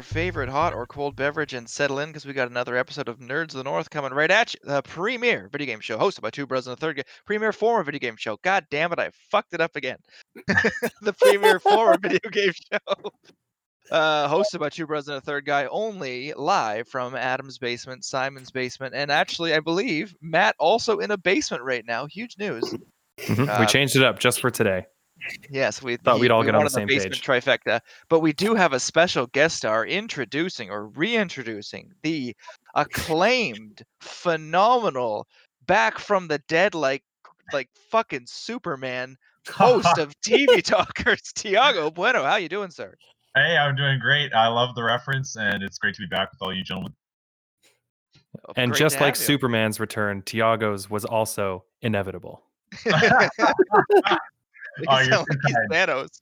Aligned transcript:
your 0.00 0.04
favorite 0.04 0.48
hot 0.48 0.72
or 0.72 0.86
cold 0.86 1.14
beverage 1.14 1.52
and 1.52 1.68
settle 1.68 1.98
in 1.98 2.08
because 2.08 2.24
we 2.24 2.32
got 2.32 2.48
another 2.48 2.74
episode 2.74 3.06
of 3.06 3.18
Nerds 3.18 3.48
of 3.48 3.58
the 3.58 3.64
North 3.64 3.90
coming 3.90 4.14
right 4.14 4.30
at 4.30 4.54
you. 4.54 4.60
The 4.64 4.80
premier 4.80 5.50
video 5.52 5.66
game 5.66 5.80
show 5.80 5.98
hosted 5.98 6.22
by 6.22 6.30
two 6.30 6.46
brothers 6.46 6.68
and 6.68 6.72
a 6.72 6.80
third 6.80 6.96
guy. 6.96 7.02
Premier 7.26 7.52
former 7.52 7.84
video 7.84 7.98
game 7.98 8.16
show. 8.16 8.38
God 8.42 8.64
damn 8.70 8.94
it, 8.94 8.98
I 8.98 9.10
fucked 9.30 9.52
it 9.52 9.60
up 9.60 9.76
again. 9.76 9.98
the 11.02 11.12
premier 11.20 11.60
former 11.60 11.98
video 12.02 12.30
game 12.32 12.52
show. 12.72 13.10
Uh, 13.90 14.26
hosted 14.26 14.58
by 14.58 14.70
two 14.70 14.86
brothers 14.86 15.08
and 15.08 15.18
a 15.18 15.20
third 15.20 15.44
guy, 15.44 15.66
only 15.66 16.32
live 16.32 16.88
from 16.88 17.14
Adam's 17.14 17.58
basement, 17.58 18.02
Simon's 18.02 18.50
basement, 18.50 18.94
and 18.94 19.10
actually, 19.10 19.52
I 19.52 19.60
believe 19.60 20.14
Matt 20.22 20.54
also 20.58 21.00
in 21.00 21.10
a 21.10 21.18
basement 21.18 21.62
right 21.62 21.84
now. 21.86 22.06
Huge 22.06 22.38
news. 22.38 22.74
Mhm. 23.18 23.48
Uh, 23.50 23.56
we 23.60 23.66
changed 23.66 23.96
it 23.96 24.02
up 24.02 24.18
just 24.18 24.40
for 24.40 24.50
today. 24.50 24.86
Yes, 25.50 25.82
we 25.82 25.96
Thought 25.96 26.16
he- 26.16 26.20
we'd 26.22 26.30
all 26.30 26.40
we 26.40 26.46
get 26.46 26.54
on 26.54 26.60
the 26.60 26.64
wanted 26.64 26.70
same 26.72 26.86
basement 26.86 27.14
page. 27.14 27.22
trifecta, 27.24 27.80
but 28.08 28.20
we 28.20 28.32
do 28.32 28.54
have 28.54 28.72
a 28.72 28.80
special 28.80 29.26
guest 29.28 29.56
star 29.58 29.86
introducing 29.86 30.70
or 30.70 30.86
reintroducing 30.88 31.90
the 32.02 32.34
acclaimed, 32.74 33.82
phenomenal, 34.00 35.26
back 35.66 35.98
from 35.98 36.28
the 36.28 36.38
dead 36.48 36.74
like 36.74 37.02
like 37.52 37.68
fucking 37.90 38.26
Superman 38.26 39.16
host 39.48 39.98
of 39.98 40.12
TV 40.26 40.62
Talkers, 40.62 41.20
Tiago 41.34 41.90
Bueno. 41.90 42.22
How 42.24 42.36
you 42.36 42.48
doing, 42.48 42.70
sir? 42.70 42.94
Hey, 43.34 43.56
I'm 43.56 43.76
doing 43.76 43.98
great. 43.98 44.32
I 44.34 44.48
love 44.48 44.74
the 44.74 44.82
reference, 44.82 45.36
and 45.36 45.62
it's 45.62 45.78
great 45.78 45.94
to 45.96 46.00
be 46.02 46.06
back 46.06 46.30
with 46.32 46.42
all 46.42 46.54
you 46.54 46.62
gentlemen. 46.64 46.94
Oh, 48.48 48.52
And 48.56 48.74
just 48.74 49.00
like. 49.00 49.16
Superman's 49.16 49.78
return, 49.80 50.22
Tiago's 50.22 50.88
was 50.88 51.04
also 51.04 51.64
inevitable. 51.82 52.42
You 54.80 54.86
Oh, 54.88 54.98
you're 55.00 55.18
like 55.18 55.26
he's 55.46 55.54
kind. 55.54 55.70
Thanos. 55.70 56.20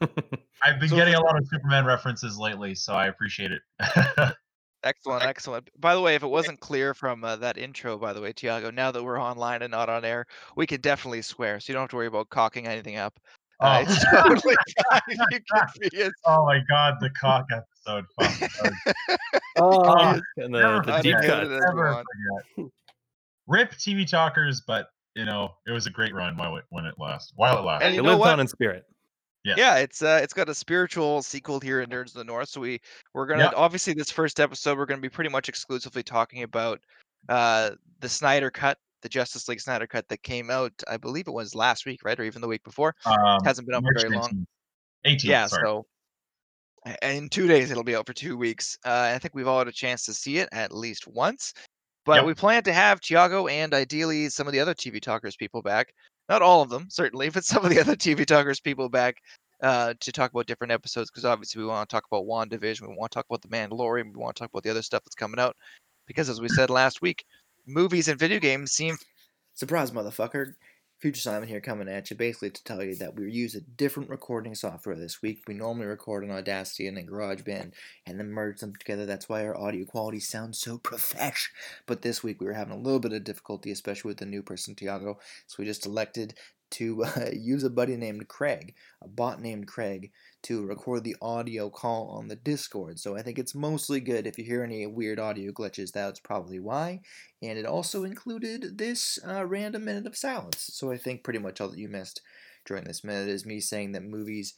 I've 0.62 0.78
been 0.80 0.88
So- 0.88 0.96
getting 0.96 1.14
a 1.14 1.20
lot 1.20 1.36
of 1.38 1.46
Superman 1.50 1.84
references 1.84 2.38
lately, 2.38 2.74
so 2.74 2.92
I 2.94 3.06
appreciate 3.06 3.52
it. 3.52 3.62
Excellent, 4.84 5.24
excellent. 5.24 5.68
By 5.80 5.96
the 5.96 6.00
way, 6.00 6.14
if 6.14 6.22
it 6.22 6.28
wasn't 6.28 6.60
clear 6.60 6.94
from 6.94 7.24
uh, 7.24 7.34
that 7.36 7.58
intro, 7.58 7.98
by 7.98 8.12
the 8.12 8.20
way, 8.20 8.32
Tiago, 8.32 8.70
now 8.70 8.92
that 8.92 9.02
we're 9.02 9.20
online 9.20 9.62
and 9.62 9.72
not 9.72 9.88
on 9.88 10.04
air, 10.04 10.26
we 10.54 10.64
can 10.64 10.80
definitely 10.80 11.22
swear, 11.22 11.58
so 11.58 11.72
you 11.72 11.74
don't 11.74 11.84
have 11.84 11.90
to 11.90 11.96
worry 11.96 12.06
about 12.06 12.28
cocking 12.30 12.68
anything 12.68 12.94
up. 12.96 13.18
Uh, 13.58 13.82
oh. 13.84 13.90
it's 13.90 14.04
totally 14.12 14.54
fine. 14.90 15.00
You 15.08 15.40
can 15.50 15.66
be 15.90 16.02
as 16.02 16.12
oh 16.26 16.44
my 16.44 16.60
god, 16.68 16.98
the 17.00 17.10
cock 17.18 17.46
episode. 17.50 18.04
Fuck, 18.20 18.50
sorry. 18.52 18.72
Oh, 19.58 20.20
and 20.36 20.54
the, 20.54 20.82
the 20.86 21.00
deep 21.02 21.16
cut. 21.16 21.24
it. 21.24 21.46
as 21.46 21.48
you 21.50 21.60
Never 21.66 21.92
want. 21.92 22.06
forget. 22.54 22.70
Rip 23.48 23.72
TV 23.72 24.06
talkers, 24.06 24.62
but 24.64 24.88
you 25.16 25.24
know 25.24 25.54
it 25.66 25.72
was 25.72 25.86
a 25.86 25.90
great 25.90 26.14
run 26.14 26.36
while 26.36 26.56
it 26.56 26.64
when 26.68 26.84
it 26.84 26.94
lasted. 26.98 27.32
While 27.36 27.54
it 27.54 27.58
And 27.58 27.66
lasted. 27.66 27.94
you 27.94 28.00
It 28.00 28.02
know 28.04 28.10
lives 28.10 28.20
what? 28.20 28.32
on 28.34 28.40
in 28.40 28.46
spirit. 28.46 28.84
Yes. 29.44 29.58
Yeah, 29.58 29.76
it's 29.78 30.02
uh, 30.02 30.20
it's 30.22 30.32
got 30.34 30.48
a 30.48 30.54
spiritual 30.54 31.22
sequel 31.22 31.58
here 31.60 31.80
in 31.80 31.88
Nerds 31.90 32.08
of 32.08 32.14
the 32.14 32.24
North. 32.24 32.48
So 32.48 32.60
we 32.60 32.80
we're 33.14 33.26
gonna 33.26 33.44
Yeah. 33.44 33.52
obviously 33.56 33.94
this 33.94 34.10
first 34.10 34.38
episode 34.40 34.76
we're 34.78 34.86
gonna 34.86 35.00
be 35.00 35.08
pretty 35.08 35.30
much 35.30 35.48
exclusively 35.48 36.02
talking 36.02 36.42
about 36.42 36.80
uh 37.28 37.70
the 38.00 38.08
Snyder 38.08 38.50
cut, 38.50 38.76
the 39.02 39.08
Justice 39.08 39.48
League 39.48 39.60
Snyder 39.60 39.86
cut 39.86 40.06
that 40.08 40.22
came 40.22 40.50
out. 40.50 40.72
I 40.88 40.96
believe 40.96 41.28
it 41.28 41.32
was 41.34 41.54
last 41.54 41.86
week, 41.86 42.00
right, 42.04 42.18
or 42.18 42.24
even 42.24 42.42
the 42.42 42.48
week 42.48 42.62
before. 42.64 42.94
Um, 43.06 43.38
hasn't 43.44 43.66
been 43.66 43.74
out 43.76 43.82
for 43.82 43.92
March 43.92 44.02
very 44.02 44.14
long. 44.16 44.46
18th, 45.06 45.24
yeah, 45.24 45.46
sorry. 45.46 45.62
so 45.64 45.86
in 47.02 47.28
two 47.28 47.46
days 47.48 47.70
it'll 47.70 47.82
be 47.84 47.96
out 47.96 48.06
for 48.06 48.12
two 48.12 48.36
weeks. 48.36 48.76
Uh, 48.84 49.12
I 49.14 49.18
think 49.18 49.34
we've 49.34 49.46
all 49.48 49.58
had 49.58 49.68
a 49.68 49.72
chance 49.72 50.04
to 50.06 50.14
see 50.14 50.38
it 50.38 50.48
at 50.52 50.72
least 50.72 51.06
once. 51.06 51.52
But 52.06 52.16
Yep. 52.16 52.24
we 52.24 52.34
plan 52.34 52.62
to 52.62 52.72
have 52.72 53.00
Tiago 53.00 53.48
and 53.48 53.74
ideally 53.74 54.28
some 54.30 54.46
of 54.46 54.52
the 54.52 54.60
other 54.60 54.74
TV 54.74 55.00
talkers 55.00 55.36
people 55.36 55.60
back. 55.60 55.92
Not 56.28 56.40
all 56.40 56.62
of 56.62 56.70
them, 56.70 56.86
certainly, 56.88 57.28
but 57.30 57.44
some 57.44 57.64
of 57.64 57.70
the 57.70 57.80
other 57.80 57.96
TV 57.96 58.24
talkers 58.24 58.60
people 58.60 58.88
back 58.88 59.16
uh, 59.60 59.94
to 60.00 60.12
talk 60.12 60.30
about 60.30 60.46
different 60.46 60.72
episodes 60.72 61.10
because 61.10 61.24
obviously 61.24 61.60
we 61.60 61.68
want 61.68 61.88
to 61.88 61.94
talk 61.94 62.04
about 62.10 62.24
WandaVision, 62.24 62.88
we 62.88 62.94
want 62.94 63.10
to 63.10 63.16
talk 63.16 63.26
about 63.28 63.42
The 63.42 63.48
Mandalorian, 63.48 64.12
we 64.14 64.20
want 64.20 64.36
to 64.36 64.40
talk 64.40 64.50
about 64.50 64.62
the 64.62 64.70
other 64.70 64.82
stuff 64.82 65.02
that's 65.04 65.14
coming 65.14 65.40
out. 65.40 65.56
Because 66.06 66.28
as 66.28 66.40
we 66.40 66.48
said 66.48 66.70
last 66.70 67.02
week, 67.02 67.24
movies 67.66 68.08
and 68.08 68.18
video 68.18 68.38
games 68.38 68.72
seem 68.72 68.96
surprise, 69.54 69.90
motherfucker. 69.90 70.54
Future 70.98 71.20
Simon 71.20 71.46
here 71.46 71.60
coming 71.60 71.90
at 71.90 72.08
you 72.08 72.16
basically 72.16 72.48
to 72.48 72.64
tell 72.64 72.82
you 72.82 72.94
that 72.96 73.14
we 73.14 73.30
use 73.30 73.54
a 73.54 73.60
different 73.60 74.08
recording 74.08 74.54
software 74.54 74.96
this 74.96 75.20
week. 75.20 75.42
We 75.46 75.52
normally 75.52 75.84
record 75.84 76.24
on 76.24 76.30
Audacity 76.30 76.86
and 76.86 76.96
in 76.96 77.06
GarageBand 77.06 77.72
and 78.06 78.18
then 78.18 78.30
merge 78.30 78.60
them 78.60 78.74
together. 78.74 79.04
That's 79.04 79.28
why 79.28 79.44
our 79.44 79.54
audio 79.54 79.84
quality 79.84 80.20
sounds 80.20 80.58
so 80.58 80.78
profesh. 80.78 81.50
But 81.84 82.00
this 82.00 82.22
week 82.22 82.40
we 82.40 82.46
were 82.46 82.54
having 82.54 82.72
a 82.72 82.78
little 82.78 82.98
bit 82.98 83.12
of 83.12 83.24
difficulty, 83.24 83.70
especially 83.70 84.08
with 84.08 84.16
the 84.16 84.24
new 84.24 84.42
person, 84.42 84.74
Tiago. 84.74 85.18
So 85.46 85.56
we 85.58 85.66
just 85.66 85.84
elected 85.84 86.32
to 86.72 87.04
uh, 87.04 87.30
use 87.32 87.64
a 87.64 87.70
buddy 87.70 87.96
named 87.96 88.28
Craig, 88.28 88.74
a 89.02 89.08
bot 89.08 89.40
named 89.40 89.66
Craig, 89.66 90.12
to 90.42 90.64
record 90.64 91.04
the 91.04 91.16
audio 91.20 91.70
call 91.70 92.08
on 92.08 92.28
the 92.28 92.36
Discord. 92.36 92.98
So 92.98 93.16
I 93.16 93.22
think 93.22 93.38
it's 93.38 93.54
mostly 93.54 94.00
good. 94.00 94.26
If 94.26 94.38
you 94.38 94.44
hear 94.44 94.62
any 94.62 94.86
weird 94.86 95.18
audio 95.18 95.52
glitches, 95.52 95.92
that's 95.92 96.20
probably 96.20 96.60
why 96.60 97.00
and 97.42 97.58
it 97.58 97.66
also 97.66 98.04
included 98.04 98.78
this 98.78 99.18
uh, 99.26 99.44
random 99.44 99.84
minute 99.84 100.06
of 100.06 100.16
silence. 100.16 100.70
So 100.72 100.90
I 100.90 100.96
think 100.96 101.22
pretty 101.22 101.38
much 101.38 101.60
all 101.60 101.68
that 101.68 101.78
you 101.78 101.88
missed 101.88 102.22
during 102.64 102.84
this 102.84 103.04
minute 103.04 103.28
is 103.28 103.46
me 103.46 103.60
saying 103.60 103.92
that 103.92 104.02
movies 104.02 104.54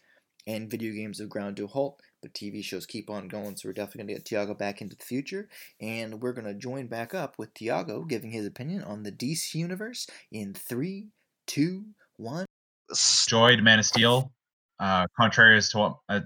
and 0.47 0.71
video 0.71 0.95
games 0.95 1.19
have 1.19 1.29
ground 1.29 1.57
to 1.57 1.65
a 1.65 1.69
halt, 1.69 2.01
but 2.23 2.33
TV 2.33 2.65
shows 2.65 2.87
keep 2.87 3.11
on 3.11 3.29
going. 3.29 3.57
So 3.57 3.69
we're 3.69 3.75
definitely 3.75 4.05
gonna 4.05 4.15
get 4.15 4.25
Tiago 4.25 4.55
back 4.55 4.81
into 4.81 4.97
the 4.97 5.05
future, 5.05 5.49
and 5.81 6.23
we're 6.23 6.33
gonna 6.33 6.55
join 6.55 6.87
back 6.87 7.15
up 7.15 7.35
with 7.39 7.53
Tiago 7.53 8.05
giving 8.05 8.31
his 8.31 8.47
opinion 8.47 8.83
on 8.83 9.03
the 9.03 9.13
DC 9.13 9.55
universe 9.55 10.07
in 10.33 10.55
three, 10.55 11.09
two, 11.47 11.85
one. 12.19 12.47
enjoyed 12.91 13.62
Man 13.62 13.79
of 13.79 13.87
Steel. 13.87 14.33
Uh, 14.79 15.06
contrary 15.17 15.56
as 15.56 15.71
to 15.71 15.79
what, 15.79 15.97
uh, 16.09 16.21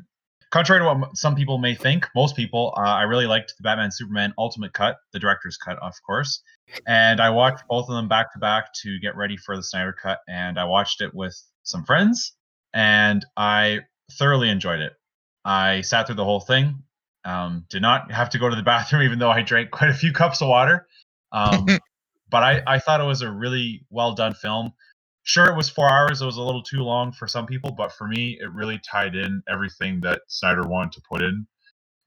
contrary 0.50 0.80
to 0.80 0.84
what 0.84 1.16
some 1.16 1.34
people 1.34 1.58
may 1.58 1.74
think, 1.74 2.06
most 2.14 2.36
people, 2.36 2.74
uh, 2.76 2.80
I 2.80 3.02
really 3.02 3.26
liked 3.26 3.54
the 3.56 3.62
Batman 3.62 3.90
Superman 3.90 4.34
Ultimate 4.36 4.72
Cut, 4.74 4.96
the 5.12 5.18
director's 5.18 5.56
cut, 5.56 5.78
of 5.80 5.94
course. 6.04 6.42
And 6.86 7.20
I 7.20 7.30
watched 7.30 7.64
both 7.68 7.88
of 7.88 7.94
them 7.96 8.08
back 8.08 8.32
to 8.32 8.38
back 8.38 8.72
to 8.82 8.98
get 8.98 9.16
ready 9.16 9.36
for 9.36 9.56
the 9.56 9.62
Snyder 9.62 9.92
Cut, 9.92 10.18
and 10.28 10.58
I 10.58 10.64
watched 10.64 11.00
it 11.00 11.14
with 11.14 11.38
some 11.62 11.84
friends, 11.84 12.34
and 12.74 13.24
I 13.36 13.80
thoroughly 14.12 14.50
enjoyed 14.50 14.80
it. 14.80 14.92
I 15.44 15.80
sat 15.80 16.06
through 16.06 16.16
the 16.16 16.24
whole 16.24 16.40
thing. 16.40 16.82
Um, 17.24 17.64
did 17.70 17.82
not 17.82 18.10
have 18.10 18.30
to 18.30 18.38
go 18.38 18.48
to 18.48 18.56
the 18.56 18.62
bathroom, 18.74 19.02
even 19.02 19.18
though 19.18 19.30
I 19.30 19.42
drank 19.42 19.70
quite 19.70 19.90
a 19.90 19.94
few 19.94 20.12
cups 20.12 20.42
of 20.42 20.48
water. 20.48 20.86
Um, 21.32 21.66
but 22.30 22.42
I, 22.42 22.62
I 22.66 22.78
thought 22.78 23.00
it 23.00 23.04
was 23.04 23.22
a 23.22 23.30
really 23.30 23.84
well 23.90 24.14
done 24.14 24.34
film 24.34 24.72
sure 25.24 25.46
it 25.46 25.56
was 25.56 25.68
four 25.68 25.88
hours 25.88 26.20
it 26.20 26.26
was 26.26 26.36
a 26.36 26.42
little 26.42 26.62
too 26.62 26.80
long 26.80 27.12
for 27.12 27.28
some 27.28 27.46
people 27.46 27.70
but 27.70 27.92
for 27.92 28.08
me 28.08 28.38
it 28.40 28.52
really 28.52 28.78
tied 28.78 29.14
in 29.14 29.42
everything 29.48 30.00
that 30.00 30.22
snyder 30.26 30.66
wanted 30.66 30.92
to 30.92 31.02
put 31.08 31.22
in. 31.22 31.46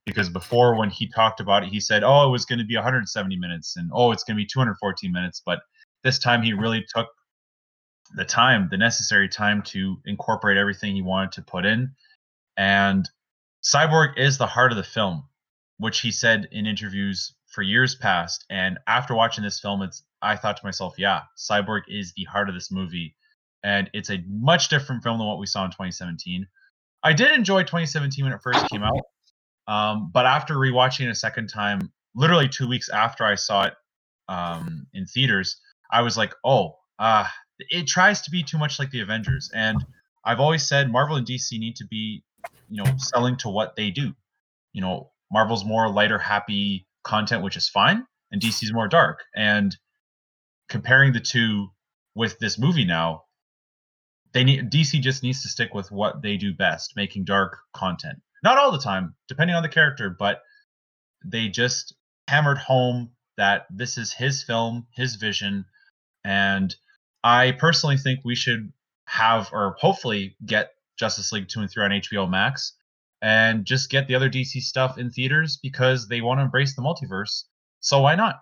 Because 0.04 0.28
before 0.28 0.78
when 0.78 0.88
he 0.88 1.08
talked 1.08 1.40
about 1.40 1.64
it 1.64 1.68
he 1.68 1.80
said 1.80 2.04
oh 2.04 2.26
it 2.26 2.30
was 2.30 2.44
going 2.44 2.58
to 2.58 2.64
be 2.64 2.76
170 2.76 3.36
minutes 3.36 3.76
and 3.76 3.90
oh 3.92 4.12
it's 4.12 4.22
going 4.22 4.36
to 4.36 4.42
be 4.42 4.46
214 4.46 5.12
minutes 5.12 5.42
but 5.44 5.60
this 6.04 6.18
time 6.18 6.42
he 6.42 6.52
really 6.52 6.84
took 6.94 7.08
the 8.14 8.24
time 8.24 8.68
the 8.70 8.76
necessary 8.76 9.28
time 9.28 9.62
to 9.62 9.96
incorporate 10.04 10.56
everything 10.56 10.94
he 10.94 11.02
wanted 11.02 11.32
to 11.32 11.42
put 11.42 11.66
in. 11.66 11.90
And 12.56 13.08
cyborg 13.64 14.16
is 14.16 14.38
the 14.38 14.46
heart 14.46 14.70
of 14.70 14.76
the 14.76 14.84
film 14.84 15.24
which 15.78 16.00
he 16.00 16.10
said 16.10 16.48
in 16.52 16.66
interviews 16.66 17.34
for 17.48 17.62
years 17.62 17.94
past 17.94 18.44
and 18.48 18.78
after 18.86 19.14
watching 19.14 19.42
this 19.42 19.60
film 19.60 19.82
it's 19.82 20.02
i 20.26 20.36
thought 20.36 20.56
to 20.56 20.64
myself 20.64 20.94
yeah 20.98 21.22
cyborg 21.36 21.82
is 21.88 22.12
the 22.16 22.24
heart 22.24 22.48
of 22.48 22.54
this 22.54 22.70
movie 22.70 23.14
and 23.64 23.90
it's 23.92 24.10
a 24.10 24.22
much 24.28 24.68
different 24.68 25.02
film 25.02 25.18
than 25.18 25.26
what 25.26 25.38
we 25.38 25.46
saw 25.46 25.64
in 25.64 25.70
2017 25.70 26.46
i 27.02 27.12
did 27.12 27.32
enjoy 27.32 27.62
2017 27.62 28.24
when 28.24 28.32
it 28.32 28.40
first 28.42 28.68
came 28.70 28.82
out 28.82 29.00
um, 29.68 30.10
but 30.12 30.26
after 30.26 30.54
rewatching 30.54 31.06
it 31.06 31.10
a 31.10 31.14
second 31.14 31.48
time 31.48 31.92
literally 32.14 32.48
two 32.48 32.68
weeks 32.68 32.88
after 32.88 33.24
i 33.24 33.34
saw 33.34 33.64
it 33.64 33.74
um, 34.28 34.86
in 34.94 35.06
theaters 35.06 35.60
i 35.90 36.02
was 36.02 36.16
like 36.16 36.34
oh 36.44 36.76
uh, 36.98 37.26
it 37.58 37.86
tries 37.86 38.22
to 38.22 38.30
be 38.30 38.42
too 38.42 38.58
much 38.58 38.78
like 38.78 38.90
the 38.90 39.00
avengers 39.00 39.50
and 39.54 39.84
i've 40.24 40.40
always 40.40 40.66
said 40.66 40.90
marvel 40.90 41.16
and 41.16 41.26
dc 41.26 41.50
need 41.52 41.76
to 41.76 41.86
be 41.86 42.22
you 42.68 42.82
know 42.82 42.90
selling 42.96 43.36
to 43.36 43.48
what 43.48 43.76
they 43.76 43.90
do. 43.90 44.12
You 44.72 44.82
know 44.82 45.10
marvel's 45.32 45.64
more 45.64 45.90
lighter 45.90 46.18
happy 46.18 46.86
content 47.02 47.42
which 47.42 47.56
is 47.56 47.68
fine 47.68 48.04
and 48.30 48.40
dc's 48.40 48.72
more 48.72 48.88
dark 48.88 49.24
and 49.34 49.76
comparing 50.68 51.12
the 51.12 51.20
two 51.20 51.68
with 52.14 52.38
this 52.38 52.58
movie 52.58 52.84
now 52.84 53.22
they 54.32 54.44
need 54.44 54.70
dc 54.70 55.00
just 55.00 55.22
needs 55.22 55.42
to 55.42 55.48
stick 55.48 55.72
with 55.74 55.90
what 55.90 56.22
they 56.22 56.36
do 56.36 56.52
best 56.52 56.94
making 56.96 57.24
dark 57.24 57.58
content. 57.72 58.20
Not 58.42 58.58
all 58.58 58.70
the 58.72 58.78
time 58.78 59.14
depending 59.28 59.56
on 59.56 59.62
the 59.62 59.68
character 59.68 60.10
but 60.10 60.42
they 61.24 61.48
just 61.48 61.94
hammered 62.28 62.58
home 62.58 63.10
that 63.36 63.66
this 63.70 63.98
is 63.98 64.12
his 64.12 64.42
film 64.42 64.86
his 64.94 65.16
vision 65.16 65.64
and 66.24 66.74
i 67.24 67.52
personally 67.52 67.96
think 67.96 68.20
we 68.24 68.34
should 68.34 68.72
have 69.06 69.48
or 69.52 69.76
hopefully 69.78 70.36
get 70.44 70.72
justice 70.98 71.32
league 71.32 71.48
2 71.48 71.60
and 71.60 71.70
3 71.70 71.84
on 71.84 71.90
hbo 71.92 72.28
max 72.28 72.72
and 73.22 73.64
just 73.64 73.90
get 73.90 74.06
the 74.06 74.14
other 74.14 74.28
dc 74.28 74.60
stuff 74.60 74.98
in 74.98 75.10
theaters 75.10 75.58
because 75.62 76.08
they 76.08 76.20
want 76.20 76.38
to 76.38 76.44
embrace 76.44 76.74
the 76.74 76.82
multiverse 76.82 77.44
so 77.80 78.00
why 78.00 78.14
not 78.14 78.40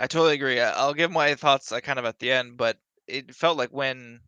I 0.00 0.06
totally 0.06 0.34
agree. 0.34 0.60
I- 0.60 0.72
I'll 0.72 0.94
give 0.94 1.10
my 1.10 1.34
thoughts 1.34 1.72
uh, 1.72 1.80
kind 1.80 1.98
of 1.98 2.04
at 2.04 2.18
the 2.18 2.30
end, 2.32 2.56
but 2.56 2.78
it 3.06 3.34
felt 3.34 3.58
like 3.58 3.70
when 3.70 4.20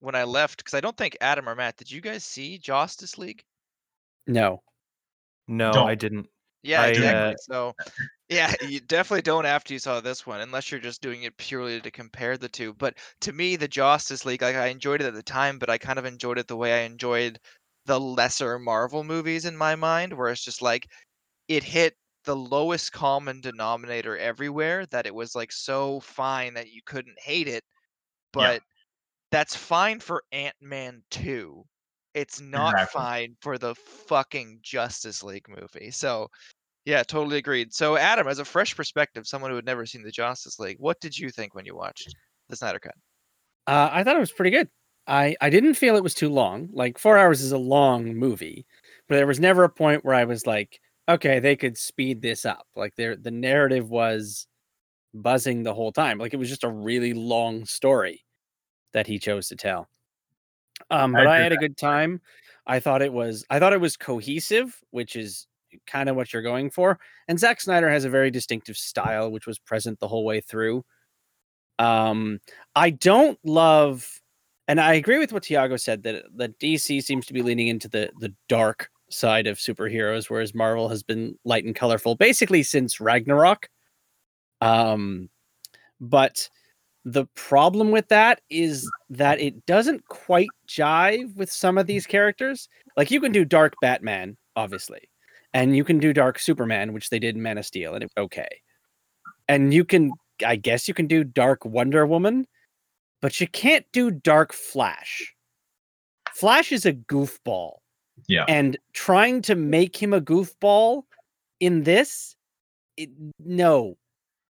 when 0.00 0.14
I 0.14 0.24
left 0.24 0.58
because 0.58 0.74
I 0.74 0.80
don't 0.80 0.96
think 0.96 1.16
Adam 1.20 1.48
or 1.48 1.54
Matt 1.54 1.76
did 1.76 1.90
you 1.90 2.00
guys 2.00 2.24
see 2.24 2.58
Justice 2.58 3.16
League? 3.18 3.44
No. 4.26 4.62
No, 5.46 5.72
Don't. 5.72 5.88
I 5.88 5.94
didn't. 5.94 6.28
Yeah, 6.62 6.82
I, 6.82 6.86
exactly. 6.88 7.34
uh, 7.34 7.34
So, 7.38 7.74
yeah, 8.28 8.54
you 8.62 8.80
definitely 8.80 9.22
don't 9.22 9.46
after 9.46 9.72
you 9.74 9.78
saw 9.78 10.00
this 10.00 10.26
one, 10.26 10.40
unless 10.40 10.70
you're 10.70 10.80
just 10.80 11.02
doing 11.02 11.24
it 11.24 11.36
purely 11.36 11.80
to 11.80 11.90
compare 11.90 12.38
the 12.38 12.48
two. 12.48 12.72
But 12.74 12.96
to 13.22 13.32
me, 13.32 13.56
the 13.56 13.68
Justice 13.68 14.24
League, 14.24 14.42
like 14.42 14.56
I 14.56 14.68
enjoyed 14.68 15.02
it 15.02 15.06
at 15.06 15.14
the 15.14 15.22
time, 15.22 15.58
but 15.58 15.70
I 15.70 15.78
kind 15.78 15.98
of 15.98 16.04
enjoyed 16.06 16.38
it 16.38 16.48
the 16.48 16.56
way 16.56 16.82
I 16.82 16.84
enjoyed 16.86 17.38
the 17.86 18.00
lesser 18.00 18.58
Marvel 18.58 19.04
movies 19.04 19.44
in 19.44 19.56
my 19.56 19.76
mind, 19.76 20.12
where 20.14 20.30
it's 20.30 20.44
just 20.44 20.62
like 20.62 20.86
it 21.48 21.64
hit 21.64 21.96
the 22.24 22.36
lowest 22.36 22.92
common 22.92 23.40
denominator 23.40 24.16
everywhere 24.18 24.86
that 24.86 25.06
it 25.06 25.14
was 25.14 25.34
like 25.34 25.52
so 25.52 26.00
fine 26.00 26.54
that 26.54 26.70
you 26.70 26.82
couldn't 26.84 27.18
hate 27.20 27.48
it. 27.48 27.64
But 28.32 28.62
that's 29.30 29.56
fine 29.56 30.00
for 30.00 30.24
Ant 30.32 30.56
Man 30.60 31.04
2. 31.10 31.64
It's 32.14 32.40
not 32.40 32.78
Exactly. 32.78 32.80
fine 32.80 33.36
for 33.42 33.58
the 33.58 33.74
fucking 33.74 34.60
Justice 34.62 35.22
League 35.22 35.48
movie. 35.48 35.90
So, 35.90 36.28
yeah, 36.86 37.02
totally 37.04 37.38
agreed. 37.38 37.74
So, 37.74 37.96
Adam, 37.96 38.28
as 38.28 38.38
a 38.40 38.44
fresh 38.46 38.76
perspective, 38.76 39.26
someone 39.26 39.50
who 39.52 39.56
had 39.56 39.66
never 39.66 39.86
seen 39.86 40.02
the 40.02 40.12
Justice 40.12 40.58
League, 40.60 40.78
what 40.80 41.00
did 41.00 41.18
you 41.18 41.30
think 41.30 41.54
when 41.54 41.66
you 41.66 41.76
watched 41.76 42.16
the 42.48 42.56
Snyder 42.56 42.80
Cut? 42.80 42.94
Uh, 43.66 43.88
I 43.92 44.04
thought 44.04 44.16
it 44.16 44.20
was 44.20 44.32
pretty 44.32 44.50
good. 44.50 44.68
I 45.06 45.36
I 45.40 45.50
didn't 45.50 45.74
feel 45.74 45.96
it 45.96 46.02
was 46.02 46.14
too 46.14 46.28
long. 46.30 46.70
Like 46.72 46.98
four 46.98 47.18
hours 47.18 47.40
is 47.42 47.52
a 47.52 47.58
long 47.58 48.14
movie, 48.14 48.66
but 49.08 49.16
there 49.16 49.26
was 49.26 49.40
never 49.40 49.64
a 49.64 49.68
point 49.68 50.04
where 50.04 50.14
I 50.14 50.24
was 50.24 50.46
like, 50.46 50.80
okay, 51.08 51.38
they 51.38 51.56
could 51.56 51.76
speed 51.76 52.22
this 52.22 52.44
up. 52.44 52.66
Like 52.76 52.94
there, 52.96 53.16
the 53.16 53.30
narrative 53.30 53.90
was 53.90 54.46
buzzing 55.12 55.62
the 55.62 55.74
whole 55.74 55.92
time. 55.92 56.18
Like 56.18 56.34
it 56.34 56.38
was 56.38 56.48
just 56.48 56.64
a 56.64 56.68
really 56.68 57.14
long 57.14 57.64
story 57.64 58.24
that 58.92 59.06
he 59.06 59.18
chose 59.18 59.48
to 59.48 59.56
tell. 59.56 59.88
Um, 60.90 61.12
but 61.12 61.26
I, 61.26 61.36
agree 61.36 61.42
had 61.42 61.52
a 61.52 61.56
good 61.56 61.76
time. 61.76 62.20
I 62.66 62.80
thought 62.80 63.02
it 63.02 63.12
was 63.12 63.44
I 63.50 63.58
thought 63.58 63.72
it 63.72 63.80
was 63.80 63.96
cohesive, 63.96 64.80
which 64.90 65.16
is 65.16 65.46
kind 65.86 66.08
of 66.08 66.16
what 66.16 66.32
you're 66.32 66.42
going 66.42 66.70
for. 66.70 66.98
And 67.28 67.38
Zack 67.38 67.60
Snyder 67.60 67.90
has 67.90 68.04
a 68.04 68.10
very 68.10 68.30
distinctive 68.30 68.76
style, 68.76 69.30
which 69.30 69.46
was 69.46 69.58
present 69.58 70.00
the 70.00 70.08
whole 70.08 70.24
way 70.24 70.40
through. 70.40 70.84
Um, 71.78 72.40
I 72.74 72.90
don't 72.90 73.38
love, 73.44 74.20
and 74.68 74.80
I 74.80 74.94
agree 74.94 75.18
with 75.18 75.32
what 75.32 75.42
Tiago 75.42 75.76
said 75.76 76.02
that 76.04 76.24
that 76.36 76.58
DC 76.58 77.02
seems 77.02 77.26
to 77.26 77.32
be 77.32 77.42
leaning 77.42 77.68
into 77.68 77.88
the 77.88 78.10
the 78.20 78.32
dark 78.48 78.90
side 79.10 79.46
of 79.46 79.58
superheroes, 79.58 80.30
whereas 80.30 80.54
Marvel 80.54 80.88
has 80.88 81.02
been 81.02 81.38
light 81.44 81.64
and 81.64 81.74
colorful 81.74 82.14
basically 82.14 82.62
since 82.62 83.00
Ragnarok. 83.00 83.68
Um, 84.60 85.28
but 86.00 86.48
the 87.04 87.26
problem 87.34 87.90
with 87.90 88.08
that 88.08 88.40
is 88.48 88.90
that 89.10 89.40
it 89.40 89.66
doesn't 89.66 90.06
quite 90.08 90.48
jive 90.66 91.36
with 91.36 91.52
some 91.52 91.76
of 91.76 91.86
these 91.86 92.06
characters. 92.06 92.68
Like 92.96 93.10
you 93.10 93.20
can 93.20 93.32
do 93.32 93.44
Dark 93.44 93.74
Batman, 93.82 94.36
obviously, 94.56 95.08
and 95.52 95.76
you 95.76 95.84
can 95.84 95.98
do 95.98 96.12
Dark 96.12 96.38
Superman, 96.38 96.92
which 96.92 97.10
they 97.10 97.18
did 97.18 97.36
in 97.36 97.42
Man 97.42 97.58
of 97.58 97.66
Steel, 97.66 97.94
and 97.94 98.04
it 98.04 98.10
okay. 98.16 98.48
And 99.48 99.74
you 99.74 99.84
can, 99.84 100.12
I 100.44 100.56
guess, 100.56 100.88
you 100.88 100.94
can 100.94 101.06
do 101.06 101.22
Dark 101.22 101.64
Wonder 101.66 102.06
Woman, 102.06 102.46
but 103.20 103.38
you 103.38 103.48
can't 103.48 103.84
do 103.92 104.10
Dark 104.10 104.54
Flash. 104.54 105.34
Flash 106.32 106.72
is 106.72 106.86
a 106.86 106.94
goofball, 106.94 107.74
Yeah. 108.28 108.44
and 108.48 108.76
trying 108.92 109.42
to 109.42 109.54
make 109.54 109.96
him 109.96 110.12
a 110.12 110.20
goofball 110.20 111.02
in 111.60 111.82
this, 111.82 112.36
it, 112.96 113.10
no. 113.38 113.96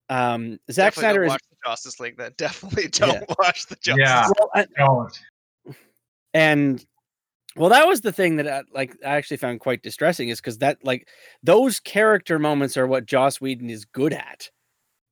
Um, 0.10 0.60
Zack 0.72 0.94
Definitely 0.96 1.02
Snyder 1.02 1.20
don't 1.20 1.26
is 1.26 1.30
watch 1.32 1.42
the 1.50 1.70
Justice 1.70 2.00
League. 2.00 2.18
Then 2.18 2.34
definitely 2.38 2.88
don't 2.90 3.24
watch 3.40 3.68
the 3.68 3.76
Justice. 3.76 4.04
Yeah. 4.06 4.30
well, 4.38 4.50
I- 4.54 4.68
Don't. 4.78 5.20
and 6.34 6.86
well 7.56 7.70
that 7.70 7.88
was 7.88 8.02
the 8.02 8.12
thing 8.12 8.38
that 8.38 8.48
I, 8.48 8.64
like 8.74 8.96
i 9.06 9.16
actually 9.16 9.38
found 9.38 9.60
quite 9.60 9.84
distressing 9.84 10.30
is 10.30 10.40
because 10.42 10.58
that 10.60 10.80
like 10.84 11.08
those 11.44 11.80
character 11.80 12.40
moments 12.40 12.78
are 12.78 12.88
what 12.88 13.06
joss 13.06 13.40
whedon 13.40 13.70
is 13.70 13.86
good 13.86 14.14
at 14.14 14.50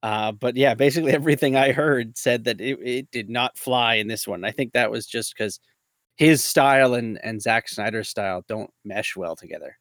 uh 0.03 0.31
but 0.31 0.57
yeah 0.57 0.73
basically 0.73 1.11
everything 1.13 1.55
i 1.55 1.71
heard 1.71 2.17
said 2.17 2.43
that 2.45 2.59
it, 2.59 2.79
it 2.81 3.11
did 3.11 3.29
not 3.29 3.57
fly 3.57 3.95
in 3.95 4.07
this 4.07 4.27
one 4.27 4.43
i 4.43 4.51
think 4.51 4.73
that 4.73 4.89
was 4.89 5.05
just 5.05 5.35
because 5.37 5.59
his 6.21 6.43
style 6.43 6.93
and 6.93 7.19
and 7.23 7.41
Zack 7.41 7.67
snyder's 7.67 8.07
style 8.07 8.43
don't 8.47 8.69
mesh 8.85 9.15
well 9.15 9.35
together 9.35 9.75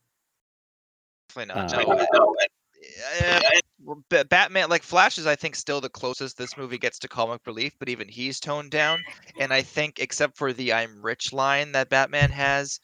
Definitely 1.29 1.55
not. 1.55 1.75
Uh, 1.75 2.05
No, 2.13 4.03
uh, 4.13 4.25
Batman, 4.25 4.69
like 4.69 4.83
Flash, 4.83 5.19
is 5.19 5.27
I 5.27 5.37
think 5.37 5.55
still 5.55 5.81
the 5.81 5.89
closest 5.89 6.37
this 6.37 6.57
movie 6.57 6.79
gets 6.79 6.99
to 7.01 7.09
comic 7.09 7.43
relief, 7.47 7.73
but 7.79 7.89
even 7.89 8.09
he's 8.09 8.41
toned 8.41 8.71
down. 8.71 9.05
And 9.39 9.53
I 9.53 9.63
think, 9.63 10.01
except 10.01 10.37
for 10.37 10.53
the 10.53 10.73
"I'm 10.73 11.01
rich" 11.03 11.33
line 11.33 11.73
that 11.73 11.89
Batman 11.91 12.31
has, 12.31 12.81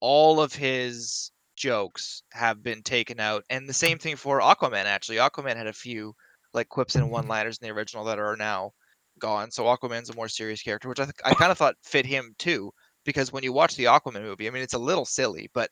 all 0.00 0.40
of 0.40 0.52
his 0.52 1.30
jokes 1.56 2.22
have 2.32 2.62
been 2.62 2.82
taken 2.82 3.20
out. 3.20 3.44
And 3.48 3.68
the 3.68 3.72
same 3.72 3.98
thing 3.98 4.16
for 4.16 4.40
Aquaman. 4.40 4.84
Actually, 4.84 5.18
Aquaman 5.18 5.56
had 5.56 5.66
a 5.66 5.72
few 5.72 6.14
like 6.52 6.68
quips 6.68 6.94
and 6.96 7.10
one-liners 7.10 7.58
in 7.58 7.66
the 7.68 7.74
original 7.74 8.04
that 8.04 8.18
are 8.18 8.36
now 8.36 8.72
gone. 9.18 9.50
So 9.50 9.64
Aquaman's 9.64 10.10
a 10.10 10.16
more 10.16 10.28
serious 10.28 10.62
character, 10.62 10.88
which 10.88 11.00
I 11.00 11.04
th- 11.04 11.14
I 11.24 11.34
kind 11.34 11.52
of 11.52 11.58
thought 11.58 11.76
fit 11.84 12.06
him 12.06 12.34
too. 12.38 12.72
Because 13.08 13.32
when 13.32 13.42
you 13.42 13.54
watch 13.54 13.74
the 13.74 13.84
Aquaman 13.84 14.20
movie, 14.20 14.46
I 14.46 14.50
mean, 14.50 14.62
it's 14.62 14.74
a 14.74 14.78
little 14.78 15.06
silly, 15.06 15.48
but 15.54 15.70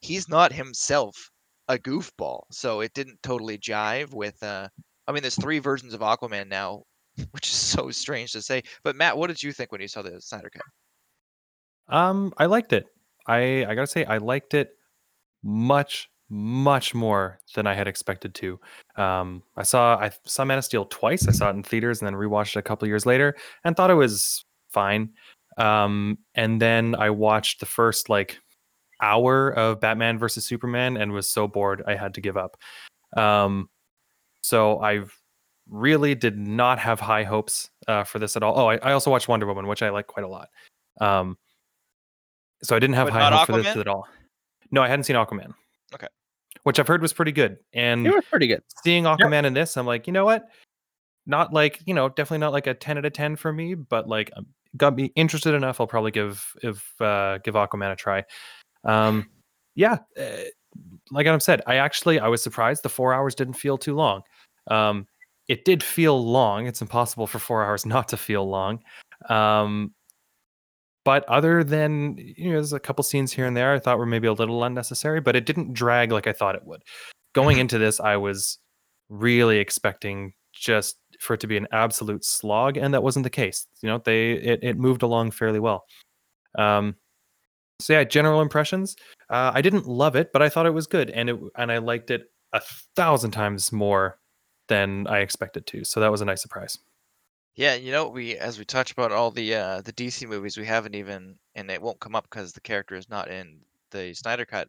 he's 0.00 0.28
not 0.28 0.52
himself 0.52 1.30
a 1.68 1.78
goofball, 1.78 2.42
so 2.50 2.82
it 2.82 2.92
didn't 2.92 3.22
totally 3.22 3.56
jive 3.56 4.12
with. 4.12 4.42
uh 4.42 4.68
I 5.08 5.12
mean, 5.12 5.22
there's 5.22 5.40
three 5.40 5.60
versions 5.60 5.94
of 5.94 6.02
Aquaman 6.02 6.46
now, 6.46 6.82
which 7.30 7.46
is 7.46 7.54
so 7.54 7.90
strange 7.90 8.32
to 8.32 8.42
say. 8.42 8.64
But 8.82 8.96
Matt, 8.96 9.16
what 9.16 9.28
did 9.28 9.42
you 9.42 9.50
think 9.50 9.72
when 9.72 9.80
you 9.80 9.88
saw 9.88 10.02
the 10.02 10.20
Snyder 10.20 10.50
Cut? 10.52 11.96
Um, 11.96 12.34
I 12.36 12.44
liked 12.44 12.74
it. 12.74 12.84
I 13.26 13.64
I 13.64 13.74
gotta 13.74 13.86
say 13.86 14.04
I 14.04 14.18
liked 14.18 14.52
it 14.52 14.76
much 15.42 16.10
much 16.28 16.94
more 16.94 17.38
than 17.54 17.66
I 17.66 17.72
had 17.72 17.88
expected 17.88 18.34
to. 18.34 18.60
Um, 18.96 19.42
I 19.56 19.62
saw 19.62 19.96
I 19.96 20.10
saw 20.24 20.44
Man 20.44 20.58
of 20.58 20.66
Steel 20.66 20.84
twice. 20.84 21.26
I 21.26 21.32
saw 21.32 21.48
it 21.48 21.56
in 21.56 21.62
theaters 21.62 22.02
and 22.02 22.06
then 22.06 22.14
rewatched 22.14 22.56
it 22.56 22.58
a 22.58 22.62
couple 22.62 22.86
years 22.88 23.06
later 23.06 23.34
and 23.64 23.74
thought 23.74 23.90
it 23.90 23.94
was 23.94 24.44
fine. 24.70 25.14
Um, 25.56 26.18
and 26.34 26.60
then 26.60 26.94
I 26.94 27.10
watched 27.10 27.60
the 27.60 27.66
first 27.66 28.08
like 28.08 28.38
hour 29.00 29.50
of 29.50 29.80
Batman 29.80 30.18
versus 30.18 30.44
Superman 30.44 30.96
and 30.96 31.12
was 31.12 31.28
so 31.28 31.46
bored 31.46 31.82
I 31.86 31.94
had 31.94 32.14
to 32.14 32.20
give 32.20 32.36
up. 32.36 32.56
Um, 33.16 33.68
so 34.42 34.82
I 34.82 35.04
really 35.68 36.14
did 36.14 36.36
not 36.38 36.78
have 36.78 37.00
high 37.00 37.22
hopes 37.22 37.70
uh, 37.88 38.04
for 38.04 38.18
this 38.18 38.36
at 38.36 38.42
all. 38.42 38.58
Oh, 38.58 38.68
I, 38.68 38.76
I 38.76 38.92
also 38.92 39.10
watched 39.10 39.28
Wonder 39.28 39.46
Woman, 39.46 39.66
which 39.66 39.82
I 39.82 39.90
like 39.90 40.06
quite 40.06 40.24
a 40.24 40.28
lot. 40.28 40.48
Um, 41.00 41.38
so 42.62 42.76
I 42.76 42.78
didn't 42.78 42.94
have 42.94 43.06
But 43.06 43.14
high 43.14 43.30
not 43.30 43.32
hopes 43.32 43.46
for 43.46 43.62
this 43.62 43.76
at 43.76 43.88
all. 43.88 44.08
No, 44.70 44.82
I 44.82 44.88
hadn't 44.88 45.04
seen 45.04 45.16
Aquaman. 45.16 45.54
Okay. 45.94 46.08
Which 46.62 46.78
I've 46.78 46.88
heard 46.88 47.02
was 47.02 47.12
pretty 47.12 47.32
good. 47.32 47.58
And 47.72 48.06
it 48.06 48.14
was 48.14 48.24
pretty 48.30 48.46
good 48.46 48.62
seeing 48.82 49.04
Aquaman 49.04 49.44
in 49.44 49.54
this, 49.54 49.76
I'm 49.76 49.86
like, 49.86 50.06
you 50.06 50.12
know 50.12 50.24
what? 50.24 50.48
Not 51.26 51.52
like, 51.52 51.80
you 51.86 51.94
know, 51.94 52.08
definitely 52.08 52.38
not 52.38 52.52
like 52.52 52.66
a 52.66 52.74
10 52.74 52.98
out 52.98 53.04
of 53.04 53.12
10 53.12 53.36
for 53.36 53.52
me, 53.52 53.74
but 53.74 54.08
like 54.08 54.30
um, 54.36 54.46
got 54.76 54.96
me 54.96 55.12
interested 55.16 55.54
enough. 55.54 55.80
I'll 55.80 55.86
probably 55.86 56.10
give 56.10 56.44
if 56.62 57.00
uh 57.00 57.38
give 57.38 57.54
Aquaman 57.54 57.92
a 57.92 57.96
try. 57.96 58.24
Um 58.84 59.28
yeah, 59.74 59.98
uh, 60.18 60.44
like 61.10 61.26
Adam 61.26 61.40
said, 61.40 61.62
I 61.66 61.76
actually 61.76 62.20
I 62.20 62.28
was 62.28 62.42
surprised 62.42 62.82
the 62.82 62.88
4 62.88 63.14
hours 63.14 63.34
didn't 63.34 63.54
feel 63.54 63.78
too 63.78 63.94
long. 63.94 64.22
Um 64.70 65.06
it 65.48 65.64
did 65.64 65.82
feel 65.82 66.24
long. 66.24 66.66
It's 66.66 66.80
impossible 66.80 67.26
for 67.26 67.38
4 67.38 67.64
hours 67.64 67.86
not 67.94 68.08
to 68.08 68.16
feel 68.16 68.48
long. 68.48 68.80
Um 69.28 69.92
but 71.04 71.24
other 71.28 71.62
than 71.62 72.16
you 72.18 72.46
know, 72.46 72.52
there's 72.52 72.72
a 72.72 72.80
couple 72.80 73.02
scenes 73.02 73.32
here 73.32 73.46
and 73.46 73.56
there 73.56 73.74
I 73.74 73.78
thought 73.78 73.98
were 73.98 74.06
maybe 74.06 74.26
a 74.26 74.32
little 74.32 74.64
unnecessary, 74.64 75.20
but 75.20 75.36
it 75.36 75.46
didn't 75.46 75.74
drag 75.74 76.12
like 76.12 76.26
I 76.26 76.32
thought 76.32 76.54
it 76.54 76.64
would. 76.64 76.82
Going 77.34 77.58
into 77.64 77.78
this, 77.78 78.00
I 78.00 78.16
was 78.16 78.58
really 79.08 79.58
expecting 79.58 80.32
just 80.52 80.96
for 81.24 81.34
it 81.34 81.40
to 81.40 81.46
be 81.46 81.56
an 81.56 81.66
absolute 81.72 82.24
slog, 82.24 82.76
and 82.76 82.92
that 82.94 83.02
wasn't 83.02 83.24
the 83.24 83.30
case. 83.30 83.66
You 83.80 83.88
know, 83.88 83.98
they 83.98 84.32
it, 84.32 84.60
it 84.62 84.78
moved 84.78 85.02
along 85.02 85.32
fairly 85.32 85.60
well. 85.60 85.86
Um, 86.56 86.96
so 87.80 87.94
yeah, 87.94 88.04
general 88.04 88.40
impressions. 88.40 88.96
Uh, 89.30 89.50
I 89.54 89.62
didn't 89.62 89.86
love 89.86 90.16
it, 90.16 90.32
but 90.32 90.42
I 90.42 90.48
thought 90.48 90.66
it 90.66 90.74
was 90.74 90.86
good, 90.86 91.10
and 91.10 91.30
it 91.30 91.38
and 91.56 91.72
I 91.72 91.78
liked 91.78 92.10
it 92.10 92.30
a 92.52 92.60
thousand 92.94 93.32
times 93.32 93.72
more 93.72 94.18
than 94.68 95.06
I 95.06 95.18
expected 95.18 95.66
to. 95.68 95.84
So 95.84 96.00
that 96.00 96.10
was 96.10 96.20
a 96.20 96.24
nice 96.24 96.42
surprise. 96.42 96.78
Yeah, 97.56 97.74
you 97.74 97.92
know, 97.92 98.08
we 98.08 98.36
as 98.36 98.58
we 98.58 98.64
touch 98.64 98.92
about 98.92 99.12
all 99.12 99.30
the 99.30 99.54
uh 99.54 99.80
the 99.82 99.92
DC 99.92 100.28
movies, 100.28 100.56
we 100.56 100.66
haven't 100.66 100.94
even, 100.94 101.36
and 101.54 101.70
it 101.70 101.80
won't 101.82 102.00
come 102.00 102.14
up 102.14 102.24
because 102.30 102.52
the 102.52 102.60
character 102.60 102.96
is 102.96 103.08
not 103.08 103.30
in 103.30 103.58
the 103.90 104.14
Snyder 104.14 104.44
Cut. 104.44 104.68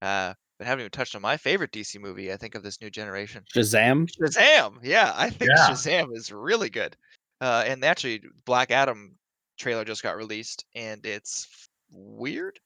Uh, 0.00 0.34
but 0.62 0.68
haven't 0.68 0.82
even 0.82 0.90
touched 0.92 1.16
on 1.16 1.22
my 1.22 1.36
favorite 1.36 1.72
DC 1.72 1.98
movie. 1.98 2.32
I 2.32 2.36
think 2.36 2.54
of 2.54 2.62
this 2.62 2.80
new 2.80 2.90
generation. 2.90 3.44
shazam 3.54 4.06
Shazam! 4.06 4.78
Yeah, 4.82 5.12
I 5.16 5.30
think 5.30 5.50
Yeah. 5.50 5.56
Shazam 5.56 6.16
is 6.16 6.32
really 6.32 6.70
good. 6.70 6.96
Uh, 7.40 7.64
and 7.66 7.84
actually, 7.84 8.22
Black 8.46 8.70
Adam 8.70 9.18
trailer 9.58 9.84
just 9.84 10.02
got 10.02 10.16
released, 10.16 10.64
and 10.74 11.04
it's 11.06 11.68
weird. 11.90 12.60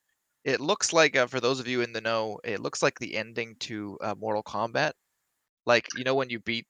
It 0.45 0.61
looks 0.61 0.93
like, 0.93 1.17
uh, 1.17 1.27
for 1.27 1.41
those 1.41 1.61
of 1.61 1.69
you 1.69 1.83
in 1.83 1.93
the 1.93 2.01
know, 2.03 2.39
it 2.45 2.61
looks 2.61 2.83
like 2.83 2.99
the 2.99 3.17
ending 3.17 3.57
to 3.61 3.99
uh, 4.03 4.15
Mortal 4.19 4.43
Kombat. 4.43 4.93
Like 5.67 5.89
you 5.95 6.05
know 6.05 6.15
when 6.17 6.31
you 6.31 6.41
beat 6.41 6.67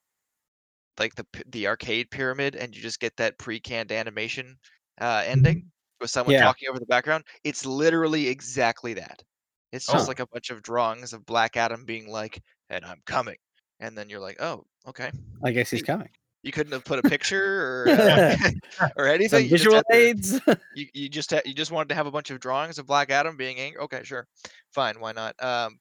like 0.98 1.14
the 1.14 1.26
the 1.46 1.66
arcade 1.66 2.10
pyramid, 2.10 2.56
and 2.56 2.74
you 2.74 2.82
just 2.82 3.00
get 3.00 3.16
that 3.16 3.38
pre-canned 3.38 3.92
animation 3.92 4.58
uh, 5.00 5.22
ending 5.26 5.70
with 6.00 6.10
someone 6.10 6.34
Yeah. 6.34 6.42
talking 6.42 6.68
over 6.68 6.78
the 6.78 6.86
background. 6.86 7.24
It's 7.44 7.64
literally 7.66 8.28
exactly 8.28 8.94
that. 8.94 9.22
It's 9.72 9.86
just 9.86 10.04
Oh. 10.06 10.08
like 10.08 10.20
a 10.20 10.26
bunch 10.26 10.50
of 10.50 10.62
drawings 10.62 11.12
of 11.12 11.26
Black 11.26 11.56
Adam 11.56 11.84
being 11.84 12.08
like, 12.08 12.42
"And 12.70 12.84
I'm 12.84 13.02
coming," 13.06 13.36
and 13.80 13.96
then 13.98 14.08
you're 14.08 14.20
like, 14.20 14.40
"Oh, 14.40 14.64
okay." 14.86 15.10
I 15.44 15.50
guess 15.52 15.70
he's 15.70 15.82
coming. 15.82 16.08
You 16.42 16.52
couldn't 16.52 16.72
have 16.72 16.84
put 16.84 17.04
a 17.04 17.08
picture 17.08 17.84
or 17.84 17.88
uh, 17.88 18.36
or 18.96 19.06
anything. 19.08 19.28
Some 19.30 19.42
you 19.42 19.48
just 19.50 19.64
visual 19.64 19.76
had 19.76 19.84
to- 19.90 19.94
aids. 19.96 20.40
you, 20.76 20.86
you 20.94 21.08
just 21.08 21.30
ha- 21.32 21.40
you 21.44 21.54
just 21.54 21.72
wanted 21.72 21.88
to 21.88 21.94
have 21.96 22.06
a 22.06 22.10
bunch 22.12 22.30
of 22.30 22.38
drawings 22.40 22.78
of 22.78 22.86
Black 22.86 23.10
Adam 23.10 23.36
being 23.36 23.58
angry. 23.58 23.80
Okay, 23.80 24.02
sure, 24.04 24.26
fine, 24.72 25.00
why 25.00 25.12
not? 25.12 25.34
Um, 25.42 25.78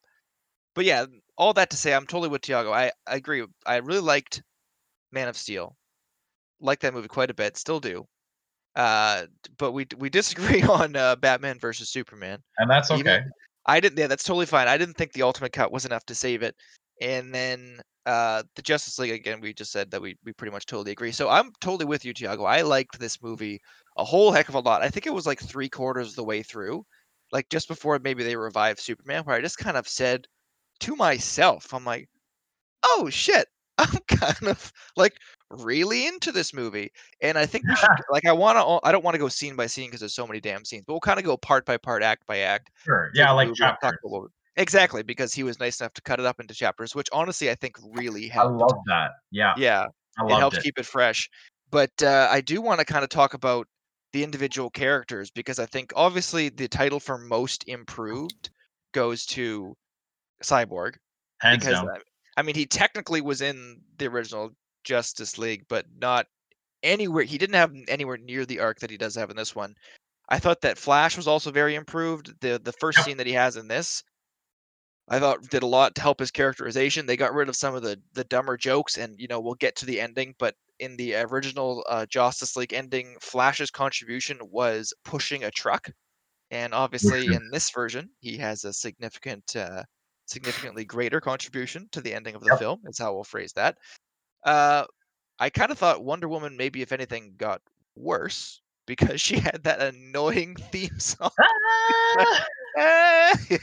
but 0.74 0.86
yeah, 0.86 1.06
all 1.38 1.54
that 1.54 1.70
to 1.70 1.78
say, 1.78 1.94
I'm 1.94 2.08
totally 2.08 2.30
with 2.30 2.42
Tiago. 2.42 2.74
I, 2.74 2.92
I 3.08 3.16
agree. 3.16 3.46
I 3.66 3.78
really 3.78 4.02
liked 4.02 4.42
Man 5.12 5.28
of 5.28 5.38
Steel. 5.38 5.76
Like 6.60 6.80
that 6.82 6.94
movie 6.94 7.08
quite 7.08 7.30
a 7.30 7.34
bit. 7.36 7.56
Still 7.58 7.80
do. 7.80 8.08
Uh, 8.76 9.26
but 9.58 9.72
we 9.74 9.86
we 9.98 10.10
disagree 10.10 10.64
on 10.64 10.96
uh, 10.96 11.16
Batman 11.18 11.60
versus 11.60 11.90
Superman. 11.90 12.40
and 12.58 12.70
that's 12.70 12.90
Even- 12.92 13.08
okay. 13.08 13.24
I 13.66 13.80
didn't. 13.80 13.98
Yeah, 13.98 14.08
that's 14.08 14.24
totally 14.24 14.46
fine. 14.46 14.68
I 14.68 14.78
didn't 14.78 14.96
think 14.96 15.14
the 15.14 15.24
Ultimate 15.24 15.54
Cut 15.54 15.72
was 15.72 15.86
enough 15.86 16.06
to 16.06 16.16
save 16.16 16.44
it. 16.44 16.56
And 17.02 17.34
then 17.34 17.82
uh, 18.06 18.44
the 18.56 18.62
Justice 18.62 19.00
League 19.00 19.12
again. 19.12 19.42
We 19.42 19.54
just 19.54 19.72
said 19.72 19.90
that 19.92 20.02
we 20.02 20.16
we 20.24 20.34
pretty 20.34 20.52
much 20.52 20.66
totally 20.66 20.92
agree. 20.92 21.12
So 21.12 21.30
I'm 21.30 21.52
totally 21.62 21.86
with 21.86 22.06
you, 22.06 22.14
Tiago. 22.14 22.44
I 22.44 22.62
liked 22.62 23.00
this 23.00 23.22
movie 23.22 23.60
a 23.98 24.04
whole 24.04 24.32
heck 24.32 24.50
of 24.50 24.56
a 24.56 24.60
lot. 24.60 24.84
I 24.84 24.90
think 24.90 25.08
it 25.08 25.14
was 25.14 25.26
like 25.26 25.40
three 25.42 25.70
quarters 25.70 26.10
of 26.10 26.16
the 26.16 26.24
way 26.24 26.44
through, 26.44 26.86
like 27.32 27.50
just 27.50 27.68
before 27.68 28.00
maybe 28.00 28.24
they 28.24 28.36
revived 28.36 28.80
Superman, 28.80 29.24
where 29.24 29.36
I 29.36 29.42
just 29.42 29.58
kind 29.58 29.78
of 29.78 29.88
said 29.88 30.28
to 30.82 30.96
myself, 30.96 31.74
I'm 31.74 31.86
like, 31.86 32.08
oh 32.84 33.10
shit, 33.10 33.48
I'm 33.78 33.98
kind 34.08 34.48
of 34.50 34.72
like 34.96 35.16
really 35.64 36.08
into 36.08 36.32
this 36.32 36.54
movie. 36.54 36.92
And 37.22 37.38
I 37.38 37.46
think 37.46 37.68
we 37.68 37.76
should 37.76 37.90
like 38.12 38.26
I 38.26 38.34
want 38.34 38.58
to 38.58 38.88
I 38.88 38.92
don't 38.92 39.04
want 39.04 39.16
to 39.16 39.20
go 39.20 39.28
scene 39.28 39.56
by 39.56 39.68
scene 39.68 39.88
because 39.88 40.00
there's 40.02 40.14
so 40.14 40.28
many 40.28 40.40
damn 40.40 40.66
scenes, 40.66 40.84
but 40.86 40.94
we'll 40.94 41.00
kind 41.00 41.20
of 41.20 41.26
go 41.26 41.38
part 41.38 41.66
by 41.66 41.78
part, 41.78 42.04
act 42.04 42.26
by 42.28 42.40
act. 42.40 42.72
Sure. 42.84 43.12
Yeah, 43.14 43.32
like 43.32 43.48
movie 43.48 43.64
and 43.64 43.70
talk 43.72 43.82
chapters. 43.82 44.00
about 44.04 44.12
what 44.12 44.22
we- 44.24 44.30
Exactly, 44.58 45.04
because 45.04 45.34
he 45.34 45.44
was 45.44 45.60
nice 45.60 45.82
enough 45.82 45.94
to 45.94 46.02
cut 46.02 46.20
it 46.20 46.26
up 46.26 46.40
into 46.40 46.54
chapters, 46.54 46.96
which 46.96 47.10
honestly 47.12 47.52
I 47.52 47.56
think 47.56 47.76
really 47.92 48.32
I 48.32 48.44
love 48.44 48.78
that. 48.88 49.12
Yeah, 49.32 49.54
Yeah, 49.58 49.88
it 50.20 50.36
helps 50.36 50.60
keep 50.60 50.80
it 50.80 50.86
fresh. 50.86 51.30
But 51.72 51.92
uh, 52.02 52.30
I 52.32 52.40
do 52.40 52.62
want 52.62 52.80
to 52.80 52.86
kind 52.86 53.04
of 53.04 53.10
talk 53.10 53.34
about 53.34 53.68
the 54.14 54.24
individual 54.24 54.70
characters 54.70 55.30
because 55.30 55.60
I 55.60 55.66
think 55.66 55.92
obviously 55.94 56.48
the 56.48 56.70
title 56.70 57.02
for 57.02 57.18
most 57.18 57.66
improved 57.68 58.50
goes 58.94 59.26
to 59.26 59.76
Cyborg 60.42 60.94
Hands 61.42 61.60
because 61.60 61.82
down. 61.82 61.98
I 62.38 62.42
mean 62.42 62.56
he 62.56 62.66
technically 62.66 63.20
was 63.20 63.42
in 63.42 63.82
the 63.98 64.08
original 64.08 64.52
Justice 64.86 65.38
League, 65.38 65.66
but 65.70 65.88
not 65.98 66.28
anywhere. 66.84 67.24
He 67.26 67.38
didn't 67.40 67.56
have 67.56 67.74
anywhere 67.90 68.18
near 68.18 68.46
the 68.46 68.60
arc 68.62 68.80
that 68.82 68.92
he 68.92 68.98
does 68.98 69.16
have 69.16 69.30
in 69.32 69.38
this 69.38 69.56
one. 69.56 69.76
I 70.30 70.40
thought 70.40 70.62
that 70.62 70.78
Flash 70.80 71.18
was 71.18 71.28
also 71.28 71.52
very 71.52 71.76
improved. 71.76 72.40
The 72.42 72.60
the 72.60 72.74
first 72.74 73.04
scene 73.04 73.18
that 73.18 73.28
he 73.28 73.34
has 73.34 73.58
in 73.58 73.68
this, 73.70 74.04
I 75.08 75.20
thought 75.20 75.42
did 75.50 75.64
a 75.64 75.68
lot 75.68 75.96
to 75.96 76.02
help 76.02 76.20
his 76.20 76.32
characterization. 76.32 77.06
They 77.06 77.18
got 77.18 77.34
rid 77.34 77.50
of 77.50 77.56
some 77.56 77.74
of 77.76 77.82
the 77.84 78.02
the 78.14 78.24
dumber 78.24 78.56
jokes, 78.58 78.98
and 78.98 79.20
you 79.20 79.28
know 79.28 79.40
we'll 79.40 79.56
get 79.56 79.76
to 79.78 79.86
the 79.86 80.00
ending. 80.02 80.36
But 80.40 80.56
in 80.80 80.96
the 80.98 81.16
original 81.16 81.84
uh, 81.90 82.06
Justice 82.08 82.56
League 82.56 82.74
ending, 82.74 83.18
Flash's 83.22 83.72
contribution 83.72 84.40
was 84.42 84.94
pushing 85.04 85.44
a 85.44 85.52
truck, 85.52 85.90
and 86.52 86.74
obviously 86.74 87.34
in 87.34 87.50
this 87.52 87.70
version, 87.72 88.12
he 88.20 88.38
has 88.40 88.66
a 88.66 88.74
significant, 88.74 89.56
uh, 89.56 89.84
significantly 90.28 90.86
greater 90.86 91.22
contribution 91.22 91.90
to 91.94 92.02
the 92.02 92.14
ending 92.14 92.36
of 92.36 92.44
the 92.44 92.52
Yep. 92.52 92.54
film. 92.54 92.82
Is 92.88 93.00
how 93.00 93.14
we'll 93.16 93.24
phrase 93.26 93.54
that. 93.54 93.78
Uh, 94.46 94.86
I 95.40 95.50
kind 95.50 95.72
of 95.72 95.78
thought 95.78 96.04
Wonder 96.04 96.30
Woman 96.30 96.56
maybe 96.56 96.82
if 96.82 96.92
anything 96.92 97.34
got 97.38 97.62
worse 97.96 98.62
because 98.86 99.20
she 99.22 99.40
had 99.40 99.64
that 99.64 99.82
annoying 99.82 100.56
theme 100.72 101.00
song. 101.00 101.32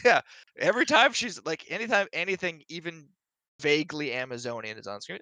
Yeah. 0.04 0.22
Every 0.58 0.86
time 0.86 1.12
she's 1.12 1.38
like, 1.44 1.66
anytime 1.68 2.06
anything 2.14 2.62
even 2.70 3.08
vaguely 3.60 4.14
Amazonian 4.14 4.78
is 4.78 4.86
on 4.86 5.02
screen, 5.02 5.18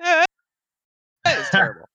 it's 1.26 1.50
terrible. 1.50 1.88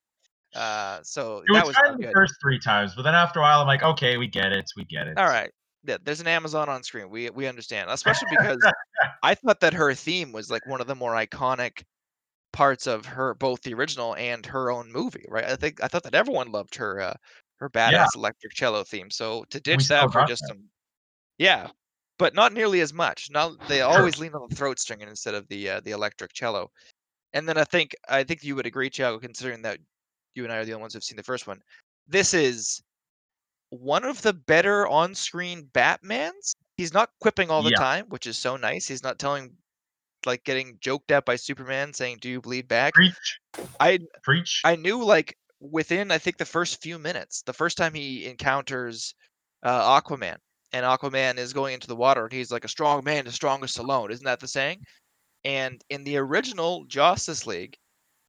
Uh, 0.53 0.99
so 1.03 1.39
It 1.47 1.53
that 1.53 1.65
was 1.65 1.75
was 1.77 1.97
the 1.97 2.11
first 2.13 2.35
three 2.41 2.59
times, 2.59 2.93
but 2.95 3.03
then 3.03 3.15
after 3.15 3.39
a 3.39 3.41
while, 3.43 3.61
I'm 3.61 3.67
like, 3.67 3.81
okay, 3.81 4.17
we 4.17 4.27
get 4.27 4.51
it, 4.51 4.65
we 4.75 4.83
get 4.85 5.07
it. 5.07 5.17
All 5.17 5.27
right. 5.27 5.51
Yeah, 5.85 5.97
there's 6.03 6.19
an 6.19 6.27
Amazon 6.27 6.67
on 6.67 6.83
screen. 6.83 7.09
We 7.09 7.29
we 7.29 7.47
understand, 7.47 7.89
especially 7.89 8.27
because 8.31 8.65
I 9.23 9.35
thought 9.35 9.59
that 9.61 9.73
her 9.73 9.93
theme 9.93 10.31
was 10.31 10.49
like 10.49 10.65
one 10.65 10.81
of 10.81 10.87
the 10.87 10.95
more 10.95 11.13
iconic 11.13 11.83
parts 12.55 12.87
of 12.87 13.05
her 13.05 13.33
both 13.35 13.61
the 13.63 13.73
original 13.73 14.15
and 14.15 14.45
her 14.45 14.71
own 14.71 14.91
movie, 14.91 15.25
right? 15.29 15.45
I 15.45 15.55
think 15.57 15.83
I 15.83 15.87
thought 15.87 16.03
that 16.03 16.15
everyone 16.15 16.51
loved 16.51 16.75
her 16.75 17.01
uh 17.01 17.15
her 17.59 17.69
badass 17.69 17.91
Yeah. 17.91 18.07
electric 18.15 18.53
cello 18.53 18.83
theme. 18.83 19.11
So 19.11 19.43
to 19.51 19.59
ditch 19.59 19.83
still 19.83 20.09
that 20.09 20.11
for 20.11 20.23
just 20.25 20.43
that. 20.43 20.47
some 20.47 20.69
Yeah. 21.37 21.69
But 22.19 22.33
not 22.35 22.53
nearly 22.53 22.81
as 22.81 22.93
much. 22.93 23.29
Not 23.31 23.53
they 23.67 23.81
always 23.81 24.19
lean 24.19 24.33
on 24.35 24.47
the 24.49 24.55
throat 24.55 24.79
stringing 24.79 25.09
instead 25.09 25.35
of 25.35 25.47
the 25.49 25.69
uh, 25.69 25.81
the 25.81 25.91
electric 25.91 26.33
cello. 26.33 26.71
And 27.33 27.47
then 27.49 27.57
I 27.57 27.65
think 27.65 27.95
I 28.09 28.23
think 28.23 28.43
you 28.43 28.55
would 28.55 28.65
agree, 28.67 28.89
Tiago, 28.89 29.19
considering 29.19 29.61
that 29.63 29.79
you 30.35 30.43
and 30.45 30.53
I 30.53 30.57
are 30.57 30.65
the 30.65 30.73
only 30.73 30.81
ones 30.83 30.93
who've 30.93 31.03
seen 31.03 31.17
the 31.17 31.23
first 31.23 31.47
one. 31.47 31.61
This 32.07 32.33
is 32.33 32.81
one 33.69 34.05
of 34.05 34.21
the 34.21 34.33
better 34.33 34.87
on-screen 34.87 35.69
Batmans. 35.73 36.55
He's 36.77 36.93
not 36.93 37.09
quipping 37.21 37.49
all 37.49 37.63
the 37.63 37.71
Yeah. 37.71 37.77
time, 37.77 38.05
which 38.09 38.27
is 38.27 38.37
so 38.37 38.57
nice. 38.57 38.87
He's 38.87 39.03
not 39.03 39.19
telling 39.19 39.57
like 40.25 40.43
getting 40.43 40.77
joked 40.81 41.11
at 41.11 41.25
by 41.25 41.35
Superman 41.35 41.93
saying, 41.93 42.17
"Do 42.21 42.29
you 42.29 42.41
bleed 42.41 42.67
back?" 42.67 42.93
Preach, 42.93 43.39
I 43.79 43.99
preach. 44.23 44.61
I 44.63 44.75
knew 44.75 45.03
like 45.03 45.37
within 45.59 46.11
I 46.11 46.17
think 46.17 46.37
the 46.37 46.45
first 46.45 46.81
few 46.81 46.99
minutes, 46.99 47.41
the 47.41 47.53
first 47.53 47.77
time 47.77 47.93
he 47.93 48.25
encounters 48.25 49.13
uh, 49.63 49.99
Aquaman, 50.01 50.37
and 50.73 50.85
Aquaman 50.85 51.37
is 51.37 51.53
going 51.53 51.73
into 51.73 51.87
the 51.87 51.95
water, 51.95 52.23
and 52.23 52.33
he's 52.33 52.51
like, 52.51 52.65
"A 52.65 52.69
strong 52.69 53.03
man 53.03 53.27
is 53.27 53.33
strongest 53.35 53.79
alone." 53.79 54.11
Isn't 54.11 54.25
that 54.25 54.39
the 54.39 54.47
saying? 54.47 54.79
And 55.43 55.81
in 55.89 56.03
the 56.03 56.17
original 56.17 56.85
Justice 56.85 57.45
League, 57.47 57.77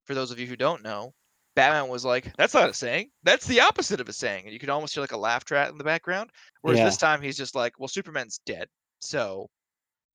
for 0.05 0.15
those 0.15 0.31
of 0.31 0.38
you 0.38 0.47
who 0.47 0.57
don't 0.57 0.83
know, 0.83 1.12
Batman 1.55 1.88
was 1.88 2.05
like, 2.05 2.33
"That's 2.37 2.55
not 2.55 2.71
a 2.71 2.75
saying. 2.75 3.11
That's 3.23 3.47
the 3.47 3.61
opposite 3.61 4.00
of 4.00 4.09
a 4.09 4.12
saying." 4.12 4.45
And 4.45 4.53
you 4.53 4.59
could 4.59 4.71
almost 4.71 4.95
hear 4.95 5.00
like 5.00 5.12
a 5.12 5.17
laugh 5.17 5.45
track 5.45 5.71
in 5.71 5.79
the 5.79 5.85
background. 5.85 6.31
Whereas 6.62 6.79
Yeah. 6.81 6.85
this 6.87 6.99
time 6.99 7.23
he's 7.23 7.37
just 7.37 7.55
like, 7.55 7.79
"Well, 7.79 7.88
Superman's 7.88 8.41
dead, 8.47 8.69
so." 9.00 9.49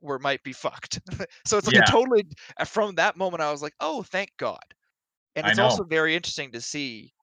We 0.02 0.18
might 0.20 0.44
be 0.44 0.54
fucked. 0.54 1.00
so 1.46 1.58
it's 1.58 1.68
like 1.68 1.76
Yeah. 1.76 1.82
a 1.82 1.84
totally 1.84 2.26
uh, 2.58 2.66
from 2.66 2.96
that 2.96 3.18
moment 3.18 3.42
I 3.42 3.52
was 3.52 3.62
like, 3.62 3.76
oh, 3.80 4.04
thank 4.04 4.32
God. 4.38 4.64
And 5.36 5.48
it's 5.48 5.60
also 5.60 5.84
very 5.84 6.16
interesting 6.16 6.52
to 6.52 6.62
see 6.62 7.14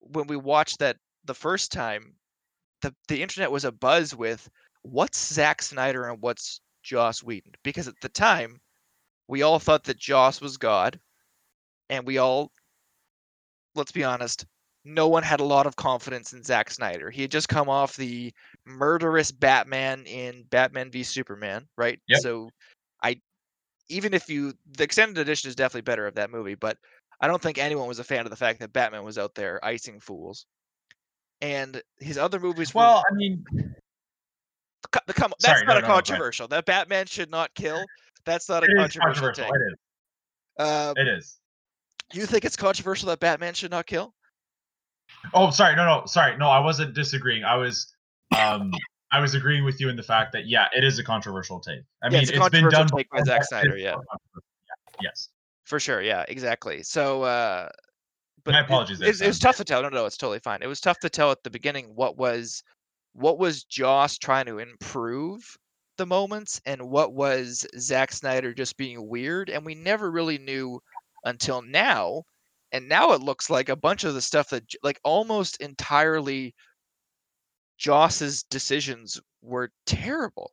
when 0.00 0.26
we 0.26 0.36
watched 0.36 0.78
that 0.80 0.98
the 1.24 1.34
first 1.34 1.72
time, 1.72 2.16
the 2.82 2.94
the 3.08 3.22
internet 3.22 3.50
was 3.50 3.64
a 3.64 3.72
buzz 3.72 4.14
with 4.14 4.48
what's 4.82 5.32
Zack 5.34 5.62
Snyder 5.62 6.08
and 6.08 6.20
what's 6.22 6.60
Joss 6.82 7.22
Whedon. 7.22 7.52
Because 7.64 7.88
at 7.88 8.00
the 8.00 8.08
time, 8.10 8.60
we 9.28 9.42
all 9.42 9.58
thought 9.58 9.84
that 9.84 9.98
Joss 9.98 10.40
was 10.40 10.56
God, 10.58 11.00
and 11.90 12.06
we 12.06 12.18
all, 12.18 12.52
let's 13.74 13.92
be 13.92 14.04
honest, 14.04 14.46
no 14.84 15.08
one 15.08 15.22
had 15.22 15.40
a 15.40 15.44
lot 15.44 15.66
of 15.66 15.76
confidence 15.76 16.32
in 16.32 16.42
Zack 16.42 16.70
Snyder. 16.70 17.10
He 17.10 17.22
had 17.22 17.30
just 17.30 17.48
come 17.48 17.68
off 17.68 17.96
the 17.96 18.32
murderous 18.66 19.32
Batman 19.32 20.04
in 20.06 20.44
Batman 20.50 20.90
v 20.90 21.02
Superman, 21.02 21.66
right? 21.76 21.98
Yep. 22.08 22.20
So, 22.20 22.50
I 23.02 23.20
even 23.88 24.14
if 24.14 24.28
you 24.28 24.52
the 24.76 24.84
extended 24.84 25.18
edition 25.18 25.48
is 25.48 25.56
definitely 25.56 25.82
better 25.82 26.06
of 26.06 26.14
that 26.16 26.30
movie, 26.30 26.54
but 26.54 26.76
I 27.20 27.26
don't 27.26 27.40
think 27.40 27.58
anyone 27.58 27.88
was 27.88 27.98
a 27.98 28.04
fan 28.04 28.24
of 28.24 28.30
the 28.30 28.36
fact 28.36 28.60
that 28.60 28.72
Batman 28.72 29.04
was 29.04 29.18
out 29.18 29.34
there 29.34 29.64
icing 29.64 30.00
fools. 30.00 30.46
And 31.40 31.82
his 31.98 32.16
other 32.16 32.40
movies 32.40 32.74
were 32.74 32.80
Well, 32.80 33.04
I 33.10 33.14
mean, 33.14 33.44
the 35.06 35.12
come 35.12 35.32
that's 35.40 35.60
Sorry, 35.60 35.66
not 35.66 35.74
no, 35.74 35.78
a 35.78 35.82
no, 35.82 35.88
no, 35.88 35.94
controversial. 35.94 36.48
That 36.48 36.64
Batman 36.64 37.06
should 37.06 37.30
not 37.30 37.54
kill. 37.54 37.84
That's 38.24 38.48
not 38.48 38.64
a 38.64 38.66
controversial, 38.66 39.02
controversial. 39.02 39.44
take. 39.44 39.54
It 39.54 39.72
is. 39.72 39.78
Uh, 40.58 40.94
It 40.96 41.08
is. 41.08 41.40
you 42.12 42.26
think 42.26 42.44
it's 42.44 42.56
controversial 42.56 43.08
that 43.08 43.20
Batman 43.20 43.54
should 43.54 43.70
not 43.70 43.86
kill? 43.86 44.14
Oh, 45.32 45.50
sorry. 45.50 45.74
No, 45.76 45.84
no, 45.84 46.06
sorry. 46.06 46.36
No, 46.36 46.48
I 46.48 46.58
wasn't 46.58 46.94
disagreeing. 46.94 47.44
I 47.44 47.56
was, 47.56 47.94
um, 48.38 48.72
I 49.10 49.20
was 49.20 49.34
agreeing 49.34 49.64
with 49.64 49.80
you 49.80 49.88
in 49.88 49.96
the 49.96 50.02
fact 50.02 50.32
that 50.32 50.46
yeah, 50.46 50.68
it 50.76 50.84
is 50.84 50.98
a 50.98 51.04
controversial 51.04 51.60
take. 51.60 51.80
I 52.02 52.06
Yeah, 52.06 52.10
mean, 52.10 52.22
it's 52.22 52.30
it's 52.32 52.48
been 52.50 52.68
done 52.68 52.88
take 52.88 53.08
by 53.10 53.22
Zack 53.22 53.44
Snyder, 53.44 53.76
yeah. 53.76 53.94
Yeah, 53.96 54.34
Yes. 55.00 55.28
For 55.64 55.80
sure, 55.80 56.02
yeah, 56.02 56.24
exactly. 56.28 56.82
So, 56.82 57.22
uh, 57.22 57.68
but 58.44 58.52
My 58.52 58.60
it- 58.60 58.64
apologies 58.64 58.98
there, 58.98 59.08
It, 59.08 59.20
it 59.20 59.26
was 59.26 59.38
tough 59.38 59.56
to 59.56 59.64
tell. 59.64 59.82
No, 59.82 59.88
no, 59.88 60.04
it's 60.04 60.16
totally 60.18 60.40
fine. 60.40 60.62
It 60.62 60.66
was 60.66 60.80
tough 60.80 60.98
to 61.00 61.08
tell 61.08 61.30
at 61.30 61.42
the 61.42 61.50
beginning 61.50 61.86
what 61.94 62.18
was, 62.18 62.62
what 63.14 63.38
was 63.38 63.64
Joss 63.64 64.18
trying 64.18 64.46
to 64.46 64.58
improve 64.58 65.42
the 65.96 66.04
moments, 66.06 66.60
and 66.66 66.82
what 66.90 67.14
was 67.14 67.64
Zack 67.78 68.12
Snyder 68.12 68.52
just 68.52 68.76
being 68.76 69.08
weird, 69.08 69.48
and 69.48 69.64
we 69.64 69.74
never 69.76 70.10
really 70.10 70.38
knew 70.38 70.80
until 71.24 71.62
now. 71.62 72.24
And 72.74 72.90
now 72.90 73.12
it 73.12 73.22
looks 73.22 73.48
like 73.48 73.70
a 73.70 73.76
bunch 73.76 74.04
of 74.04 74.12
the 74.14 74.20
stuff 74.22 74.50
that, 74.50 74.64
like, 74.82 75.00
almost 75.04 75.56
entirely, 75.62 76.54
Joss's 77.78 78.42
decisions 78.44 79.20
were 79.42 79.70
terrible. 79.86 80.52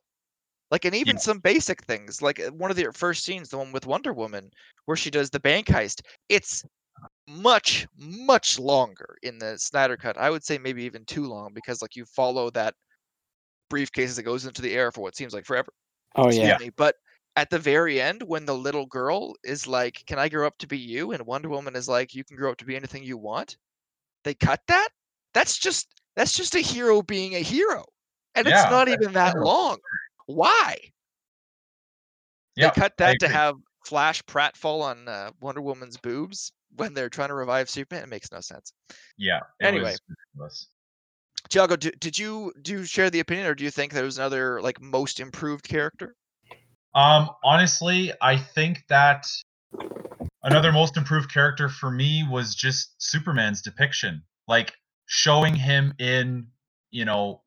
Like, 0.70 0.84
and 0.86 0.94
even 0.96 1.16
Yeah. 1.16 1.20
some 1.20 1.40
basic 1.40 1.84
things, 1.84 2.22
like 2.22 2.40
uh, 2.40 2.50
one 2.52 2.70
of 2.70 2.76
the 2.78 2.92
first 2.94 3.24
scenes, 3.24 3.50
the 3.50 3.58
one 3.58 3.72
with 3.72 3.86
Wonder 3.86 4.12
Woman, 4.14 4.50
where 4.86 4.96
she 4.96 5.10
does 5.10 5.30
the 5.30 5.40
bank 5.40 5.68
heist. 5.68 6.02
It's 6.28 6.64
much, 7.28 7.86
much 7.96 8.58
longer 8.58 9.18
in 9.22 9.38
the 9.38 9.58
Snyder 9.58 9.96
cut. 9.98 10.18
I 10.18 10.30
would 10.30 10.44
say 10.44 10.58
maybe 10.58 10.84
even 10.84 11.04
too 11.06 11.26
long 11.26 11.54
because, 11.54 11.82
like, 11.82 11.96
you 11.96 12.06
follow 12.06 12.50
that 12.52 12.74
briefcase 13.70 14.10
as 14.10 14.18
it 14.18 14.24
goes 14.24 14.46
into 14.46 14.62
the 14.62 14.74
air 14.74 14.92
for 14.92 15.00
what 15.02 15.16
seems 15.16 15.34
like 15.34 15.46
forever. 15.46 15.72
Oh 16.14 16.28
excuse 16.28 16.30
yeah. 16.30 16.58
me, 16.58 16.70
but 16.70 16.96
at 17.36 17.50
the 17.50 17.58
very 17.58 18.00
end 18.00 18.22
when 18.22 18.44
the 18.44 18.54
little 18.54 18.86
girl 18.86 19.34
is 19.42 19.66
like 19.66 20.02
can 20.06 20.18
i 20.18 20.28
grow 20.28 20.46
up 20.46 20.58
to 20.58 20.66
be 20.66 20.78
you? 20.78 21.12
and 21.12 21.26
wonder 21.26 21.48
woman 21.48 21.76
is 21.76 21.88
like 21.88 22.14
you 22.14 22.24
can 22.24 22.36
grow 22.36 22.50
up 22.50 22.58
to 22.58 22.64
be 22.64 22.76
anything 22.76 23.02
you 23.02 23.18
want. 23.18 23.56
They 24.24 24.34
cut 24.34 24.60
that? 24.68 24.88
That's 25.34 25.58
just 25.58 25.88
that's 26.14 26.34
just 26.34 26.54
a 26.54 26.60
hero 26.60 27.02
being 27.02 27.34
a 27.34 27.40
hero 27.40 27.84
and 28.34 28.46
Yeah, 28.46 28.62
it's 28.62 28.70
not 28.70 28.88
even 28.88 29.12
that 29.14 29.38
long. 29.38 29.78
Why? 30.26 30.76
Yeah, 32.56 32.70
they 32.70 32.80
cut 32.80 32.96
that 32.98 33.18
to 33.20 33.28
have 33.28 33.56
flash 33.86 34.24
Pratt 34.26 34.56
fall 34.56 34.82
on 34.82 35.08
uh, 35.08 35.30
wonder 35.40 35.60
woman's 35.60 35.96
boobs 35.96 36.52
when 36.76 36.94
they're 36.94 37.08
trying 37.08 37.28
to 37.28 37.34
revive 37.34 37.68
superman? 37.68 38.04
It 38.04 38.08
makes 38.08 38.30
no 38.30 38.40
sense. 38.40 38.72
Yeah. 39.16 39.40
Anyway. 39.60 39.96
was. 40.36 40.68
Tiago, 41.48 41.76
did 41.76 42.16
you 42.16 42.52
do 42.62 42.72
you 42.72 42.84
share 42.84 43.10
the 43.10 43.20
opinion 43.20 43.46
or 43.46 43.54
do 43.54 43.64
you 43.64 43.70
think 43.70 43.92
there 43.92 44.04
was 44.04 44.16
another 44.18 44.60
like 44.62 44.80
most 44.80 45.18
improved 45.18 45.66
character 45.68 46.14
Um, 46.94 47.30
honestly, 47.42 48.12
I 48.20 48.36
think 48.36 48.84
that 48.88 49.26
another 50.42 50.72
most 50.72 50.96
improved 50.96 51.32
character 51.32 51.68
for 51.68 51.90
me 51.90 52.26
was 52.28 52.54
just 52.54 52.94
Superman's 52.98 53.62
depiction, 53.62 54.22
like 54.46 54.72
showing 55.06 55.54
him 55.54 55.94
in, 55.98 56.48
you 56.90 57.04
know, 57.04 57.42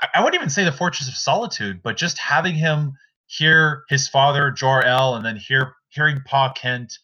I, 0.00 0.08
I 0.14 0.20
wouldn't 0.20 0.40
even 0.40 0.50
say 0.50 0.64
the 0.64 0.72
Fortress 0.72 1.08
of 1.08 1.14
Solitude, 1.14 1.82
but 1.82 1.96
just 1.96 2.18
having 2.18 2.54
him 2.54 2.92
hear 3.26 3.84
his 3.88 4.08
father 4.08 4.50
Jor 4.50 4.84
El, 4.84 5.14
and 5.16 5.24
then 5.24 5.36
hear 5.36 5.74
hearing 5.88 6.20
Pa 6.24 6.52
Kent 6.52 6.98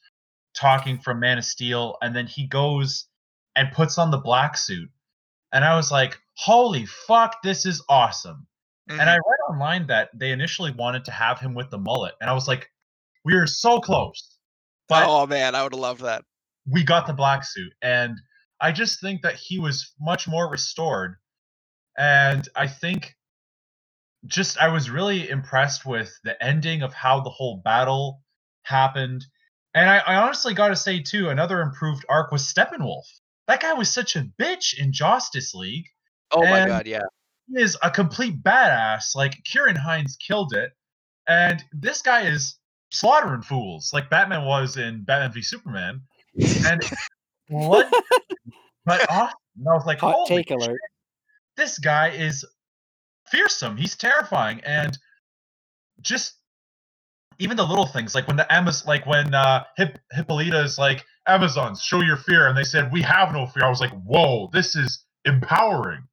talking 0.55 0.99
from 0.99 1.21
Man 1.21 1.39
of 1.39 1.45
Steel, 1.45 1.97
and 2.01 2.15
then 2.15 2.27
he 2.27 2.47
goes 2.47 3.07
and 3.57 3.73
puts 3.73 3.99
on 3.99 4.11
the 4.11 4.19
black 4.19 4.57
suit, 4.57 4.91
and 5.53 5.65
I 5.65 5.77
was 5.77 5.91
like, 5.91 6.19
"Holy 6.37 6.87
fuck, 6.87 7.43
this 7.43 7.67
is 7.67 7.83
awesome!" 7.89 8.47
And 8.89 9.01
I 9.01 9.05
mm-hmm. 9.05 9.31
read 9.31 9.55
online 9.55 9.87
that 9.87 10.11
they 10.15 10.31
initially 10.31 10.71
wanted 10.71 11.05
to 11.07 11.11
have 11.11 11.41
him 11.41 11.55
with 11.55 11.71
the 11.71 11.79
mullet, 11.79 12.15
and 12.21 12.29
I 12.29 12.35
was 12.35 12.47
like, 12.47 12.71
"We 13.25 13.35
are 13.35 13.47
so 13.47 13.81
close," 13.81 14.37
but 14.89 15.07
oh 15.09 15.27
man 15.27 15.55
i 15.55 15.63
would 15.63 15.73
have 15.73 15.81
loved 15.81 16.03
that. 16.03 16.25
we 16.67 16.85
got 16.85 17.07
the 17.07 17.15
black 17.15 17.45
suit, 17.45 17.73
and 17.83 18.19
I 18.61 18.73
just 18.73 19.01
think 19.01 19.23
that 19.23 19.37
he 19.37 19.59
was 19.59 19.93
much 20.01 20.29
more 20.29 20.51
restored, 20.51 21.17
and 21.97 22.47
I 22.57 22.67
think 22.67 23.15
just 24.27 24.59
I 24.59 24.69
was 24.69 24.91
really 24.91 25.29
impressed 25.31 25.87
with 25.87 26.13
the 26.25 26.43
ending 26.43 26.83
of 26.83 26.93
how 26.95 27.21
the 27.21 27.31
whole 27.31 27.63
battle 27.65 28.23
happened, 28.65 29.25
and 29.75 29.89
I, 29.89 29.99
I 29.99 30.17
honestly 30.17 30.55
got 30.55 30.69
to 30.69 30.77
say 30.77 31.01
too, 31.01 31.31
another 31.31 31.63
improved 31.63 32.05
arc 32.09 32.33
was 32.33 32.43
Steppenwolf. 32.43 33.05
That 33.49 33.61
guy 33.61 33.75
was 33.75 33.91
such 33.91 34.17
a 34.17 34.29
bitch 34.39 34.79
in 34.79 34.93
Justice 34.93 35.55
League 35.55 35.87
oh 36.35 36.43
my 36.43 36.67
god 36.67 36.87
yeah 36.87 37.03
is 37.57 37.77
a 37.83 37.91
complete 37.91 38.43
badass. 38.43 39.15
Like 39.17 39.43
Ciarán 39.45 39.77
Hinds 39.79 40.17
killed 40.17 40.55
it, 40.55 40.73
and 41.29 41.63
this 41.73 42.03
guy 42.03 42.23
is 42.23 42.57
slaughtering 42.93 43.43
fools 43.43 43.93
like 43.93 44.11
Batman 44.11 44.45
was 44.47 44.77
in 44.77 45.05
Batman 45.05 45.33
v 45.33 45.43
Superman. 45.43 46.03
And 46.67 46.83
what? 47.49 47.89
but 48.87 49.07
awesome. 49.11 49.35
And 49.59 49.69
I 49.69 49.75
was 49.75 49.87
like, 49.87 50.01
Hot 50.01 50.17
holy 50.17 50.29
shit, 50.29 50.51
alert. 50.51 50.81
this 51.57 51.79
guy 51.79 52.11
is 52.11 52.45
fearsome. 53.31 53.77
He's 53.77 53.97
terrifying, 53.97 54.61
and 54.65 54.97
just 56.03 56.35
even 57.39 57.57
the 57.57 57.65
little 57.67 57.87
things 57.87 58.15
like 58.15 58.29
when 58.29 58.37
the 58.37 58.47
Amaz 58.51 58.87
like 58.87 59.07
when 59.07 59.35
uh 59.35 59.65
Hip- 59.77 60.01
Hippolyta 60.13 60.63
is 60.63 60.79
like 60.79 61.05
Amazons, 61.27 61.83
show 61.83 62.01
your 62.03 62.17
fear, 62.19 62.49
and 62.49 62.57
they 62.59 62.65
said 62.65 62.93
we 62.93 63.03
have 63.03 63.33
no 63.33 63.47
fear. 63.47 63.65
I 63.65 63.71
was 63.71 63.81
like, 63.81 63.93
whoa, 64.05 64.51
this 64.53 64.77
is 64.77 65.05
empowering. 65.25 66.05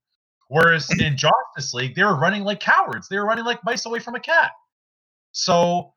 Whereas 0.51 0.89
in 0.99 1.15
Justice 1.15 1.73
League, 1.73 1.95
they 1.95 2.03
were 2.03 2.19
running 2.19 2.43
like 2.43 2.59
cowards. 2.59 3.07
They 3.07 3.17
were 3.17 3.25
running 3.25 3.45
like 3.45 3.63
mice 3.63 3.85
away 3.85 3.99
from 3.99 4.15
a 4.15 4.19
cat. 4.19 4.51
So 5.31 5.93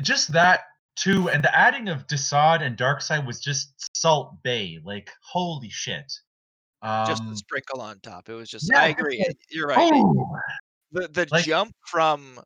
just 0.00 0.32
that 0.34 0.60
too, 0.94 1.28
and 1.30 1.42
the 1.42 1.52
adding 1.52 1.88
of 1.88 2.06
Desaad 2.06 2.62
and 2.62 2.76
Darkseid 2.76 3.26
was 3.26 3.40
just 3.40 3.72
Salt 3.96 4.36
Bae. 4.44 4.78
Like 4.84 5.10
holy 5.20 5.68
shit. 5.68 6.12
Um, 6.82 7.06
just 7.08 7.24
a 7.24 7.36
sprinkle 7.36 7.80
on 7.80 7.98
top 8.00 8.30
it 8.30 8.34
was 8.34 8.48
just 8.48 8.70
yeah, 8.72 8.80
i 8.80 8.88
agree 8.88 9.22
you're 9.50 9.66
right 9.66 9.92
oh, 9.92 10.26
the 10.92 11.08
the 11.08 11.28
Like- 11.30 11.44
jump 11.44 11.74
from 11.86 12.40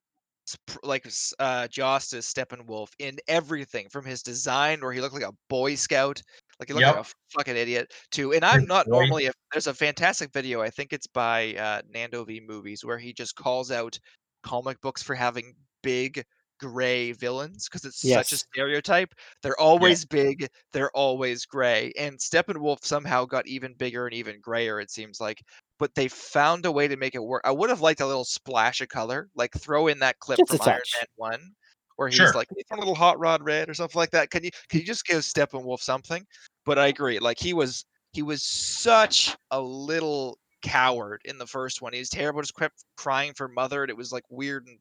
like 0.83 1.07
uh 1.39 1.69
Justice 1.69 2.33
Steppenwolf 2.33 2.89
in 2.99 3.17
everything 3.29 3.89
from 3.91 4.05
his 4.05 4.23
design 4.23 4.81
where 4.81 4.93
he 4.93 5.01
looked 5.01 5.15
like 5.15 5.23
a 5.23 5.33
boy 5.49 5.77
scout 5.77 6.21
like 6.61 6.69
he 6.69 6.75
looked 6.75 6.87
like 6.87 6.97
Yep. 6.97 7.07
a 7.07 7.11
fucking 7.39 7.57
idiot 7.57 7.93
too. 8.11 8.33
and 8.33 8.45
I'm 8.45 8.65
not 8.67 8.87
normally 8.89 9.27
a, 9.27 9.33
there's 9.53 9.67
a 9.67 9.75
fantastic 9.75 10.33
video 10.33 10.61
I 10.63 10.71
think 10.71 10.93
it's 10.93 11.07
by 11.07 11.55
uh 11.55 11.83
Nando 11.93 12.25
V 12.25 12.41
movies 12.47 12.85
where 12.85 12.99
he 12.99 13.13
just 13.13 13.37
calls 13.37 13.71
out 13.71 13.99
comic 14.43 14.81
books 14.81 15.03
for 15.03 15.15
having 15.15 15.55
big 15.83 16.25
gray 16.61 17.13
villains 17.13 17.69
because 17.69 17.85
it's 17.85 18.09
such 18.09 18.33
a 18.33 18.37
stereotype 18.37 19.13
they're 19.43 19.61
always 19.61 20.05
big 20.05 20.47
they're 20.73 20.91
always 20.93 21.45
gray 21.45 21.93
and 21.99 22.17
Steppenwolf 22.19 22.85
somehow 22.85 23.25
got 23.25 23.47
even 23.49 23.75
bigger 23.75 24.07
and 24.07 24.15
even 24.15 24.41
grayer 24.41 24.81
it 24.81 24.91
seems 24.91 25.21
like 25.21 25.43
but 25.79 25.95
they 25.95 26.09
found 26.09 26.65
a 26.67 26.73
way 26.73 26.87
to 26.87 26.97
make 26.97 27.15
it 27.15 27.23
work. 27.23 27.43
I 27.45 27.51
would 27.51 27.69
have 27.69 27.81
liked 27.81 28.01
a 28.01 28.07
little 28.07 28.25
splash 28.25 28.81
of 28.81 28.89
color, 28.89 29.29
like 29.35 29.53
throw 29.53 29.89
in 29.89 29.99
that 29.99 30.19
clip 30.21 30.39
Just 30.39 30.63
from 30.63 30.69
Iron. 30.69 30.81
Man 30.95 31.07
One, 31.17 31.51
where 31.97 32.09
he's 32.09 32.17
Sure. 32.17 32.33
like, 32.33 32.49
"It's 32.57 32.71
a 32.71 32.77
little 32.77 32.95
hot 32.95 33.19
rod 33.19 33.43
red" 33.43 33.69
or 33.69 33.75
something 33.75 33.99
like 33.99 34.11
that. 34.11 34.31
Can 34.31 34.45
you 34.45 34.51
can 34.69 34.81
you 34.81 34.87
just 34.87 35.07
give 35.07 35.21
Steppenwolf 35.23 35.81
something? 35.81 36.27
But 36.65 36.79
I 36.79 36.89
agree, 36.89 37.19
like 37.19 37.39
he 37.39 37.53
was 37.55 37.85
he 38.13 38.23
was 38.23 38.43
such 38.43 39.37
a 39.51 39.61
little 39.61 40.39
coward 40.63 41.21
in 41.25 41.37
the 41.39 41.47
first 41.47 41.83
one. 41.83 41.93
He 41.93 41.99
was 41.99 42.09
terrible, 42.09 42.41
just 42.41 42.57
kept 42.57 42.85
crying 42.97 43.35
for 43.35 43.49
mother, 43.49 43.83
and 43.83 43.91
it 43.91 43.97
was 43.97 44.13
like 44.13 44.25
weird 44.31 44.67
and 44.67 44.79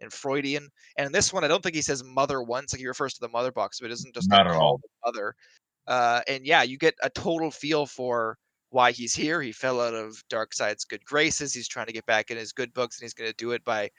and 0.00 0.12
Freudian. 0.12 0.68
And 0.96 1.06
in 1.06 1.12
this 1.12 1.32
one, 1.32 1.44
I 1.44 1.48
don't 1.48 1.62
think 1.62 1.74
he 1.74 1.82
says 1.82 2.02
mother 2.02 2.42
once. 2.42 2.72
Like 2.72 2.80
he 2.80 2.86
refers 2.86 3.14
to 3.14 3.20
the 3.20 3.28
mother 3.28 3.52
box, 3.52 3.80
but 3.80 3.86
it 3.86 3.90
doesn't 3.90 4.14
just 4.14 4.30
like 4.30 4.38
Not 4.38 4.46
at 4.46 4.56
all. 4.56 4.78
the 4.78 4.88
mother. 5.04 5.34
Uh, 5.86 6.22
and 6.26 6.46
yeah, 6.46 6.62
you 6.62 6.78
get 6.78 6.94
a 7.02 7.10
total 7.10 7.50
feel 7.50 7.84
for 7.84 8.38
why 8.70 8.92
he's 8.92 9.12
here. 9.14 9.42
He 9.42 9.52
fell 9.52 9.80
out 9.80 9.94
of 9.94 10.22
Darkseid's 10.30 10.84
good 10.84 11.04
graces. 11.04 11.52
He's 11.52 11.68
trying 11.68 11.86
to 11.86 11.92
get 11.92 12.06
back 12.06 12.30
in 12.30 12.36
his 12.38 12.52
good 12.52 12.72
books, 12.72 12.98
and 12.98 13.04
he's 13.04 13.14
going 13.14 13.28
to 13.28 13.36
do 13.36 13.50
it 13.50 13.62
by 13.64 13.90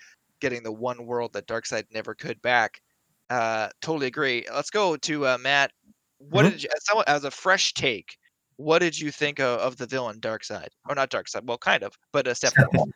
getting 0.42 0.64
the 0.64 0.72
one 0.72 1.06
world 1.06 1.34
that 1.34 1.48
Darkseid 1.48 1.86
never 1.92 2.14
could 2.14 2.42
back. 2.42 2.82
Uh, 3.30 3.70
totally 3.82 4.08
agree. 4.08 4.46
Let's 4.54 4.70
go 4.70 4.98
to 4.98 5.26
uh, 5.26 5.38
Matt. 5.40 5.72
What 6.18 6.46
Mhm. 6.46 6.52
did 6.52 6.64
you, 6.64 6.70
as, 6.76 6.86
someone, 6.86 7.06
as 7.08 7.24
a 7.24 7.32
fresh 7.32 7.74
take? 7.74 8.18
What 8.58 8.80
did 8.80 9.00
you 9.00 9.10
think 9.12 9.40
of, 9.40 9.60
of 9.60 9.78
the 9.78 9.88
villain 9.88 10.20
Darkseid, 10.20 10.68
or 10.88 10.96
not 10.96 11.10
Darkseid? 11.10 11.46
Well, 11.46 11.58
kind 11.58 11.84
of, 11.84 11.98
but 12.12 12.28
uh, 12.28 12.34
Steppenwolf. 12.34 12.90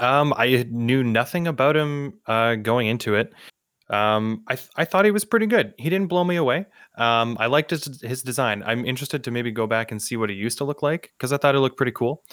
Um, 0.00 0.34
I 0.36 0.66
knew 0.70 1.04
nothing 1.04 1.46
about 1.46 1.76
him 1.76 2.14
uh, 2.26 2.56
going 2.56 2.88
into 2.88 3.14
it. 3.14 3.32
Um, 3.90 4.42
I 4.48 4.56
th- 4.56 4.70
I 4.76 4.84
thought 4.84 5.04
he 5.04 5.10
was 5.10 5.24
pretty 5.24 5.46
good. 5.46 5.74
He 5.78 5.88
didn't 5.90 6.08
blow 6.08 6.24
me 6.24 6.36
away. 6.36 6.66
Um, 6.96 7.36
I 7.38 7.46
liked 7.46 7.70
his 7.70 8.00
his 8.02 8.22
design. 8.22 8.62
I'm 8.66 8.84
interested 8.84 9.22
to 9.24 9.30
maybe 9.30 9.52
go 9.52 9.66
back 9.66 9.92
and 9.92 10.02
see 10.02 10.16
what 10.16 10.30
he 10.30 10.36
used 10.36 10.58
to 10.58 10.64
look 10.64 10.82
like 10.82 11.12
because 11.16 11.32
I 11.32 11.36
thought 11.36 11.54
it 11.54 11.60
looked 11.60 11.76
pretty 11.76 11.92
cool. 11.92 12.24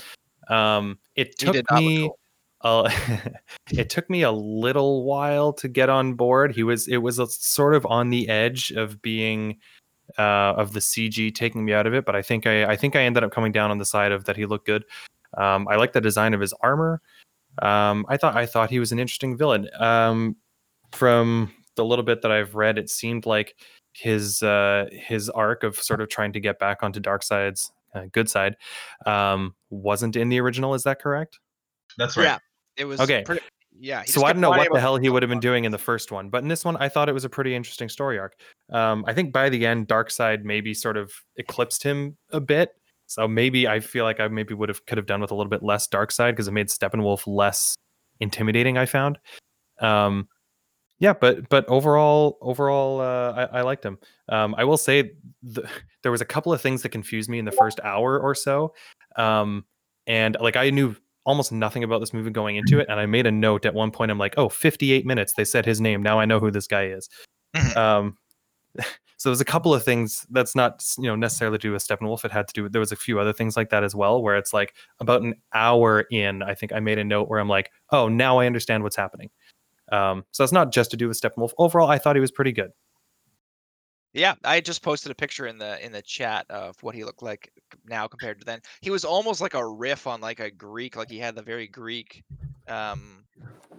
Um, 0.47 0.97
it 1.15 1.37
took 1.37 1.53
did 1.53 1.65
not 1.69 1.83
look 1.83 1.85
me. 1.85 2.01
cool. 2.07 2.19
Uh, 2.63 2.89
it 3.71 3.89
took 3.89 4.09
me 4.09 4.21
a 4.21 4.31
little 4.31 5.03
while 5.03 5.53
to 5.53 5.67
get 5.67 5.89
on 5.89 6.13
board. 6.13 6.53
He 6.53 6.63
was 6.63 6.87
it 6.87 6.97
was 6.97 7.19
a, 7.19 7.27
sort 7.27 7.75
of 7.75 7.85
on 7.85 8.09
the 8.09 8.29
edge 8.29 8.71
of 8.71 9.01
being 9.01 9.57
uh, 10.17 10.53
of 10.57 10.73
the 10.73 10.79
CG 10.79 11.33
taking 11.33 11.65
me 11.65 11.73
out 11.73 11.87
of 11.87 11.93
it, 11.93 12.05
but 12.05 12.15
I 12.15 12.21
think 12.21 12.45
I 12.45 12.65
I 12.65 12.75
think 12.75 12.95
I 12.95 13.01
ended 13.01 13.23
up 13.23 13.31
coming 13.31 13.51
down 13.51 13.71
on 13.71 13.77
the 13.77 13.85
side 13.85 14.11
of 14.11 14.25
that 14.25 14.37
he 14.37 14.45
looked 14.45 14.65
good. 14.65 14.83
Um, 15.37 15.67
I 15.69 15.75
like 15.75 15.93
the 15.93 16.01
design 16.01 16.33
of 16.33 16.41
his 16.41 16.53
armor. 16.61 17.01
Um, 17.61 18.05
I 18.09 18.17
thought 18.17 18.35
I 18.35 18.45
thought 18.45 18.69
he 18.69 18.79
was 18.79 18.91
an 18.91 18.99
interesting 18.99 19.37
villain. 19.37 19.69
Um, 19.79 20.35
from 20.91 21.53
the 21.75 21.85
little 21.85 22.03
bit 22.03 22.21
that 22.21 22.31
I've 22.31 22.55
read, 22.55 22.77
it 22.77 22.89
seemed 22.89 23.25
like 23.25 23.55
his 23.93 24.43
uh, 24.43 24.87
his 24.91 25.29
arc 25.29 25.63
of 25.63 25.75
sort 25.77 26.01
of 26.01 26.09
trying 26.09 26.33
to 26.33 26.39
get 26.39 26.59
back 26.59 26.83
onto 26.83 26.99
Darkseid's 26.99 27.71
uh, 27.93 28.05
good 28.11 28.29
side 28.29 28.55
um, 29.05 29.55
wasn't 29.69 30.15
in 30.15 30.29
the 30.29 30.39
original. 30.39 30.73
Is 30.73 30.83
that 30.83 31.01
correct? 31.01 31.39
That's 31.97 32.15
right. 32.17 32.25
Yeah, 32.25 32.37
it 32.77 32.85
was 32.85 32.99
Okay. 32.99 33.23
Pretty, 33.23 33.41
yeah. 33.79 34.03
so 34.05 34.23
I 34.23 34.33
don't 34.33 34.41
know 34.41 34.49
what 34.49 34.71
the 34.71 34.79
hell 34.79 34.97
he 34.97 35.09
would 35.09 35.23
have 35.23 35.29
been 35.29 35.39
doing 35.39 35.65
in 35.65 35.71
the 35.71 35.77
first 35.77 36.11
one, 36.11 36.29
but 36.29 36.41
in 36.43 36.47
this 36.47 36.63
one, 36.63 36.77
I 36.77 36.89
thought 36.89 37.09
it 37.09 37.13
was 37.13 37.25
a 37.25 37.29
pretty 37.29 37.55
interesting 37.55 37.89
story 37.89 38.19
arc. 38.19 38.35
Um, 38.71 39.03
I 39.07 39.13
think 39.13 39.33
by 39.33 39.49
the 39.49 39.65
end, 39.65 39.87
Darkseid 39.87 40.43
maybe 40.43 40.73
sort 40.73 40.97
of 40.97 41.11
eclipsed 41.37 41.83
him 41.83 42.17
a 42.31 42.39
bit. 42.39 42.71
So 43.07 43.27
maybe 43.27 43.67
I 43.67 43.79
feel 43.81 44.05
like 44.05 44.19
I 44.19 44.27
maybe 44.29 44.53
would 44.53 44.69
have 44.69 44.85
could 44.85 44.97
have 44.97 45.05
done 45.05 45.19
with 45.19 45.31
a 45.31 45.35
little 45.35 45.49
bit 45.49 45.63
less 45.63 45.87
Darkseid 45.87 46.31
because 46.31 46.47
it 46.47 46.51
made 46.51 46.67
Steppenwolf 46.67 47.23
less 47.27 47.75
intimidating. 48.19 48.77
I 48.77 48.85
found. 48.85 49.19
Um, 49.79 50.29
yeah, 50.99 51.13
but 51.13 51.49
but 51.49 51.67
overall, 51.67 52.37
overall, 52.41 53.01
uh, 53.01 53.47
I, 53.51 53.59
I 53.59 53.61
liked 53.63 53.83
him. 53.83 53.97
Um, 54.29 54.53
I 54.57 54.63
will 54.63 54.77
say 54.77 55.13
the, 55.41 55.67
there 56.03 56.11
was 56.11 56.21
a 56.21 56.25
couple 56.25 56.53
of 56.53 56.61
things 56.61 56.83
that 56.83 56.89
confused 56.89 57.27
me 57.27 57.39
in 57.39 57.45
the 57.45 57.51
first 57.51 57.79
hour 57.83 58.19
or 58.19 58.35
so, 58.35 58.75
um, 59.17 59.65
and 60.05 60.37
like 60.39 60.55
I 60.55 60.69
knew 60.69 60.95
almost 61.25 61.51
nothing 61.51 61.83
about 61.83 61.99
this 61.99 62.13
movie 62.13 62.31
going 62.31 62.55
into 62.55 62.79
it, 62.79 62.87
and 62.89 62.99
I 62.99 63.05
made 63.05 63.27
a 63.27 63.31
note 63.31 63.65
at 63.65 63.73
one 63.73 63.91
point. 63.91 64.11
I'm 64.11 64.17
like, 64.17 64.33
oh, 64.37 64.49
58 64.49 65.05
minutes. 65.05 65.33
They 65.33 65.45
said 65.45 65.65
his 65.65 65.79
name. 65.81 66.01
Now 66.03 66.19
I 66.19 66.25
know 66.25 66.39
who 66.39 66.51
this 66.51 66.67
guy 66.67 66.85
is. 66.87 67.09
Mhm. 67.55 67.75
um, 67.77 68.17
So 69.21 69.29
there's 69.29 69.39
a 69.39 69.45
couple 69.45 69.71
of 69.71 69.83
things 69.83 70.25
that's 70.31 70.55
not 70.55 70.83
you 70.97 71.03
know 71.03 71.15
necessarily 71.15 71.59
to 71.59 71.61
do 71.61 71.71
with 71.73 71.87
Steppenwolf. 71.87 72.25
It 72.25 72.31
had 72.31 72.47
to 72.47 72.53
do 72.55 72.63
with 72.63 72.71
there 72.71 72.79
was 72.79 72.91
a 72.91 72.95
few 72.95 73.19
other 73.19 73.33
things 73.33 73.55
like 73.55 73.69
that 73.69 73.83
as 73.83 73.93
well, 73.93 74.19
where 74.23 74.35
it's 74.35 74.51
like 74.51 74.73
about 74.99 75.21
an 75.21 75.35
hour 75.53 76.07
in, 76.09 76.41
I 76.41 76.55
think 76.55 76.73
I 76.73 76.79
made 76.79 76.97
a 76.97 77.03
note 77.03 77.29
where 77.29 77.39
I'm 77.39 77.47
like, 77.47 77.69
oh, 77.91 78.07
now 78.07 78.39
I 78.39 78.47
understand 78.47 78.81
what's 78.81 78.95
happening. 78.95 79.29
Um, 79.91 80.25
so 80.31 80.41
that's 80.41 80.51
not 80.51 80.71
just 80.71 80.89
to 80.89 80.97
do 80.97 81.07
with 81.07 81.21
Steppenwolf. 81.21 81.51
Overall, 81.59 81.87
I 81.87 81.99
thought 81.99 82.15
he 82.15 82.19
was 82.19 82.31
pretty 82.31 82.51
good. 82.51 82.71
Yeah, 84.13 84.35
I 84.43 84.59
just 84.59 84.81
posted 84.81 85.11
a 85.11 85.15
picture 85.15 85.47
in 85.47 85.57
the 85.57 85.83
in 85.85 85.91
the 85.91 86.01
chat 86.01 86.45
of 86.49 86.75
what 86.83 86.95
he 86.95 87.03
looked 87.05 87.23
like 87.23 87.51
now 87.85 88.07
compared 88.07 88.39
to 88.39 88.45
then. 88.45 88.59
He 88.81 88.89
was 88.89 89.05
almost 89.05 89.39
like 89.41 89.53
a 89.53 89.65
riff 89.65 90.05
on 90.07 90.19
like 90.21 90.39
a 90.39 90.51
Greek, 90.51 90.95
like 90.97 91.09
he 91.09 91.17
had 91.19 91.35
the 91.35 91.41
very 91.41 91.67
Greek 91.67 92.23
um 92.67 93.23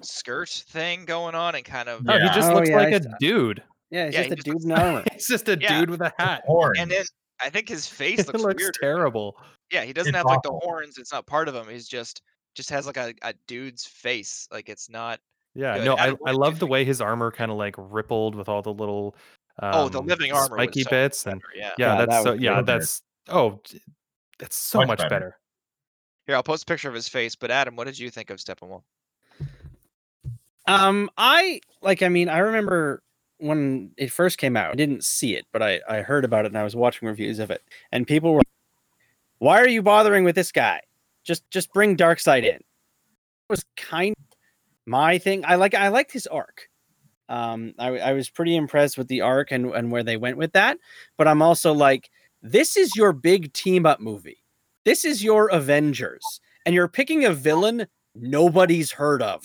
skirt 0.00 0.48
thing 0.48 1.04
going 1.04 1.34
on 1.34 1.54
and 1.54 1.64
kind 1.64 1.88
of 1.88 2.02
Oh, 2.08 2.18
he 2.18 2.26
just 2.28 2.50
Oh, 2.50 2.54
looks 2.54 2.68
yeah, 2.70 2.76
like 2.76 2.88
I 2.88 2.90
a 2.90 2.96
s- 2.96 3.06
dude. 3.20 3.62
Yeah, 3.90 4.06
he's 4.06 4.14
Yeah, 4.14 4.20
just 4.22 4.26
he 4.28 4.32
a 4.32 4.36
just 4.36 4.44
dude 4.46 4.54
looks- 4.54 4.64
in 4.64 4.72
armor. 4.72 5.04
It's 5.12 5.28
just 5.28 5.48
a 5.48 5.58
Yeah. 5.60 5.80
dude 5.80 5.90
with 5.90 6.00
a 6.00 6.12
hat. 6.18 6.42
Horns. 6.46 6.78
and 6.78 6.90
then 6.90 7.04
I 7.40 7.50
think 7.50 7.68
his 7.68 7.86
face 8.00 8.26
looks, 8.26 8.40
looks 8.40 8.62
weird. 8.62 8.74
terrible. 8.80 9.36
Yeah, 9.70 9.84
he 9.84 9.92
doesn't 9.92 10.10
It's 10.14 10.16
have 10.16 10.26
like 10.26 10.42
the 10.42 10.52
horns. 10.52 10.98
It's 10.98 11.12
not 11.12 11.26
part 11.26 11.48
of 11.48 11.54
him. 11.54 11.68
He's 11.68 11.88
just 11.88 12.22
just 12.54 12.70
has 12.70 12.86
like 12.86 12.96
a, 12.96 13.14
a 13.22 13.34
dude's 13.46 13.84
face. 13.86 14.48
Like 14.50 14.68
it's 14.68 14.88
not. 14.90 15.20
Yeah, 15.54 15.76
Good. 15.76 15.84
no, 15.84 15.94
I, 15.96 16.04
Adam, 16.04 16.16
what 16.20 16.30
I 16.30 16.34
love 16.34 16.58
the 16.58 16.66
way 16.66 16.84
his 16.84 17.00
armor 17.02 17.30
kind 17.30 17.50
of 17.50 17.58
like 17.58 17.74
rippled 17.76 18.34
with 18.34 18.48
all 18.48 18.62
the 18.62 18.72
little 18.72 19.14
um, 19.58 19.70
oh, 19.74 19.88
the 19.88 20.00
living 20.02 20.32
armor. 20.32 20.56
was 20.56 20.64
spiky 20.64 20.82
so 20.82 20.86
much 20.86 20.90
bits 20.90 21.26
and 21.26 21.40
better, 21.40 21.52
yeah. 21.54 21.62
yeah, 21.78 21.92
Yeah, 21.92 21.96
that's 22.06 22.10
that 22.10 22.22
so 22.22 22.32
yeah, 22.34 22.50
really 22.50 22.60
good. 22.62 22.66
that's 22.66 23.02
oh, 23.28 23.60
that's 24.38 24.56
so 24.56 24.78
Much 24.78 24.88
much, 24.88 24.98
better. 24.98 25.08
better. 25.10 25.38
Here, 26.26 26.36
I'll 26.36 26.42
post 26.42 26.62
a 26.62 26.66
picture 26.66 26.88
of 26.88 26.94
his 26.94 27.08
face. 27.08 27.34
But 27.34 27.50
Adam, 27.50 27.76
what 27.76 27.86
did 27.86 27.98
you 27.98 28.10
think 28.10 28.30
of 28.30 28.38
Steppenwolf? 28.38 28.82
Um, 30.66 31.10
I 31.18 31.60
like. 31.80 32.02
I 32.02 32.08
mean, 32.08 32.28
I 32.28 32.38
remember 32.38 33.02
when 33.38 33.90
it 33.96 34.12
first 34.12 34.38
came 34.38 34.56
out. 34.56 34.70
I 34.70 34.74
didn't 34.74 35.04
see 35.04 35.34
it, 35.34 35.46
but 35.52 35.62
I 35.62 35.80
I 35.88 36.02
heard 36.02 36.24
about 36.24 36.44
it 36.44 36.48
and 36.52 36.58
I 36.58 36.62
was 36.64 36.76
watching 36.76 37.08
reviews 37.08 37.38
of 37.40 37.50
it, 37.50 37.62
and 37.90 38.06
people 38.06 38.34
were, 38.34 38.42
"Why 39.38 39.60
are 39.60 39.68
you 39.68 39.82
bothering 39.82 40.24
with 40.24 40.36
this 40.36 40.52
guy? 40.52 40.80
Just 41.24 41.48
just 41.50 41.72
bring 41.72 41.96
Darkseid 41.96 42.44
in." 42.44 42.56
It 42.56 42.62
was 43.50 43.64
kind 43.76 44.14
of 44.18 44.24
my 44.86 45.18
thing. 45.18 45.44
I 45.44 45.56
like 45.56 45.74
I 45.74 45.88
liked 45.88 46.12
his 46.12 46.26
arc. 46.28 46.68
Um, 47.32 47.72
I 47.78 47.98
I 47.98 48.12
was 48.12 48.28
pretty 48.28 48.54
impressed 48.54 48.98
with 48.98 49.08
the 49.08 49.22
arc 49.22 49.50
and 49.52 49.74
and 49.74 49.90
where 49.90 50.02
they 50.02 50.18
went 50.18 50.36
with 50.36 50.52
that. 50.52 50.76
But 51.16 51.26
I'm 51.26 51.40
also 51.40 51.72
like, 51.72 52.10
this 52.42 52.76
is 52.76 52.94
your 52.94 53.14
big 53.14 53.54
team 53.54 53.86
up 53.86 54.00
movie. 54.00 54.44
This 54.84 55.04
is 55.04 55.24
your 55.24 55.48
Avengers, 55.48 56.40
and 56.66 56.74
you're 56.74 56.88
picking 56.88 57.24
a 57.24 57.32
villain 57.32 57.86
nobody's 58.14 58.92
heard 58.92 59.22
of. 59.22 59.42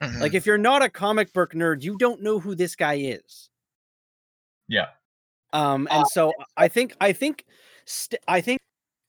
Mm-hmm. 0.00 0.20
Like 0.20 0.34
if 0.34 0.46
you're 0.46 0.56
not 0.56 0.82
a 0.82 0.88
comic 0.88 1.32
book 1.32 1.52
nerd, 1.52 1.82
you 1.82 1.98
don't 1.98 2.22
know 2.22 2.38
who 2.38 2.54
this 2.54 2.76
guy 2.76 2.94
is. 2.94 3.50
Yeah. 4.68 4.88
Um, 5.52 5.88
and 5.90 6.06
so 6.06 6.32
I 6.56 6.68
think 6.68 6.94
I 7.00 7.12
think 7.12 7.44
St- 7.86 8.22
I 8.28 8.40
think 8.40 8.60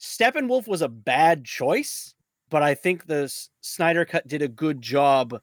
Steppenwolf 0.02 0.68
was 0.68 0.82
a 0.82 0.90
bad 0.90 1.46
choice, 1.46 2.16
but 2.50 2.64
I 2.64 2.74
think 2.74 3.06
the 3.06 3.24
S- 3.24 3.50
Snyder 3.62 4.06
cut 4.06 4.28
did 4.28 4.42
a 4.42 4.48
good 4.48 4.82
job, 4.82 5.40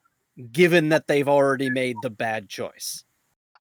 given 0.52 0.88
that 0.90 1.06
they've 1.06 1.28
already 1.28 1.70
made 1.70 1.96
the 2.02 2.10
bad 2.10 2.48
choice. 2.48 3.04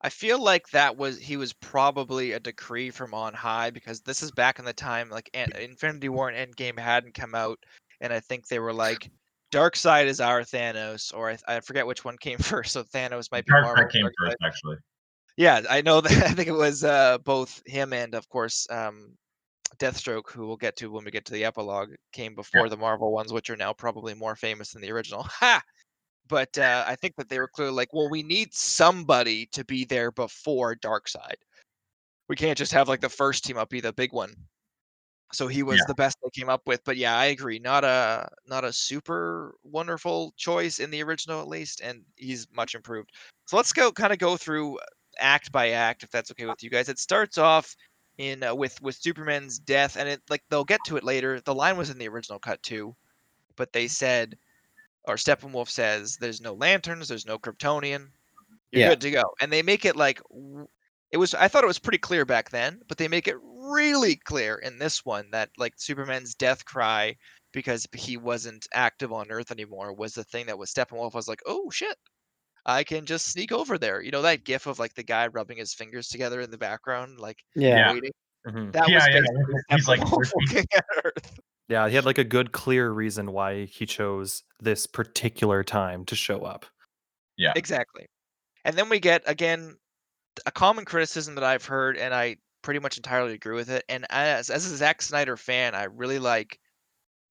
I 0.01 0.09
feel 0.09 0.41
like 0.41 0.69
that 0.69 0.95
was 0.95 1.19
he 1.19 1.35
was 1.35 1.51
probably 1.53 2.31
a 2.31 2.39
decree 2.39 2.89
from 2.89 3.13
on 3.13 3.33
high 3.33 3.69
because 3.69 3.99
this 4.01 4.23
is 4.23 4.31
back 4.31 4.57
in 4.57 4.65
the 4.65 4.71
time 4.73 5.09
like 5.09 5.29
An- 5.33 5.51
Infinity 5.59 6.07
War 6.09 6.29
and 6.29 6.55
Endgame 6.55 6.79
hadn't 6.79 7.13
come 7.13 7.35
out, 7.35 7.59
and 7.99 8.13
I 8.13 8.21
think 8.21 8.47
they 8.47 8.59
were 8.59 8.71
like, 8.73 9.09
Darkseid 9.51 10.05
is 10.05 10.21
our 10.21 10.41
Thanos, 10.41 11.13
or 11.13 11.31
I, 11.31 11.37
I 11.47 11.59
forget 11.59 11.85
which 11.85 12.05
one 12.05 12.17
came 12.17 12.37
first. 12.39 12.71
So 12.71 12.83
Thanos 12.83 13.29
might 13.31 13.45
be 13.45 13.51
Dark 13.51 13.65
Marvel. 13.65 13.83
Side 13.83 13.91
came 13.91 14.05
Darkseid- 14.05 14.11
first, 14.27 14.37
actually. 14.43 14.77
Yeah, 15.35 15.61
I 15.69 15.81
know 15.81 15.99
that. 16.01 16.11
I 16.11 16.31
think 16.31 16.47
it 16.47 16.53
was 16.53 16.83
uh, 16.83 17.17
both 17.19 17.61
him 17.65 17.91
and, 17.91 18.13
of 18.15 18.27
course, 18.29 18.67
um, 18.69 19.17
Deathstroke, 19.79 20.29
who 20.31 20.47
we'll 20.47 20.57
get 20.57 20.75
to 20.77 20.91
when 20.91 21.03
we 21.05 21.11
get 21.11 21.25
to 21.25 21.33
the 21.33 21.45
epilogue, 21.45 21.89
came 22.13 22.35
before 22.35 22.69
the 22.69 22.77
Marvel 22.77 23.11
ones, 23.11 23.31
which 23.33 23.49
are 23.49 23.55
now 23.55 23.71
probably 23.73 24.13
more 24.13 24.35
famous 24.35 24.71
than 24.71 24.81
the 24.81 24.91
original. 24.91 25.23
Ha! 25.39 25.61
But 26.29 26.57
uh, 26.57 26.85
I 26.87 26.95
think 26.95 27.15
that 27.17 27.27
they 27.29 27.39
were 27.39 27.47
clearly 27.49 27.73
like, 27.73 27.93
well, 27.93 28.09
we 28.09 28.23
need 28.23 28.53
somebody 28.53 29.47
to 29.47 29.65
be 29.65 29.83
there 29.85 30.11
before 30.11 30.75
Darkseid. 30.75 31.35
We 32.29 32.35
can't 32.35 32.57
just 32.57 32.71
have 32.73 32.87
like 32.87 33.01
the 33.01 33.09
first 33.09 33.43
team 33.45 33.57
up 33.57 33.69
be 33.69 33.81
the 33.81 33.93
big 33.93 34.13
one. 34.13 34.35
So 35.31 35.47
he 35.47 35.61
was 35.63 35.79
Yeah. 35.79 35.85
the 35.87 35.95
best 35.95 36.17
they 36.23 36.29
came 36.31 36.49
up 36.49 36.61
with. 36.65 36.83
But 36.83 36.97
yeah, 36.97 37.17
I 37.17 37.25
agree. 37.25 37.59
Not 37.59 37.83
a 37.83 38.29
not 38.47 38.63
a 38.65 38.73
super 38.73 39.55
wonderful 39.63 40.33
choice 40.37 40.79
in 40.79 40.89
the 40.91 41.03
original, 41.03 41.41
at 41.41 41.47
least, 41.47 41.81
and 41.81 42.03
he's 42.15 42.47
much 42.53 42.75
improved. 42.75 43.11
So 43.45 43.57
let's 43.57 43.73
go 43.73 43.91
kind 43.91 44.13
of 44.13 44.19
go 44.19 44.37
through 44.37 44.79
act 45.19 45.51
by 45.51 45.69
act, 45.71 46.03
if 46.03 46.09
that's 46.11 46.31
okay 46.31 46.45
with 46.45 46.63
you 46.63 46.69
guys. 46.69 46.89
It 46.89 46.99
starts 46.99 47.37
off 47.37 47.75
in 48.17 48.43
uh, 48.43 48.55
with 48.55 48.81
with 48.81 48.95
Superman's 48.95 49.59
death, 49.59 49.97
and 49.97 50.09
it 50.09 50.21
like 50.29 50.43
they'll 50.49 50.63
get 50.65 50.83
to 50.85 50.97
it 50.97 51.03
later. 51.03 51.41
The 51.41 51.55
line 51.55 51.77
was 51.77 51.89
in 51.91 51.97
the 51.99 52.07
original 52.09 52.39
cut 52.39 52.61
too, 52.63 52.95
but 53.55 53.71
they 53.73 53.87
said, 53.87 54.37
or 55.09 55.15
Steppenwolf 55.15 55.69
says, 55.69 56.17
"There's 56.17 56.39
no 56.41 56.53
lanterns, 56.53 57.07
there's 57.09 57.25
no 57.25 57.39
Kryptonian, 57.39 58.11
you're 58.71 58.81
Yeah. 58.81 58.89
good 58.89 59.01
to 59.01 59.11
go." 59.11 59.23
And 59.41 59.51
they 59.51 59.63
make 59.63 59.85
it 59.85 59.95
like 59.95 60.21
it 61.11 61.17
was. 61.17 61.33
I 61.33 61.47
thought 61.47 61.63
it 61.63 61.67
was 61.67 61.79
pretty 61.79 61.97
clear 61.97 62.25
back 62.25 62.49
then, 62.51 62.81
but 62.87 62.97
they 62.97 63.07
make 63.07 63.27
it 63.27 63.37
really 63.41 64.15
clear 64.15 64.55
in 64.57 64.77
this 64.79 65.03
one 65.05 65.31
that 65.31 65.49
like 65.57 65.73
Superman's 65.77 66.35
death 66.35 66.65
cry 66.65 67.17
because 67.51 67.87
he 67.95 68.17
wasn't 68.17 68.67
active 68.73 69.11
on 69.11 69.31
Earth 69.31 69.51
anymore 69.51 69.93
was 69.93 70.13
the 70.13 70.23
thing 70.23 70.45
that 70.47 70.57
was 70.59 70.71
Steppenwolf 70.71 71.13
was 71.13 71.27
like, 71.27 71.41
"Oh 71.47 71.69
shit." 71.71 71.97
I 72.65 72.83
can 72.83 73.05
just 73.05 73.27
sneak 73.27 73.51
over 73.51 73.77
there. 73.77 74.01
You 74.01 74.11
know 74.11 74.21
that 74.21 74.43
gif 74.45 74.67
of 74.67 74.79
like 74.79 74.93
the 74.93 75.03
guy 75.03 75.27
rubbing 75.27 75.57
his 75.57 75.73
fingers 75.73 76.07
together 76.09 76.41
in 76.41 76.51
the 76.51 76.57
background, 76.57 77.19
like 77.19 77.39
Yeah. 77.55 77.91
waiting. 77.93 78.11
Mhm. 78.47 78.71
That 78.73 78.89
Yeah, 78.89 78.95
was 78.95 79.07
yeah, 79.07 79.21
basically 79.21 79.61
he's 79.69 79.87
like, 79.87 80.01
Steppenwolf 81.69 81.77
"Where's 81.77 81.77
he?" 81.77 81.77
looking 81.77 81.77
at 81.77 81.77
Earth. 81.77 81.85
Yeah, 81.85 81.89
he 81.89 81.95
had 81.95 82.05
like 82.05 82.17
a 82.17 82.23
good, 82.23 82.51
clear 82.51 82.91
reason 82.91 83.31
why 83.31 83.65
he 83.65 83.85
chose 83.85 84.43
this 84.59 84.87
particular 84.87 85.63
time 85.63 86.05
to 86.05 86.15
show 86.15 86.41
up. 86.43 86.65
Yeah. 87.37 87.55
Exactly. 87.55 88.07
And 88.65 88.77
then 88.77 88.89
we 88.89 88.99
get 88.99 89.23
again 89.27 89.77
a 90.45 90.51
common 90.51 90.85
criticism 90.85 91.35
that 91.35 91.45
I've 91.45 91.65
heard, 91.65 91.97
and 91.97 92.13
I 92.15 92.37
pretty 92.63 92.79
much 92.81 92.97
entirely 92.97 93.33
agree 93.35 93.55
with 93.55 93.69
it. 93.69 93.85
And 93.89 94.05
as 94.11 94.49
as 94.51 94.65
a 94.71 94.77
Zack 94.77 95.01
Snyder 95.01 95.37
fan, 95.37 95.75
I 95.75 95.85
really 95.85 96.19
like, 96.19 96.59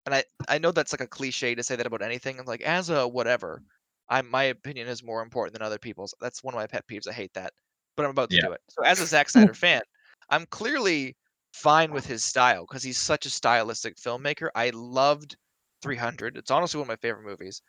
and 0.06 0.14
I 0.14 0.24
I 0.48 0.58
know 0.58 0.72
that's 0.72 0.92
like 0.92 1.00
a 1.02 1.08
cliche 1.08 1.54
to 1.56 1.64
say 1.64 1.76
that 1.76 1.86
about 1.86 2.02
anything. 2.02 2.40
I'm 2.40 2.46
like 2.46 2.62
as 2.62 2.90
a 2.90 3.08
whatever, 3.08 3.62
I 4.10 4.22
my 4.22 4.44
opinion 4.44 4.88
is 4.88 5.02
more 5.04 5.22
important 5.22 5.54
than 5.54 5.62
other 5.62 5.78
people's. 5.78 6.14
That's 6.20 6.44
one 6.44 6.54
of 6.54 6.58
my 6.58 6.66
pet 6.68 6.86
peeves. 6.88 7.08
I 7.08 7.12
hate 7.12 7.34
that, 7.34 7.52
but 7.96 8.04
I'm 8.06 8.10
about 8.12 8.30
to 8.32 8.36
Yeah. 8.36 8.42
do 8.48 8.52
it. 8.52 8.62
So 8.70 8.82
as 8.84 9.00
a 9.00 9.06
Zack 9.06 9.30
Snyder 9.30 9.54
fan, 9.54 9.82
I'm 10.30 10.46
clearly 10.46 11.16
fine 11.58 11.92
with 11.92 12.06
his 12.06 12.24
style 12.24 12.64
because 12.66 12.82
he's 12.82 12.98
such 12.98 13.26
a 13.26 13.30
stylistic 13.30 13.96
filmmaker. 13.96 14.48
I 14.54 14.70
loved 14.74 15.36
300. 15.82 16.36
It's 16.36 16.50
honestly 16.50 16.78
one 16.78 16.86
of 16.86 16.88
my 16.88 16.96
favorite 16.96 17.26
movies. 17.26 17.62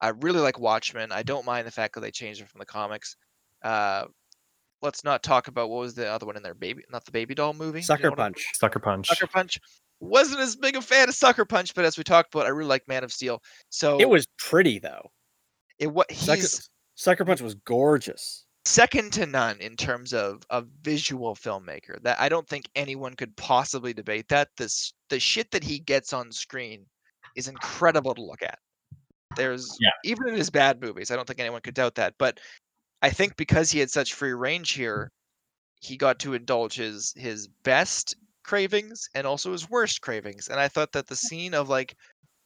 I 0.00 0.08
really 0.08 0.40
like 0.40 0.58
Watchmen. 0.58 1.12
I 1.12 1.22
don't 1.22 1.44
mind 1.44 1.66
the 1.66 1.70
fact 1.70 1.94
that 1.94 2.00
they 2.00 2.10
changed 2.10 2.40
it 2.40 2.48
from 2.48 2.58
the 2.58 2.66
comics. 2.66 3.16
Uh, 3.62 4.04
let's 4.82 5.04
not 5.04 5.22
talk 5.22 5.48
about 5.48 5.68
what 5.68 5.80
was 5.80 5.94
the 5.94 6.08
other 6.08 6.26
one 6.26 6.36
in 6.36 6.42
there, 6.42 6.54
baby, 6.54 6.82
not 6.90 7.04
the 7.04 7.12
Baby 7.12 7.34
Doll 7.34 7.52
movie. 7.52 7.80
Do 7.80 7.86
you 7.86 7.98
know 7.98 8.04
Sucker 8.04 8.16
Punch. 8.16 8.44
Sucker 8.54 8.78
Punch. 8.78 9.08
Sucker 9.08 9.26
Punch. 9.26 9.58
Wasn't 10.00 10.40
as 10.40 10.56
big 10.56 10.76
a 10.76 10.82
fan 10.82 11.08
of 11.10 11.14
Sucker 11.14 11.44
Punch, 11.44 11.74
but 11.74 11.84
as 11.84 11.98
we 11.98 12.04
talked 12.04 12.34
about, 12.34 12.46
I 12.46 12.50
really 12.50 12.68
like 12.68 12.88
Man 12.88 13.04
of 13.04 13.12
Steel. 13.12 13.42
So 13.68 13.98
It 14.00 14.08
was 14.08 14.26
pretty 14.38 14.78
though. 14.78 15.10
it 15.78 15.88
what 15.88 16.10
Sucker, 16.12 16.46
Sucker 16.94 17.24
Punch 17.24 17.42
was 17.42 17.54
gorgeous. 17.54 18.46
Second 18.64 19.12
to 19.14 19.26
none 19.26 19.58
in 19.60 19.76
terms 19.76 20.12
of 20.12 20.42
a 20.50 20.62
visual 20.82 21.34
filmmaker. 21.34 22.00
That 22.02 22.20
I 22.20 22.28
don't 22.28 22.48
think 22.48 22.68
anyone 22.74 23.14
could 23.16 23.36
possibly 23.36 23.92
debate 23.92 24.28
that. 24.28 24.48
This 24.56 24.92
the 25.08 25.20
shit 25.20 25.50
that 25.52 25.64
he 25.64 25.78
gets 25.78 26.12
on 26.12 26.32
screen 26.32 26.86
is 27.36 27.48
incredible 27.48 28.14
to 28.14 28.22
look 28.22 28.42
at. 28.42 28.58
There's 29.36 29.76
Yeah. 29.80 29.90
even 30.04 30.28
in 30.28 30.34
his 30.36 30.50
bad 30.50 30.80
movies, 30.80 31.10
I 31.10 31.16
don't 31.16 31.26
think 31.26 31.40
anyone 31.40 31.62
could 31.62 31.74
doubt 31.74 31.94
that. 31.96 32.14
But 32.18 32.40
I 33.02 33.10
think 33.10 33.36
because 33.36 33.70
he 33.70 33.78
had 33.80 33.90
such 33.90 34.14
free 34.14 34.34
range 34.34 34.72
here, 34.72 35.12
he 35.82 35.96
got 35.96 36.18
to 36.20 36.34
indulge 36.34 36.74
his 36.74 37.12
his 37.16 37.48
best 37.64 38.16
cravings 38.44 39.08
and 39.14 39.26
also 39.26 39.52
his 39.52 39.70
worst 39.70 40.00
cravings. 40.02 40.48
And 40.48 40.60
I 40.60 40.68
thought 40.68 40.92
that 40.92 41.06
the 41.06 41.16
scene 41.16 41.54
of 41.54 41.68
like 41.68 41.94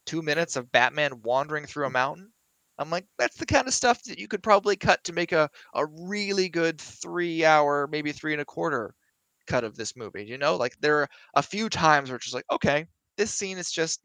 two 0.07 0.23
minutes 0.23 0.57
of 0.57 0.71
Batman 0.73 1.23
wandering 1.23 1.67
through 1.67 1.87
a 1.87 1.91
mountain, 1.91 2.34
I'm 2.79 2.91
like, 2.91 3.07
that's 3.19 3.37
the 3.37 3.47
kind 3.47 3.69
of 3.69 3.75
stuff 3.75 4.03
that 4.05 4.19
you 4.19 4.29
could 4.29 4.43
probably 4.43 4.77
cut 4.77 5.03
to 5.05 5.13
make 5.13 5.33
a 5.33 5.49
a 5.75 5.87
really 5.87 6.49
good 6.49 6.81
three 6.81 7.45
hour, 7.45 7.89
maybe 7.91 8.13
three 8.13 8.33
and 8.33 8.43
a 8.43 8.45
quarter 8.45 8.95
cut 9.47 9.65
of 9.65 9.77
this 9.77 9.97
movie. 9.97 10.25
You 10.25 10.39
know, 10.39 10.57
like 10.57 10.75
there 10.81 10.99
are 10.99 11.09
a 11.35 11.43
few 11.43 11.69
times 11.69 12.11
where 12.11 12.17
it's 12.17 12.25
just 12.27 12.35
like, 12.35 12.51
okay, 12.51 12.87
this 13.17 13.33
scene 13.33 13.59
is 13.59 13.71
just 13.71 14.01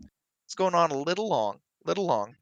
it's 0.45 0.55
going 0.55 0.75
on 0.75 0.91
a 0.91 0.97
little 0.97 1.29
long, 1.29 1.55
a 1.85 1.87
little 1.87 2.05
long. 2.05 2.35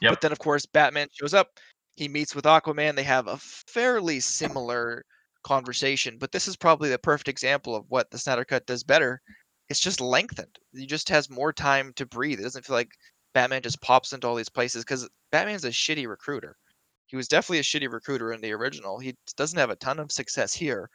Yep. 0.00 0.12
But 0.12 0.20
then 0.20 0.32
of 0.32 0.38
course 0.38 0.66
Batman 0.66 1.08
shows 1.12 1.34
up. 1.34 1.48
He 1.96 2.08
meets 2.08 2.34
with 2.34 2.44
Aquaman. 2.44 2.94
They 2.96 3.02
have 3.04 3.26
a 3.26 3.38
fairly 3.38 4.20
similar 4.20 5.04
conversation, 5.44 6.18
but 6.18 6.32
this 6.32 6.48
is 6.48 6.56
probably 6.56 6.90
the 6.90 6.98
perfect 6.98 7.28
example 7.28 7.74
of 7.74 7.84
what 7.88 8.10
the 8.10 8.18
Snyder 8.18 8.44
Cut 8.44 8.66
does 8.66 8.84
better. 8.84 9.20
It's 9.68 9.80
just 9.80 10.00
lengthened. 10.00 10.58
He 10.74 10.86
just 10.86 11.08
has 11.08 11.30
more 11.30 11.52
time 11.52 11.92
to 11.96 12.06
breathe. 12.06 12.38
It 12.40 12.44
doesn't 12.44 12.64
feel 12.64 12.76
like 12.76 12.90
Batman 13.36 13.60
just 13.60 13.82
pops 13.82 14.14
into 14.14 14.26
all 14.26 14.34
these 14.34 14.48
places 14.48 14.82
because 14.82 15.06
Batman's 15.30 15.66
a 15.66 15.68
shitty 15.70 16.08
recruiter. 16.08 16.56
He 17.04 17.16
was 17.16 17.28
definitely 17.28 17.58
a 17.58 17.62
shitty 17.62 17.92
recruiter 17.92 18.32
in 18.32 18.40
the 18.40 18.50
original. 18.52 18.98
He 18.98 19.14
doesn't 19.36 19.58
have 19.58 19.68
a 19.68 19.76
ton 19.76 19.98
of 20.00 20.10
success 20.10 20.54
here, 20.54 20.88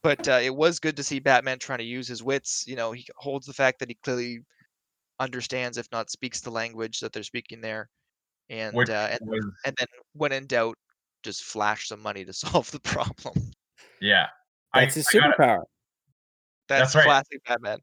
but 0.00 0.28
uh, 0.28 0.38
it 0.40 0.54
was 0.54 0.78
good 0.78 0.96
to 0.98 1.02
see 1.02 1.18
Batman 1.18 1.58
trying 1.58 1.80
to 1.80 1.84
use 1.84 2.06
his 2.06 2.22
wits. 2.22 2.62
You 2.68 2.76
know, 2.76 2.92
he 2.92 3.04
holds 3.16 3.44
the 3.44 3.52
fact 3.52 3.80
that 3.80 3.88
he 3.88 3.96
clearly 4.04 4.38
understands, 5.18 5.76
if 5.76 5.88
not 5.90 6.10
speaks 6.10 6.40
the 6.40 6.50
language 6.52 7.00
that 7.00 7.12
they're 7.12 7.24
speaking 7.24 7.60
there, 7.60 7.88
and 8.50 8.72
Which 8.76 8.88
uh, 8.88 9.08
and, 9.10 9.28
was 9.28 9.44
and 9.66 9.74
then 9.76 9.88
when 10.12 10.30
in 10.30 10.46
doubt, 10.46 10.76
just 11.24 11.42
flash 11.42 11.88
some 11.88 12.00
money 12.00 12.24
to 12.24 12.32
solve 12.32 12.70
the 12.70 12.78
problem. 12.78 13.50
yeah. 14.00 14.26
That's 14.74 14.94
his 14.94 15.08
I 15.12 15.18
gotta- 15.18 15.32
superpower. 15.42 15.62
That's, 16.68 16.92
That's 16.92 16.94
right. 16.94 17.04
classic 17.04 17.40
Batman. 17.48 17.78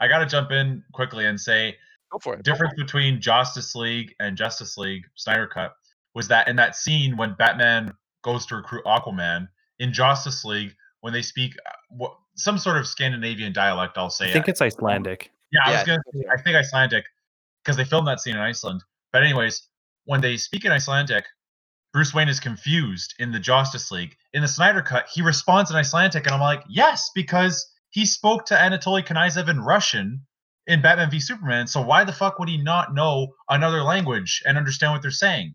I 0.00 0.08
got 0.08 0.20
to 0.20 0.26
jump 0.26 0.50
in 0.50 0.82
quickly 0.94 1.26
and 1.26 1.38
say 1.38 1.76
Go 2.12 2.18
for 2.18 2.34
it. 2.34 2.42
difference 2.42 2.74
between 2.76 3.20
Justice 3.20 3.74
League 3.74 4.14
and 4.20 4.36
Justice 4.36 4.76
League 4.76 5.04
Snyder 5.14 5.46
Cut 5.46 5.72
was 6.14 6.28
that 6.28 6.46
in 6.46 6.56
that 6.56 6.76
scene 6.76 7.16
when 7.16 7.34
Batman 7.38 7.92
goes 8.22 8.44
to 8.46 8.56
recruit 8.56 8.84
Aquaman 8.84 9.48
in 9.78 9.92
Justice 9.92 10.44
League 10.44 10.74
when 11.00 11.12
they 11.12 11.22
speak 11.22 11.56
uh, 11.66 11.70
what, 11.90 12.12
some 12.36 12.58
sort 12.58 12.76
of 12.76 12.86
Scandinavian 12.86 13.52
dialect, 13.52 13.96
I'll 13.96 14.10
say. 14.10 14.28
I 14.28 14.32
think 14.32 14.48
it. 14.48 14.52
it's 14.52 14.62
Icelandic. 14.62 15.30
yeah, 15.52 15.60
I 15.64 15.70
Yeah, 15.70 15.76
was 15.78 15.86
gonna. 15.86 16.02
Say, 16.12 16.24
I 16.30 16.40
think 16.42 16.56
Icelandic 16.56 17.04
because 17.64 17.76
they 17.76 17.84
filmed 17.84 18.08
that 18.08 18.20
scene 18.20 18.34
in 18.34 18.40
Iceland. 18.40 18.82
But 19.12 19.22
anyways, 19.22 19.68
when 20.04 20.20
they 20.20 20.36
speak 20.36 20.64
in 20.64 20.72
Icelandic, 20.72 21.24
Bruce 21.92 22.14
Wayne 22.14 22.28
is 22.28 22.40
confused 22.40 23.14
in 23.18 23.32
the 23.32 23.40
Justice 23.40 23.90
League. 23.90 24.16
In 24.32 24.42
the 24.42 24.48
Snyder 24.48 24.82
Cut, 24.82 25.06
he 25.12 25.22
responds 25.22 25.70
in 25.70 25.76
Icelandic, 25.76 26.26
and 26.26 26.34
I'm 26.34 26.40
like, 26.40 26.64
yes, 26.68 27.10
because 27.14 27.70
he 27.90 28.06
spoke 28.06 28.46
to 28.46 28.54
Anatoli 28.54 29.06
Knyazev 29.06 29.48
in 29.48 29.60
Russian 29.60 30.26
in 30.66 30.80
Batman 30.82 31.10
v 31.10 31.20
Superman. 31.20 31.66
So 31.66 31.80
why 31.80 32.04
the 32.04 32.12
fuck 32.12 32.38
would 32.38 32.48
he 32.48 32.56
not 32.56 32.94
know 32.94 33.28
another 33.48 33.82
language 33.82 34.42
and 34.46 34.56
understand 34.56 34.92
what 34.92 35.02
they're 35.02 35.10
saying? 35.10 35.54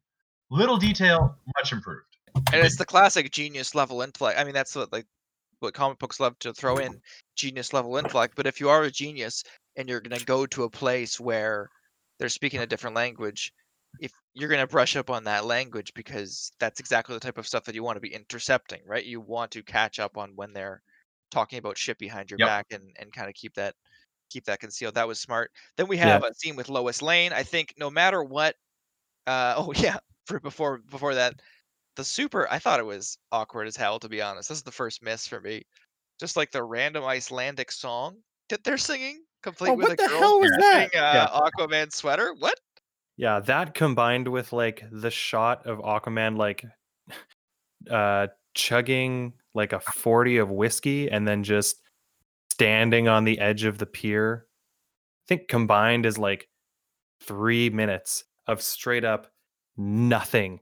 Little 0.49 0.77
detail, 0.77 1.35
much 1.57 1.71
improved. 1.71 2.05
and 2.35 2.61
it's 2.63 2.77
the 2.77 2.85
classic 2.85 3.31
genius 3.31 3.75
level 3.75 4.01
intellect. 4.01 4.39
I 4.39 4.43
mean, 4.43 4.53
that's 4.53 4.75
what 4.75 4.91
like 4.91 5.05
what 5.59 5.73
comic 5.73 5.97
books 5.99 6.19
love 6.19 6.37
to 6.39 6.53
throw 6.53 6.77
in 6.77 7.01
genius 7.35 7.73
level 7.73 7.97
intellect. 7.97 8.35
But 8.35 8.47
if 8.47 8.59
you 8.59 8.69
are 8.69 8.83
a 8.83 8.91
genius 8.91 9.43
and 9.75 9.89
you're 9.89 10.01
gonna 10.01 10.19
go 10.19 10.45
to 10.47 10.63
a 10.63 10.69
place 10.69 11.19
where 11.19 11.69
they're 12.19 12.29
speaking 12.29 12.61
a 12.61 12.65
different 12.67 12.95
language, 12.95 13.51
if 13.99 14.11
you're 14.33 14.49
gonna 14.49 14.67
brush 14.67 14.95
up 14.95 15.09
on 15.09 15.23
that 15.25 15.45
language 15.45 15.93
because 15.95 16.51
that's 16.59 16.79
exactly 16.79 17.15
the 17.15 17.19
type 17.19 17.37
of 17.37 17.47
stuff 17.47 17.63
that 17.65 17.75
you 17.75 17.83
want 17.83 17.95
to 17.97 18.01
be 18.01 18.13
intercepting, 18.13 18.81
right? 18.85 19.05
You 19.05 19.19
want 19.21 19.51
to 19.51 19.63
catch 19.63 19.99
up 19.99 20.17
on 20.17 20.31
when 20.35 20.53
they're 20.53 20.81
talking 21.31 21.59
about 21.59 21.77
shit 21.77 21.97
behind 21.97 22.29
your 22.31 22.39
Yep. 22.39 22.47
back 22.47 22.65
and 22.71 22.83
and 22.99 23.11
kind 23.11 23.27
of 23.29 23.35
keep 23.35 23.53
that 23.55 23.75
keep 24.29 24.45
that 24.45 24.59
concealed. 24.59 24.95
That 24.95 25.07
was 25.07 25.19
smart. 25.19 25.51
Then 25.77 25.87
we 25.87 25.97
have 25.97 26.23
a 26.23 26.33
scene 26.33 26.55
with 26.55 26.69
Lois 26.69 27.01
Lane. 27.01 27.33
I 27.33 27.43
think 27.43 27.73
no 27.77 27.89
matter 27.89 28.23
what, 28.23 28.55
uh, 29.27 29.55
oh 29.57 29.73
yeah, 29.75 29.97
for 30.25 30.39
before 30.39 30.79
before 30.79 31.15
that, 31.15 31.41
the 31.97 32.03
super 32.05 32.47
i 32.51 32.59
thought 32.59 32.79
it 32.79 32.85
was 32.85 33.17
awkward 33.31 33.67
as 33.67 33.75
hell 33.77 33.99
to 33.99 34.09
be 34.09 34.21
honest 34.21 34.49
this 34.49 34.57
is 34.59 34.63
the 34.63 34.71
first 34.71 35.03
miss 35.03 35.27
for 35.27 35.41
me 35.41 35.63
just 36.19 36.37
like 36.37 36.51
the 36.51 36.63
random 36.63 37.03
icelandic 37.05 37.71
song 37.71 38.21
that 38.49 38.63
they're 38.63 38.77
singing 38.77 39.23
complete 39.43 39.71
Oh, 39.71 39.75
with 39.75 39.89
what 39.89 39.89
a 39.89 39.97
the 39.97 40.07
girl 40.07 40.19
hell 40.19 40.39
was 40.39 40.57
that? 40.57 40.57
wearing, 40.57 40.89
uh, 40.95 41.41
aquaman 41.51 41.91
sweater 41.93 42.33
what 42.39 42.59
Yeah, 43.15 43.39
that 43.41 43.73
combined 43.73 44.27
with 44.27 44.53
like 44.53 44.83
the 44.91 45.09
shot 45.11 45.65
of 45.65 45.79
Aquaman 45.79 46.37
like 46.37 46.63
uh 47.91 48.27
chugging 48.53 49.33
like 49.53 49.73
a 49.73 49.79
40 49.79 50.37
of 50.37 50.49
whiskey 50.51 51.09
and 51.09 51.27
then 51.27 51.43
just 51.43 51.81
standing 52.57 53.07
on 53.07 53.23
the 53.23 53.37
edge 53.37 53.65
of 53.65 53.77
the 53.77 53.85
pier. 53.85 54.47
I 54.47 55.23
think 55.27 55.47
combined 55.47 56.07
is 56.07 56.17
like 56.17 56.49
3 57.21 57.69
minutes 57.69 58.23
of 58.47 58.63
straight 58.63 59.03
up 59.05 59.27
nothing. 59.77 60.59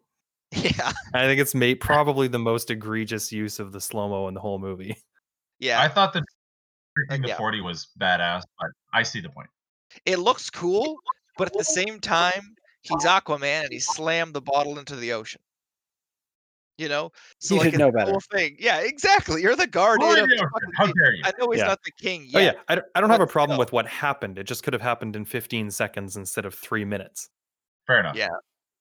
yeah 0.52 0.92
I 1.14 1.22
think 1.22 1.40
it's 1.40 1.56
made 1.56 1.80
probably 1.80 2.28
the 2.28 2.38
most 2.40 2.70
egregious 2.70 3.32
use 3.32 3.60
of 3.60 3.72
the 3.72 3.80
slow-mo 3.80 4.28
in 4.28 4.34
the 4.34 4.42
whole 4.42 4.60
movie. 4.60 4.98
yeah 5.60 5.82
I 5.82 5.88
thought 5.88 6.12
the 6.12 6.22
thing 7.10 7.22
to 7.22 7.30
yeah. 7.30 7.38
40 7.38 7.62
was 7.62 7.88
badass, 7.98 8.42
but 8.60 8.72
I 8.94 9.02
see 9.04 9.22
the 9.22 9.30
point. 9.30 9.48
it 10.06 10.20
looks 10.20 10.50
cool 10.50 10.98
but 11.38 11.48
at 11.48 11.54
the 11.58 11.64
same 11.64 12.02
time 12.02 12.56
he's 12.82 13.06
aquaman 13.06 13.64
and 13.64 13.72
he 13.72 13.80
slammed 13.80 14.34
the 14.34 14.42
bottle 14.42 14.80
into 14.80 14.98
the 14.98 15.14
ocean 15.14 15.40
you 16.78 16.90
know 16.90 17.12
so 17.40 17.56
He 17.56 17.60
like 17.62 17.74
know 17.78 17.92
better. 17.92 18.12
whole 18.12 18.22
thing 18.32 18.56
yeah 18.60 18.80
exactly 18.80 19.42
you're 19.42 19.56
the 19.56 19.68
guardian 19.68 20.20
of 20.20 20.28
the 20.30 20.36
yeah, 20.36 20.42
fucking 20.54 20.70
How 20.76 20.86
dare 20.88 21.14
you? 21.16 21.24
i 21.26 21.32
know 21.40 21.50
he's 21.52 21.60
Yeah. 21.62 21.68
not 21.68 21.80
the 21.84 21.92
king 22.00 22.30
Oh 22.36 22.40
yeah, 22.40 22.54
I 22.68 22.76
don't, 22.76 22.88
I 22.96 23.02
don't 23.02 23.10
have 23.10 23.22
a 23.22 23.28
problem 23.28 23.58
with 23.58 23.72
what 23.72 23.88
happened. 23.88 24.38
It 24.38 24.44
just 24.46 24.64
could 24.64 24.74
have 24.74 24.82
happened 24.82 25.16
in 25.16 25.24
15 25.26 25.72
seconds 25.72 26.18
instead 26.18 26.46
of 26.46 26.54
3 26.54 26.84
minutes. 26.86 27.30
Fair 27.88 28.00
enough. 28.02 28.16
yeah 28.16 28.28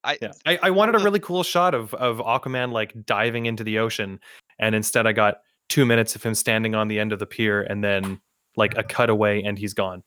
i 0.03 0.19
Yeah, 0.21 0.33
I, 0.45 0.59
I 0.65 0.71
wanted 0.71 0.97
a 0.97 0.99
really 0.99 1.21
cool 1.21 1.43
shot 1.43 1.75
of 1.75 1.95
of 1.95 2.19
Aquaman 2.19 2.73
like 2.73 2.95
diving 3.07 3.47
into 3.47 3.63
the 3.65 3.79
ocean, 3.79 4.19
and 4.59 4.75
instead 4.75 5.07
I 5.07 5.13
got 5.13 5.37
two 5.69 5.87
minutes 5.87 6.15
of 6.17 6.23
him 6.23 6.35
standing 6.35 6.75
on 6.75 6.89
the 6.89 6.99
end 6.99 7.13
of 7.13 7.19
the 7.21 7.27
pier, 7.27 7.63
and 7.63 7.83
then 7.85 8.21
like 8.57 8.77
a 8.77 8.83
cutaway, 8.83 9.43
and 9.43 9.59
he's 9.59 9.73
gone. 9.75 10.03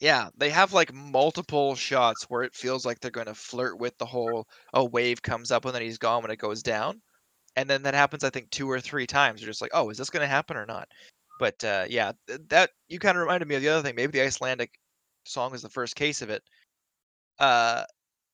Yeah, 0.00 0.30
they 0.36 0.48
have 0.50 0.72
like 0.72 0.92
multiple 0.94 1.74
shots 1.76 2.24
where 2.24 2.42
it 2.42 2.54
feels 2.54 2.86
like 2.86 3.00
they're 3.00 3.10
going 3.10 3.26
to 3.26 3.34
flirt 3.34 3.78
with 3.78 3.96
the 3.98 4.06
whole 4.06 4.48
a 4.72 4.82
wave 4.84 5.20
comes 5.22 5.50
up 5.50 5.64
and 5.66 5.74
then 5.74 5.82
he's 5.82 5.98
gone 5.98 6.22
when 6.22 6.30
it 6.30 6.38
goes 6.38 6.62
down. 6.62 7.02
And 7.56 7.68
then 7.70 7.82
that 7.84 7.94
happens 7.94 8.24
I 8.24 8.30
think 8.30 8.50
two 8.50 8.70
or 8.70 8.80
three 8.80 9.06
times. 9.08 9.40
You're 9.42 9.50
just 9.50 9.62
like, 9.62 9.72
"Oh, 9.74 9.90
is 9.90 9.98
this 9.98 10.10
going 10.10 10.22
to 10.22 10.28
happen 10.28 10.56
or 10.56 10.66
not?" 10.66 10.88
But 11.40 11.62
uh 11.64 11.86
yeah, 11.90 12.12
that 12.50 12.70
you 12.88 12.98
kind 13.00 13.16
of 13.18 13.22
reminded 13.22 13.48
me 13.48 13.56
of 13.56 13.62
the 13.62 13.68
other 13.70 13.82
thing. 13.82 13.96
Maybe 13.96 14.12
the 14.18 14.26
Icelandic 14.26 14.72
song 15.26 15.54
is 15.54 15.62
the 15.62 15.70
first 15.70 15.96
case 15.96 16.22
of 16.22 16.30
it. 16.30 16.42
Uh 17.38 17.84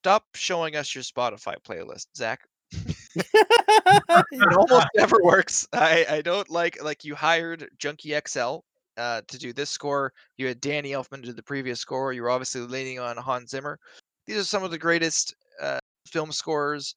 stop 0.03 0.25
showing 0.35 0.77
us 0.77 0.95
your 0.95 1.05
Spotify 1.05 1.57
playlist, 1.69 2.07
Zack. 2.17 2.41
It 4.33 4.57
almost 4.57 4.89
never 4.97 5.17
works. 5.23 5.67
I 5.73 6.07
I 6.09 6.23
don't 6.23 6.49
like 6.51 6.83
like 6.83 7.05
you 7.05 7.15
hired 7.15 7.69
Junkie 7.79 8.15
XL 8.29 8.65
uh, 8.97 9.23
to 9.29 9.39
do 9.39 9.53
this 9.53 9.71
score. 9.71 10.13
You 10.37 10.47
had 10.47 10.61
Danny 10.61 10.91
Elfman 10.91 11.23
do 11.23 11.33
the 11.33 11.43
previous 11.43 11.81
score. 11.81 12.13
You 12.13 12.23
were 12.23 12.31
obviously 12.31 12.63
leaning 12.63 12.99
on 12.99 13.17
Hans 13.17 13.51
Zimmer. 13.51 13.79
These 14.27 14.39
are 14.39 14.45
some 14.45 14.65
of 14.65 14.71
the 14.71 14.79
greatest 14.79 15.35
uh, 15.61 15.79
film 16.07 16.33
scores 16.33 16.95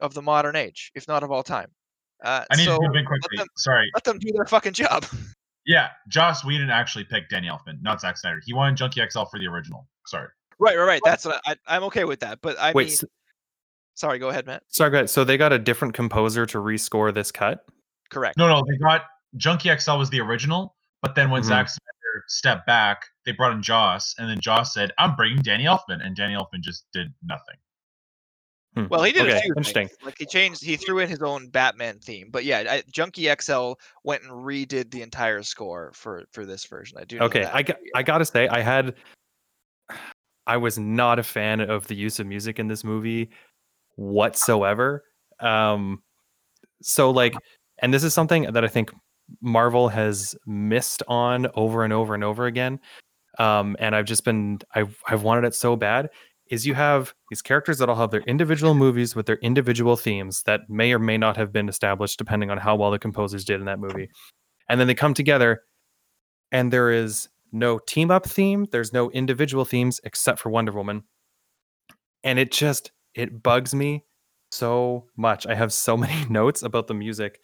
of 0.00 0.14
the 0.14 0.22
modern 0.22 0.56
age, 0.56 0.90
if 0.94 1.06
not 1.08 1.22
of 1.22 1.30
all 1.30 1.42
time. 1.42 1.68
Uh, 2.24 2.44
I 2.50 2.56
need 2.56 2.64
so 2.64 2.78
to 2.78 2.84
jump 2.84 2.96
in 2.96 3.02
let 3.02 3.06
quickly. 3.06 3.38
them, 3.38 3.46
Sorry. 3.56 3.90
let 3.94 4.04
them 4.04 4.18
do 4.18 4.32
their 4.32 4.46
fucking 4.46 4.72
job. 4.72 5.04
Yeah, 5.64 5.90
Joss 6.08 6.44
Whedon 6.44 6.70
actually 6.70 7.04
picked 7.04 7.30
Danny 7.30 7.46
Elfman, 7.46 7.80
not 7.82 8.00
Zack 8.00 8.18
Snyder. 8.18 8.40
He 8.44 8.52
wanted 8.52 8.76
Junkie 8.76 9.00
XL 9.08 9.26
for 9.30 9.38
the 9.38 9.46
original. 9.46 9.86
Sorry. 10.08 10.26
right, 10.58 10.76
right, 10.76 10.84
right. 10.84 11.00
That's 11.04 11.24
what 11.24 11.40
I, 11.46 11.52
I, 11.52 11.76
I'm 11.76 11.84
okay 11.84 12.02
with 12.02 12.18
that. 12.18 12.40
But 12.42 12.58
I 12.58 12.72
Wait, 12.72 12.86
mean, 12.86 12.92
s- 12.94 13.04
sorry, 13.94 14.18
go 14.18 14.30
ahead, 14.30 14.44
Matt. 14.44 14.64
sorry, 14.66 14.90
go 14.90 14.96
ahead. 14.96 15.10
So 15.10 15.22
they 15.22 15.36
got 15.36 15.52
a 15.52 15.60
different 15.60 15.94
composer 15.94 16.46
to 16.46 16.58
rescore 16.58 17.14
this 17.14 17.30
cut. 17.30 17.64
Correct. 18.10 18.36
No, 18.38 18.48
no, 18.48 18.64
they 18.68 18.76
got 18.78 19.02
Junkie 19.36 19.70
XL 19.78 19.98
was 19.98 20.10
the 20.10 20.18
original, 20.20 20.74
but 21.02 21.14
then 21.14 21.30
when 21.30 21.42
Mhm. 21.42 21.46
Zack 21.46 21.68
Snyder 21.68 22.24
stepped 22.28 22.66
back, 22.66 23.06
they 23.24 23.32
brought 23.32 23.52
in 23.52 23.62
Joss, 23.62 24.14
and 24.18 24.28
then 24.28 24.40
Joss 24.40 24.72
said, 24.72 24.92
"I'm 24.98 25.14
bringing 25.16 25.42
Danny 25.42 25.64
Elfman," 25.64 26.04
and 26.04 26.16
Danny 26.16 26.34
Elfman 26.34 26.60
just 26.60 26.86
did 26.92 27.12
nothing. 27.22 27.56
Hmm, 28.74 28.86
Well, 28.88 29.02
he 29.02 29.12
did 29.12 29.26
okay, 29.28 29.36
a 29.36 29.40
few 29.42 29.50
interesting. 29.50 29.88
things. 29.88 29.98
Like 30.02 30.16
he 30.18 30.24
changed, 30.24 30.64
he 30.64 30.78
threw 30.78 31.00
in 31.00 31.08
his 31.08 31.20
own 31.20 31.50
Batman 31.50 31.98
theme. 31.98 32.30
But 32.30 32.44
yeah, 32.44 32.64
I, 32.66 32.82
Junkie 32.90 33.28
XL 33.28 33.74
went 34.02 34.22
and 34.22 34.32
redid 34.32 34.90
the 34.90 35.02
entire 35.02 35.42
score 35.42 35.92
for 35.94 36.24
for 36.32 36.46
this 36.46 36.64
version. 36.64 36.96
I 36.98 37.04
do. 37.04 37.18
Okay. 37.20 37.44
I 37.44 37.62
got, 37.62 37.76
I 37.94 38.02
gotta 38.02 38.24
say, 38.24 38.48
I 38.48 38.60
had, 38.60 38.94
I 40.46 40.56
was 40.56 40.78
not 40.78 41.18
a 41.18 41.22
fan 41.22 41.60
of 41.60 41.86
the 41.86 41.94
use 41.94 42.18
of 42.18 42.26
music 42.26 42.58
in 42.58 42.66
this 42.68 42.82
movie 42.82 43.28
whatsoever. 43.96 45.04
Um, 45.38 46.02
so 46.80 47.10
like, 47.10 47.34
and 47.82 47.92
this 47.92 48.04
is 48.04 48.14
something 48.14 48.44
that 48.52 48.64
I 48.64 48.68
think 48.68 48.90
Marvel 49.40 49.88
has 49.88 50.36
missed 50.46 51.02
on 51.08 51.46
over 51.54 51.84
and 51.84 51.92
over 51.92 52.14
and 52.14 52.24
over 52.24 52.46
again. 52.46 52.80
Um, 53.38 53.76
and 53.78 53.96
I've 53.96 54.04
just 54.04 54.24
been, 54.24 54.58
I've, 54.74 55.02
I've 55.08 55.22
wanted 55.22 55.44
it 55.44 55.54
so 55.54 55.76
bad. 55.76 56.10
Is 56.48 56.66
you 56.66 56.74
have 56.74 57.14
these 57.30 57.40
characters 57.40 57.78
that 57.78 57.88
all 57.88 57.96
have 57.96 58.10
their 58.10 58.20
individual 58.22 58.74
movies 58.74 59.16
with 59.16 59.24
their 59.24 59.38
individual 59.38 59.96
themes 59.96 60.42
that 60.42 60.68
may 60.68 60.92
or 60.92 60.98
may 60.98 61.16
not 61.16 61.36
have 61.38 61.50
been 61.50 61.68
established 61.68 62.18
depending 62.18 62.50
on 62.50 62.58
how 62.58 62.76
well 62.76 62.90
the 62.90 62.98
composers 62.98 63.44
did 63.44 63.58
in 63.58 63.66
that 63.66 63.78
movie, 63.78 64.10
and 64.68 64.78
then 64.78 64.86
they 64.86 64.94
come 64.94 65.14
together 65.14 65.62
and 66.50 66.70
there 66.70 66.90
is 66.90 67.28
no 67.52 67.78
team 67.78 68.10
up 68.10 68.26
theme 68.26 68.66
there's 68.72 68.92
no 68.92 69.10
individual 69.10 69.64
themes 69.64 70.00
except 70.04 70.38
for 70.38 70.50
wonder 70.50 70.72
woman 70.72 71.02
and 72.24 72.38
it 72.38 72.50
just 72.50 72.92
it 73.14 73.42
bugs 73.42 73.74
me 73.74 74.04
so 74.50 75.06
much 75.16 75.46
i 75.46 75.54
have 75.54 75.72
so 75.72 75.96
many 76.04 76.24
notes 76.30 76.62
about 76.62 76.86
the 76.86 76.94
music 76.94 77.40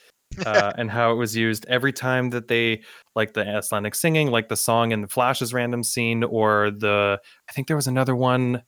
uh, 0.47 0.73
and 0.77 0.91
how 0.91 1.13
it 1.13 1.17
was 1.17 1.37
used 1.37 1.67
every 1.69 1.93
time 1.93 2.31
that 2.31 2.49
they 2.49 2.83
like 3.15 3.35
the 3.35 3.47
icelandic 3.47 3.95
singing 3.95 4.31
like 4.31 4.49
the 4.49 4.57
song 4.57 4.93
in 4.93 5.01
the 5.01 5.09
Flash's 5.09 5.53
random 5.53 5.83
scene 5.83 6.23
or 6.25 6.71
the 6.71 7.21
i 7.49 7.53
think 7.53 7.67
there 7.67 7.77
was 7.77 7.87
another 7.87 8.15
one 8.15 8.63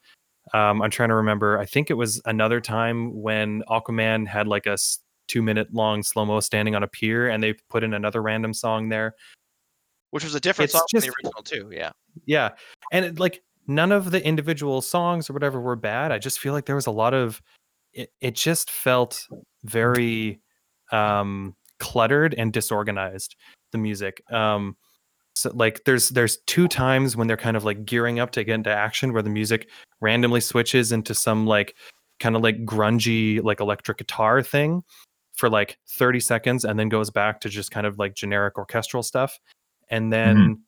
um, 0.54 0.82
i'm 0.82 0.90
trying 0.90 1.08
to 1.10 1.14
remember 1.14 1.58
i 1.58 1.66
think 1.66 1.90
it 1.90 1.94
was 1.94 2.20
another 2.24 2.60
time 2.60 3.12
when 3.20 3.62
aquaman 3.68 4.26
had 4.26 4.48
like 4.48 4.66
a 4.66 4.76
two 5.28 5.42
minute 5.42 5.72
long 5.72 6.02
slow 6.02 6.24
mo 6.24 6.40
standing 6.40 6.74
on 6.74 6.82
a 6.82 6.88
pier 6.88 7.28
and 7.28 7.42
they 7.42 7.52
put 7.68 7.84
in 7.84 7.94
another 7.94 8.22
random 8.22 8.52
song 8.54 8.88
there 8.88 9.14
which 10.10 10.24
was 10.24 10.34
a 10.34 10.40
different 10.40 10.66
it's 10.66 10.72
song 10.72 10.86
from 10.90 11.00
the 11.00 11.06
just- 11.06 11.16
original 11.18 11.42
too. 11.42 11.70
Yeah. 11.72 11.90
yeah 12.26 12.50
and 12.92 13.04
it, 13.04 13.20
like 13.20 13.42
none 13.66 13.92
of 13.92 14.10
the 14.10 14.24
individual 14.24 14.80
songs 14.80 15.30
or 15.30 15.34
whatever 15.34 15.60
were 15.60 15.76
bad 15.76 16.10
i 16.10 16.18
just 16.18 16.40
feel 16.40 16.52
like 16.52 16.64
there 16.66 16.74
was 16.74 16.86
a 16.86 16.90
lot 16.90 17.14
of 17.14 17.40
it, 17.92 18.10
it 18.20 18.34
just 18.34 18.70
felt 18.70 19.26
very 19.64 20.40
um 20.92 21.54
cluttered 21.78 22.34
and 22.34 22.52
disorganized. 22.52 23.36
The 23.72 23.78
music. 23.78 24.22
Um, 24.32 24.76
so 25.34 25.50
like 25.54 25.84
there's 25.84 26.10
there's 26.10 26.38
two 26.46 26.68
times 26.68 27.16
when 27.16 27.26
they're 27.26 27.36
kind 27.36 27.56
of 27.56 27.64
like 27.64 27.84
gearing 27.84 28.18
up 28.18 28.30
to 28.32 28.44
get 28.44 28.54
into 28.54 28.70
action 28.70 29.12
where 29.12 29.22
the 29.22 29.30
music 29.30 29.68
randomly 30.00 30.40
switches 30.40 30.92
into 30.92 31.14
some 31.14 31.46
like 31.46 31.76
kind 32.18 32.36
of 32.36 32.42
like 32.42 32.64
grungy 32.64 33.42
like 33.42 33.60
electric 33.60 33.98
guitar 33.98 34.42
thing 34.42 34.82
for 35.32 35.48
like 35.48 35.78
30 35.88 36.20
seconds 36.20 36.64
and 36.64 36.78
then 36.78 36.88
goes 36.88 37.10
back 37.10 37.40
to 37.40 37.48
just 37.48 37.70
kind 37.70 37.86
of 37.86 37.98
like 37.98 38.14
generic 38.14 38.58
orchestral 38.58 39.02
stuff 39.02 39.38
and 39.88 40.12
then 40.12 40.58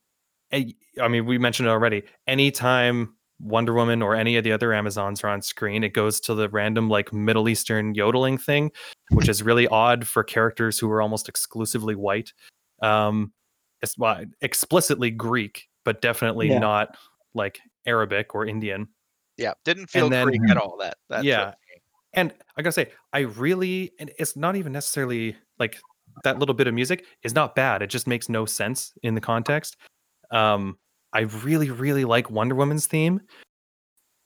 eh, 0.51 0.63
i 1.01 1.07
mean 1.07 1.25
we 1.25 1.37
mentioned 1.37 1.67
it 1.67 1.71
already 1.71 2.01
anytime 2.25 3.13
wonder 3.43 3.73
woman 3.73 4.01
or 4.01 4.15
any 4.15 4.35
of 4.37 4.43
the 4.43 4.51
other 4.51 4.73
amazons 4.73 5.23
are 5.23 5.27
on 5.29 5.41
screen 5.41 5.83
it 5.83 5.93
goes 5.93 6.19
to 6.19 6.33
the 6.33 6.47
random 6.49 6.89
like 6.89 7.11
middle 7.11 7.49
eastern 7.49 7.93
yodeling 7.93 8.37
thing 8.37 8.71
which 9.11 9.27
is 9.27 9.43
really 9.43 9.67
odd 9.67 10.07
for 10.07 10.23
characters 10.23 10.79
who 10.79 10.89
are 10.89 11.01
almost 11.01 11.27
exclusively 11.27 11.95
white 11.95 12.31
um 12.81 13.31
it's 13.81 13.97
well, 13.97 14.23
explicitly 14.41 15.11
greek 15.11 15.67
but 15.83 16.01
definitely 16.01 16.47
Yeah. 16.49 16.59
not 16.59 16.95
like 17.33 17.59
arabic 17.85 18.33
or 18.33 18.45
indian 18.45 18.87
Yeah, 19.37 19.53
didn't 19.65 19.87
feel 19.89 20.09
then- 20.09 20.27
Greek 20.27 20.41
at 20.49 20.57
all. 20.57 20.77
That 20.77 20.97
that 21.09 21.23
Yeah. 21.23 21.43
trip. 21.45 21.55
and 22.13 22.33
I 22.55 22.61
gotta 22.61 22.71
say, 22.73 22.91
I 23.13 23.21
really, 23.21 23.91
and 23.99 24.11
it's 24.19 24.35
not 24.35 24.55
even 24.55 24.71
necessarily 24.71 25.35
like 25.57 25.79
that 26.23 26.37
little 26.37 26.53
bit 26.53 26.67
of 26.67 26.75
music 26.75 27.05
is 27.23 27.33
not 27.33 27.55
bad. 27.55 27.81
It 27.81 27.87
just 27.87 28.05
makes 28.05 28.29
no 28.29 28.45
sense 28.45 28.93
in 29.01 29.15
the 29.15 29.21
context. 29.21 29.75
Um, 30.29 30.77
I 31.13 31.21
really, 31.21 31.69
really 31.69 32.05
like 32.05 32.29
Wonder 32.29 32.55
Woman's 32.55 32.87
theme, 32.87 33.21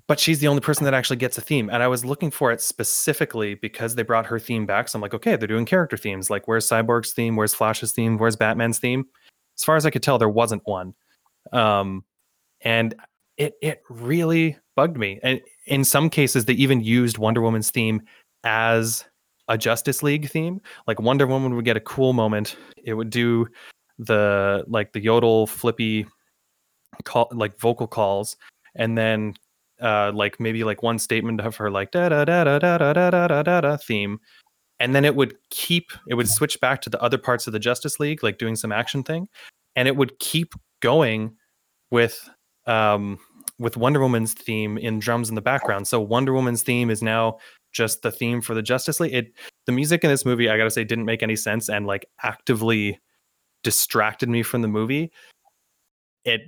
but 0.07 0.19
she's 0.19 0.39
the 0.39 0.47
only 0.47 0.61
person 0.61 0.85
that 0.85 0.93
actually 0.93 1.17
gets 1.17 1.37
a 1.37 1.41
theme. 1.41 1.69
And 1.69 1.83
I 1.83 1.87
was 1.87 2.05
looking 2.05 2.31
for 2.31 2.51
it 2.51 2.61
specifically 2.61 3.55
because 3.55 3.95
they 3.95 4.03
brought 4.03 4.25
her 4.25 4.39
theme 4.39 4.65
back. 4.65 4.87
So 4.87 4.97
I'm 4.97 5.01
like, 5.01 5.13
okay, 5.13 5.35
they're 5.35 5.47
doing 5.47 5.65
character 5.65 5.97
themes. 5.97 6.29
Like, 6.29 6.47
where's 6.47 6.67
Cyborg's 6.67 7.11
theme? 7.11 7.35
Where's 7.35 7.53
Flash's 7.53 7.91
theme? 7.91 8.17
Where's 8.17 8.37
Batman's 8.37 8.79
theme? 8.79 9.05
As 9.57 9.63
far 9.63 9.75
as 9.75 9.85
I 9.85 9.89
could 9.89 10.03
tell, 10.03 10.17
there 10.17 10.29
wasn't 10.29 10.61
one. 10.65 10.93
Um, 11.51 12.03
and 12.61 12.95
it 13.37 13.55
it 13.61 13.81
really 13.89 14.57
bugged 14.75 14.97
me. 14.97 15.19
And 15.23 15.41
in 15.65 15.83
some 15.83 16.09
cases, 16.09 16.45
they 16.45 16.53
even 16.53 16.81
used 16.81 17.17
Wonder 17.17 17.41
Woman's 17.41 17.69
theme 17.69 18.01
as 18.43 19.05
a 19.47 19.57
Justice 19.57 20.03
League 20.03 20.29
theme. 20.29 20.61
Like 20.87 21.01
Wonder 21.01 21.27
Woman 21.27 21.55
would 21.55 21.65
get 21.65 21.77
a 21.77 21.81
cool 21.81 22.13
moment. 22.13 22.55
It 22.83 22.93
would 22.93 23.09
do 23.09 23.47
the 23.99 24.63
like 24.67 24.93
the 24.93 25.01
yodel 25.01 25.47
flippy 25.47 26.05
call 27.03 27.27
like 27.31 27.59
vocal 27.59 27.87
calls, 27.87 28.35
and 28.75 28.97
then 28.97 29.33
uh 29.81 30.11
like 30.13 30.39
maybe 30.39 30.63
like 30.63 30.81
one 30.81 30.99
statement 30.99 31.39
of 31.41 31.55
her 31.55 31.69
like 31.69 31.91
da 31.91 32.09
da 32.09 32.25
da 32.25 32.43
da 32.43 32.57
da 32.59 32.77
da 32.77 32.91
da 32.93 33.27
da 33.27 33.43
da 33.43 33.61
da 33.61 33.77
theme. 33.77 34.19
And 34.79 34.93
then 34.93 35.05
it 35.05 35.15
would 35.15 35.35
keep 35.49 35.91
it 36.07 36.15
would 36.15 36.29
switch 36.29 36.59
back 36.59 36.81
to 36.81 36.89
the 36.89 37.01
other 37.01 37.17
parts 37.17 37.47
of 37.47 37.53
the 37.53 37.59
Justice 37.59 37.99
League, 37.99 38.23
like 38.23 38.37
doing 38.37 38.55
some 38.55 38.71
action 38.71 39.03
thing, 39.03 39.27
and 39.75 39.87
it 39.87 39.95
would 39.95 40.19
keep 40.19 40.53
going 40.81 41.35
with 41.91 42.29
um 42.65 43.19
with 43.59 43.77
Wonder 43.77 43.99
Woman's 43.99 44.33
theme 44.33 44.77
in 44.77 44.99
drums 44.99 45.29
in 45.29 45.35
the 45.35 45.41
background. 45.41 45.87
So 45.87 45.99
Wonder 45.99 46.33
Woman's 46.33 46.61
theme 46.61 46.89
is 46.89 47.01
now 47.01 47.37
just 47.71 48.01
the 48.01 48.11
theme 48.11 48.41
for 48.41 48.53
the 48.53 48.61
Justice 48.61 48.99
League. 48.99 49.13
It 49.13 49.33
the 49.65 49.71
music 49.71 50.03
in 50.03 50.09
this 50.09 50.25
movie, 50.25 50.49
I 50.49 50.57
gotta 50.57 50.71
say, 50.71 50.83
didn't 50.83 51.05
make 51.05 51.23
any 51.23 51.35
sense 51.35 51.69
and 51.69 51.85
like 51.85 52.05
actively 52.23 52.99
distracted 53.63 54.29
me 54.29 54.43
from 54.43 54.61
the 54.61 54.67
movie. 54.67 55.11
It, 56.25 56.41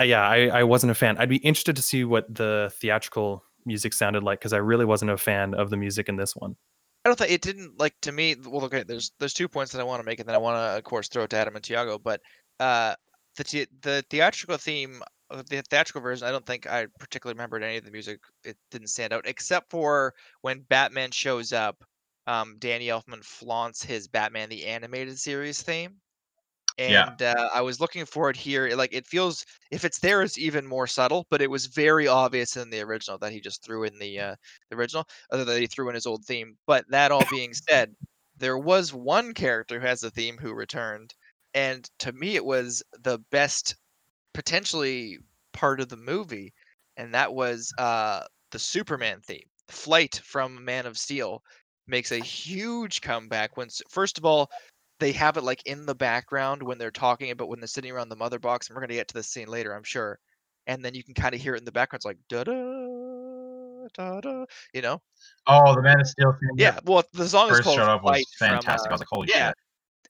uh, 0.00 0.04
yeah, 0.04 0.26
I, 0.26 0.46
I 0.46 0.62
wasn't 0.64 0.90
a 0.90 0.94
fan. 0.94 1.18
I'd 1.18 1.28
be 1.28 1.36
interested 1.36 1.76
to 1.76 1.82
see 1.82 2.04
what 2.04 2.32
the 2.34 2.72
theatrical 2.80 3.44
music 3.66 3.92
sounded 3.92 4.22
like 4.22 4.40
because 4.40 4.52
I 4.52 4.58
really 4.58 4.84
wasn't 4.84 5.10
a 5.10 5.18
fan 5.18 5.54
of 5.54 5.70
the 5.70 5.76
music 5.76 6.08
in 6.08 6.16
this 6.16 6.34
one. 6.34 6.56
I 7.04 7.08
don't 7.08 7.18
think 7.18 7.30
it 7.30 7.42
didn't 7.42 7.78
like 7.78 7.94
to 8.02 8.12
me. 8.12 8.36
Well, 8.46 8.64
okay, 8.64 8.82
there's 8.82 9.12
there's 9.18 9.34
two 9.34 9.48
points 9.48 9.72
that 9.72 9.80
I 9.80 9.84
want 9.84 10.00
to 10.00 10.06
make, 10.06 10.20
and 10.20 10.28
then 10.28 10.34
I 10.34 10.38
want 10.38 10.56
to, 10.56 10.78
of 10.78 10.84
course, 10.84 11.08
throw 11.08 11.24
it 11.24 11.30
to 11.30 11.36
Adam 11.36 11.56
and 11.56 11.64
Tiago. 11.64 11.98
But 11.98 12.20
uh, 12.58 12.94
the 13.36 13.44
the 13.44 13.68
the 13.82 14.04
theatrical 14.10 14.58
theme, 14.58 15.02
uh, 15.30 15.42
the 15.48 15.62
theatrical 15.70 16.02
version, 16.02 16.26
I 16.26 16.30
don't 16.30 16.44
think 16.44 16.66
I 16.66 16.86
particularly 16.98 17.36
remembered 17.36 17.62
any 17.62 17.78
of 17.78 17.84
the 17.84 17.90
music. 17.90 18.20
It 18.44 18.56
didn't 18.70 18.88
stand 18.88 19.12
out, 19.12 19.26
except 19.26 19.70
for 19.70 20.14
when 20.42 20.60
Batman 20.68 21.10
shows 21.10 21.52
up. 21.52 21.82
Um, 22.26 22.56
Danny 22.58 22.88
Elfman 22.88 23.24
flaunts 23.24 23.82
his 23.82 24.06
Batman 24.06 24.50
the 24.50 24.66
Animated 24.66 25.18
Series 25.18 25.62
theme, 25.62 25.96
Yeah. 26.86 27.10
and 27.10 27.22
uh, 27.22 27.50
I 27.54 27.60
was 27.60 27.80
looking 27.80 28.06
for 28.06 28.30
it 28.30 28.36
here. 28.36 28.68
Like 28.76 28.94
it 28.94 29.06
feels, 29.06 29.44
if 29.70 29.84
it's 29.84 30.00
there, 30.00 30.22
it's 30.22 30.38
even 30.38 30.66
more 30.66 30.86
subtle. 30.86 31.26
But 31.30 31.42
it 31.42 31.50
was 31.50 31.66
very 31.66 32.06
obvious 32.08 32.56
in 32.56 32.70
the 32.70 32.80
original 32.80 33.18
that 33.18 33.32
he 33.32 33.40
just 33.40 33.62
threw 33.64 33.84
in 33.84 33.98
the 33.98 34.18
uh, 34.18 34.36
the 34.70 34.76
original, 34.76 35.06
other 35.30 35.44
than 35.44 35.60
he 35.60 35.66
threw 35.66 35.88
in 35.88 35.94
his 35.94 36.06
old 36.06 36.24
theme. 36.24 36.56
But 36.66 36.84
that 36.90 37.12
all 37.12 37.26
being 37.26 37.52
said, 37.54 37.94
there 38.36 38.58
was 38.58 38.92
one 38.94 39.34
character 39.34 39.80
who 39.80 39.86
has 39.86 40.02
a 40.02 40.10
theme 40.10 40.38
who 40.38 40.52
returned, 40.54 41.14
and 41.54 41.88
to 42.00 42.12
me, 42.12 42.36
it 42.36 42.44
was 42.44 42.82
the 43.02 43.18
best, 43.30 43.76
potentially 44.34 45.18
part 45.52 45.80
of 45.80 45.88
the 45.88 45.96
movie, 45.96 46.52
and 46.96 47.14
that 47.14 47.34
was 47.34 47.72
uh, 47.78 48.24
the 48.52 48.58
Superman 48.58 49.20
theme. 49.22 49.48
Flight 49.68 50.20
from 50.24 50.64
Man 50.64 50.86
of 50.86 50.98
Steel 50.98 51.42
makes 51.86 52.12
a 52.12 52.18
huge 52.18 53.00
comeback 53.00 53.56
when, 53.56 53.68
first 53.90 54.18
of 54.18 54.24
all, 54.24 54.50
they 55.00 55.12
have 55.12 55.36
it 55.36 55.44
like 55.44 55.62
in 55.66 55.86
the 55.86 55.94
background 55.94 56.62
when 56.62 56.78
they're 56.78 56.90
talking 56.90 57.30
about 57.30 57.48
when 57.48 57.60
they're 57.60 57.66
sitting 57.66 57.90
around 57.90 58.08
the 58.08 58.16
mother 58.16 58.38
box, 58.38 58.68
and 58.68 58.76
we're 58.76 58.82
gonna 58.82 58.94
get 58.94 59.08
to 59.08 59.14
this 59.14 59.28
scene 59.28 59.48
later, 59.48 59.74
I'm 59.74 59.82
sure. 59.82 60.18
And 60.66 60.84
then 60.84 60.94
you 60.94 61.02
can 61.02 61.14
kind 61.14 61.34
of 61.34 61.40
hear 61.40 61.54
it 61.54 61.58
in 61.58 61.64
the 61.64 61.72
background. 61.72 62.00
It's 62.00 62.04
like 62.04 62.18
da 62.28 62.44
da 62.44 63.88
da 63.94 64.20
da, 64.20 64.44
you 64.74 64.82
know. 64.82 65.00
Oh, 65.46 65.74
the 65.74 65.82
Man 65.82 66.00
of 66.00 66.06
Steel 66.06 66.32
theme. 66.40 66.50
Yeah, 66.56 66.78
well, 66.84 67.02
the 67.12 67.28
song 67.28 67.48
is 67.48 67.56
First 67.56 67.64
called 67.64 67.76
showed 67.76 67.88
up 67.88 68.02
was 68.02 68.10
Flight 68.10 68.26
from, 68.38 68.48
fantastic. 68.48 68.90
I 68.90 68.90
uh, 68.90 68.94
was 68.94 69.00
like, 69.00 69.08
holy 69.10 69.28
yeah, 69.28 69.48
shit. 69.48 69.54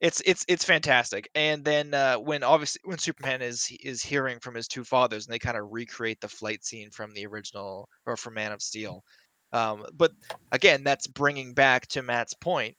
it's 0.01 0.23
it's 0.27 0.45
it's 0.49 0.65
fantastic. 0.65 1.31
And 1.35 1.65
then 1.65 1.95
uh, 1.95 2.17
when 2.17 2.43
obviously 2.43 2.81
when 2.85 2.99
Superman 2.99 3.43
is 3.43 3.71
is 3.83 4.03
hearing 4.03 4.39
from 4.41 4.55
his 4.55 4.69
two 4.69 4.85
fathers, 4.85 5.27
and 5.27 5.33
they 5.33 5.39
kind 5.39 5.57
of 5.57 5.69
recreate 5.71 6.21
the 6.21 6.29
flight 6.29 6.65
scene 6.65 6.91
from 6.91 7.13
the 7.15 7.27
original 7.27 7.89
or 8.07 8.17
from 8.17 8.35
Man 8.35 8.53
of 8.53 8.61
Steel. 8.61 9.03
Um, 9.53 9.85
but 9.95 10.13
again, 10.53 10.85
that's 10.85 11.07
bringing 11.07 11.55
back 11.55 11.87
to 11.89 12.03
Matt's 12.03 12.35
point. 12.35 12.77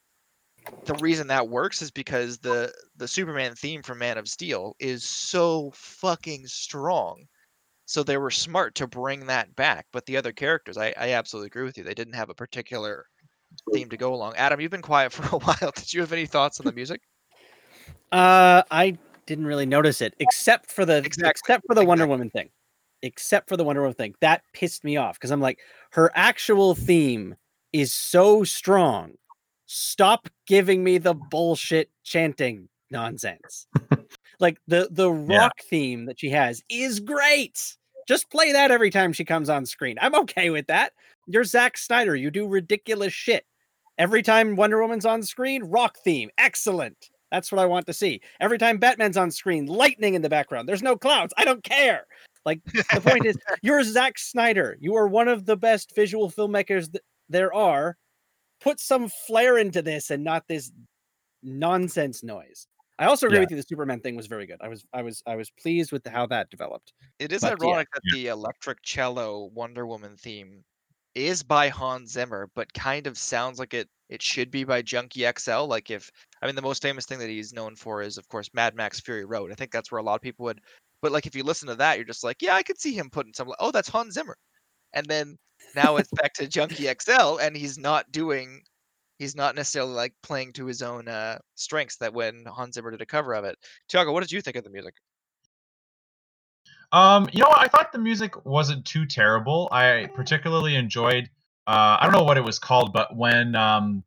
The 0.85 0.95
reason 0.95 1.27
that 1.27 1.47
works 1.47 1.81
is 1.81 1.91
because 1.91 2.37
the 2.39 2.73
the 2.97 3.07
Superman 3.07 3.55
theme 3.55 3.83
from 3.83 3.99
Man 3.99 4.17
of 4.17 4.27
Steel 4.27 4.75
is 4.79 5.03
so 5.03 5.71
fucking 5.75 6.47
strong. 6.47 7.25
So 7.85 8.03
they 8.03 8.17
were 8.17 8.31
smart 8.31 8.75
to 8.75 8.87
bring 8.87 9.25
that 9.27 9.55
back. 9.55 9.85
But 9.91 10.05
the 10.05 10.17
other 10.17 10.31
characters, 10.31 10.77
I, 10.77 10.93
I 10.97 11.11
absolutely 11.11 11.47
agree 11.47 11.63
with 11.63 11.77
you. 11.77 11.83
They 11.83 11.93
didn't 11.93 12.13
have 12.13 12.29
a 12.29 12.33
particular 12.33 13.05
theme 13.73 13.89
to 13.89 13.97
go 13.97 14.13
along. 14.13 14.35
Adam, 14.35 14.61
you've 14.61 14.71
been 14.71 14.81
quiet 14.81 15.11
for 15.13 15.35
a 15.35 15.39
while. 15.39 15.71
Did 15.75 15.93
you 15.93 16.01
have 16.01 16.13
any 16.13 16.25
thoughts 16.25 16.59
on 16.59 16.65
the 16.65 16.71
music? 16.71 17.01
Uh, 18.11 18.63
I 18.71 18.97
didn't 19.25 19.45
really 19.45 19.65
notice 19.65 20.01
it, 20.01 20.15
except 20.19 20.71
for 20.71 20.85
the 20.85 20.97
Exactly, 20.97 21.29
except 21.29 21.65
for 21.67 21.75
the 21.75 21.83
Wonder 21.85 22.03
exactly. 22.03 22.09
Woman 22.09 22.29
thing. 22.29 22.49
Except 23.03 23.49
for 23.49 23.57
the 23.57 23.63
Wonder 23.63 23.81
Woman 23.81 23.95
thing, 23.95 24.15
that 24.21 24.43
pissed 24.53 24.83
me 24.83 24.97
off 24.97 25.15
because 25.15 25.31
I'm 25.31 25.41
like, 25.41 25.59
her 25.91 26.11
actual 26.13 26.75
theme 26.75 27.35
is 27.73 27.93
so 27.93 28.43
strong. 28.43 29.13
Stop 29.73 30.27
giving 30.47 30.83
me 30.83 30.97
the 30.97 31.13
bullshit 31.13 31.89
chanting 32.03 32.67
nonsense. 32.89 33.67
like 34.41 34.57
the 34.67 34.89
the 34.91 35.09
Yeah. 35.09 35.37
rock 35.37 35.53
theme 35.69 36.05
that 36.07 36.19
she 36.19 36.29
has 36.29 36.61
is 36.69 36.99
great. 36.99 37.77
Just 38.05 38.29
play 38.29 38.51
that 38.51 38.69
every 38.69 38.89
time 38.89 39.13
she 39.13 39.23
comes 39.23 39.49
on 39.49 39.65
screen. 39.65 39.97
I'm 40.01 40.13
okay 40.15 40.49
with 40.49 40.67
that. 40.67 40.91
You're 41.25 41.45
Zack 41.45 41.77
Snyder. 41.77 42.17
You 42.17 42.31
do 42.31 42.47
ridiculous 42.47 43.13
shit. 43.13 43.45
Every 43.97 44.21
time 44.21 44.57
Wonder 44.57 44.81
Woman's 44.81 45.05
on 45.05 45.23
screen, 45.23 45.63
rock 45.63 45.97
theme. 46.03 46.29
Excellent. 46.37 47.09
That's 47.31 47.49
what 47.49 47.59
I 47.59 47.65
want 47.65 47.85
to 47.85 47.93
see. 47.93 48.19
Every 48.41 48.57
time 48.57 48.77
Batman's 48.77 49.15
on 49.15 49.31
screen, 49.31 49.67
lightning 49.67 50.15
in 50.15 50.21
the 50.21 50.27
background. 50.29 50.67
There's 50.67 50.83
no 50.83 50.97
clouds. 50.97 51.33
I 51.37 51.45
don't 51.45 51.63
care. 51.63 52.05
Like 52.43 52.61
the 52.65 52.99
point 52.99 53.25
is, 53.25 53.37
you're 53.61 53.83
Zack 53.83 54.17
Snyder. 54.19 54.75
You 54.81 54.95
are 54.95 55.07
one 55.07 55.29
of 55.29 55.45
the 55.45 55.55
best 55.55 55.95
visual 55.95 56.29
filmmakers 56.29 56.91
th- 56.91 57.03
there 57.29 57.53
are. 57.53 57.95
Put 58.61 58.79
some 58.79 59.09
flair 59.27 59.57
into 59.57 59.81
this 59.81 60.11
and 60.11 60.23
not 60.23 60.47
this 60.47 60.71
nonsense 61.43 62.23
noise. 62.23 62.67
I 62.99 63.05
also 63.05 63.25
agree 63.25 63.37
Yeah. 63.37 63.41
with 63.41 63.51
you. 63.51 63.57
The 63.57 63.63
Superman 63.63 63.99
thing 63.99 64.15
was 64.15 64.27
very 64.27 64.45
good. 64.45 64.57
I 64.61 64.67
was, 64.67 64.85
I 64.93 65.01
was, 65.01 65.23
I 65.25 65.35
was 65.35 65.49
pleased 65.49 65.91
with 65.91 66.05
how 66.05 66.27
that 66.27 66.49
developed. 66.51 66.93
It 67.17 67.31
is 67.31 67.41
But 67.41 67.57
yeah. 67.59 67.67
ironic 67.67 67.87
that 67.93 68.01
the 68.13 68.27
electric 68.27 68.81
cello 68.83 69.45
Wonder 69.53 69.87
Woman 69.87 70.15
theme 70.17 70.63
is 71.15 71.41
by 71.43 71.69
Hans 71.69 72.11
Zimmer, 72.11 72.49
but 72.55 72.71
kind 72.73 73.07
of 73.07 73.17
sounds 73.17 73.59
like 73.59 73.73
it 73.73 73.89
it 74.09 74.21
should 74.21 74.51
be 74.51 74.63
by 74.65 74.81
Junkie 74.81 75.25
XL. 75.37 75.65
Like 75.65 75.89
if 75.89 76.11
I 76.41 76.45
mean 76.45 76.55
the 76.55 76.61
most 76.61 76.81
famous 76.81 77.05
thing 77.05 77.19
that 77.19 77.29
he's 77.29 77.53
known 77.53 77.75
for 77.75 78.01
is 78.01 78.17
of 78.17 78.27
course 78.27 78.49
Mad 78.53 78.75
Max 78.75 78.99
Fury 78.99 79.25
Road. 79.25 79.51
I 79.51 79.55
think 79.55 79.71
that's 79.71 79.91
where 79.91 79.99
a 79.99 80.03
lot 80.03 80.15
of 80.15 80.21
people 80.21 80.45
would 80.45 80.61
but 81.01 81.11
like 81.11 81.25
if 81.25 81.35
you 81.35 81.43
listen 81.43 81.67
to 81.67 81.75
that, 81.75 81.97
you're 81.97 82.05
just 82.05 82.23
like, 82.23 82.41
yeah, 82.41 82.55
I 82.55 82.63
could 82.63 82.79
see 82.79 82.93
him 82.93 83.09
putting 83.09 83.33
some 83.33 83.51
oh, 83.59 83.71
that's 83.71 83.89
Hans 83.89 84.13
Zimmer. 84.13 84.37
And 84.93 85.05
then 85.07 85.37
now 85.75 85.97
it's 85.97 86.09
back 86.11 86.33
to 86.33 86.47
Junkie 86.47 86.87
XL 86.99 87.37
and 87.37 87.55
he's 87.55 87.77
not 87.77 88.11
doing 88.11 88.61
he's 89.19 89.35
not 89.35 89.55
necessarily 89.55 89.93
like 89.93 90.13
playing 90.23 90.53
to 90.53 90.65
his 90.65 90.81
own 90.81 91.07
uh 91.07 91.37
strengths 91.55 91.97
that 91.97 92.13
when 92.13 92.45
Hans 92.45 92.75
Zimmer 92.75 92.91
did 92.91 93.01
a 93.01 93.05
cover 93.05 93.33
of 93.33 93.45
it. 93.45 93.57
Tiago, 93.89 94.11
what 94.11 94.21
did 94.21 94.31
you 94.31 94.41
think 94.41 94.57
of 94.57 94.63
the 94.63 94.69
music? 94.69 94.95
Um, 96.91 97.29
you 97.31 97.41
know? 97.41 97.51
I 97.55 97.67
thought 97.67 97.91
the 97.91 97.99
music 97.99 98.45
wasn't 98.45 98.85
too 98.85 99.05
terrible. 99.05 99.69
I 99.71 100.09
particularly 100.13 100.75
enjoyed. 100.75 101.29
Uh, 101.65 101.97
I 101.99 102.03
don't 102.03 102.13
know 102.13 102.23
what 102.23 102.37
it 102.37 102.43
was 102.43 102.59
called, 102.59 102.91
but 102.91 103.15
when 103.15 103.55
um, 103.55 104.03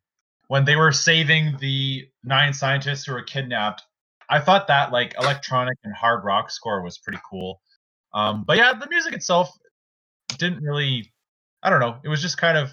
when 0.49 0.65
they 0.65 0.77
were 0.77 0.93
saving 0.93 1.57
the 1.61 2.09
nine 2.23 2.53
scientists 2.53 3.05
who 3.05 3.13
were 3.13 3.23
kidnapped. 3.23 3.83
I 4.29 4.41
thought 4.41 4.67
that 4.69 4.93
like 4.93 5.15
electronic 5.19 5.77
and 5.85 5.95
hard 5.95 6.25
rock 6.25 6.51
score 6.51 6.83
was 6.83 6.99
pretty 6.99 7.21
cool. 7.29 7.61
Um, 8.13 8.45
but 8.47 8.57
yeah, 8.57 8.73
the 8.73 8.89
music 8.89 9.15
itself 9.15 9.51
didn't 10.39 10.63
really. 10.63 11.13
I 11.65 11.71
don't 11.71 11.81
know. 11.81 11.97
It 12.05 12.09
was 12.09 12.23
just 12.23 12.39
kind 12.39 12.59
of. 12.59 12.71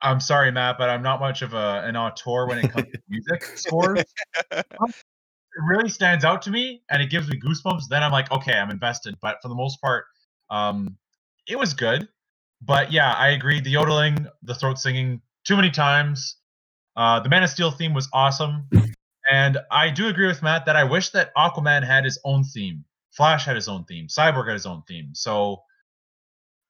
I'm 0.00 0.20
sorry, 0.20 0.50
Matt, 0.50 0.78
but 0.78 0.90
I'm 0.90 1.02
not 1.02 1.20
much 1.20 1.42
of 1.42 1.54
a, 1.54 1.82
an 1.84 1.96
auteur 1.96 2.46
when 2.48 2.58
it 2.58 2.72
comes 2.72 2.86
to 2.92 3.00
music 3.08 3.44
scores. 3.56 4.02
it 4.50 4.66
really 5.64 5.88
stands 5.88 6.24
out 6.24 6.42
to 6.42 6.50
me, 6.50 6.82
and 6.90 7.02
it 7.02 7.10
gives 7.10 7.28
me 7.28 7.38
goosebumps. 7.38 7.88
Then 7.88 8.02
I'm 8.02 8.10
like, 8.10 8.30
okay, 8.32 8.54
I'm 8.54 8.70
invested. 8.70 9.16
But 9.22 9.38
for 9.42 9.48
the 9.48 9.54
most 9.54 9.80
part, 9.80 10.06
um, 10.50 10.96
it 11.46 11.58
was 11.58 11.74
good. 11.74 12.08
But 12.60 12.90
yeah, 12.92 13.12
I 13.12 13.28
agree. 13.28 13.60
The 13.60 13.70
yodeling, 13.70 14.26
the 14.42 14.54
throat 14.54 14.78
singing, 14.78 15.20
too 15.44 15.56
many 15.56 15.70
times. 15.70 16.36
Uh, 16.96 17.20
the 17.20 17.28
Man 17.28 17.42
of 17.42 17.50
Steel 17.50 17.70
theme 17.70 17.94
was 17.94 18.08
awesome, 18.12 18.68
and 19.30 19.58
I 19.70 19.90
do 19.90 20.08
agree 20.08 20.26
with 20.26 20.42
Matt 20.42 20.66
that 20.66 20.76
I 20.76 20.84
wish 20.84 21.10
that 21.10 21.34
Aquaman 21.36 21.84
had 21.84 22.04
his 22.04 22.18
own 22.24 22.44
theme. 22.44 22.84
Flash 23.12 23.44
had 23.46 23.56
his 23.56 23.68
own 23.68 23.84
theme. 23.84 24.08
Cyborg 24.08 24.46
had 24.46 24.54
his 24.54 24.66
own 24.66 24.82
theme. 24.86 25.10
So 25.14 25.62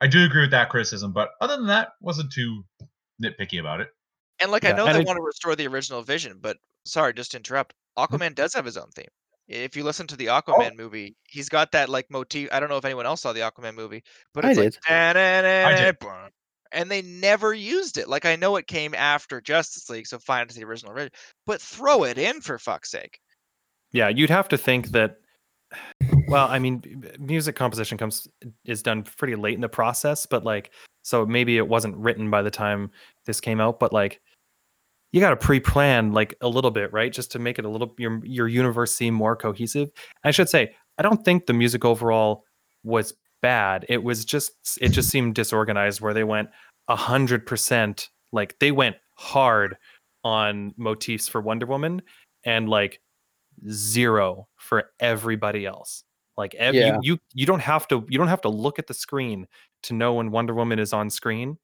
I 0.02 0.08
do 0.08 0.24
agree 0.24 0.42
with 0.42 0.50
that 0.50 0.68
criticism. 0.68 1.12
But 1.12 1.30
other 1.40 1.56
than 1.56 1.68
that, 1.68 1.90
wasn't 2.00 2.32
too 2.32 2.64
nitpicky 3.22 3.60
about 3.60 3.80
it. 3.80 3.88
And 4.40 4.50
like 4.50 4.64
I 4.64 4.72
know 4.72 4.92
they 4.92 5.00
it- 5.00 5.06
want 5.06 5.16
to 5.16 5.22
restore 5.22 5.54
the 5.54 5.68
original 5.68 6.02
vision, 6.02 6.38
but 6.40 6.56
sorry, 6.84 7.14
just 7.14 7.30
to 7.30 7.36
interrupt. 7.36 7.74
Mm-hmm. 7.96 8.14
Aquaman 8.14 8.34
does 8.34 8.52
have 8.54 8.64
his 8.64 8.76
own 8.76 8.90
theme. 8.94 9.06
If 9.48 9.76
you 9.76 9.84
listen 9.84 10.06
to 10.08 10.16
the 10.16 10.30
oh. 10.30 10.40
Aquaman 10.40 10.76
movie, 10.76 11.14
he's 11.28 11.48
got 11.48 11.72
that 11.72 11.88
like 11.88 12.06
motif. 12.10 12.48
I 12.52 12.58
don't 12.58 12.68
know 12.68 12.78
if 12.78 12.84
anyone 12.84 13.06
else 13.06 13.22
saw 13.22 13.32
the 13.32 13.40
Aquaman 13.40 13.74
movie, 13.74 14.02
but 14.34 14.44
I 14.44 14.50
it's 14.50 14.58
like 14.58 14.64
did. 14.66 14.82
did. 16.00 16.32
And 16.74 16.90
they 16.90 17.02
never 17.02 17.52
used 17.52 17.98
it. 17.98 18.08
Like 18.08 18.24
I 18.24 18.34
know 18.34 18.56
it 18.56 18.66
came 18.66 18.94
after 18.94 19.40
Justice 19.40 19.88
League, 19.88 20.06
so 20.06 20.18
fine 20.18 20.44
it's 20.44 20.54
the 20.54 20.64
original, 20.64 20.96
but 21.46 21.60
throw 21.60 22.04
it 22.04 22.18
in 22.18 22.40
for 22.40 22.58
fuck's 22.58 22.90
sake. 22.90 23.20
Yeah, 23.92 24.08
you'd 24.08 24.30
have 24.30 24.48
to 24.48 24.58
think 24.58 24.88
that. 24.88 25.16
Well, 26.32 26.48
I 26.48 26.58
mean, 26.58 27.04
music 27.18 27.56
composition 27.56 27.98
comes 27.98 28.26
is 28.64 28.82
done 28.82 29.02
pretty 29.02 29.34
late 29.34 29.54
in 29.54 29.60
the 29.60 29.68
process, 29.68 30.24
but 30.24 30.44
like, 30.44 30.72
so 31.02 31.26
maybe 31.26 31.58
it 31.58 31.68
wasn't 31.68 31.94
written 31.96 32.30
by 32.30 32.40
the 32.40 32.50
time 32.50 32.90
this 33.26 33.38
came 33.38 33.60
out, 33.60 33.78
but 33.78 33.92
like, 33.92 34.20
you 35.12 35.20
got 35.20 35.30
to 35.30 35.36
pre-plan 35.36 36.12
like 36.12 36.34
a 36.40 36.48
little 36.48 36.70
bit, 36.70 36.90
right, 36.90 37.12
just 37.12 37.30
to 37.32 37.38
make 37.38 37.58
it 37.58 37.66
a 37.66 37.68
little 37.68 37.94
your 37.98 38.24
your 38.24 38.48
universe 38.48 38.94
seem 38.94 39.12
more 39.12 39.36
cohesive. 39.36 39.90
I 40.24 40.30
should 40.30 40.48
say, 40.48 40.74
I 40.96 41.02
don't 41.02 41.22
think 41.22 41.44
the 41.44 41.52
music 41.52 41.84
overall 41.84 42.44
was 42.82 43.12
bad. 43.42 43.84
It 43.90 44.02
was 44.02 44.24
just 44.24 44.52
it 44.80 44.88
just 44.88 45.10
seemed 45.10 45.34
disorganized, 45.34 46.00
where 46.00 46.14
they 46.14 46.24
went 46.24 46.48
a 46.88 46.96
hundred 46.96 47.44
percent, 47.44 48.08
like 48.32 48.58
they 48.58 48.72
went 48.72 48.96
hard 49.16 49.76
on 50.24 50.72
motifs 50.78 51.28
for 51.28 51.42
Wonder 51.42 51.66
Woman, 51.66 52.00
and 52.44 52.70
like 52.70 53.02
zero 53.68 54.48
for 54.56 54.84
everybody 54.98 55.66
else. 55.66 56.04
Like 56.36 56.54
ev- 56.54 56.74
Yeah. 56.74 56.94
you, 57.02 57.14
you 57.14 57.18
you 57.34 57.46
don't 57.46 57.60
have 57.60 57.86
to 57.88 58.04
you 58.08 58.18
don't 58.18 58.28
have 58.28 58.40
to 58.42 58.48
look 58.48 58.78
at 58.78 58.86
the 58.86 58.94
screen 58.94 59.46
to 59.84 59.94
know 59.94 60.14
when 60.14 60.30
Wonder 60.30 60.54
Woman 60.54 60.78
is 60.78 60.92
on 60.92 61.10
screen, 61.10 61.58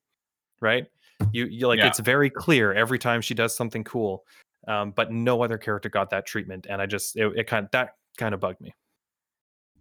right? 0.61 0.87
You 1.33 1.47
you 1.47 1.67
like 1.67 1.79
Yeah. 1.79 1.87
it's 1.87 2.01
very 2.01 2.31
clear 2.31 2.73
every 2.75 2.99
time 2.99 3.21
she 3.21 3.35
does 3.35 3.57
something 3.57 3.85
cool. 3.85 4.25
Um, 4.67 4.91
but 4.91 5.11
no 5.11 5.43
other 5.43 5.57
character 5.57 5.89
got 5.89 6.11
that 6.11 6.27
treatment, 6.27 6.67
and 6.69 6.83
I 6.83 6.87
just 6.87 7.17
it, 7.17 7.33
it 7.37 7.47
kind 7.47 7.65
of 7.65 7.71
that 7.71 7.95
kind 8.19 8.35
of 8.35 8.41
bugged 8.41 8.61
me. 8.61 8.75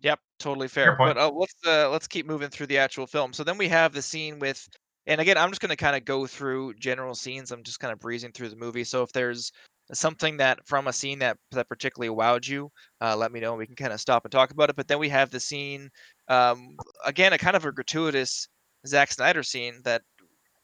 Yep, 0.01 0.19
totally 0.39 0.67
fair. 0.67 0.95
point. 0.95 1.15
But 1.15 1.21
uh, 1.21 1.31
let's 1.31 1.55
uh, 1.65 1.89
let's 1.89 2.07
keep 2.07 2.25
moving 2.25 2.49
through 2.49 2.67
the 2.67 2.77
actual 2.77 3.07
film. 3.07 3.33
So 3.33 3.43
then 3.43 3.57
we 3.57 3.67
have 3.67 3.93
the 3.93 4.01
scene 4.01 4.39
with, 4.39 4.67
and 5.07 5.19
again, 5.19 5.37
I'm 5.37 5.49
just 5.49 5.59
going 5.59 5.69
to 5.71 5.75
kind 5.75 5.95
of 5.95 6.05
go 6.05 6.27
through 6.27 6.75
general 6.75 7.15
scenes. 7.15 7.51
I'm 7.51 7.63
just 7.63 7.79
kind 7.79 7.91
of 7.91 7.99
breezing 7.99 8.31
through 8.31 8.49
the 8.49 8.55
movie. 8.55 8.83
So 8.83 9.01
if 9.03 9.11
there's 9.11 9.51
something 9.93 10.37
that 10.37 10.59
from 10.67 10.87
a 10.87 10.93
scene 10.93 11.19
that 11.19 11.37
that 11.51 11.69
particularly 11.69 12.15
wowed 12.15 12.47
you, 12.47 12.71
uh, 13.01 13.15
let 13.15 13.31
me 13.31 13.39
know. 13.39 13.51
and 13.51 13.59
We 13.59 13.67
can 13.67 13.75
kind 13.75 13.93
of 13.93 14.01
stop 14.01 14.25
and 14.25 14.31
talk 14.31 14.51
about 14.51 14.69
it. 14.69 14.75
But 14.75 14.87
then 14.87 14.99
we 14.99 15.09
have 15.09 15.29
the 15.29 15.39
scene, 15.39 15.89
um, 16.27 16.75
again, 17.05 17.33
a 17.33 17.37
kind 17.37 17.55
of 17.55 17.65
a 17.65 17.71
gratuitous 17.71 18.47
Zack 18.85 19.11
Snyder 19.11 19.43
scene 19.43 19.81
that 19.83 20.01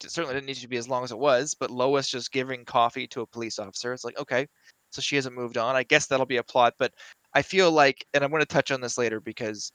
certainly 0.01 0.35
didn't 0.35 0.47
need 0.47 0.55
to 0.55 0.67
be 0.67 0.77
as 0.77 0.89
long 0.89 1.03
as 1.03 1.11
it 1.11 1.19
was. 1.19 1.55
But 1.59 1.71
Lois 1.71 2.09
just 2.09 2.31
giving 2.31 2.65
coffee 2.65 3.07
to 3.07 3.21
a 3.21 3.27
police 3.27 3.59
officer. 3.59 3.93
It's 3.93 4.03
like 4.03 4.19
okay, 4.19 4.47
so 4.91 5.01
she 5.01 5.15
hasn't 5.15 5.35
moved 5.35 5.57
on. 5.57 5.75
I 5.75 5.83
guess 5.83 6.07
that'll 6.07 6.25
be 6.25 6.37
a 6.37 6.43
plot, 6.43 6.73
but 6.77 6.93
I 7.33 7.41
feel 7.41 7.71
like, 7.71 8.05
and 8.13 8.23
I'm 8.23 8.29
going 8.29 8.41
to 8.41 8.45
touch 8.45 8.71
on 8.71 8.81
this 8.81 8.97
later 8.97 9.19
because 9.19 9.71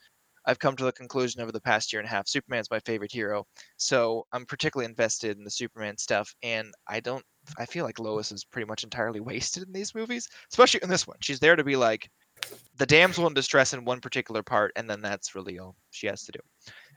I've 0.46 0.58
come 0.58 0.76
to 0.76 0.84
the 0.84 0.92
conclusion 0.92 1.42
over 1.42 1.52
the 1.52 1.60
past 1.60 1.92
year 1.92 2.00
and 2.00 2.06
a 2.08 2.10
half, 2.10 2.26
Superman's 2.26 2.70
my 2.70 2.80
favorite 2.80 3.12
hero. 3.12 3.46
So 3.76 4.26
I'm 4.32 4.46
particularly 4.46 4.88
invested 4.88 5.36
in 5.36 5.44
the 5.44 5.50
Superman 5.50 5.98
stuff, 5.98 6.34
and 6.42 6.72
I 6.88 7.00
don't. 7.00 7.24
I 7.56 7.66
feel 7.66 7.84
like 7.84 7.98
Lois 7.98 8.32
is 8.32 8.44
pretty 8.44 8.66
much 8.66 8.84
entirely 8.84 9.20
wasted 9.20 9.62
in 9.64 9.72
these 9.72 9.94
movies, 9.94 10.28
especially 10.50 10.80
in 10.82 10.88
this 10.88 11.06
one. 11.06 11.16
She's 11.20 11.40
there 11.40 11.56
to 11.56 11.64
be 11.64 11.76
like 11.76 12.10
the 12.76 12.86
damsel 12.86 13.26
in 13.26 13.34
distress 13.34 13.72
in 13.72 13.84
one 13.84 14.00
particular 14.00 14.42
part, 14.42 14.72
and 14.76 14.88
then 14.88 15.00
that's 15.00 15.34
really 15.34 15.58
all 15.58 15.76
she 15.90 16.06
has 16.06 16.24
to 16.24 16.32
do. 16.32 16.40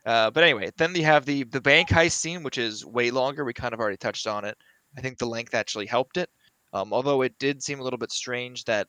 Uh, 0.05 0.31
but 0.31 0.43
anyway, 0.43 0.71
then 0.77 0.95
you 0.95 1.03
have 1.03 1.25
the 1.25 1.43
the 1.43 1.61
bank 1.61 1.89
heist 1.89 2.13
scene, 2.13 2.43
which 2.43 2.57
is 2.57 2.85
way 2.85 3.11
longer. 3.11 3.45
We 3.45 3.53
kind 3.53 3.73
of 3.73 3.79
already 3.79 3.97
touched 3.97 4.27
on 4.27 4.45
it. 4.45 4.57
I 4.97 5.01
think 5.01 5.17
the 5.17 5.27
length 5.27 5.53
actually 5.53 5.85
helped 5.85 6.17
it, 6.17 6.29
um, 6.73 6.91
although 6.91 7.21
it 7.21 7.37
did 7.39 7.63
seem 7.63 7.79
a 7.79 7.83
little 7.83 7.99
bit 7.99 8.11
strange 8.11 8.65
that 8.65 8.87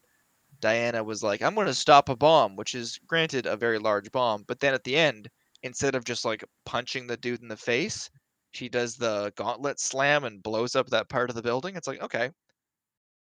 Diana 0.60 1.02
was 1.02 1.22
like, 1.22 1.42
I'm 1.42 1.54
going 1.54 1.66
to 1.66 1.74
stop 1.74 2.08
a 2.08 2.16
bomb, 2.16 2.56
which 2.56 2.74
is 2.74 2.98
granted 3.06 3.46
a 3.46 3.56
very 3.56 3.78
large 3.78 4.10
bomb. 4.12 4.44
But 4.46 4.60
then 4.60 4.74
at 4.74 4.84
the 4.84 4.96
end, 4.96 5.28
instead 5.62 5.94
of 5.94 6.04
just 6.04 6.24
like 6.24 6.44
punching 6.64 7.06
the 7.06 7.16
dude 7.16 7.42
in 7.42 7.48
the 7.48 7.56
face, 7.56 8.10
she 8.52 8.68
does 8.68 8.96
the 8.96 9.32
gauntlet 9.36 9.80
slam 9.80 10.24
and 10.24 10.42
blows 10.42 10.76
up 10.76 10.88
that 10.90 11.08
part 11.08 11.30
of 11.30 11.36
the 11.36 11.42
building. 11.42 11.76
It's 11.76 11.86
like, 11.88 12.02
okay. 12.02 12.30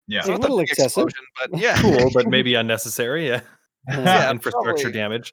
Yeah. 0.07 0.21
It's 0.21 0.29
A 0.29 0.37
little 0.37 0.61
excessive. 0.61 0.85
explosion, 1.09 1.25
but 1.41 1.59
yeah. 1.61 1.81
Cool, 1.81 2.11
but 2.13 2.27
maybe 2.29 2.55
unnecessary. 2.55 3.27
Yeah, 3.29 3.41
Yeah, 3.89 4.31
infrastructure 4.31 4.85
probably. 4.85 4.93
damage. 4.93 5.33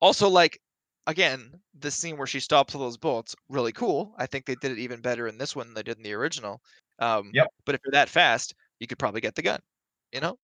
Also, 0.00 0.28
like, 0.28 0.58
again, 1.06 1.50
the 1.80 1.90
scene 1.90 2.16
where 2.16 2.26
she 2.26 2.40
stops 2.40 2.74
all 2.74 2.80
those 2.80 2.96
bullets, 2.96 3.34
really 3.48 3.72
cool. 3.72 4.14
I 4.18 4.26
think 4.26 4.46
they 4.46 4.54
did 4.56 4.72
it 4.72 4.78
even 4.78 5.00
better 5.00 5.28
in 5.28 5.38
this 5.38 5.54
one 5.56 5.66
than 5.66 5.74
they 5.74 5.82
did 5.82 5.96
in 5.98 6.02
the 6.02 6.12
original. 6.14 6.60
Um, 6.98 7.30
Yep. 7.34 7.48
But 7.66 7.74
if 7.74 7.80
you're 7.84 7.92
that 7.92 8.08
fast, 8.08 8.54
you 8.80 8.86
could 8.86 8.98
probably 8.98 9.20
get 9.20 9.34
the 9.34 9.42
gun. 9.42 9.60
You 10.12 10.22
know, 10.22 10.38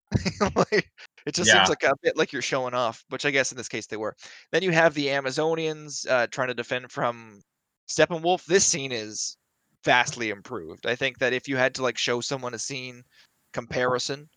like 0.56 0.90
it 1.24 1.34
just 1.34 1.48
Yeah. 1.48 1.64
seems 1.64 1.70
like 1.70 1.84
a 1.84 1.94
bit 2.02 2.18
like 2.18 2.34
you're 2.34 2.42
showing 2.42 2.74
off, 2.74 3.02
which 3.08 3.24
I 3.24 3.30
guess 3.30 3.50
in 3.50 3.56
this 3.56 3.68
case 3.68 3.86
they 3.86 3.96
were. 3.96 4.14
Then 4.52 4.62
you 4.62 4.72
have 4.72 4.92
the 4.92 5.06
Amazonians 5.06 6.06
uh, 6.06 6.26
trying 6.26 6.48
to 6.48 6.54
defend 6.54 6.92
from 6.92 7.40
Steppenwolf. 7.88 8.44
This 8.46 8.64
scene 8.64 8.92
is 8.92 9.36
vastly 9.84 10.30
improved. 10.30 10.86
I 10.86 10.94
think 10.96 11.18
that 11.18 11.32
if 11.32 11.48
you 11.48 11.56
had 11.56 11.74
to 11.76 11.82
like 11.82 11.98
show 11.98 12.20
someone 12.20 12.54
a 12.54 12.58
scene 12.58 13.04
comparison, 13.52 14.28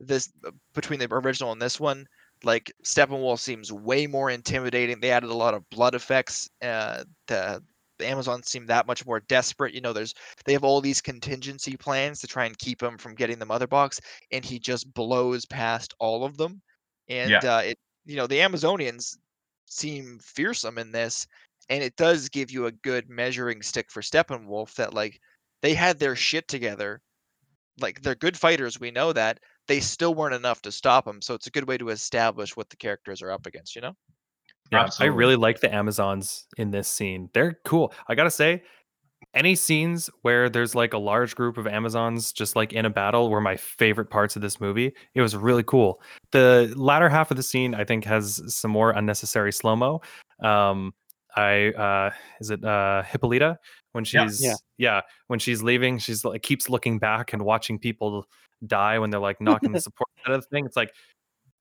this 0.00 0.32
uh, 0.46 0.50
between 0.74 1.00
the 1.00 1.12
original 1.12 1.52
and 1.52 1.60
this 1.60 1.80
one, 1.80 2.06
like 2.44 2.72
Steppenwolf 2.84 3.38
seems 3.40 3.72
way 3.72 4.06
more 4.06 4.30
intimidating. 4.30 5.00
They 5.00 5.10
added 5.10 5.30
a 5.30 5.34
lot 5.34 5.54
of 5.54 5.68
blood 5.70 5.94
effects. 5.94 6.48
Uh, 6.62 7.04
the 7.26 7.62
the 7.98 8.06
Amazons 8.06 8.48
seem 8.48 8.66
that 8.66 8.86
much 8.86 9.04
more 9.06 9.20
desperate. 9.20 9.74
You 9.74 9.80
know, 9.80 9.92
there's 9.92 10.14
they 10.44 10.52
have 10.52 10.64
all 10.64 10.80
these 10.80 11.00
contingency 11.00 11.76
plans 11.76 12.20
to 12.20 12.28
try 12.28 12.44
and 12.46 12.56
keep 12.58 12.82
him 12.82 12.96
from 12.96 13.14
getting 13.14 13.38
the 13.38 13.46
mother 13.46 13.66
box, 13.66 14.00
and 14.30 14.44
he 14.44 14.58
just 14.58 14.92
blows 14.94 15.44
past 15.46 15.94
all 15.98 16.24
of 16.24 16.36
them. 16.36 16.62
And 17.08 17.30
Yeah. 17.30 17.44
uh, 17.44 17.62
it, 17.64 17.78
you 18.04 18.16
know, 18.16 18.26
the 18.26 18.38
Amazonians 18.38 19.16
seem 19.66 20.18
fearsome 20.20 20.78
in 20.78 20.92
this, 20.92 21.26
and 21.68 21.82
it 21.82 21.96
does 21.96 22.28
give 22.28 22.50
you 22.50 22.66
a 22.66 22.72
good 22.72 23.08
measuring 23.08 23.62
stick 23.62 23.90
for 23.90 24.00
Steppenwolf 24.00 24.74
that 24.74 24.94
like 24.94 25.20
they 25.62 25.74
had 25.74 25.98
their 25.98 26.16
shit 26.16 26.48
together. 26.48 27.00
Like 27.80 28.02
they're 28.02 28.14
good 28.14 28.36
fighters, 28.36 28.80
we 28.80 28.90
know 28.90 29.12
that. 29.12 29.40
They 29.68 29.80
still 29.80 30.14
weren't 30.14 30.34
enough 30.34 30.62
to 30.62 30.72
stop 30.72 31.06
him, 31.06 31.20
so 31.20 31.34
it's 31.34 31.46
a 31.46 31.50
good 31.50 31.68
way 31.68 31.78
to 31.78 31.90
establish 31.90 32.56
what 32.56 32.70
the 32.70 32.76
characters 32.76 33.22
are 33.22 33.30
up 33.30 33.46
against. 33.46 33.76
You 33.76 33.82
know. 33.82 33.92
Yeah, 34.72 34.84
Absolutely. 34.84 35.14
I 35.14 35.16
really 35.16 35.36
like 35.36 35.60
the 35.60 35.74
Amazons 35.74 36.46
in 36.56 36.70
this 36.70 36.88
scene. 36.88 37.30
They're 37.32 37.58
cool. 37.64 37.92
I 38.08 38.14
gotta 38.14 38.30
say, 38.30 38.62
any 39.34 39.54
scenes 39.54 40.08
where 40.22 40.48
there's 40.48 40.74
like 40.74 40.94
a 40.94 40.98
large 40.98 41.34
group 41.34 41.58
of 41.58 41.66
Amazons 41.66 42.32
just 42.32 42.56
like 42.56 42.72
in 42.72 42.84
a 42.84 42.90
battle 42.90 43.30
were 43.30 43.40
my 43.40 43.56
favorite 43.56 44.10
parts 44.10 44.36
of 44.36 44.42
this 44.42 44.60
movie. 44.60 44.92
It 45.14 45.20
was 45.20 45.36
really 45.36 45.62
cool. 45.62 46.00
The 46.32 46.72
latter 46.76 47.08
half 47.08 47.30
of 47.30 47.36
the 47.36 47.42
scene, 47.42 47.74
I 47.74 47.84
think, 47.84 48.04
has 48.04 48.42
some 48.54 48.70
more 48.70 48.90
unnecessary 48.90 49.52
slow 49.52 49.76
mo. 49.76 50.00
Um, 50.42 50.92
I 51.38 51.68
uh, 51.72 52.10
is 52.40 52.50
it 52.50 52.64
uh, 52.64 53.02
Hippolyta 53.04 53.58
when 53.92 54.04
she's 54.04 54.42
Yeah. 54.42 54.54
yeah 54.78 55.00
when 55.28 55.38
she's 55.38 55.62
leaving, 55.62 55.98
she's 55.98 56.24
like 56.24 56.42
keeps 56.42 56.68
looking 56.68 56.98
back 56.98 57.32
and 57.32 57.42
watching 57.42 57.78
people 57.78 58.26
die 58.66 58.98
when 58.98 59.10
they're 59.10 59.20
like 59.20 59.40
knocking 59.40 59.72
the 59.72 59.80
support 59.80 60.08
out 60.26 60.34
of 60.34 60.40
the 60.42 60.48
thing. 60.48 60.66
It's 60.66 60.76
like 60.76 60.92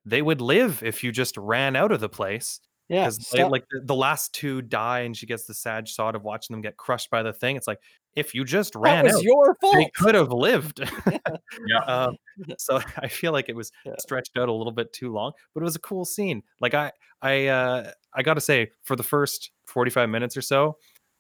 they 0.06 0.22
would 0.22 0.42
live 0.42 0.84
if 0.84 1.04
you 1.04 1.12
just 1.12 1.36
ran 1.38 1.76
out 1.76 1.92
of 1.92 2.00
the 2.00 2.10
place 2.10 2.60
Yeah, 2.90 3.06
because 3.10 3.34
like 3.52 3.66
the, 3.84 3.94
last 3.96 4.34
two 4.34 4.62
die 4.62 5.02
and 5.02 5.16
she 5.16 5.26
gets 5.26 5.46
the 5.46 5.54
sad 5.54 5.88
thought 5.90 6.16
of 6.16 6.24
watching 6.24 6.54
them 6.54 6.62
get 6.62 6.78
crushed 6.78 7.10
by 7.10 7.24
the 7.24 7.34
thing 7.34 7.58
it's 7.58 7.68
like 7.68 7.80
if 8.16 8.34
you 8.34 8.46
just 8.46 8.74
that 8.74 8.80
ran 8.80 9.04
was 9.06 9.16
out 9.16 9.24
your 9.24 9.56
fault. 9.62 9.76
they 9.76 9.90
could 9.96 10.16
have 10.16 10.32
lived 10.32 10.80
Yeah. 11.68 11.80
um, 11.86 12.16
so 12.58 12.80
i 12.98 13.08
feel 13.10 13.34
like 13.34 13.50
it 13.50 13.56
was 13.56 13.70
Yeah. 13.86 13.96
stretched 14.00 14.38
out 14.38 14.48
a 14.48 14.54
little 14.54 14.72
bit 14.72 14.94
too 14.94 15.12
long 15.12 15.34
but 15.54 15.60
it 15.62 15.66
was 15.66 15.76
a 15.76 15.80
cool 15.80 16.06
scene 16.06 16.42
like 16.62 16.74
i 16.74 16.92
i 17.22 17.48
uh 17.48 17.92
i 18.16 18.24
gotta 18.24 18.42
say 18.42 18.72
for 18.84 18.96
the 18.96 19.04
first 19.04 19.52
45 19.68 20.10
minutes 20.10 20.36
or 20.38 20.42
so 20.42 20.78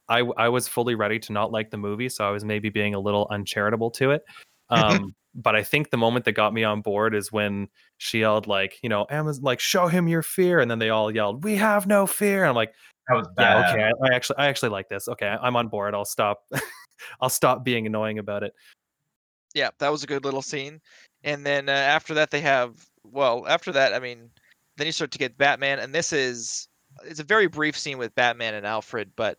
I, 0.09 0.19
I 0.37 0.49
was 0.49 0.67
fully 0.67 0.95
ready 0.95 1.19
to 1.19 1.33
not 1.33 1.51
like 1.51 1.69
the 1.69 1.77
movie, 1.77 2.09
so 2.09 2.27
I 2.27 2.31
was 2.31 2.45
maybe 2.45 2.69
being 2.69 2.95
a 2.95 2.99
little 2.99 3.27
uncharitable 3.31 3.91
to 3.91 4.11
it. 4.11 4.23
Um, 4.69 5.15
but 5.33 5.55
I 5.55 5.63
think 5.63 5.91
the 5.91 5.97
moment 5.97 6.25
that 6.25 6.33
got 6.33 6.53
me 6.53 6.65
on 6.65 6.81
board 6.81 7.15
is 7.15 7.31
when 7.31 7.69
she 7.99 8.19
yelled 8.19 8.47
like, 8.47 8.77
you 8.83 8.89
know, 8.89 9.07
Amazon 9.09 9.43
like 9.43 9.61
show 9.61 9.87
him 9.87 10.09
your 10.09 10.21
fear, 10.21 10.59
and 10.59 10.69
then 10.69 10.77
they 10.77 10.89
all 10.89 11.09
yelled, 11.09 11.45
"We 11.45 11.55
have 11.55 11.87
no 11.87 12.05
fear." 12.05 12.43
And 12.43 12.49
I'm 12.49 12.55
like, 12.55 12.73
That 13.07 13.15
was 13.15 13.27
yeah, 13.39 13.61
bad. 13.61 13.73
okay, 13.73 13.83
I, 13.83 14.07
I 14.09 14.13
actually 14.13 14.35
I 14.39 14.47
actually 14.47 14.71
like 14.71 14.89
this. 14.89 15.07
Okay, 15.07 15.25
I'm 15.25 15.55
on 15.55 15.69
board. 15.69 15.95
I'll 15.95 16.03
stop. 16.03 16.39
I'll 17.21 17.29
stop 17.29 17.63
being 17.63 17.87
annoying 17.87 18.19
about 18.19 18.43
it. 18.43 18.51
Yeah, 19.55 19.69
that 19.79 19.89
was 19.89 20.03
a 20.03 20.07
good 20.07 20.25
little 20.25 20.41
scene. 20.41 20.81
And 21.23 21.45
then 21.45 21.69
uh, 21.69 21.71
after 21.71 22.13
that, 22.15 22.29
they 22.29 22.41
have 22.41 22.73
well, 23.05 23.47
after 23.47 23.71
that, 23.71 23.93
I 23.93 23.99
mean, 23.99 24.29
then 24.75 24.85
you 24.85 24.91
start 24.91 25.11
to 25.11 25.17
get 25.17 25.37
Batman, 25.37 25.79
and 25.79 25.95
this 25.95 26.11
is 26.11 26.67
it's 27.05 27.19
a 27.19 27.23
very 27.23 27.47
brief 27.47 27.77
scene 27.77 27.97
with 27.97 28.15
Batman 28.15 28.53
and 28.53 28.65
Alfred, 28.65 29.11
but 29.15 29.37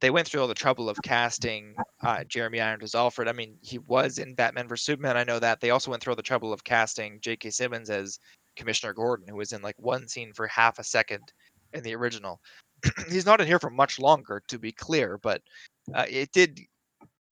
they 0.00 0.10
went 0.10 0.28
through 0.28 0.40
all 0.40 0.48
the 0.48 0.54
trouble 0.54 0.88
of 0.88 0.96
casting 1.02 1.74
uh, 2.02 2.22
Jeremy 2.24 2.60
Irons 2.60 2.84
as 2.84 2.94
Alfred. 2.94 3.28
I 3.28 3.32
mean, 3.32 3.56
he 3.62 3.78
was 3.78 4.18
in 4.18 4.34
Batman 4.34 4.68
vs 4.68 4.84
Superman. 4.84 5.16
I 5.16 5.24
know 5.24 5.38
that. 5.40 5.60
They 5.60 5.70
also 5.70 5.90
went 5.90 6.02
through 6.02 6.12
all 6.12 6.16
the 6.16 6.22
trouble 6.22 6.52
of 6.52 6.62
casting 6.64 7.18
J.K. 7.20 7.50
Simmons 7.50 7.90
as 7.90 8.18
Commissioner 8.56 8.92
Gordon, 8.92 9.26
who 9.28 9.36
was 9.36 9.52
in 9.52 9.62
like 9.62 9.74
one 9.78 10.06
scene 10.06 10.32
for 10.32 10.46
half 10.46 10.78
a 10.78 10.84
second 10.84 11.32
in 11.72 11.82
the 11.82 11.94
original. 11.94 12.40
He's 13.10 13.26
not 13.26 13.40
in 13.40 13.46
here 13.46 13.58
for 13.58 13.70
much 13.70 13.98
longer, 13.98 14.42
to 14.48 14.58
be 14.58 14.72
clear, 14.72 15.18
but 15.18 15.42
uh, 15.94 16.06
it 16.08 16.30
did. 16.32 16.60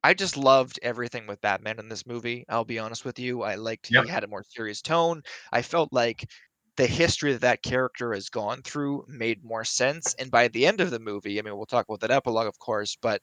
I 0.02 0.14
just 0.14 0.36
loved 0.36 0.78
everything 0.82 1.26
with 1.26 1.40
Batman 1.40 1.78
in 1.78 1.88
this 1.88 2.06
movie. 2.06 2.44
I'll 2.48 2.64
be 2.64 2.78
honest 2.78 3.04
with 3.04 3.18
you. 3.18 3.42
I 3.42 3.56
liked 3.56 3.90
Yep. 3.90 4.04
he 4.04 4.10
had 4.10 4.24
a 4.24 4.28
more 4.28 4.44
serious 4.48 4.80
tone. 4.80 5.22
I 5.52 5.62
felt 5.62 5.92
like 5.92 6.28
the 6.76 6.86
history 6.86 7.32
that 7.32 7.40
that 7.40 7.62
character 7.62 8.12
has 8.12 8.28
gone 8.28 8.62
through 8.62 9.04
made 9.08 9.42
more 9.44 9.64
sense. 9.64 10.14
And 10.18 10.30
by 10.30 10.48
the 10.48 10.66
end 10.66 10.80
of 10.80 10.90
the 10.90 11.00
movie, 11.00 11.38
I 11.38 11.42
mean, 11.42 11.56
we'll 11.56 11.66
talk 11.66 11.86
about 11.88 12.00
that 12.00 12.10
epilogue, 12.10 12.46
of 12.46 12.58
course, 12.58 12.96
but 13.00 13.22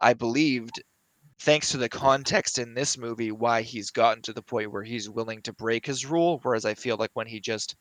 I 0.00 0.14
believed, 0.14 0.82
thanks 1.40 1.70
to 1.70 1.76
the 1.78 1.88
context 1.88 2.58
in 2.58 2.74
this 2.74 2.98
movie, 2.98 3.30
why 3.30 3.62
he's 3.62 3.90
gotten 3.90 4.22
to 4.22 4.32
the 4.32 4.42
point 4.42 4.72
where 4.72 4.82
he's 4.82 5.08
willing 5.08 5.42
to 5.42 5.52
break 5.52 5.86
his 5.86 6.06
rule. 6.06 6.40
Whereas 6.42 6.64
I 6.64 6.74
feel 6.74 6.96
like 6.96 7.10
when 7.14 7.26
he 7.26 7.40
just 7.40 7.76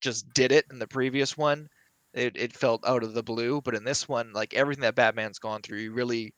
just 0.00 0.28
did 0.34 0.50
it 0.50 0.64
in 0.72 0.78
the 0.78 0.88
previous 0.88 1.36
one, 1.36 1.68
it, 2.12 2.36
it 2.36 2.52
felt 2.52 2.84
out 2.86 3.04
of 3.04 3.14
the 3.14 3.22
blue. 3.22 3.60
But 3.60 3.74
in 3.74 3.84
this 3.84 4.08
one, 4.08 4.32
like 4.32 4.54
everything 4.54 4.82
that 4.82 4.96
Batman's 4.96 5.38
gone 5.38 5.62
through, 5.62 5.78
you 5.78 5.92
really 5.92 6.34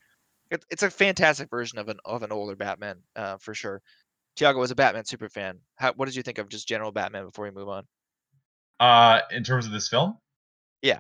it, 0.51 0.65
it's 0.71 0.83
a 0.83 0.91
fantastic 0.91 1.49
version 1.51 1.79
of 1.79 1.89
an 1.89 1.99
of 2.05 2.23
an 2.23 2.33
older 2.33 2.57
Batman, 2.57 2.97
uh, 3.17 3.37
for 3.39 3.55
sure. 3.55 3.81
Tiago 4.37 4.59
was 4.59 4.71
a 4.71 4.75
Batman 4.75 5.05
super 5.05 5.29
fan. 5.29 5.59
How, 5.77 5.93
what 5.95 6.07
did 6.07 6.17
you 6.17 6.23
think 6.23 6.39
of 6.39 6.49
just 6.49 6.67
general 6.67 6.93
Batman 6.93 7.25
before 7.27 7.45
we 7.45 7.51
move 7.51 7.69
on? 7.69 7.85
Uh, 8.81 9.21
in 9.31 9.45
terms 9.45 9.67
of 9.67 9.73
this 9.73 9.89
film, 9.89 10.19
Yeah. 10.83 10.99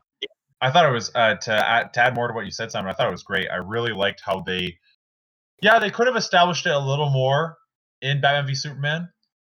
I 0.60 0.70
thought 0.70 0.86
it 0.86 0.92
was 0.92 1.10
uh, 1.14 1.34
to 1.34 1.52
add 1.52 1.92
to 1.94 2.00
add 2.00 2.14
more 2.14 2.28
to 2.28 2.34
what 2.34 2.46
you 2.46 2.50
said, 2.50 2.70
Simon. 2.70 2.90
I 2.90 2.94
thought 2.94 3.08
it 3.08 3.12
was 3.12 3.24
great. 3.24 3.50
I 3.50 3.56
really 3.56 3.92
liked 3.92 4.22
how 4.24 4.40
they, 4.40 4.78
yeah, 5.60 5.78
they 5.78 5.90
could 5.90 6.06
have 6.06 6.16
established 6.16 6.64
it 6.66 6.72
a 6.72 6.78
little 6.78 7.10
more 7.10 7.58
in 8.00 8.20
Batman 8.20 8.46
v 8.46 8.54
Superman, 8.54 9.10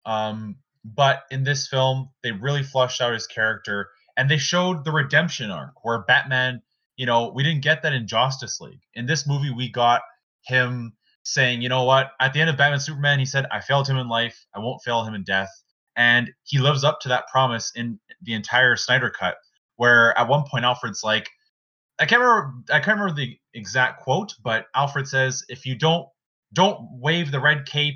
um, 0.05 0.55
but 0.83 1.23
in 1.29 1.43
this 1.43 1.67
film, 1.67 2.09
they 2.23 2.31
really 2.31 2.63
flushed 2.63 3.01
out 3.01 3.13
his 3.13 3.27
character 3.27 3.89
and 4.17 4.29
they 4.29 4.37
showed 4.37 4.85
the 4.85 4.91
redemption 4.91 5.51
arc 5.51 5.83
where 5.83 5.99
Batman. 5.99 6.61
You 6.97 7.05
know, 7.05 7.33
we 7.35 7.43
didn't 7.43 7.61
get 7.61 7.83
that 7.83 7.91
in 7.91 8.07
Justice 8.07 8.61
League. 8.61 8.79
In 8.93 9.05
this 9.05 9.27
movie, 9.27 9.51
we 9.51 9.69
got 9.69 10.01
him 10.45 10.93
saying, 11.25 11.61
you 11.61 11.69
know 11.69 11.83
what? 11.83 12.11
At 12.19 12.33
the 12.33 12.39
end 12.39 12.49
of 12.49 12.57
Batman 12.57 12.79
Superman, 12.79 13.19
he 13.19 13.25
said, 13.25 13.45
I 13.51 13.59
failed 13.59 13.87
him 13.87 13.97
in 13.97 14.07
life. 14.07 14.45
I 14.55 14.59
won't 14.59 14.81
fail 14.83 15.03
him 15.03 15.13
in 15.13 15.23
death. 15.23 15.49
And 15.97 16.31
he 16.43 16.59
lives 16.59 16.83
up 16.83 16.99
to 17.01 17.09
that 17.09 17.27
promise 17.27 17.71
in 17.75 17.99
the 18.21 18.33
entire 18.33 18.75
Snyder 18.75 19.09
cut, 19.09 19.35
where 19.75 20.17
at 20.17 20.27
one 20.27 20.43
point 20.49 20.65
Alfred's 20.65 21.03
like, 21.03 21.29
I 21.99 22.05
can't 22.05 22.21
remember 22.21 22.53
I 22.69 22.79
can't 22.79 22.99
remember 22.99 23.15
the 23.15 23.37
exact 23.53 24.01
quote, 24.01 24.33
but 24.43 24.65
Alfred 24.75 25.07
says, 25.07 25.43
if 25.47 25.65
you 25.65 25.75
don't 25.75 26.07
don't 26.53 26.79
wave 26.91 27.31
the 27.31 27.39
red 27.39 27.65
cape 27.65 27.95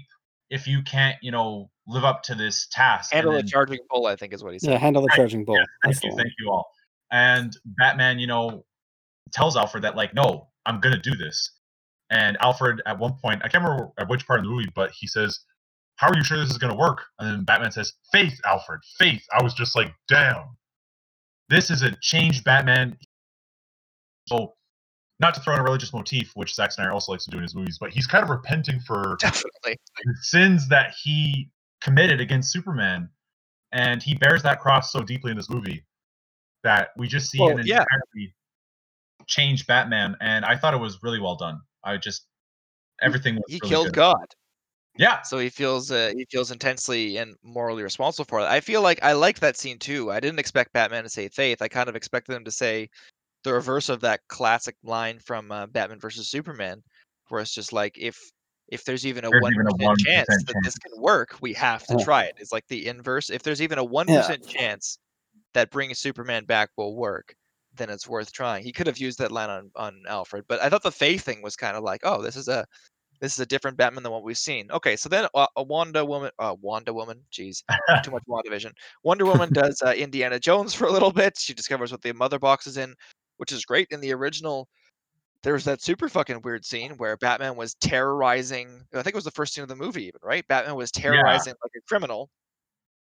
if 0.49 0.67
you 0.67 0.81
can't, 0.81 1.15
you 1.21 1.31
know, 1.31 1.69
live 1.87 2.03
up 2.03 2.23
to 2.23 2.35
this 2.35 2.67
task. 2.71 3.13
And 3.13 3.25
Handle 3.25 3.41
the 3.41 3.47
charging 3.47 3.79
bull, 3.89 4.07
I 4.07 4.15
think 4.15 4.33
is 4.33 4.43
what 4.43 4.53
he 4.53 4.59
said. 4.59 4.71
Yeah, 4.71 4.77
handle 4.77 5.01
the 5.01 5.09
charging 5.15 5.45
bull. 5.45 5.55
yeah, 5.55 5.65
thank 5.83 6.03
you, 6.03 6.11
thank 6.15 6.31
you 6.39 6.49
all. 6.49 6.71
And 7.11 7.55
Batman, 7.65 8.19
you 8.19 8.27
know, 8.27 8.65
tells 9.31 9.55
Alfred 9.55 9.83
that 9.83 9.95
like, 9.95 10.13
no, 10.13 10.47
I'm 10.65 10.79
gonna 10.79 10.99
do 10.99 11.15
this. 11.15 11.51
And 12.11 12.37
Alfred, 12.41 12.81
at 12.85 12.97
one 12.97 13.13
point, 13.13 13.41
I 13.43 13.47
can't 13.49 13.63
remember 13.63 13.91
at 13.99 14.09
which 14.09 14.25
part 14.25 14.39
of 14.39 14.45
the 14.45 14.51
movie, 14.51 14.69
but 14.73 14.91
he 14.91 15.05
says, 15.07 15.41
"How 15.97 16.07
are 16.07 16.17
you 16.17 16.23
sure 16.23 16.39
this 16.39 16.49
is 16.49 16.57
gonna 16.57 16.75
work?" 16.75 17.05
And 17.19 17.29
then 17.29 17.43
Batman 17.43 17.71
says, 17.71 17.93
"Faith, 18.11 18.39
Alfred, 18.45 18.81
faith." 18.97 19.23
I 19.31 19.43
was 19.43 19.53
just 19.53 19.75
like, 19.75 19.93
"Damn, 20.07 20.57
this 21.49 21.69
is 21.69 21.83
a 21.83 21.95
changed 21.97 22.43
Batman." 22.43 22.97
So, 24.27 24.55
not 25.19 25.33
to 25.35 25.41
throw 25.41 25.53
in 25.53 25.59
a 25.59 25.63
religious 25.63 25.93
motif, 25.93 26.31
which 26.35 26.55
Zack 26.55 26.71
Snyder 26.71 26.91
also 26.91 27.11
likes 27.11 27.25
to 27.25 27.31
do 27.31 27.37
in 27.37 27.43
his 27.43 27.53
movies, 27.55 27.77
but 27.79 27.91
he's 27.91 28.07
kind 28.07 28.23
of 28.23 28.29
repenting 28.29 28.79
for 28.79 29.17
Definitely. 29.19 29.77
the 30.03 30.15
sins 30.21 30.67
that 30.69 30.95
he 31.03 31.51
committed 31.81 32.21
against 32.21 32.51
Superman, 32.51 33.09
and 33.71 34.01
he 34.01 34.15
bears 34.15 34.41
that 34.43 34.59
cross 34.59 34.91
so 34.91 35.01
deeply 35.01 35.31
in 35.31 35.37
this 35.37 35.49
movie 35.49 35.85
that 36.63 36.89
we 36.97 37.07
just 37.07 37.29
see 37.29 37.39
Well, 37.39 37.57
an 37.57 37.65
yeah. 37.67 37.83
entirely 37.83 38.35
changed 39.27 39.67
Batman, 39.67 40.15
and 40.21 40.43
I 40.45 40.57
thought 40.57 40.73
it 40.73 40.77
was 40.77 41.03
really 41.03 41.19
well 41.19 41.35
done. 41.35 41.61
I 41.83 41.97
just 41.97 42.27
everything 43.01 43.35
was 43.37 43.45
He 43.45 43.59
really 43.61 43.77
killed 43.77 43.91
good. 43.91 43.93
God. 43.93 44.35
Yeah, 44.97 45.21
so 45.23 45.39
he 45.39 45.49
feels 45.49 45.91
uh, 45.91 46.13
he 46.15 46.25
feels 46.31 46.51
intensely 46.51 47.17
and 47.17 47.35
morally 47.43 47.83
responsible 47.83 48.25
for 48.25 48.39
it. 48.41 48.45
I 48.45 48.61
feel 48.61 48.81
like 48.81 49.01
I 49.03 49.13
like 49.13 49.39
that 49.39 49.57
scene 49.57 49.79
too. 49.79 50.11
I 50.11 50.19
didn't 50.19 50.39
expect 50.39 50.73
Batman 50.73 51.03
to 51.03 51.09
say 51.09 51.29
faith. 51.29 51.61
I 51.61 51.67
kind 51.69 51.89
of 51.89 51.95
expected 51.95 52.35
him 52.35 52.45
to 52.45 52.51
say 52.51 52.89
the 53.43 53.53
reverse 53.53 53.89
of 53.89 54.01
that 54.01 54.21
classic 54.29 54.77
line 54.83 55.19
from 55.19 55.51
uh, 55.51 55.67
Batman 55.67 55.99
versus 55.99 56.29
Superman, 56.29 56.83
where 57.29 57.41
it's 57.41 57.53
just 57.55 57.73
like 57.73 57.97
if 57.97 58.17
if 58.69 58.85
there's 58.85 59.05
even 59.07 59.25
a 59.25 59.31
one 59.33 59.53
percent 59.63 59.93
chance 59.97 60.43
that 60.47 60.57
this 60.63 60.77
can 60.77 60.93
work, 61.01 61.37
we 61.41 61.53
have 61.53 61.87
to 61.87 61.95
Yeah. 61.97 61.97
try 61.97 62.25
it. 62.25 62.35
It's 62.39 62.53
like 62.53 62.67
the 62.69 62.87
inverse. 62.87 63.29
If 63.31 63.43
there's 63.43 63.61
even 63.61 63.79
a 63.79 63.83
one 63.85 64.09
chance 64.47 64.99
that 65.53 65.71
bringing 65.71 65.95
Superman 65.95 66.45
back 66.45 66.69
will 66.77 66.95
work, 66.97 67.35
then 67.79 67.89
it's 67.89 68.07
worth 68.07 68.31
trying. 68.31 68.63
He 68.63 68.71
could 68.71 68.87
have 68.87 68.99
used 68.99 69.17
that 69.19 69.31
line 69.31 69.49
on 69.49 69.71
on 69.75 70.03
Alfred, 70.07 70.45
but 70.47 70.61
I 70.61 70.69
thought 70.69 70.83
the 70.83 70.91
faith 70.91 71.23
thing 71.23 71.41
was 71.41 71.55
kind 71.55 71.75
of 71.75 71.83
like, 71.83 72.01
oh, 72.03 72.21
this 72.21 72.35
is 72.35 72.47
a 72.47 72.65
this 73.21 73.33
is 73.33 73.39
a 73.39 73.45
different 73.45 73.77
Batman 73.77 74.03
than 74.03 74.11
what 74.11 74.23
we've 74.23 74.37
seen. 74.37 74.69
Okay, 74.71 74.95
so 74.95 75.09
then 75.09 75.27
uh, 75.33 75.47
a 75.55 75.63
Wanda 75.63 76.05
Woman, 76.05 76.31
uh, 76.39 76.55
Wanda 76.61 76.93
Woman, 76.93 77.21
jeez, 77.31 77.63
too 78.03 78.11
much 78.11 78.23
WandaVision. 78.29 78.71
Wonder 79.03 79.25
Woman 79.25 79.49
does 79.53 79.81
uh, 79.81 79.91
Indiana 79.91 80.39
Jones 80.39 80.73
for 80.73 80.85
a 80.85 80.91
little 80.91 81.11
bit. 81.11 81.37
She 81.37 81.53
discovers 81.53 81.91
what 81.91 82.01
the 82.01 82.13
mother 82.13 82.39
box 82.39 82.67
is 82.67 82.77
in, 82.77 82.93
which 83.37 83.51
is 83.51 83.65
great. 83.65 83.87
In 83.91 83.99
the 83.99 84.13
original, 84.13 84.67
there 85.43 85.53
was 85.53 85.65
that 85.65 85.81
super 85.81 86.07
fucking 86.07 86.41
weird 86.43 86.65
scene 86.65 86.91
where 86.97 87.17
Batman 87.17 87.55
was 87.55 87.75
terrorizing. 87.75 88.85
I 88.93 89.01
think 89.01 89.13
it 89.13 89.15
was 89.15 89.25
the 89.25 89.31
first 89.31 89.53
scene 89.53 89.63
of 89.63 89.69
the 89.69 89.75
movie, 89.75 90.05
even 90.05 90.21
right? 90.23 90.47
Batman 90.47 90.75
was 90.75 90.91
terrorizing 90.91 91.53
like 91.63 91.71
a 91.77 91.81
criminal 91.87 92.29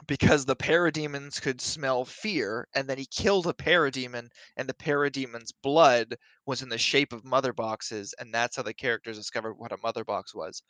because 0.07 0.45
the 0.45 0.55
parademons 0.55 1.41
could 1.41 1.61
smell 1.61 2.05
fear, 2.05 2.67
and 2.75 2.87
then 2.87 2.97
he 2.97 3.05
killed 3.05 3.47
a 3.47 3.53
parademon, 3.53 4.29
and 4.57 4.67
the 4.67 4.73
parademon's 4.73 5.51
blood 5.51 6.15
was 6.45 6.61
in 6.61 6.69
the 6.69 6.77
shape 6.77 7.13
of 7.13 7.23
mother 7.23 7.53
boxes, 7.53 8.13
and 8.19 8.33
that's 8.33 8.55
how 8.55 8.63
the 8.63 8.73
characters 8.73 9.17
discovered 9.17 9.53
what 9.53 9.71
a 9.71 9.77
mother 9.77 10.03
box 10.03 10.33
was. 10.33 10.61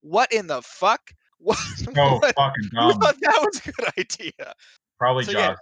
What 0.00 0.32
in 0.32 0.46
the 0.46 0.62
fuck? 0.62 1.00
What? 1.42 1.56
so 1.56 1.90
what? 1.94 2.34
fucking 2.34 2.64
Who 2.72 2.90
dumb. 2.90 3.00
thought 3.00 3.16
that 3.22 3.40
was 3.40 3.62
a 3.64 3.72
good 3.72 3.88
idea? 3.98 4.54
Probably 4.98 5.24
So, 5.24 5.32
Joss. 5.32 5.56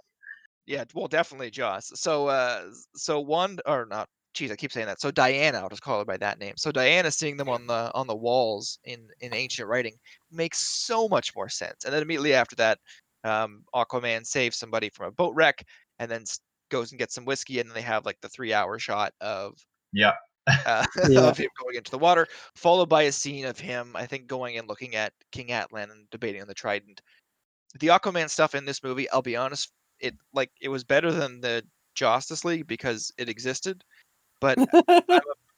yeah. 0.67 0.75
Yeah, 0.77 0.83
well, 0.93 1.07
definitely 1.07 1.51
Joss. 1.51 1.89
So, 1.95 2.27
uh, 2.27 2.65
so 2.97 3.21
one 3.21 3.59
or 3.65 3.85
not? 3.85 4.09
Geez, 4.33 4.51
I 4.51 4.55
keep 4.55 4.71
saying 4.71 4.87
that. 4.87 5.01
So 5.01 5.11
Diana, 5.11 5.57
I'll 5.57 5.69
just 5.69 5.81
call 5.81 5.99
her 5.99 6.05
by 6.05 6.17
that 6.17 6.39
name. 6.39 6.53
So 6.57 6.71
Diana 6.71 7.11
seeing 7.11 7.35
them 7.37 7.49
on 7.49 7.67
the 7.67 7.91
on 7.95 8.07
the 8.07 8.15
walls 8.15 8.79
in 8.83 9.07
in 9.21 9.33
ancient 9.33 9.67
writing 9.67 9.97
makes 10.31 10.59
so 10.59 11.07
much 11.07 11.35
more 11.35 11.49
sense. 11.49 11.83
And 11.83 11.93
then 11.93 12.01
immediately 12.03 12.33
after 12.33 12.55
that, 12.57 12.79
um, 13.23 13.63
Aquaman 13.73 14.25
saves 14.25 14.57
somebody 14.57 14.89
from 14.89 15.07
a 15.07 15.11
boat 15.11 15.33
wreck, 15.35 15.63
and 15.99 16.09
then 16.09 16.23
goes 16.69 16.91
and 16.91 16.99
gets 16.99 17.15
some 17.15 17.25
whiskey, 17.25 17.59
and 17.59 17.69
then 17.69 17.75
they 17.75 17.81
have 17.81 18.05
like 18.05 18.19
the 18.21 18.29
three 18.29 18.53
hour 18.53 18.77
shot 18.79 19.13
of 19.21 19.57
Yeah. 19.91 20.13
uh, 20.65 20.85
Yeah. 21.09 21.21
of 21.21 21.37
him 21.37 21.49
going 21.59 21.75
into 21.75 21.91
the 21.91 21.97
water, 21.99 22.27
followed 22.55 22.89
by 22.89 23.03
a 23.03 23.11
scene 23.11 23.45
of 23.45 23.59
him, 23.59 23.95
I 23.95 24.05
think, 24.05 24.27
going 24.27 24.57
and 24.57 24.67
looking 24.67 24.95
at 24.95 25.13
King 25.31 25.47
Atlan 25.47 25.91
and 25.91 26.09
debating 26.11 26.41
on 26.41 26.47
the 26.47 26.53
Trident. 26.53 27.01
The 27.79 27.87
Aquaman 27.87 28.29
stuff 28.29 28.55
in 28.55 28.65
this 28.65 28.83
movie, 28.83 29.09
I'll 29.09 29.21
be 29.21 29.35
honest, 29.35 29.71
it 29.99 30.15
like 30.33 30.51
it 30.61 30.69
was 30.69 30.83
better 30.83 31.11
than 31.11 31.41
the 31.41 31.63
Justice 31.95 32.45
League 32.45 32.67
because 32.67 33.11
it 33.17 33.29
existed, 33.29 33.83
but 34.39 34.57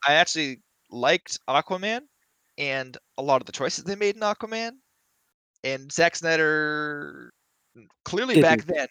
I 0.07 0.13
actually 0.13 0.61
liked 0.89 1.39
Aquaman 1.47 2.01
and 2.57 2.97
a 3.17 3.21
lot 3.21 3.41
of 3.41 3.45
the 3.45 3.51
choices 3.51 3.84
they 3.84 3.95
made 3.95 4.15
in 4.15 4.21
Aquaman. 4.21 4.71
And 5.63 5.91
Zack 5.91 6.15
Snyder 6.15 7.32
clearly 8.03 8.41
back 8.41 8.65
then, 8.65 8.88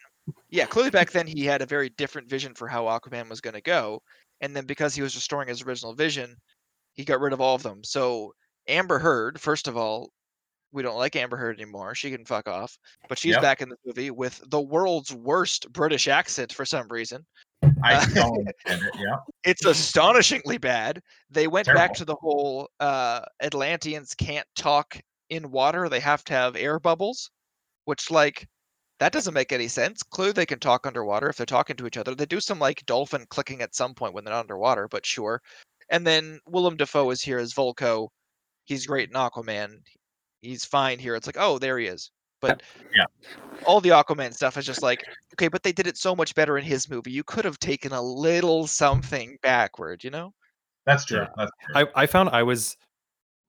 yeah, 0.50 0.66
clearly 0.66 0.90
back 0.90 1.10
then 1.10 1.26
he 1.26 1.44
had 1.44 1.62
a 1.62 1.66
very 1.66 1.88
different 1.90 2.28
vision 2.28 2.54
for 2.54 2.68
how 2.68 2.84
Aquaman 2.84 3.28
was 3.28 3.40
going 3.40 3.54
to 3.54 3.60
go. 3.60 4.02
And 4.40 4.54
then 4.54 4.66
because 4.66 4.94
he 4.94 5.02
was 5.02 5.14
restoring 5.14 5.48
his 5.48 5.62
original 5.62 5.94
vision, 5.94 6.36
he 6.94 7.04
got 7.04 7.20
rid 7.20 7.32
of 7.32 7.40
all 7.40 7.54
of 7.54 7.62
them. 7.62 7.82
So 7.84 8.32
Amber 8.68 8.98
Heard, 8.98 9.40
first 9.40 9.68
of 9.68 9.76
all, 9.76 10.10
we 10.72 10.82
don't 10.82 10.96
like 10.96 11.16
Amber 11.16 11.36
Heard 11.36 11.60
anymore. 11.60 11.94
She 11.94 12.10
can 12.10 12.24
fuck 12.24 12.48
off. 12.48 12.78
But 13.08 13.18
she's 13.18 13.32
Yep. 13.32 13.42
back 13.42 13.60
in 13.60 13.68
the 13.68 13.76
movie 13.84 14.10
with 14.10 14.40
the 14.46 14.60
world's 14.60 15.12
worst 15.12 15.72
British 15.72 16.06
accent 16.08 16.52
for 16.52 16.64
some 16.64 16.88
reason. 16.88 17.26
I 17.82 18.04
don't 18.14 18.38
understand 18.38 18.82
it. 18.82 18.94
Yeah. 18.98 19.16
it's 19.44 19.64
astonishingly 19.64 20.58
bad. 20.58 21.00
They 21.30 21.46
went 21.46 21.66
back 21.66 21.94
to 21.94 22.04
the 22.04 22.16
whole 22.16 22.68
uh, 22.80 23.22
Atlanteans 23.42 24.14
can't 24.14 24.46
talk 24.56 25.00
in 25.28 25.50
water; 25.50 25.88
they 25.88 26.00
have 26.00 26.24
to 26.24 26.32
have 26.32 26.56
air 26.56 26.78
bubbles, 26.78 27.30
which 27.84 28.10
like 28.10 28.46
that 29.00 29.12
doesn't 29.12 29.34
make 29.34 29.52
any 29.52 29.68
sense. 29.68 30.02
Clue 30.02 30.32
they 30.32 30.46
can 30.46 30.58
talk 30.58 30.86
underwater 30.86 31.28
if 31.28 31.36
they're 31.36 31.46
talking 31.46 31.76
to 31.76 31.86
each 31.86 31.96
other. 31.96 32.14
They 32.14 32.26
do 32.26 32.40
some 32.40 32.58
like 32.58 32.84
dolphin 32.86 33.26
clicking 33.30 33.62
at 33.62 33.74
some 33.74 33.94
point 33.94 34.14
when 34.14 34.24
they're 34.24 34.34
not 34.34 34.40
underwater, 34.40 34.88
but 34.88 35.06
sure. 35.06 35.40
And 35.88 36.06
then 36.06 36.38
Willem 36.46 36.76
Dafoe 36.76 37.10
is 37.10 37.22
here 37.22 37.38
as 37.38 37.54
Vulko. 37.54 38.08
He's 38.66 38.86
great 38.86 39.08
in 39.08 39.16
Aquaman. 39.16 39.80
He's 40.42 40.64
fine 40.64 40.98
here. 40.98 41.16
It's 41.16 41.26
like, 41.26 41.36
oh, 41.38 41.58
there 41.58 41.78
he 41.78 41.86
is. 41.86 42.10
But 42.40 42.62
Yeah. 42.94 43.04
all 43.66 43.80
the 43.80 43.90
Aquaman 43.90 44.34
stuff 44.34 44.56
is 44.56 44.66
just 44.66 44.82
like, 44.82 45.04
okay, 45.34 45.48
but 45.48 45.62
they 45.62 45.72
did 45.72 45.86
it 45.86 45.96
so 45.96 46.16
much 46.16 46.34
better 46.34 46.58
in 46.58 46.64
his 46.64 46.88
movie. 46.88 47.10
You 47.10 47.22
could 47.24 47.44
have 47.44 47.58
taken 47.58 47.92
a 47.92 48.02
little 48.02 48.66
something 48.66 49.36
backward, 49.42 50.02
you 50.02 50.10
know? 50.10 50.32
That's 50.86 51.04
true. 51.04 51.18
Yeah. 51.18 51.28
That's 51.36 51.52
true. 51.64 51.86
I, 51.94 52.02
I 52.02 52.06
found 52.06 52.30
I 52.30 52.42
was 52.42 52.76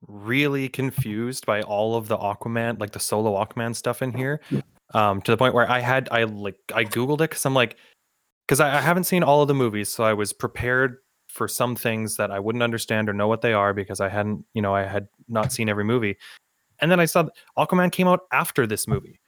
really 0.08 0.68
confused 0.68 1.46
by 1.46 1.62
all 1.62 1.96
of 1.96 2.08
the 2.08 2.18
Aquaman, 2.18 2.80
like 2.80 2.92
the 2.92 3.00
solo 3.00 3.34
Aquaman 3.44 3.76
stuff 3.76 4.02
in 4.02 4.14
here, 4.14 4.42
um, 4.94 5.22
to 5.22 5.32
the 5.32 5.38
point 5.38 5.54
where 5.54 5.70
I 5.70 5.80
had 5.80 6.10
I 6.12 6.24
like 6.24 6.58
I 6.74 6.84
googled 6.84 7.22
it 7.22 7.30
because 7.30 7.46
I'm 7.46 7.54
like, 7.54 7.78
because 8.48 8.60
I, 8.60 8.78
I 8.78 8.82
haven't 8.82 9.06
seen 9.06 9.24
all 9.24 9.42
of 9.42 9.48
the 9.48 9.54
movies, 9.54 9.90
so 9.90 10.04
I 10.04 10.14
was 10.14 10.34
prepared 10.34 10.98
for 11.30 11.48
some 11.48 11.76
things 11.76 12.18
that 12.18 12.32
I 12.32 12.40
wouldn't 12.40 12.64
understand 12.64 13.10
or 13.10 13.14
know 13.14 13.28
what 13.28 13.42
they 13.42 13.54
are 13.54 13.74
because 13.74 14.02
I 14.02 14.10
hadn't, 14.10 14.44
you 14.54 14.62
know, 14.62 14.76
I 14.76 14.84
had 14.84 15.08
not 15.30 15.54
seen 15.54 15.70
every 15.70 15.86
movie, 15.86 16.18
and 16.82 16.92
then 16.92 17.00
I 17.00 17.06
saw 17.06 17.24
that 17.24 17.34
Aquaman 17.58 17.92
came 17.92 18.08
out 18.08 18.22
after 18.32 18.66
this 18.68 18.88
movie. 18.88 19.20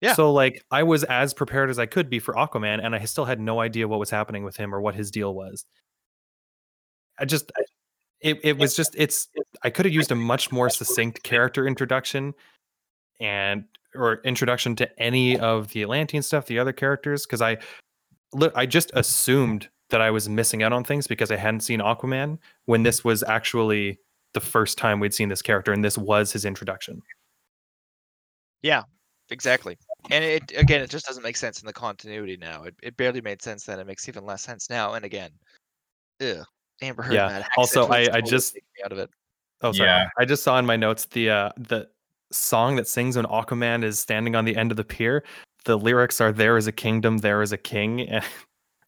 Yeah. 0.00 0.14
So 0.14 0.32
like 0.32 0.64
I 0.70 0.82
was 0.82 1.04
as 1.04 1.34
prepared 1.34 1.70
as 1.70 1.78
I 1.78 1.86
could 1.86 2.08
be 2.08 2.18
for 2.18 2.34
Aquaman, 2.34 2.84
and 2.84 2.94
I 2.94 3.04
still 3.04 3.24
had 3.24 3.40
no 3.40 3.60
idea 3.60 3.88
what 3.88 3.98
was 3.98 4.10
happening 4.10 4.44
with 4.44 4.56
him 4.56 4.74
or 4.74 4.80
what 4.80 4.94
his 4.94 5.10
deal 5.10 5.34
was. 5.34 5.64
I 7.18 7.24
just 7.24 7.50
it, 8.20 8.38
it 8.44 8.58
was 8.58 8.76
just 8.76 8.94
it's 8.96 9.28
I 9.62 9.70
could 9.70 9.86
have 9.86 9.94
used 9.94 10.12
a 10.12 10.14
much 10.14 10.52
more 10.52 10.70
succinct 10.70 11.22
character 11.22 11.66
introduction 11.66 12.34
and 13.20 13.64
or 13.94 14.20
introduction 14.24 14.76
to 14.76 15.02
any 15.02 15.38
of 15.38 15.68
the 15.72 15.82
Atlantean 15.82 16.22
stuff, 16.22 16.46
the 16.46 16.58
other 16.58 16.72
characters, 16.72 17.26
because 17.26 17.42
I 17.42 17.58
I 18.54 18.66
just 18.66 18.90
assumed 18.94 19.68
that 19.90 20.00
I 20.00 20.10
was 20.10 20.28
missing 20.28 20.62
out 20.62 20.72
on 20.72 20.84
things 20.84 21.06
because 21.06 21.30
I 21.30 21.36
hadn't 21.36 21.60
seen 21.60 21.80
Aquaman 21.80 22.38
when 22.66 22.82
this 22.82 23.02
was 23.02 23.22
actually 23.22 23.98
the 24.34 24.40
first 24.40 24.78
time 24.78 25.00
we'd 25.00 25.14
seen 25.14 25.28
this 25.28 25.42
character 25.42 25.72
and 25.72 25.84
this 25.84 25.96
was 25.98 26.32
his 26.32 26.44
introduction. 26.44 27.00
Yeah, 28.62 28.82
exactly. 29.30 29.78
And 30.10 30.24
it 30.24 30.52
again, 30.56 30.80
it 30.82 30.90
just 30.90 31.06
doesn't 31.06 31.22
make 31.22 31.36
sense 31.36 31.60
in 31.60 31.66
the 31.66 31.72
continuity 31.72 32.36
now. 32.36 32.64
It, 32.64 32.74
it 32.82 32.96
barely 32.96 33.20
made 33.20 33.40
sense 33.42 33.64
then. 33.64 33.78
It 33.78 33.86
makes 33.86 34.08
even 34.08 34.24
less 34.24 34.42
sense 34.42 34.68
now. 34.70 34.94
And 34.94 35.04
again, 35.04 35.30
ugh, 36.20 36.44
Amber 36.82 37.02
Heard. 37.02 37.14
Yeah, 37.14 37.28
Mad 37.28 37.46
also, 37.56 37.86
I- 37.88 38.08
I 38.12 38.20
just- 38.20 38.54
me 38.54 38.60
out 38.84 38.92
of 38.92 38.98
it. 38.98 39.10
Oh, 39.60 39.72
sorry. 39.72 39.88
Yeah. 39.88 40.08
I 40.18 40.24
just 40.24 40.44
saw 40.44 40.56
in 40.58 40.66
my 40.66 40.76
notes 40.76 41.06
the 41.06 41.30
uh, 41.30 41.50
the 41.56 41.88
song 42.30 42.76
that 42.76 42.86
sings 42.86 43.16
when 43.16 43.24
Aquaman 43.26 43.82
is 43.82 43.98
standing 43.98 44.36
on 44.36 44.44
the 44.44 44.56
end 44.56 44.70
of 44.70 44.76
the 44.76 44.84
pier. 44.84 45.24
The 45.64 45.76
lyrics 45.76 46.20
are 46.20 46.30
"There 46.30 46.56
is 46.56 46.68
a 46.68 46.72
kingdom, 46.72 47.18
there 47.18 47.42
is 47.42 47.52
a 47.52 47.58
king." 47.58 48.00
And 48.08 48.24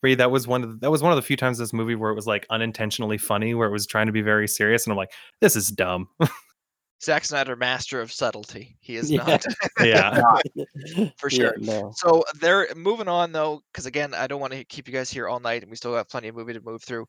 Reed, 0.03 0.19
that 0.19 0.31
was 0.31 0.47
one 0.47 0.63
of 0.63 0.71
the, 0.71 0.77
that 0.79 0.91
was 0.91 1.03
one 1.03 1.13
of 1.13 1.17
the 1.17 1.23
few 1.23 1.37
times 1.37 1.59
in 1.59 1.63
this 1.65 1.73
movie 1.73 1.95
where 1.95 2.11
it 2.11 2.15
was 2.15 2.27
like 2.27 2.47
unintentionally 2.51 3.19
funny, 3.19 3.55
where 3.55 3.69
it 3.69 3.73
was 3.73 3.87
trying 3.87 4.07
to 4.07 4.13
be 4.13 4.23
very 4.23 4.49
serious, 4.49 4.87
and 4.87 4.93
I'm 4.93 4.97
like, 4.97 5.13
this 5.41 5.57
is 5.57 5.69
dumb. 5.69 6.09
Zack 7.03 7.25
Snyder, 7.25 7.57
master 7.57 8.01
of 8.01 8.13
subtlety. 8.13 8.77
He 8.81 8.97
is 8.97 9.11
Yeah. 9.11 9.25
not 9.25 9.45
yeah, 9.81 10.21
for 11.17 11.31
Yeah, 11.31 11.37
sure. 11.37 11.55
no. 11.59 11.93
So 11.97 12.25
they're 12.41 12.69
moving 12.75 13.09
on 13.09 13.33
though, 13.33 13.63
because 13.73 13.87
again, 13.87 14.15
I 14.15 14.27
don't 14.27 14.41
want 14.41 14.53
to 14.53 14.65
keep 14.65 14.87
you 14.87 14.95
guys 14.95 15.11
here 15.11 15.29
all 15.29 15.41
night, 15.41 15.63
and 15.63 15.71
we 15.71 15.77
still 15.77 15.93
got 15.93 16.09
plenty 16.09 16.29
of 16.29 16.37
movie 16.37 16.53
to 16.53 16.61
move 16.61 16.83
through. 16.83 17.07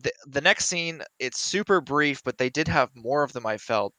The 0.00 0.12
the 0.26 0.40
next 0.40 0.66
scene, 0.66 1.02
it's 1.18 1.40
super 1.40 1.80
brief, 1.80 2.22
but 2.24 2.38
they 2.38 2.50
did 2.50 2.68
have 2.68 2.90
more 2.94 3.22
of 3.22 3.32
them. 3.32 3.46
I 3.46 3.58
felt. 3.58 3.92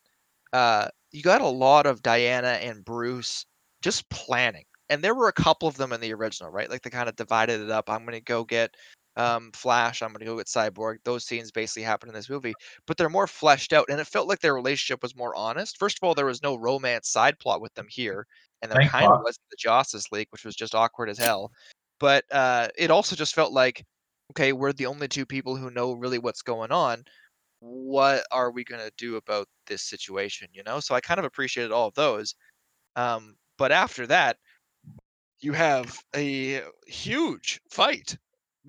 Uh, 0.54 0.88
you 1.12 1.22
got 1.22 1.42
a 1.42 1.48
lot 1.48 1.86
of 1.86 2.02
Diana 2.02 2.60
and 2.62 2.84
Bruce 2.86 3.46
just 3.82 4.10
planning, 4.10 4.66
and 4.90 5.04
there 5.04 5.16
were 5.16 5.28
a 5.28 5.34
couple 5.34 5.68
of 5.68 5.78
them 5.78 5.94
in 5.94 6.02
the 6.02 6.14
original, 6.14 6.52
right? 6.52 6.70
Like 6.70 6.82
they 6.82 6.90
kind 6.90 7.10
of 7.10 7.16
divided 7.16 7.62
it 7.62 7.72
up. 7.72 7.90
I'm 7.90 8.06
gonna 8.06 8.22
go 8.22 8.44
get 8.44 8.76
um, 9.18 9.52
Flash. 9.54 10.02
I'm 10.02 10.12
gonna 10.12 10.26
go 10.26 10.38
get 10.38 10.48
Cyborg. 10.48 10.98
Those 11.04 11.26
scenes 11.26 11.52
basically 11.52 11.84
happen 11.84 12.10
in 12.10 12.16
this 12.16 12.30
movie, 12.30 12.54
but 12.86 12.98
they're 12.98 13.10
more 13.10 13.28
fleshed 13.28 13.74
out, 13.74 13.88
and 13.90 14.00
it 14.00 14.08
felt 14.08 14.28
like 14.28 14.40
their 14.40 14.54
relationship 14.56 15.02
was 15.02 15.16
more 15.16 15.36
honest. 15.36 15.78
First 15.78 15.98
of 15.98 16.08
all, 16.08 16.14
there 16.14 16.26
was 16.26 16.44
no 16.44 16.56
romance 16.56 17.10
side 17.10 17.40
plot 17.40 17.62
with 17.62 17.74
them 17.76 17.88
here, 17.90 18.28
and 18.62 18.72
there 18.72 18.82
Thank 18.82 18.92
kind 18.92 19.12
of 19.12 19.22
was 19.24 19.40
the 19.50 19.58
Justice 19.58 20.12
League, 20.12 20.28
which 20.32 20.46
was 20.46 20.56
just 20.56 20.76
awkward 20.76 21.10
as 21.10 21.18
hell. 21.18 21.52
But 22.00 22.26
uh, 22.32 22.68
it 22.78 22.92
also 22.92 23.16
just 23.16 23.36
felt 23.36 23.54
like, 23.54 23.84
okay, 24.32 24.54
we're 24.54 24.74
the 24.74 24.86
only 24.86 25.08
two 25.08 25.26
people 25.26 25.56
who 25.56 25.72
know 25.72 25.94
really 25.94 26.20
what's 26.20 26.42
going 26.42 26.72
on. 26.72 27.04
What 27.62 28.26
are 28.32 28.52
we 28.52 28.64
gonna 28.64 28.92
do 28.98 29.16
about 29.16 29.48
this 29.66 29.82
situation? 29.82 30.50
You 30.54 30.64
know, 30.64 30.80
so 30.80 30.94
I 30.94 31.00
kind 31.00 31.20
of 31.20 31.26
appreciated 31.26 31.72
all 31.72 31.88
of 31.88 31.96
those. 31.96 32.36
Um, 32.98 33.38
but 33.58 33.72
after 33.72 34.06
that, 34.08 34.38
you 35.40 35.54
have 35.54 35.98
a 36.16 36.62
huge 36.88 37.62
fight, 37.70 38.18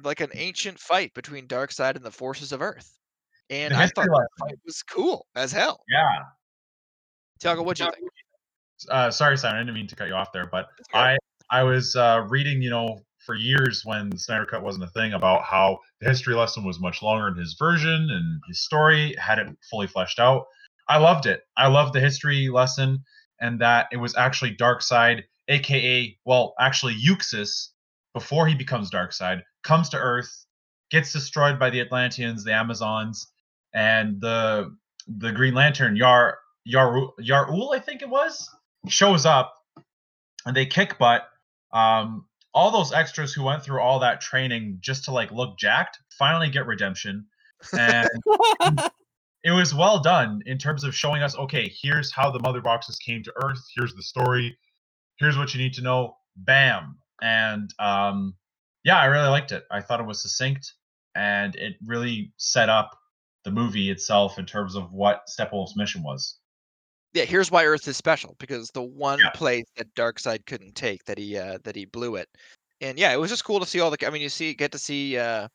like 0.02 0.20
an 0.20 0.30
ancient 0.34 0.78
fight 0.78 1.14
between 1.14 1.46
Darkseid 1.46 1.96
and 1.96 2.04
the 2.04 2.10
forces 2.10 2.52
of 2.52 2.62
Earth. 2.62 2.92
And 3.50 3.72
I 3.72 3.86
thought 3.86 4.06
that 4.06 4.28
fight 4.40 4.58
was 4.64 4.82
cool 4.82 5.26
as 5.36 5.52
hell. 5.52 5.80
Yeah. 5.88 6.24
Tiago, 7.40 7.62
what'd 7.62 7.84
you 7.84 7.92
think? 7.92 8.10
Uh, 8.90 9.10
sorry, 9.10 9.38
Simon. 9.38 9.56
I 9.56 9.60
didn't 9.60 9.74
mean 9.74 9.86
to 9.86 9.96
cut 9.96 10.08
you 10.08 10.14
off 10.14 10.32
there, 10.32 10.46
but 10.46 10.66
I 10.92 11.16
I 11.50 11.62
was 11.62 11.94
uh, 11.94 12.26
reading, 12.28 12.60
you 12.60 12.70
know, 12.70 13.00
for 13.26 13.34
years 13.34 13.82
when 13.84 14.10
the 14.10 14.18
Snyder 14.18 14.46
Cut 14.46 14.62
wasn't 14.62 14.84
a 14.84 14.88
thing 14.88 15.12
about 15.12 15.42
how 15.42 15.78
the 16.00 16.08
history 16.08 16.34
lesson 16.34 16.64
was 16.64 16.80
much 16.80 17.02
longer 17.02 17.28
in 17.28 17.36
his 17.36 17.54
version 17.58 18.08
and 18.10 18.40
his 18.48 18.64
story 18.64 19.14
had 19.18 19.38
it 19.38 19.48
fully 19.70 19.86
fleshed 19.86 20.20
out. 20.20 20.46
I 20.88 20.98
loved 20.98 21.26
it. 21.26 21.42
I 21.56 21.66
loved 21.66 21.92
the 21.92 22.00
history 22.00 22.48
lesson 22.48 23.04
and 23.40 23.60
that 23.60 23.88
it 23.92 23.96
was 23.96 24.16
actually 24.16 24.56
Darkseid, 24.56 25.24
aka, 25.48 26.16
well, 26.24 26.54
actually 26.58 26.94
Uxas, 26.94 27.68
before 28.14 28.46
he 28.46 28.54
becomes 28.54 28.90
Darkseid, 28.90 29.42
comes 29.62 29.88
to 29.90 29.98
Earth, 29.98 30.46
gets 30.90 31.12
destroyed 31.12 31.58
by 31.58 31.70
the 31.70 31.80
Atlanteans, 31.80 32.44
the 32.44 32.52
Amazons, 32.52 33.26
and 33.74 34.20
the 34.20 34.74
the 35.06 35.32
Green 35.32 35.54
Lantern 35.54 35.96
Yar 35.96 36.38
Yar 36.64 37.10
Yarul, 37.20 37.74
I 37.74 37.78
think 37.78 38.02
it 38.02 38.08
was, 38.08 38.48
shows 38.88 39.26
up 39.26 39.54
and 40.46 40.56
they 40.56 40.66
kick 40.66 40.98
butt. 40.98 41.28
Um, 41.72 42.26
all 42.54 42.70
those 42.70 42.92
extras 42.92 43.34
who 43.34 43.42
went 43.42 43.62
through 43.62 43.80
all 43.80 43.98
that 43.98 44.20
training 44.22 44.78
just 44.80 45.04
to 45.04 45.10
like 45.10 45.30
look 45.30 45.58
jacked 45.58 45.98
finally 46.18 46.48
get 46.48 46.66
redemption, 46.66 47.26
and 47.78 48.08
it 49.44 49.50
was 49.50 49.74
well 49.74 50.00
done 50.00 50.42
in 50.46 50.56
terms 50.56 50.84
of 50.84 50.94
showing 50.94 51.22
us 51.22 51.36
okay, 51.36 51.70
here's 51.82 52.10
how 52.10 52.30
the 52.30 52.40
mother 52.40 52.62
boxes 52.62 52.96
came 52.96 53.22
to 53.24 53.32
Earth. 53.42 53.62
Here's 53.74 53.94
the 53.94 54.02
story. 54.02 54.56
Here's 55.18 55.36
what 55.38 55.54
you 55.54 55.60
need 55.60 55.74
to 55.74 55.82
know. 55.82 56.16
Bam, 56.36 56.98
and 57.22 57.72
um, 57.78 58.34
yeah, 58.84 58.98
I 58.98 59.06
really 59.06 59.28
liked 59.28 59.52
it. 59.52 59.64
I 59.70 59.80
thought 59.80 60.00
it 60.00 60.06
was 60.06 60.22
succinct 60.22 60.72
and 61.14 61.56
it 61.56 61.76
really 61.84 62.32
set 62.36 62.68
up 62.68 62.90
the 63.44 63.50
movie 63.50 63.90
itself 63.90 64.38
in 64.38 64.44
terms 64.44 64.74
of 64.74 64.92
what 64.92 65.22
Steppenwolf's 65.28 65.76
mission 65.76 66.02
was. 66.02 66.38
Yeah, 67.14 67.24
here's 67.24 67.50
why 67.50 67.64
Earth 67.64 67.88
is 67.88 67.96
special 67.96 68.36
because 68.38 68.68
the 68.70 68.82
one 68.82 69.18
Yeah. 69.18 69.30
place 69.30 69.64
that 69.76 69.94
Darkseid 69.94 70.44
couldn't 70.44 70.74
take 70.74 71.04
that 71.04 71.16
he 71.16 71.38
uh, 71.38 71.58
that 71.64 71.74
he 71.74 71.86
blew 71.86 72.16
it, 72.16 72.28
and 72.82 72.98
yeah, 72.98 73.12
it 73.12 73.18
was 73.18 73.30
just 73.30 73.44
cool 73.44 73.60
to 73.60 73.64
see 73.66 73.80
all 73.80 73.90
the. 73.90 74.06
I 74.06 74.10
mean, 74.10 74.20
you 74.20 74.28
see, 74.28 74.52
get 74.52 74.72
to 74.72 74.78
see, 74.78 75.16
uh, 75.16 75.48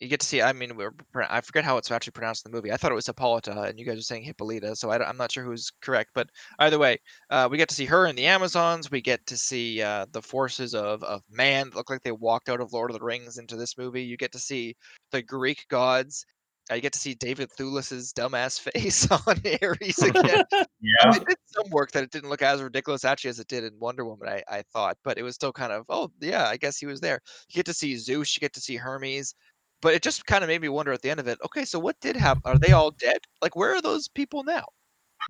you 0.00 0.08
get 0.08 0.20
to 0.20 0.26
see. 0.26 0.40
I 0.42 0.52
mean, 0.52 0.76
we're, 0.76 0.92
I 1.14 1.40
forget 1.40 1.64
how 1.64 1.76
it's 1.76 1.90
actually 1.90 2.12
pronounced 2.12 2.46
in 2.46 2.52
the 2.52 2.56
movie. 2.56 2.72
I 2.72 2.76
thought 2.76 2.92
it 2.92 2.96
was 2.96 3.06
Hippolyta, 3.06 3.62
and 3.62 3.78
you 3.78 3.84
guys 3.84 3.98
are 3.98 4.02
saying 4.02 4.22
Hippolyta, 4.22 4.76
so 4.76 4.90
I, 4.90 5.08
am 5.08 5.16
not 5.16 5.32
sure 5.32 5.44
who's 5.44 5.72
correct. 5.82 6.10
But 6.14 6.30
either 6.60 6.78
way, 6.78 6.98
uh, 7.30 7.48
we 7.50 7.58
get 7.58 7.68
to 7.70 7.74
see 7.74 7.86
her 7.86 8.06
in 8.06 8.14
the 8.14 8.26
Amazons. 8.26 8.90
We 8.90 9.00
get 9.00 9.26
to 9.26 9.36
see 9.36 9.82
uh, 9.82 10.06
the 10.12 10.22
forces 10.22 10.74
of 10.74 11.02
of 11.02 11.22
man 11.30 11.70
that 11.70 11.76
look 11.76 11.90
like 11.90 12.02
they 12.02 12.12
walked 12.12 12.48
out 12.48 12.60
of 12.60 12.72
Lord 12.72 12.90
of 12.90 12.98
the 12.98 13.04
Rings 13.04 13.38
into 13.38 13.56
this 13.56 13.76
movie. 13.76 14.02
You 14.02 14.16
get 14.16 14.32
to 14.32 14.38
see 14.38 14.76
the 15.10 15.22
Greek 15.22 15.66
gods. 15.68 16.24
Uh, 16.70 16.74
you 16.74 16.82
get 16.82 16.92
to 16.92 16.98
see 16.98 17.14
David 17.14 17.50
Thewlis's 17.52 18.12
dumbass 18.12 18.60
face 18.72 19.10
on 19.10 19.40
Ares 19.62 19.98
again. 20.02 20.44
Yeah, 20.52 21.16
It 21.16 21.26
did 21.26 21.38
some 21.46 21.70
work 21.70 21.92
that 21.92 22.04
it 22.04 22.10
didn't 22.10 22.28
look 22.28 22.42
as 22.42 22.62
ridiculous 22.62 23.04
actually 23.04 23.30
as 23.30 23.38
it 23.38 23.48
did 23.48 23.64
in 23.64 23.78
Wonder 23.78 24.04
Woman, 24.04 24.28
I, 24.28 24.42
I 24.48 24.62
thought, 24.72 24.98
but 25.02 25.18
it 25.18 25.22
was 25.22 25.34
still 25.34 25.52
kind 25.52 25.72
of, 25.72 25.84
oh 25.88 26.10
yeah, 26.20 26.46
I 26.46 26.56
guess 26.56 26.76
he 26.76 26.86
was 26.86 27.00
there. 27.00 27.20
You 27.48 27.56
get 27.56 27.66
to 27.66 27.74
see 27.74 27.96
Zeus, 27.96 28.36
you 28.36 28.40
get 28.40 28.52
to 28.54 28.60
see 28.60 28.76
Hermes, 28.76 29.34
but 29.80 29.94
it 29.94 30.02
just 30.02 30.26
kind 30.26 30.42
of 30.42 30.48
made 30.48 30.60
me 30.60 30.68
wonder 30.68 30.92
at 30.92 31.02
the 31.02 31.10
end 31.10 31.20
of 31.20 31.28
it, 31.28 31.38
okay, 31.44 31.64
so 31.64 31.78
what 31.78 31.98
did 32.00 32.16
happen? 32.16 32.42
Are 32.44 32.58
they 32.58 32.72
all 32.72 32.90
dead? 32.90 33.18
Like, 33.42 33.56
where 33.56 33.74
are 33.74 33.82
those 33.82 34.08
people 34.08 34.44
now? 34.44 34.64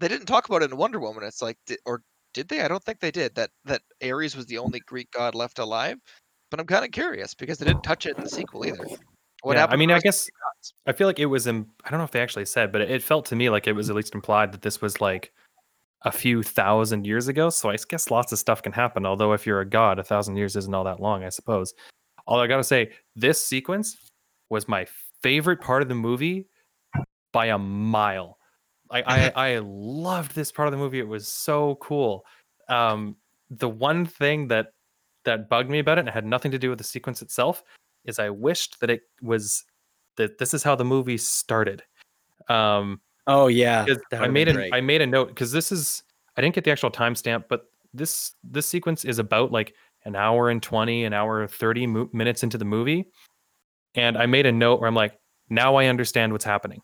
They 0.00 0.08
didn't 0.08 0.26
talk 0.26 0.48
about 0.48 0.62
it 0.62 0.70
in 0.70 0.76
Wonder 0.76 1.00
Woman. 1.00 1.24
It's 1.24 1.42
like, 1.42 1.58
or 1.84 2.02
did 2.34 2.48
they? 2.48 2.60
I 2.60 2.68
don't 2.68 2.82
think 2.82 3.00
they 3.00 3.10
did. 3.10 3.34
That 3.34 3.50
that 3.64 3.82
Ares 4.02 4.36
was 4.36 4.46
the 4.46 4.58
only 4.58 4.80
Greek 4.80 5.10
god 5.10 5.34
left 5.34 5.58
alive. 5.58 5.98
But 6.50 6.60
I'm 6.60 6.66
kind 6.66 6.84
of 6.84 6.92
curious 6.92 7.34
because 7.34 7.58
they 7.58 7.66
didn't 7.66 7.82
touch 7.82 8.06
it 8.06 8.16
in 8.16 8.22
the 8.24 8.30
sequel 8.30 8.64
either. 8.64 8.86
What 9.42 9.54
Yeah, 9.54 9.58
I 9.58 9.60
happened? 9.60 9.72
to 9.72 9.78
mean, 9.78 9.90
I 9.90 9.98
guess? 10.00 10.28
I 10.86 10.92
feel 10.92 11.06
like 11.06 11.18
it 11.18 11.26
was. 11.26 11.46
Im- 11.46 11.70
I 11.84 11.90
don't 11.90 11.98
know 11.98 12.04
if 12.04 12.10
they 12.10 12.20
actually 12.20 12.46
said, 12.46 12.72
but 12.72 12.80
it 12.80 13.02
felt 13.02 13.26
to 13.26 13.36
me 13.36 13.50
like 13.50 13.66
it 13.66 13.72
was 13.72 13.90
at 13.90 13.96
least 13.96 14.14
implied 14.14 14.52
that 14.52 14.62
this 14.62 14.80
was 14.80 15.00
like 15.00 15.32
a 16.02 16.12
few 16.12 16.42
thousand 16.42 17.06
years 17.06 17.28
ago. 17.28 17.50
So 17.50 17.70
I 17.70 17.76
guess 17.88 18.10
lots 18.10 18.32
of 18.32 18.38
stuff 18.38 18.62
can 18.62 18.72
happen. 18.72 19.04
Although 19.04 19.32
if 19.32 19.46
you're 19.46 19.60
a 19.60 19.68
god, 19.68 19.98
a 19.98 20.04
thousand 20.04 20.36
years 20.36 20.56
isn't 20.56 20.74
all 20.74 20.84
that 20.84 21.00
long, 21.00 21.24
I 21.24 21.28
suppose. 21.28 21.74
Although 22.26 22.42
I 22.42 22.46
gotta 22.46 22.64
say, 22.64 22.92
this 23.16 23.44
sequence 23.44 23.96
was 24.50 24.68
my 24.68 24.86
favorite 25.22 25.60
part 25.60 25.82
of 25.82 25.88
the 25.88 25.94
movie 25.94 26.48
by 27.32 27.46
a 27.46 27.58
mile. 27.58 28.38
I 28.90 29.02
I, 29.02 29.28
I 29.54 29.58
loved 29.62 30.34
this 30.34 30.52
part 30.52 30.68
of 30.68 30.72
the 30.72 30.78
movie. 30.78 30.98
It 30.98 31.08
was 31.08 31.28
so 31.28 31.76
cool. 31.76 32.24
Um, 32.68 33.16
the 33.50 33.68
one 33.68 34.06
thing 34.06 34.48
that 34.48 34.68
that 35.24 35.48
bugged 35.48 35.70
me 35.70 35.78
about 35.78 35.98
it, 35.98 36.00
and 36.00 36.08
it 36.08 36.14
had 36.14 36.26
nothing 36.26 36.50
to 36.52 36.58
do 36.58 36.70
with 36.70 36.78
the 36.78 36.84
sequence 36.84 37.22
itself, 37.22 37.62
is 38.04 38.18
I 38.18 38.30
wished 38.30 38.80
that 38.80 38.90
it 38.90 39.02
was 39.22 39.64
that 40.16 40.38
this 40.38 40.54
is 40.54 40.62
how 40.62 40.74
the 40.74 40.84
movie 40.84 41.18
started. 41.18 41.82
Um, 42.48 43.00
Oh 43.28 43.48
yeah, 43.48 43.84
I 44.12 44.26
made. 44.28 44.48
I 44.72 44.80
made 44.80 45.02
a 45.02 45.06
note 45.06 45.28
because 45.28 45.52
this 45.52 45.70
is 45.70 46.02
I 46.36 46.40
didn't 46.40 46.54
get 46.54 46.64
the 46.64 46.70
actual 46.70 46.90
timestamp, 46.90 47.44
but 47.48 47.66
this 47.92 48.32
this 48.42 48.66
sequence 48.66 49.04
is 49.04 49.18
about 49.18 49.52
like 49.52 49.74
an 50.06 50.16
hour 50.16 50.48
and 50.48 50.62
twenty, 50.62 51.04
an 51.04 51.12
hour 51.12 51.46
thirty 51.46 51.86
mo- 51.86 52.08
minutes 52.14 52.42
into 52.42 52.56
the 52.56 52.64
movie, 52.64 53.10
and 53.94 54.16
I 54.16 54.26
made 54.26 54.46
a 54.46 54.52
note 54.52 54.80
where 54.80 54.88
I'm 54.88 54.94
like, 54.94 55.18
now 55.50 55.76
I 55.76 55.86
understand 55.86 56.32
what's 56.32 56.44
happening. 56.44 56.80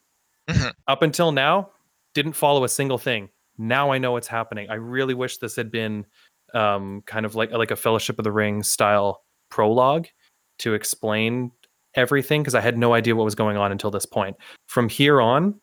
Mhm. 0.48 0.72
Up 0.88 1.02
until 1.02 1.32
now, 1.32 1.70
didn't 2.14 2.32
follow 2.34 2.64
a 2.64 2.68
single 2.68 2.98
thing. 2.98 3.28
Now 3.58 3.90
I 3.92 3.98
know 3.98 4.12
what's 4.12 4.28
happening. 4.28 4.68
I 4.70 4.74
really 4.74 5.14
wish 5.14 5.38
this 5.38 5.56
had 5.56 5.70
been 5.70 6.06
um, 6.54 7.02
kind 7.06 7.26
of 7.26 7.34
like 7.34 7.50
like 7.50 7.70
a 7.70 7.76
Fellowship 7.76 8.18
of 8.18 8.24
the 8.24 8.32
Ring 8.32 8.62
style 8.62 9.22
prologue 9.50 10.06
to 10.60 10.74
explain 10.74 11.50
everything 11.94 12.42
because 12.42 12.54
I 12.54 12.60
had 12.60 12.76
no 12.78 12.94
idea 12.94 13.14
what 13.16 13.24
was 13.24 13.34
going 13.34 13.56
on 13.56 13.72
until 13.72 13.90
this 13.90 14.06
point. 14.06 14.36
From 14.68 14.88
here 14.88 15.20
on, 15.20 15.60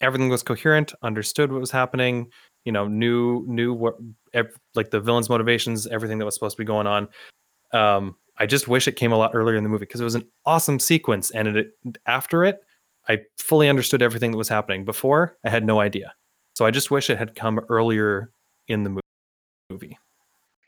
everything 0.00 0.28
was 0.28 0.42
coherent, 0.42 0.92
understood 1.02 1.52
what 1.52 1.60
was 1.60 1.70
happening, 1.70 2.30
you 2.64 2.72
know, 2.72 2.86
knew 2.88 3.44
knew 3.46 3.72
what 3.72 3.94
ev- 4.34 4.58
like 4.74 4.90
the 4.90 5.00
villain's 5.00 5.28
motivations, 5.28 5.86
everything 5.86 6.18
that 6.18 6.24
was 6.24 6.34
supposed 6.34 6.56
to 6.56 6.62
be 6.62 6.66
going 6.66 6.86
on. 6.86 7.08
Um, 7.72 8.16
I 8.38 8.46
just 8.46 8.68
wish 8.68 8.86
it 8.86 8.96
came 8.96 9.12
a 9.12 9.16
lot 9.16 9.32
earlier 9.34 9.56
in 9.56 9.64
the 9.64 9.68
movie 9.68 9.80
because 9.80 10.00
it 10.00 10.04
was 10.04 10.14
an 10.14 10.26
awesome 10.46 10.78
sequence, 10.78 11.30
and 11.30 11.48
it 11.48 11.68
after 12.06 12.44
it, 12.44 12.60
I 13.08 13.20
fully 13.38 13.68
understood 13.68 14.02
everything 14.02 14.30
that 14.30 14.38
was 14.38 14.48
happening. 14.48 14.84
Before, 14.84 15.36
I 15.44 15.50
had 15.50 15.64
no 15.64 15.80
idea, 15.80 16.14
so 16.54 16.64
I 16.64 16.70
just 16.70 16.90
wish 16.90 17.10
it 17.10 17.18
had 17.18 17.34
come 17.34 17.60
earlier 17.68 18.32
in 18.68 18.84
the 18.84 19.00
movie. 19.70 19.98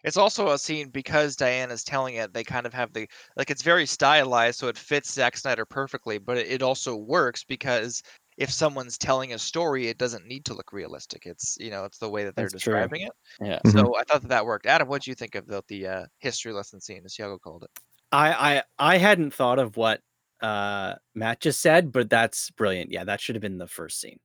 It's 0.03 0.17
also 0.17 0.49
a 0.49 0.59
scene 0.59 0.89
because 0.89 1.37
Diana's 1.37 1.85
telling 1.85 2.15
it. 2.15 2.33
They 2.33 2.43
kind 2.43 2.67
of 2.67 2.73
have 2.73 2.93
the 2.93 3.07
like 3.37 3.51
it's 3.51 3.63
very 3.63 3.87
stylized, 3.87 4.59
so 4.59 4.69
it 4.69 4.79
fits 4.79 5.13
Zack 5.13 5.37
Snyder 5.37 5.67
perfectly. 5.67 6.19
But 6.19 6.39
it 6.39 6.63
also 6.63 6.97
works 6.97 7.45
because 7.45 8.03
if 8.41 8.51
someone's 8.51 8.97
telling 8.99 9.35
a 9.35 9.39
story, 9.39 9.87
it 9.89 9.99
doesn't 9.99 10.27
need 10.27 10.45
to 10.47 10.55
look 10.55 10.73
realistic. 10.73 11.27
It's 11.27 11.57
you 11.61 11.71
know 11.71 11.85
it's 11.85 11.99
the 11.99 12.09
way 12.09 12.25
that 12.25 12.35
they're 12.35 12.49
That's 12.49 12.63
true. 12.63 12.73
describing 12.75 13.03
it. 13.03 13.13
Yeah. 13.41 13.61
Mhm. 13.67 13.73
So 13.73 13.97
I 13.97 14.03
thought 14.05 14.23
that 14.23 14.29
that 14.29 14.47
worked. 14.47 14.67
Adam, 14.67 14.89
what 14.89 15.03
do 15.03 15.11
you 15.11 15.15
think 15.15 15.35
about 15.37 15.67
the 15.69 15.87
uh, 15.87 16.07
history 16.19 16.53
lesson 16.53 16.81
scene, 16.81 17.03
as 17.05 17.15
Tiago 17.15 17.39
called 17.39 17.63
it? 17.65 17.71
I 18.11 18.33
I 18.79 18.95
I 18.95 18.99
hadn't 18.99 19.35
thought 19.35 19.59
of 19.59 19.77
what 19.77 20.01
uh 20.41 20.95
Matt 21.15 21.41
just 21.41 21.61
said, 21.61 21.93
but 21.93 22.09
that's 22.11 22.51
brilliant. 22.51 22.91
Yeah, 22.91 23.05
that 23.05 23.21
should 23.21 23.35
have 23.37 23.43
been 23.43 23.59
the 23.59 23.69
first 23.69 24.01
scene. 24.01 24.19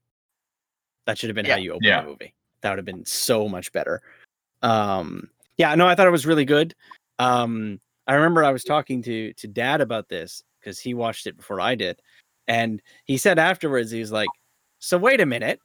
That 1.06 1.18
should 1.18 1.30
have 1.30 1.36
been 1.36 1.46
how 1.46 1.58
you 1.58 1.74
open 1.74 1.84
Yeah. 1.84 2.02
the 2.02 2.08
movie. 2.08 2.34
That 2.62 2.70
would 2.72 2.80
have 2.80 2.86
been 2.86 3.06
so 3.06 3.48
much 3.50 3.72
better. 3.74 4.02
Um 4.62 5.30
yeah, 5.58 5.76
no, 5.76 5.88
I 5.88 5.94
thought 5.96 6.08
it 6.08 6.12
was 6.12 6.26
really 6.26 6.46
good. 6.46 6.74
Um 7.20 7.80
I 8.08 8.14
remember 8.16 8.44
I 8.46 8.52
was 8.52 8.64
talking 8.64 9.02
to 9.04 9.34
to 9.34 9.48
dad 9.48 9.82
about 9.82 10.08
this 10.08 10.42
because 10.60 10.80
he 10.80 10.94
watched 10.94 11.28
it 11.28 11.38
before 11.38 11.60
I 11.60 11.76
did. 11.76 12.02
And 12.48 12.82
he 13.06 13.18
said 13.18 13.40
afterwards, 13.40 13.92
he 13.92 14.00
was 14.00 14.12
like, 14.12 14.30
So 14.80 14.98
wait 14.98 15.22
a 15.22 15.26
minute. 15.26 15.60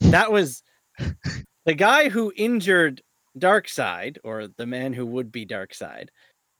That 0.00 0.32
was 0.32 0.62
the 1.64 1.74
guy 1.74 2.08
who 2.08 2.32
injured 2.36 3.02
Darkseid, 3.38 4.18
or 4.24 4.48
the 4.48 4.66
man 4.66 4.92
who 4.92 5.06
would 5.06 5.32
be 5.32 5.46
Darkseid, 5.46 6.08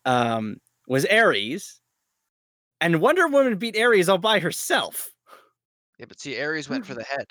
um, 0.05 0.57
was 0.87 1.05
Ares, 1.07 1.81
and 2.81 3.01
Wonder 3.01 3.29
Woman 3.29 3.57
beat 3.57 3.79
Ares 3.79 4.09
all 4.09 4.19
by 4.19 4.41
herself. 4.41 5.11
Yeah, 5.99 6.07
but 6.09 6.19
see, 6.19 6.41
Ares 6.41 6.69
went 6.69 6.87
for 6.87 6.95
the 6.95 7.05
head. 7.05 7.27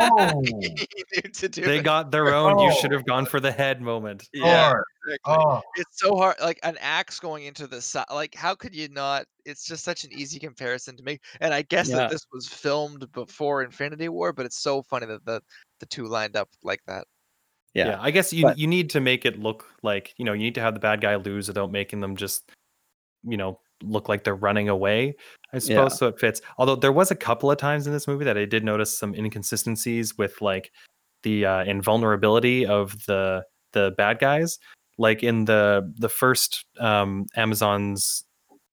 Oh, 0.00 0.42
to 1.32 1.48
They 1.48 1.78
it. 1.78 1.82
got 1.84 2.10
their 2.10 2.34
own. 2.34 2.58
You 2.58 2.72
should 2.80 2.92
Oh. 2.92 2.96
have 2.96 3.06
gone 3.06 3.24
oh. 3.24 3.30
for 3.30 3.40
the 3.40 3.52
head 3.52 3.80
moment. 3.80 4.28
yeah, 4.32 4.68
Lord. 4.70 4.84
exactly. 5.06 5.34
Oh, 5.34 5.62
It's 5.76 6.00
so 6.00 6.16
hard. 6.16 6.36
Like 6.40 6.58
an 6.62 6.76
axe 6.80 7.18
going 7.20 7.44
into 7.44 7.66
the 7.66 7.80
side. 7.80 8.06
Like, 8.10 8.34
how 8.34 8.54
could 8.54 8.74
you 8.74 8.88
not? 8.88 9.24
It's 9.44 9.64
just 9.66 9.84
such 9.84 10.04
an 10.04 10.10
easy 10.12 10.38
comparison 10.38 10.96
to 10.96 11.02
make. 11.02 11.22
And 11.40 11.52
I 11.54 11.62
guess 11.62 11.88
Yeah. 11.88 11.96
that 11.96 12.10
this 12.10 12.26
was 12.32 12.46
filmed 12.48 13.10
before 13.12 13.62
Infinity 13.62 14.08
War, 14.08 14.32
but 14.32 14.46
it's 14.46 14.58
so 14.60 14.82
funny 14.82 15.06
that 15.06 15.24
the 15.24 15.40
the 15.80 15.86
two 15.86 16.06
lined 16.06 16.36
up 16.36 16.48
like 16.62 16.80
that. 16.86 17.06
Yeah, 17.74 17.88
Yeah. 17.88 17.98
I 18.00 18.10
guess 18.10 18.32
you 18.32 18.44
but- 18.44 18.58
you 18.58 18.66
need 18.66 18.90
to 18.90 19.00
make 19.00 19.24
it 19.24 19.38
look 19.38 19.66
like 19.82 20.14
you 20.16 20.24
know 20.24 20.32
you 20.32 20.40
need 20.40 20.54
to 20.56 20.60
have 20.60 20.74
the 20.74 20.80
bad 20.80 21.00
guy 21.00 21.14
lose 21.16 21.48
without 21.48 21.70
making 21.70 22.00
them 22.00 22.16
just 22.16 22.50
you 23.24 23.36
know 23.36 23.60
look 23.82 24.08
like 24.08 24.24
they're 24.24 24.34
running 24.34 24.68
away. 24.68 25.14
I 25.52 25.58
suppose 25.58 25.98
so 25.98 26.08
it 26.08 26.18
fits. 26.18 26.40
Although 26.58 26.76
there 26.76 26.92
was 26.92 27.10
a 27.10 27.16
couple 27.16 27.50
of 27.50 27.58
times 27.58 27.86
in 27.86 27.92
this 27.92 28.06
movie 28.06 28.24
that 28.24 28.36
I 28.36 28.44
did 28.44 28.64
notice 28.64 28.96
some 28.96 29.14
inconsistencies 29.14 30.18
with 30.18 30.40
like 30.42 30.72
the 31.22 31.46
uh, 31.46 31.64
invulnerability 31.64 32.66
of 32.66 33.04
the 33.06 33.44
the 33.72 33.94
bad 33.96 34.18
guys. 34.18 34.58
Like 34.98 35.22
in 35.22 35.44
the 35.44 35.92
the 35.96 36.08
first 36.08 36.64
um, 36.80 37.26
Amazons 37.36 38.24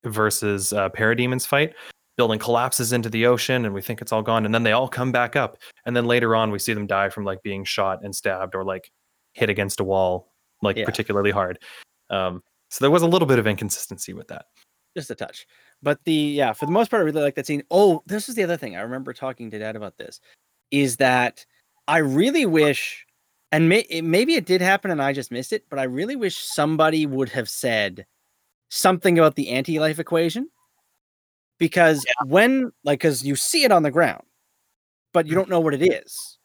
versus 0.04 0.74
uh, 0.74 0.90
Parademons 0.90 1.46
fight, 1.46 1.74
building 2.18 2.40
collapses 2.40 2.92
into 2.94 3.10
the 3.10 3.26
ocean, 3.26 3.66
and 3.66 3.74
we 3.74 3.82
think 3.82 4.02
it's 4.02 4.12
all 4.12 4.22
gone, 4.24 4.46
and 4.46 4.54
then 4.54 4.64
they 4.64 4.72
all 4.72 4.88
come 4.88 5.12
back 5.12 5.36
up, 5.36 5.58
and 5.86 5.96
then 5.96 6.06
later 6.06 6.36
on 6.36 6.52
we 6.52 6.60
see 6.60 6.74
them 6.74 6.88
die 6.88 7.10
from 7.10 7.24
like 7.26 7.42
being 7.44 7.64
shot 7.64 8.00
and 8.04 8.16
stabbed 8.16 8.56
or 8.56 8.64
like 8.64 8.92
hit 9.34 9.50
against 9.50 9.80
a 9.80 9.84
wall 9.84 10.32
like 10.62 10.78
Yeah. 10.78 10.86
particularly 10.86 11.32
hard. 11.32 11.60
Um, 12.10 12.42
so 12.70 12.84
there 12.84 12.92
was 12.92 13.04
a 13.04 13.08
little 13.08 13.28
bit 13.28 13.40
of 13.40 13.48
inconsistency 13.48 14.14
with 14.14 14.28
that. 14.30 14.46
Just 14.96 15.12
a 15.12 15.16
touch. 15.16 15.46
But 15.84 16.04
the 16.06 16.14
yeah, 16.14 16.54
for 16.54 16.66
the 16.66 16.72
most 16.72 16.90
part, 16.90 17.02
I 17.02 17.06
really 17.06 17.22
like 17.22 17.36
that 17.36 17.46
scene. 17.46 17.64
Oh, 17.70 18.02
this 18.06 18.30
is 18.30 18.36
the 18.36 18.44
other 18.44 18.58
thing. 18.58 18.76
I 18.76 18.82
remember 18.82 19.14
talking 19.14 19.52
to 19.52 19.60
dad 19.60 19.76
about 19.76 19.98
this. 19.98 20.22
Is 20.72 20.98
that 20.98 21.46
I 21.88 22.00
really 22.00 22.46
wish, 22.46 23.06
and 23.52 23.70
may, 23.70 23.82
it, 23.82 24.04
maybe 24.04 24.34
it 24.34 24.46
did 24.46 24.62
happen 24.62 24.90
and 24.90 25.02
I 25.02 25.14
just 25.14 25.32
missed 25.32 25.54
it, 25.54 25.66
but 25.70 25.78
I 25.78 25.84
really 25.84 26.16
wish 26.16 26.38
somebody 26.38 27.06
would 27.06 27.30
have 27.30 27.48
said 27.48 28.06
something 28.70 29.20
about 29.20 29.36
the 29.36 29.50
anti-life 29.50 30.00
equation, 30.00 30.50
because 31.60 32.04
when 32.26 32.72
like, 32.84 33.00
because 33.00 33.24
you 33.24 33.36
see 33.36 33.64
it 33.64 33.72
on 33.72 33.84
the 33.84 33.92
ground, 33.92 34.24
but 35.14 35.28
you 35.28 35.32
mm-hmm. 35.32 35.42
don't 35.42 35.50
know 35.50 35.60
what 35.60 35.76
it 35.76 35.84
is. 35.84 36.40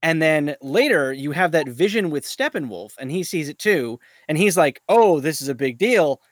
And 0.00 0.22
then 0.22 0.56
later 0.62 1.12
you 1.12 1.32
have 1.32 1.52
that 1.52 1.68
vision 1.68 2.10
with 2.10 2.24
Steppenwolf, 2.24 2.92
and 2.98 3.10
he 3.10 3.22
sees 3.22 3.48
it 3.48 3.58
too, 3.58 3.98
and 4.28 4.38
he's 4.38 4.56
like, 4.56 4.80
"Oh, 4.88 5.20
this 5.20 5.42
is 5.42 5.48
a 5.48 5.54
big 5.54 5.76
deal." 5.76 6.22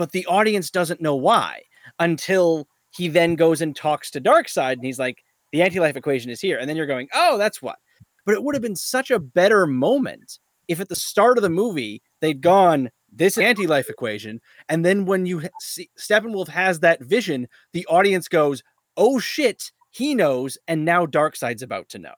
But 0.00 0.12
the 0.12 0.24
audience 0.24 0.70
doesn't 0.70 1.02
know 1.02 1.14
why 1.14 1.60
until 1.98 2.66
he 2.88 3.06
then 3.06 3.34
goes 3.34 3.60
and 3.60 3.76
talks 3.76 4.10
to 4.10 4.18
Darkseid 4.18 4.72
and 4.72 4.84
he's 4.84 4.98
like, 4.98 5.22
the 5.52 5.60
anti-life 5.60 5.94
equation 5.94 6.30
is 6.30 6.40
here. 6.40 6.56
And 6.56 6.66
then 6.66 6.74
you're 6.74 6.86
going, 6.86 7.08
oh, 7.12 7.36
that's 7.36 7.60
what. 7.60 7.76
But 8.24 8.34
it 8.34 8.42
would 8.42 8.54
have 8.54 8.62
been 8.62 8.76
such 8.76 9.10
a 9.10 9.18
better 9.18 9.66
moment 9.66 10.38
if 10.68 10.80
at 10.80 10.88
the 10.88 10.96
start 10.96 11.36
of 11.36 11.42
the 11.42 11.50
movie 11.50 12.00
they'd 12.20 12.40
gone, 12.40 12.90
this 13.12 13.36
anti-life 13.36 13.90
equation. 13.90 14.40
And 14.70 14.86
then 14.86 15.04
when 15.04 15.26
you 15.26 15.42
see 15.60 15.90
Steppenwolf 15.98 16.48
has 16.48 16.80
that 16.80 17.02
vision, 17.02 17.46
the 17.74 17.84
audience 17.84 18.26
goes, 18.26 18.62
oh 18.96 19.18
shit, 19.18 19.70
he 19.90 20.14
knows. 20.14 20.56
And 20.66 20.86
now 20.86 21.04
Darkseid's 21.04 21.62
about 21.62 21.90
to 21.90 21.98
know. 21.98 22.14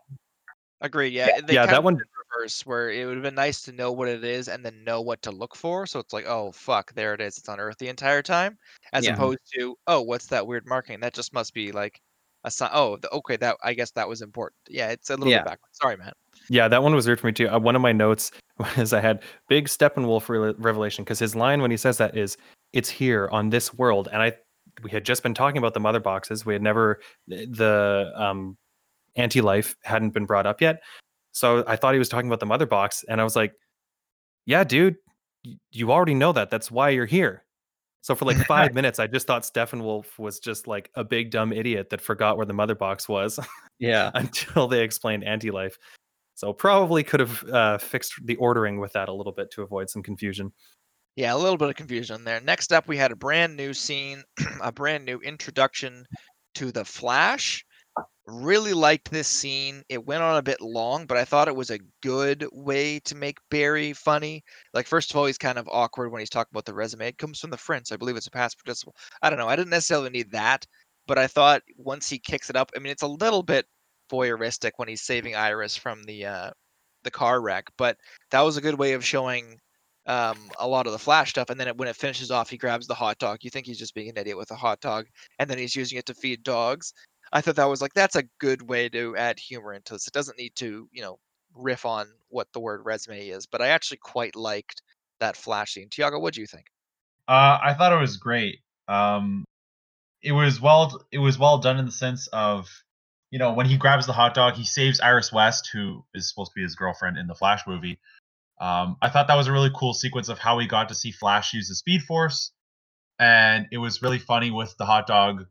Agreed. 0.80 1.14
Yeah. 1.14 1.40
they 1.44 1.54
yeah, 1.54 1.66
that 1.66 1.78
of 1.78 1.84
one- 1.84 2.00
where 2.64 2.90
it 2.90 3.06
would 3.06 3.14
have 3.14 3.22
been 3.22 3.34
nice 3.34 3.62
to 3.62 3.72
know 3.72 3.92
what 3.92 4.08
it 4.08 4.24
is 4.24 4.48
and 4.48 4.64
then 4.64 4.84
know 4.84 5.00
what 5.00 5.22
to 5.22 5.30
look 5.30 5.54
for. 5.54 5.86
So 5.86 6.00
it's 6.00 6.12
like, 6.12 6.26
oh 6.26 6.52
fuck, 6.52 6.92
there 6.94 7.14
it 7.14 7.20
is. 7.20 7.38
It's 7.38 7.48
on 7.48 7.60
Earth 7.60 7.78
the 7.78 7.88
entire 7.88 8.22
time, 8.22 8.58
as 8.92 9.04
Yeah. 9.04 9.14
opposed 9.14 9.40
to, 9.58 9.76
oh, 9.86 10.00
what's 10.02 10.26
that 10.26 10.46
weird 10.46 10.66
marking? 10.66 11.00
That 11.00 11.14
just 11.14 11.32
must 11.32 11.54
be 11.54 11.72
like 11.72 12.00
a 12.44 12.50
sign. 12.50 12.70
Oh, 12.72 12.96
the, 12.96 13.10
okay, 13.10 13.36
that 13.36 13.56
I 13.62 13.74
guess 13.74 13.90
that 13.92 14.08
was 14.08 14.22
important. 14.22 14.58
Yeah, 14.68 14.90
it's 14.90 15.10
a 15.10 15.16
little 15.16 15.30
Yeah. 15.30 15.38
bit 15.38 15.46
backwards. 15.46 15.78
Sorry, 15.80 15.96
man. 15.96 16.12
Yeah, 16.48 16.68
that 16.68 16.82
one 16.82 16.94
was 16.94 17.06
weird 17.06 17.20
for 17.20 17.26
me 17.28 17.32
too. 17.32 17.48
Uh, 17.48 17.58
one 17.58 17.76
of 17.76 17.82
my 17.82 17.92
notes 17.92 18.32
was 18.58 18.92
I 18.92 19.00
had 19.00 19.22
big 19.48 19.68
Steppenwolf 19.68 20.28
re- 20.28 20.54
revelation 20.58 21.04
because 21.04 21.18
his 21.18 21.36
line 21.36 21.62
when 21.62 21.70
he 21.70 21.76
says 21.76 21.98
that 21.98 22.16
is, 22.16 22.36
"It's 22.72 22.88
here 22.88 23.28
on 23.30 23.50
this 23.50 23.72
world," 23.74 24.08
and 24.12 24.22
I 24.22 24.32
we 24.82 24.90
had 24.90 25.04
just 25.04 25.22
been 25.22 25.34
talking 25.34 25.58
about 25.58 25.74
the 25.74 25.80
mother 25.80 26.00
boxes. 26.00 26.46
We 26.46 26.54
had 26.54 26.62
never 26.62 27.00
the 27.28 28.10
um, 28.16 28.56
anti-life 29.16 29.76
hadn't 29.82 30.10
been 30.10 30.24
brought 30.24 30.46
up 30.46 30.60
yet, 30.62 30.82
so 31.32 31.64
I 31.66 31.76
thought 31.76 31.94
he 31.94 31.98
was 31.98 32.08
talking 32.08 32.28
about 32.28 32.40
the 32.40 32.46
mother 32.46 32.66
box, 32.66 33.04
and 33.08 33.20
I 33.20 33.24
was 33.24 33.36
like, 33.36 33.54
"Yeah, 34.46 34.64
dude, 34.64 34.96
you 35.70 35.90
already 35.92 36.14
know 36.14 36.32
that. 36.32 36.50
That's 36.50 36.70
why 36.70 36.90
you're 36.90 37.06
here." 37.06 37.44
So 38.02 38.14
for 38.14 38.24
like 38.24 38.36
five 38.46 38.74
minutes, 38.74 38.98
I 38.98 39.06
just 39.06 39.26
thought 39.26 39.42
Steppenwolf 39.42 40.18
was 40.18 40.38
just 40.40 40.66
like 40.66 40.90
a 40.94 41.04
big 41.04 41.30
dumb 41.30 41.52
idiot 41.52 41.90
that 41.90 42.00
forgot 42.00 42.36
where 42.36 42.46
the 42.46 42.52
mother 42.52 42.74
box 42.74 43.08
was. 43.08 43.38
Yeah. 43.78 44.12
until 44.14 44.68
they 44.68 44.84
explained 44.84 45.24
anti-life. 45.24 45.76
So 46.36 46.52
probably 46.52 47.02
could 47.02 47.18
have 47.18 47.42
uh, 47.44 47.78
fixed 47.78 48.14
the 48.24 48.36
ordering 48.36 48.78
with 48.78 48.92
that 48.92 49.08
a 49.08 49.12
little 49.12 49.32
bit 49.32 49.50
to 49.52 49.62
avoid 49.62 49.90
some 49.90 50.04
confusion. 50.04 50.52
Yeah, 51.16 51.34
a 51.34 51.36
little 51.36 51.56
bit 51.56 51.68
of 51.68 51.74
confusion 51.74 52.22
there. 52.22 52.40
Next 52.40 52.72
up, 52.72 52.86
we 52.86 52.96
had 52.96 53.10
a 53.10 53.16
brand 53.16 53.56
new 53.56 53.74
scene, 53.74 54.22
a 54.62 54.70
brand 54.70 55.04
new 55.04 55.18
introduction 55.18 56.06
to 56.54 56.70
the 56.70 56.84
Flash. 56.84 57.64
Really 58.26 58.72
liked 58.72 59.10
this 59.10 59.28
scene. 59.28 59.82
It 59.88 60.06
went 60.06 60.22
on 60.22 60.36
a 60.36 60.42
bit 60.42 60.60
long, 60.60 61.06
but 61.06 61.16
I 61.16 61.24
thought 61.24 61.48
it 61.48 61.56
was 61.56 61.70
a 61.70 61.80
good 62.02 62.46
way 62.52 63.00
to 63.00 63.14
make 63.14 63.38
Barry 63.50 63.92
funny. 63.92 64.44
Like, 64.74 64.86
first 64.86 65.10
of 65.10 65.16
all, 65.16 65.26
he's 65.26 65.38
kind 65.38 65.58
of 65.58 65.68
awkward 65.70 66.10
when 66.12 66.20
he's 66.20 66.30
talking 66.30 66.50
about 66.52 66.64
the 66.64 66.74
resume. 66.74 67.08
It 67.08 67.18
comes 67.18 67.40
from 67.40 67.50
the 67.50 67.56
French. 67.56 67.92
I 67.92 67.96
believe 67.96 68.16
it's 68.16 68.28
a 68.28 68.30
past 68.30 68.58
participle. 68.58 68.94
I 69.22 69.30
don't 69.30 69.38
know. 69.38 69.48
I 69.48 69.56
didn't 69.56 69.70
necessarily 69.70 70.10
need 70.10 70.30
that, 70.32 70.66
but 71.06 71.18
I 71.18 71.26
thought 71.26 71.62
once 71.76 72.08
he 72.08 72.18
kicks 72.18 72.50
it 72.50 72.56
up, 72.56 72.70
I 72.76 72.78
mean, 72.78 72.92
it's 72.92 73.02
a 73.02 73.08
little 73.08 73.42
bit 73.42 73.66
voyeuristic 74.10 74.72
when 74.76 74.88
he's 74.88 75.02
saving 75.02 75.34
Iris 75.34 75.76
from 75.76 76.02
the 76.04 76.26
uh, 76.26 76.50
the 77.02 77.10
car 77.10 77.40
wreck, 77.40 77.66
but 77.76 77.96
that 78.30 78.42
was 78.42 78.56
a 78.56 78.60
good 78.60 78.78
way 78.78 78.92
of 78.92 79.04
showing 79.04 79.58
um, 80.06 80.36
a 80.58 80.66
lot 80.66 80.86
of 80.86 80.92
the 80.92 80.98
flash 80.98 81.30
stuff. 81.30 81.50
And 81.50 81.58
then 81.58 81.68
it, 81.68 81.76
when 81.76 81.88
it 81.88 81.96
finishes 81.96 82.30
off, 82.30 82.50
he 82.50 82.56
grabs 82.56 82.86
the 82.86 82.94
hot 82.94 83.18
dog. 83.18 83.38
You 83.42 83.50
think 83.50 83.66
he's 83.66 83.78
just 83.78 83.94
being 83.94 84.08
an 84.08 84.16
idiot 84.16 84.36
with 84.36 84.50
a 84.50 84.56
hot 84.56 84.80
dog, 84.80 85.06
and 85.38 85.48
then 85.48 85.58
he's 85.58 85.76
using 85.76 85.98
it 85.98 86.06
to 86.06 86.14
feed 86.14 86.42
dogs. 86.42 86.92
I 87.32 87.40
thought 87.40 87.56
that 87.56 87.68
was 87.68 87.80
like 87.80 87.94
that's 87.94 88.16
a 88.16 88.24
good 88.38 88.62
way 88.62 88.88
to 88.90 89.16
add 89.16 89.38
humor 89.38 89.72
into 89.72 89.94
this. 89.94 90.06
It 90.06 90.12
doesn't 90.12 90.38
need 90.38 90.54
to, 90.56 90.88
you 90.92 91.02
know, 91.02 91.18
riff 91.54 91.86
on 91.86 92.06
what 92.28 92.48
the 92.52 92.60
word 92.60 92.82
resume 92.84 93.28
is, 93.28 93.46
but 93.46 93.62
I 93.62 93.68
actually 93.68 93.98
quite 93.98 94.36
liked 94.36 94.82
that 95.20 95.36
flash 95.36 95.72
scene. 95.72 95.88
Tiago, 95.90 96.18
what 96.18 96.34
do 96.34 96.40
you 96.40 96.46
think? 96.46 96.66
Uh, 97.28 97.58
I 97.62 97.74
thought 97.74 97.92
it 97.92 98.00
was 98.00 98.16
great. 98.16 98.60
Um, 98.88 99.44
it 100.22 100.32
was 100.32 100.60
well, 100.60 101.04
it 101.10 101.18
was 101.18 101.38
well 101.38 101.58
done 101.58 101.78
in 101.78 101.86
the 101.86 101.92
sense 101.92 102.26
of, 102.28 102.68
you 103.30 103.38
know, 103.38 103.52
when 103.52 103.66
he 103.66 103.76
grabs 103.76 104.06
the 104.06 104.12
hot 104.12 104.34
dog, 104.34 104.54
he 104.54 104.64
saves 104.64 105.00
Iris 105.00 105.32
West, 105.32 105.70
who 105.72 106.04
is 106.14 106.28
supposed 106.28 106.52
to 106.52 106.54
be 106.56 106.62
his 106.62 106.74
girlfriend 106.74 107.16
in 107.16 107.26
the 107.26 107.34
Flash 107.34 107.62
movie. 107.66 107.98
Um, 108.60 108.96
I 109.00 109.08
thought 109.08 109.28
that 109.28 109.36
was 109.36 109.48
a 109.48 109.52
really 109.52 109.70
cool 109.74 109.94
sequence 109.94 110.28
of 110.28 110.38
how 110.38 110.56
we 110.56 110.66
got 110.66 110.88
to 110.90 110.94
see 110.94 111.10
Flash 111.10 111.54
use 111.54 111.68
the 111.68 111.74
Speed 111.74 112.02
Force, 112.02 112.52
and 113.18 113.66
it 113.72 113.78
was 113.78 114.02
really 114.02 114.18
funny 114.18 114.50
with 114.50 114.76
the 114.76 114.84
hot 114.84 115.06
dog, 115.06 115.46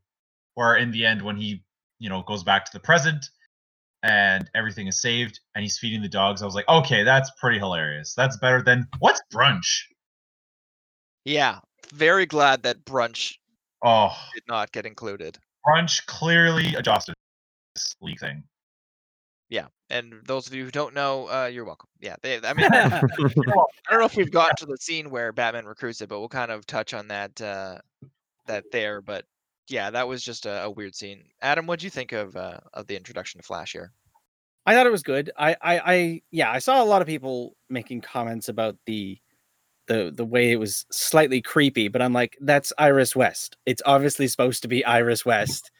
or 0.55 0.77
in 0.77 0.91
the 0.91 1.05
end 1.05 1.21
when 1.21 1.35
he, 1.35 1.63
you 2.01 2.09
know, 2.09 2.23
goes 2.23 2.43
back 2.43 2.65
to 2.65 2.71
the 2.73 2.79
present 2.79 3.23
and 4.03 4.49
everything 4.55 4.87
is 4.87 4.99
saved 4.99 5.39
and 5.53 5.61
he's 5.61 5.77
feeding 5.77 6.01
the 6.01 6.09
dogs. 6.09 6.41
I 6.41 6.45
was 6.45 6.55
like, 6.55 6.67
okay, 6.67 7.03
that's 7.03 7.31
pretty 7.39 7.59
hilarious. 7.59 8.15
That's 8.15 8.37
better 8.37 8.63
than 8.63 8.87
what's 8.99 9.21
brunch? 9.31 9.83
Yeah, 11.25 11.59
very 11.93 12.25
glad 12.25 12.63
that 12.63 12.83
brunch 12.83 13.35
Oh, 13.83 14.11
did 14.33 14.43
not 14.47 14.71
get 14.71 14.85
included. 14.87 15.37
brunch 15.67 16.03
clearly 16.07 16.73
a 16.75 16.81
Justice 16.81 17.15
League 18.01 18.19
thing. 18.19 18.43
Yeah, 19.49 19.67
and 19.89 20.13
those 20.25 20.47
of 20.47 20.53
you 20.53 20.65
who 20.65 20.71
don't 20.71 20.95
know, 20.95 21.27
uh, 21.29 21.45
you're 21.45 21.65
welcome. 21.65 21.89
Yeah, 21.99 22.15
they, 22.23 22.39
I 22.43 22.53
mean, 22.53 22.67
I 22.71 23.01
don't 23.17 23.99
know 23.99 24.05
if 24.05 24.15
we've 24.15 24.31
gotten 24.31 24.55
to 24.57 24.65
the 24.65 24.77
scene 24.77 25.09
where 25.11 25.31
Batman 25.33 25.65
recruits 25.65 26.01
it, 26.01 26.09
but 26.09 26.19
we'll 26.19 26.29
kind 26.29 26.51
of 26.51 26.65
touch 26.65 26.93
on 26.93 27.09
that 27.09 27.39
uh, 27.41 27.77
that 28.47 28.71
there. 28.71 29.01
But 29.01 29.25
yeah, 29.71 29.89
that 29.89 30.07
was 30.07 30.23
just 30.23 30.45
a, 30.45 30.63
a 30.63 30.69
weird 30.69 30.95
scene. 30.95 31.23
Adam, 31.41 31.65
what 31.67 31.79
do 31.79 31.85
you 31.85 31.89
think 31.89 32.11
of 32.11 32.35
uh, 32.35 32.59
of 32.73 32.87
the 32.87 32.95
introduction 32.95 33.39
to 33.39 33.45
Flash 33.45 33.71
here? 33.71 33.93
I 34.65 34.75
thought 34.75 34.85
it 34.85 34.91
was 34.91 35.03
good. 35.03 35.31
I, 35.37 35.55
I, 35.61 35.79
I, 35.79 36.21
yeah, 36.29 36.51
I 36.51 36.59
saw 36.59 36.83
a 36.83 36.85
lot 36.85 37.01
of 37.01 37.07
people 37.07 37.55
making 37.69 38.01
comments 38.01 38.47
about 38.47 38.75
the, 38.85 39.17
the, 39.87 40.11
the 40.15 40.25
way 40.25 40.51
it 40.51 40.57
was 40.57 40.85
slightly 40.91 41.41
creepy, 41.41 41.87
but 41.87 42.01
I'm 42.01 42.13
like, 42.13 42.37
that's 42.41 42.71
Iris 42.77 43.15
West. 43.15 43.57
It's 43.65 43.81
obviously 43.85 44.27
supposed 44.27 44.61
to 44.61 44.67
be 44.67 44.85
Iris 44.85 45.25
West. 45.25 45.71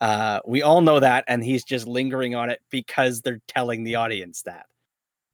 Uh, 0.00 0.40
we 0.46 0.62
all 0.62 0.80
know 0.80 1.00
that, 1.00 1.24
and 1.28 1.44
he's 1.44 1.64
just 1.64 1.86
lingering 1.86 2.34
on 2.34 2.48
it 2.48 2.60
because 2.70 3.20
they're 3.20 3.42
telling 3.46 3.84
the 3.84 3.96
audience 3.96 4.42
that. 4.42 4.66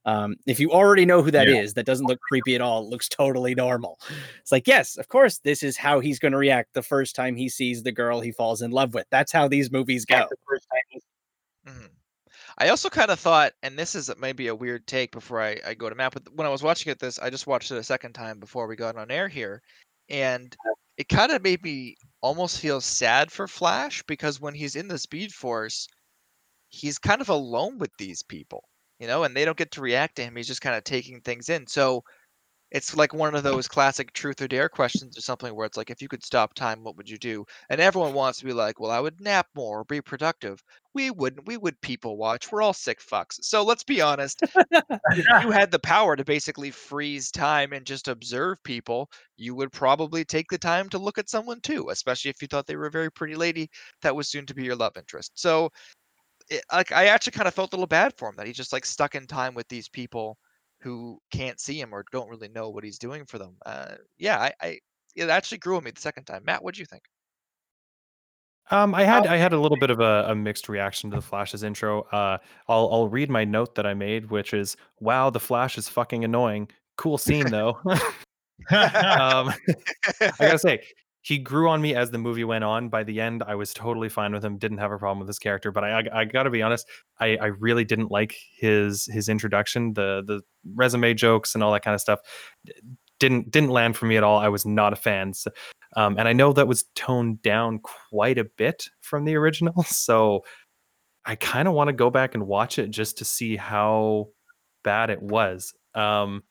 Um, 0.06 0.36
if 0.46 0.58
you 0.58 0.70
already 0.72 1.04
know 1.04 1.22
who 1.22 1.30
that 1.30 1.46
is, 1.48 1.70
Yeah. 1.70 1.74
that 1.76 1.86
doesn't 1.86 2.06
look 2.06 2.20
creepy 2.20 2.54
at 2.54 2.60
all. 2.62 2.82
It 2.84 2.88
looks 2.88 3.08
totally 3.08 3.54
normal. 3.54 3.98
It's 4.40 4.50
like, 4.50 4.66
yes, 4.66 4.96
of 4.96 5.08
course, 5.08 5.38
this 5.38 5.62
is 5.62 5.76
how 5.76 6.00
he's 6.00 6.18
going 6.18 6.32
to 6.32 6.38
react 6.38 6.72
the 6.72 6.82
first 6.82 7.14
time 7.14 7.36
he 7.36 7.48
sees 7.50 7.82
the 7.82 7.92
girl 7.92 8.20
he 8.20 8.32
falls 8.32 8.62
in 8.62 8.70
love 8.70 8.94
with. 8.94 9.06
That's 9.10 9.30
how 9.30 9.46
these 9.46 9.70
movies 9.70 10.06
go. 10.06 10.26
Mhm. 11.66 11.90
I 12.58 12.68
also 12.68 12.88
kind 12.90 13.10
of 13.10 13.20
thought, 13.20 13.52
and 13.62 13.78
this 13.78 13.94
is 13.94 14.10
maybe 14.18 14.48
a 14.48 14.54
weird 14.54 14.86
take 14.86 15.12
before 15.12 15.40
I, 15.42 15.58
I 15.66 15.74
go 15.74 15.88
to 15.88 15.94
Matt, 15.94 16.12
but 16.14 16.34
when 16.34 16.46
I 16.46 16.50
was 16.50 16.62
watching 16.62 16.90
it, 16.90 16.98
this 16.98 17.18
I 17.18 17.30
just 17.30 17.46
watched 17.46 17.70
it 17.70 17.76
a 17.76 17.82
second 17.82 18.14
time 18.14 18.40
before 18.40 18.66
we 18.66 18.76
got 18.76 18.96
on 18.96 19.10
air 19.10 19.28
here, 19.28 19.62
and 20.08 20.54
it 20.96 21.08
kind 21.08 21.32
of 21.32 21.42
made 21.42 21.62
me 21.62 21.96
almost 22.22 22.58
feel 22.60 22.80
sad 22.80 23.30
for 23.30 23.46
Flash 23.46 24.02
because 24.04 24.40
when 24.40 24.54
he's 24.54 24.76
in 24.76 24.88
the 24.88 24.98
Speed 24.98 25.32
Force, 25.32 25.86
he's 26.68 26.98
kind 26.98 27.20
of 27.20 27.28
alone 27.28 27.78
with 27.78 27.90
these 27.98 28.22
people, 28.22 28.64
you 29.00 29.06
know, 29.08 29.24
and 29.24 29.36
they 29.36 29.44
don't 29.44 29.56
get 29.58 29.72
to 29.72 29.80
react 29.80 30.16
to 30.16 30.24
him. 30.24 30.36
He's 30.36 30.46
just 30.46 30.60
kind 30.62 30.76
of 30.76 30.84
taking 30.84 31.20
things 31.20 31.48
in. 31.48 31.66
So 31.66 32.04
it's 32.70 32.96
like 32.96 33.12
one 33.12 33.34
of 33.34 33.42
those 33.42 33.66
classic 33.66 34.12
truth 34.12 34.40
or 34.40 34.46
dare 34.46 34.68
questions 34.68 35.18
or 35.18 35.20
something 35.20 35.54
where 35.54 35.66
it's 35.66 35.76
like, 35.76 35.90
if 35.90 36.00
you 36.00 36.06
could 36.06 36.24
stop 36.24 36.54
time, 36.54 36.84
what 36.84 36.96
would 36.96 37.10
you 37.10 37.18
do? 37.18 37.44
And 37.68 37.80
everyone 37.80 38.14
wants 38.14 38.38
to 38.38 38.44
be 38.44 38.52
like, 38.52 38.78
well, 38.78 38.92
I 38.92 39.00
would 39.00 39.20
nap 39.20 39.48
more 39.56 39.80
or 39.80 39.84
be 39.84 40.00
productive. 40.00 40.62
We 40.94 41.10
wouldn't. 41.10 41.46
We 41.46 41.56
would 41.56 41.80
people 41.80 42.16
watch. 42.16 42.52
We're 42.52 42.62
all 42.62 42.72
sick 42.72 43.00
fucks. 43.00 43.38
So 43.42 43.64
let's 43.64 43.82
be 43.82 44.00
honest. 44.00 44.42
if 44.70 45.44
you 45.44 45.50
had 45.50 45.72
the 45.72 45.80
power 45.80 46.14
to 46.14 46.24
basically 46.24 46.70
freeze 46.70 47.30
time 47.32 47.72
and 47.72 47.84
just 47.84 48.06
observe 48.06 48.62
people, 48.62 49.10
you 49.36 49.54
would 49.56 49.72
probably 49.72 50.24
take 50.24 50.46
the 50.50 50.58
time 50.58 50.88
to 50.90 50.98
look 50.98 51.18
at 51.18 51.28
someone 51.30 51.60
too, 51.60 51.88
especially 51.90 52.30
if 52.30 52.40
you 52.40 52.48
thought 52.48 52.66
they 52.66 52.76
were 52.76 52.86
a 52.86 52.90
very 52.90 53.10
pretty 53.10 53.34
lady 53.34 53.68
that 54.02 54.14
was 54.14 54.28
soon 54.28 54.46
to 54.46 54.54
be 54.54 54.64
your 54.64 54.76
love 54.76 54.96
interest. 54.96 55.32
So, 55.34 55.70
it, 56.50 56.64
like, 56.72 56.92
I 56.92 57.06
actually 57.06 57.32
kind 57.32 57.48
of 57.48 57.54
felt 57.54 57.72
a 57.72 57.76
little 57.76 57.86
bad 57.86 58.12
for 58.16 58.28
him 58.28 58.36
that 58.36 58.46
he's 58.46 58.56
just 58.56 58.72
like 58.72 58.84
stuck 58.84 59.14
in 59.14 59.26
time 59.26 59.54
with 59.54 59.68
these 59.68 59.88
people 59.88 60.36
who 60.80 61.18
can't 61.30 61.60
see 61.60 61.80
him 61.80 61.94
or 61.94 62.04
don't 62.10 62.28
really 62.28 62.48
know 62.48 62.70
what 62.70 62.84
he's 62.84 62.98
doing 62.98 63.24
for 63.24 63.38
them. 63.38 63.56
Uh, 63.64 63.94
yeah, 64.18 64.38
I, 64.38 64.52
I 64.60 64.78
it 65.14 65.28
actually 65.28 65.58
grew 65.58 65.76
on 65.76 65.84
me 65.84 65.90
the 65.90 66.00
second 66.00 66.24
time. 66.24 66.44
Matt, 66.44 66.62
what 66.62 66.74
do 66.74 66.80
you 66.80 66.86
think? 66.86 67.02
Um, 68.70 68.94
I 68.94 69.02
had 69.02 69.26
I 69.26 69.36
had 69.36 69.52
a 69.52 69.58
little 69.58 69.76
bit 69.76 69.90
of 69.90 69.98
a, 69.98 70.26
a 70.28 70.34
mixed 70.34 70.68
reaction 70.68 71.10
to 71.10 71.16
the 71.16 71.22
Flash's 71.22 71.64
intro. 71.64 72.02
Uh, 72.12 72.38
I'll 72.68 72.88
I'll 72.92 73.08
read 73.08 73.28
my 73.28 73.44
note 73.44 73.74
that 73.74 73.84
I 73.84 73.94
made, 73.94 74.30
which 74.30 74.54
is, 74.54 74.76
"Wow, 75.00 75.30
the 75.30 75.40
Flash 75.40 75.76
is 75.76 75.88
fucking 75.88 76.24
annoying. 76.24 76.68
Cool 76.96 77.18
scene 77.18 77.50
though." 77.50 77.80
um, 77.84 77.98
I 80.20 80.32
gotta 80.38 80.58
say, 80.58 80.84
he 81.22 81.38
grew 81.38 81.68
on 81.68 81.82
me 81.82 81.94
as 81.94 82.10
the 82.10 82.18
movie 82.18 82.44
went 82.44 82.64
on. 82.64 82.88
By 82.88 83.04
the 83.04 83.20
end, 83.20 83.42
I 83.46 83.54
was 83.54 83.74
totally 83.74 84.08
fine 84.08 84.32
with 84.32 84.44
him. 84.44 84.56
Didn't 84.56 84.78
have 84.78 84.92
a 84.92 84.98
problem 84.98 85.18
with 85.18 85.28
his 85.28 85.38
character. 85.38 85.70
But 85.70 85.84
I 85.84 86.00
I, 86.00 86.20
I 86.20 86.24
gotta 86.24 86.50
be 86.50 86.62
honest, 86.62 86.86
I 87.18 87.36
I 87.36 87.46
really 87.46 87.84
didn't 87.84 88.10
like 88.10 88.36
his 88.56 89.06
his 89.12 89.28
introduction, 89.28 89.92
the 89.94 90.22
the 90.26 90.42
resume 90.74 91.14
jokes 91.14 91.54
and 91.54 91.62
all 91.62 91.72
that 91.72 91.84
kind 91.84 91.94
of 91.94 92.00
stuff. 92.00 92.20
Didn't 93.18 93.50
didn't 93.50 93.70
land 93.70 93.96
for 93.96 94.06
me 94.06 94.16
at 94.16 94.24
all. 94.24 94.38
I 94.38 94.48
was 94.48 94.64
not 94.64 94.92
a 94.92 94.96
fan. 94.96 95.34
So, 95.34 95.50
um, 95.96 96.18
and 96.18 96.26
I 96.26 96.32
know 96.32 96.52
that 96.54 96.68
was 96.68 96.84
toned 96.94 97.42
down 97.42 97.80
quite 98.10 98.38
a 98.38 98.44
bit 98.44 98.88
from 99.00 99.24
the 99.24 99.36
original. 99.36 99.74
So 99.88 100.44
I 101.26 101.34
kind 101.36 101.68
of 101.68 101.74
want 101.74 101.88
to 101.88 101.92
go 101.92 102.10
back 102.10 102.34
and 102.34 102.46
watch 102.46 102.78
it 102.78 102.90
just 102.90 103.18
to 103.18 103.24
see 103.26 103.56
how 103.56 104.28
bad 104.82 105.10
it 105.10 105.22
was. 105.22 105.74
Um, 105.94 106.44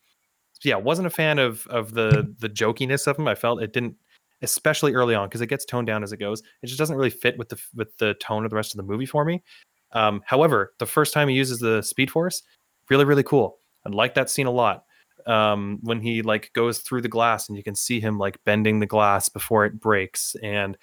yeah, 0.64 0.76
wasn't 0.76 1.08
a 1.08 1.12
fan 1.12 1.40
of 1.40 1.66
of 1.68 1.94
the 1.94 2.34
the 2.40 2.50
jokiness 2.50 3.08
of 3.08 3.18
him. 3.18 3.28
I 3.28 3.36
felt 3.36 3.62
it 3.64 3.74
didn't, 3.74 3.96
especially 4.42 4.94
early 4.94 5.16
on, 5.16 5.28
because 5.28 5.42
it 5.42 5.48
gets 5.48 5.66
toned 5.66 5.88
down 5.88 6.04
as 6.04 6.12
it 6.12 6.18
goes. 6.18 6.42
It 6.62 6.68
just 6.68 6.80
doesn't 6.80 6.96
really 6.96 7.10
fit 7.10 7.38
with 7.38 7.50
the 7.50 7.62
with 7.76 7.96
the 7.98 8.14
tone 8.16 8.46
of 8.46 8.50
the 8.50 8.56
rest 8.56 8.74
of 8.74 8.78
the 8.78 8.84
movie 8.84 9.06
for 9.06 9.26
me. 9.26 9.44
Um, 9.92 10.22
however, 10.26 10.74
the 10.80 10.86
first 10.86 11.14
time 11.14 11.28
he 11.30 11.36
uses 11.36 11.60
the 11.60 11.82
Speed 11.82 12.12
Force, 12.12 12.44
really 12.90 13.06
really 13.06 13.24
cool. 13.24 13.60
I 13.86 13.90
like 13.90 14.14
that 14.16 14.30
scene 14.30 14.48
a 14.48 14.52
lot. 14.52 14.84
Um, 15.28 15.80
when 15.84 16.00
he 16.02 16.22
like 16.22 16.52
goes 16.54 16.80
through 16.80 17.02
the 17.02 17.10
glass 17.10 17.50
and 17.50 17.58
you 17.58 17.64
can 17.64 17.76
see 17.76 18.00
him 18.00 18.18
like 18.18 18.44
bending 18.46 18.80
the 18.80 18.86
glass 18.86 19.30
before 19.30 19.66
it 19.66 19.80
breaks, 19.80 20.36
and 20.42 20.78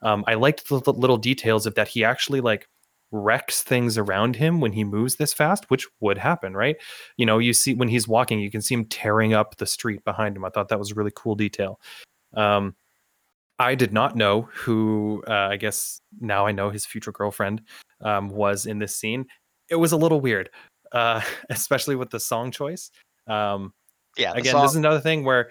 um, 0.00 0.24
I 0.26 0.34
liked 0.34 0.68
the, 0.68 0.80
the 0.80 0.92
little 0.92 1.18
details 1.18 1.66
of 1.66 1.74
that. 1.74 1.88
He 1.88 2.04
actually 2.04 2.40
like 2.40 2.68
wrecks 3.12 3.62
things 3.62 3.98
around 3.98 4.36
him 4.36 4.60
when 4.60 4.72
he 4.72 4.84
moves 4.84 5.16
this 5.16 5.34
fast, 5.34 5.70
which 5.70 5.86
would 6.00 6.16
happen, 6.16 6.54
right? 6.54 6.76
You 7.18 7.26
know, 7.26 7.38
you 7.38 7.52
see 7.52 7.74
when 7.74 7.88
he's 7.88 8.08
walking, 8.08 8.40
you 8.40 8.50
can 8.50 8.62
see 8.62 8.74
him 8.74 8.86
tearing 8.86 9.34
up 9.34 9.58
the 9.58 9.66
street 9.66 10.02
behind 10.04 10.34
him. 10.34 10.44
I 10.46 10.48
thought 10.48 10.68
that 10.70 10.78
was 10.78 10.92
a 10.92 10.94
really 10.94 11.12
cool 11.14 11.34
detail. 11.34 11.78
Um, 12.34 12.74
I 13.62 13.74
did 13.74 13.92
not 13.92 14.16
know 14.16 14.42
who, 14.52 15.22
uh, 15.28 15.48
I 15.50 15.56
guess 15.56 16.00
now 16.20 16.46
I 16.46 16.52
know 16.52 16.70
his 16.70 16.84
future 16.84 17.12
girlfriend 17.12 17.62
um, 18.00 18.28
was 18.28 18.66
in 18.66 18.78
this 18.78 18.94
scene. 18.96 19.26
It 19.70 19.76
was 19.76 19.92
a 19.92 19.96
little 19.96 20.20
weird, 20.20 20.50
uh, 20.92 21.20
especially 21.50 21.96
with 21.96 22.10
the 22.10 22.20
song 22.20 22.50
choice. 22.50 22.90
Um, 23.26 23.72
Yeah, 24.16 24.32
again, 24.32 24.52
song- 24.52 24.62
this 24.62 24.72
is 24.72 24.76
another 24.76 25.00
thing 25.00 25.24
where 25.24 25.50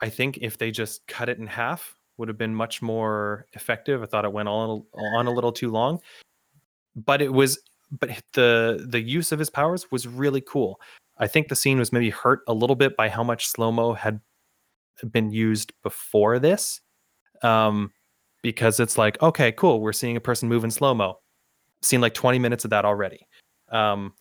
I 0.00 0.08
think 0.08 0.38
if 0.38 0.58
they 0.58 0.70
just 0.70 1.06
cut 1.06 1.28
it 1.28 1.38
in 1.38 1.46
half, 1.46 1.96
would 2.16 2.28
have 2.28 2.36
been 2.38 2.54
much 2.54 2.82
more 2.82 3.46
effective. 3.54 4.02
I 4.02 4.06
thought 4.06 4.26
it 4.26 4.32
went 4.32 4.48
on 4.48 4.84
on 5.14 5.26
a 5.26 5.30
little 5.30 5.52
too 5.52 5.70
long, 5.70 6.00
but 6.94 7.22
it 7.22 7.32
was 7.32 7.58
but 7.90 8.10
the 8.34 8.84
the 8.86 9.00
use 9.00 9.32
of 9.32 9.38
his 9.38 9.48
powers 9.48 9.90
was 9.90 10.06
really 10.06 10.42
cool. 10.42 10.80
I 11.16 11.26
think 11.26 11.48
the 11.48 11.56
scene 11.56 11.78
was 11.78 11.92
maybe 11.92 12.10
hurt 12.10 12.40
a 12.46 12.52
little 12.52 12.76
bit 12.76 12.96
by 12.96 13.08
how 13.08 13.22
much 13.22 13.46
slow 13.46 13.72
mo 13.72 13.94
had 13.94 14.20
been 15.12 15.30
used 15.30 15.72
before 15.82 16.38
this, 16.38 16.80
um, 17.42 17.92
because 18.42 18.80
it's 18.80 18.98
like 18.98 19.20
okay, 19.22 19.52
cool, 19.52 19.80
we're 19.80 19.92
seeing 19.92 20.16
a 20.16 20.20
person 20.20 20.48
move 20.48 20.64
in 20.64 20.70
slow 20.70 20.94
mo. 20.94 21.16
Seen 21.82 22.00
like 22.00 22.14
twenty 22.14 22.38
minutes 22.38 22.64
of 22.64 22.70
that 22.70 22.84
already. 22.84 23.26
Um, 23.70 24.14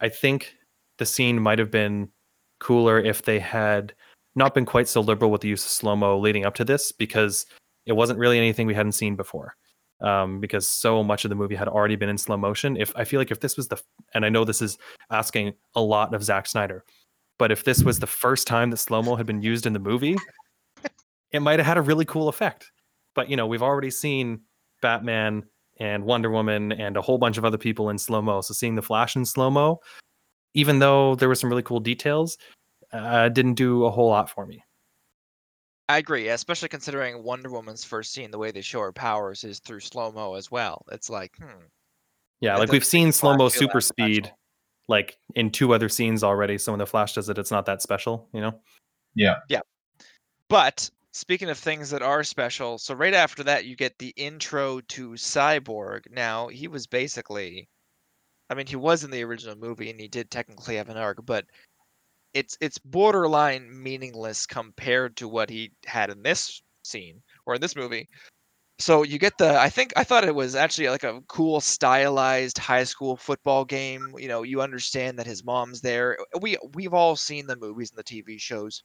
I 0.00 0.08
think 0.08 0.54
the 0.98 1.06
scene 1.06 1.40
might 1.40 1.58
have 1.58 1.70
been 1.70 2.08
cooler 2.60 2.98
if 3.00 3.22
they 3.22 3.38
had 3.38 3.94
not 4.34 4.54
been 4.54 4.66
quite 4.66 4.88
so 4.88 5.00
liberal 5.00 5.30
with 5.30 5.40
the 5.42 5.48
use 5.48 5.64
of 5.64 5.70
slow 5.70 5.96
mo 5.96 6.18
leading 6.18 6.44
up 6.44 6.54
to 6.56 6.64
this 6.64 6.92
because 6.92 7.46
it 7.86 7.92
wasn't 7.92 8.18
really 8.18 8.38
anything 8.38 8.66
we 8.66 8.74
hadn't 8.74 8.92
seen 8.92 9.16
before. 9.16 9.56
um, 10.00 10.40
because 10.40 10.68
so 10.68 11.02
much 11.02 11.24
of 11.24 11.30
the 11.30 11.34
movie 11.34 11.54
had 11.54 11.68
already 11.68 11.96
been 11.96 12.08
in 12.08 12.18
slow 12.18 12.36
motion. 12.36 12.76
If 12.76 12.92
I 12.96 13.04
feel 13.04 13.20
like 13.20 13.30
if 13.30 13.40
this 13.40 13.56
was 13.56 13.68
the, 13.68 13.80
and 14.14 14.24
I 14.24 14.28
know 14.28 14.44
this 14.44 14.62
is 14.62 14.78
asking 15.10 15.54
a 15.74 15.80
lot 15.80 16.14
of 16.14 16.22
Zack 16.22 16.46
Snyder, 16.46 16.84
but 17.38 17.52
if 17.52 17.64
this 17.64 17.82
was 17.82 17.98
the 17.98 18.06
first 18.06 18.46
time 18.46 18.70
that 18.70 18.78
slow 18.78 19.02
mo 19.02 19.16
had 19.16 19.26
been 19.26 19.42
used 19.42 19.66
in 19.66 19.72
the 19.72 19.78
movie, 19.78 20.16
it 21.32 21.40
might 21.40 21.58
have 21.58 21.66
had 21.66 21.78
a 21.78 21.82
really 21.82 22.04
cool 22.04 22.28
effect. 22.28 22.70
But 23.14 23.28
you 23.30 23.36
know, 23.36 23.46
we've 23.46 23.62
already 23.62 23.90
seen 23.90 24.40
Batman 24.82 25.44
and 25.78 26.04
Wonder 26.04 26.30
Woman 26.30 26.72
and 26.72 26.96
a 26.96 27.02
whole 27.02 27.18
bunch 27.18 27.38
of 27.38 27.44
other 27.44 27.58
people 27.58 27.90
in 27.90 27.98
slow 27.98 28.22
mo. 28.22 28.40
So 28.40 28.54
seeing 28.54 28.74
the 28.74 28.82
Flash 28.82 29.16
in 29.16 29.24
slow 29.24 29.50
mo, 29.50 29.80
even 30.54 30.78
though 30.78 31.14
there 31.16 31.28
were 31.28 31.34
some 31.34 31.50
really 31.50 31.62
cool 31.62 31.80
details, 31.80 32.38
uh, 32.92 33.28
didn't 33.28 33.54
do 33.54 33.84
a 33.84 33.90
whole 33.90 34.08
lot 34.08 34.30
for 34.30 34.46
me. 34.46 34.62
I 35.88 35.98
agree, 35.98 36.28
especially 36.28 36.68
considering 36.68 37.22
Wonder 37.22 37.50
Woman's 37.50 37.84
first 37.84 38.12
scene, 38.12 38.30
the 38.30 38.38
way 38.38 38.50
they 38.50 38.60
show 38.60 38.80
her 38.80 38.92
powers 38.92 39.44
is 39.44 39.60
through 39.60 39.80
slow 39.80 40.10
mo 40.10 40.34
as 40.34 40.50
well. 40.50 40.84
It's 40.90 41.08
like, 41.08 41.36
hmm. 41.36 41.66
Yeah, 42.40 42.56
like 42.56 42.70
we've 42.70 42.84
seen 42.84 43.12
slow 43.12 43.36
mo 43.36 43.48
super 43.48 43.80
speed 43.80 44.26
special. 44.26 44.38
Like 44.88 45.18
in 45.34 45.50
two 45.50 45.72
other 45.72 45.88
scenes 45.88 46.22
already. 46.22 46.58
So 46.58 46.72
when 46.72 46.78
the 46.78 46.86
Flash 46.86 47.14
does 47.14 47.28
it, 47.28 47.38
it's 47.38 47.50
not 47.50 47.66
that 47.66 47.82
special, 47.82 48.28
you 48.32 48.40
know? 48.40 48.54
Yeah. 49.14 49.36
Yeah. 49.48 49.60
But 50.48 50.88
speaking 51.12 51.50
of 51.50 51.58
things 51.58 51.90
that 51.90 52.02
are 52.02 52.22
special, 52.22 52.78
so 52.78 52.94
right 52.94 53.14
after 53.14 53.42
that, 53.44 53.64
you 53.64 53.74
get 53.74 53.98
the 53.98 54.12
intro 54.16 54.80
to 54.88 55.10
Cyborg. 55.12 56.10
Now, 56.10 56.48
he 56.48 56.68
was 56.68 56.86
basically, 56.86 57.68
I 58.50 58.54
mean, 58.54 58.66
he 58.66 58.76
was 58.76 59.02
in 59.02 59.10
the 59.10 59.24
original 59.24 59.56
movie 59.56 59.90
and 59.90 60.00
he 60.00 60.08
did 60.08 60.30
technically 60.30 60.76
have 60.76 60.88
an 60.88 60.96
arc, 60.96 61.24
but 61.24 61.46
it's 62.34 62.58
it's 62.60 62.76
borderline 62.76 63.82
meaningless 63.82 64.46
compared 64.46 65.16
to 65.16 65.26
what 65.26 65.48
he 65.48 65.72
had 65.86 66.10
in 66.10 66.22
this 66.22 66.62
scene 66.84 67.22
or 67.46 67.54
in 67.54 67.60
this 67.62 67.74
movie. 67.74 68.08
So 68.78 69.02
you 69.04 69.18
get 69.18 69.38
the 69.38 69.58
I 69.58 69.70
think 69.70 69.92
I 69.96 70.04
thought 70.04 70.24
it 70.24 70.34
was 70.34 70.54
actually 70.54 70.88
like 70.90 71.02
a 71.04 71.22
cool 71.28 71.60
stylized 71.60 72.58
high 72.58 72.84
school 72.84 73.16
football 73.16 73.64
game. 73.64 74.14
You 74.18 74.28
know, 74.28 74.42
you 74.42 74.60
understand 74.60 75.18
that 75.18 75.26
his 75.26 75.44
mom's 75.44 75.80
there. 75.80 76.18
We 76.40 76.58
we've 76.74 76.92
all 76.94 77.16
seen 77.16 77.46
the 77.46 77.56
movies 77.56 77.90
and 77.90 77.98
the 77.98 78.02
TV 78.02 78.38
shows. 78.38 78.82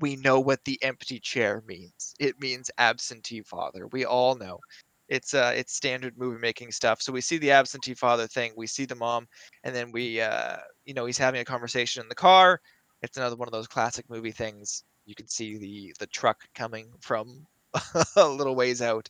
We 0.00 0.16
know 0.16 0.40
what 0.40 0.64
the 0.64 0.82
empty 0.82 1.20
chair 1.20 1.62
means. 1.66 2.14
It 2.20 2.40
means 2.40 2.70
absentee 2.78 3.42
father. 3.42 3.86
We 3.88 4.04
all 4.06 4.34
know. 4.36 4.60
It's 5.08 5.34
uh 5.34 5.52
it's 5.56 5.74
standard 5.74 6.18
movie 6.18 6.40
making 6.40 6.72
stuff. 6.72 7.02
So 7.02 7.12
we 7.12 7.20
see 7.22 7.38
the 7.38 7.52
absentee 7.52 7.94
father 7.94 8.26
thing, 8.28 8.52
we 8.56 8.66
see 8.66 8.86
the 8.86 8.94
mom, 8.96 9.28
and 9.64 9.74
then 9.74 9.92
we 9.92 10.20
uh 10.20 10.58
you 10.86 10.94
know, 10.94 11.06
he's 11.06 11.18
having 11.18 11.40
a 11.40 11.44
conversation 11.44 12.02
in 12.02 12.08
the 12.08 12.14
car. 12.16 12.60
It's 13.02 13.16
another 13.18 13.36
one 13.36 13.48
of 13.48 13.52
those 13.52 13.68
classic 13.68 14.08
movie 14.10 14.32
things. 14.32 14.84
You 15.06 15.14
can 15.14 15.28
see 15.28 15.58
the 15.58 15.94
the 16.00 16.06
truck 16.08 16.40
coming 16.54 16.92
from 17.00 17.46
a 18.16 18.28
little 18.28 18.54
ways 18.54 18.82
out. 18.82 19.08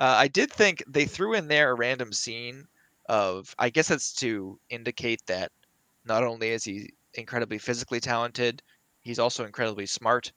Uh, 0.00 0.16
I 0.18 0.28
did 0.28 0.52
think 0.52 0.82
they 0.88 1.06
threw 1.06 1.34
in 1.34 1.48
there 1.48 1.70
a 1.70 1.74
random 1.76 2.12
scene 2.12 2.66
of, 3.08 3.54
I 3.58 3.70
guess 3.70 3.90
it's 3.90 4.12
to 4.14 4.58
indicate 4.70 5.20
that 5.26 5.52
not 6.04 6.24
only 6.24 6.50
is 6.50 6.64
he 6.64 6.90
incredibly 7.14 7.58
physically 7.58 8.00
talented, 8.00 8.62
he's 9.02 9.18
also 9.20 9.44
incredibly 9.46 9.86
smart 9.86 10.32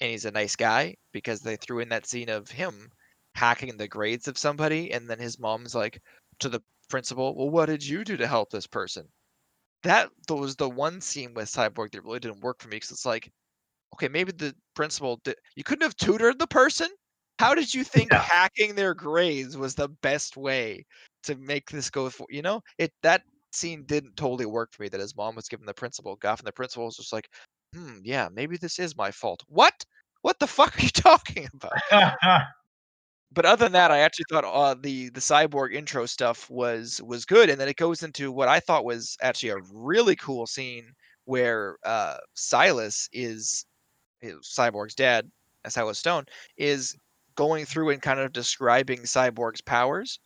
and 0.00 0.10
he's 0.10 0.26
a 0.26 0.30
nice 0.32 0.56
guy 0.56 0.96
because 1.12 1.40
they 1.42 1.56
threw 1.56 1.80
in 1.80 1.90
that 1.90 2.06
scene 2.06 2.28
of 2.30 2.50
him 2.50 2.90
hacking 3.34 3.76
the 3.76 3.88
grades 3.88 4.28
of 4.28 4.38
somebody 4.38 4.92
and 4.92 5.08
then 5.10 5.18
his 5.18 5.38
mom's 5.38 5.74
like 5.74 6.02
to 6.40 6.48
the 6.48 6.62
principal, 6.90 7.36
"Well, 7.36 7.50
what 7.50 7.66
did 7.66 7.84
you 7.84 8.04
do 8.04 8.16
to 8.18 8.26
help 8.28 8.50
this 8.50 8.66
person?" 8.66 9.08
That 9.84 10.10
was 10.28 10.56
the 10.56 10.68
one 10.70 11.00
scene 11.00 11.34
with 11.34 11.50
Cyborg 11.50 11.92
that 11.92 12.02
really 12.04 12.20
didn't 12.20 12.40
work 12.40 12.60
for 12.60 12.68
me 12.68 12.76
because 12.76 12.90
it's 12.92 13.06
like, 13.06 13.32
okay, 13.94 14.08
maybe 14.08 14.32
the 14.32 14.54
principal 14.74 15.18
did. 15.24 15.36
You 15.56 15.64
couldn't 15.64 15.82
have 15.84 15.96
tutored 15.96 16.38
the 16.38 16.46
person. 16.48 16.88
How 17.42 17.54
did 17.54 17.74
you 17.74 17.84
think 17.84 18.12
Yeah. 18.12 18.26
hacking 18.28 18.74
their 18.74 18.94
grades 18.94 19.56
was 19.56 19.74
the 19.74 19.88
best 19.88 20.36
way 20.36 20.86
to 21.24 21.34
make 21.36 21.70
this 21.70 21.90
go? 21.90 22.08
For, 22.10 22.26
you 22.30 22.40
know, 22.42 22.62
it 22.78 22.92
that 23.02 23.24
scene 23.52 23.84
didn't 23.84 24.16
totally 24.16 24.46
work 24.46 24.72
for 24.72 24.82
me. 24.82 24.88
That 24.88 25.00
his 25.00 25.16
mom 25.16 25.34
was 25.34 25.48
giving 25.48 25.66
the 25.66 25.74
principal 25.74 26.16
guff, 26.16 26.38
and 26.40 26.46
the 26.46 26.52
principal 26.52 26.84
was 26.86 26.96
just 26.96 27.12
like, 27.12 27.28
"Hmm, 27.74 27.98
yeah, 28.04 28.28
maybe 28.32 28.56
this 28.56 28.78
is 28.78 28.96
my 28.96 29.10
fault." 29.10 29.42
What? 29.48 29.84
What 30.22 30.38
the 30.38 30.46
fuck 30.58 30.78
are 30.78 30.82
you 30.82 30.90
talking 30.90 31.48
about? 31.54 31.82
but 33.32 33.46
other 33.46 33.64
than 33.64 33.72
that, 33.72 33.90
I 33.90 34.00
actually 34.00 34.26
thought 34.30 34.44
uh, 34.44 34.74
the 34.74 35.08
the 35.10 35.20
cyborg 35.20 35.72
intro 35.74 36.04
stuff 36.06 36.50
was 36.50 37.00
was 37.02 37.24
good, 37.24 37.48
and 37.50 37.58
then 37.60 37.68
it 37.68 37.76
goes 37.76 38.02
into 38.02 38.30
what 38.30 38.48
I 38.48 38.60
thought 38.60 38.84
was 38.84 39.16
actually 39.22 39.50
a 39.50 39.58
really 39.72 40.16
cool 40.16 40.46
scene 40.46 40.92
where 41.24 41.78
uh, 41.84 42.18
Silas 42.34 43.08
is, 43.12 43.64
is 44.22 44.36
Cyborg's 44.58 44.94
dad, 44.96 45.30
uh, 45.64 45.70
Silas 45.70 45.98
Stone, 46.00 46.26
is 46.58 46.96
going 47.36 47.64
through 47.64 47.90
and 47.90 48.02
kind 48.02 48.20
of 48.20 48.32
describing 48.32 49.00
Cyborg's 49.00 49.60
powers, 49.60 50.18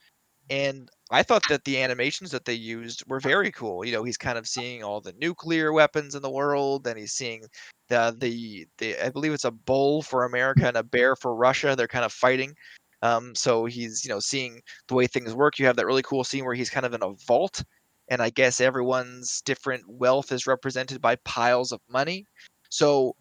and 0.50 0.88
I 1.10 1.22
thought 1.22 1.42
that 1.48 1.64
the 1.64 1.80
animations 1.82 2.30
that 2.32 2.44
they 2.44 2.54
used 2.54 3.04
were 3.08 3.20
very 3.20 3.50
cool. 3.52 3.84
You 3.84 3.92
know, 3.92 4.04
he's 4.04 4.16
kind 4.16 4.38
of 4.38 4.46
seeing 4.48 4.82
all 4.82 5.00
the 5.00 5.14
nuclear 5.14 5.72
weapons 5.72 6.14
in 6.14 6.22
the 6.22 6.30
world, 6.30 6.86
and 6.86 6.98
he's 6.98 7.12
seeing 7.12 7.44
the 7.88 8.16
the 8.18 8.66
the 8.78 9.04
I 9.04 9.10
believe 9.10 9.32
it's 9.32 9.44
a 9.44 9.50
bull 9.50 10.02
for 10.02 10.24
America 10.24 10.66
and 10.66 10.76
a 10.76 10.82
bear 10.82 11.16
for 11.16 11.34
Russia. 11.34 11.74
They're 11.76 11.88
kind 11.88 12.04
of 12.04 12.12
fighting. 12.12 12.54
Um, 13.02 13.34
so 13.34 13.66
he's 13.66 14.04
you 14.04 14.10
know 14.10 14.20
seeing 14.20 14.60
the 14.88 14.94
way 14.94 15.06
things 15.06 15.34
work. 15.34 15.58
You 15.58 15.66
have 15.66 15.76
that 15.76 15.86
really 15.86 16.02
cool 16.02 16.24
scene 16.24 16.44
where 16.44 16.54
he's 16.54 16.70
kind 16.70 16.86
of 16.86 16.94
in 16.94 17.02
a 17.02 17.12
vault, 17.26 17.62
and 18.08 18.22
I 18.22 18.30
guess 18.30 18.60
everyone's 18.60 19.42
different 19.42 19.84
wealth 19.88 20.32
is 20.32 20.46
represented 20.46 21.00
by 21.00 21.16
piles 21.24 21.72
of 21.72 21.80
money. 21.88 22.24
So 22.70 23.16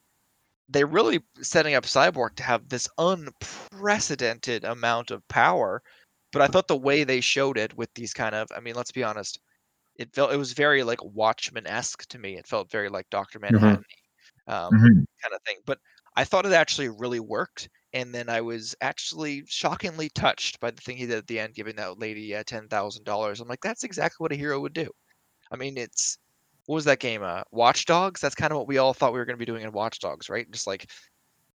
they're 0.70 0.88
really 0.88 1.22
setting 1.42 1.76
up 1.76 1.86
Cyborg 1.86 2.36
to 2.38 2.44
have 2.44 2.70
this 2.70 2.88
unprecedented 2.98 4.64
amount 4.64 5.12
of 5.12 5.28
power. 5.28 5.82
But 6.32 6.42
I 6.42 6.48
thought 6.48 6.68
the 6.68 6.78
way 6.78 7.04
they 7.04 7.22
showed 7.22 7.58
it 7.58 7.76
with 7.78 7.94
these 7.96 8.14
kind 8.14 8.36
of, 8.36 8.48
I 8.56 8.60
mean, 8.60 8.76
let's 8.76 8.92
be 8.92 9.04
honest, 9.04 9.40
it 9.98 10.14
felt 10.16 10.34
it 10.34 10.38
was 10.38 10.54
very 10.54 10.84
like 10.84 11.04
Watchmen 11.04 11.68
esque 11.68 12.08
to 12.10 12.20
me. 12.20 12.38
It 12.38 12.48
felt 12.48 12.72
very 12.72 12.90
like 12.90 13.10
Doctor 13.12 13.40
Manhattan, 13.40 13.84
um, 14.48 14.74
Mhm. 14.74 15.06
kind 15.22 15.34
of 15.34 15.42
thing. 15.46 15.58
But 15.66 15.80
I 16.16 16.24
thought 16.26 16.46
it 16.46 16.54
actually 16.54 16.90
really 16.90 17.20
worked. 17.20 17.70
And 17.94 18.14
then 18.14 18.30
I 18.30 18.42
was 18.42 18.76
actually 18.82 19.44
shockingly 19.48 20.10
touched 20.10 20.60
by 20.60 20.72
the 20.72 20.82
thing 20.82 20.98
he 20.98 21.06
did 21.08 21.18
at 21.18 21.28
the 21.28 21.40
end, 21.40 21.56
giving 21.56 21.76
that 21.78 22.00
lady 22.00 22.36
uh, 22.36 22.44
ten 22.46 22.68
thousand 22.70 23.06
dollars. 23.06 23.40
I'm 23.42 23.48
like, 23.48 23.62
that's 23.62 23.84
exactly 23.86 24.24
what 24.24 24.32
a 24.34 24.36
hero 24.36 24.60
would 24.62 24.74
do. 24.74 24.90
I 25.52 25.56
mean, 25.58 25.78
it's 25.78 26.18
what 26.66 26.76
was 26.76 26.86
that 26.86 27.00
game? 27.00 27.24
Uh, 27.24 27.44
Watch 27.52 27.86
Dogs. 27.86 28.22
That's 28.22 28.36
kind 28.36 28.52
of 28.52 28.58
what 28.58 28.68
we 28.68 28.78
all 28.78 28.94
thought 28.94 29.14
we 29.14 29.20
were 29.20 29.26
going 29.26 29.38
to 29.38 29.40
be 29.40 29.46
doing 29.46 29.64
in 29.64 29.72
Watch 29.72 30.00
Dogs, 30.00 30.30
right? 30.30 30.50
Just 30.52 30.68
like 30.68 30.90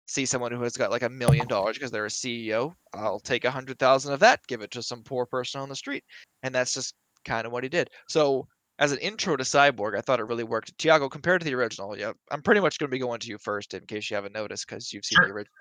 see 0.07 0.25
someone 0.25 0.51
who 0.51 0.61
has 0.63 0.75
got 0.77 0.91
like 0.91 1.03
a 1.03 1.09
million 1.09 1.47
dollars 1.47 1.77
because 1.77 1.91
they're 1.91 2.05
a 2.05 2.09
CEO. 2.09 2.73
I'll 2.93 3.19
take 3.19 3.45
a 3.45 3.51
hundred 3.51 3.79
thousand 3.79 4.13
of 4.13 4.19
that, 4.21 4.41
give 4.47 4.61
it 4.61 4.71
to 4.71 4.83
some 4.83 5.03
poor 5.03 5.25
person 5.25 5.61
on 5.61 5.69
the 5.69 5.75
street, 5.75 6.03
and 6.43 6.53
that's 6.53 6.73
just 6.73 6.95
kind 7.25 7.45
of 7.45 7.51
what 7.51 7.63
he 7.63 7.69
did. 7.69 7.89
So 8.07 8.47
as 8.79 8.91
an 8.91 8.97
intro 8.97 9.37
to 9.37 9.43
Cyborg, 9.43 9.95
I 9.97 10.01
thought 10.01 10.19
it 10.19 10.27
really 10.27 10.43
worked. 10.43 10.75
Tiago, 10.77 11.07
compared 11.07 11.41
to 11.41 11.45
the 11.45 11.53
original, 11.53 11.97
yeah, 11.97 12.13
I'm 12.31 12.41
pretty 12.41 12.61
much 12.61 12.79
going 12.79 12.89
to 12.89 12.95
be 12.95 12.99
going 12.99 13.19
to 13.19 13.27
you 13.27 13.37
first 13.37 13.73
in 13.73 13.85
case 13.85 14.09
you 14.09 14.15
haven't 14.15 14.33
noticed 14.33 14.67
because 14.67 14.91
you've 14.91 15.05
seen 15.05 15.19
the 15.21 15.29
original. 15.29 15.53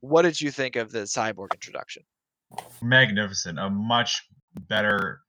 What 0.00 0.22
did 0.22 0.40
you 0.40 0.50
think 0.50 0.76
of 0.76 0.92
the 0.92 1.00
Cyborg 1.00 1.54
introduction? 1.54 2.02
magnificent. 2.82 3.58
A 3.58 3.70
much 3.70 4.22
better, 4.68 5.20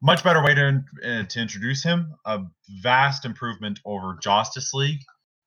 much 0.00 0.22
better 0.24 0.42
way 0.42 0.54
to 0.54 0.84
uh, 1.04 1.24
to 1.24 1.40
introduce 1.40 1.82
him. 1.82 2.14
A 2.24 2.40
vast 2.82 3.24
improvement 3.24 3.80
over 3.84 4.18
Justice 4.22 4.72
League. 4.74 5.00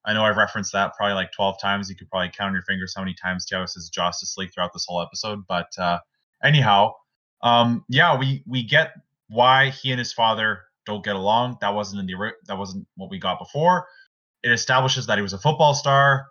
I 0.06 0.14
know 0.14 0.24
I've 0.24 0.38
referenced 0.38 0.74
that 0.74 0.94
probably 0.98 1.14
like 1.14 1.32
twelve 1.32 1.60
times. 1.62 1.90
You 1.90 1.96
could 1.96 2.10
probably 2.10 2.32
count 2.36 2.50
on 2.50 2.54
your 2.54 2.64
fingers 2.64 2.94
how 2.96 3.02
many 3.02 3.14
times 3.14 3.46
Tiago 3.46 3.66
says 3.66 3.90
Justice 3.90 4.36
League 4.38 4.52
throughout 4.54 4.74
this 4.74 4.86
whole 4.88 5.02
episode. 5.02 5.44
But 5.48 5.68
uh, 5.78 6.00
anyhow, 6.44 6.94
um, 7.44 7.86
yeah, 7.88 8.18
we 8.18 8.44
we 8.48 8.64
get 8.64 8.94
why 9.30 9.70
he 9.70 9.92
and 9.92 10.00
his 10.00 10.14
father 10.14 10.62
don't 10.86 11.04
get 11.04 11.16
along. 11.16 11.58
That 11.62 11.74
wasn't 11.74 12.02
in 12.02 12.08
the 12.08 12.32
that 12.48 12.58
wasn't 12.58 12.88
what 12.96 13.10
we 13.10 13.20
got 13.20 13.40
before. 13.40 13.88
It 14.44 14.52
establishes 14.52 15.06
that 15.08 15.18
he 15.18 15.22
was 15.22 15.34
a 15.34 15.38
football 15.38 15.74
star. 15.74 16.28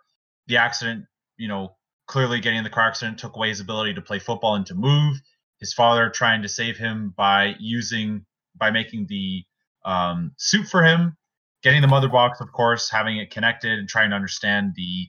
The 0.49 0.57
accident, 0.57 1.05
you 1.37 1.49
know, 1.49 1.77
clearly 2.07 2.41
getting 2.41 2.59
in 2.59 2.65
the 2.65 2.71
car 2.71 2.89
accident 2.89 3.19
took 3.19 3.37
away 3.37 3.49
his 3.51 3.61
ability 3.61 3.95
to 3.95 4.03
play 4.03 4.19
football 4.19 4.57
and 4.57 4.67
to 4.67 4.75
move. 4.75 5.17
His 5.61 5.73
father 5.75 6.11
trying 6.11 6.43
to 6.43 6.49
save 6.49 6.77
him 6.77 7.13
by 7.17 7.55
using 7.59 8.25
by 8.57 8.71
making 8.71 9.07
the 9.09 9.45
um, 9.85 10.33
suit 10.37 10.67
for 10.67 10.83
him, 10.83 11.17
getting 11.63 11.83
the 11.83 11.89
mother 11.89 12.09
box, 12.09 12.41
of 12.41 12.51
course, 12.53 12.91
having 12.91 13.19
it 13.19 13.31
connected 13.31 13.79
and 13.79 13.89
trying 13.89 14.11
to 14.11 14.17
understand 14.17 14.73
the 14.75 15.09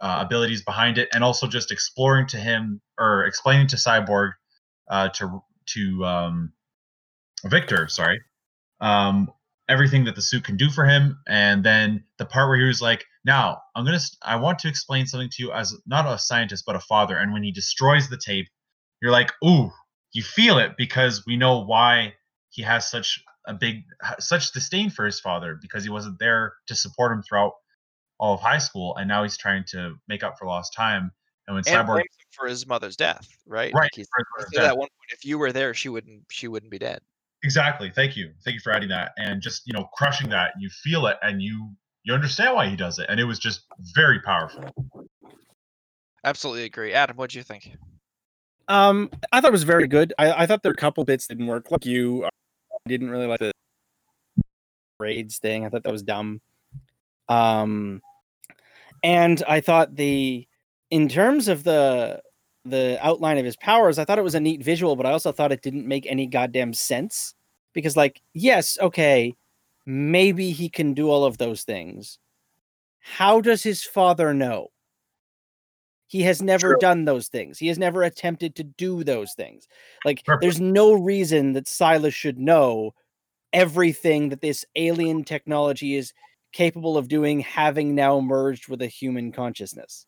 uh, 0.00 0.18
abilities 0.20 0.62
behind 0.62 0.98
it, 0.98 1.08
and 1.12 1.22
also 1.22 1.46
just 1.46 1.70
exploring 1.70 2.26
to 2.28 2.38
him 2.38 2.80
or 2.98 3.24
explaining 3.24 3.66
to 3.68 3.76
Cyborg 3.76 4.32
uh, 4.88 5.08
to 5.10 5.42
to 5.66 6.04
um, 6.04 6.52
Victor, 7.44 7.88
sorry, 7.88 8.20
um, 8.80 9.30
everything 9.68 10.04
that 10.04 10.14
the 10.14 10.22
suit 10.22 10.44
can 10.44 10.56
do 10.56 10.70
for 10.70 10.84
him, 10.84 11.18
and 11.28 11.62
then 11.64 12.04
the 12.18 12.24
part 12.24 12.48
where 12.48 12.58
he 12.58 12.64
was 12.64 12.82
like, 12.82 13.04
"Now 13.24 13.60
I'm 13.76 13.84
gonna, 13.84 14.00
I 14.22 14.36
want 14.36 14.58
to 14.60 14.68
explain 14.68 15.06
something 15.06 15.30
to 15.30 15.42
you 15.42 15.52
as 15.52 15.76
not 15.86 16.06
a 16.06 16.18
scientist 16.18 16.64
but 16.66 16.76
a 16.76 16.80
father." 16.80 17.16
And 17.16 17.32
when 17.32 17.42
he 17.42 17.52
destroys 17.52 18.08
the 18.08 18.18
tape, 18.18 18.48
you're 19.02 19.12
like, 19.12 19.32
"Ooh!" 19.44 19.70
You 20.12 20.22
feel 20.22 20.58
it 20.58 20.72
because 20.76 21.24
we 21.26 21.36
know 21.36 21.60
why 21.64 22.14
he 22.50 22.62
has 22.62 22.90
such 22.90 23.22
a 23.46 23.54
big, 23.54 23.84
such 24.18 24.52
disdain 24.52 24.90
for 24.90 25.04
his 25.04 25.20
father 25.20 25.58
because 25.60 25.84
he 25.84 25.90
wasn't 25.90 26.18
there 26.18 26.54
to 26.66 26.74
support 26.74 27.12
him 27.12 27.22
throughout 27.22 27.52
all 28.18 28.34
of 28.34 28.40
high 28.40 28.58
school, 28.58 28.96
and 28.96 29.08
now 29.08 29.22
he's 29.22 29.38
trying 29.38 29.64
to 29.68 29.94
make 30.08 30.22
up 30.22 30.36
for 30.38 30.46
lost 30.46 30.74
time. 30.74 31.10
And 31.46 31.54
when 31.56 31.64
And 31.66 31.88
Cyborg, 31.88 32.02
for 32.32 32.46
his 32.46 32.66
mother's 32.66 32.96
death, 32.96 33.28
right? 33.46 33.72
Right, 33.72 33.84
Like 33.84 33.90
he's, 33.94 34.08
for 34.08 34.42
his 34.42 34.50
he 34.52 34.58
death. 34.58 34.66
at 34.68 34.76
one 34.76 34.88
point, 34.88 35.12
if 35.12 35.24
you 35.24 35.38
were 35.38 35.52
there, 35.52 35.72
she 35.74 35.88
wouldn't 35.88 36.24
she 36.30 36.46
wouldn't 36.48 36.70
be 36.70 36.78
dead. 36.78 37.00
exactly. 37.42 37.90
Thank 37.90 38.16
you, 38.16 38.32
thank 38.44 38.54
you 38.54 38.60
for 38.60 38.72
adding 38.72 38.90
that, 38.90 39.12
and 39.16 39.40
just 39.40 39.62
you 39.66 39.72
know 39.72 39.88
crushing 39.94 40.28
that. 40.30 40.52
You 40.58 40.68
feel 40.68 41.06
it, 41.06 41.16
and 41.22 41.40
you 41.40 41.70
you 42.04 42.12
understand 42.14 42.54
why 42.54 42.68
he 42.68 42.76
does 42.76 42.98
it, 42.98 43.06
and 43.08 43.18
it 43.18 43.24
was 43.24 43.38
just 43.38 43.62
very 43.94 44.20
powerful. 44.20 44.64
Absolutely 46.24 46.64
agree. 46.64 46.92
Adam, 46.92 47.16
what 47.16 47.30
do 47.30 47.38
you 47.38 47.42
think? 47.44 47.74
Um, 48.70 49.10
I 49.32 49.40
thought 49.40 49.48
it 49.48 49.52
was 49.52 49.64
very 49.64 49.88
good. 49.88 50.14
I, 50.16 50.44
I 50.44 50.46
thought 50.46 50.62
there 50.62 50.70
were 50.70 50.74
a 50.74 50.76
couple 50.76 51.04
bits 51.04 51.26
didn't 51.26 51.48
work. 51.48 51.72
Like 51.72 51.84
you, 51.84 52.24
I 52.24 52.30
didn't 52.86 53.10
really 53.10 53.26
like 53.26 53.40
the 53.40 53.52
raids 55.00 55.38
thing. 55.38 55.66
I 55.66 55.68
thought 55.68 55.82
that 55.82 55.92
was 55.92 56.04
dumb. 56.04 56.40
Um, 57.28 58.00
and 59.02 59.42
I 59.48 59.60
thought 59.60 59.96
the, 59.96 60.46
in 60.90 61.08
terms 61.08 61.48
of 61.48 61.64
the 61.64 62.22
the 62.66 62.98
outline 63.00 63.38
of 63.38 63.44
his 63.44 63.56
powers, 63.56 63.98
I 63.98 64.04
thought 64.04 64.18
it 64.18 64.22
was 64.24 64.34
a 64.34 64.40
neat 64.40 64.62
visual, 64.62 64.94
but 64.94 65.06
I 65.06 65.12
also 65.12 65.32
thought 65.32 65.50
it 65.50 65.62
didn't 65.62 65.88
make 65.88 66.06
any 66.06 66.26
goddamn 66.26 66.74
sense 66.74 67.34
because, 67.72 67.96
like, 67.96 68.20
yes, 68.34 68.78
okay, 68.80 69.34
maybe 69.86 70.50
he 70.50 70.68
can 70.68 70.92
do 70.92 71.08
all 71.08 71.24
of 71.24 71.38
those 71.38 71.62
things. 71.62 72.18
How 73.00 73.40
does 73.40 73.62
his 73.62 73.82
father 73.82 74.34
know? 74.34 74.68
He 76.10 76.22
has 76.22 76.42
never 76.42 76.70
True. 76.72 76.78
done 76.80 77.04
those 77.04 77.28
things. 77.28 77.56
He 77.56 77.68
has 77.68 77.78
never 77.78 78.02
attempted 78.02 78.56
to 78.56 78.64
do 78.64 79.04
those 79.04 79.32
things. 79.34 79.68
Like, 80.04 80.24
Perfect. 80.24 80.42
there's 80.42 80.60
no 80.60 80.92
reason 80.92 81.52
that 81.52 81.68
Silas 81.68 82.12
should 82.12 82.36
know 82.36 82.94
everything 83.52 84.28
that 84.30 84.40
this 84.40 84.64
alien 84.74 85.22
technology 85.22 85.94
is 85.94 86.12
capable 86.52 86.98
of 86.98 87.06
doing, 87.06 87.38
having 87.38 87.94
now 87.94 88.18
merged 88.18 88.66
with 88.68 88.82
a 88.82 88.88
human 88.88 89.30
consciousness. 89.30 90.04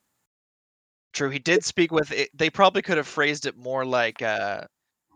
True, 1.13 1.31
he 1.31 1.39
did 1.39 1.65
speak 1.65 1.93
with 1.93 2.11
it. 2.11 2.31
They 2.37 2.51
probably 2.51 2.83
could 2.83 2.97
have 2.97 3.07
phrased 3.07 3.47
it 3.47 3.57
more 3.57 3.85
like 3.85 4.23
uh, 4.23 4.63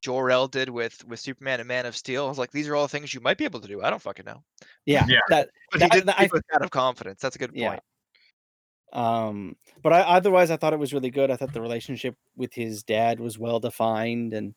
Jor-El 0.05 0.47
did 0.47 0.69
with 0.71 1.05
with 1.09 1.19
Superman 1.19 1.59
and 1.59 1.67
Man 1.67 1.85
of 1.87 1.97
Steel. 1.97 2.27
I 2.27 2.29
was 2.29 2.39
like, 2.39 2.53
these 2.53 2.69
are 2.69 2.77
all 2.77 2.87
things 2.87 3.13
you 3.13 3.21
might 3.21 3.39
be 3.39 3.45
able 3.45 3.59
to 3.61 3.67
do. 3.67 3.83
I 3.83 3.91
don't 3.91 4.01
fucking 4.01 4.25
know, 4.25 4.45
Yeah, 4.85 5.05
Yeah. 5.09 5.19
that 5.31 5.49
but 5.73 5.81
That- 5.81 5.93
he 5.95 5.99
did 6.01 6.07
that- 6.09 6.21
I- 6.21 6.29
with 6.33 6.45
that 6.53 6.63
of 6.63 6.71
confidence. 6.71 7.21
That's 7.21 7.35
a 7.35 7.41
good 7.41 7.51
Yeah. 7.55 7.71
point. 7.71 7.83
Um, 8.93 9.57
but 9.83 9.93
I 9.93 10.01
otherwise 10.01 10.51
I 10.51 10.57
thought 10.57 10.73
it 10.73 10.79
was 10.79 10.93
really 10.95 11.11
good. 11.11 11.31
I 11.31 11.37
thought 11.37 11.53
the 11.53 11.61
relationship 11.61 12.17
with 12.37 12.55
his 12.55 12.83
dad 12.83 13.21
was 13.21 13.39
well 13.39 13.61
defined 13.61 14.33
and 14.33 14.55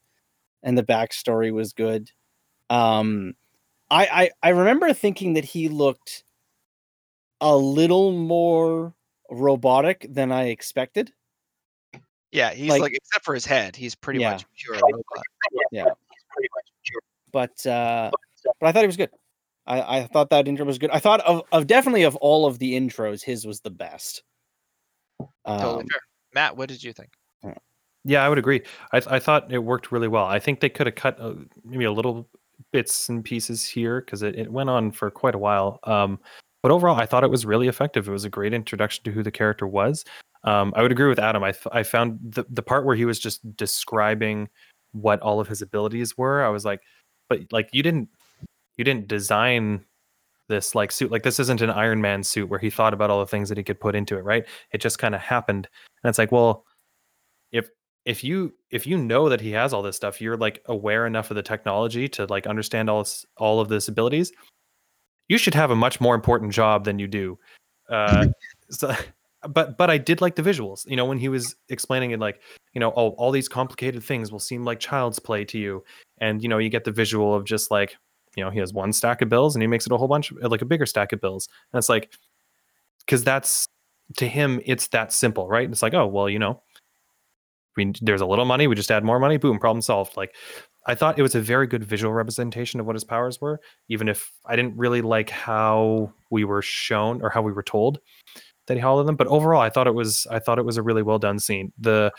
and 0.64 0.78
the 0.78 0.84
backstory 0.84 1.52
was 1.54 1.74
good. 1.74 2.12
Um, 2.70 3.34
I 3.90 4.06
I, 4.06 4.48
I 4.48 4.50
remember 4.50 4.94
thinking 4.94 5.34
that 5.34 5.46
he 5.46 5.68
looked 5.70 6.24
a 7.42 7.56
little 7.56 8.12
more 8.12 8.94
robotic 9.32 10.06
than 10.10 10.32
I 10.32 10.46
expected. 10.50 11.12
Yeah, 12.32 12.52
he's 12.52 12.70
Like- 12.70 12.82
like, 12.82 12.94
except 12.94 13.26
for 13.26 13.34
his 13.34 13.46
head, 13.46 13.76
he's 13.76 13.96
pretty 13.96 14.20
Yeah. 14.20 14.32
much 14.32 14.46
pure 14.56 14.76
robot. 14.76 15.04
But 17.32 17.66
uh, 17.66 18.10
but 18.60 18.68
I 18.68 18.72
thought 18.72 18.82
he 18.82 18.88
was 18.88 18.98
good. 18.98 19.12
I, 19.70 20.00
I 20.00 20.08
thought 20.08 20.30
that 20.32 20.48
intro 20.48 20.66
was 20.66 20.78
good. 20.78 20.90
I 20.92 21.00
thought 21.00 21.22
of, 21.22 21.44
of 21.52 21.68
definitely 21.68 22.04
of 22.04 22.16
all 22.18 22.46
of 22.46 22.60
the 22.60 22.74
intros, 22.74 23.24
his 23.24 23.46
was 23.46 23.62
the 23.62 23.70
best. 23.70 24.24
Totally 25.48 25.84
Um, 25.84 25.88
fair. 25.88 26.02
Matt, 26.34 26.58
what 26.58 26.70
did 26.70 26.84
you 26.84 26.92
think? 26.92 27.10
Yeah, 28.06 28.24
I 28.26 28.30
would 28.30 28.38
agree. 28.38 28.62
I, 28.94 29.00
th- 29.02 29.12
I 29.12 29.20
thought 29.20 29.52
it 29.52 29.60
worked 29.60 29.92
really 29.92 30.08
well. 30.08 30.26
I 30.26 30.40
think 30.40 30.62
they 30.62 30.70
could 30.70 30.88
have 30.88 30.96
cut 30.96 31.20
uh, 31.20 31.34
maybe 31.64 31.84
a 31.84 31.92
little 31.92 32.30
bits 32.72 33.10
and 33.10 33.24
pieces 33.24 33.66
here 33.66 34.02
because 34.02 34.24
it, 34.24 34.36
it 34.36 34.52
went 34.52 34.70
on 34.70 34.92
for 34.92 35.12
quite 35.12 35.36
a 35.36 35.38
while. 35.38 35.80
Um, 35.84 36.18
but 36.64 36.72
overall, 36.72 36.96
I 36.96 37.06
thought 37.06 37.24
it 37.24 37.30
was 37.30 37.46
really 37.46 37.68
effective. 37.68 38.08
It 38.08 38.12
was 38.12 38.26
a 38.26 38.30
great 38.30 38.54
introduction 38.54 39.04
to 39.04 39.12
who 39.12 39.22
the 39.22 39.32
character 39.32 39.68
was. 39.68 40.06
Um, 40.46 40.74
I 40.76 40.82
would 40.82 40.92
agree 40.92 41.10
with 41.10 41.20
Adam. 41.20 41.44
I, 41.44 41.52
th- 41.52 41.68
I 41.72 41.84
found 41.84 42.20
the, 42.24 42.46
the 42.50 42.64
part 42.64 42.86
where 42.86 42.96
he 42.96 43.06
was 43.06 43.20
just 43.20 43.56
describing 43.58 44.48
what 44.94 45.20
all 45.20 45.42
of 45.42 45.48
his 45.50 45.62
abilities 45.62 46.18
were. 46.18 46.44
I 46.44 46.50
was 46.50 46.64
like, 46.64 46.82
but 47.28 47.42
like 47.52 47.70
you 47.74 47.84
didn't 47.84 48.10
you 48.80 48.84
didn't 48.84 49.08
design 49.08 49.86
this 50.48 50.74
like 50.74 50.92
suit. 50.92 51.12
Like 51.12 51.22
this 51.22 51.40
isn't 51.40 51.62
an 51.62 51.70
Iron 51.70 52.02
Man 52.02 52.24
suit 52.24 52.50
where 52.50 52.60
he 52.60 52.72
thought 52.72 52.94
about 52.94 53.12
all 53.12 53.20
the 53.20 53.28
things 53.28 53.50
that 53.50 53.58
he 53.58 53.64
could 53.64 53.80
put 53.80 53.94
into 53.94 54.18
it, 54.18 54.24
right? 54.24 54.46
It 54.72 54.80
just 54.82 54.98
kind 54.98 55.14
of 55.14 55.22
happened. 55.22 55.68
And 56.04 56.10
it's 56.10 56.18
like, 56.18 56.32
well, 56.32 56.66
if 57.52 57.70
if 58.06 58.24
you 58.24 58.54
if 58.72 58.88
you 58.88 58.98
know 58.98 59.30
that 59.30 59.42
he 59.42 59.52
has 59.52 59.74
all 59.74 59.82
this 59.82 59.96
stuff 59.96 60.22
you're 60.22 60.38
like 60.38 60.64
aware 60.66 61.06
enough 61.06 61.30
of 61.30 61.36
the 61.36 61.44
technology 61.44 62.08
to 62.08 62.26
like 62.26 62.48
understand 62.48 62.90
all 62.90 63.04
this, 63.04 63.26
all 63.38 63.60
of 63.60 63.68
this 63.68 63.88
abilities 63.88 64.32
you 65.28 65.38
should 65.38 65.54
have 65.54 65.70
a 65.70 65.76
much 65.76 66.00
more 66.02 66.16
important 66.16 66.52
job 66.52 66.86
than 66.86 66.98
you 66.98 67.08
do 67.08 67.38
uh 67.90 68.26
so 68.70 68.96
but 69.50 69.78
but 69.78 69.90
i 69.90 69.98
did 69.98 70.22
like 70.22 70.36
the 70.36 70.42
visuals 70.42 70.90
you 70.90 70.96
know 70.96 71.06
when 71.06 71.18
he 71.18 71.30
was 71.30 71.56
explaining 71.70 72.12
it 72.12 72.20
like 72.20 72.42
you 72.74 72.80
know 72.80 72.92
oh 72.96 73.10
all 73.10 73.32
these 73.32 73.48
complicated 73.48 74.04
things 74.04 74.32
will 74.32 74.40
seem 74.40 74.64
like 74.64 74.80
child's 74.80 75.20
play 75.20 75.46
to 75.46 75.58
you 75.58 75.84
and 76.20 76.42
you 76.42 76.50
know 76.50 76.58
you 76.58 76.70
get 76.70 76.84
the 76.84 76.92
visual 76.92 77.36
of 77.36 77.46
just 77.46 77.70
like 77.70 77.96
you 78.36 78.44
know 78.44 78.50
he 78.50 78.60
has 78.60 78.74
one 78.74 78.94
stack 78.94 79.22
of 79.22 79.30
bills 79.30 79.56
and 79.56 79.64
he 79.64 79.68
makes 79.68 79.86
it 79.86 79.92
a 79.92 79.98
whole 79.98 80.08
bunch 80.08 80.32
like 80.42 80.62
a 80.62 80.66
bigger 80.66 80.86
stack 80.86 81.12
of 81.14 81.22
bills. 81.22 81.48
And 81.72 81.78
it's 81.80 81.90
like 81.90 82.14
because 83.00 83.24
that's 83.24 83.68
to 84.18 84.28
him 84.28 84.62
it's 84.66 84.88
that 84.90 85.14
simple 85.14 85.48
right? 85.48 85.70
It's 85.70 85.82
like 85.82 85.94
oh 85.94 86.08
well 86.08 86.30
you 86.30 86.40
know 86.40 86.62
we 87.76 87.94
there's 88.02 88.22
a 88.22 88.26
little 88.26 88.46
money 88.46 88.68
we 88.68 88.76
just 88.76 88.92
add 88.92 89.04
more 89.04 89.20
money 89.20 89.38
boom 89.38 89.60
problem 89.60 89.82
solved. 89.82 90.18
Like 90.18 90.36
i 90.88 90.96
thought 90.96 91.20
it 91.20 91.24
was 91.24 91.36
a 91.36 91.42
very 91.42 91.68
good 91.68 91.84
visual 91.84 92.14
representation 92.14 92.80
of 92.80 92.86
what 92.86 92.96
his 92.96 93.04
powers 93.04 93.42
were 93.42 93.60
even 93.90 94.08
if 94.08 94.32
i 94.46 94.56
didn't 94.56 94.76
really 94.78 95.02
like 95.02 95.30
how 95.30 96.12
we 96.32 96.46
were 96.46 96.62
shown 96.62 97.22
or 97.22 97.30
how 97.30 97.42
we 97.42 97.52
were 97.52 97.62
told 97.62 98.00
that 98.70 98.76
he 98.76 98.80
held 98.80 99.06
them. 99.06 99.18
But 99.18 99.28
overall 99.28 99.62
i 99.62 99.70
thought 99.70 99.88
it 99.88 99.94
was 99.94 100.26
i 100.32 100.40
thought 100.40 100.58
it 100.58 100.66
was 100.66 100.78
a 100.78 100.82
really 100.82 101.04
well 101.04 101.20
done 101.20 101.40
scene. 101.40 101.74
The 101.78 102.14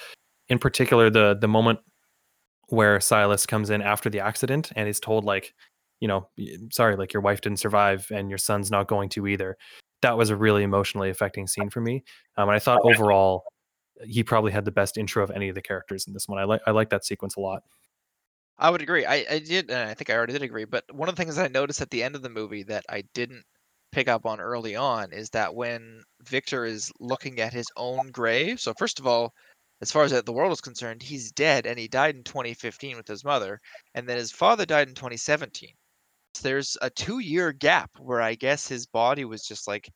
in 0.49 0.59
particular 0.59 1.09
the 1.09 1.39
the 1.41 1.49
moment 1.49 1.79
where 2.69 3.01
silas 3.01 3.47
comes 3.47 3.71
in 3.71 3.81
after 3.81 4.11
the 4.11 4.21
accident 4.21 4.71
and 4.77 4.89
is 4.89 5.01
told 5.01 5.25
like 5.25 5.55
you 6.01 6.09
know 6.09 6.29
sorry 6.73 6.97
like 6.97 7.13
your 7.13 7.23
wife 7.23 7.41
didn't 7.41 7.59
survive 7.59 8.07
and 8.11 8.29
your 8.29 8.39
son's 8.39 8.71
not 8.71 8.89
going 8.89 9.09
to 9.09 9.27
either 9.27 9.57
that 10.03 10.17
was 10.17 10.31
a 10.31 10.37
really 10.37 10.63
emotionally 10.63 11.11
affecting 11.11 11.47
scene 11.47 11.71
for 11.71 11.81
me 11.81 12.03
um, 12.37 12.49
and 12.49 12.57
i 12.57 12.59
thought 12.59 12.81
overall 12.85 13.45
he 14.05 14.23
probably 14.23 14.53
had 14.53 14.65
the 14.65 14.71
best 14.71 14.97
intro 14.97 15.23
of 15.23 15.31
any 15.31 15.49
of 15.49 15.55
the 15.55 15.63
characters 15.63 16.07
in 16.07 16.13
this 16.13 16.29
one. 16.29 16.39
I 16.39 16.45
like 16.45 16.61
I 16.67 16.71
like 16.71 16.91
that 16.91 17.05
sequence 17.05 17.37
a 17.37 17.41
lot. 17.41 17.63
I 18.59 18.71
would 18.71 18.83
agree. 18.83 19.07
I, 19.07 19.25
I 19.31 19.39
did, 19.39 19.71
and 19.71 19.89
I 19.89 19.95
think 19.95 20.11
I 20.11 20.15
already 20.15 20.35
did 20.35 20.43
agree. 20.43 20.67
But 20.67 20.85
one 20.93 21.09
of 21.09 21.17
the 21.17 21.23
things 21.23 21.37
that 21.37 21.47
I 21.47 21.49
noticed 21.49 21.81
at 21.81 21.91
the 21.91 22.03
end 22.03 22.15
of 22.15 22.23
the 22.23 22.29
movie 22.29 22.63
that 22.65 22.85
I 22.89 23.05
didn't 23.15 23.45
pick 23.91 24.07
up 24.07 24.27
on 24.27 24.41
early 24.41 24.77
on 24.77 25.13
is 25.13 25.31
that 25.31 25.55
when 25.55 26.03
Victor 26.23 26.65
is 26.67 26.93
looking 27.01 27.41
at 27.41 27.55
his 27.55 27.67
own 27.77 28.11
grave. 28.11 28.61
So 28.61 28.75
first 28.75 29.01
of 29.01 29.07
all, 29.07 29.35
as 29.81 29.91
far 29.91 30.05
as 30.05 30.13
the 30.13 30.33
world 30.33 30.53
is 30.53 30.61
concerned, 30.61 31.03
he's 31.03 31.33
dead, 31.33 31.67
and 31.67 31.79
he 31.79 31.89
died 31.89 32.15
in 32.15 32.23
2015 32.23 32.99
with 32.99 33.09
his 33.09 33.25
mother, 33.25 33.61
and 33.95 34.07
then 34.07 34.19
his 34.19 34.31
father 34.31 34.67
died 34.67 34.89
in 34.89 34.95
2017. 34.95 35.71
There's 36.43 36.77
a 36.83 36.91
two-year 36.91 37.53
gap 37.53 37.91
where 37.99 38.21
I 38.21 38.35
guess 38.35 38.69
his 38.69 38.87
body 38.87 39.25
was 39.25 39.45
just 39.45 39.69
like 39.69 39.91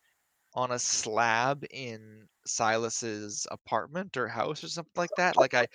on 0.55 0.70
a 0.70 0.78
slab 0.78 1.65
in 1.70 2.28
Silas's 2.47 3.47
apartment 3.51 4.16
or 4.16 4.28
house 4.28 4.62
or 4.62 4.69
something 4.69 4.93
like 4.97 5.11
that. 5.16 5.36
Like 5.36 5.55
I, 5.55 5.66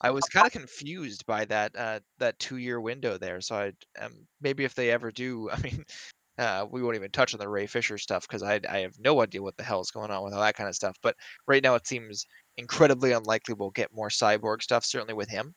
I 0.00 0.10
was 0.10 0.24
kind 0.24 0.46
of 0.46 0.52
confused 0.52 1.26
by 1.26 1.44
that 1.46 1.76
uh, 1.76 2.00
that 2.18 2.38
two 2.38 2.56
year 2.58 2.80
window 2.80 3.18
there. 3.18 3.40
So 3.40 3.56
I 3.56 3.72
um, 4.00 4.26
maybe 4.40 4.64
if 4.64 4.74
they 4.74 4.90
ever 4.90 5.10
do, 5.10 5.50
I 5.52 5.58
mean, 5.60 5.84
uh, 6.38 6.66
we 6.70 6.82
won't 6.82 6.96
even 6.96 7.10
touch 7.10 7.34
on 7.34 7.40
the 7.40 7.48
Ray 7.48 7.66
Fisher 7.66 7.98
stuff 7.98 8.26
because 8.28 8.42
I 8.42 8.60
I 8.68 8.78
have 8.78 8.98
no 8.98 9.20
idea 9.22 9.42
what 9.42 9.56
the 9.56 9.64
hell 9.64 9.80
is 9.80 9.90
going 9.90 10.10
on 10.10 10.24
with 10.24 10.34
all 10.34 10.40
that 10.40 10.56
kind 10.56 10.68
of 10.68 10.74
stuff. 10.76 10.96
But 11.02 11.16
right 11.46 11.62
now 11.62 11.74
it 11.74 11.86
seems 11.86 12.26
incredibly 12.56 13.12
unlikely 13.12 13.54
we'll 13.54 13.70
get 13.70 13.94
more 13.94 14.08
cyborg 14.08 14.62
stuff. 14.62 14.84
Certainly 14.84 15.14
with 15.14 15.30
him. 15.30 15.54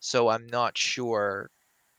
So 0.00 0.28
I'm 0.28 0.46
not 0.48 0.76
sure 0.76 1.50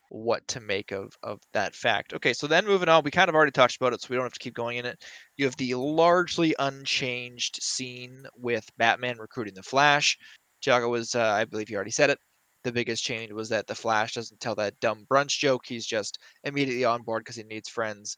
what 0.10 0.48
to 0.50 0.60
make 0.60 0.92
of 0.92 1.14
of 1.24 1.40
that 1.54 1.76
fact. 1.76 2.14
Okay, 2.14 2.34
so 2.34 2.48
then 2.48 2.66
moving 2.66 2.90
on, 2.90 3.04
we 3.04 3.12
kind 3.12 3.30
of 3.30 3.36
already 3.36 3.52
talked 3.52 3.76
about 3.78 3.94
it, 3.94 4.02
so 4.02 4.08
we 4.10 4.16
don't 4.16 4.26
have 4.26 4.34
to 4.34 4.40
keep 4.40 4.54
going 4.54 4.78
in 4.78 4.86
it. 4.86 5.04
You 5.38 5.46
have 5.46 5.56
the 5.58 5.74
largely 5.76 6.56
unchanged 6.60 7.60
scene 7.62 8.26
with 8.38 8.66
Batman 8.78 9.18
recruiting 9.18 9.54
the 9.56 9.64
Flash. 9.64 10.18
Tiago 10.62 10.90
was, 10.90 11.16
uh, 11.16 11.22
I 11.24 11.46
believe, 11.46 11.68
he 11.68 11.76
already 11.76 11.92
said 11.92 12.10
it. 12.10 12.20
The 12.64 12.72
biggest 12.72 13.04
change 13.04 13.32
was 13.32 13.50
that 13.50 13.68
the 13.68 13.76
Flash 13.76 14.14
doesn't 14.14 14.40
tell 14.40 14.56
that 14.56 14.80
dumb 14.80 15.06
brunch 15.12 15.38
joke. 15.40 15.64
He's 15.68 15.86
just 15.86 16.18
immediately 16.44 16.86
on 16.86 17.04
board 17.04 17.22
because 17.24 17.36
he 17.36 17.44
needs 17.44 17.70
friends. 17.70 18.18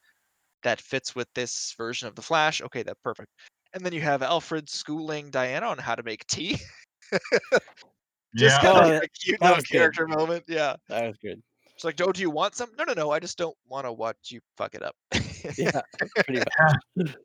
That 0.63 0.79
fits 0.81 1.15
with 1.15 1.27
this 1.35 1.73
version 1.77 2.07
of 2.07 2.15
the 2.15 2.21
Flash. 2.21 2.61
Okay, 2.61 2.83
that's 2.83 2.99
perfect. 3.03 3.29
And 3.73 3.85
then 3.85 3.93
you 3.93 4.01
have 4.01 4.21
Alfred 4.23 4.69
schooling 4.69 5.29
Diana 5.29 5.67
on 5.67 5.77
how 5.77 5.95
to 5.95 6.03
make 6.03 6.25
tea. 6.27 6.57
just 7.51 7.61
yeah, 8.35 8.61
kind 8.61 8.77
Oh, 8.77 8.79
of 8.81 8.87
that- 8.89 9.03
a 9.03 9.07
cute 9.09 9.41
little 9.41 9.55
was 9.57 9.65
good. 9.65 9.77
character 9.77 10.07
moment. 10.07 10.43
Yeah. 10.47 10.75
that 10.89 11.07
was 11.07 11.17
good. 11.21 11.41
It's 11.77 11.83
like, 11.83 12.01
oh, 12.01 12.11
do 12.11 12.21
you 12.21 12.31
want 12.31 12.55
some? 12.55 12.71
No, 12.75 12.85
no, 12.85 12.93
no. 12.93 13.11
I 13.11 13.19
just 13.19 13.37
don't 13.37 13.55
want 13.69 13.85
to 13.85 13.93
watch 13.93 14.17
you 14.31 14.39
fuck 14.57 14.73
it 14.73 14.81
up. 14.81 14.95
Yeah, 15.55 15.81
pretty 16.25 16.43
much. 16.95 17.15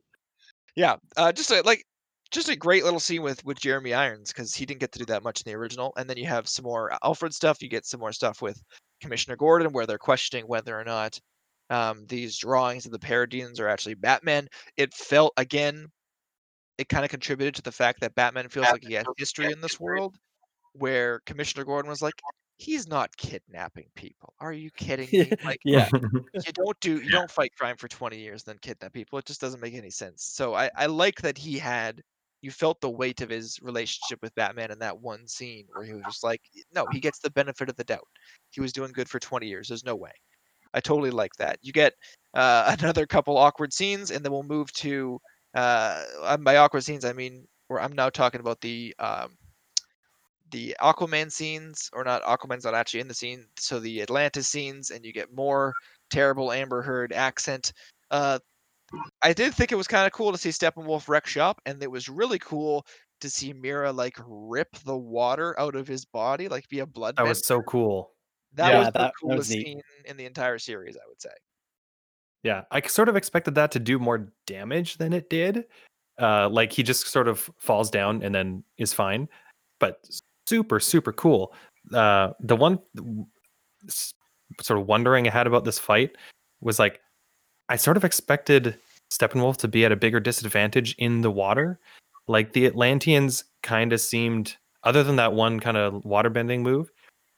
yeah. 0.75 0.95
Uh, 1.17 1.31
just 1.31 1.49
a, 1.49 1.63
like, 1.63 1.83
just 2.29 2.49
a 2.49 2.55
great 2.55 2.83
little 2.83 2.99
scene 2.99 3.23
with 3.23 3.43
with 3.43 3.59
Jeremy 3.59 3.95
Irons 3.95 4.31
because 4.31 4.53
he 4.53 4.67
didn't 4.67 4.79
get 4.79 4.91
to 4.91 4.99
do 4.99 5.05
that 5.05 5.23
much 5.23 5.41
in 5.41 5.51
the 5.51 5.57
original. 5.57 5.91
And 5.97 6.07
then 6.07 6.17
you 6.17 6.27
have 6.27 6.47
some 6.47 6.65
more 6.65 6.95
Alfred 7.03 7.33
stuff. 7.33 7.63
You 7.63 7.67
get 7.67 7.87
some 7.87 7.99
more 7.99 8.11
stuff 8.11 8.43
with 8.43 8.61
Commissioner 9.01 9.37
Gordon 9.37 9.71
where 9.71 9.87
they're 9.87 9.97
questioning 9.97 10.45
whether 10.45 10.79
or 10.79 10.83
not 10.83 11.19
um, 11.71 12.05
these 12.07 12.37
drawings 12.37 12.85
of 12.85 12.91
the 12.91 12.99
Parademons 12.99 13.59
are 13.59 13.67
actually 13.67 13.95
Batman. 13.95 14.47
It 14.77 14.93
felt 14.93 15.33
again 15.35 15.87
it 16.77 16.89
kind 16.89 17.03
of 17.03 17.09
contributed 17.11 17.55
to 17.55 17.63
the 17.63 17.71
fact 17.71 18.01
that 18.01 18.13
Batman 18.13 18.49
feels 18.49 18.67
like 18.71 18.83
he 18.83 18.93
has 18.93 19.05
history 19.17 19.51
in 19.51 19.61
this 19.61 19.79
world, 19.79 20.15
where 20.73 21.21
Commissioner 21.25 21.65
Gordon 21.65 21.89
was 21.89 22.01
like, 22.01 22.13
he's 22.63 22.87
not 22.87 23.15
kidnapping 23.17 23.87
people. 23.95 24.33
Are 24.39 24.53
you 24.53 24.71
kidding 24.77 25.09
me? 25.11 25.31
Like 25.43 25.59
yeah. 25.65 25.89
you 25.93 26.53
don't 26.53 26.79
do 26.79 27.01
you 27.01 27.11
don't 27.11 27.29
fight 27.29 27.51
crime 27.57 27.75
for 27.77 27.87
20 27.87 28.17
years 28.17 28.43
then 28.43 28.57
kidnap 28.61 28.93
people. 28.93 29.19
It 29.19 29.25
just 29.25 29.41
doesn't 29.41 29.61
make 29.61 29.73
any 29.73 29.89
sense. 29.89 30.23
So 30.23 30.53
I 30.55 30.69
I 30.75 30.85
like 30.85 31.21
that 31.21 31.37
he 31.37 31.57
had 31.57 32.01
you 32.41 32.51
felt 32.51 32.81
the 32.81 32.89
weight 32.89 33.21
of 33.21 33.29
his 33.29 33.57
relationship 33.61 34.19
with 34.21 34.35
Batman 34.35 34.71
in 34.71 34.79
that 34.79 34.99
one 34.99 35.25
scene 35.27 35.65
where 35.71 35.85
he 35.85 35.93
was 35.93 36.03
just 36.03 36.25
like, 36.25 36.41
no, 36.75 36.85
he 36.91 36.99
gets 36.99 37.19
the 37.19 37.31
benefit 37.31 37.69
of 37.69 37.77
the 37.77 37.85
doubt. 37.85 38.07
He 38.49 38.59
was 38.59 38.73
doing 38.73 38.91
good 38.91 39.07
for 39.07 39.17
20 39.17 39.47
years. 39.47 39.69
There's 39.69 39.85
no 39.85 39.95
way. 39.95 40.11
I 40.73 40.81
totally 40.81 41.11
like 41.11 41.31
that. 41.37 41.57
You 41.61 41.71
get 41.71 41.93
uh, 42.33 42.75
another 42.79 43.05
couple 43.05 43.37
awkward 43.37 43.71
scenes, 43.71 44.11
and 44.11 44.25
then 44.25 44.33
we'll 44.33 44.43
move 44.43 44.73
to 44.73 45.21
uh, 45.55 46.03
uh, 46.21 46.37
by 46.37 46.57
awkward 46.57 46.83
scenes. 46.83 47.05
I 47.05 47.13
mean, 47.13 47.47
where 47.69 47.79
I'm 47.79 47.93
now 47.93 48.09
talking 48.09 48.41
about 48.41 48.59
the 48.59 48.93
um, 48.99 49.37
the 50.53 50.75
Aquaman 50.79 51.29
scenes, 51.31 51.89
or 51.91 52.03
not 52.05 52.23
Aquaman's 52.23 52.63
not 52.63 52.73
actually 52.75 53.01
in 53.01 53.07
the 53.09 53.13
scene. 53.13 53.45
So 53.59 53.79
the 53.79 54.01
Atlantis 54.01 54.47
scenes, 54.47 54.89
and 54.91 55.03
you 55.03 55.11
get 55.11 55.33
more 55.35 55.73
terrible 56.09 56.51
Amber 56.53 56.81
Heard 56.81 57.11
accent. 57.11 57.73
Uh, 58.11 58.39
I 59.21 59.33
did 59.33 59.53
think 59.53 59.71
it 59.71 59.75
was 59.75 59.87
kind 59.87 60.05
of 60.05 60.13
cool 60.13 60.31
to 60.31 60.37
see 60.37 60.49
Steppenwolf 60.49 61.09
wreck 61.09 61.25
shop, 61.27 61.59
and 61.65 61.81
it 61.83 61.91
was 61.91 62.07
really 62.07 62.39
cool 62.39 62.85
to 63.21 63.29
see 63.29 63.51
Mera 63.53 63.91
like 63.91 64.15
rip 64.27 64.69
the 64.85 64.95
water 64.97 65.59
out 65.59 65.75
of 65.75 65.87
his 65.87 66.05
body, 66.05 66.47
like 66.47 66.67
be 66.69 66.79
a 66.79 66.85
blood. 66.85 67.15
that 67.15 67.23
vent. 67.23 67.29
was 67.29 67.45
so 67.45 67.61
cool. 67.63 68.11
that 68.53 68.69
Yeah, 68.71 68.77
was 68.79 68.87
the 68.87 68.91
that- 68.93 68.99
that 68.99 69.13
was 69.25 69.33
coolest 69.33 69.49
neat. 69.51 69.65
scene 69.65 69.81
in 70.05 70.15
the 70.17 70.25
entire 70.25 70.59
series, 70.59 70.95
I 70.95 71.01
would 71.09 71.19
say. 71.21 71.31
Yeah, 72.43 72.63
I 72.69 72.81
sort 72.81 73.09
of 73.09 73.15
expected 73.15 73.55
that 73.55 73.71
to 73.71 73.79
do 73.79 73.97
more 73.97 74.31
damage 74.45 74.97
than 74.97 75.13
it 75.13 75.29
did. 75.29 75.63
Uh, 76.21 76.47
like 76.49 76.71
he 76.71 76.83
just 76.83 77.07
sort 77.07 77.27
of 77.27 77.49
falls 77.57 77.89
down 77.89 78.21
and 78.21 78.35
then 78.35 78.63
is 78.77 78.93
fine, 78.93 79.27
but 79.79 79.95
super 80.47 80.79
super 80.79 81.13
cool. 81.13 81.53
Uh, 81.93 82.29
the 82.39 82.55
one 82.55 82.79
sort 84.61 84.79
of 84.79 84.87
wondering 84.87 85.27
I 85.27 85.31
had 85.31 85.47
about 85.47 85.65
this 85.65 85.79
fight 85.79 86.15
was 86.61 86.79
like 86.79 86.99
I 87.69 87.75
sort 87.75 87.97
of 87.97 88.03
expected 88.03 88.77
Steppenwolf 89.11 89.57
to 89.57 89.67
be 89.67 89.85
at 89.85 89.91
a 89.91 89.95
bigger 89.95 90.19
disadvantage 90.19 90.95
in 90.97 91.21
the 91.21 91.31
water. 91.31 91.79
Like 92.27 92.53
the 92.53 92.65
Atlanteans 92.65 93.43
kind 93.61 93.93
of 93.93 94.01
seemed, 94.01 94.55
other 94.83 95.03
than 95.03 95.17
that 95.17 95.33
one 95.33 95.59
kind 95.59 95.77
of 95.77 96.03
water 96.03 96.29
bending 96.29 96.63
move, 96.63 96.91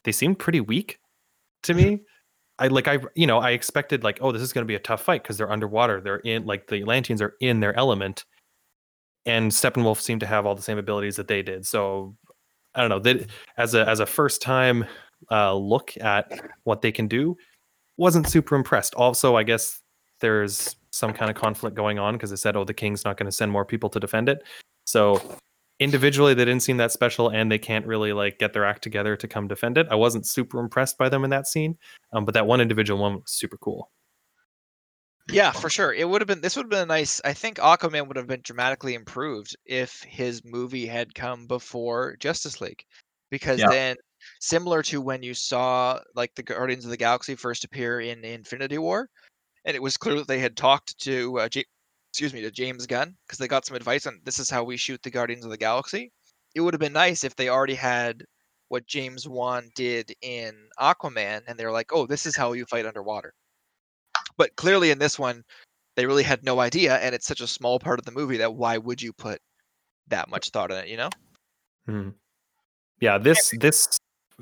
they 0.03 0.11
seemed 0.11 0.39
pretty 0.39 0.61
weak 0.61 0.99
to 1.63 1.73
me. 1.75 2.01
I 2.57 2.67
like 2.67 2.87
I 2.87 2.99
you 3.15 3.27
know 3.27 3.39
I 3.39 3.51
expected 3.51 4.05
like 4.05 4.17
oh 4.21 4.31
this 4.31 4.41
is 4.41 4.53
going 4.53 4.63
to 4.63 4.67
be 4.67 4.75
a 4.75 4.79
tough 4.79 5.01
fight 5.01 5.23
because 5.23 5.37
they're 5.37 5.51
underwater 5.51 5.99
they're 5.99 6.17
in 6.19 6.45
like 6.45 6.67
the 6.67 6.77
Atlanteans 6.77 7.21
are 7.21 7.33
in 7.41 7.59
their 7.59 7.77
element, 7.77 8.23
and 9.25 9.51
Steppenwolf 9.51 9.99
seemed 9.99 10.21
to 10.21 10.25
have 10.25 10.45
all 10.45 10.55
the 10.55 10.61
same 10.61 10.77
abilities 10.77 11.17
that 11.17 11.27
they 11.27 11.41
did. 11.41 11.67
So 11.67 12.15
I 12.75 12.81
don't 12.81 12.89
know 12.89 12.99
that 12.99 13.29
as 13.57 13.73
a 13.73 13.87
as 13.87 13.99
a 13.99 14.05
first 14.05 14.41
time 14.41 14.85
uh, 15.31 15.53
look 15.55 15.93
at 15.99 16.41
what 16.63 16.81
they 16.81 16.91
can 16.91 17.07
do, 17.07 17.37
wasn't 17.97 18.27
super 18.27 18.55
impressed. 18.55 18.93
Also, 18.95 19.35
I 19.35 19.43
guess 19.43 19.81
there's 20.19 20.75
some 20.91 21.13
kind 21.13 21.29
of 21.29 21.35
conflict 21.35 21.75
going 21.75 21.99
on 21.99 22.15
because 22.15 22.29
they 22.29 22.35
said 22.35 22.55
oh 22.55 22.63
the 22.63 22.73
king's 22.73 23.03
not 23.03 23.17
going 23.17 23.25
to 23.25 23.31
send 23.31 23.51
more 23.51 23.65
people 23.65 23.89
to 23.89 23.99
defend 23.99 24.29
it. 24.29 24.43
So 24.85 25.21
individually 25.79 26.33
they 26.33 26.45
didn't 26.45 26.63
seem 26.63 26.77
that 26.77 26.91
special 26.91 27.29
and 27.29 27.51
they 27.51 27.57
can't 27.57 27.85
really 27.85 28.13
like 28.13 28.39
get 28.39 28.53
their 28.53 28.65
act 28.65 28.81
together 28.81 29.15
to 29.17 29.27
come 29.27 29.47
defend 29.47 29.77
it. 29.77 29.87
I 29.89 29.95
wasn't 29.95 30.25
super 30.25 30.59
impressed 30.59 30.97
by 30.97 31.09
them 31.09 31.23
in 31.23 31.29
that 31.31 31.47
scene. 31.47 31.77
Um, 32.13 32.23
but 32.23 32.33
that 32.33 32.47
one 32.47 32.61
individual 32.61 33.01
one 33.01 33.15
was 33.15 33.31
super 33.31 33.57
cool. 33.57 33.91
Yeah, 35.31 35.51
for 35.51 35.69
sure. 35.69 35.91
It 35.93 36.07
would 36.07 36.21
have 36.21 36.27
been. 36.27 36.41
This 36.41 36.55
would 36.55 36.63
have 36.65 36.69
been 36.69 36.83
a 36.83 36.85
nice. 36.85 37.19
I 37.25 37.33
think 37.33 37.57
Aquaman 37.57 38.07
would 38.07 38.17
have 38.17 38.27
been 38.27 38.41
dramatically 38.41 38.93
improved 38.93 39.55
if 39.65 40.01
his 40.03 40.43
movie 40.45 40.85
had 40.85 41.15
come 41.15 41.47
before 41.47 42.15
Justice 42.17 42.61
League, 42.61 42.83
because 43.31 43.61
Yeah. 43.61 43.65
then, 43.65 43.97
similar 44.39 44.83
to 44.83 45.01
when 45.01 45.23
you 45.23 45.33
saw 45.33 45.99
like 46.15 46.33
the 46.35 46.43
Guardians 46.43 46.85
of 46.85 46.91
the 46.91 46.97
Galaxy 46.97 47.35
first 47.35 47.63
appear 47.63 47.99
in 48.01 48.23
Infinity 48.23 48.77
War, 48.77 49.09
and 49.65 49.75
it 49.75 49.81
was 49.83 49.97
clear 49.97 50.15
that 50.17 50.27
they 50.27 50.39
had 50.39 50.57
talked 50.57 50.97
to, 50.99 51.39
uh, 51.39 51.49
J- 51.49 51.65
excuse 52.11 52.33
me, 52.33 52.41
to 52.41 52.51
James 52.51 52.87
Gunn 52.87 53.17
because 53.27 53.39
they 53.39 53.47
got 53.47 53.65
some 53.65 53.77
advice 53.77 54.07
on 54.07 54.21
this 54.25 54.39
is 54.39 54.49
how 54.49 54.63
we 54.63 54.77
shoot 54.77 55.01
the 55.03 55.11
Guardians 55.11 55.45
of 55.45 55.51
the 55.51 55.57
Galaxy. 55.57 56.11
It 56.55 56.61
would 56.61 56.73
have 56.75 56.81
been 56.81 56.93
nice 56.93 57.23
if 57.23 57.35
they 57.35 57.49
already 57.49 57.75
had 57.75 58.25
what 58.69 58.87
James 58.87 59.27
Wan 59.27 59.69
did 59.75 60.13
in 60.21 60.69
Aquaman, 60.79 61.43
and 61.47 61.59
they're 61.59 61.71
like, 61.71 61.93
oh, 61.93 62.07
this 62.07 62.25
is 62.25 62.35
how 62.37 62.53
you 62.53 62.65
fight 62.65 62.85
underwater 62.87 63.33
but 64.37 64.55
clearly 64.55 64.91
in 64.91 64.99
this 64.99 65.17
one 65.19 65.43
they 65.95 66.05
really 66.05 66.23
had 66.23 66.43
no 66.43 66.59
idea 66.59 66.97
and 66.97 67.15
it's 67.15 67.25
such 67.27 67.41
a 67.41 67.47
small 67.47 67.79
part 67.79 67.99
of 67.99 68.05
the 68.05 68.11
movie 68.11 68.37
that 68.37 68.53
why 68.53 68.77
would 68.77 69.01
you 69.01 69.13
put 69.13 69.39
that 70.07 70.29
much 70.29 70.49
thought 70.49 70.71
in 70.71 70.77
it 70.77 70.87
you 70.87 70.97
know? 70.97 71.09
Hmm. 71.85 72.09
Yeah, 72.99 73.17
this 73.17 73.51
this 73.59 73.99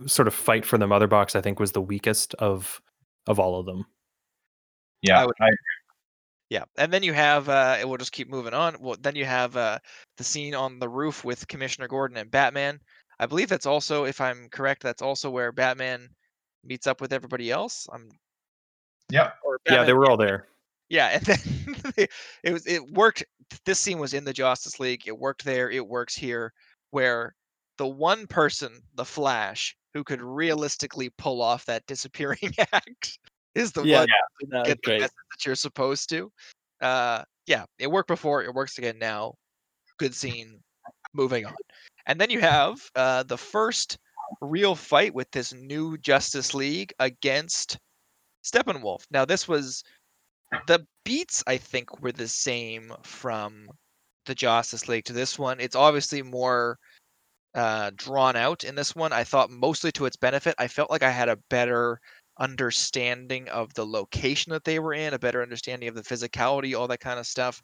sort 0.07 0.27
of 0.27 0.33
fight 0.33 0.65
for 0.65 0.77
the 0.77 0.87
mother 0.87 1.07
box 1.07 1.35
I 1.35 1.41
think 1.41 1.59
was 1.59 1.71
the 1.71 1.81
weakest 1.81 2.33
of 2.35 2.81
of 3.27 3.39
all 3.39 3.59
of 3.59 3.65
them. 3.65 3.85
Yeah, 5.01 5.21
I 5.21 5.25
would- 5.25 5.35
I, 5.39 5.49
yeah 6.49 6.63
and 6.77 6.91
then 6.91 7.03
you 7.03 7.13
have 7.13 7.49
uh 7.49 7.77
and 7.79 7.89
we'll 7.89 7.97
just 7.97 8.11
keep 8.11 8.29
moving 8.29 8.53
on. 8.53 8.77
Well 8.79 8.95
then 8.99 9.15
you 9.15 9.25
have 9.25 9.55
uh 9.55 9.79
the 10.17 10.23
scene 10.23 10.55
on 10.55 10.79
the 10.79 10.89
roof 10.89 11.23
with 11.23 11.47
commissioner 11.47 11.87
gordon 11.87 12.17
and 12.17 12.31
batman. 12.31 12.79
I 13.19 13.25
believe 13.27 13.49
that's 13.49 13.65
also 13.67 14.05
if 14.05 14.19
i'm 14.19 14.49
correct 14.49 14.81
that's 14.81 15.01
also 15.01 15.29
where 15.29 15.51
batman 15.51 16.09
meets 16.63 16.87
up 16.87 17.01
with 17.01 17.13
everybody 17.13 17.51
else. 17.51 17.87
I'm 17.91 18.09
yeah, 19.13 19.31
or 19.43 19.59
Yeah, 19.69 19.83
they 19.83 19.93
were 19.93 20.09
all 20.09 20.17
there. 20.17 20.47
Yeah, 20.89 21.09
and 21.09 21.23
then 21.23 21.93
they- 21.95 22.07
it 22.43 22.51
was 22.51 22.65
it 22.67 22.81
worked. 22.91 23.23
This 23.65 23.79
scene 23.79 23.99
was 23.99 24.13
in 24.13 24.23
the 24.25 24.33
Justice 24.33 24.79
League. 24.79 25.03
It 25.05 25.17
worked 25.17 25.45
there. 25.45 25.69
It 25.69 25.87
works 25.87 26.15
here. 26.15 26.51
Where 26.91 27.35
the 27.77 27.87
one 27.87 28.27
person, 28.27 28.81
the 28.95 29.05
Flash, 29.05 29.75
who 29.93 30.03
could 30.03 30.21
realistically 30.21 31.09
pull 31.17 31.41
off 31.41 31.65
that 31.65 31.85
disappearing 31.87 32.37
act 32.73 33.19
is 33.55 33.71
the 33.71 33.83
Yeah, 33.83 33.99
one 33.99 34.07
That 34.49 34.63
to 34.63 34.69
get 34.69 34.81
the 34.83 34.89
great. 34.89 34.99
message 35.01 35.13
that 35.31 35.45
you're 35.45 35.55
supposed 35.55 36.09
to. 36.09 36.31
Uh, 36.81 37.23
yeah, 37.47 37.65
it 37.79 37.89
worked 37.89 38.07
before. 38.07 38.43
It 38.43 38.53
works 38.53 38.77
again 38.77 38.97
now. 38.99 39.35
Good 39.97 40.13
scene. 40.15 40.59
Moving 41.13 41.45
on, 41.45 41.53
and 42.07 42.19
then 42.19 42.29
you 42.31 42.41
have 42.41 42.81
uh, 42.95 43.21
the 43.23 43.37
first 43.37 43.97
real 44.41 44.73
fight 44.75 45.13
with 45.13 45.29
this 45.31 45.53
new 45.53 45.95
Justice 45.99 46.53
League 46.55 46.91
against 46.99 47.77
Steppenwolf. 48.43 49.05
Now, 49.11 49.25
this 49.25 49.47
was 49.47 49.83
the 50.67 50.85
beats 51.03 51.43
I 51.47 51.57
think 51.57 52.01
were 52.01 52.11
the 52.11 52.27
same 52.27 52.93
from 53.03 53.69
the 54.25 54.35
Justice 54.35 54.87
League 54.87 55.05
to 55.05 55.13
this 55.13 55.37
one. 55.39 55.59
It's 55.59 55.75
obviously 55.75 56.21
more 56.21 56.77
uh, 57.55 57.91
drawn 57.95 58.35
out 58.35 58.63
in 58.63 58.75
this 58.75 58.95
one. 58.95 59.13
I 59.13 59.23
thought 59.23 59.49
mostly 59.49 59.91
to 59.93 60.05
its 60.05 60.15
benefit. 60.15 60.55
I 60.57 60.67
felt 60.67 60.89
like 60.89 61.03
I 61.03 61.09
had 61.09 61.29
a 61.29 61.39
better 61.49 61.99
understanding 62.39 63.47
of 63.49 63.73
the 63.73 63.85
location 63.85 64.51
that 64.51 64.63
they 64.63 64.79
were 64.79 64.93
in, 64.93 65.13
a 65.13 65.19
better 65.19 65.41
understanding 65.41 65.89
of 65.89 65.95
the 65.95 66.01
physicality, 66.01 66.77
all 66.77 66.87
that 66.87 66.99
kind 66.99 67.19
of 67.19 67.27
stuff. 67.27 67.61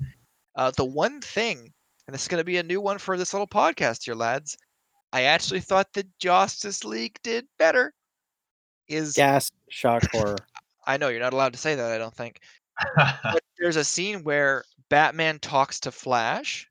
Uh, 0.56 0.72
the 0.78 0.86
one 0.86 1.22
thing, 1.22 1.72
and 2.08 2.14
this 2.14 2.24
is 2.24 2.28
going 2.28 2.42
to 2.42 2.46
be 2.46 2.58
a 2.58 2.64
new 2.64 2.82
one 2.82 2.98
for 2.98 3.18
this 3.18 3.34
little 3.34 3.48
podcast 3.48 4.04
here, 4.04 4.16
lads. 4.16 4.58
I 5.12 5.24
actually 5.24 5.62
thought 5.62 5.88
the 5.94 6.08
Justice 6.20 6.84
League 6.84 7.18
did 7.24 7.48
better. 7.58 7.94
Is 8.88 9.14
Gas, 9.14 9.52
shock, 9.70 10.04
horror. 10.12 10.36
I 10.90 10.98
know 10.98 11.10
you're 11.10 11.22
not 11.22 11.34
allowed 11.34 11.53
to 11.53 11.60
say 11.60 11.76
that. 11.76 11.91
I 11.91 11.98
don't 11.98 12.16
think 12.16 12.41
but 13.24 13.44
there's 13.57 13.76
a 13.76 13.84
scene 13.84 14.24
where 14.24 14.64
Batman 14.90 15.40
talks 15.40 15.80
to 15.82 15.91
Flash, 15.91 16.68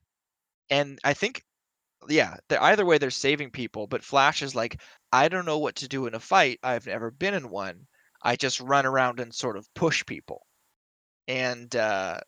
and 0.70 0.98
I 1.04 1.14
think, 1.14 1.42
yeah, 2.08 2.36
they're, 2.48 2.62
either 2.62 2.86
way 2.86 2.98
they're 2.98 3.10
saving 3.10 3.50
people. 3.50 3.86
But 3.86 4.04
Flash 4.04 4.42
is 4.42 4.54
like, 4.54 4.80
I 5.12 5.28
don't 5.28 5.46
know 5.46 5.58
what 5.58 5.76
to 5.76 5.88
do 5.88 6.06
in 6.06 6.14
a 6.14 6.20
fight. 6.20 6.58
I've 6.62 6.86
never 6.86 7.10
been 7.10 7.34
in 7.34 7.50
one. 7.50 7.86
I 8.22 8.36
just 8.36 8.60
run 8.60 8.86
around 8.86 9.20
and 9.20 9.34
sort 9.34 9.56
of 9.56 9.72
push 9.74 10.04
people, 10.06 10.46
and 11.28 11.74
uh, 11.76 12.18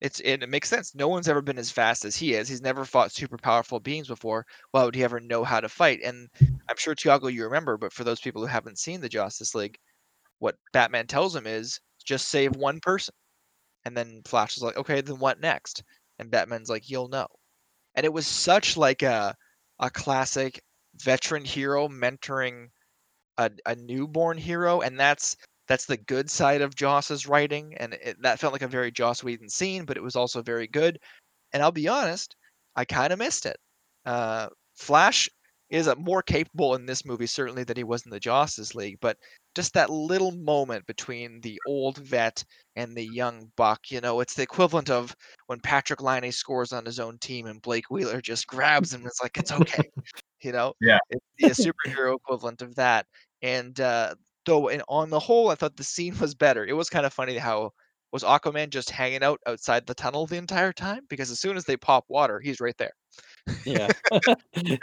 it's 0.00 0.20
and 0.20 0.42
it 0.42 0.48
makes 0.48 0.68
sense. 0.68 0.94
No 0.94 1.08
one's 1.08 1.28
ever 1.28 1.42
been 1.42 1.58
as 1.58 1.70
fast 1.70 2.04
as 2.04 2.16
he 2.16 2.34
is. 2.34 2.48
He's 2.48 2.62
never 2.62 2.84
fought 2.84 3.12
super 3.12 3.38
powerful 3.38 3.80
beings 3.80 4.08
before. 4.08 4.46
Why 4.72 4.84
would 4.84 4.94
he 4.94 5.04
ever 5.04 5.20
know 5.20 5.44
how 5.44 5.60
to 5.60 5.68
fight? 5.68 6.00
And 6.04 6.28
I'm 6.68 6.76
sure 6.76 6.94
Tiago, 6.94 7.28
you 7.28 7.44
remember, 7.44 7.78
but 7.78 7.92
for 7.92 8.04
those 8.04 8.20
people 8.20 8.42
who 8.42 8.48
haven't 8.48 8.78
seen 8.78 9.00
the 9.00 9.08
Justice 9.08 9.54
League, 9.54 9.78
what 10.42 10.56
Batman 10.72 11.06
tells 11.06 11.36
him 11.36 11.46
is 11.46 11.78
just 12.04 12.28
save 12.28 12.56
one 12.56 12.80
person. 12.80 13.14
And 13.84 13.96
then 13.96 14.22
Flash 14.26 14.56
is 14.56 14.62
like, 14.62 14.76
okay, 14.76 15.00
then 15.00 15.20
what 15.20 15.40
next? 15.40 15.84
And 16.18 16.32
Batman's 16.32 16.68
like, 16.68 16.90
you'll 16.90 17.08
know. 17.08 17.28
And 17.94 18.04
it 18.04 18.12
was 18.12 18.26
such 18.26 18.76
like 18.76 19.02
a 19.02 19.36
a 19.78 19.88
classic 19.88 20.60
veteran 20.96 21.44
hero 21.44 21.86
mentoring 21.86 22.66
a, 23.38 23.50
a 23.66 23.76
newborn 23.76 24.36
hero, 24.36 24.80
and 24.80 24.98
that's 24.98 25.36
that's 25.68 25.86
the 25.86 25.96
good 25.96 26.28
side 26.28 26.60
of 26.60 26.74
Joss's 26.74 27.28
writing, 27.28 27.74
and 27.78 27.94
it, 27.94 28.16
that 28.22 28.40
felt 28.40 28.52
like 28.52 28.62
a 28.62 28.68
very 28.68 28.90
Joss 28.90 29.22
Whedon 29.22 29.48
scene, 29.48 29.84
but 29.84 29.96
it 29.96 30.02
was 30.02 30.16
also 30.16 30.42
very 30.42 30.66
good. 30.66 30.98
And 31.52 31.62
I'll 31.62 31.70
be 31.72 31.86
honest, 31.88 32.34
I 32.74 32.84
kind 32.84 33.12
of 33.12 33.20
missed 33.20 33.46
it. 33.46 33.56
Uh, 34.04 34.48
Flash 34.76 35.28
is 35.70 35.86
a 35.86 35.96
more 35.96 36.22
capable 36.22 36.74
in 36.74 36.86
this 36.86 37.04
movie 37.04 37.26
certainly 37.26 37.62
than 37.64 37.76
he 37.76 37.84
was 37.84 38.04
in 38.04 38.10
the 38.10 38.20
Justice 38.20 38.74
League, 38.74 38.98
but 39.00 39.16
just 39.54 39.74
that 39.74 39.90
little 39.90 40.32
moment 40.32 40.86
between 40.86 41.40
the 41.40 41.60
old 41.66 41.98
vet 41.98 42.44
and 42.76 42.96
the 42.96 43.04
young 43.04 43.50
buck. 43.56 43.90
You 43.90 44.00
know, 44.00 44.20
it's 44.20 44.34
the 44.34 44.42
equivalent 44.42 44.90
of 44.90 45.14
when 45.46 45.60
Patrik 45.60 46.00
Laine 46.00 46.32
scores 46.32 46.72
on 46.72 46.84
his 46.84 46.98
own 46.98 47.18
team 47.18 47.46
and 47.46 47.60
Blake 47.62 47.90
Wheeler 47.90 48.20
just 48.20 48.46
grabs 48.46 48.92
him. 48.92 49.00
And 49.00 49.08
it's 49.08 49.22
like 49.22 49.36
it's 49.36 49.52
okay. 49.52 49.90
you 50.40 50.52
know, 50.52 50.74
Yeah. 50.80 50.98
it's 51.10 51.26
the 51.38 51.72
superhero 51.86 52.16
equivalent 52.16 52.62
of 52.62 52.74
that. 52.76 53.06
And 53.42 53.78
uh, 53.80 54.14
though, 54.46 54.68
and 54.68 54.82
on 54.88 55.10
the 55.10 55.20
whole, 55.20 55.50
I 55.50 55.54
thought 55.54 55.76
the 55.76 55.84
scene 55.84 56.18
was 56.18 56.34
better. 56.34 56.66
It 56.66 56.74
was 56.74 56.88
kind 56.88 57.06
of 57.06 57.12
funny 57.12 57.36
how 57.36 57.72
was 58.12 58.22
Aquaman 58.22 58.68
just 58.68 58.90
hanging 58.90 59.22
out 59.22 59.40
outside 59.46 59.86
the 59.86 59.94
tunnel 59.94 60.26
the 60.26 60.36
entire 60.36 60.72
time 60.72 61.04
because 61.08 61.30
as 61.30 61.40
soon 61.40 61.56
as 61.56 61.64
they 61.64 61.76
pop 61.76 62.04
water, 62.08 62.40
he's 62.40 62.60
right 62.60 62.76
there. 62.78 62.92
Yeah. 63.64 63.88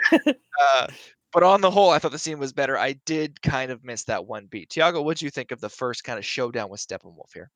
Uh, 0.74 0.88
but 1.32 1.42
on 1.42 1.60
the 1.60 1.70
whole, 1.70 1.90
I 1.90 1.98
thought 1.98 2.12
the 2.12 2.18
scene 2.18 2.38
was 2.38 2.52
better. 2.52 2.76
I 2.78 2.94
did 3.04 3.40
kind 3.42 3.70
of 3.70 3.84
miss 3.84 4.04
that 4.04 4.26
one 4.26 4.46
beat. 4.46 4.70
Tiago, 4.70 5.02
what 5.02 5.18
do 5.18 5.24
you 5.24 5.30
think 5.30 5.52
of 5.52 5.60
the 5.60 5.68
first 5.68 6.04
kind 6.04 6.18
of 6.18 6.24
showdown 6.24 6.70
with 6.70 6.80
Steppenwolf 6.80 7.32
here? 7.32 7.50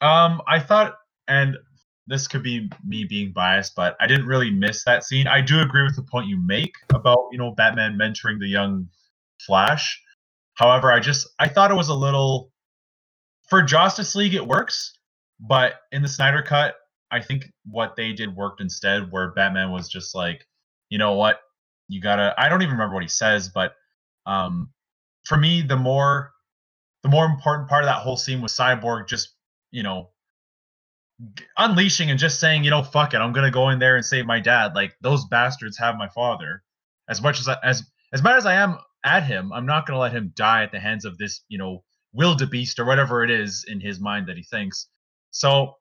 Um, 0.00 0.42
I 0.48 0.58
thought, 0.58 0.96
and 1.28 1.56
this 2.06 2.28
could 2.28 2.42
be 2.42 2.70
me 2.84 3.04
being 3.04 3.32
biased, 3.32 3.74
but 3.74 3.96
I 4.00 4.06
didn't 4.06 4.26
really 4.26 4.50
miss 4.50 4.84
that 4.84 5.04
scene. 5.04 5.26
I 5.26 5.40
do 5.40 5.60
agree 5.60 5.84
with 5.84 5.96
the 5.96 6.02
point 6.02 6.26
you 6.26 6.36
make 6.36 6.74
about 6.92 7.28
you 7.32 7.38
know 7.38 7.52
Batman 7.52 7.96
mentoring 7.98 8.38
the 8.38 8.48
young 8.48 8.88
Flash. 9.40 10.00
However, 10.54 10.92
I 10.92 11.00
just 11.00 11.28
I 11.38 11.48
thought 11.48 11.70
it 11.70 11.74
was 11.76 11.88
a 11.88 11.94
little 11.94 12.50
for 13.48 13.62
Justice 13.62 14.14
League 14.14 14.34
it 14.34 14.46
works, 14.46 14.98
but 15.40 15.74
in 15.92 16.02
the 16.02 16.08
Snyder 16.08 16.42
cut, 16.42 16.74
I 17.10 17.20
think 17.20 17.46
what 17.64 17.96
they 17.96 18.12
did 18.12 18.34
worked 18.34 18.60
instead, 18.60 19.10
where 19.10 19.32
Batman 19.32 19.70
was 19.70 19.88
just 19.88 20.14
like, 20.14 20.46
you 20.88 20.98
know 20.98 21.12
what, 21.12 21.40
you 21.88 22.00
gotta. 22.00 22.34
I 22.38 22.48
don't 22.48 22.62
even 22.62 22.72
remember 22.72 22.94
what 22.94 23.02
he 23.02 23.08
says, 23.08 23.48
but 23.48 23.74
um, 24.26 24.70
for 25.24 25.36
me, 25.36 25.62
the 25.62 25.76
more 25.76 26.32
the 27.02 27.08
more 27.08 27.26
important 27.26 27.68
part 27.68 27.84
of 27.84 27.88
that 27.88 28.02
whole 28.02 28.16
scene 28.16 28.40
was 28.40 28.56
Cyborg 28.56 29.08
just 29.08 29.34
you 29.70 29.82
know 29.82 30.10
unleashing 31.56 32.10
and 32.10 32.18
just 32.18 32.40
saying, 32.40 32.64
you 32.64 32.70
know, 32.70 32.82
fuck 32.82 33.14
it, 33.14 33.18
I'm 33.18 33.32
gonna 33.32 33.50
go 33.50 33.70
in 33.70 33.78
there 33.78 33.96
and 33.96 34.04
save 34.04 34.26
my 34.26 34.40
dad. 34.40 34.74
Like 34.74 34.96
those 35.00 35.24
bastards 35.26 35.78
have 35.78 35.96
my 35.96 36.08
father. 36.08 36.62
As 37.08 37.20
much 37.22 37.40
as 37.40 37.48
I, 37.48 37.56
as 37.62 37.84
as 38.12 38.22
mad 38.22 38.36
as 38.36 38.46
I 38.46 38.54
am 38.54 38.78
at 39.04 39.24
him, 39.24 39.52
I'm 39.52 39.66
not 39.66 39.86
gonna 39.86 39.98
let 40.00 40.12
him 40.12 40.32
die 40.34 40.62
at 40.62 40.72
the 40.72 40.80
hands 40.80 41.04
of 41.04 41.18
this, 41.18 41.42
you 41.48 41.58
know, 41.58 41.84
wildebeest 42.12 42.78
or 42.78 42.84
whatever 42.84 43.22
it 43.22 43.30
is 43.30 43.64
in 43.68 43.80
his 43.80 44.00
mind 44.00 44.28
that 44.28 44.36
he 44.36 44.42
thinks. 44.42 44.88
So 45.30 45.74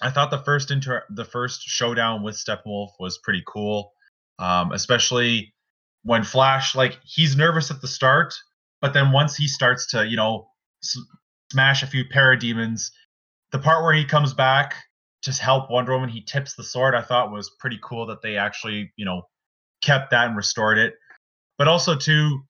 I 0.00 0.10
thought 0.10 0.30
the 0.30 0.38
first 0.38 0.70
inter 0.70 1.04
the 1.10 1.24
first 1.24 1.62
showdown 1.62 2.22
with 2.22 2.36
Steppenwolf 2.36 2.90
was 2.98 3.18
pretty 3.18 3.42
cool, 3.46 3.92
um, 4.38 4.72
especially 4.72 5.54
when 6.02 6.22
Flash 6.22 6.74
like 6.74 6.98
he's 7.04 7.36
nervous 7.36 7.70
at 7.70 7.80
the 7.80 7.88
start, 7.88 8.34
but 8.80 8.92
then 8.92 9.12
once 9.12 9.36
he 9.36 9.48
starts 9.48 9.86
to 9.90 10.06
you 10.06 10.16
know 10.16 10.48
s- 10.82 10.98
smash 11.52 11.82
a 11.82 11.86
few 11.86 12.04
parademons, 12.04 12.90
the 13.52 13.58
part 13.58 13.82
where 13.82 13.94
he 13.94 14.04
comes 14.04 14.34
back 14.34 14.74
to 15.22 15.32
help 15.32 15.70
Wonder 15.70 15.92
Woman, 15.92 16.08
he 16.08 16.20
tips 16.22 16.54
the 16.54 16.62
sword. 16.64 16.94
I 16.94 17.02
thought 17.02 17.32
was 17.32 17.50
pretty 17.58 17.78
cool 17.82 18.06
that 18.06 18.22
they 18.22 18.36
actually 18.36 18.92
you 18.96 19.04
know 19.04 19.22
kept 19.82 20.10
that 20.10 20.28
and 20.28 20.36
restored 20.36 20.78
it. 20.78 20.94
But 21.58 21.68
also 21.68 21.96
too, 21.96 22.42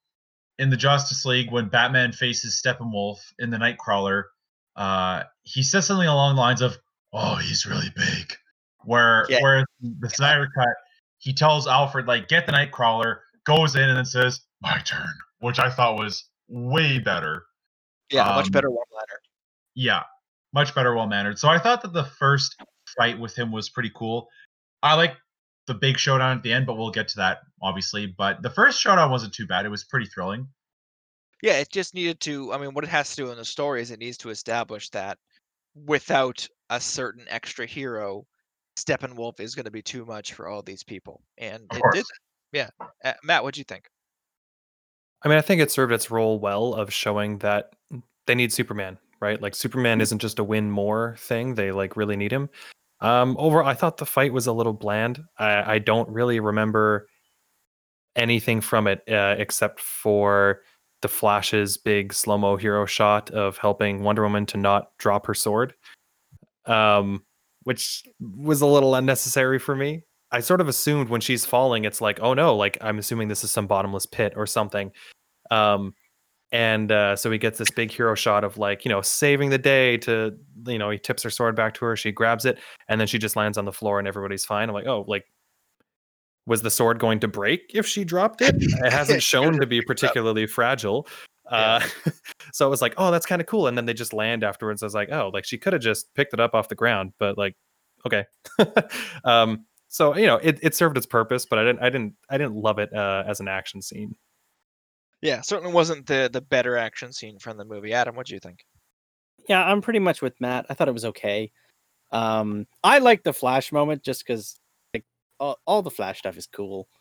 in 0.59 0.71
the 0.71 0.77
Justice 0.77 1.25
League 1.25 1.51
when 1.53 1.69
Batman 1.69 2.13
faces 2.13 2.61
Steppenwolf 2.61 3.19
in 3.39 3.51
the 3.51 3.57
Knightcrawler, 3.57 4.25
uh, 4.75 5.23
he 5.45 5.63
says 5.63 5.87
something 5.87 6.09
along 6.09 6.35
the 6.35 6.41
lines 6.41 6.61
of, 6.61 6.77
"Oh, 7.13 7.37
he's 7.37 7.65
really 7.67 7.91
big." 7.95 8.37
Where 8.85 9.27
Yeah. 9.29 9.41
where 9.41 9.65
the 9.81 10.11
Snyder 10.11 10.49
cut, 10.55 10.69
he 11.27 11.33
tells 11.33 11.67
Alfred 11.67 12.07
like, 12.07 12.29
"Get 12.29 12.47
the 12.47 12.53
Knightcrawler," 12.53 13.19
goes 13.45 13.75
in 13.75 13.83
and 13.83 13.97
then 13.97 14.05
says, 14.05 14.43
"My 14.61 14.79
turn," 14.79 15.13
which 15.41 15.59
I 15.59 15.69
thought 15.71 15.99
was 15.99 16.31
way 16.47 17.01
better. 17.01 17.47
Yeah, 18.13 18.27
much 18.37 18.47
Um, 18.47 18.53
better 18.53 18.71
one 18.71 18.87
liner. 18.93 19.21
Yeah, 19.75 20.05
much 20.53 20.73
better, 20.73 20.95
well 20.95 21.09
mannered. 21.09 21.41
So 21.41 21.49
I 21.49 21.59
thought 21.59 21.83
that 21.83 21.93
the 21.93 22.05
first 22.05 22.55
fight 22.97 23.19
with 23.19 23.35
him 23.35 23.51
was 23.51 23.69
pretty 23.69 23.91
cool. 23.93 24.29
I 24.85 24.95
like 24.95 25.17
the 25.67 25.75
big 25.75 25.99
showdown 25.99 26.37
at 26.37 26.45
the 26.45 26.53
end, 26.53 26.65
but 26.65 26.75
we'll 26.75 26.93
get 26.93 27.09
to 27.09 27.17
that 27.17 27.41
obviously. 27.61 28.07
But 28.07 28.43
the 28.43 28.51
first 28.51 28.81
showdown 28.81 29.11
wasn't 29.11 29.35
too 29.35 29.49
bad. 29.49 29.67
It 29.67 29.71
was 29.71 29.83
pretty 29.83 30.07
thrilling. 30.07 30.47
Yeah, 31.43 31.55
it 31.55 31.73
just 31.73 31.93
needed 31.93 32.21
to. 32.21 32.53
I 32.53 32.59
mean, 32.59 32.73
what 32.73 32.85
it 32.85 32.91
has 32.91 33.11
to 33.11 33.17
do 33.17 33.33
in 33.33 33.37
the 33.37 33.45
story 33.45 33.83
is 33.83 33.91
it 33.91 33.99
needs 33.99 34.19
to 34.19 34.31
establish 34.31 34.91
that 34.91 35.19
without 35.75 36.47
a 36.71 36.81
certain 36.81 37.27
extra 37.29 37.67
hero, 37.67 38.29
Steppenwolf 38.77 39.41
is 39.41 39.55
going 39.55 39.65
to 39.65 39.71
be 39.71 39.83
too 39.83 40.05
much 40.05 40.35
for 40.35 40.49
all 40.49 40.63
these 40.63 40.85
people, 40.85 41.23
and 41.39 41.65
Of 41.71 41.79
it 41.79 41.81
course. 41.81 41.95
did. 41.95 42.05
Yeah, 42.53 42.69
uh, 43.05 43.13
Matt, 43.25 43.43
what 43.43 43.55
do 43.55 43.61
you 43.61 43.65
think? 43.65 43.89
I 45.23 45.29
mean, 45.29 45.39
I 45.39 45.43
think 45.43 45.61
it 45.61 45.71
served 45.71 45.93
its 45.93 46.11
role 46.11 46.39
well 46.39 46.75
of 46.75 46.93
showing 46.93 47.39
that 47.39 47.73
they 48.27 48.35
need 48.35 48.53
Superman, 48.53 48.99
right? 49.21 49.41
Like 49.41 49.55
Superman 49.55 50.01
isn't 50.01 50.21
just 50.21 50.39
a 50.39 50.45
win 50.45 50.71
more 50.71 51.17
thing; 51.19 51.55
they 51.55 51.73
like 51.73 51.97
really 51.97 52.17
need 52.17 52.33
him. 52.33 52.49
Um, 53.01 53.37
overall, 53.39 53.67
I 53.67 53.75
thought 53.75 53.97
the 53.99 54.07
fight 54.07 54.33
was 54.33 54.47
a 54.47 54.53
little 54.53 54.73
bland. 54.73 55.23
I, 55.39 55.75
I 55.75 55.79
don't 55.79 56.09
really 56.09 56.41
remember 56.41 57.09
anything 58.15 58.61
from 58.63 58.87
it 58.87 59.03
uh, 59.09 59.35
except 59.39 59.81
for 59.81 60.63
the 61.03 61.09
Flash's 61.09 61.77
big 61.77 62.15
slow 62.15 62.39
mo 62.39 62.57
hero 62.57 62.87
shot 62.87 63.31
of 63.31 63.59
helping 63.59 64.03
Wonder 64.03 64.23
Woman 64.23 64.47
to 64.47 64.57
not 64.57 64.97
drop 64.97 65.27
her 65.27 65.35
sword, 65.35 65.75
um, 66.65 67.23
which 67.67 68.05
was 68.21 68.61
a 68.61 68.67
little 68.67 68.95
unnecessary 68.95 69.59
for 69.59 69.75
me. 69.75 70.03
I 70.31 70.39
sort 70.39 70.61
of 70.61 70.69
assumed 70.69 71.09
when 71.09 71.21
she's 71.21 71.45
falling, 71.45 71.85
it's 71.85 72.01
like, 72.01 72.21
oh 72.23 72.33
no, 72.33 72.55
like 72.55 72.79
I'm 72.81 72.97
assuming 73.01 73.27
this 73.27 73.43
is 73.43 73.51
some 73.51 73.67
bottomless 73.67 74.07
pit 74.07 74.35
or 74.37 74.47
something. 74.47 74.93
Um, 75.51 75.93
and 76.53 76.93
uh, 76.93 77.17
so 77.17 77.29
he 77.29 77.39
gets 77.39 77.59
this 77.59 77.73
big 77.73 77.91
hero 77.91 78.15
shot 78.15 78.45
of 78.45 78.57
like, 78.57 78.85
you 78.85 78.89
know, 78.89 79.03
saving 79.03 79.51
the 79.51 79.59
day 79.59 79.97
to, 79.99 80.37
you 80.69 80.79
know, 80.79 80.91
he 80.91 80.99
tips 80.99 81.25
her 81.25 81.31
sword 81.31 81.57
back 81.57 81.75
to 81.75 81.85
her, 81.87 81.97
she 81.97 82.13
grabs 82.13 82.45
it, 82.45 82.61
and 82.89 83.01
then 83.01 83.09
she 83.09 83.19
just 83.19 83.35
lands 83.35 83.59
on 83.59 83.65
the 83.65 83.73
floor 83.73 83.99
and 83.99 84.07
everybody's 84.07 84.45
fine. 84.45 84.69
I'm 84.69 84.75
like, 84.75 84.87
oh, 84.87 85.05
like, 85.09 85.25
was 86.47 86.63
the 86.63 86.71
sword 86.71 87.01
going 87.01 87.19
to 87.19 87.29
break 87.29 87.73
if 87.75 87.85
she 87.85 88.05
dropped 88.05 88.43
it? 88.43 88.55
It 88.59 88.93
hasn't 88.93 89.23
shown 89.25 89.59
to 89.59 89.67
be 89.67 89.83
particularly 89.83 90.47
fragile. 90.47 91.09
Uh, 91.51 91.81
so 92.53 92.67
it 92.67 92.71
was 92.71 92.83
like, 92.83 92.95
oh, 92.97 93.11
that's 93.11 93.27
kind 93.27 93.41
of 93.41 93.47
cool. 93.47 93.67
And 93.67 93.77
then 93.77 93.87
they 93.87 93.95
just 93.95 94.13
land 94.13 94.45
afterwards. 94.45 94.83
I 94.83 94.87
was 94.87 94.95
like, 94.95 95.11
oh, 95.13 95.31
like 95.33 95.45
she 95.45 95.59
could 95.59 95.73
have 95.73 95.83
just 95.83 96.13
picked 96.15 96.35
it 96.35 96.41
up 96.41 96.55
off 96.55 96.69
the 96.69 96.75
ground, 96.75 97.13
but 97.19 97.39
like, 97.39 97.57
okay. 98.07 98.25
um, 99.25 99.65
so 99.89 100.17
you 100.17 100.27
know, 100.27 100.37
it, 100.37 100.59
it 100.63 100.75
served 100.75 100.97
its 100.97 101.07
purpose, 101.07 101.47
but 101.47 101.59
I 101.59 101.65
didn't, 101.65 101.81
I 101.81 101.91
didn't, 101.91 102.15
I 102.29 102.39
didn't 102.39 102.57
love 102.57 102.79
it 102.79 102.93
uh, 102.93 103.25
as 103.27 103.41
an 103.41 103.49
action 103.49 103.81
scene. 103.81 104.15
Yeah, 105.23 105.41
certainly 105.41 105.73
wasn't 105.73 106.07
the 106.07 106.29
the 106.31 106.43
better 106.43 106.77
action 106.77 107.13
scene 107.13 107.39
from 107.39 107.57
the 107.57 107.65
movie. 107.65 107.93
Adam, 107.93 108.15
what 108.15 108.27
do 108.27 108.35
you 108.35 108.41
think? 108.41 108.65
yeah, 109.49 109.65
I'm 109.65 109.81
pretty 109.81 109.99
much 109.99 110.23
with 110.23 110.41
Matt. 110.41 110.67
I 110.69 110.75
thought 110.75 110.89
it 110.89 110.95
was 110.95 111.05
okay. 111.07 111.53
Um, 112.13 112.67
I 112.83 112.99
like 112.99 113.23
the 113.23 113.33
Flash 113.33 113.73
moment 113.73 114.03
just 114.03 114.27
because 114.27 114.59
like 114.95 115.05
all, 115.39 115.59
all 115.67 115.83
the 115.83 115.91
Flash 115.91 116.19
stuff 116.19 116.37
is 116.37 116.47
cool. 116.47 116.89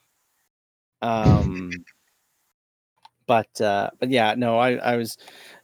Um, 1.01 1.71
but 3.27 3.61
uh, 3.61 3.89
but 3.99 4.09
yeah, 4.09 4.35
no, 4.37 4.57
I 4.57 4.73
I 4.75 4.95
was, 4.97 5.17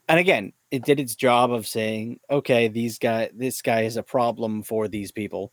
and 0.08 0.20
again, 0.20 0.54
it 0.72 0.84
did 0.84 1.00
its 1.00 1.16
job 1.16 1.52
of 1.52 1.68
saying, 1.68 2.20
okay, 2.30 2.68
these 2.68 2.98
guy, 2.98 3.30
this 3.34 3.62
guy 3.62 3.82
is 3.82 3.98
a 3.98 4.04
problem 4.04 4.64
for 4.64 4.88
these 4.88 5.12
people. 5.12 5.52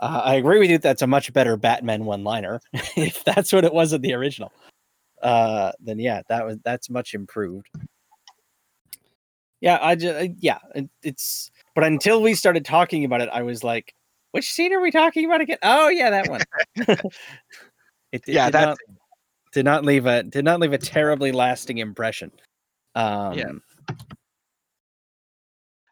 Uh, 0.00 0.22
I 0.24 0.34
agree 0.34 0.58
with 0.58 0.70
you. 0.70 0.78
That's 0.78 1.02
a 1.02 1.06
much 1.06 1.32
better 1.32 1.56
Batman 1.56 2.04
one-liner. 2.04 2.60
if 2.96 3.22
that's 3.24 3.52
what 3.52 3.64
it 3.64 3.72
was 3.72 3.92
in 3.92 4.02
the 4.02 4.14
original, 4.14 4.52
uh, 5.22 5.72
then 5.80 5.98
yeah, 5.98 6.22
that 6.28 6.44
was 6.44 6.58
that's 6.64 6.90
much 6.90 7.14
improved. 7.14 7.68
Yeah, 9.60 9.78
I 9.80 9.94
just 9.94 10.30
yeah, 10.40 10.58
it, 10.74 10.90
it's 11.02 11.50
but 11.74 11.84
until 11.84 12.20
we 12.20 12.34
started 12.34 12.64
talking 12.64 13.04
about 13.04 13.20
it, 13.20 13.30
I 13.32 13.42
was 13.42 13.64
like, 13.64 13.94
which 14.32 14.52
scene 14.52 14.72
are 14.74 14.80
we 14.80 14.90
talking 14.90 15.24
about 15.24 15.40
again? 15.40 15.58
Oh 15.62 15.88
yeah, 15.88 16.10
that 16.10 16.28
one. 16.28 16.40
it, 16.76 17.12
it 18.12 18.22
Yeah, 18.26 18.50
that 18.50 18.60
not, 18.60 18.78
did 19.54 19.64
not 19.64 19.84
leave 19.84 20.06
a 20.06 20.22
did 20.22 20.44
not 20.44 20.60
leave 20.60 20.72
a 20.72 20.78
terribly 20.78 21.32
lasting 21.32 21.78
impression. 21.78 22.30
Um, 22.94 23.62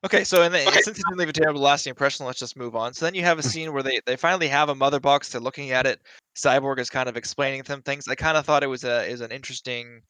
Okay, 0.04 0.24
so 0.24 0.42
and 0.42 0.52
then, 0.52 0.66
since 0.72 0.98
it 0.98 1.04
didn't 1.08 1.16
leave 1.16 1.28
a 1.28 1.32
terrible 1.32 1.60
lasting 1.60 1.90
impression, 1.90 2.26
let's 2.26 2.40
just 2.40 2.56
move 2.56 2.74
on. 2.74 2.92
So 2.92 3.04
then 3.04 3.14
you 3.14 3.22
have 3.22 3.38
a 3.38 3.42
scene 3.42 3.72
where 3.72 3.84
they, 3.84 4.00
they 4.04 4.16
finally 4.16 4.48
have 4.48 4.68
a 4.68 4.74
mother 4.74 4.98
box. 4.98 5.28
They're 5.28 5.40
looking 5.40 5.70
at 5.70 5.86
it. 5.86 6.00
Cyborg 6.34 6.80
is 6.80 6.90
kind 6.90 7.08
of 7.08 7.16
explaining 7.16 7.62
them 7.62 7.82
things. 7.82 8.08
I 8.08 8.16
kind 8.16 8.36
of 8.36 8.44
thought 8.44 8.64
it 8.64 8.68
was 8.68 8.82
a 8.82 9.04
is 9.06 9.20
an 9.20 9.30
interesting 9.30 10.02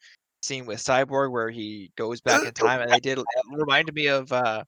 scene 0.42 0.64
with 0.64 0.78
Cyborg 0.78 1.30
where 1.30 1.50
he 1.50 1.92
goes 1.96 2.22
back 2.22 2.42
in 2.42 2.54
time, 2.54 2.80
and 2.80 2.90
they 2.90 3.00
did 3.00 3.18
it 3.18 3.24
reminded 3.52 3.94
me 3.94 4.06
of 4.06 4.32
uh, 4.32 4.64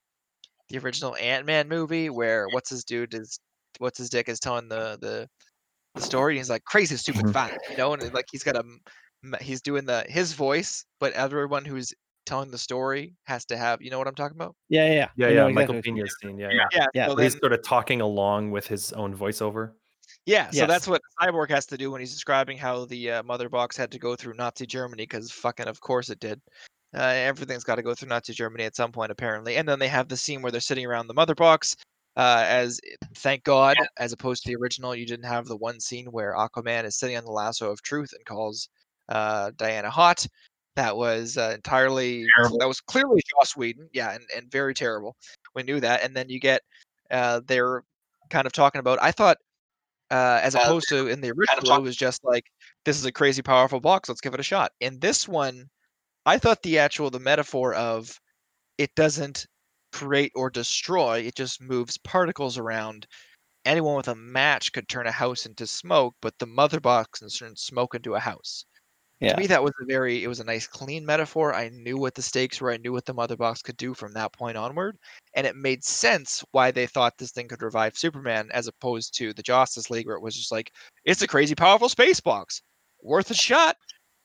the 0.69 0.78
original 0.78 1.16
Ant 1.16 1.47
Man 1.47 1.69
movie 1.69 2.11
where 2.11 2.47
what's 2.51 2.69
his 2.69 2.85
dude 2.85 3.15
is 3.15 3.40
what's 3.78 3.97
his 3.97 4.11
dick 4.11 4.28
is 4.28 4.39
telling 4.40 4.69
the 4.69 4.98
the, 5.01 5.28
the 5.95 6.01
story. 6.03 6.35
And 6.35 6.39
he's 6.39 6.51
like 6.51 6.65
crazy 6.65 6.97
stupid 6.97 7.27
Mhm. 7.27 7.33
fat, 7.33 7.59
you 7.71 7.77
know, 7.77 7.93
and 7.93 8.12
like 8.12 8.27
he's 8.31 8.43
got 8.43 8.57
a 8.57 8.65
he's 9.41 9.62
doing 9.62 9.85
the 9.85 10.05
his 10.09 10.33
voice, 10.33 10.85
but 11.01 11.12
everyone 11.15 11.65
who's 11.65 11.93
telling 12.27 12.51
the 12.51 12.59
story 12.59 13.15
has 13.25 13.45
to 13.47 13.57
have 13.57 13.81
you 13.83 13.91
know 13.91 13.99
what 13.99 14.09
I'm 14.09 14.15
talking 14.15 14.37
about. 14.37 14.55
yeah, 14.69 14.87
yeah, 14.93 15.09
Yeah, 15.16 15.27
I 15.27 15.31
yeah, 15.31 15.49
Michael 15.49 15.77
exactly 15.77 16.01
what 16.03 16.11
scene. 16.21 16.39
Yeah, 16.39 16.49
Yeah. 16.51 16.55
yeah. 16.55 16.66
Yeah, 16.81 16.87
Yeah, 16.95 17.07
so 17.09 17.15
Where 17.15 17.25
he's 17.25 17.33
then- 17.35 17.41
sort 17.41 17.53
of 17.53 17.62
talking 17.62 18.01
along 18.01 18.51
with 18.51 18.66
his 18.66 18.93
own 18.95 19.16
voiceover. 19.16 19.73
Yeah, 20.27 20.51
so 20.51 20.66
that's 20.66 20.89
what 20.89 21.03
Cyborg 21.21 21.51
has 21.51 21.66
to 21.66 21.77
do 21.77 21.91
when 21.91 22.01
he's 22.01 22.12
describing 22.15 22.57
how 22.57 22.87
the 22.87 23.11
uh, 23.11 23.23
mother 23.25 23.51
box 23.51 23.77
had 23.77 23.91
to 23.93 23.99
go 23.99 24.16
through 24.16 24.35
Nazi 24.35 24.66
Germany 24.66 25.03
because 25.03 25.31
fucking 25.31 25.66
of 25.66 25.81
course 25.81 26.09
it 26.09 26.19
did. 26.19 26.41
Uh, 26.97 27.01
everything's 27.03 27.65
got 27.65 27.75
to 27.75 27.83
go 27.83 27.93
through 27.95 28.09
Nazi 28.09 28.33
Germany 28.33 28.65
at 28.65 28.75
some 28.77 28.91
point, 28.93 29.11
apparently. 29.11 29.57
And 29.57 29.69
then 29.69 29.79
they 29.79 29.89
have 29.89 30.09
the 30.09 30.16
scene 30.16 30.41
where 30.41 30.51
they're 30.53 30.61
sitting 30.62 30.87
around 30.87 31.09
the 31.09 31.15
mother 31.15 31.35
box. 31.35 31.77
Uh, 32.16 32.45
as 32.47 32.81
thank 33.16 33.43
God, 33.43 33.77
as 33.97 34.12
opposed 34.12 34.45
to 34.45 34.49
the 34.49 34.57
original, 34.57 34.95
you 34.95 35.05
didn't 35.05 35.24
have 35.27 35.47
the 35.47 35.57
one 35.57 35.81
scene 35.81 36.07
where 36.07 36.35
Aquaman 36.35 36.85
is 36.85 36.97
sitting 36.97 37.16
on 37.16 37.24
the 37.24 37.32
lasso 37.32 37.70
of 37.70 37.82
truth 37.82 38.12
and 38.12 38.24
calls 38.24 38.69
uh, 39.09 39.51
Diana 39.57 39.91
hot. 39.91 40.27
That 40.77 40.97
was 40.97 41.36
uh, 41.36 41.53
entirely 41.55 42.27
Terrible. 42.36 42.59
that 42.59 42.69
was 42.69 42.81
clearly 42.81 43.20
Joss 43.31 43.57
Whedon, 43.57 43.89
yeah, 43.93 44.12
and, 44.12 44.24
and 44.36 44.51
very 44.51 44.74
terrible. 44.74 45.16
We 45.55 45.62
knew 45.62 45.81
that, 45.81 46.03
and 46.03 46.16
then 46.16 46.28
you 46.28 46.39
get 46.39 46.62
uh, 47.11 47.41
they're 47.47 47.82
kind 48.31 48.47
of 48.47 48.53
talking 48.53 48.78
about. 48.78 48.99
I 49.03 49.11
thought 49.11 49.39
uh, 50.11 50.41
as 50.43 50.55
Uh, 50.55 50.61
opposed 50.61 50.89
to 50.89 51.09
in 51.09 51.20
the 51.20 51.32
original, 51.32 51.77
it 51.77 51.82
was 51.82 51.97
just 51.97 52.24
like 52.24 52.45
this 52.85 52.97
is 52.97 53.05
a 53.05 53.12
crazy 53.12 53.43
powerful 53.43 53.81
box. 53.81 54.09
Let's 54.09 54.20
give 54.20 54.35
it 54.35 54.41
a 54.41 54.45
shot. 54.45 54.73
In 54.81 55.01
this 55.01 55.27
one, 55.27 55.69
I 56.27 56.39
thought 56.39 56.62
the 56.62 56.78
actual 56.78 57.11
the 57.11 57.20
metaphor 57.20 57.74
of 57.74 58.20
it 58.78 58.95
doesn't 58.95 59.47
create 59.95 60.33
or 60.35 60.51
destroy; 60.51 61.21
it 61.21 61.37
just 61.37 61.61
moves 61.62 61.97
particles 61.99 62.59
around. 62.59 63.07
Anyone 63.65 63.97
with 63.97 64.09
a 64.09 64.16
match 64.16 64.73
could 64.73 64.89
turn 64.89 65.07
a 65.07 65.12
house 65.12 65.47
into 65.47 65.66
smoke, 65.66 66.16
but 66.23 66.39
the 66.39 66.47
mother 66.47 66.81
box 66.81 67.21
can 67.21 67.31
turn 67.31 67.57
smoke 67.57 67.95
into 67.95 68.15
a 68.15 68.21
house. 68.21 68.66
Yeah. 69.21 69.35
To 69.35 69.41
me, 69.41 69.47
that 69.49 69.62
was 69.62 69.73
a 69.81 69.87
very 69.87 70.25
it 70.25 70.29
was 70.29 70.41
a 70.41 70.45
nice 70.45 70.66
clean 70.66 71.07
metaphor. 71.07 71.55
I 71.55 71.71
knew 71.71 71.97
what 71.97 72.15
the 72.15 72.23
stakes 72.23 72.61
were. 72.61 72.73
I 72.73 72.79
knew 72.79 72.93
what 72.93 73.07
the 73.07 73.15
mother 73.15 73.37
box 73.37 73.62
could 73.62 73.77
do 73.77 73.95
from 73.95 74.12
that 74.12 74.33
point 74.33 74.57
onward, 74.57 74.99
and 75.35 75.47
it 75.47 75.57
made 75.57 75.85
sense 75.85 76.45
why 76.53 76.71
they 76.73 76.87
thought 76.87 77.19
this 77.19 77.33
thing 77.33 77.49
could 77.49 77.62
revive 77.62 77.97
Superman, 77.97 78.51
as 78.53 78.66
opposed 78.66 79.15
to 79.19 79.33
the 79.33 79.43
Justice 79.43 79.91
League, 79.91 80.07
where 80.07 80.16
it 80.16 80.23
was 80.23 80.37
just 80.37 80.53
like 80.53 80.73
it's 81.05 81.23
a 81.23 81.29
crazy 81.29 81.55
powerful 81.55 81.89
space 81.89 82.21
box, 82.21 82.62
worth 83.03 83.31
a 83.31 83.35
shot, 83.35 83.77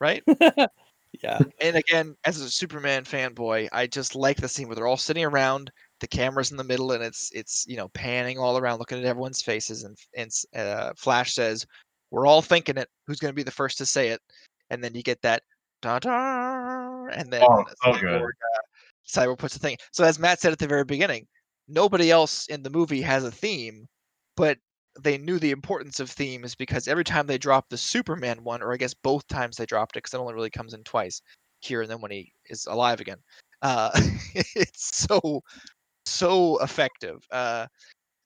right? 0.01 0.23
yeah. 1.23 1.39
and 1.61 1.75
again, 1.75 2.15
as 2.25 2.39
a 2.39 2.49
Superman 2.49 3.03
fanboy, 3.03 3.67
I 3.71 3.87
just 3.87 4.15
like 4.15 4.37
the 4.37 4.47
scene 4.47 4.67
where 4.67 4.75
they're 4.75 4.87
all 4.87 4.97
sitting 4.97 5.25
around, 5.25 5.71
the 5.99 6.07
camera's 6.07 6.51
in 6.51 6.57
the 6.57 6.63
middle, 6.63 6.91
and 6.91 7.03
it's 7.03 7.31
it's 7.33 7.65
you 7.67 7.77
know 7.77 7.89
panning 7.89 8.37
all 8.37 8.57
around, 8.57 8.79
looking 8.79 8.99
at 8.99 9.05
everyone's 9.05 9.41
faces, 9.41 9.83
and 9.83 9.97
and 10.15 10.31
uh, 10.55 10.93
Flash 10.97 11.33
says, 11.33 11.65
"We're 12.11 12.27
all 12.27 12.41
thinking 12.41 12.77
it. 12.77 12.89
Who's 13.07 13.19
going 13.19 13.31
to 13.31 13.35
be 13.35 13.43
the 13.43 13.51
first 13.51 13.77
to 13.79 13.85
say 13.85 14.09
it?" 14.09 14.21
And 14.69 14.83
then 14.83 14.95
you 14.95 15.03
get 15.03 15.21
that 15.23 15.43
da 15.81 15.99
da, 15.99 17.07
and 17.07 17.31
then 17.31 17.43
Oh, 17.43 17.65
so 17.83 17.99
good. 17.99 18.21
Uh, 18.21 18.61
Cyborg 19.07 19.39
puts 19.39 19.55
the 19.55 19.59
thing. 19.59 19.77
So 19.91 20.03
as 20.03 20.19
Matt 20.19 20.39
said 20.39 20.51
at 20.51 20.59
the 20.59 20.67
very 20.67 20.85
beginning, 20.85 21.27
nobody 21.67 22.11
else 22.11 22.47
in 22.47 22.63
the 22.63 22.69
movie 22.69 23.01
has 23.01 23.23
a 23.23 23.31
theme, 23.31 23.87
but 24.35 24.57
they 25.03 25.17
knew 25.17 25.39
the 25.39 25.51
importance 25.51 25.99
of 25.99 26.09
themes 26.09 26.55
because 26.55 26.87
every 26.87 27.03
time 27.03 27.27
they 27.27 27.37
dropped 27.37 27.69
the 27.69 27.77
Superman 27.77 28.43
one, 28.43 28.61
or 28.61 28.73
I 28.73 28.77
guess 28.77 28.93
both 28.93 29.27
times 29.27 29.57
they 29.57 29.65
dropped 29.65 29.95
it, 29.95 29.99
because 29.99 30.13
it 30.13 30.19
only 30.19 30.33
really 30.33 30.49
comes 30.49 30.73
in 30.73 30.83
twice 30.83 31.21
here 31.61 31.81
and 31.81 31.89
then 31.89 32.01
when 32.01 32.11
he 32.11 32.31
is 32.49 32.65
alive 32.65 32.99
again. 32.99 33.17
Uh, 33.61 33.91
it's 34.35 34.97
so 34.97 35.41
so 36.05 36.57
effective. 36.63 37.23
Uh, 37.31 37.67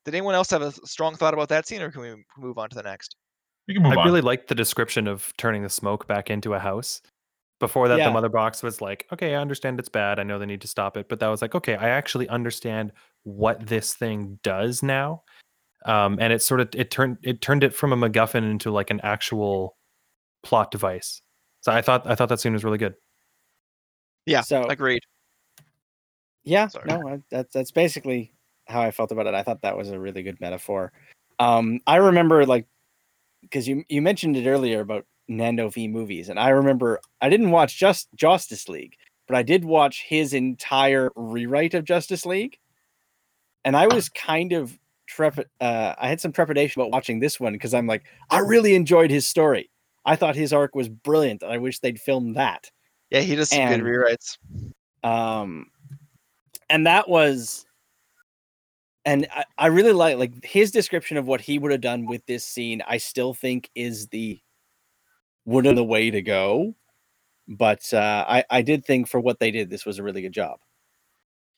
did 0.05 0.15
anyone 0.15 0.35
else 0.35 0.49
have 0.49 0.61
a 0.61 0.71
strong 0.85 1.15
thought 1.15 1.33
about 1.33 1.49
that 1.49 1.67
scene, 1.67 1.81
or 1.81 1.91
can 1.91 2.01
we 2.01 2.15
move 2.37 2.57
on 2.57 2.69
to 2.69 2.75
the 2.75 2.83
next? 2.83 3.15
We 3.67 3.73
can 3.73 3.83
move 3.83 3.93
I 3.93 3.95
on. 3.95 4.05
really 4.05 4.21
liked 4.21 4.47
the 4.47 4.55
description 4.55 5.07
of 5.07 5.33
turning 5.37 5.63
the 5.63 5.69
smoke 5.69 6.07
back 6.07 6.29
into 6.29 6.53
a 6.53 6.59
house. 6.59 7.01
Before 7.59 7.87
that, 7.87 7.97
Yeah. 7.97 8.05
the 8.09 8.11
mother 8.11 8.29
box 8.29 8.61
was 8.61 8.81
like, 8.81 9.05
okay, 9.13 9.35
I 9.35 9.41
understand 9.41 9.79
it's 9.79 9.87
bad. 9.87 10.19
I 10.19 10.23
know 10.23 10.37
they 10.37 10.45
need 10.45 10.61
to 10.61 10.67
stop 10.67 10.97
it. 10.97 11.07
But 11.07 11.21
that 11.21 11.29
was 11.29 11.41
like, 11.41 11.55
okay, 11.55 11.75
I 11.75 11.89
actually 11.89 12.27
understand 12.27 12.91
what 13.23 13.65
this 13.65 13.93
thing 13.93 14.39
does 14.43 14.83
now. 14.83 15.23
Um, 15.85 16.17
and 16.21 16.31
it 16.31 16.41
sort 16.41 16.61
of 16.61 16.69
it 16.75 16.91
turned 16.91 17.17
it 17.23 17.41
turned 17.41 17.63
it 17.63 17.73
from 17.73 17.91
a 17.91 17.97
MacGuffin 17.97 18.49
into 18.49 18.71
like 18.71 18.89
an 18.89 19.01
actual 19.03 19.75
plot 20.43 20.71
device. 20.71 21.21
So 21.61 21.71
I 21.71 21.81
thought 21.81 22.09
I 22.09 22.15
thought 22.15 22.29
that 22.29 22.39
scene 22.39 22.53
was 22.53 22.63
really 22.63 22.77
good. 22.77 22.95
Yeah, 24.25 24.41
So- 24.41 24.63
agreed. 24.63 25.03
Yeah, 26.45 26.67
Sorry. 26.67 26.85
no, 26.87 27.21
that's 27.29 27.53
that's 27.53 27.71
basically 27.71 28.33
how 28.67 28.81
I 28.81 28.91
felt 28.91 29.11
about 29.11 29.27
it. 29.27 29.33
I 29.33 29.43
thought 29.43 29.61
that 29.61 29.77
was 29.77 29.89
a 29.89 29.99
really 29.99 30.23
good 30.23 30.39
metaphor. 30.41 30.91
Um, 31.39 31.79
I 31.87 31.97
remember 31.97 32.45
like 32.45 32.67
because 33.41 33.67
you 33.67 33.83
you 33.89 34.01
mentioned 34.01 34.35
it 34.37 34.47
earlier 34.47 34.81
about 34.81 35.05
Nando 35.29 35.69
V 35.69 35.87
movies, 35.87 36.29
and 36.29 36.39
I 36.39 36.49
remember 36.49 36.99
I 37.21 37.29
didn't 37.29 37.51
watch 37.51 37.77
just 37.77 38.09
Justice 38.15 38.67
League, 38.67 38.95
but 39.27 39.35
I 39.37 39.43
did 39.43 39.63
watch 39.63 40.03
his 40.07 40.33
entire 40.33 41.11
rewrite 41.15 41.73
of 41.73 41.85
Justice 41.85 42.25
League, 42.25 42.57
and 43.63 43.75
I 43.77 43.87
was 43.87 44.09
kind 44.09 44.51
of 44.51 44.77
trepid. 45.13 45.45
Uh, 45.61 45.93
I 45.97 46.07
had 46.07 46.19
some 46.21 46.31
trepidation 46.31 46.81
about 46.81 46.91
watching 46.91 47.19
this 47.19 47.39
one 47.39 47.53
because 47.53 47.73
I'm 47.73 47.87
like, 47.87 48.03
I 48.29 48.39
really 48.39 48.75
enjoyed 48.75 49.11
his 49.11 49.27
story. 49.27 49.69
I 50.05 50.15
thought 50.15 50.35
his 50.35 50.51
arc 50.53 50.75
was 50.75 50.89
brilliant. 50.89 51.43
I 51.43 51.57
wish 51.57 51.79
they'd 51.79 51.99
filmed 51.99 52.35
that. 52.35 52.69
Yeah, 53.09 53.21
he 53.21 53.35
does 53.35 53.49
some 53.49 53.59
And- 53.59 53.81
good 53.81 53.87
rewrites. 53.89 54.37
um 55.03 55.67
and 56.69 56.87
that 56.87 57.07
was 57.09 57.65
and 59.05 59.27
I, 59.33 59.43
I 59.57 59.67
really 59.67 59.91
like 59.91 60.17
like 60.17 60.43
his 60.45 60.71
description 60.71 61.17
of 61.17 61.27
what 61.27 61.41
he 61.41 61.59
would 61.59 61.71
have 61.71 61.81
done 61.81 62.05
with 62.05 62.25
this 62.25 62.45
scene 62.45 62.81
i 62.87 62.97
still 62.97 63.33
think 63.33 63.69
is 63.75 64.07
the 64.07 64.39
would 65.45 65.65
have 65.65 65.75
the 65.75 65.83
way 65.83 66.09
to 66.09 66.21
go 66.21 66.73
but 67.49 67.93
uh 67.93 68.23
i 68.29 68.43
i 68.49 68.61
did 68.61 68.85
think 68.85 69.09
for 69.09 69.19
what 69.19 69.39
they 69.39 69.51
did 69.51 69.69
this 69.69 69.85
was 69.85 69.99
a 69.99 70.03
really 70.03 70.21
good 70.21 70.31
job 70.31 70.59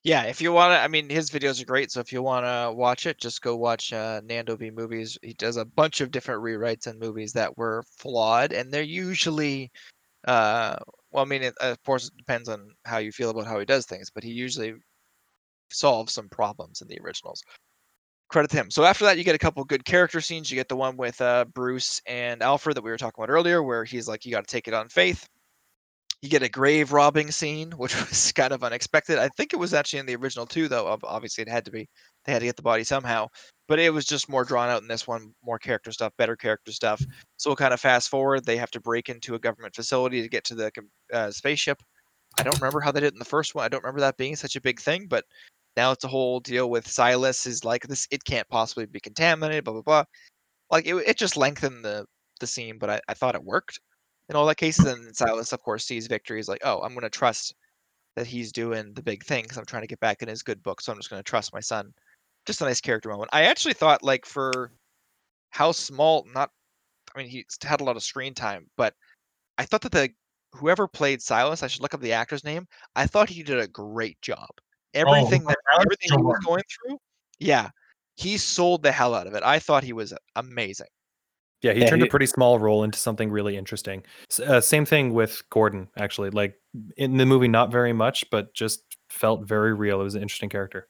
Yeah, 0.06 0.24
if 0.26 0.40
you 0.40 0.52
want 0.54 0.72
to, 0.72 0.80
I 0.80 0.88
mean, 0.88 1.10
his 1.10 1.30
videos 1.32 1.62
are 1.62 1.66
great. 1.66 1.92
So 1.92 2.00
if 2.00 2.14
you 2.14 2.22
want 2.22 2.46
to 2.46 2.72
watch 2.74 3.06
it, 3.08 3.20
just 3.20 3.42
go 3.42 3.56
watch 3.58 3.92
uh, 3.92 4.22
Nando 4.24 4.56
V 4.56 4.70
movies. 4.72 5.18
He 5.24 5.34
does 5.34 5.58
a 5.58 5.66
bunch 5.66 6.00
of 6.00 6.12
different 6.12 6.44
rewrites 6.44 6.88
and 6.88 7.00
movies 7.00 7.34
that 7.34 7.58
were 7.58 7.84
flawed, 7.98 8.54
and 8.54 8.72
they're 8.72 8.84
usually, 8.84 9.72
uh, 10.28 10.78
well, 11.12 11.24
I 11.26 11.28
mean, 11.28 11.44
it, 11.44 11.56
of 11.62 11.84
course, 11.86 12.08
it 12.08 12.18
depends 12.18 12.50
on 12.50 12.70
how 12.86 13.00
you 13.00 13.12
feel 13.14 13.32
about 13.32 13.48
how 13.48 13.60
he 13.60 13.66
does 13.66 13.86
things, 13.88 14.12
but 14.14 14.24
he 14.24 14.32
usually 14.32 14.76
solves 15.72 16.14
some 16.14 16.30
problems 16.30 16.82
in 16.82 16.88
the 16.90 17.00
originals. 17.04 17.44
Credit 18.30 18.52
to 18.52 18.58
him. 18.58 18.72
So 18.72 18.86
after 18.86 19.06
that, 19.06 19.18
you 19.18 19.24
get 19.26 19.36
a 19.36 19.40
couple 19.40 19.64
good 19.66 19.86
character 19.86 20.22
scenes. 20.22 20.52
You 20.52 20.56
get 20.56 20.70
the 20.70 20.78
one 20.78 20.98
with 20.98 21.22
uh, 21.22 21.46
Bruce 21.54 22.02
and 22.08 22.44
Alfred 22.44 22.78
that 22.78 22.84
we 22.84 22.92
were 22.92 22.98
talking 22.98 23.24
about 23.24 23.32
earlier, 23.34 23.64
where 23.64 23.86
he's 23.86 24.08
like, 24.08 24.26
"You 24.26 24.32
got 24.34 24.48
to 24.48 24.52
take 24.52 24.68
it 24.70 24.76
on 24.76 24.90
faith." 24.90 25.28
You 26.26 26.32
get 26.32 26.42
a 26.42 26.50
grave 26.50 26.92
robbing 26.92 27.30
scene, 27.30 27.72
which 27.74 27.96
was 28.10 28.32
kind 28.32 28.52
of 28.52 28.64
unexpected. 28.64 29.20
I 29.20 29.30
think 29.30 29.54
it 29.54 29.58
was 29.58 29.76
actually 29.76 30.00
in 30.00 30.08
the 30.08 30.16
original 30.16 30.48
too, 30.48 30.68
though. 30.68 30.98
Obviously, 31.04 31.44
it 31.44 31.50
had 31.50 31.66
to 31.66 31.72
be. 31.72 31.88
They 32.26 32.32
had 32.32 32.40
to 32.40 32.46
get 32.46 32.56
the 32.56 32.64
body 32.64 32.84
somehow, 32.84 33.28
but 33.68 33.78
it 33.78 33.94
was 33.94 34.06
just 34.06 34.28
more 34.28 34.44
drawn 34.44 34.70
out 34.70 34.82
in 34.82 34.88
this 34.88 35.06
one. 35.06 35.36
More 35.44 35.60
character 35.60 35.92
stuff, 35.92 36.14
better 36.18 36.36
character 36.36 36.72
stuff. 36.72 37.00
So 37.38 37.52
we'll 37.52 37.58
kind 37.58 37.76
of 37.76 37.80
fast 37.80 38.10
forward. 38.10 38.44
They 38.44 38.58
have 38.58 38.72
to 38.72 38.82
break 38.82 39.08
into 39.08 39.36
a 39.36 39.40
government 39.40 39.76
facility 39.76 40.24
to 40.24 40.28
get 40.28 40.44
to 40.46 40.56
the 40.56 40.72
uh, 41.14 41.30
spaceship. 41.30 41.80
I 42.40 42.44
don't 42.44 42.60
remember 42.60 42.80
how 42.80 42.92
they 42.92 43.02
did 43.02 43.08
it 43.08 43.14
in 43.14 43.20
the 43.20 43.26
first 43.26 43.54
one. 43.54 43.64
I 43.64 43.68
don't 43.68 43.84
remember 43.84 44.02
that 44.02 44.18
being 44.18 44.36
such 44.36 44.56
a 44.56 44.62
big 44.62 44.80
thing, 44.80 45.06
but 45.08 45.26
now 45.78 45.92
it's 45.92 46.06
a 46.06 46.08
whole 46.08 46.40
deal 46.40 46.72
with 46.72 46.88
Silas 46.88 47.46
is 47.46 47.64
like 47.64 47.88
this. 47.88 48.08
It 48.10 48.24
can't 48.24 48.50
possibly 48.50 48.88
be 48.88 49.00
contaminated. 49.00 49.64
Blah 49.64 49.74
blah 49.74 49.82
blah. 49.84 50.04
Like 50.72 50.88
it, 50.88 50.96
it 50.96 51.18
just 51.20 51.38
lengthened 51.38 51.86
the 51.86 52.08
the 52.40 52.48
scene, 52.48 52.80
but 52.80 52.90
I, 52.90 53.02
I 53.08 53.14
thought 53.14 53.36
it 53.36 53.44
worked 53.44 53.80
in 54.30 54.36
all 54.36 54.46
that 54.46 54.58
cases. 54.58 54.86
And 54.86 55.16
Silas, 55.16 55.54
of 55.54 55.62
course, 55.62 55.86
sees 55.86 56.08
victory. 56.08 56.38
He's 56.38 56.50
like, 56.50 56.62
oh, 56.64 56.82
I'm 56.82 56.94
going 56.94 57.02
to 57.04 57.10
trust 57.10 57.56
that 58.16 58.28
he's 58.28 58.52
doing 58.52 58.94
the 58.94 59.04
big 59.04 59.24
thing 59.24 59.44
because 59.44 59.58
I'm 59.58 59.66
trying 59.66 59.84
to 59.84 59.88
get 59.88 60.00
back 60.00 60.22
in 60.22 60.30
his 60.30 60.44
good 60.44 60.64
book. 60.64 60.82
So 60.82 60.92
I'm 60.92 60.98
just 60.98 61.10
going 61.10 61.22
to 61.22 61.30
trust 61.30 61.54
my 61.54 61.60
son. 61.60 61.94
Just 62.46 62.62
a 62.62 62.66
nice 62.66 62.82
character 62.82 63.10
moment. 63.10 63.30
I 63.34 63.44
actually 63.44 63.74
thought, 63.74 64.04
like, 64.04 64.26
for 64.26 64.72
how 65.50 65.72
small, 65.72 66.26
not, 66.34 66.52
I 67.16 67.20
mean, 67.20 67.28
he 67.28 67.46
had 67.64 67.82
a 67.82 67.84
lot 67.84 67.96
of 67.96 68.04
screen 68.04 68.34
time, 68.34 68.68
but 68.78 68.94
I 69.58 69.66
thought 69.66 69.82
that 69.82 69.92
the 69.92 70.10
whoever 70.54 70.88
played 70.88 71.22
Silas, 71.22 71.64
I 71.64 71.68
should 71.68 71.82
look 71.82 71.94
up 71.94 72.02
the 72.02 72.14
actor's 72.14 72.44
name. 72.44 72.68
I 72.96 73.08
thought 73.08 73.30
he 73.30 73.44
did 73.44 73.60
a 73.60 73.68
great 73.68 74.22
job. 74.22 74.50
Everything 74.94 75.44
that 75.46 75.58
Alex 75.74 75.86
everything 75.86 76.18
he 76.18 76.24
was 76.24 76.40
going 76.46 76.64
through, 76.64 76.98
yeah, 77.40 77.70
he 78.16 78.38
sold 78.38 78.84
the 78.84 78.92
hell 78.92 79.14
out 79.14 79.28
of 79.28 79.34
it. 79.34 79.44
I 79.44 79.60
thought 79.60 79.84
he 79.84 79.92
was 79.92 80.14
amazing. 80.38 80.88
Yeah, 81.66 81.74
he 81.74 81.80
Yeah, 81.80 81.90
turned 81.90 82.02
he- 82.04 82.08
a 82.08 82.12
pretty 82.12 82.28
small 82.28 82.60
role 82.60 82.84
into 82.84 83.00
something 83.00 83.32
really 83.32 83.58
interesting. 83.58 84.04
S- 84.30 84.40
Uh, 84.40 84.62
same 84.62 84.86
thing 84.86 85.14
with 85.16 85.42
Gordon, 85.50 85.90
actually. 85.98 86.30
Like 86.30 86.62
in 86.98 87.18
the 87.18 87.26
movie, 87.26 87.48
not 87.48 87.72
very 87.72 87.92
much, 87.92 88.24
but 88.30 88.54
just 88.54 88.84
felt 89.10 89.48
very 89.48 89.74
real. 89.74 90.00
It 90.00 90.04
was 90.04 90.14
an 90.14 90.22
interesting 90.22 90.50
character. 90.50 90.88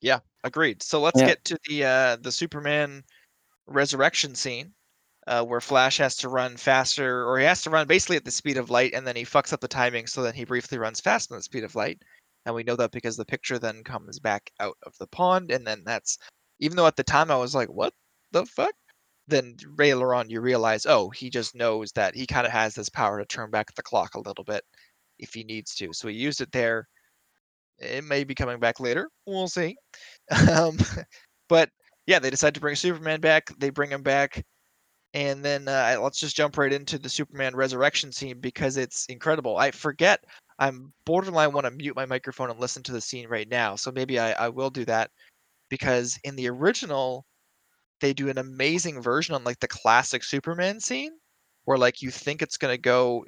Yeah, 0.00 0.20
agreed. 0.44 0.82
So 0.82 0.98
let's 1.00 1.20
Yeah. 1.20 1.26
get 1.26 1.44
to 1.44 1.58
the 1.68 1.84
uh, 1.84 2.16
the 2.16 2.32
Superman 2.32 3.04
resurrection 3.66 4.34
scene, 4.34 4.72
uh, 5.26 5.44
where 5.44 5.60
Flash 5.60 5.98
has 5.98 6.16
to 6.16 6.30
run 6.30 6.56
faster, 6.56 7.28
or 7.28 7.38
he 7.38 7.44
has 7.44 7.60
to 7.62 7.70
run 7.70 7.86
basically 7.86 8.16
at 8.16 8.24
the 8.24 8.30
speed 8.30 8.56
of 8.56 8.70
light, 8.70 8.94
and 8.94 9.06
then 9.06 9.16
he 9.16 9.24
fucks 9.24 9.52
up 9.52 9.60
the 9.60 9.68
timing, 9.68 10.06
so 10.06 10.22
then 10.22 10.32
he 10.34 10.44
briefly 10.44 10.78
runs 10.78 11.00
faster 11.00 11.34
than 11.34 11.40
the 11.40 11.42
speed 11.42 11.64
of 11.64 11.74
light, 11.74 12.00
and 12.46 12.54
we 12.54 12.62
know 12.62 12.76
that 12.76 12.92
because 12.92 13.18
the 13.18 13.26
picture 13.26 13.58
then 13.58 13.84
comes 13.84 14.18
back 14.20 14.50
out 14.60 14.78
of 14.84 14.96
the 14.98 15.06
pond, 15.08 15.50
and 15.50 15.66
then 15.66 15.82
that's 15.84 16.16
even 16.60 16.76
though 16.78 16.86
at 16.86 16.96
the 16.96 17.04
time 17.04 17.30
I 17.30 17.36
was 17.36 17.54
like, 17.54 17.68
what 17.68 17.92
the 18.32 18.46
fuck? 18.46 18.72
Then 19.28 19.56
later 19.76 20.14
on 20.14 20.30
you 20.30 20.40
realize, 20.40 20.86
oh, 20.86 21.10
he 21.10 21.30
just 21.30 21.54
knows 21.54 21.92
that 21.92 22.14
he 22.14 22.26
kind 22.26 22.46
of 22.46 22.52
has 22.52 22.74
this 22.74 22.88
power 22.88 23.18
to 23.18 23.26
turn 23.26 23.50
back 23.50 23.74
the 23.74 23.82
clock 23.82 24.14
a 24.14 24.20
little 24.20 24.44
bit 24.44 24.64
if 25.18 25.34
he 25.34 25.44
needs 25.44 25.74
to. 25.76 25.92
So 25.92 26.08
he 26.08 26.14
used 26.16 26.40
it 26.40 26.52
there. 26.52 26.88
It 27.78 28.04
may 28.04 28.24
be 28.24 28.34
coming 28.34 28.58
back 28.58 28.80
later. 28.80 29.08
We'll 29.26 29.48
see. 29.48 29.76
Um, 30.50 30.78
but 31.48 31.70
yeah, 32.06 32.18
they 32.18 32.30
decide 32.30 32.54
to 32.54 32.60
bring 32.60 32.74
Superman 32.74 33.20
back. 33.20 33.50
They 33.58 33.70
bring 33.70 33.90
him 33.90 34.02
back. 34.02 34.44
And 35.14 35.44
then 35.44 35.68
uh, 35.68 35.98
let's 36.02 36.20
just 36.20 36.36
jump 36.36 36.58
right 36.58 36.72
into 36.72 36.98
the 36.98 37.08
Superman 37.08 37.56
resurrection 37.56 38.12
scene 38.12 38.40
because 38.40 38.76
it's 38.76 39.06
incredible. 39.06 39.56
I 39.56 39.70
forget 39.70 40.20
I'm 40.58 40.92
borderline 41.06 41.52
want 41.52 41.66
to 41.66 41.70
mute 41.70 41.96
my 41.96 42.06
microphone 42.06 42.50
and 42.50 42.60
listen 42.60 42.82
to 42.84 42.92
the 42.92 43.00
scene 43.00 43.28
right 43.28 43.48
now. 43.48 43.76
So 43.76 43.90
maybe 43.90 44.18
I, 44.18 44.32
I 44.32 44.48
will 44.48 44.70
do 44.70 44.84
that 44.86 45.10
because 45.68 46.18
in 46.24 46.36
the 46.36 46.48
original, 46.48 47.24
they 48.00 48.12
do 48.12 48.28
an 48.28 48.38
amazing 48.38 49.02
version 49.02 49.34
on 49.34 49.44
like 49.44 49.60
the 49.60 49.68
classic 49.68 50.24
Superman 50.24 50.80
scene 50.80 51.12
where 51.64 51.78
like 51.78 52.02
you 52.02 52.10
think 52.10 52.42
it's 52.42 52.56
gonna 52.56 52.78
go. 52.78 53.24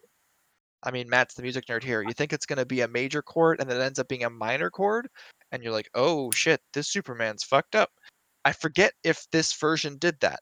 I 0.83 0.91
mean, 0.91 1.09
Matt's 1.09 1.35
the 1.35 1.43
music 1.43 1.67
nerd 1.67 1.83
here. 1.83 2.03
You 2.03 2.13
think 2.13 2.33
it's 2.33 2.47
gonna 2.47 2.67
be 2.67 2.81
a 2.81 2.89
major 2.89 3.23
chord 3.23 3.61
and 3.61 3.71
it 3.71 3.81
ends 3.81 3.99
up 3.99 4.09
being 4.09 4.25
a 4.25 4.31
minor 4.31 4.71
chord, 4.71 5.09
and 5.53 5.63
you're 5.63 5.73
like, 5.73 5.91
oh 5.95 6.31
shit, 6.33 6.61
this 6.73 6.89
Superman's 6.89 7.45
fucked 7.45 7.75
up. 7.75 7.91
I 8.45 8.53
forget 8.53 8.93
if 9.05 9.27
this 9.33 9.53
version 9.55 9.99
did 9.99 10.19
that. 10.21 10.41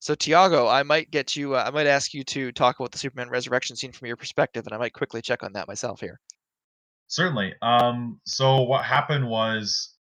So 0.00 0.14
Tiago, 0.14 0.66
I 0.66 0.82
might 0.82 1.10
get 1.10 1.36
you. 1.36 1.56
Uh, 1.56 1.64
I 1.66 1.70
might 1.70 1.86
ask 1.86 2.14
you 2.14 2.24
to 2.24 2.52
talk 2.52 2.80
about 2.80 2.90
the 2.92 2.98
Superman 2.98 3.28
resurrection 3.28 3.76
scene 3.76 3.92
from 3.92 4.08
your 4.08 4.16
perspective, 4.16 4.66
and 4.66 4.74
I 4.74 4.78
might 4.78 4.94
quickly 4.94 5.20
check 5.20 5.42
on 5.42 5.52
that 5.52 5.68
myself 5.68 6.00
here. 6.00 6.18
Certainly. 7.08 7.54
Um, 7.60 8.20
so 8.24 8.62
what 8.62 8.84
happened 8.84 9.28
was 9.28 9.94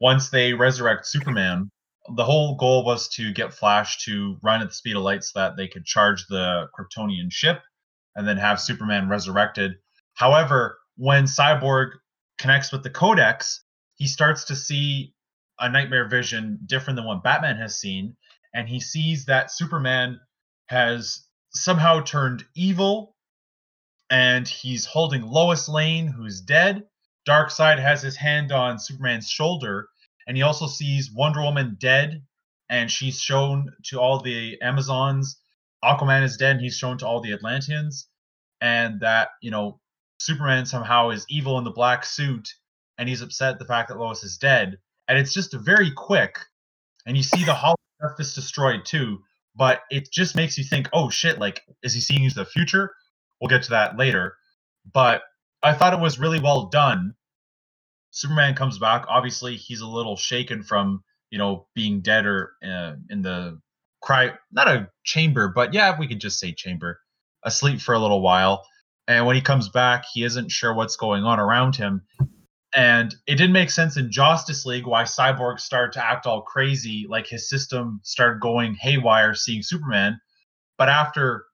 once 0.00 0.28
they 0.28 0.52
resurrect 0.52 1.06
Superman, 1.06 1.70
the 2.16 2.24
whole 2.24 2.56
goal 2.56 2.84
was 2.84 3.08
to 3.10 3.32
get 3.32 3.54
Flash 3.54 4.04
to 4.04 4.36
run 4.42 4.60
at 4.60 4.68
the 4.68 4.74
speed 4.74 4.96
of 4.96 5.02
light 5.02 5.24
so 5.24 5.38
that 5.38 5.56
they 5.56 5.68
could 5.68 5.84
charge 5.84 6.26
the 6.26 6.68
Kryptonian 6.76 7.30
ship 7.30 7.62
and 8.16 8.26
then 8.26 8.36
have 8.36 8.60
Superman 8.60 9.08
resurrected. 9.08 9.72
However, 10.14 10.78
when 10.96 11.24
Cyborg 11.24 11.92
connects 12.38 12.72
with 12.72 12.82
the 12.82 12.90
Codex, 12.90 13.64
he 13.94 14.06
starts 14.06 14.44
to 14.44 14.56
see 14.56 15.14
a 15.60 15.68
nightmare 15.68 16.08
vision 16.08 16.58
different 16.66 16.96
than 16.96 17.06
what 17.06 17.22
Batman 17.22 17.56
has 17.56 17.78
seen 17.78 18.16
and 18.54 18.68
he 18.68 18.80
sees 18.80 19.24
that 19.26 19.50
Superman 19.50 20.20
has 20.66 21.26
somehow 21.52 22.00
turned 22.00 22.44
evil 22.54 23.16
and 24.10 24.46
he's 24.46 24.84
holding 24.84 25.22
Lois 25.22 25.68
Lane, 25.68 26.06
who's 26.06 26.40
dead. 26.40 26.84
Darkseid 27.26 27.78
has 27.78 28.02
his 28.02 28.16
hand 28.16 28.52
on 28.52 28.78
Superman's 28.78 29.28
shoulder, 29.28 29.88
and 30.26 30.36
he 30.36 30.42
also 30.42 30.66
sees 30.66 31.10
Wonder 31.12 31.42
Woman 31.42 31.76
dead, 31.78 32.22
and 32.68 32.90
she's 32.90 33.20
shown 33.20 33.72
to 33.84 34.00
all 34.00 34.20
the 34.20 34.60
Amazons. 34.60 35.38
Aquaman 35.84 36.22
is 36.22 36.36
dead, 36.36 36.56
and 36.56 36.60
he's 36.60 36.76
shown 36.76 36.98
to 36.98 37.06
all 37.06 37.20
the 37.20 37.32
Atlanteans, 37.32 38.08
and 38.60 39.00
that 39.00 39.30
you 39.40 39.50
know 39.50 39.80
Superman 40.18 40.66
somehow 40.66 41.10
is 41.10 41.26
evil 41.28 41.58
in 41.58 41.64
the 41.64 41.70
black 41.70 42.04
suit, 42.04 42.48
and 42.98 43.08
he's 43.08 43.22
upset 43.22 43.58
the 43.58 43.64
fact 43.64 43.88
that 43.88 43.98
Lois 43.98 44.22
is 44.22 44.38
dead. 44.38 44.78
And 45.08 45.18
it's 45.18 45.34
just 45.34 45.52
very 45.52 45.90
quick, 45.90 46.38
and 47.06 47.16
you 47.16 47.22
see 47.22 47.44
the 47.44 47.54
hollow 47.54 47.76
is 48.18 48.34
destroyed 48.34 48.84
too, 48.84 49.18
but 49.56 49.80
it 49.90 50.10
just 50.12 50.36
makes 50.36 50.56
you 50.56 50.64
think, 50.64 50.88
oh 50.92 51.10
shit, 51.10 51.38
like 51.38 51.62
is 51.82 51.94
he 51.94 52.00
seeing 52.00 52.28
the 52.34 52.44
future? 52.44 52.94
We'll 53.40 53.48
get 53.48 53.64
to 53.64 53.70
that 53.70 53.98
later. 53.98 54.36
But 54.92 55.22
I 55.62 55.74
thought 55.74 55.92
it 55.92 56.00
was 56.00 56.18
really 56.18 56.40
well 56.40 56.66
done. 56.66 57.14
Superman 58.12 58.54
comes 58.54 58.78
back. 58.78 59.06
Obviously, 59.08 59.56
he's 59.56 59.80
a 59.80 59.86
little 59.86 60.16
shaken 60.16 60.62
from 60.62 61.02
you 61.30 61.38
know 61.38 61.66
being 61.74 62.00
dead 62.00 62.26
or 62.26 62.52
uh, 62.64 62.94
in 63.10 63.22
the 63.22 63.60
cry, 64.02 64.32
not 64.52 64.68
a 64.68 64.88
chamber, 65.04 65.48
but 65.48 65.72
yeah, 65.72 65.96
we 65.98 66.06
could 66.06 66.20
just 66.20 66.38
say 66.38 66.52
chamber, 66.52 67.00
asleep 67.42 67.80
for 67.80 67.94
a 67.94 67.98
little 67.98 68.20
while. 68.20 68.64
And 69.08 69.26
when 69.26 69.36
he 69.36 69.42
comes 69.42 69.68
back, 69.68 70.04
he 70.12 70.24
isn't 70.24 70.50
sure 70.50 70.74
what's 70.74 70.96
going 70.96 71.24
on 71.24 71.40
around 71.40 71.74
him. 71.74 72.02
And 72.74 73.14
it 73.26 73.34
didn't 73.34 73.52
make 73.52 73.70
sense 73.70 73.96
in 73.96 74.10
Justice 74.10 74.64
League 74.64 74.86
why 74.86 75.02
Cyborg 75.02 75.60
started 75.60 75.92
to 75.92 76.04
act 76.04 76.26
all 76.26 76.42
crazy, 76.42 77.06
like 77.08 77.26
his 77.26 77.48
system 77.48 78.00
started 78.02 78.40
going 78.40 78.74
haywire 78.74 79.34
seeing 79.34 79.62
Superman. 79.62 80.20
But 80.78 80.88
after 80.88 81.44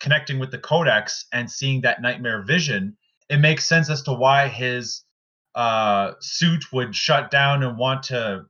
connecting 0.00 0.38
with 0.38 0.50
the 0.50 0.58
Codex 0.58 1.26
and 1.32 1.50
seeing 1.50 1.80
that 1.82 2.02
nightmare 2.02 2.42
vision, 2.42 2.96
it 3.30 3.38
makes 3.38 3.64
sense 3.64 3.88
as 3.90 4.02
to 4.02 4.12
why 4.12 4.48
his 4.48 5.04
uh, 5.58 6.14
suit 6.20 6.72
would 6.72 6.94
shut 6.94 7.32
down 7.32 7.64
and 7.64 7.76
want 7.76 8.04
to 8.04 8.44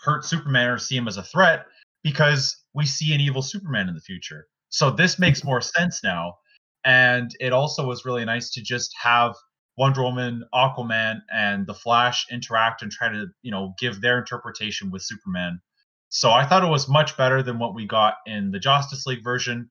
hurt 0.00 0.24
Superman 0.24 0.70
or 0.70 0.78
see 0.78 0.96
him 0.96 1.06
as 1.06 1.18
a 1.18 1.22
threat 1.22 1.66
because 2.02 2.56
we 2.72 2.86
see 2.86 3.12
an 3.12 3.20
evil 3.20 3.42
Superman 3.42 3.86
in 3.86 3.94
the 3.94 4.00
future. 4.00 4.46
So 4.70 4.90
this 4.90 5.18
makes 5.18 5.44
more 5.44 5.60
sense 5.60 6.02
now. 6.02 6.36
And 6.82 7.30
it 7.38 7.52
also 7.52 7.86
was 7.86 8.06
really 8.06 8.24
nice 8.24 8.50
to 8.52 8.62
just 8.62 8.94
have 9.02 9.34
Wonder 9.76 10.02
Woman, 10.02 10.42
Aquaman, 10.54 11.20
and 11.30 11.66
the 11.66 11.74
Flash 11.74 12.24
interact 12.30 12.80
and 12.80 12.90
try 12.90 13.10
to, 13.10 13.26
you 13.42 13.50
know, 13.50 13.74
give 13.78 14.00
their 14.00 14.18
interpretation 14.18 14.90
with 14.90 15.02
Superman. 15.02 15.60
So 16.08 16.30
I 16.30 16.46
thought 16.46 16.64
it 16.64 16.70
was 16.70 16.88
much 16.88 17.14
better 17.18 17.42
than 17.42 17.58
what 17.58 17.74
we 17.74 17.86
got 17.86 18.14
in 18.24 18.52
the 18.52 18.58
Justice 18.58 19.04
League 19.04 19.24
version, 19.24 19.68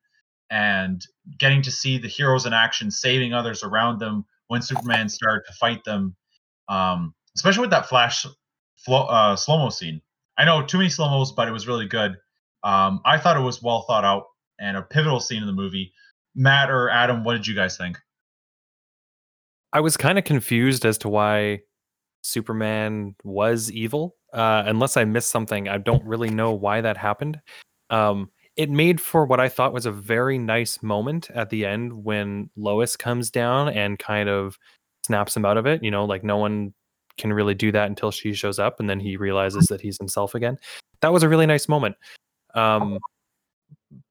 and 0.48 1.04
getting 1.38 1.62
to 1.62 1.72
see 1.72 1.98
the 1.98 2.06
heroes 2.06 2.46
in 2.46 2.52
action 2.52 2.92
saving 2.92 3.32
others 3.32 3.64
around 3.64 3.98
them 3.98 4.26
when 4.46 4.62
Superman 4.62 5.08
started 5.08 5.42
to 5.46 5.54
fight 5.54 5.82
them, 5.84 6.14
um, 6.68 7.14
especially 7.36 7.62
with 7.62 7.70
that 7.70 7.88
Flash 7.88 8.26
flow, 8.76 9.04
uh, 9.04 9.36
slow 9.36 9.58
mo 9.58 9.70
scene. 9.70 10.00
I 10.36 10.44
know 10.44 10.64
too 10.64 10.78
many 10.78 10.90
slow 10.90 11.08
mos, 11.08 11.32
but 11.32 11.48
it 11.48 11.52
was 11.52 11.66
really 11.66 11.86
good. 11.86 12.16
Um, 12.62 13.00
I 13.04 13.18
thought 13.18 13.36
it 13.36 13.40
was 13.40 13.62
well 13.62 13.82
thought 13.82 14.04
out 14.04 14.24
and 14.58 14.76
a 14.76 14.82
pivotal 14.82 15.20
scene 15.20 15.42
in 15.42 15.46
the 15.46 15.52
movie. 15.52 15.92
Matt 16.34 16.70
or 16.70 16.88
Adam, 16.90 17.24
what 17.24 17.34
did 17.34 17.46
you 17.46 17.54
guys 17.54 17.76
think? 17.76 17.98
I 19.72 19.80
was 19.80 19.96
kind 19.96 20.18
of 20.18 20.24
confused 20.24 20.84
as 20.86 20.98
to 20.98 21.08
why 21.08 21.60
Superman 22.22 23.14
was 23.22 23.70
evil. 23.70 24.16
Uh, 24.32 24.64
unless 24.66 24.96
I 24.96 25.04
missed 25.04 25.30
something, 25.30 25.68
I 25.68 25.78
don't 25.78 26.04
really 26.04 26.30
know 26.30 26.52
why 26.52 26.80
that 26.80 26.96
happened. 26.96 27.40
Um, 27.90 28.30
it 28.56 28.70
made 28.70 29.00
for 29.00 29.26
what 29.26 29.40
I 29.40 29.48
thought 29.48 29.72
was 29.72 29.86
a 29.86 29.92
very 29.92 30.38
nice 30.38 30.82
moment 30.82 31.30
at 31.30 31.50
the 31.50 31.66
end 31.66 32.04
when 32.04 32.50
Lois 32.56 32.96
comes 32.96 33.30
down 33.30 33.68
and 33.68 33.98
kind 33.98 34.28
of 34.28 34.58
snaps 35.04 35.36
him 35.36 35.44
out 35.44 35.56
of 35.56 35.66
it. 35.66 35.82
You 35.82 35.90
know, 35.90 36.04
like 36.04 36.24
no 36.24 36.36
one 36.36 36.72
can 37.16 37.32
really 37.32 37.54
do 37.54 37.70
that 37.72 37.86
until 37.88 38.10
she 38.10 38.32
shows 38.32 38.58
up, 38.58 38.80
and 38.80 38.88
then 38.88 39.00
he 39.00 39.16
realizes 39.16 39.66
that 39.66 39.80
he's 39.80 39.98
himself 39.98 40.34
again. 40.34 40.58
That 41.00 41.12
was 41.12 41.22
a 41.22 41.28
really 41.28 41.46
nice 41.46 41.68
moment. 41.68 41.96
Um, 42.54 42.98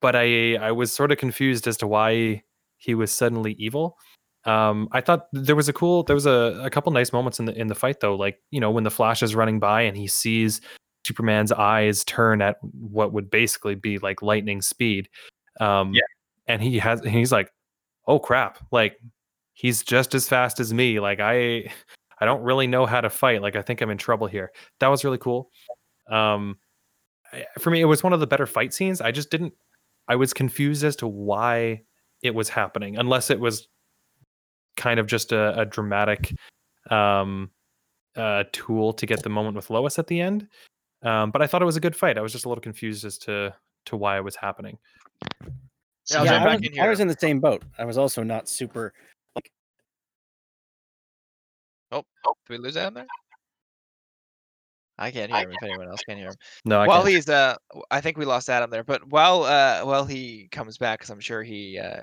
but 0.02 0.16
I 0.16 0.56
I 0.56 0.72
was 0.72 0.92
sort 0.92 1.12
of 1.12 1.18
confused 1.18 1.68
as 1.68 1.78
to 1.78 1.88
why 1.88 2.44
he 2.78 2.96
was 2.96 3.12
suddenly 3.12 3.54
evil. 3.54 3.98
Um, 4.46 4.90
I 4.92 5.00
thought 5.02 5.28
there 5.32 5.56
was 5.56 5.70
a 5.70 5.74
cool, 5.74 6.04
there 6.04 6.16
was 6.16 6.26
a, 6.26 6.60
a 6.62 6.70
couple 6.70 6.92
nice 6.92 7.14
moments 7.14 7.40
in 7.40 7.46
the 7.46 7.54
in 7.54 7.68
the 7.68 7.76
fight 7.76 8.02
though. 8.02 8.16
Like 8.16 8.40
you 8.52 8.60
know 8.60 8.72
when 8.72 8.84
the 8.84 8.92
Flash 8.92 9.24
is 9.24 9.36
running 9.36 9.60
by 9.60 9.82
and 9.82 9.98
he 9.98 10.08
sees 10.08 10.62
Superman's 11.06 11.52
eyes 11.52 12.04
turn 12.04 12.42
at 12.42 12.58
what 12.62 13.14
would 13.14 13.30
basically 13.30 13.76
be 13.76 14.00
like 14.00 14.22
lightning 14.22 14.62
speed. 14.62 15.10
Um, 15.60 15.94
yeah, 15.94 16.02
and 16.48 16.62
he 16.62 16.78
has 16.80 17.02
he's 17.04 17.32
like, 17.32 17.52
oh 18.08 18.20
crap, 18.20 18.60
like 18.72 18.98
he's 19.54 19.84
just 19.84 20.14
as 20.16 20.28
fast 20.28 20.60
as 20.60 20.74
me. 20.74 21.00
Like 21.00 21.20
I, 21.20 21.72
I 22.20 22.26
don't 22.26 22.44
really 22.44 22.68
know 22.68 22.86
how 22.86 23.02
to 23.02 23.10
fight. 23.10 23.42
Like 23.42 23.56
I 23.56 23.62
think 23.62 23.82
I'm 23.82 23.90
in 23.90 23.98
trouble 23.98 24.28
here. 24.28 24.52
That 24.80 24.88
was 24.88 25.04
really 25.04 25.18
cool. 25.18 25.50
Um, 26.10 26.58
for 27.60 27.70
me, 27.72 27.82
it 27.82 27.86
was 27.86 28.04
one 28.04 28.14
of 28.14 28.20
the 28.20 28.28
better 28.28 28.46
fight 28.46 28.74
scenes. 28.74 29.02
I 29.02 29.12
just 29.12 29.30
didn't. 29.30 29.54
I 30.08 30.16
was 30.16 30.34
confused 30.34 30.84
as 30.84 30.96
to 30.98 31.08
why 31.08 31.84
it 32.22 32.36
was 32.36 32.50
happening, 32.50 32.98
unless 32.98 33.30
it 33.30 33.40
was 33.40 33.68
kind 34.76 35.00
of 35.00 35.08
just 35.08 35.32
a, 35.32 35.60
a 35.60 35.66
dramatic 35.66 36.36
um, 36.90 37.52
uh, 38.16 38.44
tool 38.52 38.94
to 38.94 39.06
get 39.06 39.24
the 39.24 39.30
moment 39.30 39.56
with 39.56 39.70
Lois 39.70 39.98
at 39.98 40.08
the 40.08 40.20
end. 40.20 40.48
Um, 41.04 41.32
but 41.32 41.42
I 41.42 41.48
thought 41.48 41.62
it 41.62 41.66
was 41.66 41.78
a 41.78 41.82
good 41.82 41.96
fight. 41.96 42.18
I 42.18 42.22
was 42.22 42.32
just 42.32 42.46
a 42.46 42.50
little 42.50 42.62
confused 42.62 43.06
as 43.06 43.18
to 43.20 43.54
to 43.86 43.98
why 43.98 44.18
it 44.18 44.24
was 44.24 44.36
happening. 44.36 44.78
Yeah, 46.12 46.24
yeah 46.24 46.44
I, 46.44 46.56
was, 46.56 46.70
I 46.82 46.88
was 46.88 47.00
in 47.00 47.08
the 47.08 47.18
same 47.20 47.40
boat. 47.40 47.64
I 47.78 47.86
was 47.86 47.98
also 47.98 48.24
not 48.24 48.48
super. 48.48 48.94
Like... 51.94 52.06
Oh, 52.26 52.30
oh, 52.30 52.34
did 52.48 52.60
we 52.60 52.64
lose 52.64 52.78
Adam 52.78 52.94
there? 52.94 53.08
I 54.98 55.12
can't 55.12 55.32
hear 55.32 55.42
him. 55.42 55.52
If 55.52 55.64
anyone 55.64 55.90
else 55.90 56.04
can 56.04 56.18
hear 56.18 56.28
him, 56.28 56.36
no. 56.66 56.80
I 56.80 56.88
while 56.88 57.02
can't. 57.02 57.16
he's 57.16 57.30
uh, 57.30 57.56
I 57.90 58.00
think 58.00 58.18
we 58.18 58.26
lost 58.26 58.50
Adam 58.50 58.70
there. 58.70 58.84
But 58.84 59.08
while 59.10 59.44
uh, 59.44 59.84
while 59.84 60.06
he 60.06 60.48
comes 60.52 60.78
back, 60.78 61.00
because 61.00 61.10
I'm 61.10 61.20
sure 61.20 61.42
he 61.42 61.80
uh, 61.80 62.02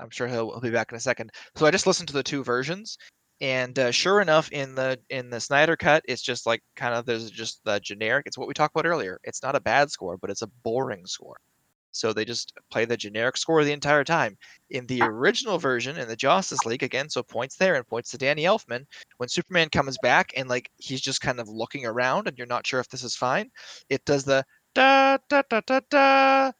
I'm 0.00 0.10
sure 0.10 0.26
he'll, 0.26 0.50
he'll 0.50 0.60
be 0.60 0.70
back 0.70 0.90
in 0.90 0.96
a 0.96 1.00
second. 1.00 1.30
So 1.54 1.66
I 1.66 1.70
just 1.70 1.86
listened 1.86 2.08
to 2.08 2.14
the 2.14 2.24
two 2.24 2.42
versions, 2.42 2.98
and 3.40 3.78
uh, 3.78 3.92
sure 3.92 4.20
enough, 4.20 4.50
in 4.50 4.74
the 4.74 4.98
in 5.08 5.30
the 5.30 5.40
Snyder 5.40 5.76
cut, 5.76 6.02
it's 6.08 6.22
just 6.22 6.46
like 6.46 6.62
kind 6.74 6.94
of 6.94 7.06
there's 7.06 7.30
just 7.30 7.60
the 7.64 7.78
generic. 7.80 8.26
It's 8.26 8.36
what 8.36 8.48
we 8.48 8.54
talked 8.54 8.74
about 8.74 8.88
earlier. 8.88 9.20
It's 9.22 9.42
not 9.42 9.54
a 9.54 9.60
bad 9.60 9.90
score, 9.90 10.16
but 10.18 10.30
it's 10.30 10.42
a 10.42 10.50
boring 10.64 11.06
score. 11.06 11.36
So 11.96 12.12
they 12.12 12.24
just 12.24 12.52
play 12.70 12.84
the 12.84 12.96
generic 12.96 13.36
score 13.36 13.64
the 13.64 13.72
entire 13.72 14.04
time. 14.04 14.36
In 14.70 14.86
the 14.86 15.02
original 15.02 15.58
version, 15.58 15.96
in 15.96 16.08
the 16.08 16.16
Justice 16.16 16.64
League, 16.64 16.82
again, 16.82 17.08
so 17.08 17.22
points 17.22 17.56
there 17.56 17.74
and 17.74 17.86
points 17.86 18.10
to 18.10 18.18
Danny 18.18 18.44
Elfman. 18.44 18.84
When 19.16 19.28
Superman 19.28 19.68
comes 19.70 19.96
back 20.02 20.32
and 20.36 20.48
like 20.48 20.70
he's 20.76 21.00
just 21.00 21.20
kind 21.20 21.40
of 21.40 21.48
looking 21.48 21.86
around, 21.86 22.28
and 22.28 22.36
you're 22.36 22.46
not 22.46 22.66
sure 22.66 22.80
if 22.80 22.88
this 22.88 23.04
is 23.04 23.16
fine, 23.16 23.50
it 23.88 24.04
does 24.04 24.24
the 24.24 24.44
da 24.74 25.16
da 25.28 25.42
da 25.48 25.60
da 25.66 25.80
da 25.88 26.52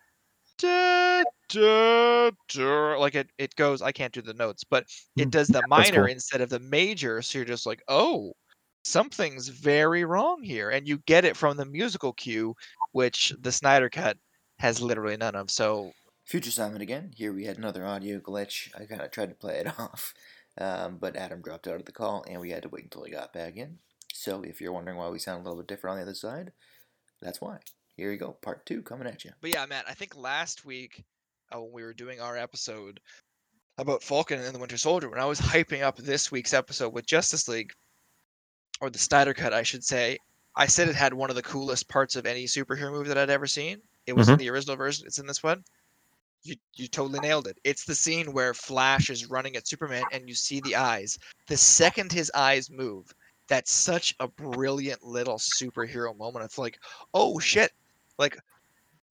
da, 0.58 1.22
da, 1.50 2.30
da, 2.48 2.98
like 2.98 3.14
it, 3.14 3.28
it 3.36 3.54
goes 3.56 3.82
i 3.82 3.92
can't 3.92 4.14
do 4.14 4.22
the 4.22 4.32
notes 4.32 4.64
but 4.64 4.86
it 5.16 5.28
mm, 5.28 5.30
does 5.30 5.48
the 5.48 5.62
minor 5.68 6.04
cool. 6.04 6.12
instead 6.12 6.40
of 6.40 6.48
the 6.48 6.58
major 6.60 7.20
so 7.20 7.38
you're 7.38 7.44
just 7.44 7.66
like 7.66 7.82
oh 7.88 8.32
something's 8.84 9.48
very 9.48 10.04
wrong 10.04 10.42
here 10.42 10.70
and 10.70 10.88
you 10.88 10.98
get 11.06 11.24
it 11.24 11.36
from 11.36 11.56
the 11.56 11.66
musical 11.66 12.12
cue 12.14 12.54
which 12.92 13.34
the 13.40 13.52
snyder 13.52 13.90
cut 13.90 14.16
has 14.58 14.80
literally 14.80 15.16
none 15.16 15.34
of. 15.34 15.50
So 15.50 15.92
Future 16.24 16.50
Simon 16.50 16.82
again. 16.82 17.12
Here 17.14 17.32
we 17.32 17.44
had 17.44 17.58
another 17.58 17.86
audio 17.86 18.18
glitch. 18.18 18.68
I 18.74 18.84
kind 18.84 19.00
of 19.00 19.10
tried 19.10 19.28
to 19.28 19.34
play 19.34 19.58
it 19.58 19.66
off, 19.78 20.12
um, 20.58 20.98
but 20.98 21.16
Adam 21.16 21.40
dropped 21.40 21.68
out 21.68 21.76
of 21.76 21.84
the 21.84 21.92
call, 21.92 22.24
and 22.28 22.40
we 22.40 22.50
had 22.50 22.62
to 22.64 22.68
wait 22.68 22.84
until 22.84 23.04
he 23.04 23.12
got 23.12 23.32
back 23.32 23.56
in. 23.56 23.78
So 24.12 24.42
if 24.42 24.60
you're 24.60 24.72
wondering 24.72 24.96
why 24.96 25.08
we 25.08 25.18
sound 25.18 25.40
a 25.40 25.42
little 25.44 25.62
bit 25.62 25.68
different 25.68 25.92
on 25.92 25.96
the 25.98 26.02
other 26.02 26.14
side, 26.14 26.52
that's 27.20 27.40
why. 27.40 27.58
Here 27.96 28.10
you 28.10 28.18
go, 28.18 28.32
part 28.32 28.66
two 28.66 28.82
coming 28.82 29.06
at 29.06 29.24
you. 29.24 29.30
But 29.40 29.50
yeah, 29.50 29.64
Matt, 29.66 29.86
I 29.88 29.94
think 29.94 30.16
last 30.16 30.64
week 30.64 31.04
uh, 31.54 31.60
when 31.60 31.72
we 31.72 31.82
were 31.82 31.94
doing 31.94 32.20
our 32.20 32.36
episode 32.36 33.00
about 33.78 34.02
Falcon 34.02 34.40
and 34.40 34.54
the 34.54 34.58
Winter 34.58 34.78
Soldier, 34.78 35.08
when 35.08 35.20
I 35.20 35.26
was 35.26 35.40
hyping 35.40 35.82
up 35.82 35.96
this 35.96 36.32
week's 36.32 36.54
episode 36.54 36.92
with 36.92 37.06
Justice 37.06 37.46
League, 37.46 37.72
or 38.80 38.90
the 38.90 38.98
Snyder 38.98 39.32
Cut, 39.32 39.54
I 39.54 39.62
should 39.62 39.84
say, 39.84 40.18
I 40.54 40.66
said 40.66 40.88
it 40.88 40.94
had 40.94 41.14
one 41.14 41.30
of 41.30 41.36
the 41.36 41.42
coolest 41.42 41.88
parts 41.88 42.16
of 42.16 42.26
any 42.26 42.44
superhero 42.44 42.90
movie 42.90 43.08
that 43.08 43.18
I'd 43.18 43.30
ever 43.30 43.46
seen. 43.46 43.80
It 44.06 44.14
was 44.14 44.28
in 44.28 44.38
the 44.38 44.50
original 44.50 44.76
version. 44.76 45.06
It's 45.06 45.18
in 45.18 45.26
this 45.26 45.42
one. 45.42 45.64
You 46.42 46.56
you 46.74 46.86
totally 46.86 47.20
nailed 47.20 47.48
it. 47.48 47.58
It's 47.64 47.84
the 47.84 47.94
scene 47.94 48.32
where 48.32 48.54
Flash 48.54 49.10
is 49.10 49.28
running 49.28 49.56
at 49.56 49.66
Superman 49.66 50.06
and 50.12 50.28
you 50.28 50.34
see 50.34 50.60
the 50.60 50.76
eyes. 50.76 51.18
The 51.48 51.56
second 51.56 52.12
his 52.12 52.30
eyes 52.34 52.70
move, 52.70 53.12
that's 53.48 53.72
such 53.72 54.14
a 54.20 54.28
brilliant 54.28 55.02
little 55.02 55.38
superhero 55.38 56.16
moment. 56.16 56.44
It's 56.44 56.58
like, 56.58 56.78
oh 57.14 57.38
shit, 57.40 57.72
like 58.18 58.38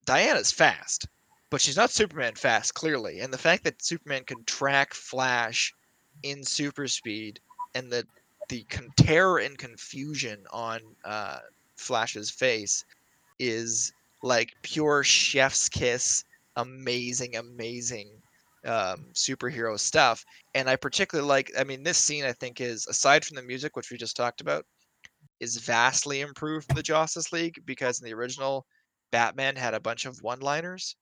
Diana's 0.05 0.51
fast, 0.51 1.07
but 1.49 1.59
she's 1.61 1.77
not 1.77 1.91
Superman 1.91 2.35
fast, 2.35 2.73
clearly. 2.73 3.19
And 3.19 3.33
the 3.33 3.37
fact 3.37 3.63
that 3.65 3.83
Superman 3.83 4.23
can 4.23 4.43
track 4.45 4.93
Flash 4.93 5.73
in 6.23 6.43
super 6.43 6.87
speed 6.87 7.39
and 7.73 7.91
the 7.91 8.07
the 8.49 8.63
con- 8.65 8.93
terror 8.95 9.39
and 9.39 9.57
confusion 9.57 10.45
on 10.51 10.79
uh, 11.03 11.39
Flash's 11.75 12.29
face 12.29 12.85
is 13.39 13.91
like 14.25 14.53
pure 14.63 15.03
chef's 15.03 15.69
kiss, 15.69 16.25
amazing, 16.57 17.37
amazing 17.37 18.09
um, 18.65 19.05
superhero 19.13 19.79
stuff. 19.79 20.25
And 20.55 20.69
I 20.69 20.75
particularly 20.75 21.29
like, 21.29 21.51
I 21.57 21.63
mean, 21.63 21.83
this 21.83 21.99
scene 21.99 22.25
I 22.25 22.33
think 22.33 22.59
is, 22.59 22.87
aside 22.87 23.23
from 23.23 23.35
the 23.35 23.43
music, 23.43 23.75
which 23.77 23.91
we 23.91 23.97
just 23.97 24.17
talked 24.17 24.41
about, 24.41 24.65
is 25.39 25.57
vastly 25.57 26.21
improved 26.21 26.67
from 26.67 26.75
the 26.75 26.83
Justice 26.83 27.31
League 27.31 27.61
because 27.65 28.01
in 28.01 28.05
the 28.05 28.13
original, 28.13 28.65
Batman 29.11 29.55
had 29.55 29.73
a 29.75 29.79
bunch 29.79 30.05
of 30.05 30.17
one-liners, 30.23 30.95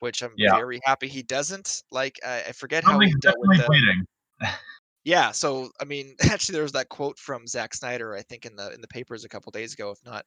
which 0.00 0.22
I'm 0.22 0.34
Yeah. 0.36 0.54
very 0.54 0.80
happy 0.84 1.08
he 1.08 1.22
doesn't. 1.22 1.82
Like 1.90 2.18
I, 2.24 2.44
I 2.48 2.52
forget 2.52 2.84
how 2.84 2.98
he 3.00 3.14
dealt 3.20 3.36
with 3.38 3.58
the. 3.58 4.04
Yeah, 5.04 5.32
so 5.32 5.70
I 5.80 5.84
mean, 5.84 6.14
actually, 6.30 6.54
there 6.54 6.62
was 6.62 6.72
that 6.72 6.88
quote 6.88 7.18
from 7.18 7.46
Zack 7.46 7.74
Snyder, 7.74 8.14
I 8.14 8.22
think, 8.22 8.46
in 8.46 8.56
the 8.56 8.72
in 8.72 8.80
the 8.80 8.88
papers 8.88 9.24
a 9.24 9.28
couple 9.28 9.50
days 9.50 9.72
ago, 9.74 9.90
if 9.90 9.98
not, 10.04 10.24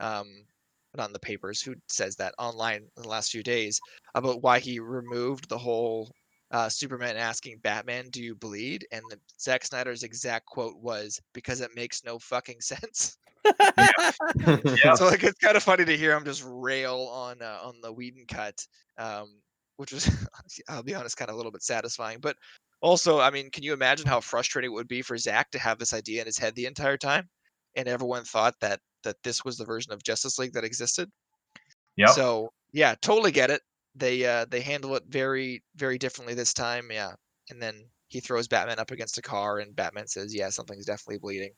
um, 0.00 0.44
not 0.96 1.08
in 1.08 1.12
the 1.12 1.18
papers. 1.18 1.60
Who 1.62 1.74
says 1.88 2.16
that 2.16 2.34
online 2.38 2.82
in 2.96 3.02
the 3.02 3.08
last 3.08 3.30
few 3.30 3.42
days 3.42 3.80
about 4.14 4.42
why 4.42 4.58
he 4.58 4.80
removed 4.80 5.48
the 5.48 5.58
whole 5.58 6.10
uh, 6.50 6.68
Superman 6.68 7.16
asking 7.16 7.58
Batman, 7.58 8.08
"Do 8.10 8.22
you 8.22 8.34
bleed?" 8.34 8.86
And 8.92 9.02
the, 9.10 9.18
Zack 9.40 9.64
Snyder's 9.64 10.02
exact 10.02 10.46
quote 10.46 10.76
was, 10.76 11.20
"Because 11.32 11.60
it 11.60 11.70
makes 11.76 12.04
no 12.04 12.18
fucking 12.18 12.60
sense." 12.60 13.16
Yeah. 13.44 14.10
So 14.96 15.06
like, 15.06 15.22
it's 15.22 15.38
kind 15.38 15.56
of 15.56 15.62
funny 15.62 15.84
to 15.84 15.96
hear 15.96 16.16
him 16.16 16.24
just 16.24 16.44
rail 16.46 17.08
on 17.12 17.40
uh, 17.42 17.60
on 17.62 17.80
the 17.82 17.92
Whedon 17.92 18.24
cut, 18.28 18.66
um, 18.98 19.40
which 19.76 19.92
was, 19.92 20.10
I'll 20.68 20.82
be 20.82 20.94
honest, 20.94 21.16
kind 21.16 21.30
of 21.30 21.34
a 21.34 21.36
little 21.36 21.52
bit 21.52 21.62
satisfying. 21.62 22.18
But 22.20 22.36
also, 22.80 23.20
I 23.20 23.30
mean, 23.30 23.50
can 23.50 23.62
you 23.62 23.72
imagine 23.72 24.06
how 24.06 24.20
frustrating 24.20 24.70
it 24.70 24.74
would 24.74 24.88
be 24.88 25.02
for 25.02 25.16
Zack 25.16 25.50
to 25.52 25.58
have 25.58 25.78
this 25.78 25.94
idea 25.94 26.20
in 26.20 26.26
his 26.26 26.38
head 26.38 26.54
the 26.54 26.66
entire 26.66 26.96
time, 26.96 27.28
and 27.76 27.88
everyone 27.88 28.24
thought 28.24 28.54
that 28.60 28.80
that 29.02 29.16
this 29.22 29.44
was 29.44 29.56
the 29.56 29.64
version 29.64 29.92
of 29.92 30.02
Justice 30.02 30.38
League 30.38 30.52
that 30.52 30.64
existed? 30.64 31.10
Yeah. 31.96 32.08
So 32.08 32.52
yeah, 32.72 32.94
totally 33.00 33.32
get 33.32 33.50
it. 33.50 33.62
They 33.94 34.24
uh, 34.24 34.46
they 34.48 34.60
handle 34.60 34.94
it 34.96 35.04
very 35.08 35.62
very 35.76 35.98
differently 35.98 36.34
this 36.34 36.54
time. 36.54 36.88
Yeah, 36.90 37.12
and 37.50 37.60
then 37.60 37.84
he 38.08 38.20
throws 38.20 38.48
Batman 38.48 38.78
up 38.78 38.90
against 38.90 39.18
a 39.18 39.22
car, 39.22 39.58
and 39.58 39.74
Batman 39.74 40.06
says, 40.06 40.34
"Yeah, 40.34 40.50
something's 40.50 40.86
definitely 40.86 41.18
bleeding." 41.18 41.52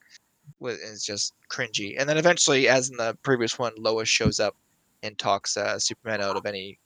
And 0.61 0.79
It's 0.81 1.05
just 1.05 1.35
cringy. 1.51 1.95
And 1.99 2.09
then 2.09 2.19
eventually, 2.19 2.69
as 2.69 2.91
in 2.91 2.97
the 2.97 3.17
previous 3.23 3.59
one, 3.59 3.73
Lois 3.79 4.09
shows 4.09 4.41
up 4.41 4.57
and 5.03 5.19
talks 5.19 5.57
uh, 5.57 5.79
Superman 5.79 6.21
out 6.21 6.37
of 6.37 6.47
any 6.47 6.79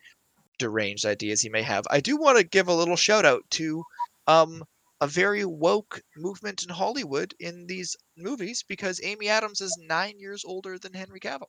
deranged 0.58 1.06
ideas 1.06 1.40
he 1.40 1.48
may 1.48 1.62
have. 1.62 1.84
I 1.90 2.00
do 2.00 2.16
want 2.16 2.38
to 2.38 2.44
give 2.44 2.68
a 2.68 2.74
little 2.74 2.96
shout 2.96 3.24
out 3.24 3.42
to 3.52 3.84
um, 4.26 4.64
a 5.00 5.06
very 5.06 5.44
woke 5.44 6.00
movement 6.16 6.62
in 6.62 6.70
Hollywood 6.70 7.34
in 7.40 7.66
these 7.66 7.94
movies 8.16 8.64
because 8.66 9.00
Amy 9.02 9.28
Adams 9.28 9.60
is 9.60 9.76
nine 9.86 10.18
years 10.18 10.44
older 10.44 10.78
than 10.78 10.94
Henry 10.94 11.20
Cavill. 11.20 11.48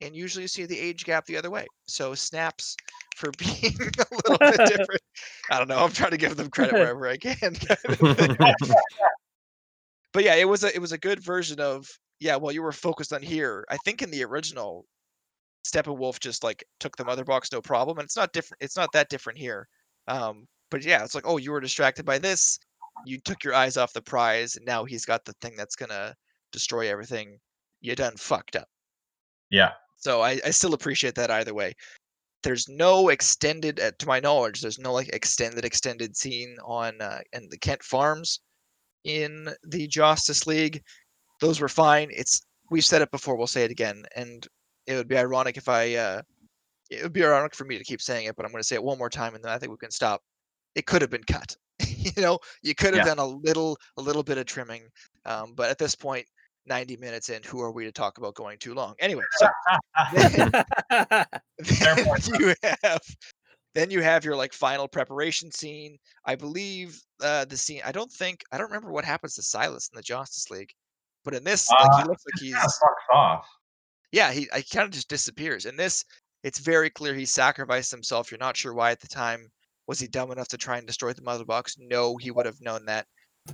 And 0.00 0.14
usually 0.14 0.42
you 0.42 0.48
see 0.48 0.64
the 0.64 0.78
age 0.78 1.04
gap 1.04 1.26
the 1.26 1.36
other 1.36 1.50
way. 1.50 1.66
So 1.86 2.14
snaps 2.14 2.76
for 3.16 3.30
being 3.38 3.74
a 3.80 4.14
little 4.14 4.38
bit 4.38 4.58
different. 4.68 5.02
I 5.50 5.58
don't 5.58 5.68
know. 5.68 5.78
I'm 5.78 5.90
trying 5.90 6.12
to 6.12 6.16
give 6.16 6.36
them 6.36 6.50
credit 6.50 6.72
wherever 6.74 7.08
I 7.08 7.16
can. 7.16 7.36
kind 7.36 7.56
of 7.88 8.16
thing. 8.16 8.74
but 10.12 10.22
yeah, 10.22 10.36
it 10.36 10.48
was 10.48 10.62
a 10.62 10.72
it 10.72 10.80
was 10.80 10.92
a 10.92 10.98
good 10.98 11.20
version 11.20 11.58
of 11.58 11.88
yeah. 12.20 12.36
Well, 12.36 12.52
you 12.52 12.62
were 12.62 12.72
focused 12.72 13.12
on 13.12 13.22
here. 13.22 13.64
I 13.68 13.76
think 13.78 14.02
in 14.02 14.12
the 14.12 14.24
original, 14.24 14.84
Steppenwolf 15.66 16.20
just 16.20 16.44
like 16.44 16.64
took 16.78 16.96
the 16.96 17.04
mother 17.04 17.24
box, 17.24 17.50
no 17.50 17.60
problem, 17.60 17.98
and 17.98 18.04
it's 18.04 18.16
not 18.16 18.32
different. 18.32 18.62
It's 18.62 18.76
not 18.76 18.92
that 18.92 19.08
different 19.08 19.40
here. 19.40 19.66
Um, 20.06 20.46
but 20.70 20.84
yeah, 20.84 21.02
it's 21.02 21.16
like 21.16 21.26
oh, 21.26 21.38
you 21.38 21.50
were 21.50 21.60
distracted 21.60 22.06
by 22.06 22.18
this. 22.18 22.60
You 23.04 23.18
took 23.18 23.44
your 23.44 23.54
eyes 23.54 23.76
off 23.76 23.92
the 23.92 24.02
prize, 24.02 24.56
and 24.56 24.64
now 24.66 24.84
he's 24.84 25.04
got 25.04 25.24
the 25.24 25.34
thing 25.40 25.54
that's 25.56 25.76
gonna 25.76 26.14
destroy 26.52 26.90
everything. 26.90 27.38
You 27.80 27.94
done 27.94 28.16
fucked 28.16 28.56
up. 28.56 28.68
Yeah. 29.50 29.72
So 29.96 30.22
I, 30.22 30.40
I 30.44 30.50
still 30.50 30.74
appreciate 30.74 31.14
that 31.16 31.30
either 31.30 31.54
way. 31.54 31.74
There's 32.42 32.68
no 32.68 33.08
extended, 33.08 33.80
uh, 33.80 33.90
to 33.98 34.06
my 34.06 34.20
knowledge, 34.20 34.60
there's 34.60 34.78
no 34.78 34.92
like 34.92 35.08
extended 35.08 35.64
extended 35.64 36.16
scene 36.16 36.56
on 36.64 37.00
uh, 37.00 37.20
in 37.32 37.48
the 37.50 37.58
Kent 37.58 37.82
Farms 37.82 38.40
in 39.04 39.48
the 39.64 39.88
Justice 39.88 40.46
League. 40.46 40.82
Those 41.40 41.60
were 41.60 41.68
fine. 41.68 42.10
It's 42.12 42.42
we've 42.70 42.84
said 42.84 43.02
it 43.02 43.10
before. 43.10 43.36
We'll 43.36 43.46
say 43.46 43.64
it 43.64 43.70
again, 43.70 44.04
and 44.14 44.46
it 44.86 44.94
would 44.94 45.08
be 45.08 45.16
ironic 45.16 45.56
if 45.56 45.68
I. 45.68 45.94
Uh, 45.94 46.22
it 46.90 47.02
would 47.02 47.12
be 47.12 47.24
ironic 47.24 47.54
for 47.54 47.64
me 47.64 47.76
to 47.76 47.84
keep 47.84 48.00
saying 48.00 48.26
it, 48.26 48.36
but 48.36 48.46
I'm 48.46 48.52
going 48.52 48.62
to 48.62 48.66
say 48.66 48.76
it 48.76 48.82
one 48.82 48.98
more 48.98 49.10
time, 49.10 49.34
and 49.34 49.44
then 49.44 49.52
I 49.52 49.58
think 49.58 49.70
we 49.70 49.76
can 49.78 49.90
stop. 49.90 50.22
It 50.74 50.86
could 50.86 51.02
have 51.02 51.10
been 51.10 51.24
cut. 51.24 51.54
you 51.88 52.22
know, 52.22 52.38
you 52.62 52.74
could 52.74 52.94
have 52.94 53.02
Yeah. 53.04 53.04
done 53.04 53.18
a 53.18 53.26
little, 53.26 53.78
a 53.96 54.02
little 54.02 54.22
bit 54.22 54.38
of 54.38 54.46
trimming. 54.46 54.88
Um, 55.24 55.54
but 55.54 55.70
at 55.70 55.78
this 55.78 55.94
point, 55.94 56.26
90 56.66 56.96
minutes 56.96 57.28
in, 57.28 57.42
who 57.42 57.60
are 57.60 57.72
we 57.72 57.84
to 57.84 57.92
talk 57.92 58.18
about 58.18 58.34
going 58.34 58.58
too 58.58 58.74
long? 58.74 58.94
Anyway, 58.98 59.24
so 59.30 59.48
then, 60.10 60.52
then 61.58 61.98
you 62.40 62.54
have 62.82 63.00
then 63.74 63.90
you 63.90 64.02
have 64.02 64.24
your 64.24 64.36
like 64.36 64.52
final 64.52 64.88
preparation 64.88 65.50
scene. 65.52 65.98
I 66.24 66.34
believe 66.36 67.00
uh, 67.22 67.44
the 67.44 67.56
scene. 67.56 67.82
I 67.84 67.92
don't 67.92 68.10
think 68.12 68.42
I 68.52 68.58
don't 68.58 68.68
remember 68.70 68.92
what 68.92 69.04
happens 69.04 69.34
to 69.34 69.42
Silas 69.42 69.88
in 69.92 69.96
the 69.96 70.02
Justice 70.02 70.50
League, 70.50 70.72
but 71.24 71.34
in 71.34 71.44
this, 71.44 71.74
like 71.78 71.94
he 71.94 72.02
Uh, 72.02 72.04
looks 72.04 72.24
like 72.26 72.34
he's 72.38 72.80
fucks 72.82 73.14
off. 73.14 73.46
yeah, 74.12 74.32
he 74.32 74.48
I 74.52 74.62
kind 74.62 74.84
of 74.86 74.90
just 74.92 75.08
disappears. 75.08 75.66
In 75.66 75.76
this, 75.76 76.04
it's 76.42 76.58
very 76.58 76.90
clear 76.90 77.14
he 77.14 77.24
sacrificed 77.26 77.90
himself. 77.90 78.30
You're 78.30 78.38
not 78.38 78.56
sure 78.56 78.74
why 78.74 78.90
at 78.90 79.00
the 79.00 79.08
time. 79.08 79.50
Was 79.88 79.98
he 79.98 80.06
dumb 80.06 80.30
enough 80.30 80.48
to 80.48 80.58
try 80.58 80.78
and 80.78 80.86
destroy 80.86 81.12
the 81.12 81.22
mother 81.22 81.44
box? 81.44 81.76
No, 81.78 82.16
he 82.16 82.30
would 82.30 82.46
have 82.46 82.60
known 82.60 82.84
that. 82.86 83.06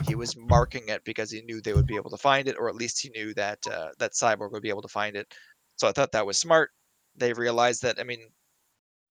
He 0.06 0.16
was 0.16 0.36
marking 0.36 0.88
it 0.88 1.04
because 1.04 1.30
he 1.30 1.40
knew 1.42 1.60
they 1.60 1.72
would 1.72 1.86
be 1.86 1.94
able 1.94 2.10
to 2.10 2.16
find 2.16 2.48
it, 2.48 2.56
or 2.58 2.68
at 2.68 2.74
least 2.74 3.00
he 3.00 3.08
knew 3.10 3.32
that 3.34 3.60
uh, 3.70 3.90
that 3.98 4.12
Cyborg 4.12 4.50
would 4.50 4.62
be 4.62 4.68
able 4.68 4.82
to 4.82 4.88
find 4.88 5.16
it. 5.16 5.32
So 5.76 5.88
I 5.88 5.92
thought 5.92 6.10
that 6.12 6.26
was 6.26 6.36
smart. 6.36 6.70
They 7.14 7.32
realized 7.32 7.82
that. 7.82 8.00
I 8.00 8.02
mean, 8.02 8.18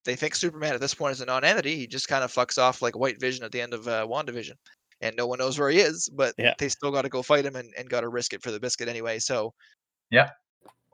they 0.04 0.18
think 0.18 0.36
Superman 0.36 0.74
at 0.74 0.82
this 0.82 0.94
point 0.94 1.14
is 1.14 1.22
a 1.22 1.26
non-entity. 1.26 1.78
He 1.78 1.88
just 1.88 2.10
kind 2.10 2.24
of 2.24 2.34
fucks 2.34 2.58
off 2.62 2.82
like 2.82 2.98
White 2.98 3.22
Vision 3.22 3.46
at 3.46 3.54
the 3.54 3.62
end 3.62 3.74
of 3.74 3.88
uh, 3.88 4.06
WandaVision, 4.06 4.56
and 5.00 5.16
no 5.16 5.26
one 5.26 5.40
knows 5.40 5.58
where 5.58 5.70
he 5.70 5.80
is. 5.80 6.10
But 6.14 6.36
Yeah. 6.38 6.54
they 6.60 6.68
still 6.68 6.92
got 6.92 7.04
to 7.04 7.10
go 7.10 7.22
fight 7.24 7.46
him 7.46 7.56
and, 7.56 7.74
and 7.78 7.90
got 7.90 8.02
to 8.02 8.10
risk 8.10 8.34
it 8.34 8.44
for 8.44 8.52
the 8.52 8.60
biscuit 8.60 8.90
anyway. 8.90 9.20
So 9.20 9.54
Yeah. 10.10 10.32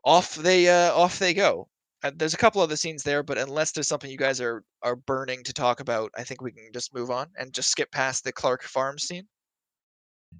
off 0.04 0.36
they 0.36 0.70
uh, 0.70 0.94
off 0.94 1.18
they 1.18 1.34
go. 1.34 1.68
Uh, 2.02 2.12
there's 2.16 2.34
a 2.34 2.38
couple 2.38 2.62
other 2.62 2.78
scenes 2.78 3.04
there, 3.04 3.24
but 3.24 3.38
unless 3.38 3.72
there's 3.72 3.88
something 3.88 4.10
you 4.10 4.18
guys 4.18 4.40
are 4.40 4.64
are 4.84 4.96
burning 4.96 5.44
to 5.44 5.54
talk 5.54 5.80
about, 5.82 6.12
I 6.18 6.24
think 6.24 6.42
we 6.42 6.52
can 6.52 6.70
just 6.74 6.94
move 6.94 7.12
on 7.12 7.28
and 7.38 7.54
just 7.54 7.70
skip 7.70 7.92
past 7.92 8.24
the 8.24 8.32
Clark 8.32 8.64
Farm 8.64 8.98
scene. 8.98 9.28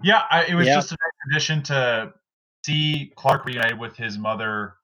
Yeah, 0.02 0.24
I, 0.30 0.46
it 0.46 0.56
was 0.56 0.68
Yeah. 0.68 0.76
just 0.76 0.92
a 0.92 0.98
nice 1.02 1.32
addition 1.32 1.64
to 1.64 2.14
see 2.66 3.12
Clark 3.16 3.46
reunited 3.46 3.78
with 3.80 3.98
his 3.98 4.18
mother 4.18 4.76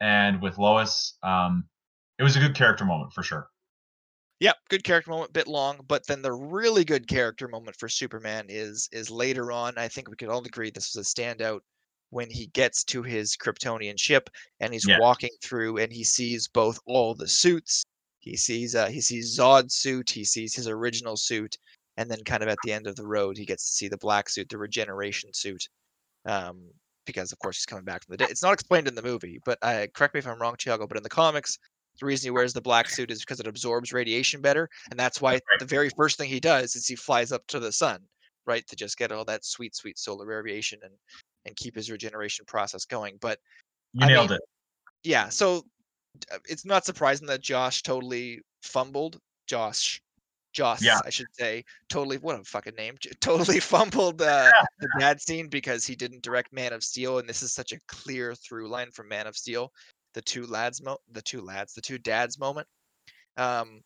and 0.00 0.40
with 0.40 0.58
Lois. 0.58 1.16
Um, 1.22 1.68
it 2.18 2.22
was 2.22 2.36
a 2.36 2.40
good 2.40 2.54
character 2.54 2.84
moment 2.84 3.12
for 3.12 3.22
sure. 3.22 3.48
Yep, 4.38 4.56
good 4.68 4.84
character 4.84 5.10
moment, 5.10 5.32
bit 5.32 5.48
long, 5.48 5.80
but 5.88 6.06
then 6.06 6.20
the 6.22 6.32
really 6.32 6.84
good 6.84 7.08
character 7.08 7.48
moment 7.48 7.76
for 7.76 7.88
Superman 7.88 8.46
is 8.48 8.88
is 8.92 9.10
later 9.10 9.50
on. 9.50 9.78
I 9.78 9.88
think 9.88 10.08
we 10.08 10.16
could 10.16 10.28
all 10.28 10.44
agree 10.44 10.70
this 10.70 10.94
was 10.94 11.06
a 11.06 11.14
standout 11.14 11.60
when 12.12 12.28
he 12.30 12.46
gets 12.48 12.84
to 12.84 13.02
his 13.02 13.36
Kryptonian 13.36 13.98
ship 13.98 14.28
and 14.60 14.72
he's 14.72 14.86
Yeah. 14.86 14.98
walking 14.98 15.30
through 15.42 15.78
and 15.78 15.90
he 15.92 16.04
sees 16.04 16.46
both 16.46 16.78
all 16.86 17.14
the 17.14 17.26
suits. 17.26 17.84
He 18.20 18.36
sees 18.36 18.74
uh, 18.74 18.88
he 18.88 19.00
sees 19.00 19.34
Zod's 19.36 19.74
suit, 19.74 20.10
he 20.10 20.24
sees 20.24 20.54
his 20.54 20.68
original 20.68 21.16
suit, 21.16 21.56
and 21.96 22.10
then 22.10 22.22
kind 22.24 22.42
of 22.42 22.48
at 22.50 22.58
the 22.62 22.72
end 22.72 22.86
of 22.86 22.96
the 22.96 23.06
road 23.06 23.36
he 23.38 23.46
gets 23.46 23.64
to 23.66 23.72
see 23.72 23.88
the 23.88 23.96
black 23.96 24.28
suit, 24.28 24.48
the 24.50 24.58
regeneration 24.58 25.30
suit. 25.32 25.66
Um, 26.26 26.70
because 27.06 27.32
of 27.32 27.38
course 27.38 27.56
he's 27.56 27.66
coming 27.66 27.84
back 27.84 28.04
from 28.04 28.12
the 28.12 28.18
dead. 28.18 28.30
It's 28.30 28.42
not 28.42 28.52
explained 28.52 28.86
in 28.88 28.94
the 28.94 29.02
movie, 29.02 29.40
but 29.44 29.58
uh, 29.62 29.86
correct 29.94 30.14
me 30.14 30.18
if 30.18 30.26
I'm 30.26 30.38
wrong, 30.40 30.54
Tiago. 30.58 30.86
But 30.86 30.98
in 30.98 31.02
the 31.02 31.08
comics, 31.08 31.58
The 32.00 32.06
reason 32.06 32.26
he 32.28 32.30
wears 32.30 32.52
the 32.52 32.60
black 32.60 32.88
suit 32.90 33.10
is 33.10 33.20
because 33.20 33.40
it 33.40 33.46
absorbs 33.46 33.92
radiation 33.92 34.40
better, 34.40 34.68
and 34.90 34.98
that's 35.00 35.20
why 35.20 35.32
Right. 35.32 35.40
the 35.58 35.66
very 35.66 35.90
first 35.96 36.16
thing 36.18 36.28
he 36.28 36.40
does 36.40 36.76
is 36.76 36.86
he 36.86 36.96
flies 36.96 37.32
up 37.32 37.46
to 37.48 37.58
the 37.60 37.72
sun, 37.72 38.06
right, 38.46 38.66
to 38.66 38.76
just 38.76 38.98
get 38.98 39.12
all 39.12 39.24
that 39.26 39.44
sweet, 39.44 39.74
sweet 39.74 39.98
solar 39.98 40.26
radiation 40.26 40.78
and 40.82 40.92
and 41.44 41.56
keep 41.56 41.74
his 41.74 41.90
regeneration 41.90 42.44
process 42.46 42.84
going. 42.84 43.18
But 43.20 43.38
You 43.94 44.04
I 44.04 44.08
nailed 44.08 44.30
mean, 44.30 44.36
it. 44.36 44.42
yeah, 45.02 45.28
so 45.28 45.64
uh, 46.32 46.38
it's 46.48 46.64
not 46.64 46.84
surprising 46.84 47.26
that 47.26 47.40
Josh 47.40 47.82
totally 47.82 48.40
fumbled. 48.62 49.18
Josh, 49.48 50.00
Joss, 50.52 50.82
Yeah. 50.82 51.00
I 51.04 51.10
should 51.10 51.26
say, 51.32 51.64
totally. 51.88 52.18
What 52.18 52.38
a 52.38 52.44
fucking 52.44 52.76
name! 52.76 52.96
Totally 53.20 53.58
fumbled 53.58 54.22
uh, 54.22 54.52
the 54.78 54.88
dad 54.98 55.20
scene 55.20 55.48
because 55.48 55.84
he 55.84 55.96
didn't 55.96 56.22
direct 56.22 56.52
Man 56.52 56.72
of 56.72 56.84
Steel, 56.84 57.18
and 57.18 57.28
this 57.28 57.42
is 57.42 57.52
such 57.52 57.72
a 57.72 57.80
clear 57.88 58.34
through 58.34 58.68
line 58.68 58.90
from 58.92 59.08
Man 59.08 59.26
of 59.26 59.36
Steel. 59.36 59.72
The 60.14 60.22
two 60.22 60.46
lads, 60.46 60.82
mo- 60.82 60.98
the 61.10 61.22
two 61.22 61.40
lads, 61.40 61.72
the 61.72 61.80
two 61.80 61.98
dads 61.98 62.38
moment. 62.38 62.68
Um, 63.36 63.80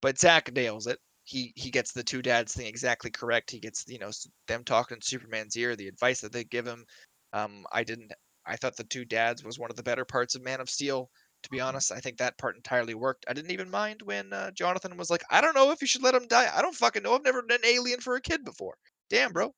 but 0.00 0.18
Zack 0.18 0.52
nails 0.54 0.86
it. 0.86 0.98
He 1.32 1.52
he 1.56 1.70
gets 1.70 1.92
the 1.92 2.04
two 2.04 2.20
dads 2.20 2.54
thing 2.54 2.66
exactly 2.66 3.10
correct. 3.10 3.50
He 3.50 3.58
gets 3.58 3.84
you 3.88 3.98
know 3.98 4.10
them 4.48 4.64
talking 4.64 4.96
in 4.98 5.00
Superman's 5.00 5.56
ear, 5.56 5.74
the 5.74 5.88
advice 5.88 6.20
that 6.20 6.30
they 6.30 6.44
give 6.44 6.66
him. 6.66 6.84
Um, 7.32 7.64
I 7.72 7.84
didn't. 7.84 8.12
I 8.44 8.56
thought 8.56 8.76
the 8.76 8.84
two 8.84 9.06
dads 9.06 9.42
was 9.42 9.58
one 9.58 9.70
of 9.70 9.76
the 9.76 9.82
better 9.82 10.04
parts 10.04 10.34
of 10.34 10.42
Man 10.42 10.60
of 10.60 10.68
Steel. 10.68 11.10
To 11.44 11.50
be 11.50 11.60
honest, 11.60 11.90
I 11.90 12.00
think 12.00 12.18
that 12.18 12.36
part 12.36 12.54
entirely 12.54 12.94
worked. 12.94 13.24
I 13.28 13.32
didn't 13.32 13.50
even 13.50 13.70
mind 13.70 14.02
when 14.02 14.32
uh, 14.32 14.50
Jonathan 14.50 14.96
was 14.98 15.08
like, 15.08 15.24
"I 15.30 15.40
don't 15.40 15.56
know 15.56 15.70
if 15.70 15.80
you 15.80 15.86
should 15.86 16.02
let 16.02 16.14
him 16.14 16.26
die. 16.28 16.50
I 16.54 16.60
don't 16.60 16.74
fucking 16.74 17.02
know. 17.02 17.14
I've 17.14 17.24
never 17.24 17.42
done 17.42 17.64
Alien 17.64 18.00
for 18.00 18.14
a 18.14 18.20
kid 18.20 18.44
before. 18.44 18.74
Damn, 19.08 19.32
bro." 19.32 19.54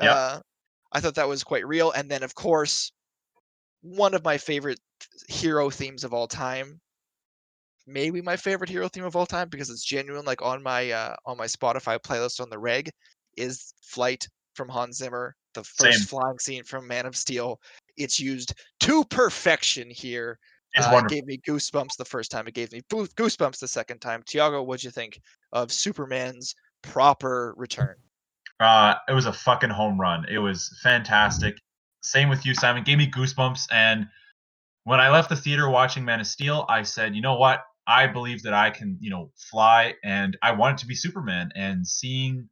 Yeah. 0.00 0.14
Uh, 0.14 0.40
I 0.92 1.00
thought 1.00 1.16
that 1.16 1.28
was 1.28 1.42
quite 1.42 1.66
real. 1.66 1.90
And 1.90 2.08
then, 2.10 2.22
of 2.22 2.34
course, 2.36 2.92
one 3.82 4.14
of 4.14 4.24
my 4.24 4.38
favorite 4.38 4.80
hero 5.28 5.70
themes 5.70 6.04
of 6.04 6.14
all 6.14 6.28
time. 6.28 6.80
Maybe 7.86 8.20
my 8.20 8.36
favorite 8.36 8.70
hero 8.70 8.88
theme 8.88 9.04
of 9.04 9.16
all 9.16 9.26
time 9.26 9.48
because 9.48 9.70
it's 9.70 9.84
genuine. 9.84 10.24
Like 10.24 10.42
on 10.42 10.62
my 10.62 10.90
uh, 10.90 11.16
on 11.26 11.36
my 11.36 11.46
Spotify 11.46 11.98
playlist 11.98 12.40
on 12.40 12.50
the 12.50 12.58
reg 12.58 12.90
is 13.36 13.72
"Flight" 13.82 14.28
from 14.54 14.68
Hans 14.68 14.98
Zimmer, 14.98 15.34
the 15.54 15.64
first 15.64 15.98
Same. 15.98 16.06
flying 16.06 16.38
scene 16.38 16.64
from 16.64 16.86
Man 16.86 17.06
of 17.06 17.16
Steel. 17.16 17.60
It's 17.96 18.20
used 18.20 18.54
to 18.80 19.04
perfection 19.04 19.90
here. 19.90 20.38
It's 20.74 20.86
Uh, 20.86 21.02
it 21.04 21.08
gave 21.08 21.24
me 21.26 21.40
goosebumps 21.48 21.96
the 21.98 22.04
first 22.04 22.30
time. 22.30 22.46
It 22.46 22.54
gave 22.54 22.70
me 22.72 22.82
goosebumps 22.90 23.58
the 23.58 23.68
second 23.68 23.98
time. 24.00 24.22
Tiago, 24.24 24.62
what'd 24.62 24.84
you 24.84 24.90
think 24.90 25.20
of 25.52 25.72
Superman's 25.72 26.54
proper 26.82 27.54
return? 27.56 27.96
Uh, 28.60 28.94
it 29.08 29.12
was 29.12 29.26
a 29.26 29.32
fucking 29.32 29.70
home 29.70 30.00
run. 30.00 30.26
It 30.28 30.38
was 30.38 30.78
fantastic. 30.82 31.56
Same 32.02 32.28
with 32.28 32.46
you, 32.46 32.54
Simon. 32.54 32.84
Gave 32.84 32.98
me 32.98 33.10
goosebumps. 33.10 33.66
And 33.72 34.06
when 34.84 35.00
I 35.00 35.08
left 35.10 35.28
the 35.28 35.36
theater 35.36 35.68
watching 35.68 36.04
Man 36.04 36.20
of 36.20 36.26
Steel, 36.26 36.66
I 36.68 36.82
said, 36.82 37.16
you 37.16 37.22
know 37.22 37.34
what? 37.34 37.64
I 37.90 38.06
believe 38.06 38.44
that 38.44 38.54
I 38.54 38.70
can, 38.70 38.96
you 39.00 39.10
know, 39.10 39.32
fly, 39.50 39.94
and 40.04 40.38
I 40.42 40.52
wanted 40.52 40.78
to 40.78 40.86
be 40.86 40.94
Superman. 40.94 41.50
And 41.56 41.84
seeing 41.86 42.48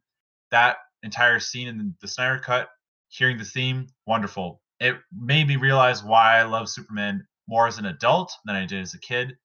that 0.51 0.77
entire 1.01 1.39
scene 1.39 1.69
in 1.69 1.95
the 2.01 2.07
Snyder 2.09 2.39
Cut, 2.39 2.67
hearing 3.07 3.37
the 3.37 3.45
theme, 3.45 3.87
wonderful. 4.05 4.61
It 4.81 4.95
made 5.17 5.47
me 5.47 5.55
realize 5.55 6.03
why 6.03 6.37
I 6.39 6.43
love 6.43 6.67
Superman 6.67 7.25
more 7.47 7.67
as 7.67 7.77
an 7.77 7.85
adult 7.85 8.33
than 8.45 8.55
I 8.57 8.65
did 8.65 8.81
as 8.81 8.93
a 8.93 8.99
kid, 8.99 9.37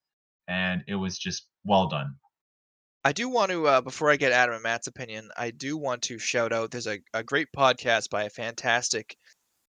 and 0.49 0.83
it 0.89 0.97
was 0.97 1.17
just 1.17 1.47
well 1.65 1.87
done. 1.87 2.17
I 3.05 3.13
do 3.13 3.29
want 3.29 3.51
to, 3.53 3.67
uh, 3.67 3.81
before 3.81 4.11
I 4.11 4.17
get 4.17 4.33
Adam 4.33 4.55
and 4.55 4.63
Matt's 4.63 4.87
opinion, 4.87 5.29
I 5.37 5.51
do 5.51 5.77
want 5.77 6.03
to 6.03 6.19
shout 6.19 6.53
out. 6.53 6.71
There's 6.71 6.87
a, 6.87 7.01
a 7.13 7.23
great 7.23 7.49
podcast 7.57 8.11
by 8.11 8.25
a 8.25 8.31
fantastic 8.31 9.17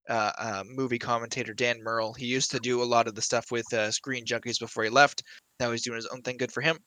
uh, 0.08 0.32
uh, 0.38 0.64
movie 0.66 0.98
commentator, 0.98 1.54
Dan 1.54 1.82
Murrell. 1.82 2.12
He 2.12 2.26
used 2.26 2.50
to 2.50 2.60
do 2.60 2.82
a 2.82 2.84
lot 2.84 3.06
of 3.06 3.14
the 3.14 3.22
stuff 3.22 3.50
with 3.50 3.72
uh, 3.72 3.90
Screen 3.90 4.24
Junkies 4.24 4.58
before 4.58 4.84
he 4.84 4.90
left. 4.90 5.22
Now 5.60 5.70
he's 5.70 5.82
doing 5.82 5.96
his 5.96 6.06
own 6.06 6.22
thing. 6.22 6.36
Good 6.36 6.52
for 6.52 6.60
him. 6.60 6.78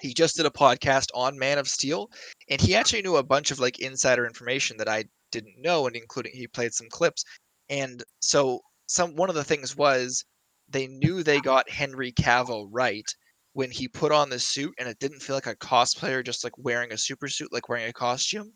He 0.00 0.14
just 0.14 0.36
did 0.36 0.46
a 0.46 0.50
podcast 0.50 1.08
on 1.14 1.38
Man 1.38 1.58
of 1.58 1.68
Steel, 1.68 2.10
and 2.48 2.60
he 2.60 2.74
actually 2.74 3.02
knew 3.02 3.16
a 3.16 3.22
bunch 3.22 3.50
of 3.50 3.60
like 3.60 3.78
insider 3.78 4.26
information 4.26 4.76
that 4.78 4.88
I 4.88 5.04
didn't 5.30 5.60
know, 5.60 5.86
and 5.86 5.94
including 5.94 6.32
he 6.34 6.46
played 6.46 6.72
some 6.72 6.88
clips. 6.88 7.24
And 7.68 8.02
so 8.20 8.60
some 8.86 9.16
one 9.16 9.28
of 9.28 9.34
the 9.34 9.44
things 9.44 9.76
was 9.76 10.24
they 10.68 10.86
knew 10.86 11.22
they 11.22 11.40
got 11.40 11.68
Henry 11.70 12.12
Cavill 12.12 12.68
right 12.70 13.06
when 13.54 13.70
he 13.70 13.86
put 13.86 14.12
on 14.12 14.30
the 14.30 14.38
suit 14.38 14.74
and 14.78 14.88
it 14.88 14.98
didn't 14.98 15.20
feel 15.20 15.36
like 15.36 15.46
a 15.46 15.56
cosplayer 15.56 16.24
just 16.24 16.42
like 16.42 16.56
wearing 16.56 16.92
a 16.92 16.98
super 16.98 17.28
suit 17.28 17.52
like 17.52 17.68
wearing 17.68 17.88
a 17.88 17.92
costume 17.92 18.50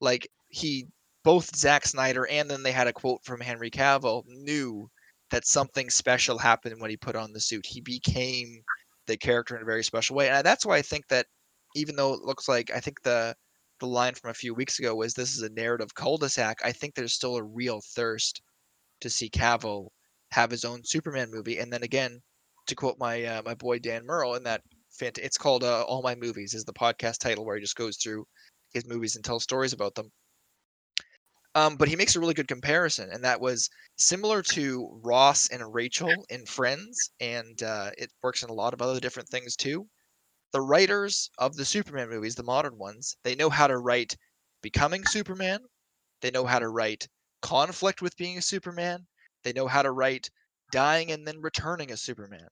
like 0.00 0.28
he 0.48 0.86
both 1.28 1.54
Zack 1.54 1.84
Snyder 1.84 2.26
and 2.26 2.50
then 2.50 2.62
they 2.62 2.72
had 2.72 2.86
a 2.86 2.92
quote 2.94 3.22
from 3.22 3.42
Henry 3.42 3.70
Cavill 3.70 4.22
knew 4.26 4.88
that 5.30 5.46
something 5.46 5.90
special 5.90 6.38
happened 6.38 6.80
when 6.80 6.88
he 6.88 6.96
put 6.96 7.16
on 7.16 7.34
the 7.34 7.40
suit. 7.40 7.66
He 7.66 7.82
became 7.82 8.62
the 9.06 9.18
character 9.18 9.54
in 9.54 9.60
a 9.60 9.66
very 9.66 9.84
special 9.84 10.16
way. 10.16 10.30
And 10.30 10.42
that's 10.42 10.64
why 10.64 10.78
I 10.78 10.80
think 10.80 11.06
that 11.08 11.26
even 11.76 11.96
though 11.96 12.14
it 12.14 12.22
looks 12.22 12.48
like 12.48 12.70
I 12.74 12.80
think 12.80 13.02
the 13.02 13.34
the 13.78 13.86
line 13.86 14.14
from 14.14 14.30
a 14.30 14.34
few 14.42 14.54
weeks 14.54 14.78
ago 14.78 14.94
was 14.94 15.12
this 15.12 15.36
is 15.36 15.42
a 15.42 15.50
narrative 15.50 15.94
cul-de-sac 15.94 16.60
I 16.64 16.72
think 16.72 16.94
there's 16.94 17.12
still 17.12 17.36
a 17.36 17.42
real 17.42 17.82
thirst 17.94 18.40
to 19.02 19.10
see 19.10 19.28
Cavill 19.28 19.88
have 20.30 20.50
his 20.50 20.64
own 20.64 20.80
Superman 20.82 21.30
movie. 21.30 21.58
And 21.58 21.70
then 21.70 21.82
again 21.82 22.22
to 22.68 22.74
quote 22.74 22.96
my 22.98 23.22
uh, 23.24 23.42
my 23.44 23.52
boy 23.52 23.80
Dan 23.80 24.06
Murrell 24.06 24.36
in 24.36 24.44
that 24.44 24.62
fant- 24.98 25.18
it's 25.18 25.36
called 25.36 25.62
uh, 25.62 25.82
All 25.82 26.00
My 26.00 26.14
Movies 26.14 26.54
is 26.54 26.64
the 26.64 26.72
podcast 26.72 27.18
title 27.18 27.44
where 27.44 27.56
he 27.56 27.60
just 27.60 27.76
goes 27.76 27.98
through 27.98 28.24
his 28.72 28.88
movies 28.88 29.14
and 29.14 29.22
tells 29.22 29.42
stories 29.42 29.74
about 29.74 29.94
them. 29.94 30.10
Um, 31.54 31.76
but 31.76 31.88
he 31.88 31.96
makes 31.96 32.16
a 32.16 32.20
really 32.20 32.34
good 32.34 32.48
comparison, 32.48 33.10
and 33.10 33.24
that 33.24 33.40
was 33.40 33.68
similar 33.96 34.42
to 34.42 34.88
Ross 35.04 35.48
and 35.48 35.74
Rachel 35.74 36.24
in 36.30 36.46
Friends, 36.46 37.10
and 37.20 37.62
uh, 37.62 37.90
it 37.98 38.10
works 38.22 38.42
in 38.42 38.50
a 38.50 38.54
lot 38.54 38.74
of 38.74 38.82
other 38.82 39.00
different 39.00 39.28
things 39.28 39.56
too. 39.56 39.88
The 40.52 40.60
writers 40.60 41.30
of 41.38 41.56
the 41.56 41.64
Superman 41.64 42.10
movies, 42.10 42.34
the 42.36 42.42
modern 42.42 42.78
ones, 42.78 43.16
they 43.24 43.34
know 43.34 43.50
how 43.50 43.66
to 43.66 43.78
write 43.78 44.16
becoming 44.62 45.06
Superman. 45.06 45.60
They 46.22 46.30
know 46.30 46.46
how 46.46 46.60
to 46.60 46.68
write 46.68 47.08
conflict 47.42 48.02
with 48.02 48.16
being 48.16 48.38
a 48.38 48.42
Superman. 48.42 49.08
They 49.44 49.52
know 49.54 49.68
how 49.68 49.82
to 49.82 49.92
write 49.92 50.30
dying 50.70 51.12
and 51.12 51.26
then 51.26 51.40
returning 51.40 51.90
as 51.90 52.02
Superman 52.02 52.48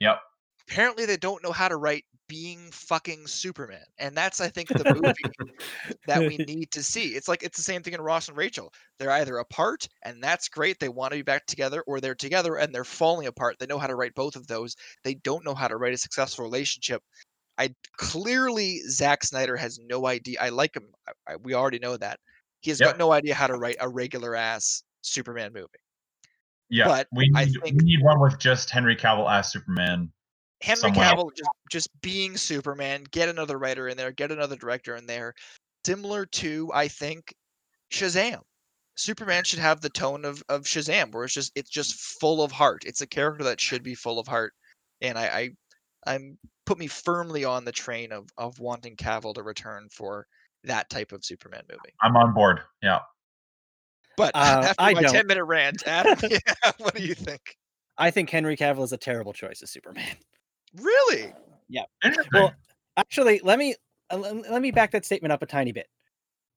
Yep. 0.00 0.20
apparently 0.68 1.04
they 1.06 1.16
don't 1.16 1.42
know 1.42 1.52
how 1.52 1.68
to 1.68 1.76
write 1.76 2.04
being 2.30 2.70
fucking 2.70 3.26
Superman. 3.26 3.82
And 3.98 4.16
that's 4.16 4.40
I 4.40 4.48
think 4.48 4.68
the 4.68 4.94
movie 4.94 5.96
that 6.06 6.20
we 6.20 6.36
need 6.38 6.70
to 6.70 6.82
see. 6.82 7.08
It's 7.08 7.26
like 7.26 7.42
it's 7.42 7.56
the 7.56 7.62
same 7.64 7.82
thing 7.82 7.92
in 7.92 8.00
Ross 8.00 8.28
and 8.28 8.36
Rachel. 8.36 8.72
They're 8.98 9.10
either 9.10 9.38
apart 9.38 9.88
and 10.04 10.22
that's 10.22 10.48
great, 10.48 10.78
they 10.78 10.88
want 10.88 11.10
to 11.12 11.18
be 11.18 11.22
back 11.22 11.44
together, 11.46 11.82
or 11.88 12.00
they're 12.00 12.14
together 12.14 12.56
and 12.56 12.72
they're 12.72 12.84
falling 12.84 13.26
apart. 13.26 13.56
They 13.58 13.66
know 13.66 13.78
how 13.78 13.88
to 13.88 13.96
write 13.96 14.14
both 14.14 14.36
of 14.36 14.46
those. 14.46 14.76
They 15.02 15.14
don't 15.14 15.44
know 15.44 15.54
how 15.56 15.66
to 15.66 15.76
write 15.76 15.92
a 15.92 15.98
successful 15.98 16.44
relationship. 16.44 17.02
I 17.58 17.74
clearly 17.98 18.80
Zack 18.88 19.24
Snyder 19.24 19.56
has 19.56 19.80
no 19.84 20.06
idea. 20.06 20.38
I 20.40 20.50
like 20.50 20.74
him. 20.76 20.84
I, 21.08 21.32
I, 21.32 21.36
we 21.42 21.54
already 21.54 21.80
know 21.80 21.96
that. 21.96 22.20
He 22.60 22.70
has 22.70 22.78
Yep. 22.78 22.90
got 22.90 22.98
no 22.98 23.10
idea 23.12 23.34
how 23.34 23.48
to 23.48 23.56
write 23.56 23.76
a 23.80 23.88
regular 23.88 24.36
ass 24.36 24.84
Superman 25.02 25.52
movie. 25.52 25.66
Yeah, 26.68 26.86
But 26.86 27.08
we 27.12 27.28
need 27.30 27.52
think- 27.60 27.80
we 27.80 27.84
need 27.84 28.02
one 28.02 28.20
with 28.20 28.38
just 28.38 28.70
Henry 28.70 28.94
Cavill 28.94 29.28
as 29.28 29.50
Superman. 29.50 30.12
Henry 30.62 30.80
somewhere. 30.80 31.12
Cavill 31.12 31.30
just 31.36 31.50
just 31.70 32.00
being 32.02 32.36
Superman, 32.36 33.04
get 33.10 33.28
another 33.28 33.58
writer 33.58 33.88
in 33.88 33.96
there, 33.96 34.12
get 34.12 34.30
another 34.30 34.56
director 34.56 34.96
in 34.96 35.06
there, 35.06 35.34
similar 35.86 36.26
to 36.26 36.70
I 36.74 36.88
think 36.88 37.34
Shazam. 37.92 38.40
Superman 38.96 39.44
should 39.44 39.60
have 39.60 39.80
the 39.80 39.88
tone 39.88 40.24
of 40.24 40.42
of 40.48 40.64
Shazam, 40.64 41.12
where 41.12 41.24
it's 41.24 41.34
just 41.34 41.52
it's 41.54 41.70
just 41.70 41.94
full 42.20 42.42
of 42.42 42.52
heart. 42.52 42.82
It's 42.84 43.00
a 43.00 43.06
character 43.06 43.44
that 43.44 43.60
should 43.60 43.82
be 43.82 43.94
full 43.94 44.18
of 44.18 44.26
heart, 44.26 44.52
and 45.00 45.18
I, 45.18 45.24
I 45.24 45.50
I'm 46.06 46.38
put 46.66 46.78
me 46.78 46.86
firmly 46.86 47.44
on 47.44 47.64
the 47.64 47.72
train 47.72 48.12
of 48.12 48.28
of 48.36 48.58
wanting 48.58 48.96
Cavill 48.96 49.34
to 49.34 49.42
return 49.42 49.88
for 49.90 50.26
that 50.64 50.90
type 50.90 51.12
of 51.12 51.24
Superman 51.24 51.62
movie. 51.70 51.94
I'm 52.02 52.16
on 52.16 52.34
board. 52.34 52.60
Yeah. 52.82 52.98
But 54.16 54.32
Uh, 54.34 54.64
after 54.68 54.74
I 54.78 54.92
my 54.92 55.02
don't. 55.02 55.12
ten 55.12 55.26
minute 55.26 55.44
rant, 55.44 55.82
Adam, 55.86 56.18
yeah, 56.30 56.72
what 56.78 56.94
do 56.94 57.02
you 57.02 57.14
think? 57.14 57.40
I 57.96 58.10
think 58.10 58.28
Henry 58.28 58.56
Cavill 58.56 58.84
is 58.84 58.92
a 58.92 58.98
terrible 58.98 59.32
choice 59.32 59.62
as 59.62 59.70
Superman. 59.70 60.16
Really? 60.76 61.32
Yeah. 61.68 61.82
Well, 62.32 62.54
actually, 62.96 63.40
let 63.42 63.58
me 63.58 63.74
uh, 64.10 64.16
let 64.16 64.50
let 64.50 64.62
me 64.62 64.70
back 64.70 64.92
that 64.92 65.04
statement 65.04 65.32
up 65.32 65.42
a 65.42 65.46
tiny 65.46 65.72
bit. 65.72 65.86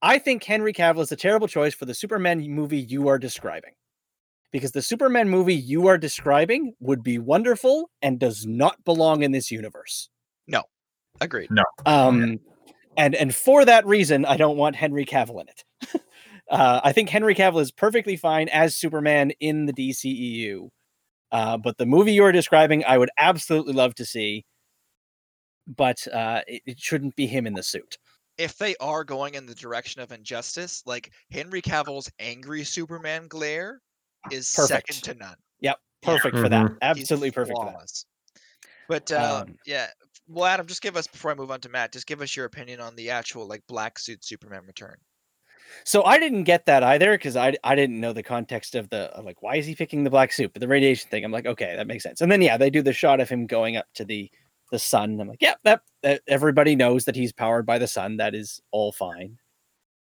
I 0.01 0.19
think 0.19 0.43
Henry 0.43 0.73
Cavill 0.73 1.01
is 1.01 1.11
a 1.11 1.15
terrible 1.15 1.47
choice 1.47 1.73
for 1.73 1.85
the 1.85 1.93
Superman 1.93 2.41
movie 2.49 2.79
you 2.79 3.07
are 3.07 3.17
describing. 3.17 3.71
Because 4.51 4.71
the 4.71 4.81
Superman 4.81 5.29
movie 5.29 5.55
you 5.55 5.87
are 5.87 5.97
describing 5.97 6.73
would 6.79 7.01
be 7.01 7.17
wonderful 7.17 7.89
and 8.03 8.19
does 8.19 8.45
not 8.45 8.83
belong 8.83 9.23
in 9.23 9.31
this 9.31 9.49
universe. 9.49 10.09
No. 10.45 10.63
Agreed. 11.21 11.49
No. 11.49 11.63
Um, 11.85 12.39
and 12.97 13.15
and 13.15 13.33
for 13.33 13.65
that 13.65 13.85
reason, 13.85 14.25
I 14.25 14.37
don't 14.37 14.57
want 14.57 14.75
Henry 14.75 15.05
Cavill 15.05 15.41
in 15.41 15.47
it. 15.47 16.01
uh, 16.51 16.81
I 16.83 16.91
think 16.91 17.09
Henry 17.09 17.33
Cavill 17.33 17.61
is 17.61 17.71
perfectly 17.71 18.17
fine 18.17 18.49
as 18.49 18.75
Superman 18.75 19.31
in 19.39 19.65
the 19.65 19.73
DCEU. 19.73 20.69
Uh, 21.33 21.57
but 21.57 21.77
the 21.77 21.85
movie 21.85 22.13
you 22.13 22.23
are 22.23 22.31
describing, 22.31 22.85
I 22.85 22.97
would 22.97 23.09
absolutely 23.17 23.73
love 23.73 23.95
to 23.95 24.05
see. 24.05 24.45
But 25.67 26.07
uh, 26.13 26.41
it, 26.47 26.61
it 26.65 26.79
shouldn't 26.79 27.15
be 27.15 27.25
him 27.25 27.47
in 27.47 27.53
the 27.53 27.63
suit. 27.63 27.97
if 28.37 28.57
they 28.57 28.75
are 28.79 29.03
going 29.03 29.35
in 29.35 29.45
the 29.45 29.55
direction 29.55 30.01
of 30.01 30.11
injustice, 30.11 30.83
like 30.85 31.11
Henry 31.31 31.61
Cavill's 31.61 32.09
angry 32.19 32.63
Superman 32.63 33.27
glare 33.27 33.79
is 34.31 34.47
second 34.47 35.03
to 35.03 35.13
none. 35.15 35.35
Yep, 35.59 35.77
perfect 36.01 36.37
for 36.37 36.49
that. 36.49 36.65
Mhm. 36.65 36.71
He's 36.71 36.77
Absolutely 36.81 37.31
perfect 37.31 37.57
for 37.57 37.65
that. 37.65 38.03
But 38.87 39.11
uh, 39.11 39.45
Um, 39.47 39.55
yeah, 39.65 39.87
well, 40.27 40.45
Adam, 40.45 40.67
just 40.67 40.81
give 40.81 40.97
us 40.97 41.07
before 41.07 41.31
I 41.31 41.35
move 41.35 41.51
on 41.51 41.61
to 41.61 41.69
Matt, 41.69 41.93
just 41.93 42.07
give 42.07 42.21
us 42.21 42.35
your 42.35 42.45
opinion 42.45 42.79
on 42.79 42.95
the 42.95 43.09
actual 43.09 43.47
like 43.47 43.61
black 43.67 43.99
suit 43.99 44.23
Superman 44.25 44.65
return. 44.65 44.95
So 45.83 46.03
I 46.03 46.19
didn't 46.19 46.43
get 46.43 46.65
that 46.65 46.83
either 46.83 47.11
because 47.11 47.35
I 47.35 47.55
I 47.63 47.75
didn't 47.75 47.99
know 47.99 48.13
the 48.13 48.23
context 48.23 48.75
of 48.75 48.89
the 48.89 49.11
of 49.15 49.25
like 49.25 49.41
why 49.41 49.55
is 49.55 49.65
he 49.65 49.75
picking 49.75 50.03
the 50.03 50.09
black 50.09 50.31
suit? 50.31 50.53
But 50.53 50.59
the 50.59 50.67
radiation 50.67 51.09
thing, 51.09 51.23
I'm 51.23 51.31
like, 51.31 51.45
okay, 51.45 51.75
that 51.75 51.87
makes 51.87 52.03
sense. 52.03 52.21
And 52.21 52.31
then 52.31 52.41
yeah, 52.41 52.57
they 52.57 52.69
do 52.69 52.81
the 52.81 52.93
shot 52.93 53.19
of 53.19 53.29
him 53.29 53.47
going 53.47 53.77
up 53.77 53.87
to 53.95 54.05
the 54.05 54.29
the 54.73 54.79
sun. 54.79 55.19
I'm 55.21 55.27
like, 55.27 55.41
yeah, 55.41 55.53
that, 55.63 55.81
that 56.01 56.21
everybody 56.27 56.75
knows 56.75 57.05
that 57.05 57.15
he's 57.15 57.31
powered 57.31 57.65
by 57.65 57.77
the 57.77 57.87
sun. 57.87 58.17
That 58.17 58.33
is 58.33 58.59
all 58.71 58.91
fine. 58.91 59.37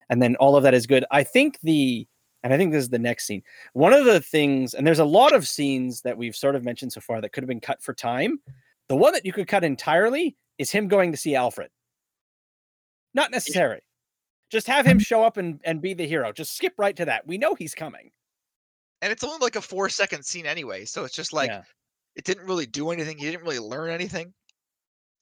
And 0.09 0.21
then 0.21 0.35
all 0.35 0.55
of 0.55 0.61
that 0.63 0.75
is 0.75 0.85
good. 0.85 1.05
I 1.11 1.23
think 1.23 1.59
the 1.63 2.07
and 2.43 2.53
I 2.53 2.57
think 2.57 2.71
this 2.71 2.83
is 2.83 2.89
the 2.89 2.99
next 2.99 3.25
scene. 3.25 3.41
One 3.73 3.93
of 3.93 4.05
the 4.05 4.21
things, 4.21 4.73
and 4.73 4.87
there's 4.87 4.99
a 4.99 5.05
lot 5.05 5.33
of 5.33 5.47
scenes 5.47 6.01
that 6.03 6.17
we've 6.17 6.35
sort 6.35 6.55
of 6.55 6.63
mentioned 6.63 6.93
so 6.93 7.01
far 7.01 7.19
that 7.19 7.33
could 7.33 7.43
have 7.43 7.49
been 7.49 7.59
cut 7.59 7.81
for 7.81 7.93
time. 7.93 8.39
The 8.87 8.95
one 8.95 9.11
that 9.13 9.25
you 9.25 9.33
could 9.33 9.47
cut 9.47 9.63
entirely 9.63 10.37
is 10.57 10.71
him 10.71 10.87
going 10.87 11.11
to 11.11 11.17
see 11.17 11.35
Alfred. 11.35 11.69
Not 13.13 13.31
necessary. 13.31 13.81
Just 14.49 14.67
have 14.67 14.85
him 14.85 14.99
show 14.99 15.23
up 15.23 15.37
and, 15.37 15.59
and 15.63 15.81
be 15.81 15.93
the 15.93 16.07
hero. 16.07 16.31
Just 16.31 16.55
skip 16.57 16.73
right 16.77 16.95
to 16.95 17.05
that. 17.05 17.25
We 17.27 17.37
know 17.37 17.53
he's 17.55 17.75
coming. 17.75 18.11
And 19.01 19.11
it's 19.11 19.23
only 19.23 19.37
like 19.39 19.55
a 19.55 19.61
four 19.61 19.89
second 19.89 20.23
scene 20.23 20.45
anyway, 20.45 20.85
so 20.85 21.03
it's 21.05 21.15
just 21.15 21.31
like 21.33 21.49
Yeah. 21.49 21.61
it 22.15 22.25
didn't 22.25 22.45
really 22.47 22.65
do 22.65 22.89
anything. 22.91 23.17
He 23.17 23.25
didn't 23.25 23.43
really 23.43 23.59
learn 23.59 23.91
anything. 23.91 24.33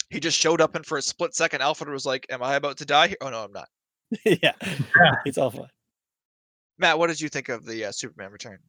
He 0.10 0.20
just 0.22 0.40
showed 0.40 0.62
up, 0.62 0.74
and 0.76 0.86
for 0.86 0.98
a 0.98 1.02
split 1.02 1.36
second, 1.36 1.62
Alfred 1.62 1.90
was 1.90 2.06
like, 2.06 2.26
"Am 2.30 2.42
I 2.42 2.56
about 2.56 2.78
to 2.78 2.86
die 2.86 3.10
here?" 3.10 3.18
Oh 3.22 3.30
no, 3.30 3.44
I'm 3.44 3.52
not. 3.52 3.68
yeah. 4.26 4.54
It's 5.26 5.38
all 5.38 5.52
fun. 5.52 5.68
Matt, 6.78 6.98
what 6.98 7.08
did 7.08 7.20
you 7.20 7.28
think 7.28 7.50
of 7.50 7.66
the 7.66 7.86
uh, 7.86 7.92
Superman 7.92 8.32
return? 8.32 8.60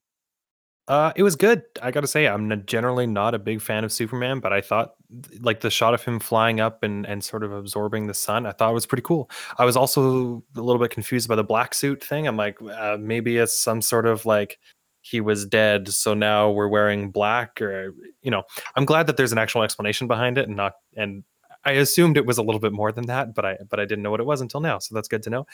Uh, 0.89 1.13
it 1.17 1.23
was 1.23 1.37
good. 1.37 1.63
I 1.83 1.91
gotta 1.91 2.07
say, 2.07 2.27
I'm 2.27 2.65
generally 2.65 3.07
not 3.07 3.35
a 3.35 3.39
big 3.39 3.61
fan 3.61 3.85
of 3.85 3.93
Superman, 3.93 4.41
but 4.41 4.55
I 4.55 4.63
thought 4.63 4.95
th- 5.29 5.43
like 5.43 5.61
the 5.61 5.69
shot 5.71 5.93
of 5.93 6.03
him 6.03 6.19
flying 6.19 6.61
up 6.61 6.83
and 6.83 7.05
and 7.07 7.23
sort 7.23 7.45
of 7.45 7.53
absorbing 7.53 8.07
the 8.07 8.15
sun, 8.15 8.47
I 8.47 8.53
thought 8.53 8.73
was 8.73 8.87
pretty 8.87 9.03
cool. 9.03 9.31
I 9.59 9.67
was 9.67 9.77
also 9.77 10.43
a 10.57 10.61
little 10.63 10.81
bit 10.81 10.91
confused 10.91 11.29
by 11.29 11.37
the 11.37 11.45
black 11.45 11.75
suit 11.75 12.03
thing. 12.03 12.27
I'm 12.27 12.39
like, 12.39 12.57
uh, 12.63 12.97
maybe 12.99 13.37
it's 13.37 13.57
some 13.59 13.83
sort 13.83 14.07
of 14.07 14.25
like 14.25 14.59
he 15.03 15.21
was 15.21 15.45
dead, 15.47 15.89
so 15.89 16.15
now 16.15 16.51
we're 16.51 16.69
wearing 16.69 17.11
black, 17.11 17.61
or 17.61 17.95
you 18.23 18.31
know. 18.31 18.45
I'm 18.75 18.87
glad 18.87 19.07
that 19.09 19.19
there's 19.19 19.33
an 19.33 19.39
actual 19.39 19.63
explanation 19.65 20.07
behind 20.09 20.39
it, 20.39 20.49
and 20.49 20.57
not 20.57 20.73
and 20.97 21.23
I 21.65 21.73
assumed 21.73 22.17
it 22.17 22.25
was 22.27 22.39
a 22.39 22.43
little 22.43 22.61
bit 22.61 22.73
more 22.73 22.93
than 22.93 23.07
that, 23.07 23.35
but 23.35 23.45
I 23.45 23.59
but 23.69 23.79
I 23.79 23.85
didn't 23.85 24.03
know 24.03 24.11
what 24.11 24.21
it 24.21 24.27
was 24.27 24.41
until 24.41 24.61
now, 24.61 24.79
so 24.79 24.95
that's 24.95 25.09
good 25.09 25.23
to 25.25 25.31
know. 25.31 25.47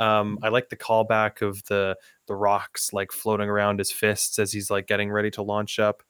Um, 0.00 0.38
I 0.42 0.48
like 0.48 0.70
the 0.70 0.76
callback 0.76 1.42
of 1.42 1.62
the 1.64 1.96
the 2.26 2.34
rocks 2.34 2.92
like 2.92 3.12
floating 3.12 3.48
around 3.48 3.78
his 3.78 3.92
fists 3.92 4.38
as 4.38 4.52
he's 4.52 4.70
like 4.70 4.86
getting 4.86 5.10
ready 5.10 5.30
to 5.32 5.42
launch 5.42 5.78
up. 5.78 6.02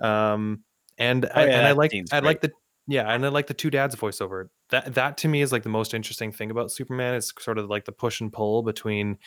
Um, 0.00 0.64
and 0.98 1.26
I, 1.26 1.42
Oh, 1.42 1.46
yeah, 1.46 1.58
and 1.58 1.66
I 1.66 1.72
like 1.72 1.92
I 2.12 2.18
like 2.18 2.40
the 2.40 2.52
yeah, 2.88 3.12
and 3.12 3.24
I 3.24 3.28
like 3.28 3.46
the 3.46 3.54
two 3.54 3.70
dads 3.70 3.94
voiceover. 3.94 4.48
That 4.70 4.94
that 4.94 5.16
to 5.18 5.28
me 5.28 5.40
is 5.40 5.52
like 5.52 5.62
the 5.62 5.68
most 5.68 5.94
interesting 5.94 6.32
thing 6.32 6.50
about 6.50 6.72
Superman. 6.72 7.14
Is 7.14 7.32
sort 7.38 7.58
of 7.58 7.70
like 7.70 7.84
the 7.84 7.92
push 7.92 8.20
and 8.20 8.32
pull 8.32 8.62
between 8.62 9.18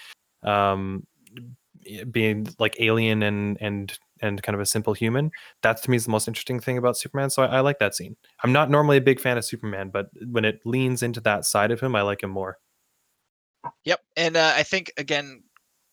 um 0.43 1.07
being 2.11 2.47
like 2.59 2.75
alien 2.79 3.23
and 3.23 3.57
and 3.61 3.97
and 4.21 4.43
kind 4.43 4.55
of 4.55 4.59
a 4.59 4.65
simple 4.65 4.93
human. 4.93 5.31
That 5.63 5.81
to 5.83 5.89
me 5.89 5.97
is 5.97 6.05
the 6.05 6.11
most 6.11 6.27
interesting 6.27 6.59
thing 6.59 6.77
about 6.77 6.97
Superman. 6.97 7.29
So 7.29 7.43
I, 7.43 7.57
I 7.57 7.59
like 7.61 7.79
that 7.79 7.95
scene. 7.95 8.17
I'm 8.43 8.51
not 8.51 8.69
normally 8.69 8.97
a 8.97 9.01
big 9.01 9.19
fan 9.19 9.37
of 9.37 9.45
Superman, 9.45 9.89
but 9.89 10.09
when 10.29 10.45
it 10.45 10.59
leans 10.65 11.01
into 11.01 11.21
that 11.21 11.45
side 11.45 11.71
of 11.71 11.79
him, 11.79 11.95
I 11.95 12.01
like 12.01 12.23
him 12.23 12.29
more. 12.29 12.57
Yep, 13.85 13.99
and 14.17 14.37
uh, 14.37 14.53
I 14.55 14.63
think 14.63 14.91
again, 14.97 15.43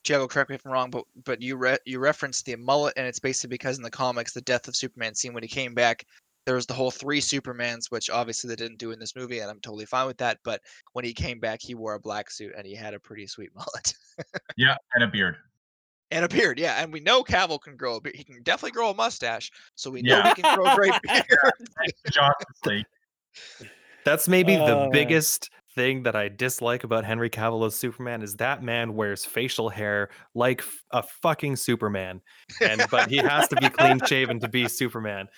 Diego, 0.05 0.27
correct 0.27 0.49
me 0.51 0.57
if 0.57 0.65
I'm 0.65 0.73
wrong, 0.73 0.91
but 0.91 1.05
but 1.25 1.43
you 1.43 1.57
re- 1.57 1.79
you 1.85 1.99
referenced 1.99 2.45
the 2.47 2.57
mullet, 2.57 2.95
and 2.97 3.07
it's 3.07 3.19
basically 3.19 3.49
because 3.55 3.77
in 3.77 3.83
the 3.83 3.91
comics, 3.91 4.33
the 4.33 4.41
death 4.41 4.69
of 4.69 4.77
Superman 4.77 5.15
scene 5.15 5.35
when 5.35 5.43
he 5.43 5.49
came 5.49 5.75
back, 5.75 6.05
there 6.47 6.55
was 6.55 6.65
the 6.67 6.73
whole 6.75 6.91
three 6.91 7.21
Supermans, 7.21 7.91
which 7.91 8.09
obviously 8.09 8.49
they 8.49 8.57
didn't 8.57 8.79
do 8.79 8.91
in 8.93 8.99
this 8.99 9.15
movie, 9.15 9.41
and 9.41 9.51
I'm 9.51 9.61
totally 9.61 9.85
fine 9.85 10.07
with 10.07 10.17
that. 10.19 10.39
But 10.45 10.63
when 10.95 11.05
he 11.05 11.13
came 11.13 11.41
back, 11.41 11.61
he 11.61 11.75
wore 11.75 11.95
a 11.95 12.01
black 12.01 12.31
suit 12.31 12.55
and 12.57 12.67
he 12.67 12.75
had 12.75 12.95
a 12.95 13.01
pretty 13.01 13.27
sweet 13.27 13.51
mullet 13.55 13.93
Yeah, 14.57 14.77
and 14.95 15.05
a 15.05 15.09
beard. 15.09 15.37
and 16.11 16.25
a 16.25 16.29
beard. 16.29 16.59
Yeah, 16.59 16.83
and 16.83 16.91
we 16.91 17.01
know 17.01 17.23
Cavill 17.23 17.61
can 17.61 17.77
grow 17.77 17.97
a 17.97 18.01
beard. 18.01 18.17
He 18.17 18.25
can 18.25 18.43
definitely 18.45 18.71
grow 18.71 18.91
a 18.91 18.95
mustache, 18.95 19.51
so 19.75 19.91
we 19.91 20.01
know 20.01 20.17
Yeah. 20.19 20.29
he 20.35 20.43
can 20.43 20.55
grow 20.57 20.65
a 20.73 20.75
great 20.75 20.95
beard. 22.63 22.87
That's 24.05 24.27
maybe 24.27 24.57
the 24.57 24.77
Uh. 24.77 24.89
biggest 24.91 25.51
thing 25.79 26.03
that 26.03 26.17
I 26.17 26.29
dislike 26.29 26.83
about 26.83 27.05
Henry 27.05 27.31
Cavill 27.31 27.65
as 27.65 27.77
Superman 27.77 28.21
is 28.21 28.35
that 28.37 28.65
man 28.65 28.97
wears 28.97 29.25
facial 29.25 29.69
hair 29.69 30.09
like 30.35 30.61
f- 30.61 30.83
a 30.91 31.05
fucking 31.23 31.55
Superman, 31.55 32.21
and 32.61 32.85
but 32.91 33.09
he 33.09 33.19
has 33.19 33.47
to 33.47 33.57
be 33.57 33.71
clean 33.71 34.01
shaven 34.05 34.41
to 34.41 34.49
be 34.49 34.67
Superman. 34.67 35.29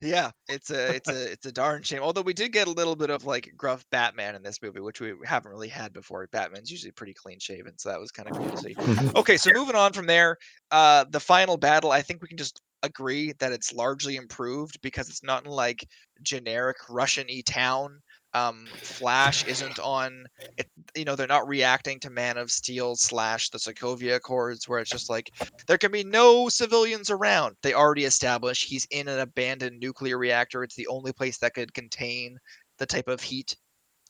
Yeah, 0.00 0.32
it's 0.48 0.70
a 0.70 0.96
it's 0.96 1.08
a 1.08 1.30
it's 1.30 1.46
a 1.46 1.52
darn 1.52 1.84
shame. 1.84 2.02
Although 2.02 2.22
we 2.22 2.34
did 2.34 2.50
get 2.50 2.66
a 2.66 2.72
little 2.72 2.96
bit 2.96 3.08
of 3.08 3.24
like 3.24 3.52
gruff 3.56 3.86
Batman 3.92 4.34
in 4.34 4.42
this 4.42 4.60
movie, 4.60 4.80
which 4.80 5.00
we 5.00 5.14
haven't 5.24 5.52
really 5.52 5.68
had 5.68 5.92
before. 5.92 6.26
Batman's 6.32 6.72
usually 6.72 6.90
pretty 6.90 7.14
clean 7.14 7.38
shaven, 7.38 7.78
so 7.78 7.88
that 7.90 8.00
was 8.00 8.10
kind 8.10 8.28
of 8.28 8.36
cool 8.36 8.50
to 8.50 8.56
see. 8.56 8.74
Okay, 9.14 9.36
so 9.36 9.52
moving 9.52 9.76
on 9.76 9.92
from 9.92 10.06
there, 10.06 10.38
uh, 10.72 11.04
the 11.10 11.20
final 11.20 11.56
battle. 11.56 11.92
I 11.92 12.02
think 12.02 12.20
we 12.20 12.26
can 12.26 12.36
just 12.36 12.60
agree 12.82 13.32
that 13.38 13.52
it's 13.52 13.72
largely 13.72 14.16
improved 14.16 14.80
because 14.82 15.08
it's 15.08 15.22
not 15.22 15.44
in 15.44 15.52
like 15.52 15.86
generic 16.22 16.76
Russian-y 16.88 17.42
town. 17.46 18.00
Um, 18.36 18.66
Flash 18.82 19.46
isn't 19.46 19.78
on. 19.78 20.26
It, 20.58 20.68
you 20.94 21.04
know, 21.04 21.16
they're 21.16 21.26
not 21.26 21.48
reacting 21.48 21.98
to 22.00 22.10
Man 22.10 22.36
of 22.36 22.50
Steel 22.50 22.94
slash 22.96 23.48
the 23.48 23.58
Sokovia 23.58 24.16
Accords, 24.16 24.68
where 24.68 24.78
it's 24.78 24.90
just 24.90 25.08
like 25.08 25.30
there 25.66 25.78
can 25.78 25.90
be 25.90 26.04
no 26.04 26.48
civilians 26.48 27.10
around. 27.10 27.56
They 27.62 27.72
already 27.72 28.04
established 28.04 28.68
he's 28.68 28.86
in 28.90 29.08
an 29.08 29.20
abandoned 29.20 29.80
nuclear 29.80 30.18
reactor. 30.18 30.62
It's 30.62 30.74
the 30.74 30.86
only 30.88 31.12
place 31.12 31.38
that 31.38 31.54
could 31.54 31.72
contain 31.72 32.38
the 32.78 32.86
type 32.86 33.08
of 33.08 33.22
heat 33.22 33.56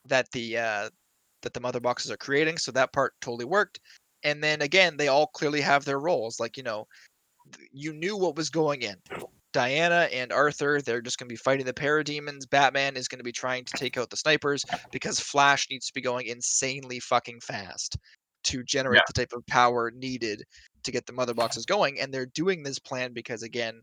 that 0.07 0.31
the 0.33 0.59
uh, 0.59 0.91
that 1.43 1.55
the 1.55 1.61
mother 1.61 1.81
boxes 1.81 2.11
are 2.11 2.17
creating. 2.17 2.59
So 2.59 2.73
that 2.73 2.93
part 2.93 3.15
totally 3.21 3.45
worked. 3.45 3.79
And 4.25 4.43
then 4.43 4.63
again, 4.63 4.97
they 4.97 5.09
all 5.09 5.29
clearly 5.29 5.61
have 5.61 5.85
their 5.85 6.01
roles. 6.01 6.41
Like 6.41 6.57
you 6.57 6.65
know, 6.65 6.89
you 7.73 7.93
knew 7.93 8.17
what 8.17 8.37
was 8.37 8.51
going 8.51 8.83
in. 8.83 8.97
Diana 9.57 10.07
and 10.13 10.33
Arthur, 10.33 10.83
they're 10.83 11.01
just 11.01 11.19
going 11.19 11.31
to 11.31 11.33
be 11.33 11.39
fighting 11.39 11.65
the 11.65 11.73
parademons. 11.73 12.43
Batman 12.51 12.95
is 12.95 13.09
going 13.09 13.21
to 13.21 13.25
be 13.25 13.33
trying 13.33 13.65
to 13.65 13.73
take 13.73 13.97
out 13.97 14.11
the 14.11 14.17
snipers 14.19 14.67
because 14.93 15.19
Flash 15.19 15.67
needs 15.71 15.87
to 15.87 15.95
be 15.95 16.03
going 16.03 16.27
insanely 16.27 17.01
fucking 17.01 17.41
fast 17.41 17.97
to 18.45 18.63
generate 18.65 18.99
Yeah. 18.99 19.05
the 19.07 19.15
type 19.15 19.33
of 19.33 19.47
power 19.47 19.91
needed 19.91 20.45
to 20.85 20.93
get 20.93 21.07
the 21.07 21.15
mother 21.15 21.33
boxes 21.33 21.65
going. 21.65 21.99
And 21.99 22.13
they're 22.13 22.27
doing 22.27 22.63
this 22.63 22.79
plan 22.79 23.15
because, 23.15 23.43
again, 23.43 23.81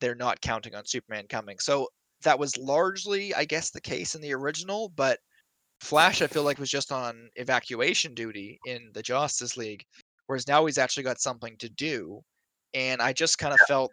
they're 0.00 0.14
not 0.14 0.40
counting 0.40 0.76
on 0.76 0.86
Superman 0.86 1.26
coming. 1.28 1.58
So 1.58 1.88
that 2.22 2.38
was 2.38 2.56
largely, 2.56 3.34
I 3.34 3.44
guess, 3.44 3.70
the 3.70 3.80
case 3.80 4.14
in 4.14 4.20
the 4.20 4.32
original, 4.32 4.90
but 4.90 5.18
Flash, 5.80 6.22
I 6.22 6.28
feel 6.28 6.44
like, 6.44 6.60
was 6.60 6.70
just 6.70 6.92
on 6.92 7.28
evacuation 7.34 8.14
duty 8.14 8.60
in 8.66 8.90
the 8.94 9.02
Justice 9.02 9.56
League, 9.56 9.84
whereas 10.28 10.46
now 10.46 10.64
he's 10.64 10.78
actually 10.78 11.02
got 11.02 11.20
something 11.20 11.56
to 11.58 11.68
do. 11.68 12.20
And 12.72 13.02
I 13.02 13.12
just 13.12 13.38
kind 13.38 13.52
of 13.52 13.58
felt 13.66 13.90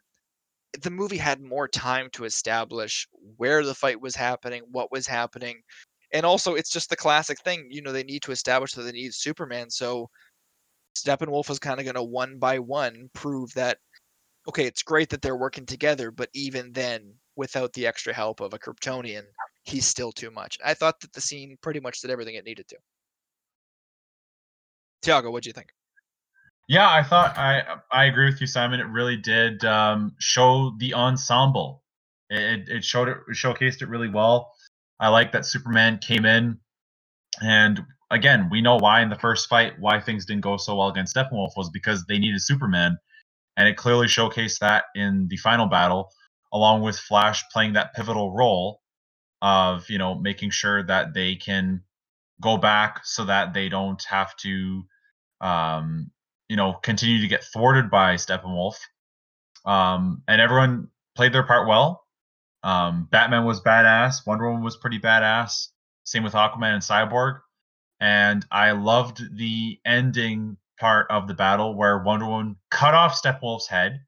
the 0.81 0.91
movie 0.91 1.17
had 1.17 1.41
more 1.41 1.67
time 1.67 2.09
to 2.13 2.25
establish 2.25 3.07
where 3.37 3.63
the 3.63 3.75
fight 3.75 3.99
was 3.99 4.15
happening, 4.15 4.63
what 4.71 4.91
was 4.91 5.07
happening. 5.07 5.61
And 6.13 6.25
also, 6.25 6.55
it's 6.55 6.71
just 6.71 6.89
the 6.89 6.95
classic 6.95 7.39
thing, 7.41 7.67
you 7.69 7.81
know, 7.81 7.91
they 7.91 8.03
need 8.03 8.21
to 8.23 8.31
establish 8.31 8.73
that 8.73 8.83
they 8.83 8.91
need 8.91 9.13
Superman. 9.13 9.69
So 9.69 10.09
Steppenwolf 10.95 11.49
is 11.49 11.59
kind 11.59 11.79
of 11.79 11.85
going 11.85 11.95
to 11.95 12.03
one 12.03 12.37
by 12.37 12.59
one 12.59 13.09
prove 13.13 13.53
that, 13.53 13.79
okay, 14.47 14.65
it's 14.65 14.83
great 14.83 15.09
that 15.09 15.21
they're 15.21 15.35
working 15.35 15.65
together, 15.65 16.11
but 16.11 16.29
even 16.33 16.71
then, 16.71 17.13
without 17.35 17.73
the 17.73 17.85
extra 17.85 18.13
help 18.13 18.39
of 18.39 18.53
a 18.53 18.59
Kryptonian, 18.59 19.23
he's 19.63 19.85
still 19.85 20.11
too 20.11 20.31
much. 20.31 20.57
I 20.63 20.73
thought 20.73 20.99
that 21.01 21.11
the 21.11 21.21
scene 21.21 21.57
pretty 21.61 21.81
much 21.81 22.01
did 22.01 22.11
everything 22.11 22.35
it 22.35 22.45
needed 22.45 22.67
to. 22.69 22.77
Tiago, 25.01 25.31
what'd 25.31 25.45
you 25.45 25.53
think? 25.53 25.73
Yeah, 26.67 26.89
I 26.89 27.03
thought 27.03 27.37
I 27.37 27.63
I 27.91 28.05
agree 28.05 28.25
with 28.25 28.41
you, 28.41 28.47
Simon. 28.47 28.79
It 28.79 28.87
really 28.87 29.17
did 29.17 29.63
um, 29.65 30.15
show 30.19 30.73
the 30.79 30.95
ensemble. 30.95 31.83
It, 32.29 32.69
it 32.69 32.83
showed 32.83 33.07
it 33.07 33.17
showcased 33.33 33.81
it 33.83 33.89
really 33.89 34.09
well. 34.09 34.51
I 34.99 35.09
like 35.09 35.31
that 35.33 35.45
Superman 35.45 35.99
came 35.99 36.25
in, 36.25 36.59
and 37.41 37.81
again, 38.11 38.49
we 38.49 38.61
know 38.61 38.77
why 38.77 39.01
in 39.01 39.09
the 39.09 39.15
first 39.17 39.47
fight 39.47 39.73
why 39.79 39.99
things 40.01 40.25
didn't 40.25 40.41
go 40.41 40.57
so 40.57 40.75
well 40.75 40.87
against 40.89 41.15
Steppenwolf 41.15 41.51
was 41.55 41.69
because 41.71 42.05
they 42.07 42.17
needed 42.17 42.41
Superman, 42.41 42.97
and 43.57 43.67
it 43.67 43.77
clearly 43.77 44.07
showcased 44.07 44.59
that 44.59 44.85
in 44.95 45.27
the 45.29 45.37
final 45.37 45.67
battle, 45.67 46.09
along 46.51 46.81
with 46.81 46.97
Flash 46.97 47.43
playing 47.53 47.73
that 47.73 47.93
pivotal 47.93 48.33
role 48.33 48.81
of 49.43 49.87
you 49.89 49.99
know 49.99 50.15
making 50.15 50.49
sure 50.49 50.83
that 50.83 51.13
they 51.13 51.35
can 51.35 51.83
go 52.41 52.57
back 52.57 53.01
so 53.05 53.25
that 53.25 53.53
they 53.53 53.69
don't 53.69 54.03
have 54.09 54.35
to 54.37 54.83
um, 55.41 56.11
you 56.49 56.55
know, 56.55 56.73
continue 56.73 57.21
to 57.21 57.27
get 57.27 57.43
thwarted 57.43 57.89
by 57.89 58.15
Steppenwolf. 58.15 58.75
Um, 59.65 60.21
and 60.27 60.39
everyone 60.39 60.89
played 61.15 61.33
their 61.33 61.43
part 61.43 61.67
well. 61.67 62.03
Um, 62.63 63.07
Batman 63.11 63.45
was 63.45 63.61
badass. 63.61 64.25
Wonder 64.25 64.47
Woman 64.47 64.63
was 64.63 64.77
pretty 64.77 64.99
badass. 64.99 65.67
Same 66.03 66.23
with 66.23 66.33
Aquaman 66.33 66.73
and 66.73 66.81
Cyborg. 66.81 67.39
And 67.99 68.45
I 68.51 68.71
loved 68.71 69.37
the 69.37 69.79
ending 69.85 70.57
part 70.79 71.07
of 71.09 71.27
the 71.27 71.33
battle 71.33 71.75
where 71.75 71.99
Wonder 71.99 72.25
Woman 72.25 72.57
cut 72.69 72.93
off 72.93 73.19
Steppenwolf's 73.19 73.67
head, 73.67 74.01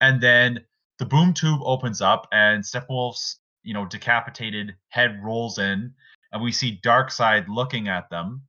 and 0.00 0.20
then 0.20 0.64
the 0.98 1.06
boom 1.06 1.34
tube 1.34 1.60
opens 1.64 2.00
up 2.00 2.28
and 2.32 2.62
Steppenwolf's 2.62 3.40
you 3.62 3.74
know 3.74 3.86
decapitated 3.86 4.74
head 4.88 5.20
rolls 5.22 5.58
in, 5.58 5.92
and 6.32 6.42
we 6.42 6.52
see 6.52 6.80
Darkseid 6.84 7.46
looking 7.48 7.88
at 7.88 8.08
them, 8.10 8.42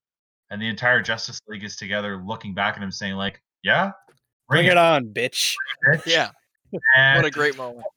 and 0.53 0.61
the 0.61 0.67
entire 0.67 1.01
Justice 1.01 1.41
League 1.47 1.63
is 1.63 1.75
together 1.75 2.21
looking 2.23 2.53
back 2.53 2.77
at 2.77 2.83
him, 2.83 2.91
saying 2.91 3.15
like, 3.15 3.41
"Yeah, 3.63 3.91
Bring 4.47 4.67
it 4.67 4.77
on, 4.77 5.07
bitch. 5.07 5.55
bitch." 5.83 6.05
Yeah, 6.05 6.29
And, 6.95 7.17
what 7.23 7.25
a 7.25 7.31
great 7.31 7.57
moment. 7.57 7.87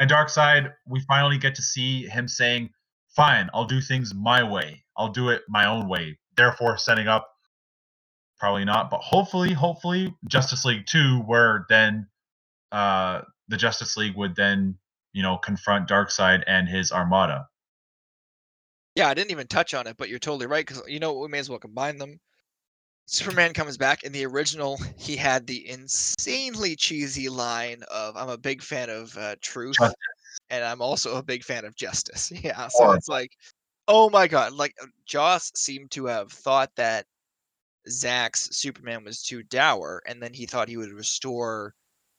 and 0.00 0.10
Darkseid, 0.10 0.72
we 0.84 1.00
finally 1.06 1.38
get 1.38 1.54
to 1.54 1.62
see 1.62 2.06
him 2.06 2.26
saying, 2.26 2.70
"Fine, 3.14 3.50
I'll 3.54 3.66
do 3.66 3.80
things 3.80 4.12
my 4.12 4.42
way. 4.42 4.84
I'll 4.96 5.12
do 5.12 5.28
it 5.28 5.42
my 5.48 5.64
own 5.66 5.88
way." 5.88 6.18
Therefore, 6.36 6.76
setting 6.76 7.06
up 7.06 7.28
probably 8.40 8.64
not, 8.64 8.90
but 8.90 8.98
hopefully, 9.00 9.52
hopefully, 9.52 10.12
Justice 10.26 10.64
League 10.64 10.86
Two, 10.86 11.20
where 11.20 11.66
then 11.68 12.08
uh, 12.72 13.20
the 13.46 13.56
Justice 13.56 13.96
League 13.96 14.16
would 14.16 14.34
then 14.34 14.76
you 15.12 15.22
know 15.22 15.38
confront 15.38 15.88
Darkseid 15.88 16.42
and 16.48 16.68
his 16.68 16.90
Armada. 16.90 17.46
Yeah, 18.94 19.08
I 19.08 19.14
didn't 19.14 19.30
even 19.30 19.46
touch 19.46 19.72
on 19.74 19.86
it, 19.86 19.96
but 19.96 20.08
you're 20.08 20.18
totally 20.18 20.46
right 20.46 20.66
because 20.66 20.82
you 20.86 21.00
know 21.00 21.14
we 21.14 21.28
may 21.28 21.38
as 21.38 21.48
well 21.48 21.58
combine 21.58 21.96
them. 21.96 22.20
Superman 23.06 23.54
comes 23.54 23.78
back 23.78 24.04
in 24.04 24.12
the 24.12 24.26
original. 24.26 24.78
He 24.98 25.16
had 25.16 25.46
the 25.46 25.68
insanely 25.68 26.76
cheesy 26.76 27.28
line 27.28 27.82
of 27.90 28.16
"I'm 28.16 28.28
a 28.30 28.38
big 28.38 28.62
fan 28.62 28.90
of 28.90 29.16
uh, 29.18 29.36
truth, 29.42 29.94
and 30.50 30.64
I'm 30.64 30.82
also 30.82 31.16
a 31.16 31.22
big 31.22 31.44
fan 31.44 31.64
of 31.66 31.76
justice." 31.76 32.32
Yeah, 32.44 32.68
so 32.68 32.84
Horrible. 32.84 32.98
it's 32.98 33.08
like, 33.08 33.32
oh 33.88 34.10
my 34.10 34.28
god! 34.28 34.54
Like 34.54 34.74
uh, 34.82 34.86
Joss 35.06 35.52
seemed 35.56 35.90
to 35.92 36.06
have 36.06 36.32
thought 36.32 36.70
that 36.76 37.06
Zack's 37.90 38.48
Superman 38.56 39.04
was 39.04 39.22
too 39.22 39.42
dour, 39.44 40.02
and 40.06 40.22
then 40.22 40.34
he 40.34 40.46
thought 40.46 40.68
he 40.68 40.76
would 40.78 40.92
restore 40.92 41.74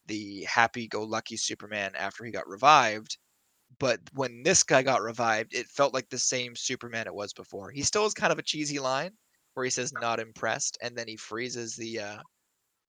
the 0.08 0.44
happy-go-lucky 0.46 1.38
Superman 1.38 1.94
after 1.96 2.26
he 2.26 2.32
got 2.32 2.48
revived. 2.48 3.18
But 3.80 4.00
when 4.14 4.44
this 4.44 4.64
guy 4.64 4.84
got 4.84 5.02
revived, 5.02 5.54
it 5.54 5.68
felt 5.68 5.94
like 5.94 6.10
the 6.10 6.18
same 6.18 6.56
Superman 6.56 7.08
it 7.08 7.14
was 7.16 7.34
before. 7.34 7.72
He 7.72 7.82
still 7.82 8.04
has 8.04 8.14
kind 8.14 8.32
of 8.32 8.40
a 8.40 8.44
cheesy 8.44 8.80
line 8.80 9.12
where 9.54 9.64
he 9.64 9.70
says 9.70 9.94
"not 9.94 10.20
impressed," 10.20 10.78
and 10.82 10.98
then 10.98 11.08
he 11.08 11.16
freezes 11.16 11.76
the 11.76 12.00
uh, 12.00 12.18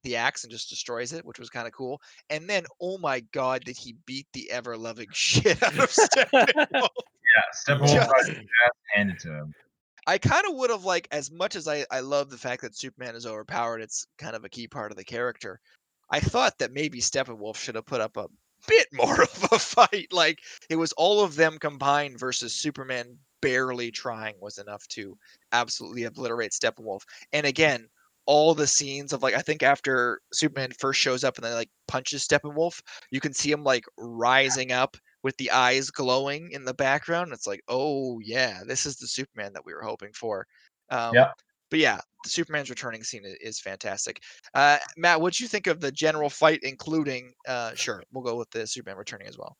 the 0.03 0.15
axe 0.15 0.43
and 0.43 0.51
just 0.51 0.69
destroys 0.69 1.13
it, 1.13 1.25
which 1.25 1.39
was 1.39 1.49
kind 1.49 1.67
of 1.67 1.73
cool. 1.73 2.01
And 2.29 2.47
then, 2.49 2.65
oh 2.79 2.97
my 2.97 3.21
god, 3.31 3.63
did 3.63 3.77
he 3.77 3.95
beat 4.05 4.27
the 4.33 4.49
ever 4.51 4.77
loving 4.77 5.07
shit 5.13 5.61
out 5.63 5.77
of 5.79 5.89
Steppenwolf? 5.89 6.63
Yeah, 6.71 7.51
Steppenwolf 7.67 8.11
Just- 8.17 8.31
handed 8.93 9.19
to 9.19 9.33
him. 9.33 9.53
I 10.07 10.19
kind 10.19 10.45
of 10.47 10.55
would 10.55 10.69
have 10.69 10.85
like, 10.85 11.07
as 11.11 11.31
much 11.31 11.55
as 11.55 11.67
I 11.67 11.85
I 11.89 12.01
love 12.01 12.29
the 12.29 12.37
fact 12.37 12.61
that 12.61 12.77
Superman 12.77 13.15
is 13.15 13.25
overpowered, 13.25 13.81
it's 13.81 14.05
kind 14.19 14.35
of 14.35 14.45
a 14.45 14.49
key 14.49 14.67
part 14.67 14.91
of 14.91 14.97
the 14.97 15.03
character. 15.03 15.59
I 16.11 16.19
thought 16.19 16.59
that 16.59 16.71
maybe 16.71 16.99
Steppenwolf 17.01 17.55
should 17.55 17.73
have 17.73 17.87
put 17.87 18.01
up 18.01 18.15
a 18.17 18.27
bit 18.67 18.87
more 18.93 19.21
of 19.21 19.47
a 19.51 19.59
fight. 19.59 20.11
Like 20.11 20.39
it 20.69 20.75
was 20.75 20.91
all 20.93 21.23
of 21.23 21.35
them 21.35 21.57
combined 21.59 22.19
versus 22.19 22.53
Superman 22.53 23.17
barely 23.41 23.91
trying 23.91 24.35
was 24.39 24.57
enough 24.57 24.87
to 24.89 25.17
absolutely 25.51 26.03
obliterate 26.03 26.51
Steppenwolf. 26.51 27.01
And 27.31 27.45
again, 27.45 27.87
all 28.25 28.55
the 28.55 28.67
scenes 28.67 29.13
of 29.13 29.21
like 29.21 29.35
I 29.35 29.41
think 29.41 29.61
after 29.63 30.19
Superman 30.33 30.71
first 30.79 30.99
shows 30.99 31.23
up 31.23 31.37
and 31.37 31.45
then 31.45 31.53
like 31.53 31.69
punches 31.87 32.27
Steppenwolf, 32.27 32.81
you 33.11 33.19
can 33.19 33.33
see 33.33 33.51
him 33.51 33.63
like 33.63 33.85
rising 33.97 34.71
up 34.71 34.97
with 35.23 35.37
the 35.37 35.51
eyes 35.51 35.89
glowing 35.89 36.51
in 36.51 36.65
the 36.65 36.73
background. 36.73 37.33
It's 37.33 37.47
like, 37.47 37.61
oh 37.67 38.19
yeah, 38.19 38.61
this 38.65 38.85
is 38.85 38.97
the 38.97 39.07
Superman 39.07 39.53
that 39.53 39.65
we 39.65 39.73
were 39.73 39.83
hoping 39.83 40.11
for. 40.13 40.47
Um, 40.89 41.13
Yeah. 41.13 41.31
But 41.71 41.79
yeah, 41.79 41.99
the 42.25 42.29
Superman's 42.29 42.69
returning 42.69 43.03
scene 43.03 43.23
i- 43.25 43.37
is 43.39 43.59
fantastic. 43.59 44.21
Uh, 44.53 44.77
Matt, 44.97 45.21
what'd 45.21 45.39
you 45.39 45.47
think 45.47 45.67
of 45.67 45.79
the 45.79 45.91
general 45.91 46.29
fight, 46.29 46.59
including? 46.63 47.33
Uh, 47.47 47.73
sure, 47.75 48.03
we'll 48.11 48.23
go 48.23 48.35
with 48.35 48.49
the 48.51 48.67
Superman 48.67 48.97
returning 48.97 49.27
as 49.27 49.37
well. 49.37 49.55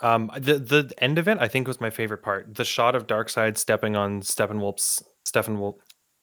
Um, 0.00 0.30
the 0.34 0.58
the 0.58 0.92
end 0.98 1.18
of 1.18 1.28
it, 1.28 1.38
I 1.40 1.48
think, 1.48 1.68
was 1.68 1.80
my 1.80 1.90
favorite 1.90 2.22
part. 2.22 2.54
The 2.54 2.64
shot 2.64 2.94
of 2.94 3.06
Darkseid 3.06 3.56
stepping 3.56 3.96
on 3.96 4.20
Steppenwolf's 4.20 5.02
Steppenwolf 5.26 5.76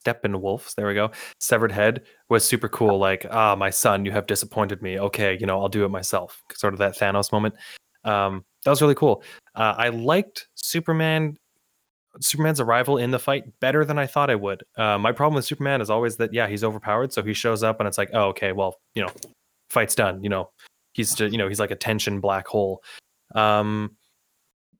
Steppenwolf's 0.06 0.76
there 0.76 0.88
we 0.88 0.94
go 0.94 1.12
severed 1.40 1.72
head 1.72 2.04
was 2.30 2.46
super 2.46 2.70
cool. 2.70 2.98
Like, 2.98 3.26
ah, 3.30 3.56
my 3.56 3.70
son, 3.70 4.06
you 4.06 4.12
have 4.12 4.28
disappointed 4.28 4.82
me. 4.82 5.00
Okay, 5.00 5.38
you 5.40 5.46
know, 5.46 5.60
I'll 5.62 5.70
do 5.70 5.86
it 5.86 5.90
myself. 5.90 6.42
Sort 6.54 6.74
of 6.74 6.80
that 6.80 6.98
Thanos 6.98 7.32
moment. 7.32 7.56
Um, 8.04 8.46
that 8.64 8.72
was 8.72 8.82
really 8.82 8.96
cool. 8.96 9.24
Uh, 9.56 9.76
I 9.78 9.90
liked 9.90 10.48
Superman. 10.56 11.38
Superman's 12.20 12.60
arrival 12.60 12.98
in 12.98 13.12
the 13.12 13.20
fight 13.20 13.44
better 13.60 13.86
than 13.86 13.98
I 13.98 14.06
thought 14.08 14.30
I 14.30 14.36
would. 14.36 14.64
Uh, 14.78 14.98
my 14.98 15.12
problem 15.12 15.36
with 15.36 15.46
Superman 15.46 15.82
is 15.82 15.90
always 15.90 16.18
that 16.18 16.34
yeah, 16.34 16.48
he's 16.48 16.64
overpowered. 16.64 17.14
So 17.14 17.24
he 17.24 17.34
shows 17.34 17.64
up 17.64 17.80
and 17.80 17.88
it's 17.88 17.98
like, 17.98 18.10
oh, 18.14 18.28
okay, 18.30 18.52
well, 18.52 18.76
you 18.96 19.02
know, 19.04 19.12
fight's 19.70 19.96
done. 19.96 20.24
You 20.24 20.30
know, 20.30 20.50
he's 20.94 21.14
just, 21.14 21.32
you 21.32 21.38
know, 21.38 21.48
he's 21.48 21.60
like 21.60 21.72
a 21.72 21.76
tension 21.76 22.20
black 22.20 22.48
hole. 22.48 22.84
Um, 23.36 23.96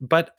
but 0.02 0.32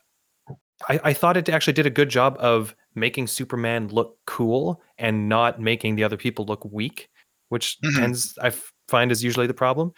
I, 0.89 0.99
I 1.03 1.13
thought 1.13 1.37
it 1.37 1.49
actually 1.49 1.73
did 1.73 1.85
a 1.85 1.91
good 1.91 2.09
job 2.09 2.35
of 2.39 2.75
making 2.95 3.27
Superman 3.27 3.87
look 3.89 4.17
cool 4.25 4.81
and 4.97 5.29
not 5.29 5.59
making 5.61 5.95
the 5.95 6.03
other 6.03 6.17
people 6.17 6.45
look 6.45 6.65
weak, 6.65 7.07
which 7.49 7.77
Mhm. 7.83 7.95
tends 7.99 8.37
I 8.41 8.51
find 8.87 9.11
is 9.11 9.23
usually 9.23 9.47
the 9.47 9.53
problem. 9.53 9.93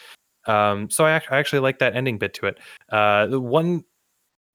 Um, 0.45 0.89
so 0.89 1.05
I, 1.05 1.15
I 1.15 1.37
actually 1.37 1.59
like 1.59 1.79
that 1.79 1.95
ending 1.95 2.17
bit 2.17 2.33
to 2.35 2.47
it. 2.47 2.59
Uh, 2.89 3.27
the 3.27 3.39
one, 3.39 3.83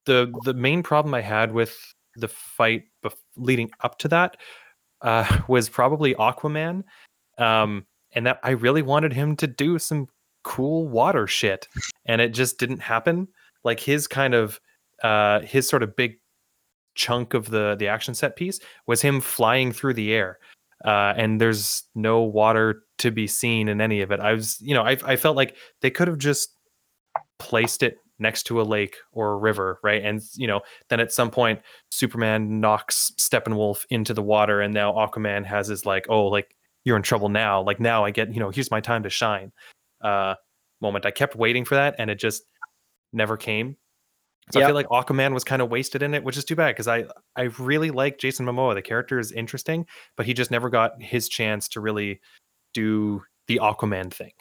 the 0.05 0.33
the 0.45 0.55
main 0.55 0.83
problem 0.83 1.15
I 1.15 1.23
had 1.23 1.53
with 1.53 1.77
the 2.20 2.28
fight 2.28 2.85
bef- 3.05 3.15
leading 3.36 3.70
up 3.82 3.99
to 3.99 4.09
that 4.09 4.36
uh, 5.03 5.40
was 5.49 5.69
probably 5.69 6.15
Aquaman, 6.15 6.85
um, 7.39 7.86
and 8.12 8.27
that 8.27 8.39
I 8.43 8.51
really 8.51 8.82
wanted 8.82 9.12
him 9.12 9.36
to 9.36 9.47
do 9.47 9.78
some 9.78 10.09
cool 10.45 10.89
water 10.89 11.27
shit, 11.27 11.69
and 12.07 12.20
it 12.20 12.31
just 12.31 12.59
didn't 12.59 12.81
happen. 12.81 13.28
Like 13.65 13.81
his 13.81 14.07
kind 14.07 14.35
of 14.35 14.61
uh, 15.03 15.40
his 15.40 15.69
sort 15.69 15.82
of 15.82 15.97
big 15.97 16.16
chunk 16.95 17.32
of 17.32 17.49
the 17.51 17.77
the 17.78 17.86
action 17.86 18.12
set 18.12 18.35
piece 18.35 18.59
was 18.86 19.01
him 19.01 19.20
flying 19.20 19.73
through 19.73 19.95
the 19.95 20.12
air 20.12 20.39
uh, 20.85 21.15
and 21.16 21.40
there's 21.40 21.85
no 21.95 22.23
water 22.23 22.82
to 22.99 23.12
be 23.12 23.27
seen 23.28 23.69
in 23.69 23.81
any 23.81 24.01
of 24.01 24.11
it 24.11 24.19
i 24.19 24.32
was 24.32 24.61
you 24.61 24.74
know 24.74 24.82
i, 24.82 24.97
I 25.05 25.15
felt 25.15 25.36
like 25.36 25.55
they 25.81 25.93
could 25.93 26.09
have 26.09 26.19
just 26.19 26.57
placed 27.39 27.85
it 27.85 27.99
next 28.19 28.45
to 28.45 28.61
a 28.61 28.62
lake 28.62 28.97
or 29.12 29.32
a 29.32 29.36
river 29.36 29.78
right? 29.82 30.03
And 30.05 30.20
you 30.35 30.47
know 30.47 30.61
then 30.89 31.01
at 31.01 31.12
some 31.12 31.31
point 31.31 31.61
superman 31.90 32.61
knocks 32.61 33.12
steppenwolf 33.19 33.85
into 33.90 34.15
the 34.15 34.23
water 34.23 34.61
and 34.61 34.74
now 34.74 34.93
aquaman 34.93 35.45
has 35.45 35.69
his 35.69 35.86
like 35.86 36.07
oh 36.09 36.27
like 36.27 36.55
you're 36.85 36.97
in 36.97 37.03
trouble 37.03 37.28
now. 37.28 37.62
Like 37.62 37.81
now 37.81 38.05
i 38.05 38.11
get 38.11 38.32
you 38.32 38.40
know 38.40 38.51
here's 38.51 38.70
my 38.70 38.81
time 38.81 39.03
to 39.03 39.11
shine 39.11 39.53
uh 40.03 40.35
moment. 40.81 41.07
I 41.07 41.11
kept 41.11 41.36
waiting 41.36 41.65
for 41.65 41.74
that 41.74 41.97
and 41.99 42.11
it 42.11 42.19
just 42.19 42.43
never 43.12 43.36
came. 43.36 43.77
So 44.51 44.62
I 44.62 44.65
feel 44.65 44.74
like 44.74 44.89
Aquaman 44.89 45.35
was 45.35 45.45
kind 45.45 45.61
of 45.61 45.69
wasted 45.69 46.03
in 46.03 46.15
it, 46.15 46.24
which 46.24 46.39
is 46.39 46.45
too 46.45 46.57
bad 46.57 46.69
because 46.69 46.89
I 46.89 47.05
I 47.36 47.51
really 47.59 47.90
like 47.90 48.19
Jason 48.19 48.47
Momoa. 48.47 48.74
The 48.74 48.81
character 48.81 49.19
is 49.19 49.31
interesting, 49.31 49.86
but 50.16 50.24
he 50.24 50.32
just 50.32 50.51
never 50.51 50.70
got 50.70 51.03
his 51.03 51.28
chance 51.28 51.69
to 51.69 51.81
really 51.81 52.20
do 52.73 53.23
the 53.47 53.61
Aquaman 53.62 54.11
thing. 54.11 54.32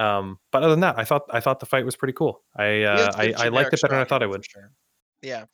Um, 0.00 0.38
but 0.50 0.62
other 0.62 0.70
than 0.70 0.80
that, 0.80 0.98
I 0.98 1.04
thought 1.04 1.22
I 1.28 1.40
thought 1.40 1.60
the 1.60 1.66
fight 1.66 1.84
was 1.84 1.94
pretty 1.94 2.14
cool. 2.14 2.42
I 2.56 2.82
uh, 2.84 3.12
I, 3.14 3.34
I 3.36 3.48
liked 3.48 3.74
it 3.74 3.82
better 3.82 3.92
than 3.92 4.00
I 4.00 4.04
thought 4.04 4.22
I 4.22 4.26
would. 4.26 4.44
Sure. 4.44 4.72
Yeah. 5.20 5.44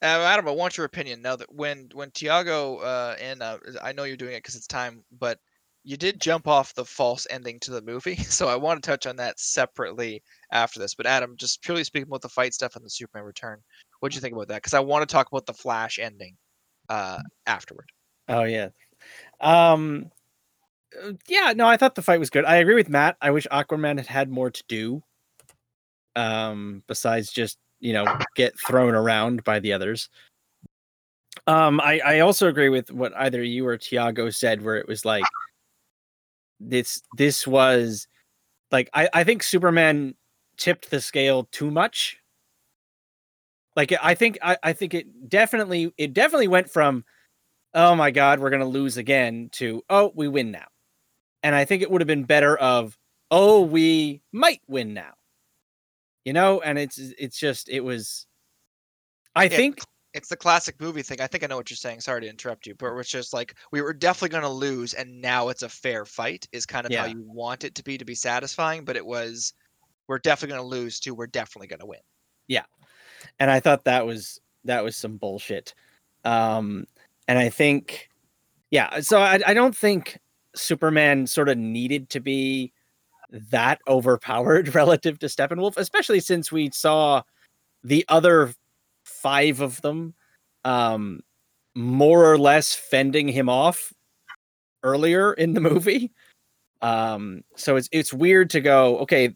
Uh, 0.00 0.22
Adam, 0.22 0.46
I 0.46 0.52
want 0.52 0.76
your 0.76 0.86
opinion 0.86 1.22
now 1.22 1.34
that 1.34 1.52
when 1.52 1.88
when 1.92 2.12
Tiago 2.12 2.76
uh, 2.76 3.16
and 3.20 3.42
uh, 3.42 3.58
I 3.82 3.92
know 3.92 4.04
you're 4.04 4.16
doing 4.16 4.34
it 4.34 4.38
because 4.38 4.54
it's 4.54 4.68
time, 4.68 5.02
but 5.18 5.40
you 5.82 5.96
did 5.96 6.20
jump 6.20 6.46
off 6.46 6.74
the 6.74 6.84
false 6.84 7.26
ending 7.30 7.58
to 7.60 7.72
the 7.72 7.82
movie, 7.82 8.16
so 8.22 8.46
I 8.46 8.54
want 8.54 8.80
to 8.80 8.88
touch 8.88 9.06
on 9.06 9.16
that 9.16 9.40
separately 9.40 10.22
after 10.52 10.78
this. 10.78 10.94
But 10.94 11.06
Adam, 11.06 11.34
just 11.36 11.62
purely 11.62 11.82
speaking 11.82 12.06
about 12.08 12.22
the 12.22 12.28
fight 12.28 12.54
stuff 12.54 12.76
and 12.76 12.84
the 12.84 12.90
Superman 12.90 13.26
return, 13.26 13.60
what 13.98 14.12
do 14.12 14.16
you 14.16 14.20
think 14.20 14.34
about 14.34 14.48
that? 14.48 14.62
Because 14.62 14.74
I 14.74 14.80
want 14.80 15.08
to 15.08 15.12
talk 15.12 15.26
about 15.32 15.46
the 15.46 15.54
Flash 15.54 15.98
ending 15.98 16.36
uh, 16.88 17.18
afterward. 17.46 17.90
Oh 18.28 18.44
yeah. 18.44 18.68
Um 19.40 20.10
yeah, 21.28 21.52
no, 21.54 21.66
I 21.66 21.76
thought 21.76 21.94
the 21.94 22.02
fight 22.02 22.20
was 22.20 22.30
good. 22.30 22.44
I 22.44 22.56
agree 22.56 22.74
with 22.74 22.88
Matt. 22.88 23.16
I 23.20 23.30
wish 23.30 23.46
Aquaman 23.50 23.98
had 23.98 24.06
had 24.06 24.30
more 24.30 24.50
to 24.50 24.64
do. 24.68 25.02
Um 26.14 26.82
besides 26.86 27.30
just, 27.30 27.58
you 27.80 27.92
know, 27.92 28.06
get 28.36 28.54
thrown 28.66 28.94
around 28.94 29.44
by 29.44 29.60
the 29.60 29.72
others. 29.72 30.08
Um 31.46 31.80
I 31.80 32.00
I 32.04 32.20
also 32.20 32.48
agree 32.48 32.68
with 32.68 32.90
what 32.90 33.12
either 33.16 33.42
you 33.42 33.66
or 33.66 33.76
Tiago 33.76 34.30
said 34.30 34.62
where 34.62 34.76
it 34.76 34.88
was 34.88 35.04
like 35.04 35.24
this 36.60 37.02
this 37.16 37.46
was 37.46 38.08
like 38.70 38.88
I 38.94 39.08
I 39.12 39.24
think 39.24 39.42
Superman 39.42 40.14
tipped 40.56 40.90
the 40.90 41.00
scale 41.00 41.44
too 41.52 41.70
much. 41.70 42.18
Like 43.74 43.92
I 44.02 44.14
think 44.14 44.38
I, 44.42 44.56
I 44.62 44.72
think 44.72 44.94
it 44.94 45.28
definitely 45.28 45.92
it 45.98 46.14
definitely 46.14 46.48
went 46.48 46.70
from 46.70 47.04
oh 47.74 47.94
my 47.94 48.10
god 48.10 48.40
we're 48.40 48.50
gonna 48.50 48.64
lose 48.64 48.96
again 48.96 49.50
to 49.52 49.82
oh 49.90 50.12
we 50.14 50.28
win 50.28 50.50
now 50.50 50.66
and 51.46 51.54
i 51.54 51.64
think 51.64 51.80
it 51.82 51.90
would 51.90 52.00
have 52.00 52.08
been 52.08 52.24
better 52.24 52.56
of 52.58 52.98
oh 53.30 53.62
we 53.62 54.20
might 54.32 54.60
win 54.66 54.92
now 54.92 55.12
you 56.24 56.32
know 56.32 56.60
and 56.60 56.78
it's 56.78 56.98
it's 56.98 57.38
just 57.38 57.68
it 57.68 57.80
was 57.80 58.26
i 59.36 59.44
Yeah, 59.44 59.56
think 59.56 59.80
It's 60.14 60.28
the 60.30 60.36
classic 60.36 60.80
movie 60.80 61.02
thing. 61.02 61.20
I 61.20 61.26
think 61.26 61.44
I 61.44 61.46
know 61.46 61.58
what 61.58 61.68
you're 61.68 61.76
saying. 61.76 62.00
Sorry 62.00 62.22
to 62.22 62.28
interrupt 62.28 62.66
you, 62.66 62.74
but 62.74 62.96
it's 62.96 63.10
just 63.10 63.34
like 63.34 63.54
we 63.70 63.82
were 63.82 63.92
definitely 63.92 64.30
going 64.30 64.44
to 64.44 64.48
lose, 64.48 64.94
and 64.94 65.20
now 65.20 65.50
it's 65.50 65.62
a 65.62 65.68
fair 65.68 66.06
fight. 66.06 66.48
Is 66.52 66.64
kind 66.64 66.86
of 66.86 66.92
how 66.94 67.04
you 67.04 67.22
want 67.26 67.64
it 67.64 67.74
to 67.74 67.84
be 67.84 67.98
to 67.98 68.04
be 68.06 68.14
satisfying. 68.14 68.86
But 68.86 68.96
it 68.96 69.04
was 69.04 69.52
we're 70.08 70.18
definitely 70.18 70.56
going 70.56 70.70
to 70.70 70.76
lose 70.76 71.00
to 71.00 71.14
we're 71.14 71.26
definitely 71.26 71.66
going 71.68 71.80
to 71.80 71.86
win. 71.86 72.00
Yeah. 72.48 72.64
And 73.38 73.50
I 73.50 73.60
thought 73.60 73.84
that 73.84 74.06
was 74.06 74.40
that 74.64 74.82
was 74.82 74.96
some 74.96 75.18
bullshit. 75.18 75.74
Um, 76.24 76.86
and 77.28 77.38
I 77.38 77.50
think, 77.50 78.08
yeah, 78.70 79.00
so 79.00 79.20
I, 79.20 79.40
I 79.46 79.52
don't 79.54 79.76
think 79.76 80.18
Superman 80.56 81.26
sort 81.26 81.48
of 81.48 81.58
needed 81.58 82.10
to 82.10 82.20
be 82.20 82.72
that 83.30 83.80
overpowered 83.88 84.74
relative 84.74 85.18
to 85.20 85.26
Steppenwolf, 85.26 85.76
especially 85.76 86.20
since 86.20 86.50
we 86.50 86.70
saw 86.70 87.22
the 87.84 88.04
other 88.08 88.52
five 89.04 89.60
of 89.60 89.80
them 89.82 90.14
um, 90.64 91.20
more 91.74 92.30
or 92.30 92.38
less 92.38 92.74
fending 92.74 93.28
him 93.28 93.48
off 93.48 93.92
earlier 94.82 95.32
in 95.32 95.54
the 95.54 95.60
movie. 95.60 96.12
Um, 96.82 97.42
so 97.56 97.76
it's 97.76 97.88
it's 97.92 98.12
weird 98.12 98.50
to 98.50 98.60
go, 98.60 98.98
okay, 98.98 99.34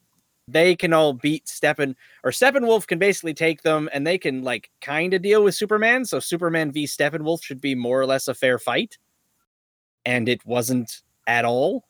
they 0.48 0.74
can 0.74 0.92
all 0.92 1.12
beat 1.12 1.46
Steppen 1.46 1.94
or 2.24 2.30
Steppenwolf 2.30 2.86
can 2.86 2.98
basically 2.98 3.34
take 3.34 3.62
them 3.62 3.88
and 3.92 4.06
they 4.06 4.18
can 4.18 4.42
like 4.42 4.70
kind 4.80 5.14
of 5.14 5.22
deal 5.22 5.44
with 5.44 5.54
Superman. 5.54 6.04
So 6.04 6.18
Superman 6.20 6.72
v 6.72 6.84
Steppenwolf 6.84 7.42
should 7.42 7.60
be 7.60 7.74
more 7.74 8.00
or 8.00 8.06
less 8.06 8.28
a 8.28 8.34
fair 8.34 8.58
fight. 8.58 8.98
And 10.04 10.28
it 10.28 10.44
wasn't 10.44 11.02
at 11.30 11.44
all. 11.44 11.84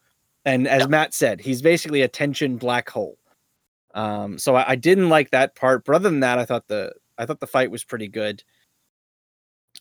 And 0.45 0.69
as 0.69 0.89
Matt 0.89 1.15
said, 1.15 1.41
he's 1.41 1.63
basically 1.63 2.03
a 2.03 2.09
tension 2.09 2.57
black 2.57 2.89
hole. 2.89 3.19
Um, 3.95 4.39
so 4.39 4.55
I, 4.55 4.71
I 4.71 4.77
didn't 4.77 5.09
like 5.09 5.31
that 5.31 5.55
part. 5.55 5.85
But 5.85 5.97
other 5.97 6.11
than 6.11 6.21
that, 6.21 6.39
I 6.39 6.45
thought 6.45 6.69
the 6.69 6.93
I 7.19 7.27
thought 7.27 7.41
the 7.41 7.47
fight 7.47 7.71
was 7.71 7.85
pretty 7.85 8.09
good. 8.09 8.43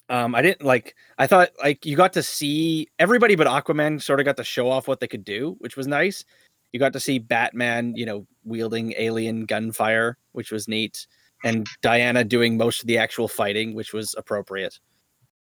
Um, 0.07 0.35
I 0.35 0.41
didn't 0.41 0.63
like. 0.63 0.95
I 1.17 1.27
thought 1.27 1.49
like 1.61 1.85
you 1.85 1.95
got 1.95 2.13
to 2.13 2.23
see 2.23 2.87
everybody 2.97 3.35
but 3.35 3.47
Aquaman 3.47 4.01
sort 4.01 4.19
of 4.19 4.25
got 4.25 4.37
to 4.37 4.43
show 4.43 4.69
off 4.69 4.87
what 4.87 4.99
they 4.99 5.07
could 5.07 5.25
do, 5.25 5.55
which 5.59 5.77
was 5.77 5.87
nice. 5.87 6.25
You 6.71 6.79
got 6.79 6.93
to 6.93 6.99
see 6.99 7.19
Batman, 7.19 7.95
you 7.95 8.05
know, 8.05 8.27
wielding 8.43 8.93
alien 8.97 9.45
gunfire, 9.45 10.17
which 10.33 10.51
was 10.51 10.67
neat, 10.67 11.07
and 11.43 11.67
Diana 11.81 12.23
doing 12.23 12.57
most 12.57 12.81
of 12.81 12.87
the 12.87 12.97
actual 12.97 13.27
fighting, 13.27 13.73
which 13.73 13.93
was 13.93 14.13
appropriate. 14.17 14.79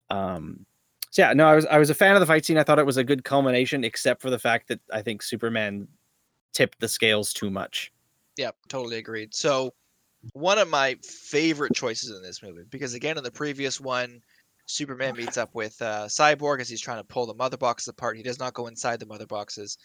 Um, 0.09 0.65
so 1.11 1.21
yeah, 1.21 1.33
no, 1.33 1.47
I 1.47 1.55
was 1.55 1.65
I 1.65 1.77
was 1.77 1.89
a 1.89 1.95
fan 1.95 2.15
of 2.15 2.19
the 2.19 2.25
fight 2.25 2.45
scene. 2.45 2.57
I 2.57 2.63
thought 2.63 2.79
it 2.79 2.85
was 2.85 2.97
a 2.97 3.03
good 3.03 3.23
culmination, 3.23 3.83
except 3.83 4.21
for 4.21 4.29
the 4.29 4.39
fact 4.39 4.67
that 4.67 4.79
I 4.91 5.01
think 5.01 5.23
Superman 5.23 5.87
tipped 6.53 6.79
the 6.79 6.87
scales 6.87 7.33
too 7.33 7.49
much. 7.49 7.91
Yep, 8.37 8.55
totally 8.67 8.97
agreed. 8.97 9.33
So, 9.33 9.73
one 10.33 10.57
of 10.57 10.69
my 10.69 10.95
favorite 11.03 11.73
choices 11.73 12.15
in 12.15 12.21
this 12.21 12.43
movie, 12.43 12.63
because 12.69 12.93
again, 12.93 13.17
in 13.17 13.23
the 13.23 13.31
previous 13.31 13.79
one, 13.79 14.21
Superman 14.65 15.15
meets 15.15 15.37
up 15.37 15.55
with 15.55 15.81
uh, 15.81 16.05
Cyborg 16.05 16.59
as 16.59 16.69
he's 16.69 16.81
trying 16.81 16.99
to 16.99 17.03
pull 17.03 17.25
the 17.25 17.33
mother 17.33 17.57
boxes 17.57 17.87
apart. 17.87 18.17
He 18.17 18.23
does 18.23 18.39
not 18.39 18.53
go 18.53 18.67
inside 18.67 18.99
the 18.99 19.05
mother 19.05 19.25
boxes, 19.25 19.77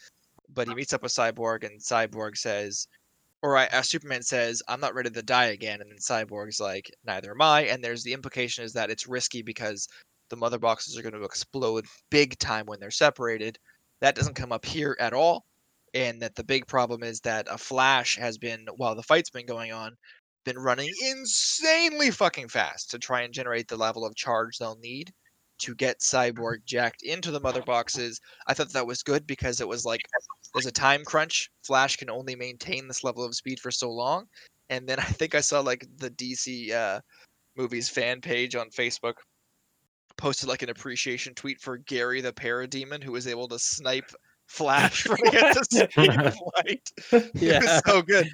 but 0.52 0.68
he 0.68 0.74
meets 0.74 0.92
up 0.92 1.02
with 1.02 1.12
Cyborg, 1.12 1.64
and 1.64 1.80
Cyborg 1.80 2.36
says, 2.36 2.88
or 3.42 3.56
uh, 3.56 3.82
Superman 3.82 4.22
says, 4.22 4.62
"I'm 4.68 4.80
not 4.80 4.94
ready 4.94 5.10
to 5.10 5.22
die 5.22 5.46
again," 5.46 5.80
and 5.80 5.90
then 5.90 5.98
Cyborg's 5.98 6.60
like, 6.60 6.90
"Neither 7.04 7.30
am 7.30 7.42
I." 7.42 7.62
And 7.62 7.82
there's 7.82 8.02
the 8.02 8.12
implication 8.12 8.64
is 8.64 8.72
that 8.72 8.90
it's 8.90 9.06
risky 9.06 9.42
because 9.42 9.88
the 10.32 10.36
mother 10.36 10.58
boxes 10.58 10.96
are 10.96 11.02
going 11.02 11.12
to 11.12 11.24
explode 11.24 11.84
big 12.10 12.38
time 12.38 12.64
when 12.64 12.80
they're 12.80 12.90
separated. 12.90 13.58
That 14.00 14.14
doesn't 14.14 14.34
come 14.34 14.50
up 14.50 14.64
here 14.64 14.96
at 14.98 15.12
all 15.12 15.44
and 15.92 16.22
that 16.22 16.34
the 16.34 16.42
big 16.42 16.66
problem 16.66 17.02
is 17.02 17.20
that 17.20 17.46
a 17.50 17.58
flash 17.58 18.16
has 18.16 18.38
been 18.38 18.66
while 18.76 18.94
the 18.94 19.02
fight's 19.02 19.28
been 19.28 19.44
going 19.44 19.72
on 19.72 19.94
been 20.46 20.58
running 20.58 20.90
insanely 21.04 22.10
fucking 22.10 22.48
fast 22.48 22.90
to 22.90 22.98
try 22.98 23.20
and 23.20 23.34
generate 23.34 23.68
the 23.68 23.76
level 23.76 24.06
of 24.06 24.16
charge 24.16 24.56
they'll 24.56 24.78
need 24.78 25.12
to 25.58 25.74
get 25.74 26.00
cyborg 26.00 26.64
jacked 26.64 27.02
into 27.02 27.30
the 27.30 27.38
mother 27.38 27.62
boxes. 27.62 28.18
I 28.46 28.54
thought 28.54 28.72
that 28.72 28.86
was 28.86 29.02
good 29.02 29.26
because 29.26 29.60
it 29.60 29.68
was 29.68 29.84
like 29.84 30.00
there's 30.54 30.66
a 30.66 30.72
time 30.72 31.04
crunch. 31.04 31.50
Flash 31.62 31.96
can 31.96 32.10
only 32.10 32.34
maintain 32.34 32.88
this 32.88 33.04
level 33.04 33.22
of 33.22 33.34
speed 33.34 33.60
for 33.60 33.70
so 33.70 33.90
long. 33.90 34.24
And 34.70 34.88
then 34.88 34.98
i 34.98 35.04
think 35.04 35.34
i 35.34 35.42
saw 35.42 35.60
like 35.60 35.86
the 35.98 36.10
dc 36.10 36.72
uh, 36.72 37.00
movies 37.54 37.90
fan 37.90 38.22
page 38.22 38.56
on 38.56 38.70
facebook 38.70 39.14
posted 40.16 40.48
like 40.48 40.62
an 40.62 40.70
appreciation 40.70 41.34
tweet 41.34 41.60
for 41.60 41.76
gary 41.78 42.20
the 42.20 42.32
parademon 42.32 43.02
who 43.02 43.12
was 43.12 43.26
able 43.26 43.48
to 43.48 43.58
snipe 43.58 44.10
flash 44.46 45.06
running 45.06 45.34
at 45.34 45.54
the 45.54 45.64
speed 45.64 46.20
of 46.20 46.36
light. 46.56 46.90
It 47.12 47.62
was 47.62 47.82
so 47.86 48.02
good. 48.02 48.28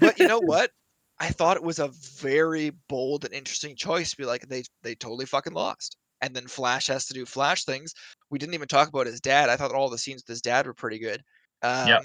But 0.00 0.18
you 0.18 0.28
know 0.28 0.40
what? 0.44 0.70
I 1.18 1.28
thought 1.28 1.56
it 1.56 1.62
was 1.62 1.78
a 1.78 1.90
very 2.18 2.72
bold 2.88 3.24
and 3.24 3.34
interesting 3.34 3.74
choice 3.74 4.10
to 4.10 4.16
be 4.16 4.24
like 4.24 4.48
they 4.48 4.64
they 4.82 4.94
totally 4.94 5.26
fucking 5.26 5.54
lost. 5.54 5.96
And 6.22 6.34
then 6.34 6.46
Flash 6.46 6.86
has 6.86 7.06
to 7.06 7.14
do 7.14 7.26
Flash 7.26 7.64
things. 7.64 7.92
We 8.30 8.38
didn't 8.38 8.54
even 8.54 8.68
talk 8.68 8.88
about 8.88 9.06
his 9.06 9.20
dad. 9.20 9.50
I 9.50 9.56
thought 9.56 9.72
all 9.72 9.90
the 9.90 9.98
scenes 9.98 10.22
with 10.22 10.28
his 10.28 10.40
dad 10.40 10.66
were 10.66 10.74
pretty 10.74 10.98
good. 10.98 11.22
Um, 11.62 11.88
Yep. 11.88 12.02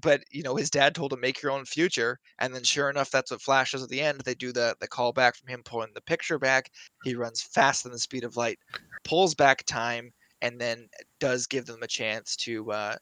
But 0.00 0.22
you 0.30 0.42
know 0.42 0.56
his 0.56 0.70
dad 0.70 0.94
told 0.94 1.12
him 1.12 1.20
make 1.20 1.42
your 1.42 1.52
own 1.52 1.64
future, 1.64 2.18
and 2.38 2.54
then 2.54 2.62
sure 2.62 2.90
enough, 2.90 3.10
that's 3.10 3.30
what 3.30 3.42
Flash 3.42 3.72
does 3.72 3.82
at 3.82 3.88
the 3.88 4.00
end. 4.00 4.20
They 4.20 4.34
do 4.34 4.52
the 4.52 4.76
the 4.80 4.88
call 4.88 5.12
back 5.12 5.36
from 5.36 5.48
him 5.48 5.62
pulling 5.64 5.92
the 5.94 6.00
picture 6.00 6.38
back. 6.38 6.70
He 7.04 7.14
runs 7.14 7.42
faster 7.42 7.88
than 7.88 7.94
the 7.94 7.98
speed 7.98 8.24
of 8.24 8.36
light, 8.36 8.58
pulls 9.04 9.34
back 9.34 9.64
time, 9.64 10.12
and 10.42 10.60
then 10.60 10.88
does 11.20 11.46
give 11.46 11.66
them 11.66 11.82
a 11.82 11.88
chance 11.88 12.36
to 12.36 12.70
uh, 12.70 12.96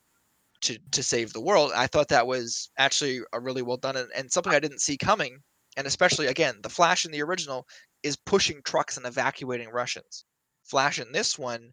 to 0.63 0.79
to 0.93 1.03
save 1.03 1.33
the 1.33 1.41
world. 1.41 1.73
I 1.75 1.87
thought 1.87 2.09
that 2.09 2.27
was 2.27 2.71
actually 2.79 3.21
a 3.33 3.41
really 3.41 3.63
well 3.63 3.77
done 3.77 3.97
and, 3.97 4.11
and 4.17 4.33
something 4.33 4.53
I 4.53 4.61
didn't 4.61 4.81
see 4.81 4.97
coming. 4.97 5.39
And 5.77 5.87
especially 5.87 6.27
again, 6.27 6.57
the 6.63 6.69
Flash 6.69 7.05
in 7.05 7.13
the 7.13 7.23
original 7.23 7.67
is 8.03 8.17
pushing 8.17 8.61
trucks 8.65 8.97
and 8.97 9.07
evacuating 9.07 9.71
Russians. 9.71 10.25
Flash 10.65 10.99
in 10.99 11.13
this 11.13 11.39
one 11.39 11.73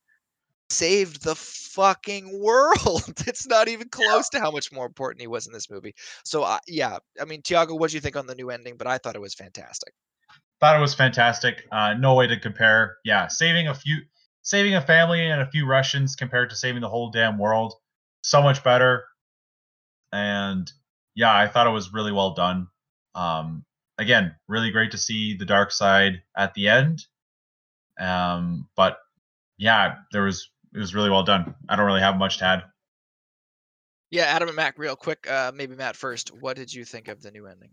saved 0.72 1.24
the 1.24 1.36
fucking 1.36 2.40
world. 2.40 3.04
it's 3.28 3.48
not 3.48 3.68
even 3.68 3.90
close 3.90 4.30
to 4.30 4.40
how 4.40 4.52
much 4.52 4.72
more 4.72 4.86
important 4.86 5.22
he 5.22 5.28
was 5.28 5.48
in 5.48 5.54
this 5.54 5.70
movie. 5.70 5.94
So 6.24 6.44
uh, 6.44 6.60
yeah, 6.68 6.98
I 7.20 7.26
mean, 7.26 7.42
Tiago, 7.42 7.76
what 7.76 7.92
do 7.92 7.98
you 7.98 8.02
think 8.02 8.16
on 8.16 8.28
the 8.28 8.36
new 8.36 8.50
ending? 8.50 8.78
But 8.78 8.88
I 8.88 8.98
thought 8.98 9.16
it 9.16 9.22
was 9.22 9.34
fantastic. 9.34 9.94
Thought 10.60 10.78
it 10.78 10.82
was 10.82 10.94
fantastic. 10.94 11.66
Uh, 11.72 11.96
no 11.96 12.14
way 12.14 12.28
to 12.28 12.40
compare. 12.40 12.98
Yeah, 13.04 13.28
saving 13.28 13.68
a 13.68 13.74
few, 13.74 13.98
saving 14.44 14.76
a 14.76 14.82
family 14.82 15.26
and 15.26 15.42
a 15.42 15.50
few 15.50 15.66
Russians 15.66 16.16
compared 16.16 16.50
to 16.52 16.56
saving 16.56 16.82
the 16.82 16.90
whole 16.90 17.10
damn 17.12 17.38
world, 17.38 17.74
so 18.24 18.42
much 18.42 18.64
better. 18.64 19.06
And 20.12 20.72
yeah, 21.16 21.36
I 21.36 21.48
thought 21.48 21.68
it 21.68 21.72
was 21.72 21.94
really 21.94 22.12
well 22.12 22.34
done. 22.34 22.68
Um, 23.16 23.66
again, 23.98 24.36
really 24.48 24.72
great 24.72 24.92
to 24.92 24.98
see 24.98 25.36
the 25.36 25.46
Darkseid 25.46 26.22
at 26.38 26.54
the 26.54 26.68
end. 26.68 27.06
Um, 28.00 28.68
but 28.76 28.98
yeah, 29.58 29.96
there 30.12 30.24
was 30.24 30.50
it 30.74 30.80
was 30.80 30.96
really 30.96 31.10
well 31.10 31.24
done. 31.24 31.56
I 31.70 31.76
don't 31.76 31.86
really 31.86 32.02
have 32.02 32.18
much 32.18 32.38
to 32.40 32.46
add. 32.46 32.64
Yeah, 34.10 34.24
Adam 34.24 34.50
and 34.50 34.56
Matt, 34.56 34.78
real 34.78 34.96
quick. 34.96 35.30
Uh, 35.30 35.52
maybe 35.56 35.76
Matt 35.76 35.96
first. 35.96 36.30
What 36.42 36.58
did 36.58 36.74
you 36.74 36.84
think 36.84 37.08
of 37.08 37.22
the 37.22 37.32
new 37.32 37.48
ending? 37.48 37.70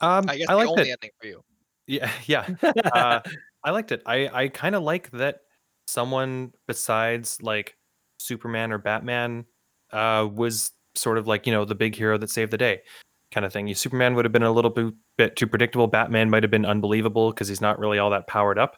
Um, 0.00 0.28
I 0.28 0.36
guess 0.36 0.48
I 0.48 0.52
the 0.52 0.58
liked 0.58 0.70
only 0.70 0.90
it. 0.90 0.98
ending 1.02 1.10
for 1.20 1.26
you. 1.26 1.40
Yeah, 1.86 2.10
yeah. 2.26 2.46
Uh, 2.62 3.20
I 3.64 3.70
liked 3.70 3.92
it. 3.92 4.02
I 4.06 4.28
I 4.32 4.48
kind 4.48 4.74
of 4.74 4.82
like 4.82 5.10
that 5.12 5.40
someone 5.86 6.52
besides 6.66 7.40
like 7.42 7.76
Superman 8.18 8.72
or 8.72 8.78
Batman 8.78 9.44
uh 9.92 10.26
was 10.32 10.72
sort 10.94 11.18
of 11.18 11.26
like 11.26 11.46
you 11.46 11.52
know 11.52 11.64
the 11.64 11.74
big 11.74 11.94
hero 11.94 12.16
that 12.18 12.30
saved 12.30 12.50
the 12.50 12.58
day 12.58 12.82
kind 13.34 13.44
of 13.44 13.52
thing. 13.52 13.66
You 13.66 13.74
Superman 13.74 14.14
would 14.14 14.24
have 14.24 14.32
been 14.32 14.44
a 14.44 14.52
little 14.52 14.70
bit, 14.70 14.94
bit 15.18 15.36
too 15.36 15.46
predictable. 15.46 15.88
Batman 15.88 16.30
might 16.30 16.42
have 16.42 16.50
been 16.50 16.64
unbelievable 16.64 17.32
because 17.32 17.48
he's 17.48 17.60
not 17.60 17.78
really 17.78 17.98
all 17.98 18.10
that 18.10 18.26
powered 18.26 18.58
up. 18.58 18.76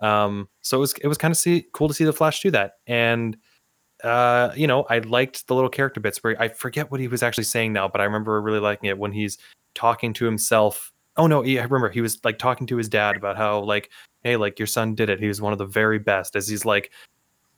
Um, 0.00 0.48
so 0.60 0.78
it 0.78 0.80
was 0.80 0.94
it 1.02 1.06
was 1.06 1.18
kind 1.18 1.32
of 1.32 1.38
see 1.38 1.66
cool 1.72 1.88
to 1.88 1.94
see 1.94 2.04
the 2.04 2.12
Flash 2.12 2.40
do 2.40 2.50
that, 2.50 2.74
and 2.86 3.36
uh, 4.02 4.50
you 4.56 4.66
know 4.66 4.84
I 4.90 4.98
liked 4.98 5.46
the 5.46 5.54
little 5.54 5.70
character 5.70 6.00
bits 6.00 6.18
where 6.22 6.40
I 6.40 6.48
forget 6.48 6.90
what 6.90 7.00
he 7.00 7.08
was 7.08 7.22
actually 7.22 7.44
saying 7.44 7.72
now, 7.72 7.88
but 7.88 8.00
I 8.00 8.04
remember 8.04 8.40
really 8.40 8.60
liking 8.60 8.88
it 8.88 8.98
when 8.98 9.12
he's 9.12 9.38
talking 9.74 10.12
to 10.14 10.24
himself. 10.24 10.92
Oh 11.16 11.26
no, 11.26 11.44
yeah, 11.44 11.60
I 11.60 11.64
remember 11.64 11.90
he 11.90 12.00
was 12.00 12.22
like 12.24 12.38
talking 12.38 12.66
to 12.68 12.76
his 12.76 12.88
dad 12.88 13.16
about 13.16 13.36
how 13.36 13.60
like 13.60 13.90
hey 14.22 14.36
like 14.36 14.58
your 14.58 14.66
son 14.66 14.94
did 14.94 15.08
it. 15.10 15.20
He 15.20 15.28
was 15.28 15.40
one 15.40 15.52
of 15.52 15.58
the 15.58 15.66
very 15.66 15.98
best 15.98 16.34
as 16.34 16.48
he's 16.48 16.64
like 16.64 16.90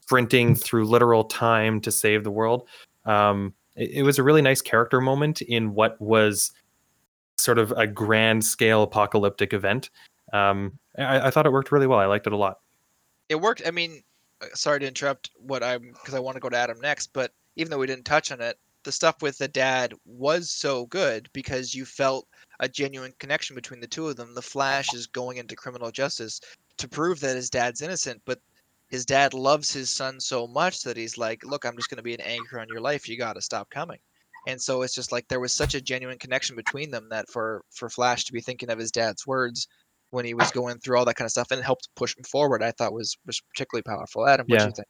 sprinting 0.01 0.55
through 0.55 0.85
literal 0.85 1.23
time 1.25 1.81
to 1.81 1.91
save 1.91 2.23
the 2.23 2.31
world. 2.31 2.67
Um, 3.05 3.53
it, 3.75 3.91
it 3.91 4.03
was 4.03 4.19
a 4.19 4.23
really 4.23 4.41
nice 4.41 4.61
character 4.61 5.01
moment 5.01 5.41
in 5.41 5.73
what 5.73 5.99
was 5.99 6.51
sort 7.37 7.57
of 7.59 7.71
a 7.71 7.87
grand 7.87 8.45
scale 8.45 8.83
apocalyptic 8.83 9.53
event. 9.53 9.89
Um, 10.33 10.77
I, 10.97 11.27
I 11.27 11.31
thought 11.31 11.45
it 11.45 11.51
worked 11.51 11.71
really 11.71 11.87
well. 11.87 11.99
I 11.99 12.05
liked 12.05 12.27
it 12.27 12.33
a 12.33 12.37
lot. 12.37 12.59
It 13.29 13.39
worked. 13.39 13.61
I 13.65 13.71
mean, 13.71 14.01
uh, 14.41 14.47
sorry 14.53 14.79
to 14.79 14.87
interrupt 14.87 15.31
what 15.35 15.63
I'm 15.63 15.91
because 15.93 16.13
I 16.13 16.19
want 16.19 16.35
to 16.35 16.41
go 16.41 16.49
to 16.49 16.57
Adam 16.57 16.79
next, 16.79 17.13
but 17.13 17.31
even 17.55 17.71
though 17.71 17.77
we 17.77 17.87
didn't 17.87 18.05
touch 18.05 18.31
on 18.31 18.41
it, 18.41 18.57
the 18.83 18.91
stuff 18.91 19.21
with 19.21 19.37
the 19.37 19.47
dad 19.47 19.93
was 20.05 20.49
so 20.49 20.85
good 20.85 21.29
because 21.33 21.73
you 21.73 21.85
felt 21.85 22.27
a 22.59 22.69
genuine 22.69 23.13
connection 23.19 23.55
between 23.55 23.79
the 23.79 23.87
two 23.87 24.07
of 24.07 24.15
them. 24.15 24.33
The 24.33 24.41
Flash 24.41 24.93
is 24.93 25.07
going 25.07 25.37
into 25.37 25.55
criminal 25.55 25.91
justice 25.91 26.39
to 26.77 26.87
prove 26.87 27.19
that 27.19 27.35
his 27.35 27.49
dad's 27.49 27.81
innocent, 27.81 28.21
but 28.25 28.39
his 28.89 29.05
dad 29.05 29.33
loves 29.33 29.71
his 29.71 29.89
son 29.89 30.19
so 30.19 30.47
much 30.47 30.83
that 30.83 30.95
he's 30.95 31.17
like, 31.17 31.43
"Look, 31.43 31.65
I'm 31.65 31.75
just 31.75 31.89
going 31.89 31.97
to 31.97 32.03
be 32.03 32.13
an 32.13 32.21
anchor 32.21 32.59
on 32.59 32.69
your 32.69 32.81
life. 32.81 33.09
You 33.09 33.17
got 33.17 33.33
to 33.33 33.41
stop 33.41 33.69
coming." 33.69 33.99
And 34.47 34.61
so 34.61 34.81
it's 34.81 34.95
just 34.95 35.11
like 35.11 35.27
there 35.27 35.41
was 35.41 35.51
such 35.51 35.75
a 35.75 35.81
genuine 35.81 36.17
connection 36.17 36.55
between 36.55 36.89
them 36.89 37.09
that 37.09 37.29
for 37.29 37.63
for 37.71 37.89
Flash 37.89 38.23
to 38.25 38.33
be 38.33 38.41
thinking 38.41 38.69
of 38.69 38.79
his 38.79 38.91
dad's 38.91 39.27
words 39.27 39.67
when 40.11 40.25
he 40.25 40.33
was 40.33 40.51
going 40.51 40.79
through 40.79 40.97
all 40.97 41.05
that 41.05 41.15
kind 41.15 41.25
of 41.25 41.31
stuff 41.31 41.51
and 41.51 41.59
it 41.59 41.63
helped 41.63 41.89
push 41.95 42.15
him 42.17 42.23
forward, 42.23 42.63
I 42.63 42.71
thought 42.71 42.93
was 42.93 43.17
was 43.25 43.41
particularly 43.53 43.83
powerful. 43.83 44.27
Adam, 44.27 44.45
what 44.47 44.57
do 44.59 44.63
Yeah. 44.63 44.67
you 44.69 44.73
think? 44.75 44.87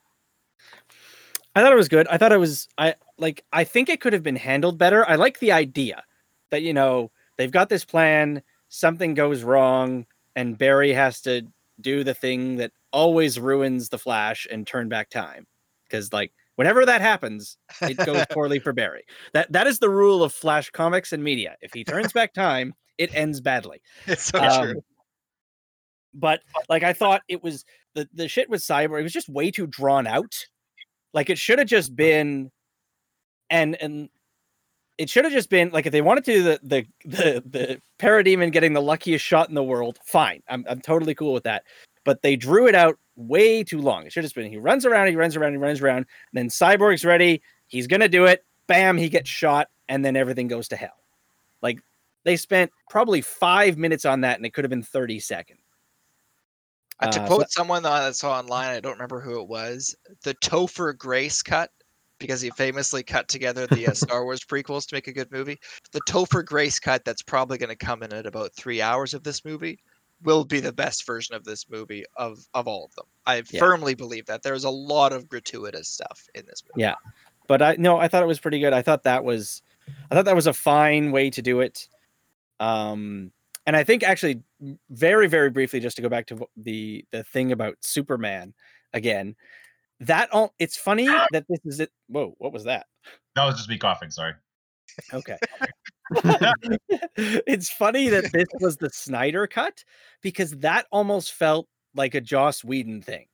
I 1.55 1.61
thought 1.61 1.73
it 1.73 1.77
was 1.77 1.87
good. 1.89 2.07
I 2.07 2.17
thought 2.17 2.31
it 2.31 2.37
was 2.37 2.67
I 2.77 2.95
like 3.17 3.43
I 3.51 3.63
think 3.63 3.89
it 3.89 3.99
could 4.01 4.13
have 4.13 4.23
been 4.23 4.35
handled 4.35 4.77
better. 4.77 5.07
I 5.09 5.15
like 5.15 5.39
the 5.39 5.51
idea 5.51 6.03
that 6.51 6.61
you 6.61 6.73
know 6.73 7.11
they've 7.37 7.51
got 7.51 7.69
this 7.69 7.83
plan, 7.83 8.43
something 8.69 9.13
goes 9.15 9.43
wrong, 9.43 10.05
and 10.35 10.57
Barry 10.57 10.93
has 10.93 11.21
to 11.21 11.43
do 11.81 12.03
the 12.03 12.13
thing 12.13 12.57
that 12.57 12.71
always 12.91 13.39
ruins 13.39 13.89
the 13.89 13.97
Flash 13.97 14.47
and 14.51 14.65
turn 14.67 14.87
back 14.89 15.09
time. 15.09 15.47
Because 15.83 16.13
like 16.13 16.31
whenever 16.57 16.85
that 16.85 17.01
happens, 17.01 17.57
it 17.81 17.97
goes 17.97 18.23
poorly 18.31 18.59
for 18.59 18.71
Barry. 18.73 19.03
That 19.33 19.51
that 19.51 19.65
is 19.65 19.79
the 19.79 19.89
rule 19.89 20.23
of 20.23 20.33
Flash 20.33 20.69
comics 20.69 21.11
and 21.11 21.23
media. 21.23 21.55
If 21.61 21.73
he 21.73 21.83
turns 21.83 22.13
back 22.13 22.33
time, 22.35 22.75
it 22.99 23.09
ends 23.15 23.41
badly. 23.41 23.81
It's 24.05 24.23
so 24.23 24.39
Um, 24.39 24.63
true. 24.63 24.81
But 26.13 26.41
like 26.69 26.83
I 26.83 26.93
thought 26.93 27.21
it 27.27 27.43
was 27.43 27.65
the 27.93 28.07
the 28.13 28.27
shit 28.27 28.49
with 28.49 28.61
Cyborg. 28.61 28.99
It 28.99 29.03
was 29.03 29.13
just 29.13 29.29
way 29.29 29.51
too 29.51 29.67
drawn 29.67 30.07
out. 30.07 30.45
Like 31.13 31.29
it 31.29 31.37
should 31.37 31.59
have 31.59 31.67
just 31.67 31.95
been, 31.95 32.51
and 33.49 33.75
and 33.81 34.09
it 34.97 35.09
should 35.09 35.25
have 35.25 35.33
just 35.33 35.49
been 35.49 35.69
like 35.71 35.85
if 35.85 35.91
they 35.91 36.01
wanted 36.01 36.25
to 36.25 36.33
do 36.33 36.43
the 36.43 36.59
the 36.63 36.85
the 37.05 37.43
the 37.45 37.81
parademon 37.99 38.51
getting 38.51 38.73
the 38.73 38.81
luckiest 38.81 39.23
shot 39.23 39.49
in 39.49 39.55
the 39.55 39.63
world. 39.63 39.99
Fine, 40.03 40.43
I'm 40.47 40.65
I'm 40.67 40.81
totally 40.81 41.15
cool 41.15 41.33
with 41.33 41.43
that. 41.43 41.63
But 42.03 42.21
they 42.21 42.35
drew 42.35 42.67
it 42.67 42.75
out 42.75 42.97
way 43.15 43.63
too 43.63 43.81
long. 43.81 44.05
It 44.05 44.13
should 44.13 44.23
have 44.23 44.33
been 44.33 44.49
he 44.49 44.57
runs 44.57 44.85
around, 44.85 45.07
he 45.07 45.15
runs 45.15 45.35
around, 45.35 45.51
he 45.51 45.57
runs 45.57 45.81
around. 45.81 46.05
Then 46.33 46.49
Cyborg's 46.49 47.05
ready. 47.05 47.41
He's 47.67 47.87
gonna 47.87 48.07
do 48.07 48.25
it. 48.25 48.43
Bam, 48.67 48.97
he 48.97 49.09
gets 49.09 49.29
shot, 49.29 49.67
and 49.87 50.03
then 50.03 50.15
everything 50.15 50.47
goes 50.47 50.67
to 50.69 50.75
hell. 50.75 50.97
Like 51.61 51.79
they 52.23 52.35
spent 52.35 52.71
probably 52.89 53.21
five 53.21 53.77
minutes 53.77 54.05
on 54.05 54.21
that, 54.21 54.37
and 54.37 54.45
it 54.45 54.53
could 54.53 54.63
have 54.63 54.69
been 54.69 54.83
thirty 54.83 55.19
seconds. 55.19 55.59
Uh, 56.99 57.11
to 57.11 57.25
quote 57.27 57.51
someone 57.51 57.83
that 57.83 57.91
I 57.91 58.11
saw 58.11 58.39
online, 58.39 58.69
I 58.69 58.79
don't 58.79 58.93
remember 58.93 59.21
who 59.21 59.39
it 59.41 59.47
was, 59.47 59.95
the 60.23 60.33
Topher 60.35 60.97
Grace 60.97 61.41
cut, 61.43 61.69
because 62.19 62.41
he 62.41 62.49
famously 62.51 63.03
cut 63.03 63.27
together 63.27 63.67
the 63.67 63.87
uh, 63.87 63.93
Star 63.93 64.23
Wars 64.23 64.41
prequels 64.41 64.87
to 64.87 64.95
make 64.95 65.07
a 65.07 65.13
good 65.13 65.31
movie. 65.31 65.59
The 65.91 66.01
Topher 66.01 66.43
Grace 66.43 66.79
cut 66.79 67.05
that's 67.05 67.21
probably 67.21 67.59
going 67.59 67.69
to 67.69 67.75
come 67.75 68.01
in 68.01 68.11
at 68.13 68.25
about 68.25 68.55
three 68.55 68.81
hours 68.81 69.13
of 69.13 69.23
this 69.23 69.45
movie 69.45 69.79
will 70.23 70.43
be 70.43 70.59
the 70.59 70.73
best 70.73 71.05
version 71.05 71.35
of 71.35 71.43
this 71.43 71.69
movie 71.69 72.03
of 72.15 72.39
of 72.55 72.67
all 72.67 72.85
of 72.85 72.95
them. 72.95 73.05
I 73.27 73.43
Yeah. 73.51 73.59
firmly 73.59 73.93
believe 73.93 74.25
that 74.25 74.41
there's 74.41 74.63
a 74.63 74.69
lot 74.69 75.13
of 75.13 75.29
gratuitous 75.29 75.89
stuff 75.89 76.27
in 76.33 76.43
this 76.47 76.63
movie. 76.63 76.81
Yeah. 76.81 76.95
But 77.47 77.61
I 77.61 77.75
no, 77.77 77.97
I 77.99 78.07
thought 78.07 78.23
it 78.23 78.27
was 78.27 78.39
pretty 78.39 78.59
good. 78.59 78.73
I 78.73 78.81
thought 78.81 79.03
that 79.03 79.23
was 79.23 79.61
I 80.09 80.15
thought 80.15 80.25
that 80.25 80.35
was 80.35 80.47
a 80.47 80.53
fine 80.53 81.11
way 81.11 81.29
to 81.29 81.41
do 81.43 81.59
it. 81.59 81.87
Um 82.59 83.31
and 83.67 83.75
I 83.75 83.83
think 83.83 84.01
actually 84.01 84.41
very 84.89 85.27
very 85.27 85.49
briefly 85.49 85.79
just 85.79 85.95
to 85.95 86.01
go 86.01 86.09
back 86.09 86.25
to 86.27 86.47
the 86.55 87.05
the 87.11 87.23
thing 87.23 87.51
about 87.51 87.75
Superman 87.81 88.53
again. 88.93 89.35
That 89.99 90.31
all 90.31 90.53
it's 90.59 90.77
funny 90.77 91.07
that 91.07 91.45
this 91.49 91.59
is 91.65 91.79
it. 91.79 91.91
Whoa, 92.07 92.35
what 92.37 92.53
was 92.53 92.63
that? 92.65 92.85
That 93.35 93.45
was 93.45 93.55
just 93.55 93.69
me 93.69 93.77
coughing. 93.77 94.11
Sorry. 94.11 94.33
Okay. 95.13 95.37
it's 97.17 97.69
funny 97.69 98.09
that 98.09 98.31
this 98.31 98.47
was 98.61 98.77
the 98.77 98.89
Snyder 98.89 99.47
cut 99.47 99.83
because 100.21 100.51
that 100.51 100.85
almost 100.91 101.33
felt 101.33 101.67
like 101.95 102.15
a 102.15 102.21
Joss 102.21 102.63
Whedon 102.63 103.01
thing. 103.01 103.27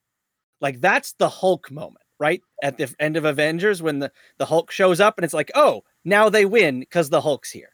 Like 0.61 0.81
that's 0.81 1.13
the 1.13 1.29
Hulk 1.29 1.69
moment, 1.69 2.05
right? 2.19 2.41
At 2.63 2.77
the 2.77 2.93
end 2.99 3.17
of 3.17 3.25
Avengers 3.25 3.81
when 3.81 3.99
the, 3.99 4.11
the 4.37 4.45
Hulk 4.45 4.71
shows 4.71 4.99
up 4.99 5.17
and 5.17 5.25
it's 5.25 5.33
like, 5.33 5.51
oh, 5.55 5.83
now 6.05 6.29
they 6.29 6.45
win 6.45 6.79
because 6.79 7.09
the 7.09 7.21
Hulk's 7.21 7.51
here. 7.51 7.69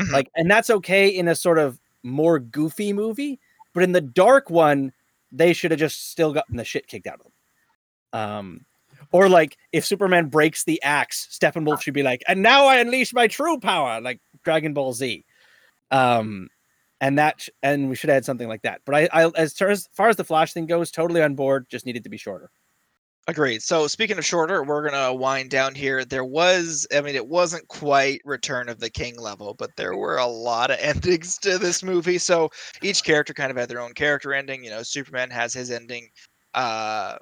Mhm. 0.00 0.12
like, 0.12 0.30
and 0.34 0.50
that's 0.50 0.70
okay 0.70 1.08
in 1.08 1.28
a 1.28 1.34
sort 1.34 1.58
of 1.58 1.78
more 2.02 2.38
goofy 2.38 2.92
movie, 2.92 3.40
but 3.74 3.82
in 3.82 3.92
the 3.92 4.00
dark 4.00 4.50
one, 4.50 4.92
they 5.32 5.52
should 5.52 5.70
have 5.70 5.80
just 5.80 6.10
still 6.10 6.32
gotten 6.32 6.56
the 6.56 6.64
shit 6.64 6.86
kicked 6.86 7.06
out 7.06 7.20
of 7.20 7.24
them. 7.24 7.32
Um, 8.12 8.66
or 9.12 9.28
like 9.28 9.56
if 9.72 9.84
Superman 9.84 10.28
breaks 10.28 10.64
the 10.64 10.82
axe, 10.82 11.28
Steppenwolf 11.30 11.82
should 11.82 11.94
be 11.94 12.02
like, 12.02 12.22
and 12.28 12.42
now 12.42 12.66
I 12.66 12.76
unleash 12.76 13.12
my 13.12 13.26
true 13.26 13.58
power, 13.58 14.00
like 14.00 14.20
Dragon 14.44 14.74
Ball 14.74 14.92
Z. 14.92 15.24
Um, 15.90 16.48
and 17.00 17.18
that, 17.18 17.48
and 17.62 17.88
we 17.88 17.96
should 17.96 18.10
add 18.10 18.24
something 18.24 18.48
like 18.48 18.62
that. 18.62 18.82
But 18.84 18.94
I, 18.94 19.08
I 19.12 19.30
as, 19.36 19.54
far 19.54 19.68
as 19.68 19.88
far 19.92 20.08
as 20.08 20.16
the 20.16 20.24
Flash 20.24 20.52
thing 20.52 20.66
goes, 20.66 20.90
totally 20.90 21.22
on 21.22 21.34
board. 21.34 21.66
Just 21.68 21.86
needed 21.86 22.04
to 22.04 22.10
be 22.10 22.18
shorter. 22.18 22.50
Agreed. 23.28 23.62
So 23.62 23.86
speaking 23.86 24.18
of 24.18 24.24
shorter, 24.24 24.64
we're 24.64 24.88
gonna 24.88 25.14
wind 25.14 25.50
down 25.50 25.74
here. 25.74 26.04
There 26.04 26.24
was, 26.24 26.86
I 26.94 27.00
mean, 27.00 27.14
it 27.14 27.28
wasn't 27.28 27.68
quite 27.68 28.20
Return 28.24 28.68
of 28.68 28.80
the 28.80 28.90
King 28.90 29.18
level, 29.18 29.54
but 29.54 29.70
there 29.76 29.96
were 29.96 30.16
a 30.16 30.26
lot 30.26 30.70
of 30.70 30.78
endings 30.80 31.38
to 31.38 31.58
this 31.58 31.82
movie. 31.82 32.18
So 32.18 32.50
each 32.82 33.04
character 33.04 33.34
kind 33.34 33.50
of 33.50 33.56
had 33.56 33.68
their 33.68 33.80
own 33.80 33.92
character 33.92 34.34
ending. 34.34 34.64
You 34.64 34.70
know, 34.70 34.82
Superman 34.82 35.30
has 35.30 35.52
his 35.52 35.70
ending. 35.70 36.08
Uh, 36.54 37.18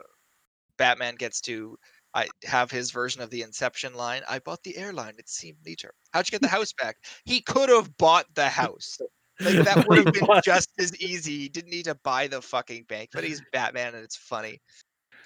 Batman 0.78 1.16
gets 1.16 1.40
to 1.42 1.76
I 2.14 2.26
have 2.44 2.70
his 2.70 2.90
version 2.90 3.20
of 3.20 3.30
the 3.30 3.42
Inception 3.42 3.94
line. 3.94 4.22
I 4.28 4.38
bought 4.38 4.62
the 4.62 4.76
airline. 4.76 5.14
It 5.18 5.28
seemed 5.28 5.58
neater. 5.64 5.92
How'd 6.12 6.26
you 6.26 6.32
get 6.32 6.42
the 6.42 6.48
house 6.56 6.72
back? 6.72 6.96
He 7.24 7.40
could 7.40 7.68
have 7.68 7.96
bought 7.98 8.26
the 8.34 8.48
house. 8.48 8.98
Like 9.40 9.56
that 9.56 9.86
would 9.86 10.04
have 10.04 10.14
been 10.14 10.26
just 10.44 10.70
as 10.78 10.96
easy. 11.00 11.38
He 11.38 11.48
didn't 11.48 11.70
need 11.70 11.84
to 11.84 11.94
buy 11.96 12.26
the 12.26 12.42
fucking 12.42 12.84
bank, 12.88 13.10
but 13.12 13.22
he's 13.22 13.40
Batman 13.52 13.94
and 13.94 14.02
it's 14.02 14.16
funny. 14.16 14.60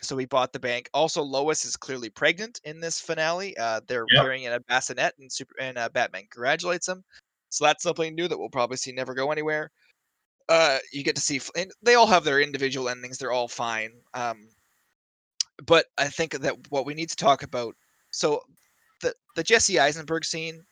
So 0.03 0.16
we 0.16 0.27
bought 0.27 0.53
the 0.53 0.59
bank. 0.61 0.91
Also, 0.95 1.23
Lois 1.23 1.65
is 1.65 1.77
clearly 1.77 2.11
pregnant 2.11 2.61
in 2.65 2.81
this 2.81 3.01
finale. 3.01 3.57
Uh, 3.57 3.81
they're 3.87 4.09
Yep. 4.11 4.20
carrying 4.20 4.45
in 4.45 4.53
a 4.53 4.61
bassinet, 4.61 5.15
and 5.19 5.33
Super 5.33 5.55
and 5.61 5.79
uh, 5.79 5.89
Batman 5.89 6.27
congratulates 6.31 6.89
him. 6.89 7.05
So 7.51 7.65
that's 7.65 7.83
something 7.85 8.15
new 8.15 8.29
that 8.29 8.39
we'll 8.39 8.49
probably 8.51 8.77
see 8.79 8.93
never 8.93 9.15
go 9.15 9.31
anywhere. 9.31 9.70
Uh, 10.49 10.79
you 10.93 11.05
get 11.05 11.16
to 11.16 11.23
see, 11.23 11.41
and 11.57 11.73
they 11.83 11.95
all 11.95 12.07
have 12.07 12.24
their 12.24 12.41
individual 12.41 12.89
endings. 12.89 13.19
They're 13.19 13.33
all 13.33 13.49
fine. 13.49 13.93
Um, 14.15 14.49
but 15.65 15.87
I 15.99 16.09
think 16.09 16.33
that 16.33 16.70
what 16.70 16.87
we 16.87 16.95
need 16.95 17.11
to 17.11 17.16
talk 17.16 17.43
about. 17.43 17.77
So 18.11 18.43
the 19.01 19.15
the 19.37 19.43
Jesse 19.43 19.79
Eisenberg 19.79 20.24
scene, 20.24 20.65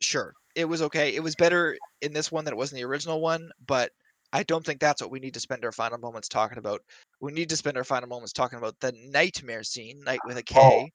sure, 0.00 0.34
it 0.54 0.66
was 0.66 0.82
okay. 0.82 1.14
It 1.14 1.22
was 1.22 1.36
better 1.36 1.78
in 2.02 2.12
this 2.12 2.32
one 2.32 2.44
than 2.44 2.54
it 2.54 2.58
was 2.58 2.72
in 2.72 2.76
the 2.76 2.84
original 2.84 3.20
one, 3.20 3.50
but 3.66 3.92
I 4.36 4.42
don't 4.42 4.62
think 4.62 4.80
that's 4.80 5.00
what 5.00 5.10
we 5.10 5.18
need 5.18 5.32
to 5.32 5.40
spend 5.40 5.64
our 5.64 5.72
final 5.72 5.96
moments 5.96 6.28
talking 6.28 6.58
about. 6.58 6.82
We 7.22 7.32
need 7.32 7.48
to 7.48 7.56
spend 7.56 7.78
our 7.78 7.84
final 7.84 8.06
moments 8.06 8.34
talking 8.34 8.58
about 8.58 8.78
the 8.80 8.92
nightmare 9.10 9.62
scene, 9.62 10.04
night 10.04 10.20
with 10.26 10.36
a 10.36 10.42
K, 10.42 10.90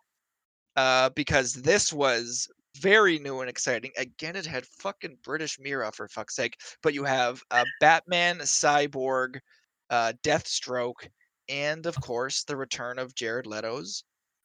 uh, 0.75 1.09
because 1.15 1.53
this 1.53 1.91
was 1.91 2.47
very 2.77 3.17
new 3.17 3.39
and 3.39 3.49
exciting. 3.49 3.93
Again, 3.97 4.35
it 4.35 4.45
had 4.45 4.67
fucking 4.67 5.17
British 5.23 5.57
Mera 5.59 5.91
for 5.91 6.07
fuck's 6.07 6.35
sake, 6.35 6.55
but 6.83 6.93
you 6.93 7.03
have 7.03 7.41
uh, 7.49 7.65
Batman, 7.79 8.37
Cyborg, 8.41 9.39
uh, 9.89 10.13
Deathstroke, 10.23 11.07
and 11.49 11.87
of 11.87 11.99
course 11.99 12.43
the 12.43 12.55
return 12.55 12.99
of 12.99 13.15
Jared 13.15 13.47
Leto's 13.47 14.03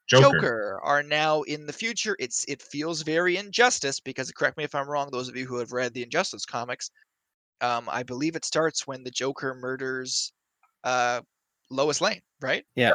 Joker. 0.08 0.38
Joker. 0.38 0.80
are 0.82 1.02
now 1.02 1.42
in 1.42 1.66
the 1.66 1.72
future. 1.72 2.16
It's 2.18 2.46
it 2.48 2.62
feels 2.62 3.02
very 3.02 3.36
injustice 3.36 4.00
because 4.00 4.32
correct 4.32 4.56
me 4.56 4.64
if 4.64 4.74
I'm 4.74 4.88
wrong. 4.88 5.10
Those 5.12 5.28
of 5.28 5.36
you 5.36 5.46
who 5.46 5.58
have 5.58 5.72
read 5.72 5.92
the 5.92 6.02
Injustice 6.02 6.46
comics, 6.46 6.90
um, 7.60 7.88
I 7.90 8.02
believe 8.02 8.36
it 8.36 8.44
starts 8.44 8.86
when 8.86 9.04
the 9.04 9.10
Joker 9.10 9.54
murders 9.54 10.32
uh, 10.84 11.20
Lois 11.70 12.00
Lane, 12.00 12.20
right? 12.40 12.64
Yeah. 12.74 12.94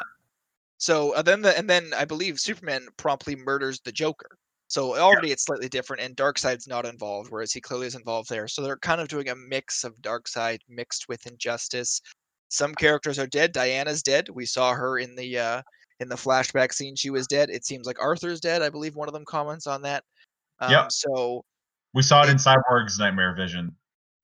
So 0.78 1.14
uh, 1.14 1.22
then 1.22 1.42
the 1.42 1.58
and 1.58 1.70
then 1.70 1.94
I 1.96 2.06
believe 2.06 2.40
Superman 2.40 2.88
promptly 2.98 3.36
murders 3.36 3.80
the 3.82 3.92
Joker. 3.92 4.38
So 4.68 4.98
already 4.98 5.32
it's 5.32 5.44
slightly 5.44 5.68
different, 5.68 6.02
and 6.02 6.16
Darkseid's 6.16 6.66
not 6.66 6.86
involved, 6.86 7.30
whereas 7.30 7.52
he 7.52 7.60
clearly 7.60 7.88
is 7.88 7.96
involved 7.96 8.30
there. 8.30 8.48
So 8.48 8.62
they're 8.62 8.78
kind 8.78 9.02
of 9.02 9.10
doing 9.10 9.30
a 9.30 9.36
mix 9.36 9.84
of 9.84 10.02
Darkseid 10.02 10.60
mixed 10.70 11.10
with 11.10 11.28
Injustice. 11.28 12.02
Some 12.48 12.74
characters 12.76 13.20
are 13.20 13.28
dead. 13.28 13.52
Diana's 13.52 14.02
dead. 14.02 14.30
We 14.30 14.46
saw 14.46 14.74
her 14.74 14.98
in 14.98 15.16
the 15.16 15.38
uh, 15.38 15.62
in 16.00 16.08
the 16.08 16.16
flashback 16.16 16.74
scene. 16.74 16.96
She 16.96 17.10
was 17.10 17.28
dead. 17.28 17.50
It 17.50 17.66
seems 17.66 17.86
like 17.86 18.02
Arthur's 18.02 18.40
dead. 18.40 18.62
I 18.62 18.70
believe 18.70 18.96
one 18.96 19.10
of 19.10 19.14
them 19.14 19.26
comments 19.26 19.68
on 19.68 19.82
that. 19.84 20.04
Um, 20.60 20.72
Yep. 20.72 20.92
So 20.92 21.46
We 21.94 22.02
saw 22.02 22.24
it 22.24 22.30
in 22.30 22.38
Cyborg's 22.38 22.98
nightmare 22.98 23.36
vision. 23.36 23.76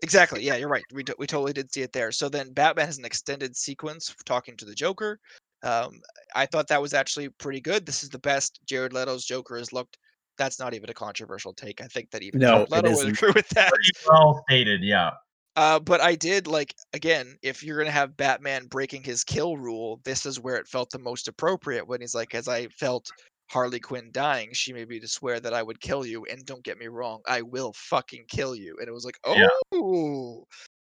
Exactly. 0.01 0.43
Yeah, 0.43 0.55
you're 0.55 0.69
right. 0.69 0.83
We 0.93 1.03
t- 1.03 1.13
we 1.17 1.25
totally 1.25 1.53
did 1.53 1.71
see 1.73 1.81
it 1.81 1.91
there. 1.91 2.11
So 2.11 2.29
then 2.29 2.53
Batman 2.53 2.85
has 2.85 2.97
an 2.97 3.05
extended 3.05 3.55
sequence 3.55 4.15
talking 4.25 4.55
to 4.57 4.65
the 4.65 4.75
Joker. 4.75 5.19
Um, 5.63 5.99
I 6.35 6.45
thought 6.45 6.67
that 6.67 6.81
was 6.81 6.93
actually 6.93 7.29
pretty 7.29 7.61
good. 7.61 7.85
This 7.85 8.03
is 8.03 8.09
the 8.09 8.19
best 8.19 8.59
Jared 8.67 8.93
Leto's 8.93 9.25
Joker 9.25 9.57
has 9.57 9.73
looked. 9.73 9.97
That's 10.37 10.59
not 10.59 10.75
even 10.75 10.89
a 10.89 10.93
controversial 10.93 11.51
take. 11.51 11.81
I 11.81 11.87
think 11.87 12.11
that 12.11 12.21
even 12.21 12.39
No, 12.39 12.65
Jared 12.67 12.71
Leto 12.71 12.95
would 12.95 13.07
agree 13.07 13.31
with 13.33 13.49
that. 13.49 13.71
Pretty 13.73 13.91
well 14.07 14.43
stated, 14.47 14.83
yeah. 14.83 15.11
Uh, 15.55 15.79
but 15.79 15.99
I 15.99 16.13
did 16.13 16.45
like 16.45 16.75
again, 16.93 17.35
if 17.41 17.63
you're 17.63 17.79
gonna 17.79 17.89
have 17.89 18.15
Batman 18.15 18.67
breaking 18.67 19.01
his 19.01 19.23
kill 19.23 19.57
rule, 19.57 19.99
this 20.03 20.27
is 20.27 20.39
where 20.39 20.57
it 20.57 20.67
felt 20.67 20.91
the 20.91 20.99
most 20.99 21.27
appropriate 21.27 21.87
when 21.87 22.01
he's 22.01 22.13
like, 22.13 22.35
as 22.35 22.47
I 22.47 22.67
felt 22.67 23.09
Harley 23.49 23.79
Quinn 23.79 24.09
dying, 24.11 24.49
she 24.53 24.73
made 24.73 24.89
me 24.89 24.99
to 24.99 25.07
swear 25.07 25.39
that 25.39 25.53
I 25.53 25.63
would 25.63 25.79
kill 25.79 26.05
you, 26.05 26.25
and 26.25 26.45
don't 26.45 26.63
get 26.63 26.77
me 26.77 26.87
wrong, 26.87 27.21
I 27.27 27.41
will 27.41 27.73
fucking 27.73 28.25
kill 28.27 28.55
you. 28.55 28.77
And 28.79 28.87
it 28.87 28.93
was 28.93 29.05
like, 29.05 29.17
Yeah. 29.25 29.47
oh, 29.73 30.45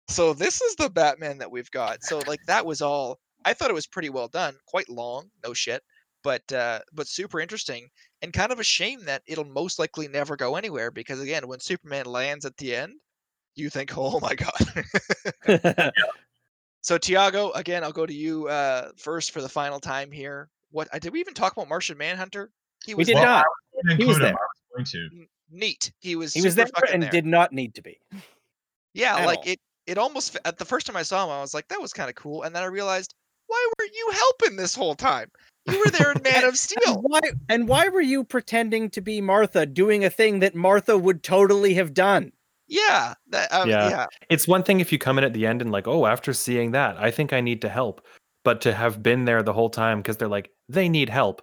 so 0.09 0.35
this 0.35 0.61
is 0.61 0.75
the 0.77 0.91
Batman 0.91 1.39
that 1.39 1.51
we've 1.51 1.71
got. 1.71 2.03
So 2.03 2.21
like 2.27 2.41
that 2.47 2.67
was 2.67 2.83
all. 2.83 3.19
I 3.45 3.55
thought 3.55 3.71
it 3.71 3.75
was 3.75 3.87
pretty 3.87 4.11
well 4.11 4.29
done, 4.29 4.55
quite 4.67 4.91
long, 4.91 5.31
no 5.45 5.55
shit, 5.55 5.83
but 6.23 6.43
uh, 6.53 6.81
but 6.93 7.09
super 7.09 7.41
interesting, 7.41 7.89
and 8.21 8.33
kind 8.33 8.53
of 8.53 8.61
a 8.61 8.65
shame 8.65 9.05
that 9.07 9.23
it'll 9.27 9.45
most 9.45 9.79
likely 9.79 10.09
never 10.09 10.37
go 10.37 10.57
anywhere 10.57 10.91
because 10.91 11.21
again, 11.21 11.49
when 11.49 11.61
Superman 11.61 12.05
lands 12.07 12.45
at 12.45 12.57
the 12.59 12.77
end, 12.77 12.95
you 13.55 13.71
think, 13.71 13.93
oh 13.97 14.21
my 14.21 14.35
god. 14.35 15.93
So 16.83 16.97
Tiago, 16.97 17.51
again, 17.53 17.85
I'll 17.85 17.93
go 17.93 18.07
to 18.07 18.15
you 18.15 18.49
uh, 18.49 18.91
first 18.97 19.33
for 19.33 19.43
the 19.43 19.49
final 19.49 19.81
time 19.81 20.11
here. 20.11 20.49
What 20.71 20.89
did 21.01 21.13
we 21.13 21.21
even 21.21 21.35
talk 21.35 21.53
about 21.53 21.69
Martian 21.69 21.99
Manhunter? 21.99 22.51
He 22.85 22.95
We 22.95 23.01
was 23.01 23.07
did 23.09 23.17
there. 23.17 23.25
not. 23.25 23.47
Didn't 23.85 23.99
He 23.99 24.05
was 24.05 24.17
him. 24.17 24.23
there. 24.23 24.35
I 24.35 24.81
was 24.81 24.95
neat. 25.51 25.93
He 26.01 26.17
was 26.17 26.33
He 26.33 26.43
was 26.43 26.55
there 26.55 26.67
and 26.93 27.03
there. 27.03 27.11
did 27.11 27.27
not 27.27 27.53
need 27.53 27.75
to 27.75 27.83
be. 27.83 27.99
Yeah, 28.95 29.17
at 29.17 29.27
like 29.27 29.39
all. 29.39 29.45
it. 29.47 29.61
It 29.87 29.99
almost 29.99 30.37
at 30.45 30.59
the 30.59 30.65
first 30.65 30.87
time 30.87 30.97
I 30.97 31.03
saw 31.03 31.25
him, 31.25 31.31
I 31.31 31.41
was 31.41 31.55
like, 31.55 31.67
that 31.69 31.81
was 31.81 31.93
kind 31.93 32.09
of 32.09 32.15
cool, 32.15 32.43
and 32.43 32.55
then 32.55 32.63
I 32.63 32.67
realized, 32.67 33.15
why 33.47 33.69
were 33.79 33.87
you 33.87 34.11
helping 34.13 34.57
this 34.57 34.75
whole 34.75 34.95
time? 34.95 35.29
You 35.67 35.79
were 35.85 35.91
there 35.91 36.13
in 36.13 36.23
Man 36.23 36.45
of 36.45 36.51
And 36.51 36.59
Steel. 36.59 37.01
why 37.03 37.21
and 37.49 37.67
why 37.67 37.89
were 37.89 38.01
you 38.01 38.23
pretending 38.23 38.91
to 38.91 39.01
be 39.01 39.21
Martha 39.21 39.67
doing 39.67 40.05
a 40.05 40.11
thing 40.11 40.39
that 40.41 40.55
Martha 40.55 40.97
would 40.97 41.23
totally 41.23 41.75
have 41.75 41.93
done? 41.95 42.33
Yeah, 42.69 43.15
that, 43.31 43.53
um, 43.53 43.69
Yeah. 43.69 43.89
yeah, 43.89 44.07
It's 44.29 44.47
one 44.47 44.63
thing 44.63 44.79
if 44.79 44.93
you 44.93 44.99
come 44.99 45.19
in 45.19 45.25
at 45.25 45.33
the 45.33 45.45
end 45.45 45.61
and 45.61 45.73
like, 45.73 45.89
oh, 45.89 46.07
after 46.07 46.33
seeing 46.33 46.71
that, 46.71 46.97
I 46.99 47.11
think 47.11 47.33
I 47.33 47.41
need 47.41 47.61
to 47.63 47.69
help. 47.69 48.07
But 48.45 48.63
to 48.63 48.73
have 48.73 49.03
been 49.03 49.25
there 49.25 49.43
the 49.43 49.53
whole 49.53 49.71
time 49.71 49.99
because 49.99 50.17
they're 50.17 50.29
like, 50.29 50.51
they 50.69 50.89
need 50.89 51.09
help. 51.09 51.43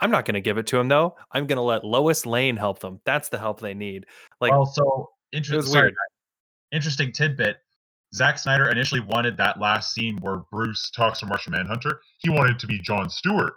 I'm 0.00 0.10
not 0.10 0.24
going 0.24 0.34
to 0.34 0.40
give 0.40 0.56
it 0.56 0.66
to 0.68 0.76
them 0.76 0.88
though. 0.88 1.16
I'm 1.32 1.46
going 1.46 1.56
to 1.56 1.62
let 1.62 1.84
Lois 1.84 2.24
Lane 2.24 2.56
help 2.56 2.78
them. 2.78 3.00
That's 3.04 3.28
the 3.28 3.38
help 3.38 3.60
they 3.60 3.74
need. 3.74 4.06
Like, 4.40 4.52
well, 4.52 4.66
so 4.66 5.10
interesting. 5.32 5.90
Interesting 6.72 7.12
tidbit. 7.12 7.58
Zack 8.14 8.38
Snyder 8.38 8.68
initially 8.70 9.00
wanted 9.00 9.36
that 9.36 9.60
last 9.60 9.92
scene 9.92 10.18
where 10.20 10.38
Bruce 10.50 10.90
talks 10.90 11.20
to 11.20 11.26
Martian 11.26 11.52
Manhunter. 11.52 12.00
He 12.18 12.30
wanted 12.30 12.58
to 12.58 12.66
be 12.66 12.80
John 12.80 13.08
Stewart 13.08 13.54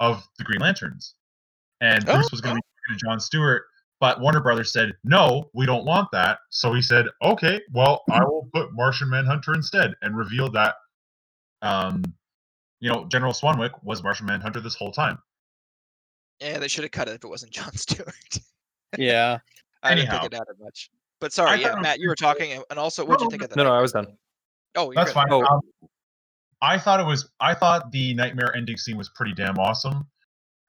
of 0.00 0.26
the 0.38 0.44
Green 0.44 0.60
Lanterns, 0.60 1.14
and 1.80 2.08
Oh, 2.08 2.14
Bruce 2.14 2.30
was 2.30 2.40
going 2.40 2.56
oh. 2.56 2.60
to 2.60 2.94
be 2.94 3.00
John 3.04 3.20
Stewart. 3.20 3.64
But 4.00 4.20
Warner 4.20 4.40
Brothers 4.40 4.72
said, 4.72 4.92
"No, 5.04 5.50
we 5.54 5.64
don't 5.64 5.84
want 5.84 6.08
that." 6.12 6.38
So 6.50 6.72
he 6.72 6.82
said, 6.82 7.06
"Okay, 7.22 7.60
well, 7.72 8.02
I 8.10 8.24
will 8.24 8.48
put 8.52 8.72
Martian 8.72 9.08
Manhunter 9.10 9.54
instead," 9.54 9.94
and 10.02 10.16
revealed 10.16 10.54
that, 10.54 10.74
um, 11.62 12.02
you 12.80 12.90
know, 12.90 13.06
General 13.06 13.32
Swanwick 13.32 13.70
was 13.82 14.02
Martian 14.02 14.26
Manhunter 14.26 14.60
this 14.60 14.74
whole 14.74 14.92
time. 14.92 15.18
yeah. 16.40 16.58
They 16.58 16.68
should 16.68 16.84
have 16.84 16.90
cut 16.90 17.08
it 17.08 17.12
if 17.14 17.24
it 17.24 17.28
wasn't 17.28 17.52
John 17.52 17.72
Stewart. 17.76 18.14
Yeah. 18.98 19.38
I 19.82 19.94
didn't 19.94 20.10
think 20.10 20.24
it 20.24 20.32
mattered 20.32 20.58
much. 20.60 20.90
But 21.20 21.32
sorry, 21.32 21.60
yeah, 21.60 21.70
thought 21.72 21.82
Matt, 21.82 21.98
you 22.00 22.08
were 22.08 22.16
talking, 22.16 22.52
and- 22.52 22.64
and 22.70 22.78
also, 22.78 23.04
what'd 23.04 23.20
you 23.20 23.26
No, 23.26 23.30
think 23.30 23.42
of 23.44 23.50
that? 23.50 23.56
no, 23.56 23.64
no, 23.64 23.72
I 23.72 23.80
was 23.80 23.92
done. 23.92 24.16
Oh, 24.74 24.86
you're 24.86 24.94
That's 24.96 25.10
good. 25.10 25.14
fine. 25.14 25.26
Oh. 25.30 25.44
Um, 25.44 25.60
I 26.60 26.78
thought 26.78 27.00
it 27.00 27.06
was. 27.06 27.28
I 27.40 27.54
thought 27.54 27.90
the 27.92 28.14
nightmare 28.14 28.54
ending 28.56 28.76
scene 28.76 28.96
was 28.96 29.08
pretty 29.08 29.32
damn 29.34 29.58
awesome. 29.58 30.06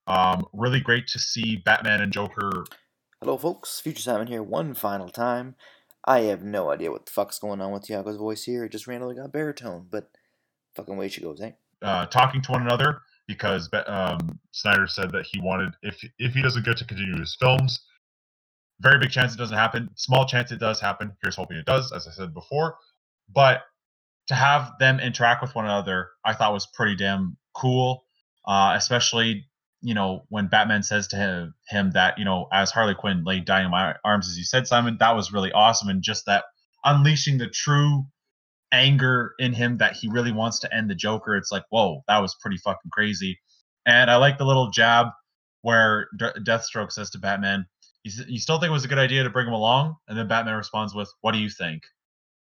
Um, 0.08 0.46
really 0.54 0.80
great 0.80 1.08
to 1.08 1.20
see 1.20 1.58
Batman 1.58 2.02
and 2.02 2.12
Joker. 2.12 2.66
Hello, 3.22 3.38
folks. 3.38 3.80
Future 3.80 4.02
Simon 4.02 4.28
here 4.28 4.44
one 4.44 4.74
final 4.74 5.10
time. 5.10 5.56
I 6.06 6.22
have 6.22 6.44
no 6.44 6.70
idea 6.72 6.92
what 6.92 7.06
the 7.06 7.12
fuck's 7.12 7.40
going 7.40 7.62
on 7.62 7.72
with 7.72 7.84
Tiago's 7.84 8.18
voice 8.18 8.44
here. 8.44 8.66
It 8.66 8.72
just 8.74 8.88
randomly 8.88 9.16
got 9.16 9.32
baritone, 9.32 9.88
but 9.90 10.10
fucking 10.76 10.98
way 10.98 11.08
she 11.10 11.22
goes, 11.22 11.42
eh? 11.42 11.52
uh, 11.84 12.06
talking 12.08 12.42
to 12.42 12.52
one 12.52 12.62
another 12.62 13.02
because 13.28 13.70
um, 13.88 14.40
Snyder 14.52 14.88
said 14.88 15.12
that 15.12 15.26
he 15.26 15.40
wanted 15.40 15.74
if 15.84 16.04
if 16.18 16.34
he 16.34 16.42
doesn't 16.42 16.66
get 16.66 16.78
to 16.78 16.86
continue 16.86 17.20
his 17.20 17.36
films, 17.40 17.82
very 18.80 19.00
big 19.00 19.12
chance 19.12 19.34
it 19.34 19.38
doesn't 19.38 19.58
happen. 19.58 19.90
Small 19.96 20.26
chance 20.26 20.52
it 20.52 20.60
does 20.60 20.80
happen. 20.80 21.12
Here's 21.22 21.36
hoping 21.36 21.58
it 21.58 21.66
does, 21.66 21.92
as 21.92 22.08
I 22.08 22.12
said 22.12 22.34
before. 22.34 22.78
But 23.34 23.64
to 24.28 24.36
have 24.36 24.72
them 24.80 25.00
interact 25.00 25.42
with 25.42 25.54
one 25.56 25.66
another, 25.66 26.10
I 26.26 26.34
thought 26.34 26.54
was 26.54 26.68
pretty 26.68 26.96
damn 26.96 27.38
cool. 27.54 28.06
Uh, 28.46 28.74
especially 28.76 29.46
you 29.82 29.94
know 29.94 30.24
when 30.30 30.48
Batman 30.48 30.84
says 30.84 31.08
to 31.10 31.18
him, 31.18 31.54
him 31.68 31.92
that 31.92 32.18
you 32.18 32.26
know 32.26 32.48
as 32.52 32.72
Harley 32.72 32.96
Quinn 32.96 33.24
lay 33.26 33.42
dying 33.42 33.66
in 33.66 33.72
my 33.72 33.96
arms, 34.04 34.30
as 34.30 34.38
you 34.38 34.46
said, 34.46 34.68
Simon, 34.68 34.98
that 35.00 35.16
was 35.16 35.34
really 35.34 35.52
awesome, 35.52 35.90
and 35.90 36.02
just 36.02 36.26
that 36.26 36.46
unleashing 36.86 37.38
the 37.38 37.48
true 37.48 38.06
anger 38.74 39.36
in 39.40 39.54
him 39.54 39.78
that 39.78 39.94
he 39.96 40.10
really 40.10 40.34
wants 40.34 40.60
to 40.62 40.76
end 40.76 40.90
the 40.92 40.96
Joker. 40.96 41.38
It's 41.38 41.54
like, 41.54 41.66
whoa, 41.72 42.04
that 42.10 42.20
was 42.20 42.36
pretty 42.42 42.58
fucking 42.58 42.92
crazy. 42.92 43.40
And 43.86 44.12
I 44.12 44.18
like 44.18 44.40
the 44.40 44.46
little 44.46 44.72
jab 44.72 45.10
where 45.64 46.10
D- 46.20 46.28
Deathstroke 46.42 46.92
says 46.92 47.12
to 47.12 47.20
Batman, 47.20 47.68
you, 48.04 48.12
s- 48.12 48.28
"You 48.30 48.40
still 48.40 48.60
think 48.60 48.72
it 48.72 48.74
was 48.74 48.86
a 48.86 48.90
good 48.90 49.00
idea 49.00 49.24
to 49.24 49.32
bring 49.32 49.48
him 49.48 49.54
along?" 49.54 49.98
And 50.10 50.18
then 50.18 50.28
Batman 50.28 50.58
responds 50.58 50.96
with, 50.96 51.14
"What 51.22 51.34
do 51.34 51.40
you 51.40 51.50
think?" 51.50 51.84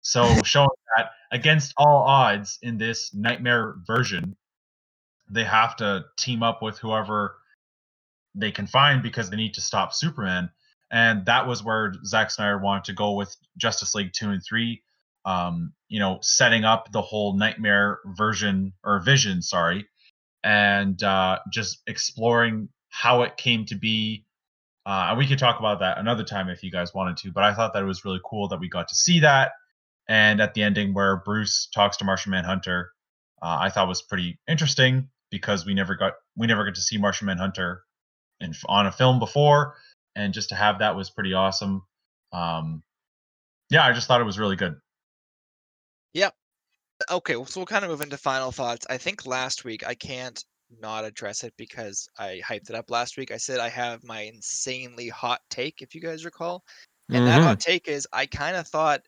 So 0.01 0.23
showing 0.43 0.69
that 0.97 1.11
against 1.31 1.73
all 1.77 2.03
odds 2.03 2.59
in 2.63 2.77
this 2.77 3.13
nightmare 3.13 3.75
version, 3.87 4.35
they 5.29 5.45
have 5.45 5.77
to 5.77 6.05
team 6.17 6.43
up 6.43 6.61
with 6.61 6.79
whoever 6.79 7.37
they 8.35 8.51
can 8.51 8.67
find 8.67 9.03
because 9.03 9.29
they 9.29 9.37
need 9.37 9.55
to 9.55 9.61
stop 9.61 9.93
Superman. 9.93 10.49
And 10.91 11.25
that 11.25 11.47
was 11.47 11.63
where 11.63 11.93
Zack 12.05 12.31
Snyder 12.31 12.59
wanted 12.59 12.85
to 12.85 12.93
go 12.93 13.13
with 13.13 13.35
Justice 13.57 13.95
League 13.95 14.13
2 14.13 14.29
and 14.31 14.43
3 14.43 14.83
um, 15.25 15.73
you 15.87 15.99
know, 15.99 16.19
setting 16.21 16.63
up 16.63 16.91
the 16.91 17.01
whole 17.01 17.35
nightmare 17.35 17.99
version 18.05 18.73
or 18.83 18.99
vision, 18.99 19.41
sorry, 19.41 19.87
and 20.43 21.01
uh, 21.03 21.39
just 21.51 21.81
exploring 21.87 22.69
how 22.89 23.23
it 23.23 23.35
came 23.37 23.65
to 23.65 23.75
be. 23.75 24.25
Uh, 24.85 25.07
and 25.09 25.17
we 25.17 25.25
could 25.27 25.39
talk 25.39 25.59
about 25.59 25.79
that 25.79 25.97
another 25.97 26.23
time 26.23 26.47
if 26.47 26.63
you 26.63 26.71
guys 26.71 26.93
wanted 26.93 27.17
to. 27.17 27.31
But 27.31 27.43
I 27.43 27.53
thought 27.53 27.73
that 27.73 27.81
it 27.81 27.87
was 27.87 28.05
really 28.05 28.21
cool 28.23 28.47
that 28.49 28.59
we 28.59 28.69
got 28.69 28.87
to 28.89 28.95
see 28.95 29.19
that. 29.21 29.53
And 30.07 30.39
at 30.39 30.53
the 30.53 30.61
ending 30.61 30.93
where 30.93 31.17
Bruce 31.17 31.67
talks 31.73 31.97
to 31.97 32.05
Martian 32.05 32.31
Manhunter, 32.31 32.91
uh, 33.41 33.57
I 33.59 33.69
thought 33.69 33.87
was 33.87 34.03
pretty 34.03 34.39
interesting 34.47 35.09
because 35.31 35.65
we 35.65 35.73
never 35.73 35.95
got 35.95 36.13
we 36.37 36.45
never 36.45 36.63
got 36.63 36.75
to 36.75 36.81
see 36.81 36.99
Martian 36.99 37.25
Manhunter 37.25 37.83
in 38.39 38.53
on 38.67 38.85
a 38.85 38.91
film 38.91 39.17
before, 39.17 39.75
and 40.15 40.33
just 40.33 40.49
to 40.49 40.55
have 40.55 40.79
that 40.79 40.95
was 40.95 41.09
pretty 41.09 41.33
awesome. 41.33 41.81
Um, 42.31 42.83
yeah, 43.71 43.83
I 43.83 43.93
just 43.93 44.07
thought 44.07 44.21
it 44.21 44.25
was 44.25 44.37
really 44.37 44.55
good. 44.55 44.75
Okay, 47.11 47.33
so 47.33 47.59
we'll 47.59 47.65
kind 47.65 47.83
of 47.83 47.91
move 47.91 48.01
into 48.01 48.17
final 48.17 48.51
thoughts. 48.51 48.85
I 48.89 48.97
think 48.97 49.25
last 49.25 49.65
week 49.65 49.85
I 49.85 49.95
can't 49.95 50.43
not 50.79 51.05
address 51.05 51.43
it 51.43 51.53
because 51.57 52.07
I 52.17 52.41
hyped 52.43 52.69
it 52.69 52.75
up 52.75 52.89
last 52.89 53.17
week. 53.17 53.31
I 53.31 53.37
said 53.37 53.59
I 53.59 53.69
have 53.69 54.03
my 54.03 54.21
insanely 54.21 55.09
hot 55.09 55.41
take, 55.49 55.81
if 55.81 55.93
you 55.93 56.01
guys 56.01 56.25
recall. 56.25 56.63
And 57.09 57.27
that 57.27 57.43
hot 57.43 57.59
mm-hmm. 57.59 57.71
take 57.71 57.87
is 57.87 58.07
I 58.11 58.25
kind 58.25 58.55
of 58.55 58.67
thought 58.67 59.01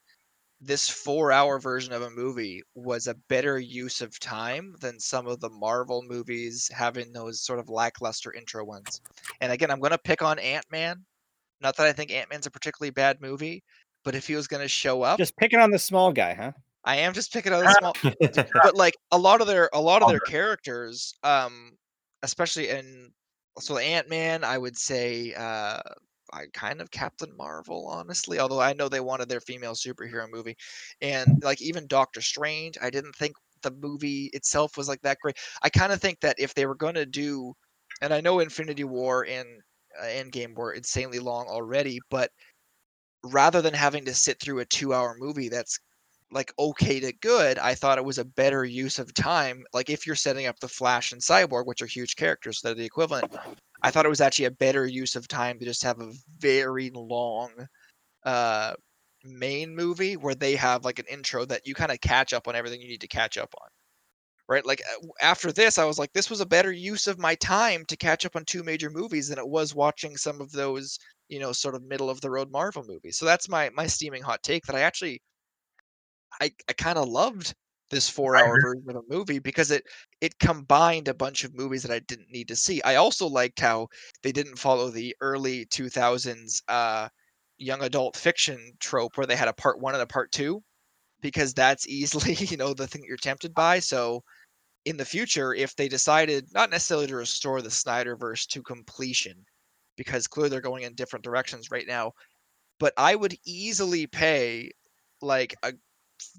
this 0.62 0.88
four 0.90 1.32
hour 1.32 1.60
version 1.60 1.94
of 1.94 2.02
a 2.02 2.10
movie 2.10 2.62
was 2.76 3.08
a 3.08 3.16
better 3.28 3.60
use 3.60 4.02
of 4.02 4.20
time 4.20 4.76
than 4.82 5.00
some 5.00 5.28
of 5.28 5.40
the 5.40 5.50
Marvel 5.50 6.04
movies 6.08 6.70
having 6.74 7.12
those 7.12 7.42
sort 7.42 7.60
of 7.60 7.70
lackluster 7.70 8.34
intro 8.34 8.64
ones. 8.64 9.02
And 9.42 9.52
again, 9.52 9.72
I'm 9.72 9.80
going 9.80 9.92
to 9.92 9.98
pick 9.98 10.22
on 10.22 10.40
Ant 10.40 10.66
Man. 10.72 11.06
Not 11.62 11.76
that 11.78 11.88
I 11.88 11.94
think 11.94 12.12
Ant 12.12 12.30
Man's 12.30 12.46
a 12.46 12.52
particularly 12.52 12.92
bad 12.92 13.20
movie, 13.20 13.64
but 14.04 14.14
if 14.14 14.28
he 14.28 14.36
was 14.36 14.48
going 14.48 14.62
to 14.62 14.68
show 14.68 15.02
up, 15.02 15.18
Just 15.18 15.38
picking 15.38 15.60
on 15.60 15.72
the 15.72 15.80
small 15.80 16.12
guy, 16.12 16.36
huh? 16.36 16.52
I 16.88 16.96
am 16.98 17.14
just 17.14 17.34
picking 17.34 17.52
the 17.52 17.76
small 17.80 17.94
but 18.64 18.76
like 18.76 18.96
a 19.12 19.18
lot 19.18 19.42
of 19.42 19.48
their 19.48 19.70
a 19.74 19.82
lot 19.82 20.02
of 20.02 20.08
their 20.10 20.22
characters 20.22 21.14
um 21.24 21.74
especially 22.24 22.70
in 22.70 23.12
so 23.60 23.78
ant-man 23.78 24.44
i 24.44 24.58
would 24.58 24.78
say 24.78 25.34
uh 25.36 25.80
I 26.34 26.46
kind 26.54 26.82
of 26.82 26.92
Captain 26.92 27.36
Marvel, 27.38 27.88
honestly. 27.88 28.38
Although 28.38 28.60
I 28.60 28.74
know 28.74 28.90
they 28.90 29.00
wanted 29.00 29.30
their 29.30 29.40
female 29.40 29.76
superhero 29.76 30.30
movie, 30.30 30.58
and 31.02 31.42
like 31.42 31.62
even 31.62 31.88
Doctor 31.88 32.22
Strange, 32.22 32.78
I 32.82 32.90
didn't 32.90 33.16
think 33.16 33.34
the 33.62 33.72
movie 33.72 34.30
itself 34.34 34.78
was 34.78 34.88
like 34.88 35.02
that 35.04 35.20
great. 35.22 35.38
I 35.62 35.70
kind 35.70 35.94
of 35.94 36.02
think 36.02 36.20
that 36.20 36.36
if 36.38 36.54
they 36.54 36.66
were 36.66 36.76
going 36.76 36.96
to 36.96 37.06
do, 37.06 37.54
and 38.02 38.14
I 38.14 38.22
know 38.22 38.40
Infinity 38.40 38.84
War 38.84 39.26
and 39.26 39.48
uh, 40.00 40.06
Endgame 40.06 40.54
were 40.56 40.74
insanely 40.74 41.20
long 41.20 41.48
already, 41.48 42.00
but 42.10 42.30
rather 43.24 43.62
than 43.62 43.74
having 43.74 44.06
to 44.06 44.14
sit 44.14 44.40
through 44.40 44.60
a 44.60 44.66
two-hour 44.66 45.16
movie 45.20 45.50
that's 45.50 45.80
like 46.32 46.54
okay 46.60 47.00
to 47.00 47.14
good, 47.14 47.58
I 47.58 47.76
thought 47.76 47.98
it 47.98 48.06
was 48.06 48.18
a 48.18 48.26
better 48.26 48.66
use 48.66 49.00
of 49.00 49.14
time. 49.14 49.64
Like 49.74 49.90
if 49.90 50.06
you're 50.06 50.16
setting 50.16 50.46
up 50.46 50.60
the 50.60 50.68
Flash 50.68 51.12
and 51.12 51.22
Cyborg, 51.22 51.66
which 51.66 51.82
are 51.82 51.88
huge 51.88 52.16
characters, 52.16 52.62
they're 52.62 52.74
the 52.74 52.84
equivalent. 52.86 53.34
I 53.82 53.92
thought 53.92 54.06
it 54.06 54.10
was 54.10 54.22
actually 54.22 54.46
a 54.46 54.52
better 54.52 54.86
use 54.86 55.16
of 55.16 55.28
time 55.28 55.60
to 55.60 55.66
just 55.66 55.84
have 55.84 56.00
a 56.02 56.14
very 56.40 56.92
long 56.94 57.52
uh 58.26 58.74
main 59.24 59.76
movie 59.76 60.18
where 60.18 60.36
they 60.36 60.56
have 60.56 60.86
like 60.86 61.00
an 61.00 61.06
intro 61.10 61.46
that 61.46 61.66
you 61.66 61.74
kind 61.76 61.92
of 61.92 62.02
catch 62.02 62.34
up 62.34 62.48
on 62.48 62.56
everything 62.56 62.82
you 62.82 62.88
need 62.88 63.02
to 63.02 63.08
catch 63.08 63.38
up 63.38 63.54
on. 63.62 63.68
Right? 64.50 64.66
Like 64.66 64.82
uh, 64.82 65.08
after 65.22 65.52
this 65.52 65.78
I 65.78 65.86
was 65.86 66.00
like 66.00 66.14
this 66.14 66.30
was 66.30 66.42
a 66.42 66.46
better 66.46 66.72
use 66.72 67.08
of 67.08 67.20
my 67.20 67.36
time 67.36 67.86
to 67.86 67.98
catch 67.98 68.26
up 68.26 68.36
on 68.36 68.46
two 68.46 68.64
major 68.64 68.90
movies 68.90 69.30
than 69.30 69.40
it 69.40 69.48
was 69.48 69.76
watching 69.76 70.18
some 70.18 70.42
of 70.42 70.52
those, 70.52 70.98
you 71.30 71.40
know, 71.40 71.52
sort 71.54 71.76
of 71.76 71.84
middle 71.84 72.10
of 72.10 72.22
the 72.22 72.32
road 72.32 72.52
Marvel 72.52 72.84
movies. 72.88 73.18
So 73.18 73.26
that's 73.26 73.50
my 73.50 73.70
my 73.72 73.88
steaming 73.88 74.24
hot 74.24 74.44
take 74.44 74.66
that 74.66 74.76
I 74.76 74.82
actually 74.82 75.22
I, 76.42 76.52
I 76.70 76.74
kind 76.74 76.98
of 76.98 77.08
loved 77.08 77.54
this 77.90 78.10
four 78.10 78.36
hour 78.36 78.60
version 78.62 78.90
of 78.90 78.98
a 78.98 79.14
movie 79.14 79.40
because 79.40 79.72
it 79.72 79.84
it 80.22 80.38
combined 80.40 81.08
a 81.08 81.14
bunch 81.14 81.44
of 81.44 81.56
movies 81.56 81.84
that 81.84 81.92
I 81.92 82.00
didn't 82.00 82.32
need 82.32 82.48
to 82.50 82.56
see. 82.56 82.82
I 82.82 82.96
also 82.96 83.28
liked 83.28 83.60
how 83.60 83.88
they 84.24 84.32
didn't 84.32 84.60
follow 84.60 84.90
the 84.90 85.16
early 85.22 85.66
2000s 85.68 86.62
uh, 86.68 87.08
young 87.58 87.82
adult 87.84 88.16
fiction 88.18 88.74
trope 88.80 89.18
where 89.18 89.28
they 89.28 89.36
had 89.36 89.48
a 89.48 89.54
part 89.54 89.80
one 89.80 89.94
and 89.94 90.04
a 90.04 90.08
part 90.08 90.32
two 90.32 90.62
because 91.22 91.54
that's 91.54 91.88
easily 91.88 92.34
you 92.40 92.58
know 92.58 92.74
the 92.74 92.88
thing 92.88 93.02
that 93.02 93.08
you're 93.08 93.18
tempted 93.18 93.54
by. 93.54 93.80
So 93.80 94.24
in 94.86 94.98
the 94.98 95.06
future, 95.06 95.54
if 95.54 95.76
they 95.76 95.90
decided 95.90 96.48
not 96.54 96.70
necessarily 96.70 97.08
to 97.08 97.16
restore 97.16 97.62
the 97.62 97.70
Snyderverse 97.70 98.48
to 98.48 98.62
completion, 98.64 99.46
because 99.98 100.28
clearly 100.28 100.50
they're 100.50 100.62
going 100.62 100.84
in 100.84 100.94
different 100.96 101.26
directions 101.26 101.72
right 101.72 101.88
now, 101.88 102.14
but 102.80 102.94
I 102.98 103.16
would 103.16 103.36
easily 103.46 104.08
pay 104.08 104.72
like 105.22 105.56
a 105.64 105.74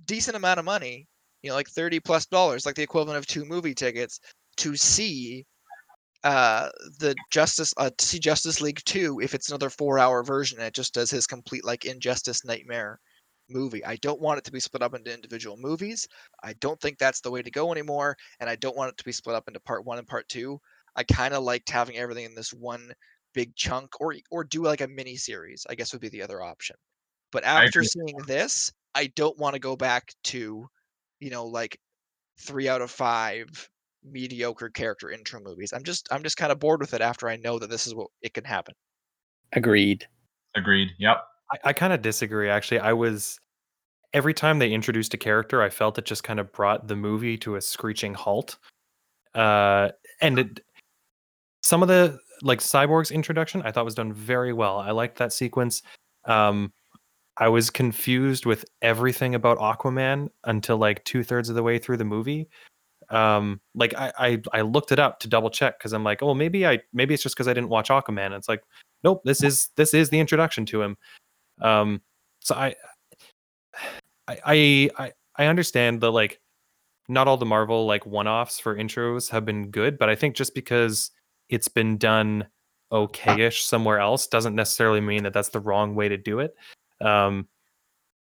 decent 0.05 0.37
amount 0.37 0.59
of 0.59 0.65
money, 0.65 1.07
you 1.43 1.51
know, 1.51 1.57
like 1.57 1.69
30 1.69 2.01
plus 2.01 2.27
dollars, 2.27 2.67
like 2.67 2.75
the 2.75 2.83
equivalent 2.83 3.19
of 3.19 3.27
two 3.27 3.45
movie 3.45 3.75
tickets, 3.75 4.21
to 4.59 4.77
see 4.77 5.47
uh 6.25 6.69
the 6.99 7.15
justice 7.31 7.73
uh 7.77 7.91
to 7.97 8.05
see 8.05 8.19
justice 8.19 8.61
league 8.61 8.81
2 8.85 9.21
if 9.21 9.35
it's 9.35 9.51
another 9.51 9.71
four 9.71 10.01
hour 10.01 10.25
version 10.25 10.59
and 10.59 10.67
it 10.67 10.75
just 10.75 10.93
does 10.93 11.13
his 11.13 11.29
complete 11.29 11.65
like 11.65 11.85
injustice 11.85 12.45
nightmare 12.45 12.99
movie. 13.49 13.85
I 13.85 13.97
don't 13.97 14.21
want 14.21 14.39
it 14.39 14.45
to 14.45 14.53
be 14.53 14.61
split 14.61 14.83
up 14.83 14.95
into 14.95 15.15
individual 15.15 15.57
movies. 15.57 16.07
I 16.43 16.55
don't 16.55 16.79
think 16.81 16.99
that's 16.99 17.21
the 17.21 17.31
way 17.31 17.41
to 17.41 17.51
go 17.51 17.73
anymore 17.73 18.17
and 18.41 18.51
i 18.51 18.57
don't 18.57 18.77
want 18.77 18.91
it 18.91 18.97
to 18.99 19.05
be 19.05 19.13
split 19.13 19.37
up 19.37 19.49
into 19.49 19.61
part 19.61 19.85
one 19.85 19.99
and 19.99 20.07
part 20.09 20.29
two. 20.29 20.61
I 20.97 21.05
kind 21.05 21.35
of 21.35 21.45
liked 21.45 21.71
having 21.71 21.97
everything 21.97 22.25
in 22.25 22.35
this 22.35 22.53
one 22.53 22.93
big 23.35 23.55
chunk 23.55 24.01
or 24.01 24.17
or 24.31 24.43
do 24.43 24.63
like 24.63 24.81
a 24.81 24.89
mini 24.89 25.15
series 25.17 25.67
i 25.69 25.75
guess 25.75 25.93
would 25.93 26.03
be 26.03 26.09
the 26.09 26.23
other 26.23 26.43
option. 26.43 26.77
But 27.31 27.45
after 27.45 27.85
seeing 27.85 28.17
this 28.27 28.73
i 28.99 29.07
don't 29.17 29.39
want 29.39 29.55
to 29.55 29.61
go 29.61 29.77
back 29.77 30.13
to 30.25 30.67
you 31.21 31.31
know 31.31 31.47
like 31.47 31.79
three 32.39 32.69
out 32.69 32.83
of 32.83 32.91
five 32.91 33.69
mediocre 34.05 34.71
character 34.71 35.11
intro 35.11 35.41
movies. 35.41 35.73
I'm 35.73 35.83
just 35.83 36.09
I'm 36.11 36.23
just 36.23 36.37
kind 36.37 36.53
of 36.53 36.59
bored 36.59 36.81
with 36.81 36.95
it 36.95 37.01
after 37.01 37.29
I 37.29 37.37
know 37.37 37.59
that 37.59 37.71
this 37.71 37.87
is 37.87 37.95
what 37.95 38.09
it 38.23 38.35
can 38.35 38.45
happen. 38.45 38.75
Agreed. 39.53 40.07
Agreed. 40.55 40.91
Yep. 40.99 41.17
I, 41.53 41.69
I 41.71 41.73
kind 41.73 41.93
of 41.93 42.03
disagree. 42.03 42.49
Actually, 42.49 42.81
I 42.81 42.93
was 42.93 43.39
every 44.13 44.35
time 44.35 44.59
they 44.59 44.73
introduced 44.73 45.15
a 45.15 45.19
character, 45.19 45.63
I 45.63 45.71
felt 45.71 45.99
it 45.99 46.05
just 46.05 46.25
kind 46.25 46.41
of 46.41 46.53
brought 46.53 46.89
the 46.89 46.97
movie 46.97 47.37
to 47.39 47.57
a 47.57 47.61
screeching 47.61 48.15
halt. 48.15 48.59
Uh, 49.35 49.91
and 50.21 50.39
it, 50.39 50.61
some 51.63 51.83
of 51.83 51.89
the 51.89 52.19
like 52.43 52.61
Cyborg's 52.61 53.11
introduction, 53.11 53.63
I 53.63 53.73
thought 53.73 53.85
was 53.85 53.95
done 53.95 54.13
very 54.13 54.53
well. 54.53 54.79
I 54.79 54.93
liked 54.93 55.19
that 55.19 55.33
sequence. 55.33 55.83
Um, 56.25 56.73
I 57.39 57.49
was 57.49 57.71
confused 57.71 58.47
with 58.47 58.65
everything 58.83 59.35
about 59.35 59.59
Aquaman 59.59 60.29
until 60.45 60.77
like 60.77 61.05
two 61.05 61.23
thirds 61.23 61.49
of 61.49 61.55
the 61.55 61.63
way 61.63 61.79
through 61.79 61.97
the 61.97 62.05
movie. 62.05 62.49
Um, 63.11 63.61
like 63.75 63.95
I, 63.95 64.13
I, 64.19 64.43
I 64.53 64.61
looked 64.63 64.93
it 64.93 64.99
up 64.99 65.21
to 65.21 65.29
double 65.29 65.49
check 65.49 65.79
because 65.79 65.93
I'm 65.93 66.05
like, 66.05 66.23
oh, 66.23 66.35
maybe 66.35 66.67
I, 66.67 66.81
maybe 66.93 67.15
it's 67.15 67.23
just 67.23 67.37
because 67.37 67.49
I 67.49 67.55
didn't 67.55 67.71
watch 67.71 67.89
Aquaman. 67.89 68.27
And 68.27 68.35
it's 68.35 68.49
like, 68.49 68.63
nope, 69.05 69.23
this 69.25 69.43
is 69.43 69.71
this 69.77 69.95
is 69.95 70.11
the 70.11 70.19
introduction 70.19 70.67
to 70.67 70.83
him. 70.83 70.97
Um, 71.61 72.03
so 72.41 72.55
I, 72.55 72.75
I, 74.27 74.39
I, 74.45 74.91
I, 74.99 75.13
I 75.37 75.47
understand 75.47 76.01
that 76.01 76.11
like, 76.11 76.41
not 77.09 77.27
all 77.27 77.39
the 77.39 77.47
Marvel 77.47 77.87
like 77.87 78.05
one-offs 78.05 78.61
for 78.61 78.77
intros 78.77 79.31
have 79.31 79.47
been 79.47 79.71
good, 79.71 79.97
but 79.97 80.11
I 80.11 80.15
think 80.15 80.37
just 80.37 80.55
because 80.55 81.11
it's 81.49 81.69
been 81.69 81.97
done 81.97 82.47
okayish 82.93 83.63
somewhere 83.63 83.99
else 83.99 84.27
doesn't 84.27 84.55
necessarily 84.55 85.01
mean 85.01 85.23
that 85.23 85.33
that's 85.33 85.49
the 85.51 85.61
wrong 85.61 85.95
way 85.95 86.09
to 86.09 86.17
do 86.17 86.41
it 86.41 86.55
um 87.01 87.47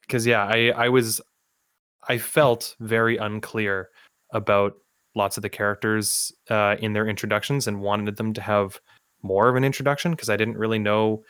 because 0.02 0.26
yeah 0.26 0.44
i 0.44 0.72
i 0.76 0.88
was 0.88 1.20
i 2.08 2.18
felt 2.18 2.74
very 2.80 3.16
unclear 3.16 3.88
about 4.32 4.74
lots 5.14 5.36
of 5.36 5.42
the 5.42 5.48
characters 5.48 6.32
uh 6.50 6.76
in 6.80 6.92
their 6.92 7.06
introductions 7.06 7.66
and 7.66 7.80
wanted 7.80 8.16
them 8.16 8.32
to 8.32 8.40
have 8.40 8.80
more 9.22 9.48
of 9.48 9.56
an 9.56 9.64
introduction 9.64 10.12
because 10.12 10.30
i 10.30 10.36
didn't 10.36 10.56
really 10.56 10.78
know 10.78 11.22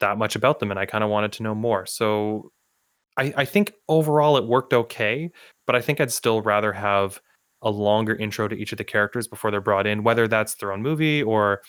that 0.00 0.18
much 0.18 0.36
about 0.36 0.58
them 0.60 0.70
and 0.70 0.78
i 0.78 0.86
kind 0.86 1.04
of 1.04 1.10
wanted 1.10 1.32
to 1.32 1.42
know 1.42 1.54
more. 1.54 1.84
So 1.86 2.52
i 3.18 3.32
i 3.36 3.44
think 3.44 3.72
overall 3.88 4.36
it 4.36 4.46
worked 4.46 4.72
okay 4.72 5.30
but 5.66 5.76
i 5.76 5.80
think 5.80 6.00
i'd 6.00 6.12
still 6.12 6.40
rather 6.40 6.72
have 6.72 7.20
a 7.62 7.70
longer 7.70 8.14
intro 8.14 8.48
to 8.48 8.56
each 8.56 8.72
of 8.72 8.78
the 8.78 8.84
characters 8.84 9.26
before 9.28 9.50
they're 9.50 9.60
brought 9.60 9.86
in 9.86 10.04
whether 10.04 10.28
that's 10.28 10.54
their 10.54 10.72
own 10.72 10.82
movie 10.82 11.22
or 11.22 11.60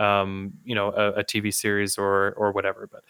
um 0.00 0.52
you 0.64 0.74
know 0.74 0.88
a, 0.92 1.20
a 1.20 1.24
tv 1.24 1.52
series 1.52 1.98
or 1.98 2.32
or 2.34 2.52
whatever 2.52 2.88
but 2.90 3.02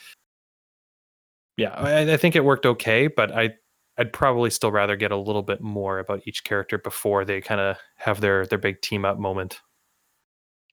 yeah, 1.56 1.70
I, 1.70 2.12
I 2.12 2.16
think 2.16 2.36
it 2.36 2.44
worked 2.44 2.66
okay, 2.66 3.06
but 3.06 3.32
I 3.32 3.50
I'd 3.98 4.12
probably 4.12 4.50
still 4.50 4.72
rather 4.72 4.96
get 4.96 5.12
a 5.12 5.16
little 5.16 5.42
bit 5.42 5.60
more 5.60 5.98
about 5.98 6.22
each 6.26 6.44
character 6.44 6.78
before 6.78 7.24
they 7.24 7.40
kind 7.40 7.60
of 7.60 7.76
have 7.96 8.20
their 8.20 8.46
their 8.46 8.58
big 8.58 8.80
team 8.80 9.04
up 9.04 9.18
moment. 9.18 9.60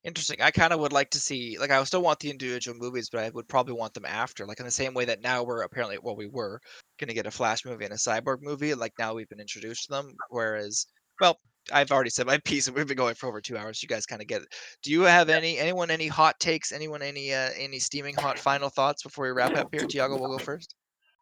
Interesting. 0.05 0.41
I 0.41 0.51
kind 0.51 0.71
of 0.71 0.79
would 0.79 0.93
like 0.93 1.09
to 1.09 1.19
see, 1.19 1.57
like, 1.59 1.71
I 1.71 1.83
still 1.83 2.01
want 2.01 2.19
the 2.19 2.29
individual 2.29 2.77
movies, 2.77 3.09
but 3.09 3.19
I 3.19 3.29
would 3.31 3.49
probably 3.49 3.73
want 3.73 3.93
them 3.93 4.05
after, 4.05 4.45
like, 4.45 4.57
in 4.57 4.65
the 4.65 4.71
same 4.71 4.93
way 4.93 5.03
that 5.03 5.21
now 5.21 5.43
we're 5.43 5.61
apparently, 5.61 5.97
well, 6.01 6.15
we 6.15 6.27
were 6.27 6.61
going 6.99 7.09
to 7.09 7.13
get 7.13 7.25
a 7.25 7.31
Flash 7.31 7.65
movie 7.65 7.83
and 7.83 7.93
a 7.93 7.97
Cyborg 7.97 8.37
movie. 8.41 8.73
Like, 8.73 8.93
now 8.97 9.13
we've 9.13 9.27
been 9.27 9.41
introduced 9.41 9.87
to 9.87 9.91
them. 9.91 10.15
Whereas, 10.29 10.87
well, 11.19 11.37
I've 11.71 11.91
already 11.91 12.09
said 12.09 12.27
my 12.27 12.37
piece, 12.45 12.67
and 12.67 12.75
we've 12.75 12.87
been 12.87 12.97
going 12.97 13.15
for 13.15 13.27
over 13.27 13.41
two 13.41 13.57
hours. 13.57 13.81
You 13.81 13.89
guys 13.89 14.05
kind 14.05 14.21
of 14.21 14.27
get 14.27 14.41
it. 14.41 14.53
Do 14.83 14.91
you 14.91 15.01
have 15.01 15.29
any, 15.29 15.57
anyone, 15.57 15.91
any 15.91 16.07
hot 16.07 16.39
takes? 16.39 16.71
Anyone, 16.71 17.01
any, 17.01 17.33
uh, 17.33 17.49
any 17.57 17.79
steaming 17.79 18.15
hot 18.15 18.39
final 18.39 18.69
thoughts 18.69 19.03
before 19.03 19.25
we 19.25 19.31
wrap 19.31 19.53
up 19.55 19.69
here? 19.73 19.85
Tiago 19.85 20.17
will 20.17 20.29
go 20.29 20.37
first. 20.37 20.75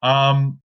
Um, 0.03 0.59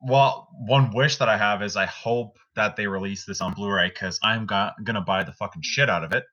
well, 0.00 0.48
one 0.52 0.92
wish 0.92 1.16
that 1.16 1.28
I 1.28 1.36
have 1.36 1.62
is 1.62 1.76
I 1.76 1.86
hope 1.86 2.38
that 2.54 2.76
they 2.76 2.86
release 2.86 3.24
this 3.24 3.40
on 3.40 3.54
Blu-ray 3.54 3.88
because 3.88 4.18
I'm 4.22 4.46
go- 4.46 4.70
gonna 4.84 5.00
buy 5.00 5.22
the 5.22 5.32
fucking 5.32 5.62
shit 5.62 5.88
out 5.90 6.04
of 6.04 6.12
it. 6.12 6.24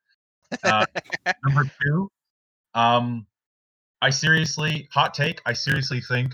Uh, 0.64 0.86
number 1.46 1.70
two, 1.82 2.12
um, 2.74 3.26
I 4.02 4.10
seriously 4.10 4.90
hot 4.92 5.14
take. 5.14 5.42
I 5.46 5.54
seriously 5.54 6.02
think 6.02 6.34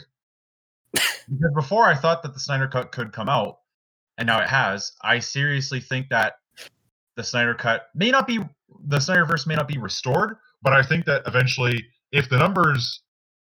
because 0.92 1.54
before 1.54 1.86
I 1.86 1.96
thought 1.96 2.24
that 2.24 2.34
the 2.34 2.40
Snyder 2.40 2.68
Cut 2.68 2.92
could 2.92 3.14
come 3.14 3.30
out, 3.30 3.60
and 4.18 4.28
now 4.28 4.42
it 4.42 4.50
has. 4.50 4.92
I 5.02 5.20
seriously 5.20 5.80
think 5.80 6.10
that 6.10 6.34
the 7.20 7.24
Snyder 7.26 7.54
Cut 7.54 7.90
may 7.94 8.12
not 8.12 8.26
be 8.26 8.40
the 8.88 8.98
Snyderverse 8.98 9.46
may 9.46 9.56
not 9.56 9.68
be 9.68 9.78
restored, 9.78 10.38
but 10.62 10.72
I 10.72 10.82
think 10.82 11.04
that 11.06 11.24
eventually, 11.28 11.86
if 12.14 12.30
the 12.30 12.38
numbers 12.38 13.02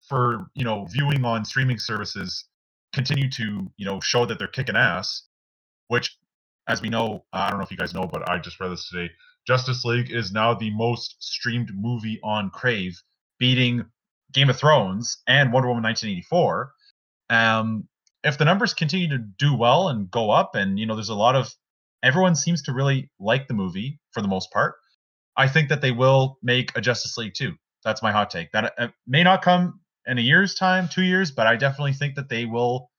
for 0.09 0.47
you 0.55 0.65
know 0.65 0.87
viewing 0.93 1.25
on 1.25 1.45
streaming 1.45 1.81
services 1.81 2.45
continue 2.93 3.29
to 3.31 3.69
you 3.77 3.85
know 3.85 3.99
show 3.99 4.27
that 4.27 4.39
they're 4.39 4.47
kicking 4.47 4.77
ass, 4.77 5.25
which 5.89 6.17
as 6.69 6.83
we 6.83 6.89
know, 6.89 7.25
I 7.33 7.51
don't 7.51 7.59
know 7.59 7.65
if 7.65 7.73
you 7.73 7.77
guys 7.77 7.93
know, 7.93 8.07
but 8.11 8.29
I 8.31 8.39
just 8.39 8.61
read 8.61 8.71
this 8.71 8.89
today. 8.89 9.13
Justice 9.45 9.85
League 9.85 10.13
is 10.13 10.31
now 10.31 10.55
the 10.55 10.71
most 10.71 11.17
streamed 11.19 11.73
movie 11.75 12.21
on 12.23 12.51
Crave, 12.51 13.03
beating 13.41 13.85
Game 14.33 14.51
of 14.51 14.57
Thrones 14.57 15.19
and 15.27 15.53
Wonder 15.53 15.69
Woman 15.69 15.83
1984. 15.83 16.73
Um, 17.29 17.89
if 18.23 18.39
the 18.39 18.45
numbers 18.45 18.73
continue 18.73 19.09
to 19.09 19.19
do 19.19 19.53
well 19.55 19.89
and 19.89 20.09
go 20.13 20.31
up, 20.31 20.55
and 20.55 20.79
you 20.79 20.87
know, 20.87 20.95
there's 20.95 21.09
a 21.09 21.15
lot 21.15 21.35
of 21.35 21.53
everyone 22.05 22.37
seems 22.37 22.63
to 22.63 22.73
really 22.73 23.11
like 23.19 23.49
the 23.49 23.55
movie 23.55 23.99
for 24.13 24.21
the 24.21 24.29
most 24.29 24.53
part. 24.53 24.75
I 25.37 25.49
think 25.49 25.69
that 25.71 25.81
they 25.81 25.91
will 25.91 26.39
make 26.43 26.77
a 26.77 26.81
Justice 26.81 27.17
League 27.17 27.35
2. 27.35 27.53
That's 27.85 28.03
my 28.03 28.13
hot 28.13 28.31
take. 28.31 28.53
That 28.53 28.75
uh, 28.79 28.89
may 29.07 29.25
not 29.25 29.43
come 29.43 29.81
in 30.07 30.19
a 30.19 30.23
year's 30.23 30.55
time, 30.55 30.89
two 30.89 31.03
years, 31.03 31.31
but 31.31 31.47
I 31.47 31.57
definitely 31.57 31.95
think 31.95 32.15
that 32.15 32.29
they 32.29 32.45
will 32.45 32.91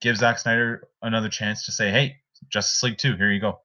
give 0.00 0.16
Zack 0.16 0.38
Snyder 0.38 0.88
another 1.02 1.28
chance 1.28 1.66
to 1.66 1.72
say, 1.72 1.90
"Hey, 1.90 2.16
Justice 2.48 2.82
League 2.82 2.98
Two, 2.98 3.16
here 3.16 3.30
you 3.30 3.40
go." 3.40 3.60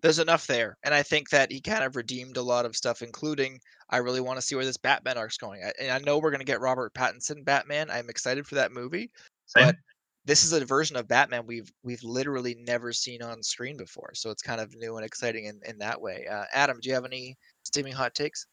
There's 0.00 0.18
enough 0.18 0.46
there, 0.46 0.76
and 0.82 0.94
I 0.94 1.02
think 1.02 1.30
that 1.30 1.50
he 1.50 1.60
kind 1.60 1.84
of 1.84 1.96
redeemed 1.96 2.36
a 2.36 2.42
lot 2.42 2.64
of 2.64 2.76
stuff, 2.76 3.02
including 3.02 3.60
I 3.90 3.98
really 3.98 4.20
want 4.20 4.38
to 4.38 4.42
see 4.42 4.54
where 4.54 4.64
this 4.64 4.76
Batman 4.76 5.18
arc's 5.18 5.38
going. 5.38 5.62
I, 5.62 5.72
and 5.80 5.90
I 5.90 5.98
know 5.98 6.18
we're 6.18 6.30
going 6.30 6.40
to 6.40 6.46
get 6.46 6.60
Robert 6.60 6.94
Pattinson 6.94 7.44
Batman. 7.44 7.90
I'm 7.90 8.08
excited 8.08 8.46
for 8.46 8.54
that 8.56 8.72
movie, 8.72 9.10
Same. 9.46 9.66
but 9.66 9.76
this 10.24 10.44
is 10.44 10.52
a 10.52 10.64
version 10.64 10.96
of 10.96 11.06
Batman 11.06 11.46
we've 11.46 11.70
we've 11.82 12.02
literally 12.02 12.56
never 12.66 12.92
seen 12.92 13.22
on 13.22 13.42
screen 13.42 13.76
before. 13.76 14.12
So 14.14 14.30
it's 14.30 14.42
kind 14.42 14.60
of 14.60 14.74
new 14.74 14.96
and 14.96 15.04
exciting 15.04 15.46
in, 15.46 15.60
in 15.66 15.78
that 15.78 16.00
way. 16.00 16.26
Uh, 16.30 16.44
Adam, 16.52 16.78
do 16.80 16.88
you 16.88 16.94
have 16.94 17.04
any 17.04 17.36
steaming 17.62 17.92
hot 17.92 18.14
takes? 18.14 18.46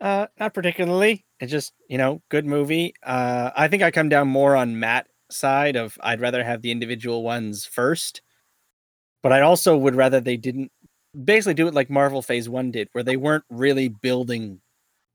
Uh, 0.00 0.26
not 0.38 0.54
particularly. 0.54 1.24
It's 1.40 1.50
just 1.50 1.72
you 1.88 1.98
know, 1.98 2.22
good 2.28 2.46
movie. 2.46 2.94
Uh, 3.02 3.50
I 3.56 3.68
think 3.68 3.82
I 3.82 3.90
come 3.90 4.08
down 4.08 4.28
more 4.28 4.56
on 4.56 4.78
Matt 4.78 5.08
side 5.30 5.76
of 5.76 5.98
I'd 6.00 6.20
rather 6.20 6.44
have 6.44 6.62
the 6.62 6.70
individual 6.70 7.22
ones 7.22 7.66
first, 7.66 8.22
but 9.22 9.32
I 9.32 9.40
also 9.40 9.76
would 9.76 9.96
rather 9.96 10.20
they 10.20 10.36
didn't 10.36 10.70
basically 11.24 11.54
do 11.54 11.66
it 11.66 11.74
like 11.74 11.90
Marvel 11.90 12.22
Phase 12.22 12.48
One 12.48 12.70
did, 12.70 12.88
where 12.92 13.04
they 13.04 13.16
weren't 13.16 13.44
really 13.50 13.88
building 13.88 14.60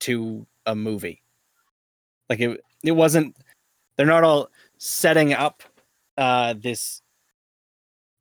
to 0.02 0.46
a 0.66 0.76
movie. 0.76 1.22
Like 2.30 2.42
it, 2.42 2.60
it 2.84 2.92
wasn't. 2.92 3.36
They're 3.96 4.06
not 4.06 4.26
all 4.26 4.50
setting 4.78 5.34
up 5.34 5.64
uh, 6.18 6.54
this 6.58 7.02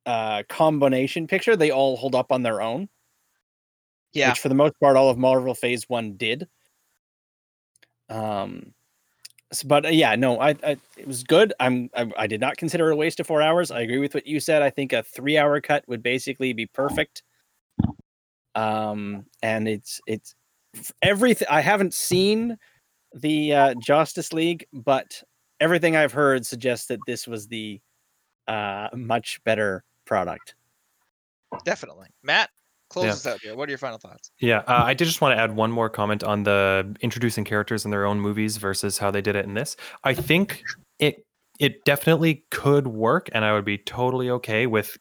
uh, 0.05 0.43
combination 0.49 1.27
picture. 1.27 1.55
They 1.55 1.71
all 1.71 1.97
hold 1.97 2.15
up 2.15 2.31
on 2.31 2.43
their 2.43 2.61
own 2.61 2.89
Yeah, 4.13 4.29
which 4.29 4.39
for 4.39 4.49
the 4.49 4.55
most 4.55 4.73
part 4.79 4.95
all 4.97 5.09
of 5.09 5.17
Marvel 5.17 5.53
Phase 5.53 5.87
One 5.89 6.15
did. 6.17 6.47
Um, 8.09 8.73
s- 9.51 9.63
but 9.63 9.85
uh, 9.85 9.89
yeah, 9.89 10.15
no, 10.15 10.39
I, 10.39 10.49
I 10.63 10.77
it 10.97 11.07
was 11.07 11.23
good. 11.23 11.53
I'm 11.59 11.89
I, 11.95 12.11
I 12.17 12.27
did 12.27 12.41
not 12.41 12.57
consider 12.57 12.89
it 12.89 12.93
a 12.93 12.95
waste 12.97 13.19
of 13.19 13.27
four 13.27 13.41
hours. 13.41 13.71
I 13.71 13.81
agree 13.81 13.99
with 13.99 14.13
what 14.13 14.27
you 14.27 14.39
said. 14.39 14.61
I 14.61 14.69
think 14.69 14.93
a 14.93 15.03
three 15.03 15.37
hour 15.37 15.59
cut 15.61 15.83
would 15.87 16.03
basically 16.03 16.53
be 16.53 16.65
perfect. 16.67 17.23
Um, 18.55 19.25
and 19.41 19.67
it's 19.67 19.99
it's 20.07 20.35
everything. 21.01 21.47
I 21.51 21.61
haven't 21.61 21.93
seen 21.93 22.57
the 23.13 23.53
uh, 23.53 23.75
Justice 23.75 24.33
League, 24.33 24.65
but 24.73 25.23
everything 25.59 25.95
I've 25.95 26.13
heard 26.13 26.45
suggests 26.45 26.87
that 26.87 27.05
this 27.05 27.27
was 27.27 27.47
the 27.47 27.81
uh 28.47 28.89
much 28.93 29.43
better 29.43 29.83
product. 30.05 30.55
definitely. 31.63 32.07
Matt, 32.21 32.49
close 32.89 33.05
Yeah. 33.05 33.11
us 33.11 33.25
out 33.25 33.39
here. 33.41 33.55
What 33.55 33.69
are 33.69 33.71
your 33.71 33.77
final 33.77 33.97
thoughts? 33.97 34.31
Yeah, 34.39 34.59
uh, 34.67 34.83
I 34.85 34.93
did 34.93 35.05
just 35.05 35.21
want 35.21 35.35
to 35.37 35.41
add 35.41 35.55
one 35.55 35.71
more 35.71 35.89
comment 35.89 36.23
on 36.23 36.43
the 36.43 36.95
introducing 37.01 37.45
characters 37.45 37.85
in 37.85 37.91
their 37.91 38.05
own 38.05 38.19
movies 38.19 38.57
versus 38.57 38.97
how 38.97 39.09
they 39.09 39.21
did 39.21 39.35
it 39.35 39.45
in 39.45 39.53
this. 39.53 39.77
I 40.03 40.13
think 40.13 40.63
it 40.99 41.25
it 41.59 41.85
definitely 41.85 42.43
could 42.51 42.87
work, 42.87 43.29
and 43.31 43.45
I 43.45 43.53
would 43.53 43.63
be 43.65 43.77
totally 43.77 44.29
okay 44.29 44.67
with 44.67 44.97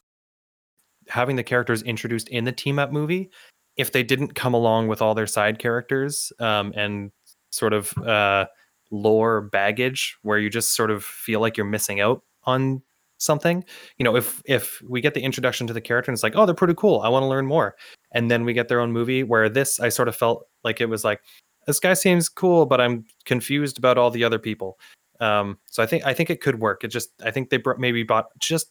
having 1.08 1.36
the 1.36 1.42
characters 1.42 1.82
introduced 1.82 2.28
in 2.28 2.44
the 2.44 2.52
team 2.52 2.78
up 2.78 2.92
movie 2.92 3.30
if 3.76 3.90
they 3.92 4.02
didn't 4.04 4.34
come 4.34 4.54
along 4.54 4.86
with 4.88 5.02
all 5.02 5.14
their 5.14 5.26
side 5.26 5.58
characters 5.58 6.32
um, 6.38 6.72
and 6.76 7.10
sort 7.50 7.72
of 7.72 7.92
uh, 7.98 8.46
lore 8.92 9.40
baggage 9.42 10.16
where 10.22 10.38
you 10.38 10.48
just 10.48 10.74
sort 10.76 10.90
of 10.90 11.04
feel 11.04 11.40
like 11.40 11.56
you're 11.56 11.66
missing 11.66 12.00
out 12.00 12.22
on 12.44 12.80
something 13.24 13.64
you 13.98 14.04
know 14.04 14.16
if 14.16 14.42
if 14.44 14.82
we 14.88 15.00
get 15.00 15.14
the 15.14 15.20
introduction 15.20 15.66
to 15.66 15.72
the 15.72 15.80
character 15.80 16.10
and 16.10 16.16
it's 16.16 16.22
like 16.22 16.36
oh 16.36 16.46
they're 16.46 16.54
pretty 16.54 16.74
cool. 16.74 17.00
I 17.00 17.08
want 17.08 17.22
to 17.22 17.28
learn 17.28 17.46
more. 17.46 17.76
And 18.12 18.30
then 18.30 18.44
we 18.44 18.52
get 18.52 18.68
their 18.68 18.80
own 18.80 18.92
movie 18.92 19.22
where 19.22 19.48
this 19.48 19.80
i 19.80 19.88
sort 19.88 20.08
of 20.08 20.16
felt 20.16 20.46
like 20.62 20.80
it 20.80 20.88
was 20.88 21.04
like 21.04 21.20
this 21.66 21.80
guy 21.80 21.94
seems 21.94 22.28
cool 22.28 22.66
but 22.66 22.80
i'm 22.80 23.04
confused 23.24 23.78
about 23.78 23.98
all 23.98 24.10
the 24.10 24.24
other 24.24 24.38
people. 24.38 24.78
Um 25.20 25.58
so 25.66 25.82
i 25.82 25.86
think 25.86 26.04
i 26.06 26.12
think 26.14 26.30
it 26.30 26.40
could 26.40 26.60
work. 26.60 26.84
It 26.84 26.88
just 26.88 27.10
i 27.24 27.30
think 27.30 27.50
they 27.50 27.58
br- 27.58 27.74
maybe 27.78 28.02
bought 28.02 28.26
just 28.38 28.70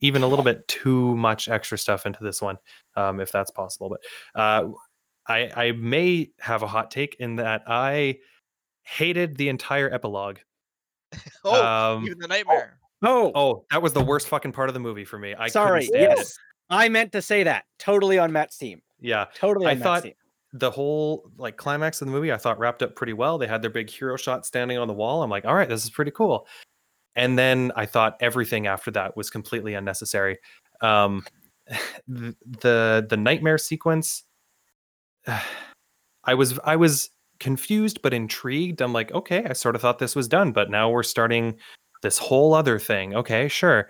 even 0.00 0.22
a 0.22 0.28
little 0.28 0.44
bit 0.44 0.66
too 0.68 1.16
much 1.16 1.48
extra 1.48 1.78
stuff 1.78 2.06
into 2.06 2.22
this 2.22 2.42
one 2.42 2.58
um 2.96 3.20
if 3.20 3.30
that's 3.32 3.50
possible. 3.50 3.88
But 3.88 4.00
uh 4.40 4.68
i 5.28 5.50
i 5.56 5.72
may 5.72 6.30
have 6.38 6.62
a 6.62 6.66
hot 6.66 6.90
take 6.90 7.16
in 7.18 7.36
that 7.36 7.62
i 7.66 8.18
hated 8.86 9.36
the 9.36 9.48
entire 9.48 9.92
epilogue. 9.92 10.38
Oh, 11.44 11.94
um, 11.94 12.04
even 12.04 12.18
the 12.18 12.26
nightmare. 12.26 12.78
Oh, 12.82 12.85
Oh, 13.02 13.30
oh, 13.34 13.64
that 13.70 13.82
was 13.82 13.92
the 13.92 14.02
worst 14.04 14.28
fucking 14.28 14.52
part 14.52 14.68
of 14.68 14.74
the 14.74 14.80
movie 14.80 15.04
for 15.04 15.18
me. 15.18 15.34
I 15.34 15.48
sorry. 15.48 15.84
stand 15.86 16.02
Yes, 16.16 16.30
it. 16.30 16.36
I 16.70 16.88
meant 16.88 17.12
to 17.12 17.22
say 17.22 17.42
that. 17.44 17.64
Totally 17.78 18.18
on 18.18 18.32
Matt's 18.32 18.56
team. 18.56 18.80
Yeah, 19.00 19.26
Totally 19.34 19.66
I 19.66 19.74
Matt's 19.74 19.82
thought- 19.82 20.02
team. 20.04 20.14
the 20.52 20.70
whole 20.70 21.30
like 21.36 21.56
climax 21.58 22.00
of 22.00 22.06
the 22.06 22.12
movie 22.12 22.32
I 22.32 22.38
thought 22.38 22.58
wrapped 22.58 22.82
up 22.82 22.94
pretty 22.96 23.12
well. 23.12 23.36
They 23.38 23.46
had 23.46 23.60
their 23.62 23.70
big 23.70 23.90
hero 23.90 24.16
shot 24.16 24.46
standing 24.46 24.78
on 24.78 24.88
the 24.88 24.94
wall. 24.94 25.22
I'm 25.22 25.28
like, 25.30 25.44
all 25.44 25.54
right, 25.54 25.68
this 25.68 25.84
is 25.84 25.90
pretty 25.90 26.10
cool. 26.10 26.46
And 27.14 27.38
then 27.38 27.72
I 27.76 27.84
thought 27.86 28.16
everything 28.20 28.66
after 28.66 28.90
that 28.92 29.16
was 29.16 29.28
completely 29.30 29.74
unnecessary. 29.74 30.38
Um, 30.80 31.24
the 32.08 32.34
the, 32.62 33.06
the 33.08 33.16
nightmare 33.16 33.58
sequence. 33.58 34.24
I 36.24 36.34
was 36.34 36.58
I 36.64 36.76
was 36.76 37.10
confused 37.38 38.00
but 38.02 38.14
intrigued. 38.14 38.80
I'm 38.80 38.92
like, 38.92 39.12
okay, 39.12 39.44
I 39.44 39.52
sort 39.52 39.74
of 39.76 39.82
thought 39.82 39.98
this 39.98 40.16
was 40.16 40.26
done, 40.28 40.52
but 40.52 40.70
now 40.70 40.88
we're 40.90 41.02
starting 41.02 41.56
this 42.06 42.18
whole 42.18 42.54
other 42.54 42.78
thing. 42.78 43.16
Okay, 43.16 43.48
sure. 43.48 43.88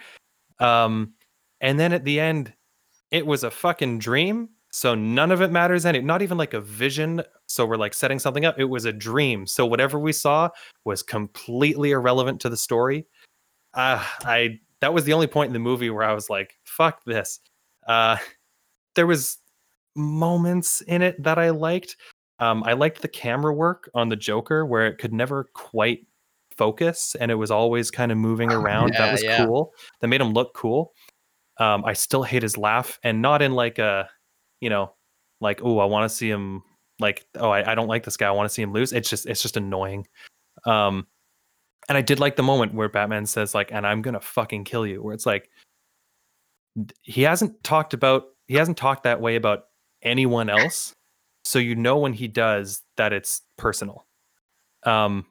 Um, 0.58 1.12
and 1.60 1.78
then 1.78 1.92
at 1.92 2.04
the 2.04 2.18
end, 2.18 2.54
it 3.10 3.26
was 3.26 3.44
a 3.44 3.50
fucking 3.50 3.98
dream. 3.98 4.48
So 4.72 4.94
none 4.94 5.30
of 5.30 5.42
it 5.42 5.52
matters 5.52 5.84
any 5.84 6.00
not 6.00 6.22
even 6.22 6.38
like 6.38 6.54
a 6.54 6.60
vision. 6.60 7.22
So 7.46 7.66
we're 7.66 7.76
like 7.76 7.92
setting 7.92 8.18
something 8.18 8.46
up. 8.46 8.58
It 8.58 8.64
was 8.64 8.86
a 8.86 8.92
dream. 8.92 9.46
So 9.46 9.66
whatever 9.66 9.98
we 9.98 10.12
saw 10.12 10.48
was 10.86 11.02
completely 11.02 11.90
irrelevant 11.90 12.40
to 12.40 12.48
the 12.48 12.56
story. 12.56 13.06
Uh, 13.74 14.02
I 14.22 14.60
that 14.80 14.94
was 14.94 15.04
the 15.04 15.12
only 15.12 15.26
point 15.26 15.48
in 15.48 15.52
the 15.52 15.58
movie 15.58 15.90
where 15.90 16.04
I 16.04 16.14
was 16.14 16.30
like, 16.30 16.54
fuck 16.64 17.04
this. 17.04 17.40
Uh 17.86 18.16
there 18.94 19.06
was 19.06 19.38
moments 19.94 20.80
in 20.82 21.02
it 21.02 21.22
that 21.22 21.38
I 21.38 21.50
liked. 21.50 21.96
Um, 22.38 22.64
I 22.64 22.72
liked 22.72 23.02
the 23.02 23.08
camera 23.08 23.52
work 23.52 23.90
on 23.94 24.08
the 24.08 24.16
Joker 24.16 24.64
where 24.64 24.86
it 24.86 24.96
could 24.96 25.12
never 25.12 25.44
quite 25.52 26.06
focus 26.56 27.16
and 27.20 27.30
it 27.30 27.34
was 27.34 27.50
always 27.50 27.90
kind 27.90 28.12
of 28.12 28.18
moving 28.18 28.52
around. 28.52 28.92
Yeah, 28.92 29.06
that 29.06 29.12
was 29.12 29.22
yeah. 29.22 29.44
cool. 29.44 29.72
That 30.00 30.08
made 30.08 30.20
him 30.20 30.32
look 30.32 30.54
cool. 30.54 30.92
Um, 31.58 31.84
I 31.84 31.94
still 31.94 32.22
hate 32.22 32.42
his 32.42 32.58
laugh 32.58 32.98
and 33.02 33.22
not 33.22 33.42
in 33.42 33.52
like 33.52 33.78
a, 33.78 34.08
you 34.60 34.70
know, 34.70 34.92
like, 35.40 35.60
oh, 35.62 35.78
I 35.78 35.84
want 35.84 36.08
to 36.08 36.14
see 36.14 36.28
him 36.28 36.62
like, 36.98 37.26
oh, 37.36 37.50
I, 37.50 37.72
I 37.72 37.74
don't 37.74 37.88
like 37.88 38.04
this 38.04 38.16
guy. 38.16 38.26
I 38.26 38.32
want 38.32 38.48
to 38.48 38.54
see 38.54 38.62
him 38.62 38.72
lose. 38.72 38.92
It's 38.92 39.08
just, 39.08 39.26
it's 39.26 39.42
just 39.42 39.56
annoying. 39.56 40.06
Um, 40.64 41.06
and 41.88 41.96
I 41.96 42.02
did 42.02 42.20
like 42.20 42.36
the 42.36 42.42
moment 42.42 42.74
where 42.74 42.88
Batman 42.88 43.26
says 43.26 43.54
like, 43.54 43.70
and 43.72 43.86
I'm 43.86 44.02
gonna 44.02 44.20
fucking 44.20 44.64
kill 44.64 44.86
you, 44.86 45.02
where 45.02 45.14
it's 45.14 45.26
like, 45.26 45.48
he 47.02 47.22
hasn't 47.22 47.62
talked 47.62 47.94
about, 47.94 48.24
he 48.48 48.56
hasn't 48.56 48.76
talked 48.76 49.04
that 49.04 49.20
way 49.20 49.36
about 49.36 49.64
anyone 50.02 50.50
else. 50.50 50.92
So 51.44 51.58
you 51.58 51.74
know 51.74 51.98
when 51.98 52.12
he 52.12 52.28
does 52.28 52.82
that 52.96 53.12
it's 53.12 53.42
personal. 53.56 54.04
Um, 54.82 55.26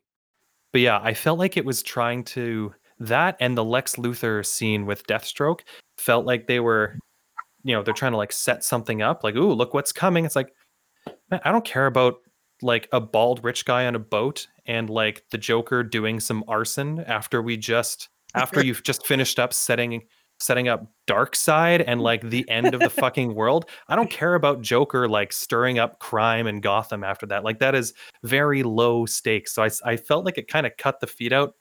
but 0.75 0.81
yeah, 0.81 0.99
I 1.01 1.13
felt 1.13 1.39
like 1.39 1.55
it 1.55 1.63
was 1.63 1.81
trying 1.81 2.25
to 2.25 2.73
that 2.99 3.37
and 3.39 3.57
the 3.57 3.63
Lex 3.63 3.95
Luthor 3.95 4.45
scene 4.45 4.85
with 4.85 5.07
Deathstroke 5.07 5.61
felt 5.97 6.25
like 6.25 6.47
they 6.47 6.59
were, 6.59 6.99
you 7.63 7.73
know, 7.73 7.81
they're 7.81 7.93
trying 7.93 8.11
to 8.11 8.17
like 8.17 8.33
set 8.33 8.61
something 8.61 9.01
up, 9.01 9.23
like, 9.23 9.37
ooh, 9.37 9.53
look 9.53 9.73
what's 9.73 9.93
coming. 9.93 10.25
It's 10.25 10.35
like, 10.35 10.51
man, 11.31 11.39
I 11.45 11.53
don't 11.53 11.63
care 11.63 11.85
about 11.85 12.15
like 12.61 12.89
a 12.91 12.99
bald 12.99 13.41
rich 13.41 13.63
guy 13.63 13.85
on 13.85 13.95
a 13.95 13.99
boat 13.99 14.47
and 14.65 14.89
like 14.89 15.23
the 15.31 15.37
Joker 15.37 15.81
doing 15.81 16.19
some 16.19 16.43
arson 16.45 16.99
after 17.07 17.41
we 17.41 17.55
just 17.55 18.09
after 18.33 18.61
you've 18.61 18.83
just 18.83 19.07
finished 19.07 19.39
up 19.39 19.53
setting 19.53 20.03
setting 20.45 20.67
up 20.67 20.85
Darkseid 21.07 21.83
and 21.85 22.01
like 22.01 22.21
the 22.21 22.47
end 22.49 22.73
of 22.73 22.79
the 22.79 22.89
fucking 23.01 23.33
world. 23.33 23.65
I 23.87 23.95
don't 23.95 24.09
care 24.09 24.35
about 24.35 24.61
joker 24.61 25.09
like 25.09 25.33
stirring 25.33 25.79
up 25.79 25.99
crime 25.99 26.47
in 26.47 26.61
gotham 26.61 27.03
after 27.03 27.25
that. 27.27 27.43
Like 27.43 27.59
that 27.59 27.75
is 27.75 27.93
very 28.23 28.63
low 28.63 29.05
stakes. 29.05 29.53
So 29.53 29.63
i, 29.63 29.69
I 29.83 29.97
felt 29.97 30.25
like 30.25 30.37
it 30.37 30.47
kind 30.47 30.65
of 30.65 30.77
cut 30.77 30.99
the 30.99 31.07
feet 31.07 31.33
out 31.33 31.55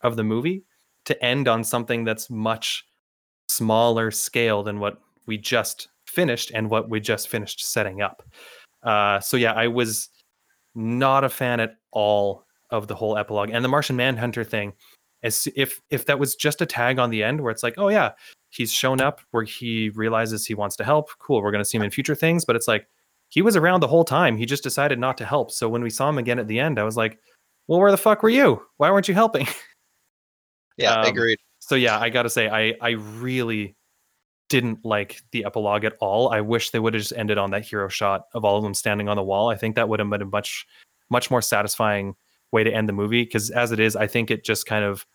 of 0.00 0.16
the 0.16 0.24
movie 0.24 0.64
to 1.04 1.24
end 1.24 1.48
on 1.48 1.64
something 1.64 2.04
that's 2.04 2.28
much 2.28 2.84
smaller 3.48 4.10
scale 4.10 4.62
than 4.62 4.78
what 4.78 4.98
we 5.26 5.38
just 5.38 5.88
finished 6.06 6.50
and 6.54 6.70
what 6.70 6.90
we 6.90 7.00
just 7.00 7.28
finished 7.28 7.64
setting 7.64 8.02
up. 8.02 8.22
Uh 8.82 9.18
so 9.20 9.36
yeah 9.36 9.52
i 9.52 9.66
was 9.66 10.08
not 10.74 11.24
a 11.24 11.28
fan 11.28 11.58
at 11.58 11.76
all 11.90 12.44
of 12.70 12.86
the 12.86 12.94
whole 12.94 13.16
epilogue. 13.16 13.50
And 13.50 13.64
the 13.64 13.68
martian 13.68 13.96
manhunter 13.96 14.44
thing 14.44 14.72
as 15.22 15.48
if 15.56 15.80
if 15.90 16.06
that 16.06 16.18
was 16.18 16.34
just 16.36 16.60
a 16.60 16.66
tag 16.66 16.98
on 16.98 17.10
the 17.10 17.22
end 17.22 17.40
where 17.40 17.50
it's 17.50 17.62
like 17.62 17.74
oh 17.78 17.88
yeah 17.88 18.12
he's 18.50 18.72
shown 18.72 19.00
up 19.00 19.20
where 19.32 19.44
he 19.44 19.90
realizes 19.90 20.46
he 20.46 20.54
wants 20.54 20.76
to 20.76 20.84
help. 20.84 21.10
Cool 21.18 21.42
we're 21.42 21.50
going 21.50 21.62
to 21.62 21.68
see 21.68 21.76
him 21.76 21.82
in 21.84 21.90
future 21.90 22.14
things. 22.14 22.44
But 22.44 22.56
it's 22.56 22.68
like 22.68 22.86
he 23.28 23.42
was 23.42 23.56
around 23.56 23.80
the 23.80 23.88
whole 23.88 24.04
time. 24.04 24.36
He 24.36 24.46
just 24.46 24.62
decided 24.62 24.98
not 24.98 25.18
to 25.18 25.24
help. 25.26 25.50
So 25.50 25.68
when 25.68 25.82
we 25.82 25.90
saw 25.90 26.08
him 26.08 26.18
again 26.18 26.38
at 26.38 26.48
the 26.48 26.58
end 26.60 26.78
i 26.78 26.84
was 26.84 26.96
like 26.96 27.18
well 27.66 27.80
where 27.80 27.90
the 27.90 27.96
fuck 27.98 28.22
were 28.22 28.30
you? 28.30 28.62
Why 28.78 28.90
weren't 28.90 29.08
you 29.08 29.14
helping? 29.14 29.46
Yeah, 30.76 31.00
Um, 31.00 31.06
agreed. 31.08 31.38
so 31.58 31.74
yeah 31.74 31.98
i 31.98 32.08
gotta 32.08 32.30
say 32.30 32.48
i 32.48 32.72
i 32.80 32.90
really 32.90 33.74
didn't 34.48 34.84
like 34.84 35.20
the 35.32 35.44
epilogue 35.44 35.84
at 35.84 35.94
all. 36.00 36.30
I 36.30 36.40
wish 36.40 36.70
they 36.70 36.78
would 36.78 36.94
have 36.94 37.02
just 37.02 37.12
ended 37.16 37.36
on 37.36 37.50
that 37.50 37.64
hero 37.66 37.88
shot 37.88 38.26
of 38.32 38.44
all 38.44 38.56
of 38.56 38.62
them 38.62 38.74
standing 38.74 39.08
on 39.08 39.16
the 39.16 39.22
wall. 39.22 39.50
I 39.50 39.56
think 39.56 39.76
that 39.76 39.88
would 39.88 39.98
have 40.00 40.08
been 40.08 40.22
a 40.22 40.26
much 40.26 40.66
much 41.10 41.30
more 41.30 41.42
satisfying 41.42 42.14
way 42.52 42.64
to 42.64 42.72
end 42.72 42.88
the 42.88 42.92
movie 42.92 43.24
because 43.24 43.50
as 43.50 43.72
it 43.72 43.80
is 43.80 43.96
i 43.96 44.06
think 44.06 44.30
it 44.30 44.44
just 44.44 44.66
kind 44.66 44.84
of 44.84 45.06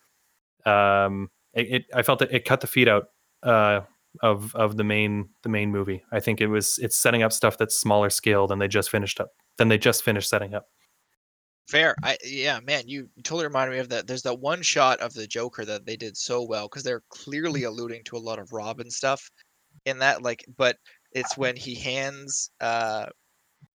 um 0.66 1.30
it, 1.52 1.68
it 1.70 1.84
i 1.94 2.02
felt 2.02 2.18
that 2.18 2.32
it 2.32 2.44
cut 2.44 2.60
the 2.60 2.66
feet 2.66 2.88
out 2.88 3.04
uh 3.42 3.80
of 4.22 4.54
of 4.54 4.76
the 4.76 4.84
main 4.84 5.28
the 5.42 5.48
main 5.48 5.70
movie 5.70 6.02
i 6.12 6.20
think 6.20 6.40
it 6.40 6.46
was 6.46 6.78
it's 6.78 6.96
setting 6.96 7.22
up 7.22 7.32
stuff 7.32 7.58
that's 7.58 7.76
smaller 7.76 8.10
scale 8.10 8.46
than 8.46 8.58
they 8.58 8.68
just 8.68 8.90
finished 8.90 9.20
up 9.20 9.30
than 9.58 9.68
they 9.68 9.78
just 9.78 10.02
finished 10.02 10.28
setting 10.28 10.54
up 10.54 10.68
Fair. 11.66 11.94
I 12.02 12.18
yeah, 12.22 12.60
man, 12.60 12.86
you 12.86 13.08
totally 13.22 13.46
reminded 13.46 13.72
me 13.72 13.78
of 13.78 13.88
that. 13.88 14.06
There's 14.06 14.22
that 14.22 14.40
one 14.40 14.60
shot 14.60 15.00
of 15.00 15.14
the 15.14 15.26
Joker 15.26 15.64
that 15.64 15.86
they 15.86 15.96
did 15.96 16.16
so 16.16 16.42
well 16.42 16.68
because 16.68 16.82
they're 16.82 17.02
clearly 17.08 17.62
alluding 17.64 18.04
to 18.04 18.16
a 18.16 18.18
lot 18.18 18.38
of 18.38 18.52
Robin 18.52 18.90
stuff 18.90 19.30
in 19.86 19.98
that. 20.00 20.22
Like, 20.22 20.44
but 20.58 20.76
it's 21.12 21.38
when 21.38 21.56
he 21.56 21.74
hands 21.74 22.50
uh 22.60 23.06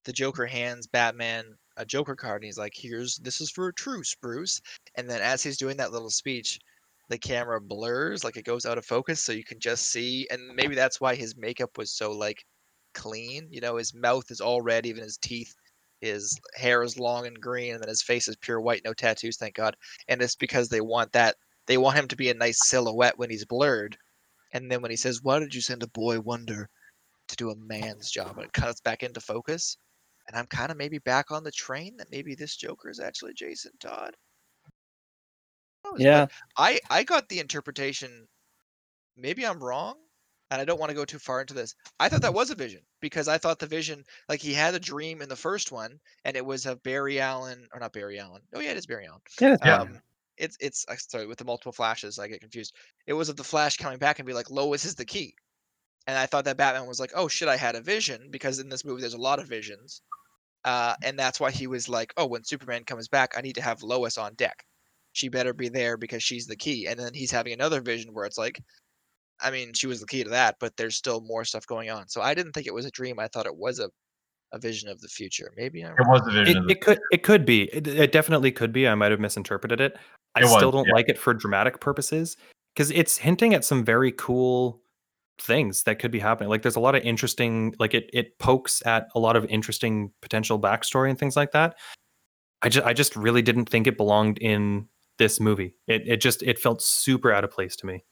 the 0.05 0.13
Joker 0.13 0.45
hands 0.45 0.85
Batman 0.85 1.45
a 1.79 1.85
Joker 1.85 2.15
card 2.15 2.41
and 2.41 2.45
he's 2.45 2.57
like, 2.57 2.73
"Here's 2.75 3.17
this 3.17 3.41
is 3.41 3.49
for 3.51 3.69
a 3.69 3.73
truce, 3.73 4.15
Bruce." 4.15 4.61
And 4.95 5.09
then 5.09 5.21
as 5.21 5.41
he's 5.43 5.57
doing 5.57 5.77
that 5.77 5.91
little 5.91 6.09
speech, 6.11 6.59
the 7.09 7.17
camera 7.17 7.59
blurs, 7.61 8.23
like 8.23 8.37
it 8.37 8.45
goes 8.45 8.65
out 8.65 8.77
of 8.77 8.85
focus, 8.85 9.21
so 9.21 9.31
you 9.31 9.43
can 9.43 9.59
just 9.59 9.91
see. 9.91 10.27
And 10.31 10.55
maybe 10.55 10.75
that's 10.75 11.01
why 11.01 11.15
his 11.15 11.37
makeup 11.37 11.77
was 11.77 11.91
so 11.91 12.11
like 12.11 12.45
clean. 12.93 13.47
You 13.51 13.61
know, 13.61 13.77
his 13.77 13.93
mouth 13.95 14.29
is 14.31 14.41
all 14.41 14.61
red, 14.61 14.85
even 14.85 15.03
his 15.03 15.17
teeth 15.17 15.55
his 16.01 16.39
hair 16.55 16.83
is 16.83 16.97
long 16.97 17.27
and 17.27 17.39
green 17.41 17.73
and 17.73 17.81
then 17.81 17.89
his 17.89 18.01
face 18.01 18.27
is 18.27 18.35
pure 18.37 18.61
white 18.61 18.81
no 18.85 18.93
tattoos 18.93 19.37
thank 19.37 19.55
god 19.55 19.75
and 20.07 20.21
it's 20.21 20.35
because 20.35 20.69
they 20.69 20.81
want 20.81 21.11
that 21.11 21.35
they 21.67 21.77
want 21.77 21.97
him 21.97 22.07
to 22.07 22.15
be 22.15 22.29
a 22.29 22.33
nice 22.33 22.59
silhouette 22.67 23.17
when 23.17 23.29
he's 23.29 23.45
blurred 23.45 23.97
and 24.53 24.71
then 24.71 24.81
when 24.81 24.91
he 24.91 24.97
says 24.97 25.21
why 25.21 25.39
did 25.39 25.53
you 25.53 25.61
send 25.61 25.83
a 25.83 25.87
boy 25.87 26.19
wonder 26.19 26.69
to 27.27 27.35
do 27.35 27.51
a 27.51 27.55
man's 27.55 28.09
job 28.09 28.37
and 28.37 28.45
it 28.45 28.53
cuts 28.53 28.81
back 28.81 29.03
into 29.03 29.19
focus 29.19 29.77
and 30.29 30.37
i'm 30.37 30.47
kind 30.47 30.71
of 30.71 30.77
maybe 30.77 30.99
back 30.99 31.31
on 31.31 31.43
the 31.43 31.51
train 31.51 31.97
that 31.97 32.11
maybe 32.11 32.35
this 32.35 32.55
joker 32.55 32.89
is 32.89 33.01
actually 33.01 33.33
jason 33.35 33.73
todd. 33.81 34.15
Who 35.83 35.91
knows? 35.91 36.05
But 36.07 36.25
Yeah. 36.25 36.27
i 36.57 36.79
i 36.89 37.03
got 37.03 37.27
the 37.29 37.39
interpretation 37.39 38.29
maybe 39.17 39.45
i'm 39.45 39.63
wrong 39.63 39.97
and 40.51 40.61
i 40.61 40.65
don't 40.65 40.79
want 40.79 40.89
to 40.91 40.95
go 40.95 41.05
too 41.05 41.19
far 41.19 41.41
into 41.41 41.53
this. 41.53 41.75
I 41.99 42.09
thought 42.09 42.21
that 42.23 42.33
was 42.33 42.51
a 42.51 42.55
vision 42.55 42.85
because 43.01 43.27
i 43.27 43.37
thought 43.37 43.59
the 43.59 43.67
vision 43.67 44.05
like 44.29 44.41
he 44.41 44.53
had 44.53 44.75
a 44.75 44.79
dream 44.79 45.21
in 45.21 45.29
the 45.29 45.35
first 45.35 45.71
one 45.71 45.99
and 46.25 46.37
it 46.37 46.45
was 46.45 46.65
of 46.65 46.83
barry 46.83 47.19
allen 47.19 47.67
or 47.73 47.79
not 47.81 47.93
barry 47.93 48.19
allen. 48.19 48.43
Oh 48.53 48.61
yeah 48.61 48.71
it 48.71 48.77
is 48.77 48.87
barry 48.87 49.07
allen. 49.07 49.21
Yeah, 49.39 49.53
it's 49.53 49.65
Yeah. 49.65 49.83
um 49.83 50.01
it's 50.37 50.57
it's 50.61 50.85
uh, 50.87 50.95
sorry 50.97 51.27
with 51.27 51.39
the 51.39 51.45
multiple 51.45 51.73
flashes 51.73 52.19
i 52.19 52.27
get 52.27 52.41
confused. 52.41 52.75
It 53.07 53.13
was 53.13 53.29
of 53.29 53.37
the 53.37 53.43
flash 53.43 53.77
coming 53.77 53.99
back 53.99 54.19
and 54.19 54.27
be 54.27 54.33
like 54.33 54.49
lois 54.51 54.85
is 54.85 54.95
the 54.95 55.05
key. 55.05 55.35
And 56.07 56.17
i 56.17 56.25
thought 56.27 56.45
that 56.45 56.57
batman 56.57 56.87
was 56.87 56.99
like 56.99 57.11
oh 57.15 57.27
shit 57.29 57.47
i 57.49 57.57
had 57.57 57.75
a 57.75 57.81
vision 57.81 58.29
because 58.31 58.59
in 58.59 58.69
this 58.69 58.85
movie 58.85 59.01
there's 59.01 59.13
a 59.15 59.17
lot 59.29 59.39
of 59.39 59.47
visions 59.47 60.01
uh 60.65 60.95
and 61.03 61.17
that's 61.17 61.39
why 61.39 61.51
he 61.51 61.67
was 61.67 61.87
like 61.87 62.13
oh 62.17 62.25
when 62.25 62.43
superman 62.43 62.83
comes 62.83 63.07
back 63.07 63.33
i 63.37 63.41
need 63.41 63.55
to 63.55 63.61
have 63.61 63.81
lois 63.81 64.17
on 64.17 64.33
deck 64.35 64.63
she 65.13 65.29
better 65.29 65.53
be 65.53 65.69
there 65.69 65.97
because 65.97 66.21
she's 66.21 66.47
the 66.47 66.55
key 66.55 66.87
and 66.87 66.99
then 66.99 67.13
he's 67.13 67.31
having 67.31 67.53
another 67.53 67.81
vision 67.81 68.13
where 68.13 68.25
it's 68.25 68.37
like 68.37 68.61
I 69.41 69.51
mean, 69.51 69.73
she 69.73 69.87
was 69.87 70.01
the 70.01 70.07
key 70.07 70.23
to 70.23 70.29
that, 70.31 70.57
but 70.59 70.75
there's 70.75 70.95
still 70.95 71.21
more 71.21 71.45
stuff 71.45 71.65
going 71.65 71.89
on. 71.89 72.07
So 72.07 72.21
I 72.21 72.33
didn't 72.33 72.51
think 72.53 72.67
it 72.67 72.73
was 72.73 72.85
a 72.85 72.91
dream. 72.91 73.19
I 73.19 73.27
thought 73.27 73.45
it 73.45 73.55
was 73.55 73.79
a, 73.79 73.89
a 74.51 74.59
vision 74.59 74.89
of 74.89 74.99
the 75.01 75.07
future. 75.07 75.51
Maybe 75.55 75.83
I'm 75.83 75.93
It 75.93 76.07
was 76.07 76.21
the 76.25 76.31
vision 76.31 76.57
It, 76.57 76.59
of 76.59 76.65
the 76.67 76.71
it 76.71 76.81
could 76.81 76.99
it 77.11 77.23
could 77.23 77.45
be. 77.45 77.63
It, 77.73 77.87
it 77.87 78.11
definitely 78.11 78.51
could 78.51 78.73
be. 78.73 78.87
I 78.87 78.95
might 78.95 79.11
have 79.11 79.19
misinterpreted 79.19 79.79
it. 79.79 79.97
I 80.35 80.41
It 80.41 80.43
was, 80.43 80.53
still 80.53 80.71
don't 80.71 80.87
yeah. 80.87 80.93
like 80.93 81.09
it 81.09 81.17
for 81.17 81.33
dramatic 81.33 81.79
purposes 81.79 82.37
because 82.73 82.91
it's 82.91 83.17
hinting 83.17 83.53
at 83.53 83.63
some 83.63 83.85
very 83.85 84.11
cool 84.11 84.81
things 85.41 85.83
that 85.83 85.99
could 85.99 86.11
be 86.11 86.19
happening. 86.19 86.49
Like 86.49 86.61
there's 86.61 86.75
a 86.75 86.79
lot 86.79 86.95
of 86.95 87.03
interesting 87.03 87.73
like 87.79 87.93
it 87.93 88.09
it 88.13 88.37
pokes 88.39 88.81
at 88.85 89.07
a 89.15 89.19
lot 89.19 89.35
of 89.35 89.45
interesting 89.45 90.11
potential 90.21 90.59
backstory 90.59 91.09
and 91.09 91.17
things 91.19 91.35
like 91.35 91.51
that. 91.51 91.77
I 92.61 92.69
just 92.69 92.85
I 92.85 92.93
just 92.93 93.15
really 93.15 93.41
didn't 93.41 93.69
think 93.69 93.87
it 93.87 93.97
belonged 93.97 94.37
in 94.39 94.87
this 95.17 95.39
movie. 95.39 95.75
It 95.87 96.03
it 96.07 96.17
just 96.21 96.43
it 96.43 96.59
felt 96.59 96.81
super 96.81 97.31
out 97.31 97.43
of 97.43 97.51
place 97.51 97.75
to 97.77 97.85
me. 97.85 98.03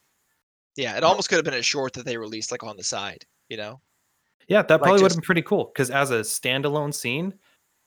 Yeah, 0.76 0.95
it 0.98 1.04
almost 1.04 1.30
could 1.30 1.38
have 1.38 1.45
been 1.45 1.54
a 1.56 1.62
short 1.64 1.94
that 1.94 2.06
they 2.06 2.18
released 2.18 2.52
like 2.52 2.64
on 2.64 2.78
the 2.78 2.84
side, 2.84 3.26
you 3.49 3.58
know? 3.58 3.82
Yeah, 4.48 4.62
that 4.62 4.70
Like, 4.70 4.82
probably 4.82 5.02
would 5.02 5.08
just- 5.08 5.16
have 5.16 5.22
been 5.22 5.26
pretty 5.26 5.41
cool 5.41 5.66
because 5.74 5.90
as 5.90 6.12
a 6.12 6.20
standalone 6.20 6.94
scene, 6.94 7.34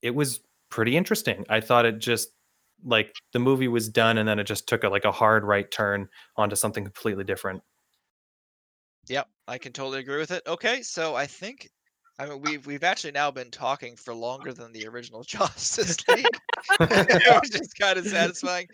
it 0.01 0.11
was 0.13 0.41
pretty 0.69 0.97
interesting. 0.97 1.45
I 1.49 1.61
thought 1.61 1.85
it 1.85 1.99
just 1.99 2.29
like 2.83 3.15
the 3.33 3.39
movie 3.39 3.67
was 3.67 3.87
done 3.89 4.17
and 4.17 4.27
then 4.27 4.39
it 4.39 4.43
just 4.45 4.67
took 4.67 4.83
a 4.83 4.89
like 4.89 5.05
a 5.05 5.11
hard 5.11 5.43
right 5.43 5.69
turn 5.71 6.09
onto 6.35 6.55
something 6.55 6.83
completely 6.83 7.23
different. 7.23 7.61
Yep, 9.11 9.27
I 9.45 9.57
can 9.57 9.73
totally 9.73 9.99
agree 9.99 10.19
with 10.19 10.31
it. 10.31 10.41
Okay, 10.47 10.81
so 10.83 11.15
I 11.15 11.25
think 11.25 11.67
I 12.17 12.27
mean 12.27 12.39
we've 12.39 12.65
we've 12.65 12.85
actually 12.85 13.11
now 13.11 13.29
been 13.29 13.51
talking 13.51 13.97
for 13.97 14.13
longer 14.13 14.53
than 14.53 14.71
the 14.71 14.87
original 14.87 15.21
Justice 15.27 15.97
League, 16.07 16.25
which 16.79 17.59
is 17.59 17.73
kind 17.73 17.99
of 17.99 18.07
satisfying. 18.07 18.67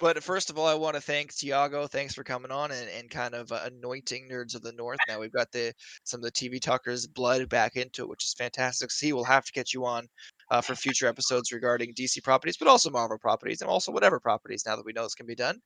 But 0.00 0.20
first 0.20 0.50
of 0.50 0.58
all, 0.58 0.66
I 0.66 0.74
want 0.74 0.96
to 0.96 1.00
thank 1.00 1.32
Tiago. 1.32 1.86
Thanks 1.86 2.12
for 2.12 2.24
coming 2.24 2.50
on 2.50 2.72
and, 2.72 2.88
and 2.90 3.08
kind 3.08 3.34
of 3.34 3.52
uh, 3.52 3.60
anointing 3.66 4.28
Nerds 4.28 4.56
of 4.56 4.62
the 4.62 4.72
North. 4.72 4.98
Now 5.06 5.20
we've 5.20 5.32
got 5.32 5.52
the 5.52 5.72
some 6.02 6.18
of 6.18 6.24
the 6.24 6.32
TV 6.32 6.60
talkers' 6.60 7.06
blood 7.06 7.48
back 7.48 7.76
into 7.76 8.02
it, 8.02 8.08
which 8.08 8.24
is 8.24 8.34
fantastic. 8.34 8.90
See, 8.90 9.12
we'll 9.12 9.22
have 9.22 9.44
to 9.44 9.52
get 9.52 9.72
you 9.72 9.86
on 9.86 10.08
uh, 10.50 10.60
for 10.60 10.74
future 10.74 11.06
episodes 11.06 11.52
regarding 11.52 11.94
DC 11.94 12.20
properties, 12.24 12.56
but 12.56 12.66
also 12.66 12.90
Marvel 12.90 13.18
properties 13.18 13.60
and 13.60 13.70
also 13.70 13.92
whatever 13.92 14.18
properties. 14.18 14.64
Now 14.66 14.74
that 14.74 14.84
we 14.84 14.92
know 14.92 15.04
this 15.04 15.14
can 15.14 15.26
be 15.26 15.36
done. 15.36 15.60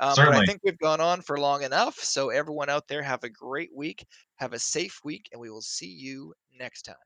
Um, 0.00 0.22
but 0.24 0.34
I 0.34 0.40
think 0.42 0.60
we've 0.64 0.78
gone 0.78 1.00
on 1.00 1.22
for 1.22 1.38
long 1.38 1.62
enough. 1.62 1.96
So 1.98 2.30
everyone 2.30 2.70
out 2.70 2.88
there, 2.88 3.02
have 3.02 3.24
a 3.24 3.28
great 3.30 3.70
week. 3.74 4.06
Have 4.36 4.52
a 4.54 4.58
safe 4.58 5.00
week, 5.04 5.28
and 5.32 5.40
we 5.40 5.50
will 5.50 5.62
see 5.62 5.90
you 5.90 6.34
next 6.52 6.82
time. 6.82 6.96